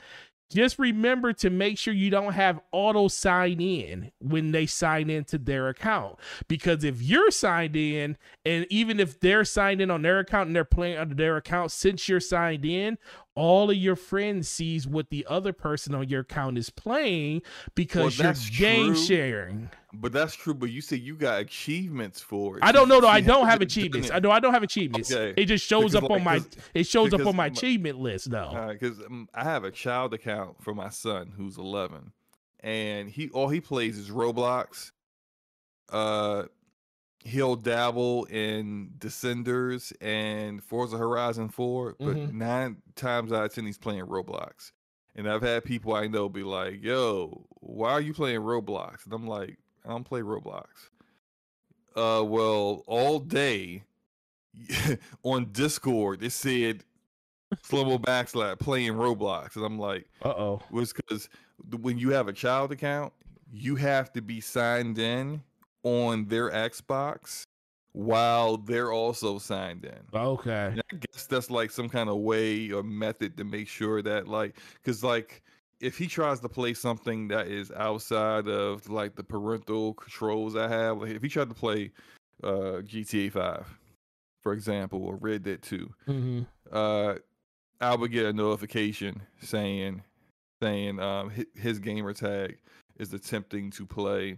Just 0.49 0.79
remember 0.79 1.33
to 1.33 1.49
make 1.49 1.77
sure 1.77 1.93
you 1.93 2.09
don't 2.09 2.31
have 2.31 2.61
auto 2.71 3.09
sign 3.09 3.59
in 3.59 4.11
when 4.19 4.51
they 4.51 4.65
sign 4.65 5.09
into 5.09 5.37
their 5.37 5.67
account. 5.67 6.17
Because 6.47 6.85
if 6.85 7.01
you're 7.01 7.31
signed 7.31 7.75
in, 7.75 8.17
and 8.45 8.65
even 8.69 8.97
if 9.01 9.19
they're 9.19 9.43
signed 9.43 9.81
in 9.81 9.91
on 9.91 10.03
their 10.03 10.19
account 10.19 10.47
and 10.47 10.55
they're 10.55 10.63
playing 10.63 10.97
under 10.97 11.15
their 11.15 11.35
account, 11.35 11.71
since 11.71 12.07
you're 12.07 12.21
signed 12.21 12.63
in, 12.63 12.97
all 13.37 13.69
of 13.69 13.77
your 13.77 13.95
friends 13.95 14.49
sees 14.49 14.87
what 14.87 15.11
the 15.11 15.23
other 15.29 15.53
person 15.53 15.93
on 15.93 16.09
your 16.09 16.21
account 16.21 16.57
is 16.57 16.71
playing 16.71 17.43
because 17.75 18.17
you're 18.17 18.27
that's 18.27 18.49
game 18.49 18.93
true. 18.93 19.03
sharing. 19.03 19.69
But 19.93 20.11
that's 20.11 20.33
true. 20.35 20.55
But 20.55 20.71
you 20.71 20.81
say 20.81 20.95
you 20.97 21.15
got 21.15 21.39
achievements 21.41 22.19
for 22.19 22.57
it. 22.57 22.63
I 22.63 22.71
don't 22.71 22.89
know. 22.89 22.99
No, 22.99 23.07
She 23.07 23.13
I 23.13 23.21
don't 23.21 23.47
have 23.47 23.61
achievements. 23.61 24.09
I 24.11 24.17
know 24.19 24.31
I 24.31 24.39
don't 24.39 24.53
have 24.53 24.63
achievements. 24.63 25.11
Okay. 25.13 25.39
It 25.39 25.45
just 25.45 25.65
shows 25.65 25.91
Because, 25.93 26.03
up 26.03 26.11
on 26.11 26.23
my 26.23 26.41
it 26.73 26.87
shows 26.87 27.13
up 27.13 27.19
on 27.21 27.27
my 27.27 27.31
my- 27.33 27.45
achievement 27.45 27.99
list 27.99 28.31
though. 28.31 28.69
Because 28.71 28.99
um, 29.01 29.29
I 29.35 29.43
have 29.43 29.63
a 29.63 29.71
child 29.71 30.13
account 30.15 30.63
for 30.63 30.73
my 30.73 30.89
son 30.89 31.31
who's 31.37 31.57
11, 31.59 32.11
and 32.61 33.07
he 33.09 33.29
all 33.29 33.49
he 33.49 33.61
plays 33.61 33.97
is 33.99 34.09
Roblox. 34.09 34.91
Uh, 35.89 36.43
he'll 37.27 37.55
dabble 37.57 38.23
in 38.25 38.89
Descenders 38.97 39.91
and 40.01 40.63
Forza 40.63 40.97
Horizon 40.97 41.49
4, 41.49 41.95
but 41.99 42.15
Mhm. 42.15 42.31
nine 42.33 42.81
times 42.95 43.31
out 43.31 43.45
of 43.45 43.53
ten 43.53 43.65
he's 43.65 43.77
playing 43.77 44.05
Roblox. 44.05 44.71
And 45.15 45.29
I've 45.29 45.41
had 45.41 45.63
people 45.65 45.93
I 45.95 46.07
know 46.07 46.29
be 46.29 46.43
like, 46.43 46.81
"Yo, 46.81 47.45
why 47.59 47.91
are 47.91 48.01
you 48.01 48.13
playing 48.13 48.41
Roblox?" 48.41 49.03
And 49.05 49.13
I'm 49.13 49.27
like, 49.27 49.57
"I 49.83 49.89
don't 49.89 50.03
play 50.03 50.21
Roblox." 50.21 50.89
Uh, 51.95 52.23
well, 52.23 52.83
all 52.87 53.19
day 53.19 53.83
on 55.23 55.51
Discord 55.51 56.23
it 56.23 56.31
said 56.31 56.83
Slow 57.63 57.97
backslap 57.97 58.59
playing 58.59 58.93
Roblox, 58.93 59.55
and 59.55 59.63
I'm 59.65 59.79
like, 59.79 60.09
Uh 60.21 60.29
oh. 60.37 60.61
was 60.69 60.91
because 60.93 61.29
when 61.79 61.97
you 61.97 62.09
have 62.11 62.27
a 62.27 62.33
child 62.33 62.71
account, 62.73 63.13
you 63.51 63.75
have 63.77 64.11
to 64.13 64.21
be 64.21 64.41
signed 64.41 64.99
in 64.99 65.41
on 65.87 66.25
their 66.25 66.49
Xbox 66.51 67.43
while 67.93 68.57
they're 68.57 68.91
also 68.91 69.39
signed 69.39 69.85
in. 69.85 70.19
Okay. 70.19 70.67
And 70.71 70.81
I 70.91 70.95
guess 70.95 71.25
that's 71.25 71.49
like 71.49 71.71
some 71.71 71.89
kind 71.89 72.09
of 72.09 72.17
way 72.17 72.71
or 72.71 72.83
method 72.83 73.37
to 73.37 73.43
make 73.43 73.67
sure 73.67 74.01
that 74.01 74.27
like 74.27 74.59
because 74.75 75.03
like 75.03 75.41
if 75.79 75.97
he 75.97 76.07
tries 76.07 76.39
to 76.41 76.49
play 76.49 76.73
something 76.73 77.27
that 77.29 77.47
is 77.47 77.71
outside 77.71 78.47
of 78.47 78.89
like 78.89 79.15
the 79.15 79.23
parental 79.23 79.93
controls 79.93 80.55
I 80.55 80.67
have, 80.67 81.01
like 81.01 81.11
if 81.11 81.21
he 81.21 81.29
tried 81.29 81.49
to 81.49 81.55
play 81.55 81.91
uh 82.43 82.81
GTA 82.81 83.31
5, 83.31 83.79
for 84.43 84.53
example, 84.53 85.03
or 85.03 85.15
Red 85.15 85.43
Dead 85.43 85.61
2, 85.61 85.89
hmm 86.05 86.41
uh 86.71 87.15
I 87.79 87.95
would 87.95 88.11
get 88.11 88.25
a 88.25 88.33
notification 88.33 89.21
saying 89.41 90.03
saying 90.61 90.99
um 90.99 91.31
hi- 91.31 91.45
his 91.55 91.79
gamer 91.79 92.13
tag 92.13 92.57
is 92.99 93.13
attempting 93.13 93.71
to 93.71 93.85
play 93.85 94.37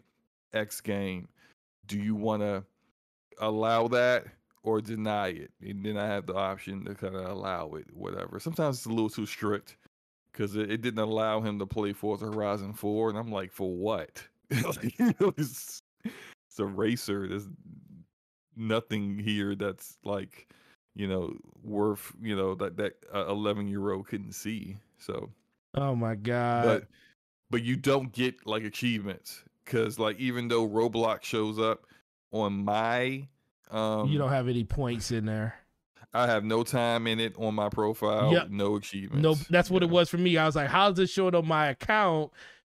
X 0.53 0.81
game. 0.81 1.27
Do 1.89 1.97
you 1.97 2.15
want 2.15 2.41
to 2.43 2.63
allow 3.39 3.87
that 3.89 4.25
or 4.63 4.79
deny 4.79 5.29
it? 5.29 5.51
And 5.61 5.83
then 5.83 5.97
I 5.97 6.05
have 6.05 6.25
the 6.25 6.35
option 6.35 6.85
to 6.85 6.95
kind 6.95 7.15
of 7.15 7.25
allow 7.25 7.71
it, 7.71 7.87
whatever. 7.93 8.39
Sometimes 8.39 8.77
it's 8.77 8.85
a 8.85 8.89
little 8.89 9.09
too 9.09 9.25
strict 9.25 9.75
because 10.31 10.55
it, 10.55 10.71
it 10.71 10.81
didn't 10.81 10.99
allow 10.99 11.41
him 11.41 11.59
to 11.59 11.65
play 11.65 11.91
Forza 11.91 12.25
Horizon 12.25 12.73
4, 12.73 13.09
and 13.09 13.17
I'm 13.17 13.31
like, 13.31 13.51
for 13.51 13.75
what? 13.75 14.23
like, 14.63 14.97
you 14.99 15.13
know, 15.19 15.33
it's, 15.35 15.81
it's 16.05 16.59
a 16.59 16.65
racer. 16.65 17.27
There's 17.27 17.47
nothing 18.55 19.17
here 19.17 19.55
that's 19.55 19.97
like 20.03 20.47
you 20.95 21.07
know 21.07 21.33
worth 21.63 22.11
you 22.21 22.35
know 22.35 22.55
that 22.55 22.75
that 22.75 22.93
11 23.13 23.67
year 23.67 23.91
old 23.91 24.07
couldn't 24.07 24.33
see 24.33 24.77
so 24.97 25.29
Oh 25.75 25.95
my 25.95 26.15
god. 26.15 26.65
but 26.65 26.87
but 27.49 27.63
you 27.63 27.75
don't 27.75 28.11
get 28.11 28.45
like 28.45 28.63
achievements 28.63 29.43
because 29.69 29.99
like 29.99 30.19
even 30.19 30.47
though 30.47 30.67
roblox 30.67 31.23
shows 31.23 31.59
up 31.59 31.85
on 32.31 32.63
my 32.65 33.27
um 33.71 34.09
you 34.09 34.17
don't 34.17 34.29
have 34.31 34.47
any 34.47 34.63
points 34.63 35.11
in 35.11 35.25
there. 35.25 35.53
i 36.13 36.25
have 36.25 36.43
no 36.43 36.63
time 36.63 37.05
in 37.07 37.19
it 37.19 37.33
on 37.37 37.53
my 37.53 37.69
profile 37.69 38.31
Yep. 38.33 38.49
no 38.49 38.75
achievements 38.77 39.21
No, 39.23 39.35
that's 39.49 39.69
what 39.69 39.83
it 39.83 39.89
was 39.89 40.09
for 40.09 40.17
me. 40.17 40.37
I 40.37 40.45
was 40.45 40.55
like, 40.55 40.69
how's 40.69 40.95
this 40.95 41.11
showing 41.11 41.35
on 41.35 41.47
my 41.47 41.67
account? 41.67 42.31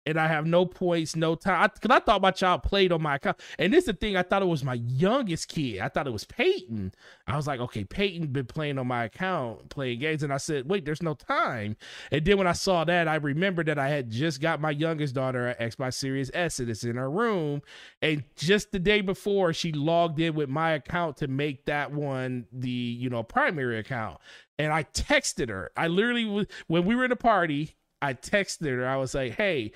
And 0.07 0.21
I 0.21 0.29
have 0.29 0.47
no 0.47 0.67
points, 0.67 1.17
no 1.17 1.35
time. 1.35 1.71
Because 1.73 1.97
I, 1.97 2.01
thought 2.01 2.21
my 2.21 2.31
child 2.31 2.63
played 2.63 2.93
on 2.93 3.01
my 3.01 3.15
account. 3.17 3.41
And 3.59 3.73
this 3.73 3.81
is 3.81 3.87
the 3.87 3.93
thing, 3.95 4.17
I 4.17 4.23
thought 4.23 4.43
it 4.43 4.47
was 4.47 4.63
my 4.63 4.75
youngest 4.75 5.49
kid. 5.49 5.81
I 5.81 5.89
thought 5.89 6.07
it 6.07 6.13
was 6.13 6.25
Peyton. 6.25 6.93
I 7.27 7.37
was 7.37 7.47
like, 7.47 7.61
okay, 7.61 7.85
Peyton 7.85 8.27
been 8.27 8.45
playing 8.45 8.79
on 8.79 8.87
my 8.87 9.05
account, 9.05 9.71
playing 9.71 10.01
games. 10.01 10.23
And 10.23 10.33
I 10.33 10.37
said, 10.37 10.69
wait, 10.69 10.85
there's 10.85 11.03
no 11.03 11.15
time. 11.15 11.77
And 12.13 12.25
then 12.25 12.37
when 12.37 12.47
I 12.47 12.53
saw 12.53 12.85
that, 12.85 13.09
I 13.09 13.15
remembered 13.17 13.67
that 13.67 13.79
I 13.79 13.89
had 13.89 14.11
just 14.11 14.41
got 14.41 14.61
my 14.61 14.71
youngest 14.71 15.15
daughter 15.15 15.49
an 15.49 15.71
Xbox 15.71 15.95
Series 15.95 16.31
S 16.35 16.59
and 16.59 16.69
it's 16.69 16.85
in 16.85 16.97
her 16.97 17.11
room. 17.11 17.63
And 18.03 18.25
just 18.37 18.73
the 18.73 18.79
day 18.79 19.01
before, 19.01 19.53
she 19.53 19.73
logged 19.73 20.21
in 20.21 20.35
with 20.35 20.49
my 20.49 20.73
account 20.73 21.17
to 21.19 21.29
make 21.29 21.65
that 21.65 21.93
one 21.93 22.47
the, 22.53 22.69
you 22.69 23.09
know, 23.09 23.23
primary 23.23 23.79
account. 23.79 24.19
And 24.59 24.73
I 24.73 24.85
texted 24.85 25.49
her. 25.49 25.71
I 25.77 25.89
literally 25.89 26.25
was 26.27 26.47
when 26.67 26.85
we 26.85 26.95
were 26.95 27.05
in 27.05 27.13
a 27.13 27.17
party, 27.17 27.75
I 28.05 28.15
texted 28.15 28.67
her. 28.67 28.87
I 28.87 28.97
was 28.97 29.15
like, 29.15 29.33
"Hey, 29.33 29.73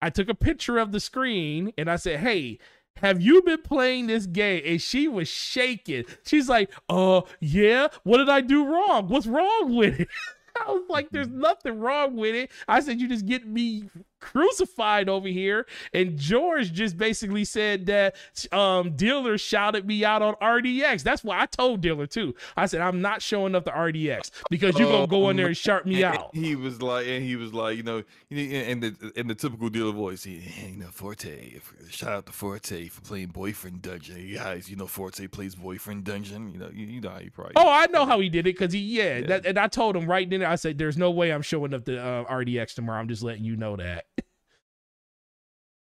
I 0.00 0.10
took 0.10 0.28
a 0.28 0.34
picture 0.34 0.78
of 0.78 0.92
the 0.92 1.00
screen 1.00 1.72
and 1.76 1.90
I 1.90 1.96
said, 1.96 2.20
"Hey, 2.20 2.58
have 2.98 3.20
you 3.20 3.42
been 3.42 3.62
playing 3.62 4.06
this 4.06 4.26
game?" 4.26 4.62
And 4.64 4.80
she 4.80 5.08
was 5.08 5.28
shaking. 5.28 6.04
She's 6.24 6.48
like, 6.48 6.70
"Uh, 6.88 7.22
yeah. 7.40 7.88
What 8.04 8.18
did 8.18 8.28
I 8.28 8.40
do 8.40 8.64
wrong? 8.64 9.08
What's 9.08 9.26
wrong 9.26 9.74
with 9.74 10.00
it?" 10.00 10.08
I 10.66 10.70
was 10.70 10.84
like, 10.88 11.10
"There's 11.10 11.28
nothing 11.28 11.80
wrong 11.80 12.16
with 12.16 12.34
it." 12.34 12.52
I 12.68 12.80
said, 12.80 13.00
"You 13.00 13.08
just 13.08 13.26
get 13.26 13.46
me 13.46 13.90
crucified 14.24 15.08
over 15.08 15.28
here." 15.28 15.66
And 15.92 16.18
George 16.18 16.72
just 16.72 16.96
basically 16.96 17.44
said 17.44 17.86
that 17.86 18.16
um 18.52 18.96
Dealer 18.96 19.38
shouted 19.38 19.86
me 19.86 20.04
out 20.04 20.22
on 20.22 20.34
RDX. 20.36 21.02
That's 21.02 21.22
why 21.22 21.40
I 21.40 21.46
told 21.46 21.80
Dealer 21.80 22.06
too. 22.06 22.34
I 22.56 22.66
said, 22.66 22.80
"I'm 22.80 23.00
not 23.00 23.22
showing 23.22 23.54
up 23.54 23.64
the 23.64 23.70
RDX 23.70 24.30
because 24.50 24.78
you're 24.78 24.90
gonna 24.90 25.06
go 25.06 25.28
in 25.30 25.36
there 25.36 25.46
and 25.46 25.56
sharp 25.56 25.86
me 25.86 26.02
And 26.02 26.16
out." 26.16 26.34
he 26.34 26.56
was 26.56 26.80
like, 26.82 27.06
and 27.06 27.24
he 27.24 27.36
was 27.36 27.52
like, 27.52 27.76
you 27.76 27.82
know, 27.82 28.02
in 28.30 28.80
the 28.80 29.12
in 29.16 29.28
the 29.28 29.34
typical 29.34 29.68
dealer 29.68 29.92
voice, 29.92 30.24
he, 30.24 30.42
you 30.68 30.76
know, 30.76 30.88
Forte. 30.90 31.60
Shout 31.90 32.12
out 32.12 32.26
to 32.26 32.32
Forte 32.32 32.88
for 32.88 33.00
playing 33.02 33.28
Boyfriend 33.28 33.82
Dungeon. 33.82 34.26
You 34.26 34.36
guys, 34.38 34.68
you 34.70 34.76
know, 34.76 34.86
Forte 34.86 35.26
plays 35.28 35.54
Boyfriend 35.54 36.04
Dungeon. 36.04 36.50
You 36.52 36.58
know, 36.58 36.70
you, 36.72 36.86
you 36.86 37.00
know 37.00 37.10
how 37.10 37.18
he 37.18 37.30
probably. 37.30 37.52
Oh, 37.56 37.68
I 37.68 37.86
know 37.86 38.06
how 38.06 38.20
he 38.20 38.28
did 38.28 38.46
it 38.46 38.56
because 38.56 38.72
he, 38.72 38.80
yeah, 38.80 39.18
Yeah. 39.18 39.26
That, 39.26 39.46
and 39.46 39.58
I 39.58 39.68
told 39.68 39.96
him 39.96 40.06
right 40.06 40.28
then. 40.28 40.42
I 40.42 40.54
said, 40.56 40.78
"There's 40.78 40.96
no 40.96 41.10
way 41.10 41.32
I'm 41.32 41.42
showing 41.42 41.74
up 41.74 41.84
the 41.84 42.02
uh, 42.02 42.24
RDX 42.24 42.74
tomorrow. 42.74 43.00
I'm 43.00 43.08
just 43.08 43.22
letting 43.22 43.44
you 43.44 43.56
know 43.56 43.76
that." 43.76 44.06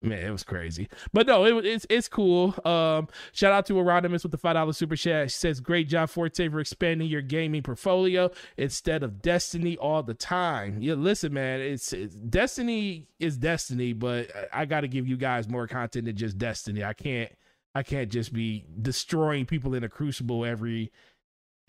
Man, 0.02 0.26
it 0.26 0.32
was 0.32 0.44
crazy, 0.44 0.88
but 1.12 1.28
no, 1.28 1.44
it, 1.44 1.66
it's 1.66 1.86
it's 1.90 2.08
cool. 2.08 2.56
Um, 2.64 3.10
shout 3.34 3.52
out 3.52 3.66
to 3.66 3.74
Aronimus 3.74 4.24
with 4.24 4.32
the 4.32 4.38
five 4.38 4.54
dollar 4.54 4.72
super 4.72 4.96
chat. 4.96 5.30
She 5.30 5.38
says, 5.38 5.60
"Great 5.60 5.90
job, 5.90 6.10
Forte, 6.10 6.48
for 6.48 6.62
expanding 6.62 7.10
your 7.10 7.22
gaming 7.22 7.64
portfolio 7.64 8.32
instead 8.56 9.04
of 9.04 9.22
Destiny 9.22 9.76
all 9.76 10.02
the 10.02 10.14
time." 10.14 10.82
Yeah, 10.82 10.94
listen, 10.94 11.34
man, 11.34 11.60
it's, 11.60 11.92
it's 11.92 12.16
Destiny 12.16 13.08
is 13.20 13.36
Destiny, 13.36 13.92
but 13.92 14.32
I, 14.54 14.64
got 14.64 14.82
to 14.82 14.88
give 14.88 15.06
you 15.06 15.18
guys 15.18 15.50
more 15.50 15.68
content 15.68 16.06
than 16.06 16.16
just 16.16 16.38
Destiny. 16.38 16.82
I 16.82 16.94
can't 16.94 17.30
I 17.76 17.84
can't 17.84 18.10
just 18.10 18.32
be 18.32 18.66
destroying 18.82 19.46
people 19.46 19.74
in 19.74 19.84
a 19.84 19.90
Crucible 19.90 20.46
every 20.46 20.94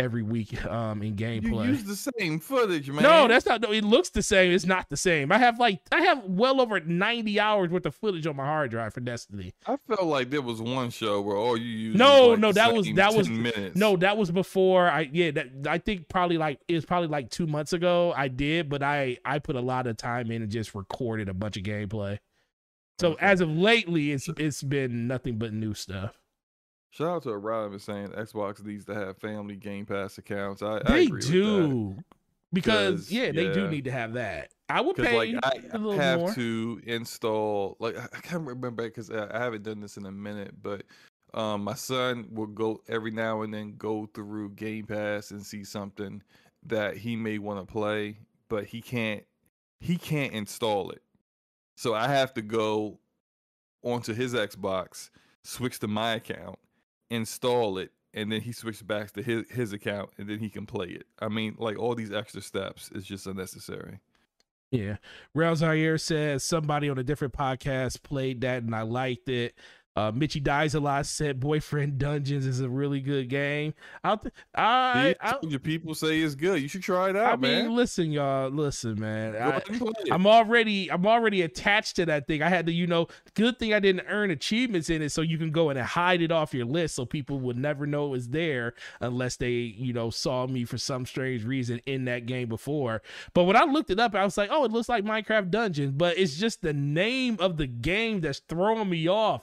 every 0.00 0.22
week 0.22 0.64
um 0.66 1.02
in 1.02 1.14
gameplay. 1.14 1.66
You 1.66 1.72
use 1.72 1.84
the 1.84 2.12
same 2.18 2.40
footage, 2.40 2.88
man. 2.90 3.02
No, 3.02 3.28
that's 3.28 3.46
not. 3.46 3.60
No, 3.60 3.70
it 3.70 3.84
looks 3.84 4.08
the 4.10 4.22
same. 4.22 4.52
It's 4.52 4.64
not 4.64 4.88
the 4.88 4.96
same. 4.96 5.30
I 5.30 5.38
have 5.38 5.58
like 5.60 5.80
I 5.92 6.00
have 6.02 6.24
well 6.24 6.60
over 6.60 6.80
ninety 6.80 7.38
hours 7.38 7.70
worth 7.70 7.86
of 7.86 7.94
footage 7.94 8.26
on 8.26 8.36
my 8.36 8.44
hard 8.46 8.70
drive 8.70 8.94
for 8.94 9.00
Destiny. 9.00 9.52
I 9.66 9.76
felt 9.86 10.04
like 10.04 10.30
there 10.30 10.42
was 10.42 10.60
one 10.62 10.90
show 10.90 11.20
where 11.20 11.36
all 11.36 11.56
you 11.56 11.64
used. 11.68 11.98
No, 11.98 12.28
like 12.30 12.38
no, 12.40 12.52
that 12.52 12.72
was 12.74 12.90
that 12.94 13.14
was 13.14 13.28
minutes. 13.28 13.76
no, 13.76 13.96
that 13.98 14.16
was 14.16 14.30
before 14.30 14.88
I. 14.88 15.08
Yeah, 15.12 15.30
that 15.32 15.48
I 15.68 15.78
think 15.78 16.08
probably 16.08 16.38
like 16.38 16.60
it 16.66 16.74
was 16.74 16.84
probably 16.86 17.08
like 17.08 17.30
two 17.30 17.46
months 17.46 17.72
ago. 17.72 18.12
I 18.16 18.28
did, 18.28 18.68
but 18.68 18.82
I 18.82 19.18
I 19.24 19.38
put 19.38 19.56
a 19.56 19.60
lot 19.60 19.86
of 19.86 19.96
time 19.96 20.30
in 20.30 20.42
and 20.42 20.50
just 20.50 20.74
recorded 20.74 21.28
a 21.28 21.34
bunch 21.34 21.56
of 21.56 21.62
gameplay. 21.62 22.18
So 23.00 23.12
Okay. 23.12 23.24
as 23.26 23.40
of 23.40 23.48
lately, 23.48 24.12
it's 24.12 24.28
it's 24.36 24.62
been 24.62 25.06
nothing 25.06 25.38
but 25.38 25.52
new 25.54 25.72
stuff. 25.74 26.19
Shout 26.90 27.08
out 27.08 27.22
to 27.22 27.30
a 27.30 27.38
Robin 27.38 27.78
saying 27.78 28.08
Xbox 28.08 28.64
needs 28.64 28.84
to 28.86 28.94
have 28.94 29.16
family 29.18 29.56
Game 29.56 29.86
Pass 29.86 30.18
accounts. 30.18 30.62
I, 30.62 30.76
I 30.84 30.92
They 30.92 31.06
that. 31.06 31.20
do 31.22 31.96
because 32.52 33.10
yeah, 33.10 33.30
they 33.30 33.52
do 33.52 33.68
need 33.68 33.84
to 33.84 33.92
have 33.92 34.14
that. 34.14 34.50
I 34.68 34.80
would 34.80 34.96
pay 34.96 35.16
like 35.32 35.44
I, 35.44 35.60
I 35.72 35.94
have 35.94 36.20
more. 36.20 36.34
to 36.34 36.80
install 36.84 37.76
like 37.80 37.96
I 37.96 38.06
I 38.12 38.20
can't 38.20 38.46
remember 38.46 38.82
because 38.82 39.10
I, 39.10 39.28
I 39.34 39.38
haven't 39.38 39.62
done 39.62 39.80
this 39.80 39.96
in 39.96 40.06
a 40.06 40.12
minute, 40.12 40.54
but 40.62 40.82
um 41.32 41.62
my 41.62 41.74
son 41.74 42.26
will 42.30 42.46
go 42.48 42.80
every 42.88 43.12
now 43.12 43.42
and 43.42 43.54
then 43.54 43.74
go 43.76 44.08
through 44.14 44.50
Game 44.50 44.86
Pass 44.86 45.30
and 45.30 45.44
see 45.44 45.62
something 45.64 46.22
that 46.66 46.96
he 46.96 47.14
may 47.16 47.38
want 47.38 47.66
to 47.66 47.72
play, 47.72 48.18
but 48.48 48.64
he 48.64 48.80
can't 48.80 49.22
he 49.80 49.96
can't 49.96 50.32
install 50.32 50.90
it. 50.90 51.02
So 51.76 51.94
I 51.94 52.08
have 52.08 52.34
to 52.34 52.42
go 52.42 52.98
onto 53.82 54.12
his 54.12 54.34
Xbox, 54.34 55.10
switch 55.44 55.78
to 55.78 55.88
my 55.88 56.14
account, 56.14 56.58
install 57.10 57.78
it, 57.78 57.92
and 58.14 58.30
then 58.30 58.40
he 58.40 58.52
switches 58.52 58.82
back 58.82 59.12
to 59.12 59.22
his 59.22 59.48
his 59.50 59.72
account 59.72 60.10
and 60.18 60.28
then 60.28 60.38
he 60.38 60.48
can 60.48 60.66
play 60.66 60.88
it. 60.88 61.06
I 61.18 61.28
mean, 61.28 61.56
like 61.58 61.78
all 61.78 61.94
these 61.94 62.12
extra 62.12 62.40
steps 62.40 62.90
is 62.92 63.04
just 63.04 63.26
unnecessary. 63.26 64.00
Yeah. 64.70 64.96
Rail 65.34 65.56
Zaire 65.56 65.98
says 65.98 66.44
somebody 66.44 66.88
on 66.88 66.98
a 66.98 67.02
different 67.02 67.34
podcast 67.34 68.02
played 68.04 68.40
that 68.42 68.62
and 68.62 68.74
I 68.74 68.82
liked 68.82 69.28
it. 69.28 69.54
Uh, 70.00 70.12
Mitchie 70.12 70.42
Dies 70.42 70.74
a 70.74 70.80
lot 70.80 71.04
said 71.04 71.40
Boyfriend 71.40 71.98
Dungeons 71.98 72.46
is 72.46 72.60
a 72.60 72.68
really 72.68 73.00
good 73.00 73.28
game. 73.28 73.74
I'll 74.02 74.16
th- 74.16 74.32
I, 74.54 75.14
I, 75.20 75.36
you 75.42 75.58
people 75.58 75.94
say 75.94 76.20
it's 76.20 76.34
good. 76.34 76.62
You 76.62 76.68
should 76.68 76.82
try 76.82 77.10
it 77.10 77.16
out, 77.16 77.34
I 77.34 77.36
mean, 77.36 77.66
man. 77.66 77.76
listen, 77.76 78.10
y'all, 78.10 78.48
listen, 78.48 78.98
man. 78.98 79.36
I, 79.36 79.38
ahead 79.38 79.62
and 79.68 79.78
play 79.78 79.92
it. 80.06 80.12
I'm 80.12 80.26
already 80.26 80.90
I'm 80.90 81.06
already 81.06 81.42
attached 81.42 81.96
to 81.96 82.06
that 82.06 82.26
thing. 82.26 82.42
I 82.42 82.48
had 82.48 82.64
to, 82.66 82.72
you 82.72 82.86
know, 82.86 83.08
good 83.34 83.58
thing 83.58 83.74
I 83.74 83.80
didn't 83.80 84.06
earn 84.08 84.30
achievements 84.30 84.88
in 84.88 85.02
it, 85.02 85.10
so 85.10 85.20
you 85.20 85.36
can 85.36 85.50
go 85.50 85.68
in 85.68 85.76
and 85.76 85.86
hide 85.86 86.22
it 86.22 86.32
off 86.32 86.54
your 86.54 86.64
list, 86.64 86.94
so 86.94 87.04
people 87.04 87.38
would 87.40 87.58
never 87.58 87.86
know 87.86 88.06
it 88.06 88.10
was 88.10 88.28
there 88.28 88.72
unless 89.00 89.36
they, 89.36 89.50
you 89.50 89.92
know, 89.92 90.08
saw 90.08 90.46
me 90.46 90.64
for 90.64 90.78
some 90.78 91.04
strange 91.04 91.44
reason 91.44 91.78
in 91.84 92.06
that 92.06 92.24
game 92.24 92.48
before. 92.48 93.02
But 93.34 93.44
when 93.44 93.56
I 93.56 93.64
looked 93.64 93.90
it 93.90 94.00
up, 94.00 94.14
I 94.14 94.24
was 94.24 94.38
like, 94.38 94.48
oh, 94.50 94.64
it 94.64 94.72
looks 94.72 94.88
like 94.88 95.04
Minecraft 95.04 95.50
Dungeons, 95.50 95.92
but 95.92 96.16
it's 96.16 96.36
just 96.36 96.62
the 96.62 96.72
name 96.72 97.36
of 97.38 97.58
the 97.58 97.66
game 97.66 98.22
that's 98.22 98.38
throwing 98.48 98.88
me 98.88 99.06
off. 99.06 99.42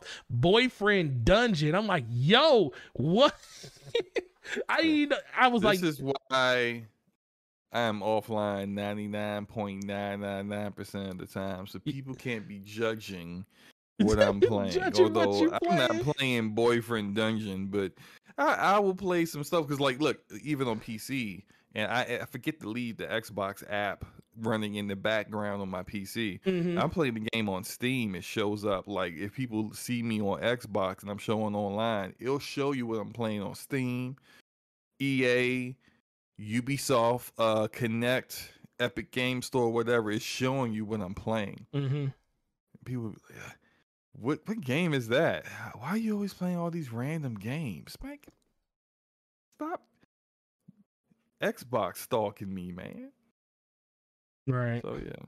Boyfriend 0.51 1.25
Dungeon. 1.25 1.75
I'm 1.75 1.87
like, 1.87 2.05
yo, 2.09 2.71
what? 2.93 3.35
I 4.69 5.09
I 5.37 5.49
was 5.49 5.61
this 5.61 5.65
like, 5.65 5.81
this 5.81 5.95
is 5.95 6.01
why 6.01 6.13
I 6.31 6.83
am 7.73 7.99
offline 7.99 8.73
99.999% 8.73 11.11
of 11.11 11.17
the 11.17 11.25
time, 11.25 11.67
so 11.67 11.79
people 11.79 12.15
can't 12.15 12.47
be 12.47 12.61
judging 12.63 13.45
what 13.97 14.21
I'm 14.21 14.39
playing. 14.39 14.81
Although 14.97 15.49
I'm 15.51 15.75
not 15.75 15.89
playing. 15.89 16.03
playing 16.03 16.51
Boyfriend 16.51 17.15
Dungeon, 17.15 17.67
but 17.67 17.91
I, 18.37 18.53
I 18.53 18.79
will 18.79 18.95
play 18.95 19.25
some 19.25 19.43
stuff 19.43 19.67
because, 19.67 19.81
like, 19.81 19.99
look, 19.99 20.19
even 20.43 20.69
on 20.69 20.79
PC, 20.79 21.43
and 21.77 21.89
I, 21.91 22.19
I 22.21 22.25
forget 22.25 22.59
to 22.59 22.69
leave 22.69 22.97
the 22.97 23.05
Xbox 23.05 23.63
app 23.71 24.03
running 24.39 24.75
in 24.75 24.87
the 24.87 24.95
background 24.95 25.61
on 25.61 25.69
my 25.69 25.83
PC. 25.83 26.41
mhm. 26.43 26.81
I'm 26.81 26.89
playing 26.89 27.13
the 27.13 27.27
game 27.31 27.47
on 27.49 27.63
Steam. 27.63 28.13
It 28.15 28.23
shows 28.23 28.65
up 28.65 28.87
like 28.87 29.13
if 29.15 29.33
people 29.33 29.71
see 29.73 30.03
me 30.03 30.19
on 30.21 30.41
Xbox 30.41 31.01
and 31.01 31.09
I'm 31.09 31.17
showing 31.17 31.55
online, 31.55 32.13
it'll 32.19 32.37
show 32.39 32.71
you 32.73 32.85
what 32.85 32.99
I'm 32.99 33.13
playing 33.13 33.41
on 33.41 33.55
Steam, 33.55 34.15
EA, 34.99 35.75
Ubisoft, 36.39 37.31
uh, 37.37 37.67
Connect, 37.71 38.51
Epic 38.79 39.11
Game 39.11 39.41
Store, 39.41 39.71
whatever. 39.71 40.11
It's 40.11 40.23
showing 40.23 40.73
you 40.73 40.85
what 40.85 41.01
I'm 41.01 41.15
playing. 41.15 41.65
Mhm. 41.73 42.13
People, 42.85 43.09
be 43.09 43.33
like, 43.33 43.57
what 44.13 44.47
what 44.47 44.61
game 44.61 44.93
is 44.93 45.07
that? 45.09 45.45
Why 45.77 45.89
are 45.89 45.97
you 45.97 46.13
always 46.13 46.33
playing 46.33 46.57
all 46.57 46.71
these 46.71 46.91
random 46.91 47.35
games? 47.35 47.97
Man, 48.03 48.17
stop 49.55 49.83
Xbox 51.41 51.97
stalking 51.97 52.53
me, 52.53 52.71
man. 52.71 53.11
right. 54.47 54.81
So 54.81 54.99
yeah. 55.03 55.25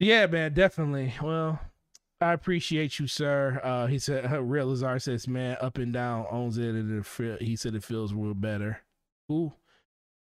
Yeah, 0.00 0.26
man, 0.26 0.52
definitely. 0.54 1.14
Well, 1.22 1.60
I 2.20 2.32
appreciate 2.32 2.98
you, 2.98 3.06
sir. 3.06 3.60
Uh, 3.62 3.86
he 3.86 3.98
said, 3.98 4.30
uh, 4.32 4.42
Real 4.42 4.66
Lazar 4.66 4.98
says, 4.98 5.28
man, 5.28 5.56
up 5.60 5.78
and 5.78 5.92
down 5.92 6.26
owns 6.30 6.58
it, 6.58 6.74
and 6.74 7.04
it 7.04 7.42
he 7.42 7.56
said 7.56 7.74
it 7.74 7.84
feels 7.84 8.12
real 8.12 8.34
better. 8.34 8.80
Cool. 9.28 9.54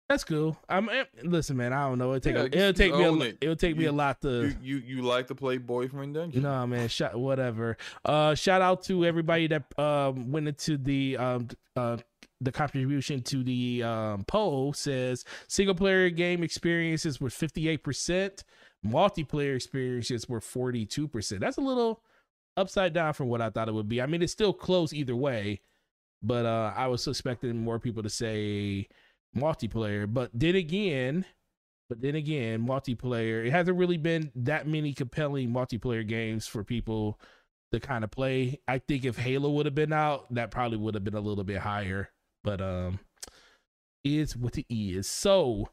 That's 0.09 0.23
cool. 0.23 0.59
I'm 0.69 0.91
eh, 0.91 1.05
listen, 1.23 1.57
man. 1.57 1.73
I 1.73 1.89
don't 1.89 1.97
know. 1.99 2.13
It'll 2.13 2.21
take 2.21 2.35
Yeah, 2.35 2.43
a, 2.43 2.69
it'll 2.69 2.73
take 2.75 2.95
me 2.95 3.05
a, 3.05 3.13
it. 3.31 3.39
it'll 3.41 3.57
take 3.57 3.75
me 3.77 3.87
a 3.87 3.93
lot 3.93 4.21
to. 4.21 4.49
You, 4.49 4.57
you 4.63 4.77
you 4.97 5.03
like 5.03 5.29
to 5.29 5.35
play 5.35 5.57
Boyfriend 5.57 6.13
Dungeon? 6.15 6.43
No, 6.43 6.67
man. 6.67 6.89
Shot 6.89 7.19
whatever. 7.19 7.79
Uh, 8.05 8.35
shout 8.35 8.61
out 8.61 8.83
to 8.85 9.07
everybody 9.07 9.47
that 9.47 9.63
um 9.79 10.31
went 10.31 10.47
into 10.47 10.77
the 10.77 11.17
um 11.17 11.49
uh 11.75 11.97
the 12.45 12.53
contribution 12.53 13.23
to 13.23 13.43
the 13.43 13.83
um 13.83 14.25
poll 14.27 14.73
says 14.73 15.25
single 15.49 15.75
player 15.75 16.11
game 16.11 16.43
experiences 16.43 17.21
were 17.21 17.31
fifty 17.31 17.69
eight 17.69 17.83
percent, 17.83 18.45
multiplayer 18.87 19.57
experiences 19.57 20.29
were 20.29 20.41
forty 20.41 20.87
two 20.87 21.09
percent. 21.09 21.41
That's 21.41 21.59
a 21.59 21.63
little 21.63 22.03
upside 22.57 22.93
down 22.93 23.15
from 23.15 23.29
what 23.29 23.41
I 23.41 23.51
thought 23.51 23.69
it 23.69 23.75
would 23.75 23.89
be. 23.89 24.01
I 24.01 24.07
mean, 24.07 24.23
it's 24.23 24.33
still 24.33 24.53
close 24.53 24.93
either 24.93 25.17
way, 25.17 25.61
but 26.23 26.47
uh 26.47 26.73
I 26.77 26.87
was 26.89 27.07
expecting 27.07 27.57
more 27.57 27.79
people 27.81 28.03
to 28.03 28.11
say 28.11 28.89
multiplayer. 29.37 30.13
But 30.13 30.31
then 30.33 30.55
again, 30.55 31.25
but 31.89 32.01
then 32.01 32.15
again, 32.15 32.67
multiplayer, 32.67 33.45
it 33.45 33.51
hasn't 33.51 33.77
really 33.79 33.99
been 33.99 34.31
that 34.37 34.67
many 34.67 34.93
compelling 34.93 35.51
multiplayer 35.51 36.07
games 36.07 36.47
for 36.47 36.65
people 36.65 37.21
to 37.73 37.81
kind 37.81 38.05
of 38.05 38.11
play. 38.11 38.61
I 38.69 38.79
think 38.79 39.05
if 39.05 39.19
Halo 39.19 39.51
would 39.51 39.67
have 39.67 39.75
been 39.75 39.93
out, 39.93 40.33
that 40.35 40.51
probably 40.51 40.79
would 40.79 40.95
have 40.95 41.05
been 41.05 41.15
a 41.15 41.21
little 41.21 41.45
bit 41.45 41.59
higher. 41.59 42.11
But 42.45 42.61
um 42.61 43.01
is 44.05 44.37
what 44.37 44.57
it 44.59 44.67
is. 44.69 45.09
So 45.09 45.69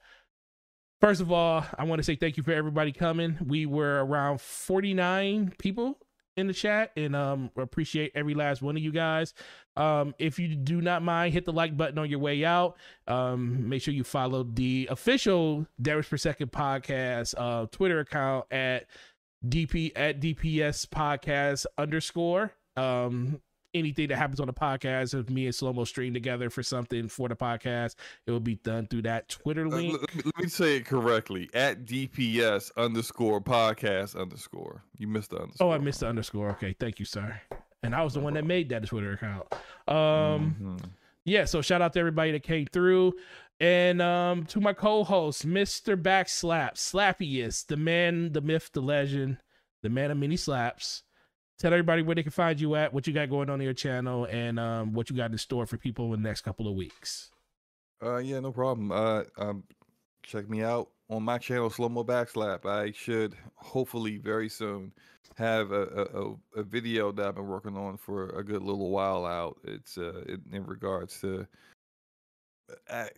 first 1.01 1.21
of 1.21 1.31
all, 1.31 1.65
I 1.77 1.83
want 1.83 1.99
to 1.99 2.03
say 2.03 2.15
thank 2.15 2.37
you 2.37 2.43
for 2.43 2.53
everybody 2.53 2.91
coming. 2.91 3.37
We 3.45 3.65
were 3.65 4.03
around 4.03 4.41
49 4.41 5.53
people 5.59 5.99
in 6.37 6.47
the 6.47 6.53
chat 6.53 6.91
and 6.95 7.13
um 7.13 7.51
appreciate 7.57 8.13
every 8.15 8.33
last 8.33 8.61
one 8.61 8.77
of 8.77 8.81
you 8.81 8.91
guys. 8.91 9.33
Um 9.75 10.15
if 10.17 10.39
you 10.39 10.55
do 10.55 10.81
not 10.81 11.03
mind, 11.03 11.33
hit 11.33 11.43
the 11.43 11.51
like 11.53 11.75
button 11.75 11.97
on 11.97 12.09
your 12.09 12.19
way 12.19 12.45
out. 12.45 12.77
Um 13.05 13.67
make 13.67 13.81
sure 13.81 13.93
you 13.93 14.05
follow 14.05 14.43
the 14.43 14.87
official 14.89 15.67
Damage 15.81 16.09
Per 16.09 16.17
Second 16.17 16.51
podcast 16.53 17.35
uh 17.37 17.65
Twitter 17.67 17.99
account 17.99 18.45
at 18.49 18.85
DP 19.45 19.91
at 19.95 20.21
DPS 20.21 20.87
podcast 20.87 21.65
underscore. 21.77 22.53
Um 22.77 23.41
anything 23.73 24.07
that 24.09 24.17
happens 24.17 24.39
on 24.39 24.47
the 24.47 24.53
podcast 24.53 25.17
if 25.19 25.29
me 25.29 25.45
and 25.45 25.53
Slomo 25.53 25.87
stream 25.87 26.13
together 26.13 26.49
for 26.49 26.61
something 26.63 27.07
for 27.07 27.27
the 27.29 27.35
podcast, 27.35 27.95
it 28.27 28.31
will 28.31 28.39
be 28.39 28.55
done 28.55 28.87
through 28.87 29.03
that 29.03 29.29
Twitter 29.29 29.65
Uh, 29.67 29.69
link. 29.69 29.99
let, 30.01 30.15
me, 30.15 30.21
let 30.25 30.37
me 30.43 30.49
say 30.49 30.77
it 30.77 30.85
correctly. 30.85 31.49
At 31.53 31.85
DPS 31.85 32.71
underscore 32.77 33.41
podcast 33.41 34.19
underscore. 34.19 34.83
You 34.97 35.07
missed 35.07 35.29
the 35.31 35.37
underscore. 35.41 35.67
Oh, 35.67 35.71
I 35.71 35.77
missed 35.77 36.01
the 36.01 36.07
underscore. 36.07 36.49
Okay, 36.51 36.75
thank 36.79 36.99
you, 36.99 37.05
sir. 37.05 37.39
And 37.83 37.95
I 37.95 38.03
was 38.03 38.13
the 38.13 38.19
one 38.19 38.33
that 38.35 38.45
made 38.45 38.69
that 38.69 38.85
Twitter 38.85 39.13
account. 39.13 39.47
Um, 39.87 40.55
Mhm. 40.61 40.83
yeah. 41.25 41.45
So 41.45 41.61
shout 41.61 41.81
out 41.81 41.93
to 41.93 41.99
everybody 41.99 42.31
that 42.31 42.43
came 42.43 42.67
through, 42.67 43.13
and 43.59 44.01
um, 44.01 44.45
to 44.47 44.59
my 44.59 44.73
co-host, 44.73 45.45
Mister 45.45 45.97
Backslap, 45.97 46.75
Slappiest, 46.75 47.67
the 47.67 47.77
man, 47.77 48.33
the 48.33 48.41
myth, 48.41 48.69
the 48.73 48.81
legend, 48.81 49.37
the 49.81 49.89
man 49.89 50.11
of 50.11 50.17
many 50.17 50.37
slaps. 50.37 51.03
Tell 51.61 51.71
everybody 51.71 52.01
where 52.01 52.15
they 52.15 52.23
can 52.23 52.31
find 52.31 52.59
you 52.59 52.73
at, 52.73 52.91
what 52.91 53.05
you 53.05 53.13
got 53.13 53.29
going 53.29 53.47
on 53.47 53.61
your 53.61 53.71
channel, 53.71 54.25
and 54.25 54.59
um, 54.59 54.93
what 54.93 55.11
you 55.11 55.15
got 55.15 55.29
in 55.29 55.37
store 55.37 55.67
for 55.67 55.77
people 55.77 56.11
in 56.15 56.23
the 56.23 56.27
next 56.27 56.41
couple 56.41 56.67
of 56.67 56.73
weeks. 56.73 57.29
Uh, 58.01 58.17
yeah, 58.17 58.39
no 58.39 58.51
problem. 58.51 58.91
Uh, 58.91 59.21
um, 59.37 59.63
check 60.23 60.49
me 60.49 60.63
out 60.63 60.89
on 61.11 61.21
my 61.21 61.37
channel, 61.37 61.69
Slomo 61.69 62.03
Backslap, 62.03 62.65
I 62.65 62.91
should 62.93 63.35
hopefully 63.53 64.17
very 64.17 64.49
soon 64.49 64.91
have 65.37 65.71
a, 65.71 66.07
a, 66.15 66.59
a, 66.61 66.63
video 66.63 67.11
that 67.11 67.27
I've 67.27 67.35
been 67.35 67.47
working 67.47 67.77
on 67.77 67.97
for 67.97 68.29
a 68.29 68.43
good 68.43 68.63
little 68.63 68.89
while 68.89 69.25
out. 69.25 69.59
It's 69.63 69.99
uh, 69.99 70.23
in, 70.27 70.41
in 70.51 70.65
regards 70.65 71.21
to. 71.21 71.45
I, 72.89 73.09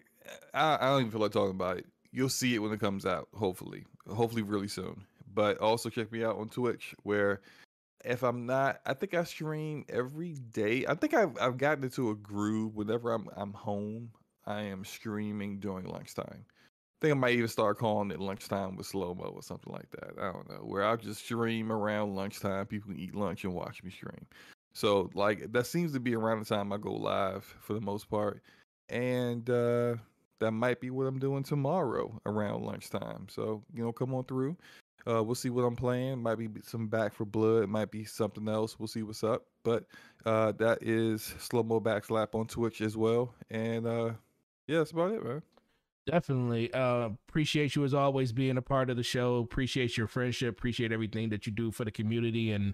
I, 0.54 0.78
I 0.82 0.90
don't 0.90 1.02
even 1.02 1.12
feel 1.12 1.22
like 1.22 1.32
talking 1.32 1.52
about 1.52 1.78
it. 1.78 1.86
You'll 2.12 2.28
see 2.28 2.56
it 2.56 2.60
when 2.60 2.74
it 2.74 2.80
comes 2.82 3.06
out, 3.06 3.30
hopefully. 3.34 3.86
Hopefully, 4.08 4.42
really 4.42 4.68
soon. 4.68 5.06
But 5.34 5.60
also 5.60 5.90
check 5.90 6.12
me 6.12 6.26
out 6.26 6.38
on 6.38 6.50
Twitch, 6.50 6.94
where 7.04 7.42
if 8.04 8.24
I'm 8.24 8.46
not, 8.46 8.82
I 8.86 8.94
think 8.94 9.14
I 9.14 9.24
stream 9.24 9.86
every 9.90 10.34
day. 10.34 10.86
I 10.88 10.96
think 10.96 11.14
I've 11.14 11.38
I've 11.40 11.58
gotten 11.58 11.84
into 11.84 12.10
a 12.10 12.16
groove. 12.16 12.76
Whenever 12.76 13.12
I'm 13.14 13.28
I'm 13.36 13.54
home, 13.54 14.12
I 14.46 14.62
am 14.64 14.84
streaming 14.86 15.60
during 15.60 15.86
lunchtime. 15.86 16.46
I 16.48 17.06
think 17.06 17.12
I 17.12 17.18
might 17.20 17.34
even 17.36 17.48
start 17.50 17.78
calling 17.80 18.12
it 18.12 18.20
lunchtime 18.20 18.76
with 18.76 18.92
Slomo 18.92 19.34
or 19.34 19.44
something 19.44 19.74
like 19.74 19.90
that. 19.92 20.14
I 20.18 20.32
don't 20.32 20.50
know. 20.50 20.66
Where 20.66 20.86
I'll 20.86 20.98
just 20.98 21.24
stream 21.24 21.72
around 21.72 22.16
lunchtime. 22.16 22.66
People 22.68 22.92
can 22.92 23.00
eat 23.00 23.16
lunch 23.16 23.44
and 23.44 23.54
watch 23.54 23.84
me 23.84 23.92
stream. 23.92 24.26
So 24.74 25.10
like 25.14 25.52
that 25.52 25.68
seems 25.68 25.94
to 25.94 26.00
be 26.00 26.16
around 26.16 26.40
the 26.40 26.46
time 26.46 26.74
I 26.74 26.78
go 26.78 26.94
live 26.94 27.44
for 27.62 27.74
the 27.74 27.82
most 27.82 28.10
part. 28.10 28.42
And 28.90 29.50
uh 29.50 29.96
that 30.40 30.52
might 30.52 30.82
be 30.82 30.90
what 30.90 31.06
I'm 31.08 31.20
doing 31.20 31.44
tomorrow 31.44 32.20
around 32.26 32.66
lunchtime. 32.66 33.28
So, 33.30 33.64
you 33.74 33.84
know, 33.84 33.94
come 33.94 34.14
on 34.14 34.26
through. 34.26 34.58
Uh, 35.08 35.24
we'll 35.24 35.36
see 35.36 35.50
what 35.50 35.64
I'm 35.64 35.76
playing. 35.76 36.22
Might 36.22 36.36
be 36.38 36.50
some 36.64 36.88
Back 36.88 37.14
4 37.14 37.26
Blood. 37.26 37.64
It 37.64 37.70
Might 37.70 37.92
be 37.92 38.06
something 38.06 38.48
else. 38.48 38.80
We'll 38.80 38.88
see 38.88 39.04
what's 39.04 39.24
up. 39.24 39.46
But 39.64 39.86
uh, 40.26 40.54
that 40.54 40.80
is 40.82 41.34
Slomo 41.40 41.82
Backslap 41.82 42.36
on 42.36 42.48
Twitch 42.48 42.82
as 42.82 42.96
well. 42.96 43.34
And 43.50 43.86
uh, 43.86 44.12
yeah, 44.68 44.78
that's 44.80 44.92
about 44.92 45.12
it, 45.12 45.24
man. 45.24 45.42
Definitely. 46.06 46.74
Uh, 46.74 47.12
appreciate 47.30 47.76
you 47.76 47.84
as 47.86 47.94
always 47.94 48.32
being 48.32 48.58
a 48.58 48.62
part 48.62 48.90
of 48.90 48.98
the 48.98 49.04
show. 49.04 49.38
Appreciate 49.38 49.98
your 49.98 50.08
friendship. 50.08 50.58
Appreciate 50.58 50.92
everything 50.92 51.30
that 51.30 51.46
you 51.46 51.54
do 51.54 51.72
for 51.72 51.86
the 51.86 51.92
community, 51.92 52.52
and 52.52 52.74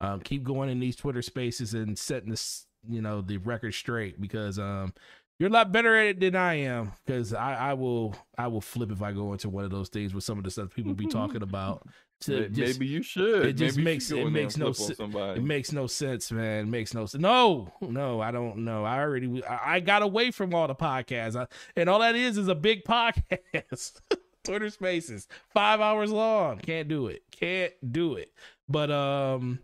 um, 0.00 0.20
keep 0.20 0.42
going 0.42 0.70
in 0.70 0.80
these 0.80 0.96
Twitter 0.96 1.20
spaces 1.20 1.74
and 1.74 1.98
setting 1.98 2.30
this, 2.30 2.66
you 2.88 3.02
know, 3.02 3.20
the 3.20 3.36
record 3.36 3.74
straight 3.74 4.18
because 4.18 4.58
um, 4.58 4.94
you're 5.40 5.48
a 5.48 5.52
lot 5.52 5.72
better 5.72 5.96
at 5.96 6.06
it 6.06 6.20
than 6.20 6.36
I 6.36 6.54
am 6.54 6.92
because 7.06 7.32
I, 7.32 7.70
I 7.70 7.72
will 7.72 8.14
I 8.36 8.46
will 8.48 8.60
flip 8.60 8.92
if 8.92 9.00
I 9.00 9.12
go 9.12 9.32
into 9.32 9.48
one 9.48 9.64
of 9.64 9.70
those 9.70 9.88
things 9.88 10.12
with 10.12 10.22
some 10.22 10.36
of 10.36 10.44
the 10.44 10.50
stuff 10.50 10.68
people 10.74 10.92
be 10.92 11.06
talking 11.08 11.42
about. 11.42 11.88
To 12.24 12.40
maybe 12.40 12.54
just, 12.54 12.80
you 12.82 13.02
should. 13.02 13.46
It 13.46 13.52
just 13.54 13.78
maybe 13.78 13.84
makes 13.84 14.10
it 14.10 14.30
makes 14.30 14.58
no 14.58 14.72
sense. 14.72 15.00
It 15.00 15.42
makes 15.42 15.72
no 15.72 15.86
sense, 15.86 16.30
man. 16.30 16.66
It 16.66 16.68
makes 16.68 16.92
no 16.92 17.06
sense. 17.06 17.22
No, 17.22 17.72
no, 17.80 18.20
I 18.20 18.30
don't 18.30 18.58
know. 18.58 18.84
I 18.84 18.98
already 18.98 19.42
I, 19.42 19.76
I 19.76 19.80
got 19.80 20.02
away 20.02 20.30
from 20.30 20.54
all 20.54 20.68
the 20.68 20.74
podcasts, 20.74 21.34
I, 21.34 21.46
and 21.74 21.88
all 21.88 22.00
that 22.00 22.14
is 22.14 22.36
is 22.36 22.48
a 22.48 22.54
big 22.54 22.84
podcast. 22.88 24.02
Twitter 24.44 24.68
Spaces, 24.68 25.26
five 25.54 25.80
hours 25.80 26.12
long. 26.12 26.58
Can't 26.58 26.88
do 26.88 27.06
it. 27.06 27.22
Can't 27.30 27.72
do 27.90 28.16
it. 28.16 28.30
But 28.68 28.90
um, 28.90 29.60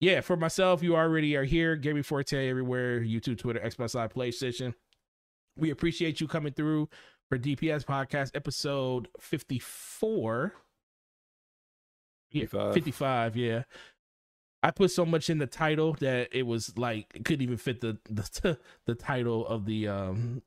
yeah. 0.00 0.20
For 0.20 0.36
myself, 0.36 0.82
you 0.82 0.96
already 0.96 1.36
are 1.36 1.44
here. 1.44 1.76
Gaming 1.76 2.02
Forte 2.02 2.48
everywhere. 2.48 3.00
YouTube, 3.00 3.38
Twitter, 3.38 3.60
Xbox 3.60 3.94
Live, 3.94 4.12
PlayStation. 4.12 4.74
We 5.56 5.70
appreciate 5.70 6.20
you 6.20 6.28
coming 6.28 6.52
through 6.52 6.88
for 7.28 7.38
DPS 7.38 7.84
podcast 7.84 8.30
episode 8.34 9.08
54. 9.20 10.52
55. 12.32 12.66
Yeah, 12.66 12.72
55, 12.72 13.36
yeah. 13.36 13.62
I 14.62 14.70
put 14.70 14.90
so 14.90 15.06
much 15.06 15.30
in 15.30 15.38
the 15.38 15.46
title 15.46 15.94
that 16.00 16.28
it 16.32 16.42
was 16.42 16.76
like 16.76 17.06
it 17.14 17.24
couldn't 17.24 17.42
even 17.42 17.56
fit 17.56 17.80
the 17.80 17.98
the 18.10 18.58
the 18.86 18.94
title 18.94 19.46
of 19.46 19.64
the 19.64 19.88
um 19.88 20.42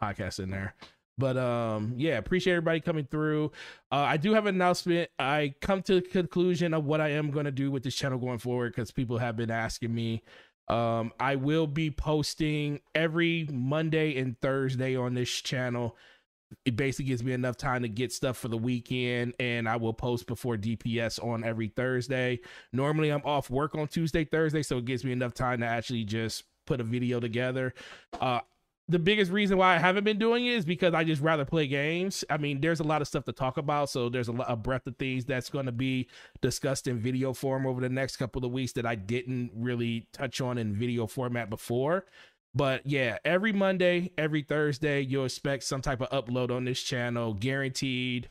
podcast 0.00 0.38
in 0.38 0.50
there. 0.50 0.74
But 1.18 1.36
um 1.36 1.94
yeah, 1.96 2.16
appreciate 2.18 2.54
everybody 2.54 2.80
coming 2.80 3.06
through. 3.10 3.46
Uh, 3.90 3.96
I 3.96 4.16
do 4.18 4.34
have 4.34 4.46
an 4.46 4.54
announcement. 4.54 5.10
I 5.18 5.54
come 5.60 5.82
to 5.82 5.96
the 5.96 6.00
conclusion 6.00 6.72
of 6.72 6.84
what 6.84 7.00
I 7.00 7.10
am 7.10 7.30
going 7.30 7.44
to 7.44 7.50
do 7.50 7.70
with 7.70 7.82
this 7.82 7.94
channel 7.94 8.18
going 8.18 8.38
forward 8.38 8.72
because 8.72 8.90
people 8.90 9.18
have 9.18 9.36
been 9.36 9.50
asking 9.50 9.94
me 9.94 10.22
um, 10.70 11.12
I 11.18 11.34
will 11.34 11.66
be 11.66 11.90
posting 11.90 12.80
every 12.94 13.48
Monday 13.50 14.16
and 14.18 14.40
Thursday 14.40 14.94
on 14.94 15.14
this 15.14 15.28
channel. 15.28 15.96
It 16.64 16.76
basically 16.76 17.06
gives 17.06 17.24
me 17.24 17.32
enough 17.32 17.56
time 17.56 17.82
to 17.82 17.88
get 17.88 18.12
stuff 18.12 18.36
for 18.36 18.46
the 18.46 18.56
weekend, 18.56 19.34
and 19.40 19.68
I 19.68 19.76
will 19.76 19.92
post 19.92 20.28
before 20.28 20.56
DPS 20.56 21.22
on 21.24 21.42
every 21.42 21.68
Thursday. 21.68 22.38
Normally, 22.72 23.10
I'm 23.10 23.22
off 23.24 23.50
work 23.50 23.74
on 23.74 23.88
Tuesday, 23.88 24.24
Thursday, 24.24 24.62
so 24.62 24.78
it 24.78 24.84
gives 24.84 25.04
me 25.04 25.10
enough 25.10 25.34
time 25.34 25.58
to 25.60 25.66
actually 25.66 26.04
just 26.04 26.44
put 26.66 26.80
a 26.80 26.84
video 26.84 27.18
together. 27.18 27.74
Uh, 28.20 28.40
the 28.90 28.98
biggest 28.98 29.30
reason 29.30 29.56
why 29.56 29.76
I 29.76 29.78
haven't 29.78 30.04
been 30.04 30.18
doing 30.18 30.46
it 30.46 30.54
is 30.54 30.64
because 30.64 30.94
I 30.94 31.04
just 31.04 31.22
rather 31.22 31.44
play 31.44 31.68
games. 31.68 32.24
I 32.28 32.38
mean, 32.38 32.60
there's 32.60 32.80
a 32.80 32.84
lot 32.84 33.00
of 33.00 33.08
stuff 33.08 33.24
to 33.26 33.32
talk 33.32 33.56
about, 33.56 33.88
so 33.88 34.08
there's 34.08 34.28
a, 34.28 34.32
lot, 34.32 34.46
a 34.50 34.56
breadth 34.56 34.86
of 34.88 34.96
things 34.96 35.24
that's 35.24 35.48
going 35.48 35.66
to 35.66 35.72
be 35.72 36.08
discussed 36.40 36.88
in 36.88 36.98
video 36.98 37.32
form 37.32 37.66
over 37.66 37.80
the 37.80 37.88
next 37.88 38.16
couple 38.16 38.44
of 38.44 38.50
weeks 38.50 38.72
that 38.72 38.84
I 38.84 38.96
didn't 38.96 39.52
really 39.54 40.08
touch 40.12 40.40
on 40.40 40.58
in 40.58 40.74
video 40.74 41.06
format 41.06 41.48
before. 41.48 42.04
But 42.52 42.84
yeah, 42.84 43.18
every 43.24 43.52
Monday, 43.52 44.10
every 44.18 44.42
Thursday, 44.42 45.02
you'll 45.02 45.24
expect 45.24 45.62
some 45.62 45.82
type 45.82 46.00
of 46.00 46.10
upload 46.10 46.50
on 46.50 46.64
this 46.64 46.82
channel, 46.82 47.32
guaranteed 47.32 48.28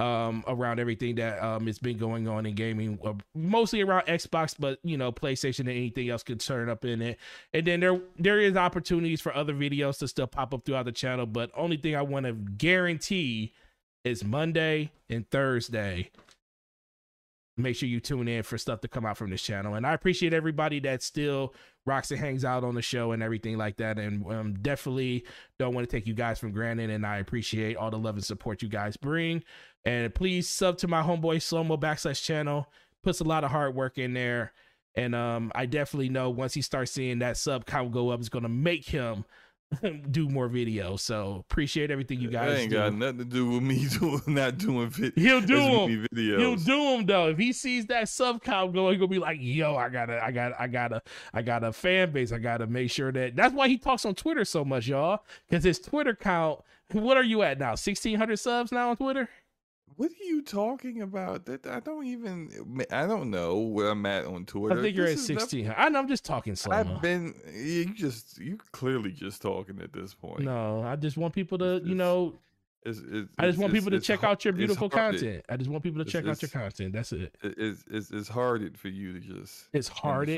um, 0.00 0.42
around 0.46 0.80
everything 0.80 1.16
that 1.16 1.42
um, 1.42 1.66
has 1.66 1.78
been 1.78 1.98
going 1.98 2.26
on 2.26 2.46
in 2.46 2.54
gaming, 2.54 2.98
uh, 3.04 3.12
mostly 3.34 3.82
around 3.82 4.06
Xbox, 4.06 4.54
but 4.58 4.78
you 4.82 4.96
know, 4.96 5.12
PlayStation 5.12 5.60
and 5.60 5.68
anything 5.70 6.08
else 6.08 6.22
could 6.22 6.40
turn 6.40 6.70
up 6.70 6.84
in 6.86 7.02
it. 7.02 7.18
And 7.52 7.66
then 7.66 7.80
there 7.80 8.00
there 8.18 8.40
is 8.40 8.56
opportunities 8.56 9.20
for 9.20 9.34
other 9.34 9.52
videos 9.52 9.98
to 9.98 10.08
still 10.08 10.26
pop 10.26 10.54
up 10.54 10.64
throughout 10.64 10.86
the 10.86 10.92
channel. 10.92 11.26
But 11.26 11.50
only 11.54 11.76
thing 11.76 11.94
I 11.96 12.02
want 12.02 12.24
to 12.24 12.32
guarantee 12.32 13.52
is 14.02 14.24
Monday 14.24 14.90
and 15.10 15.28
Thursday. 15.30 16.10
Make 17.62 17.76
sure 17.76 17.88
you 17.88 18.00
tune 18.00 18.28
in 18.28 18.42
for 18.42 18.58
stuff 18.58 18.80
to 18.82 18.88
come 18.88 19.04
out 19.04 19.16
from 19.16 19.30
this 19.30 19.42
channel. 19.42 19.74
And 19.74 19.86
I 19.86 19.92
appreciate 19.92 20.32
everybody 20.32 20.80
that 20.80 21.02
still 21.02 21.54
rocks 21.86 22.10
and 22.10 22.20
hangs 22.20 22.44
out 22.44 22.64
on 22.64 22.74
the 22.74 22.82
show 22.82 23.12
and 23.12 23.22
everything 23.22 23.56
like 23.58 23.76
that. 23.78 23.98
And 23.98 24.24
um, 24.26 24.54
definitely 24.60 25.24
don't 25.58 25.74
want 25.74 25.88
to 25.88 25.96
take 25.96 26.06
you 26.06 26.14
guys 26.14 26.38
for 26.38 26.48
granted. 26.48 26.90
And 26.90 27.06
I 27.06 27.18
appreciate 27.18 27.76
all 27.76 27.90
the 27.90 27.98
love 27.98 28.16
and 28.16 28.24
support 28.24 28.62
you 28.62 28.68
guys 28.68 28.96
bring. 28.96 29.42
And 29.84 30.14
please 30.14 30.48
sub 30.48 30.78
to 30.78 30.88
my 30.88 31.02
homeboy 31.02 31.36
Slomo 31.36 31.78
Backslap's 31.78 32.20
channel. 32.20 32.66
Puts 33.02 33.20
a 33.20 33.24
lot 33.24 33.44
of 33.44 33.50
hard 33.50 33.74
work 33.74 33.98
in 33.98 34.14
there. 34.14 34.52
And 34.94 35.14
um, 35.14 35.52
I 35.54 35.66
definitely 35.66 36.08
know 36.08 36.30
once 36.30 36.54
he 36.54 36.62
starts 36.62 36.90
seeing 36.92 37.20
that 37.20 37.36
sub 37.36 37.64
count 37.64 37.92
go 37.92 38.10
up, 38.10 38.20
it's 38.20 38.28
gonna 38.28 38.48
make 38.48 38.86
him 38.86 39.24
do 40.10 40.28
more 40.28 40.48
videos. 40.48 41.00
So 41.00 41.44
appreciate 41.48 41.90
everything 41.90 42.20
you 42.20 42.28
guys. 42.28 42.50
That 42.50 42.58
ain't 42.58 42.70
do. 42.70 42.76
got 42.76 42.94
nothing 42.94 43.18
to 43.18 43.24
do 43.24 43.50
with 43.50 43.62
me 43.62 43.86
doing 43.98 44.22
not 44.26 44.58
doing 44.58 44.90
videos. 44.90 45.18
He'll 45.18 45.40
do 45.40 45.56
them. 45.56 46.06
Videos. 46.12 46.38
He'll 46.38 46.56
do 46.56 46.84
them 46.96 47.06
though. 47.06 47.28
If 47.28 47.38
he 47.38 47.52
sees 47.52 47.86
that 47.86 48.08
sub 48.08 48.42
count 48.42 48.72
going, 48.72 48.98
gonna 48.98 49.08
be 49.08 49.18
like, 49.18 49.38
"Yo, 49.40 49.76
I 49.76 49.88
gotta, 49.88 50.22
I 50.22 50.32
gotta, 50.32 50.60
I 50.60 50.66
gotta, 50.66 51.02
I 51.32 51.42
got 51.42 51.64
a 51.64 51.72
fan 51.72 52.10
base. 52.10 52.32
I 52.32 52.38
gotta 52.38 52.66
make 52.66 52.90
sure 52.90 53.12
that." 53.12 53.36
That's 53.36 53.54
why 53.54 53.68
he 53.68 53.78
talks 53.78 54.04
on 54.04 54.14
Twitter 54.14 54.44
so 54.44 54.64
much, 54.64 54.88
y'all, 54.88 55.22
because 55.48 55.64
his 55.64 55.78
Twitter 55.78 56.14
count. 56.14 56.60
What 56.92 57.16
are 57.16 57.22
you 57.22 57.42
at 57.42 57.60
now? 57.60 57.76
Sixteen 57.76 58.18
hundred 58.18 58.38
subs 58.38 58.72
now 58.72 58.90
on 58.90 58.96
Twitter. 58.96 59.28
What 59.96 60.10
are 60.10 60.24
you 60.24 60.42
talking 60.42 61.02
about? 61.02 61.46
That 61.46 61.66
I 61.66 61.80
don't 61.80 62.06
even. 62.06 62.86
I 62.90 63.06
don't 63.06 63.30
know 63.30 63.58
where 63.58 63.90
I'm 63.90 64.06
at 64.06 64.24
on 64.24 64.46
Twitter. 64.46 64.78
I 64.78 64.82
think 64.82 64.96
you're 64.96 65.06
this 65.06 65.20
at 65.30 65.38
sixteen. 65.38 65.74
I 65.76 65.88
know. 65.88 65.98
I'm 65.98 66.08
just 66.08 66.24
talking 66.24 66.56
slow. 66.56 66.76
I've 66.76 67.02
been. 67.02 67.34
You 67.52 67.86
just. 67.86 68.38
You 68.38 68.58
clearly 68.72 69.12
just 69.12 69.42
talking 69.42 69.80
at 69.82 69.92
this 69.92 70.14
point. 70.14 70.40
No, 70.40 70.82
I 70.82 70.96
just 70.96 71.16
want 71.16 71.34
people 71.34 71.58
to. 71.58 71.76
It's, 71.76 71.86
you 71.86 71.94
know. 71.94 72.38
It's, 72.82 72.98
it's, 72.98 73.28
I 73.38 73.46
just 73.46 73.58
want 73.58 73.74
people 73.74 73.90
to 73.90 74.00
check 74.00 74.24
out 74.24 74.42
your 74.42 74.54
beautiful 74.54 74.88
content. 74.88 75.44
I 75.50 75.58
just 75.58 75.68
want 75.68 75.82
people 75.82 76.02
to 76.02 76.10
check 76.10 76.26
out 76.26 76.40
your 76.40 76.48
content. 76.48 76.94
That's 76.94 77.12
it. 77.12 77.36
It's 77.42 77.84
it's 77.90 78.10
it's 78.10 78.28
hard 78.28 78.78
for 78.78 78.88
you 78.88 79.12
to 79.12 79.20
just. 79.20 79.68
It's 79.74 79.88
hard. 79.88 80.30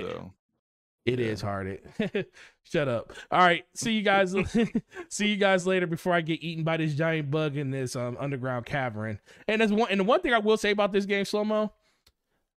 It 1.04 1.18
yeah. 1.18 1.26
is 1.26 1.40
hard. 1.40 1.80
Shut 2.64 2.88
up. 2.88 3.12
All 3.30 3.40
right. 3.40 3.64
See 3.74 3.92
you 3.92 4.02
guys. 4.02 4.34
see 5.08 5.28
you 5.28 5.36
guys 5.36 5.66
later 5.66 5.86
before 5.86 6.12
I 6.12 6.20
get 6.20 6.42
eaten 6.42 6.64
by 6.64 6.76
this 6.76 6.94
giant 6.94 7.30
bug 7.30 7.56
in 7.56 7.70
this 7.70 7.96
um, 7.96 8.16
underground 8.20 8.66
cavern. 8.66 9.18
And 9.48 9.60
there's 9.60 9.72
one 9.72 9.90
and 9.90 10.00
the 10.00 10.04
one 10.04 10.20
thing 10.20 10.32
I 10.32 10.38
will 10.38 10.56
say 10.56 10.70
about 10.70 10.92
this 10.92 11.04
game, 11.04 11.24
Slomo, 11.24 11.70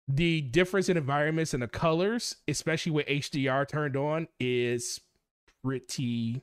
the 0.06 0.42
difference 0.42 0.88
in 0.88 0.96
environments 0.96 1.54
and 1.54 1.62
the 1.62 1.68
colors, 1.68 2.36
especially 2.46 2.92
with 2.92 3.06
HDR 3.06 3.66
turned 3.66 3.96
on, 3.96 4.28
is 4.38 5.00
pretty 5.62 6.42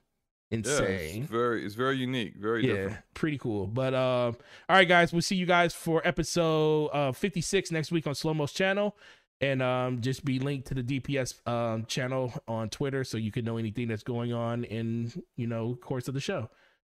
insane. 0.49 0.79
Yeah, 0.79 1.21
it's 1.21 1.31
very 1.31 1.65
it's 1.65 1.75
very 1.75 1.97
unique. 1.97 2.35
Very 2.35 2.67
yeah, 2.67 2.73
different. 2.73 2.97
pretty 3.13 3.37
cool. 3.37 3.67
But 3.67 3.93
um, 3.93 4.37
all 4.67 4.75
right, 4.75 4.87
guys, 4.87 5.13
we'll 5.13 5.21
see 5.21 5.35
you 5.35 5.45
guys 5.45 5.75
for 5.75 6.01
episode 6.03 6.87
uh 6.87 7.11
56 7.11 7.69
next 7.69 7.91
week 7.91 8.07
on 8.07 8.13
Slomo's 8.13 8.53
channel 8.53 8.97
and 9.41 9.61
um, 9.61 10.01
just 10.01 10.23
be 10.23 10.39
linked 10.39 10.67
to 10.67 10.75
the 10.75 10.83
DPS 10.83 11.45
um, 11.47 11.85
channel 11.85 12.33
on 12.47 12.69
Twitter 12.69 13.03
so 13.03 13.17
you 13.17 13.31
can 13.31 13.43
know 13.43 13.57
anything 13.57 13.87
that's 13.87 14.03
going 14.03 14.31
on 14.31 14.63
in 14.65 15.11
you 15.35 15.47
know 15.47 15.75
course 15.75 16.07
of 16.07 16.13
the 16.13 16.19
show. 16.19 16.49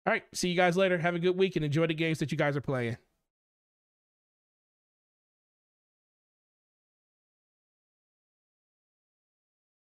All 0.06 0.12
right, 0.12 0.22
see 0.34 0.50
you 0.50 0.56
guys 0.56 0.76
later. 0.76 0.98
Have 0.98 1.14
a 1.14 1.18
good 1.18 1.36
week 1.36 1.56
and 1.56 1.64
enjoy 1.64 1.86
the 1.86 1.94
games 1.94 2.18
that 2.18 2.30
you 2.30 2.36
guys 2.36 2.56
are 2.56 2.60
playing. 2.60 2.98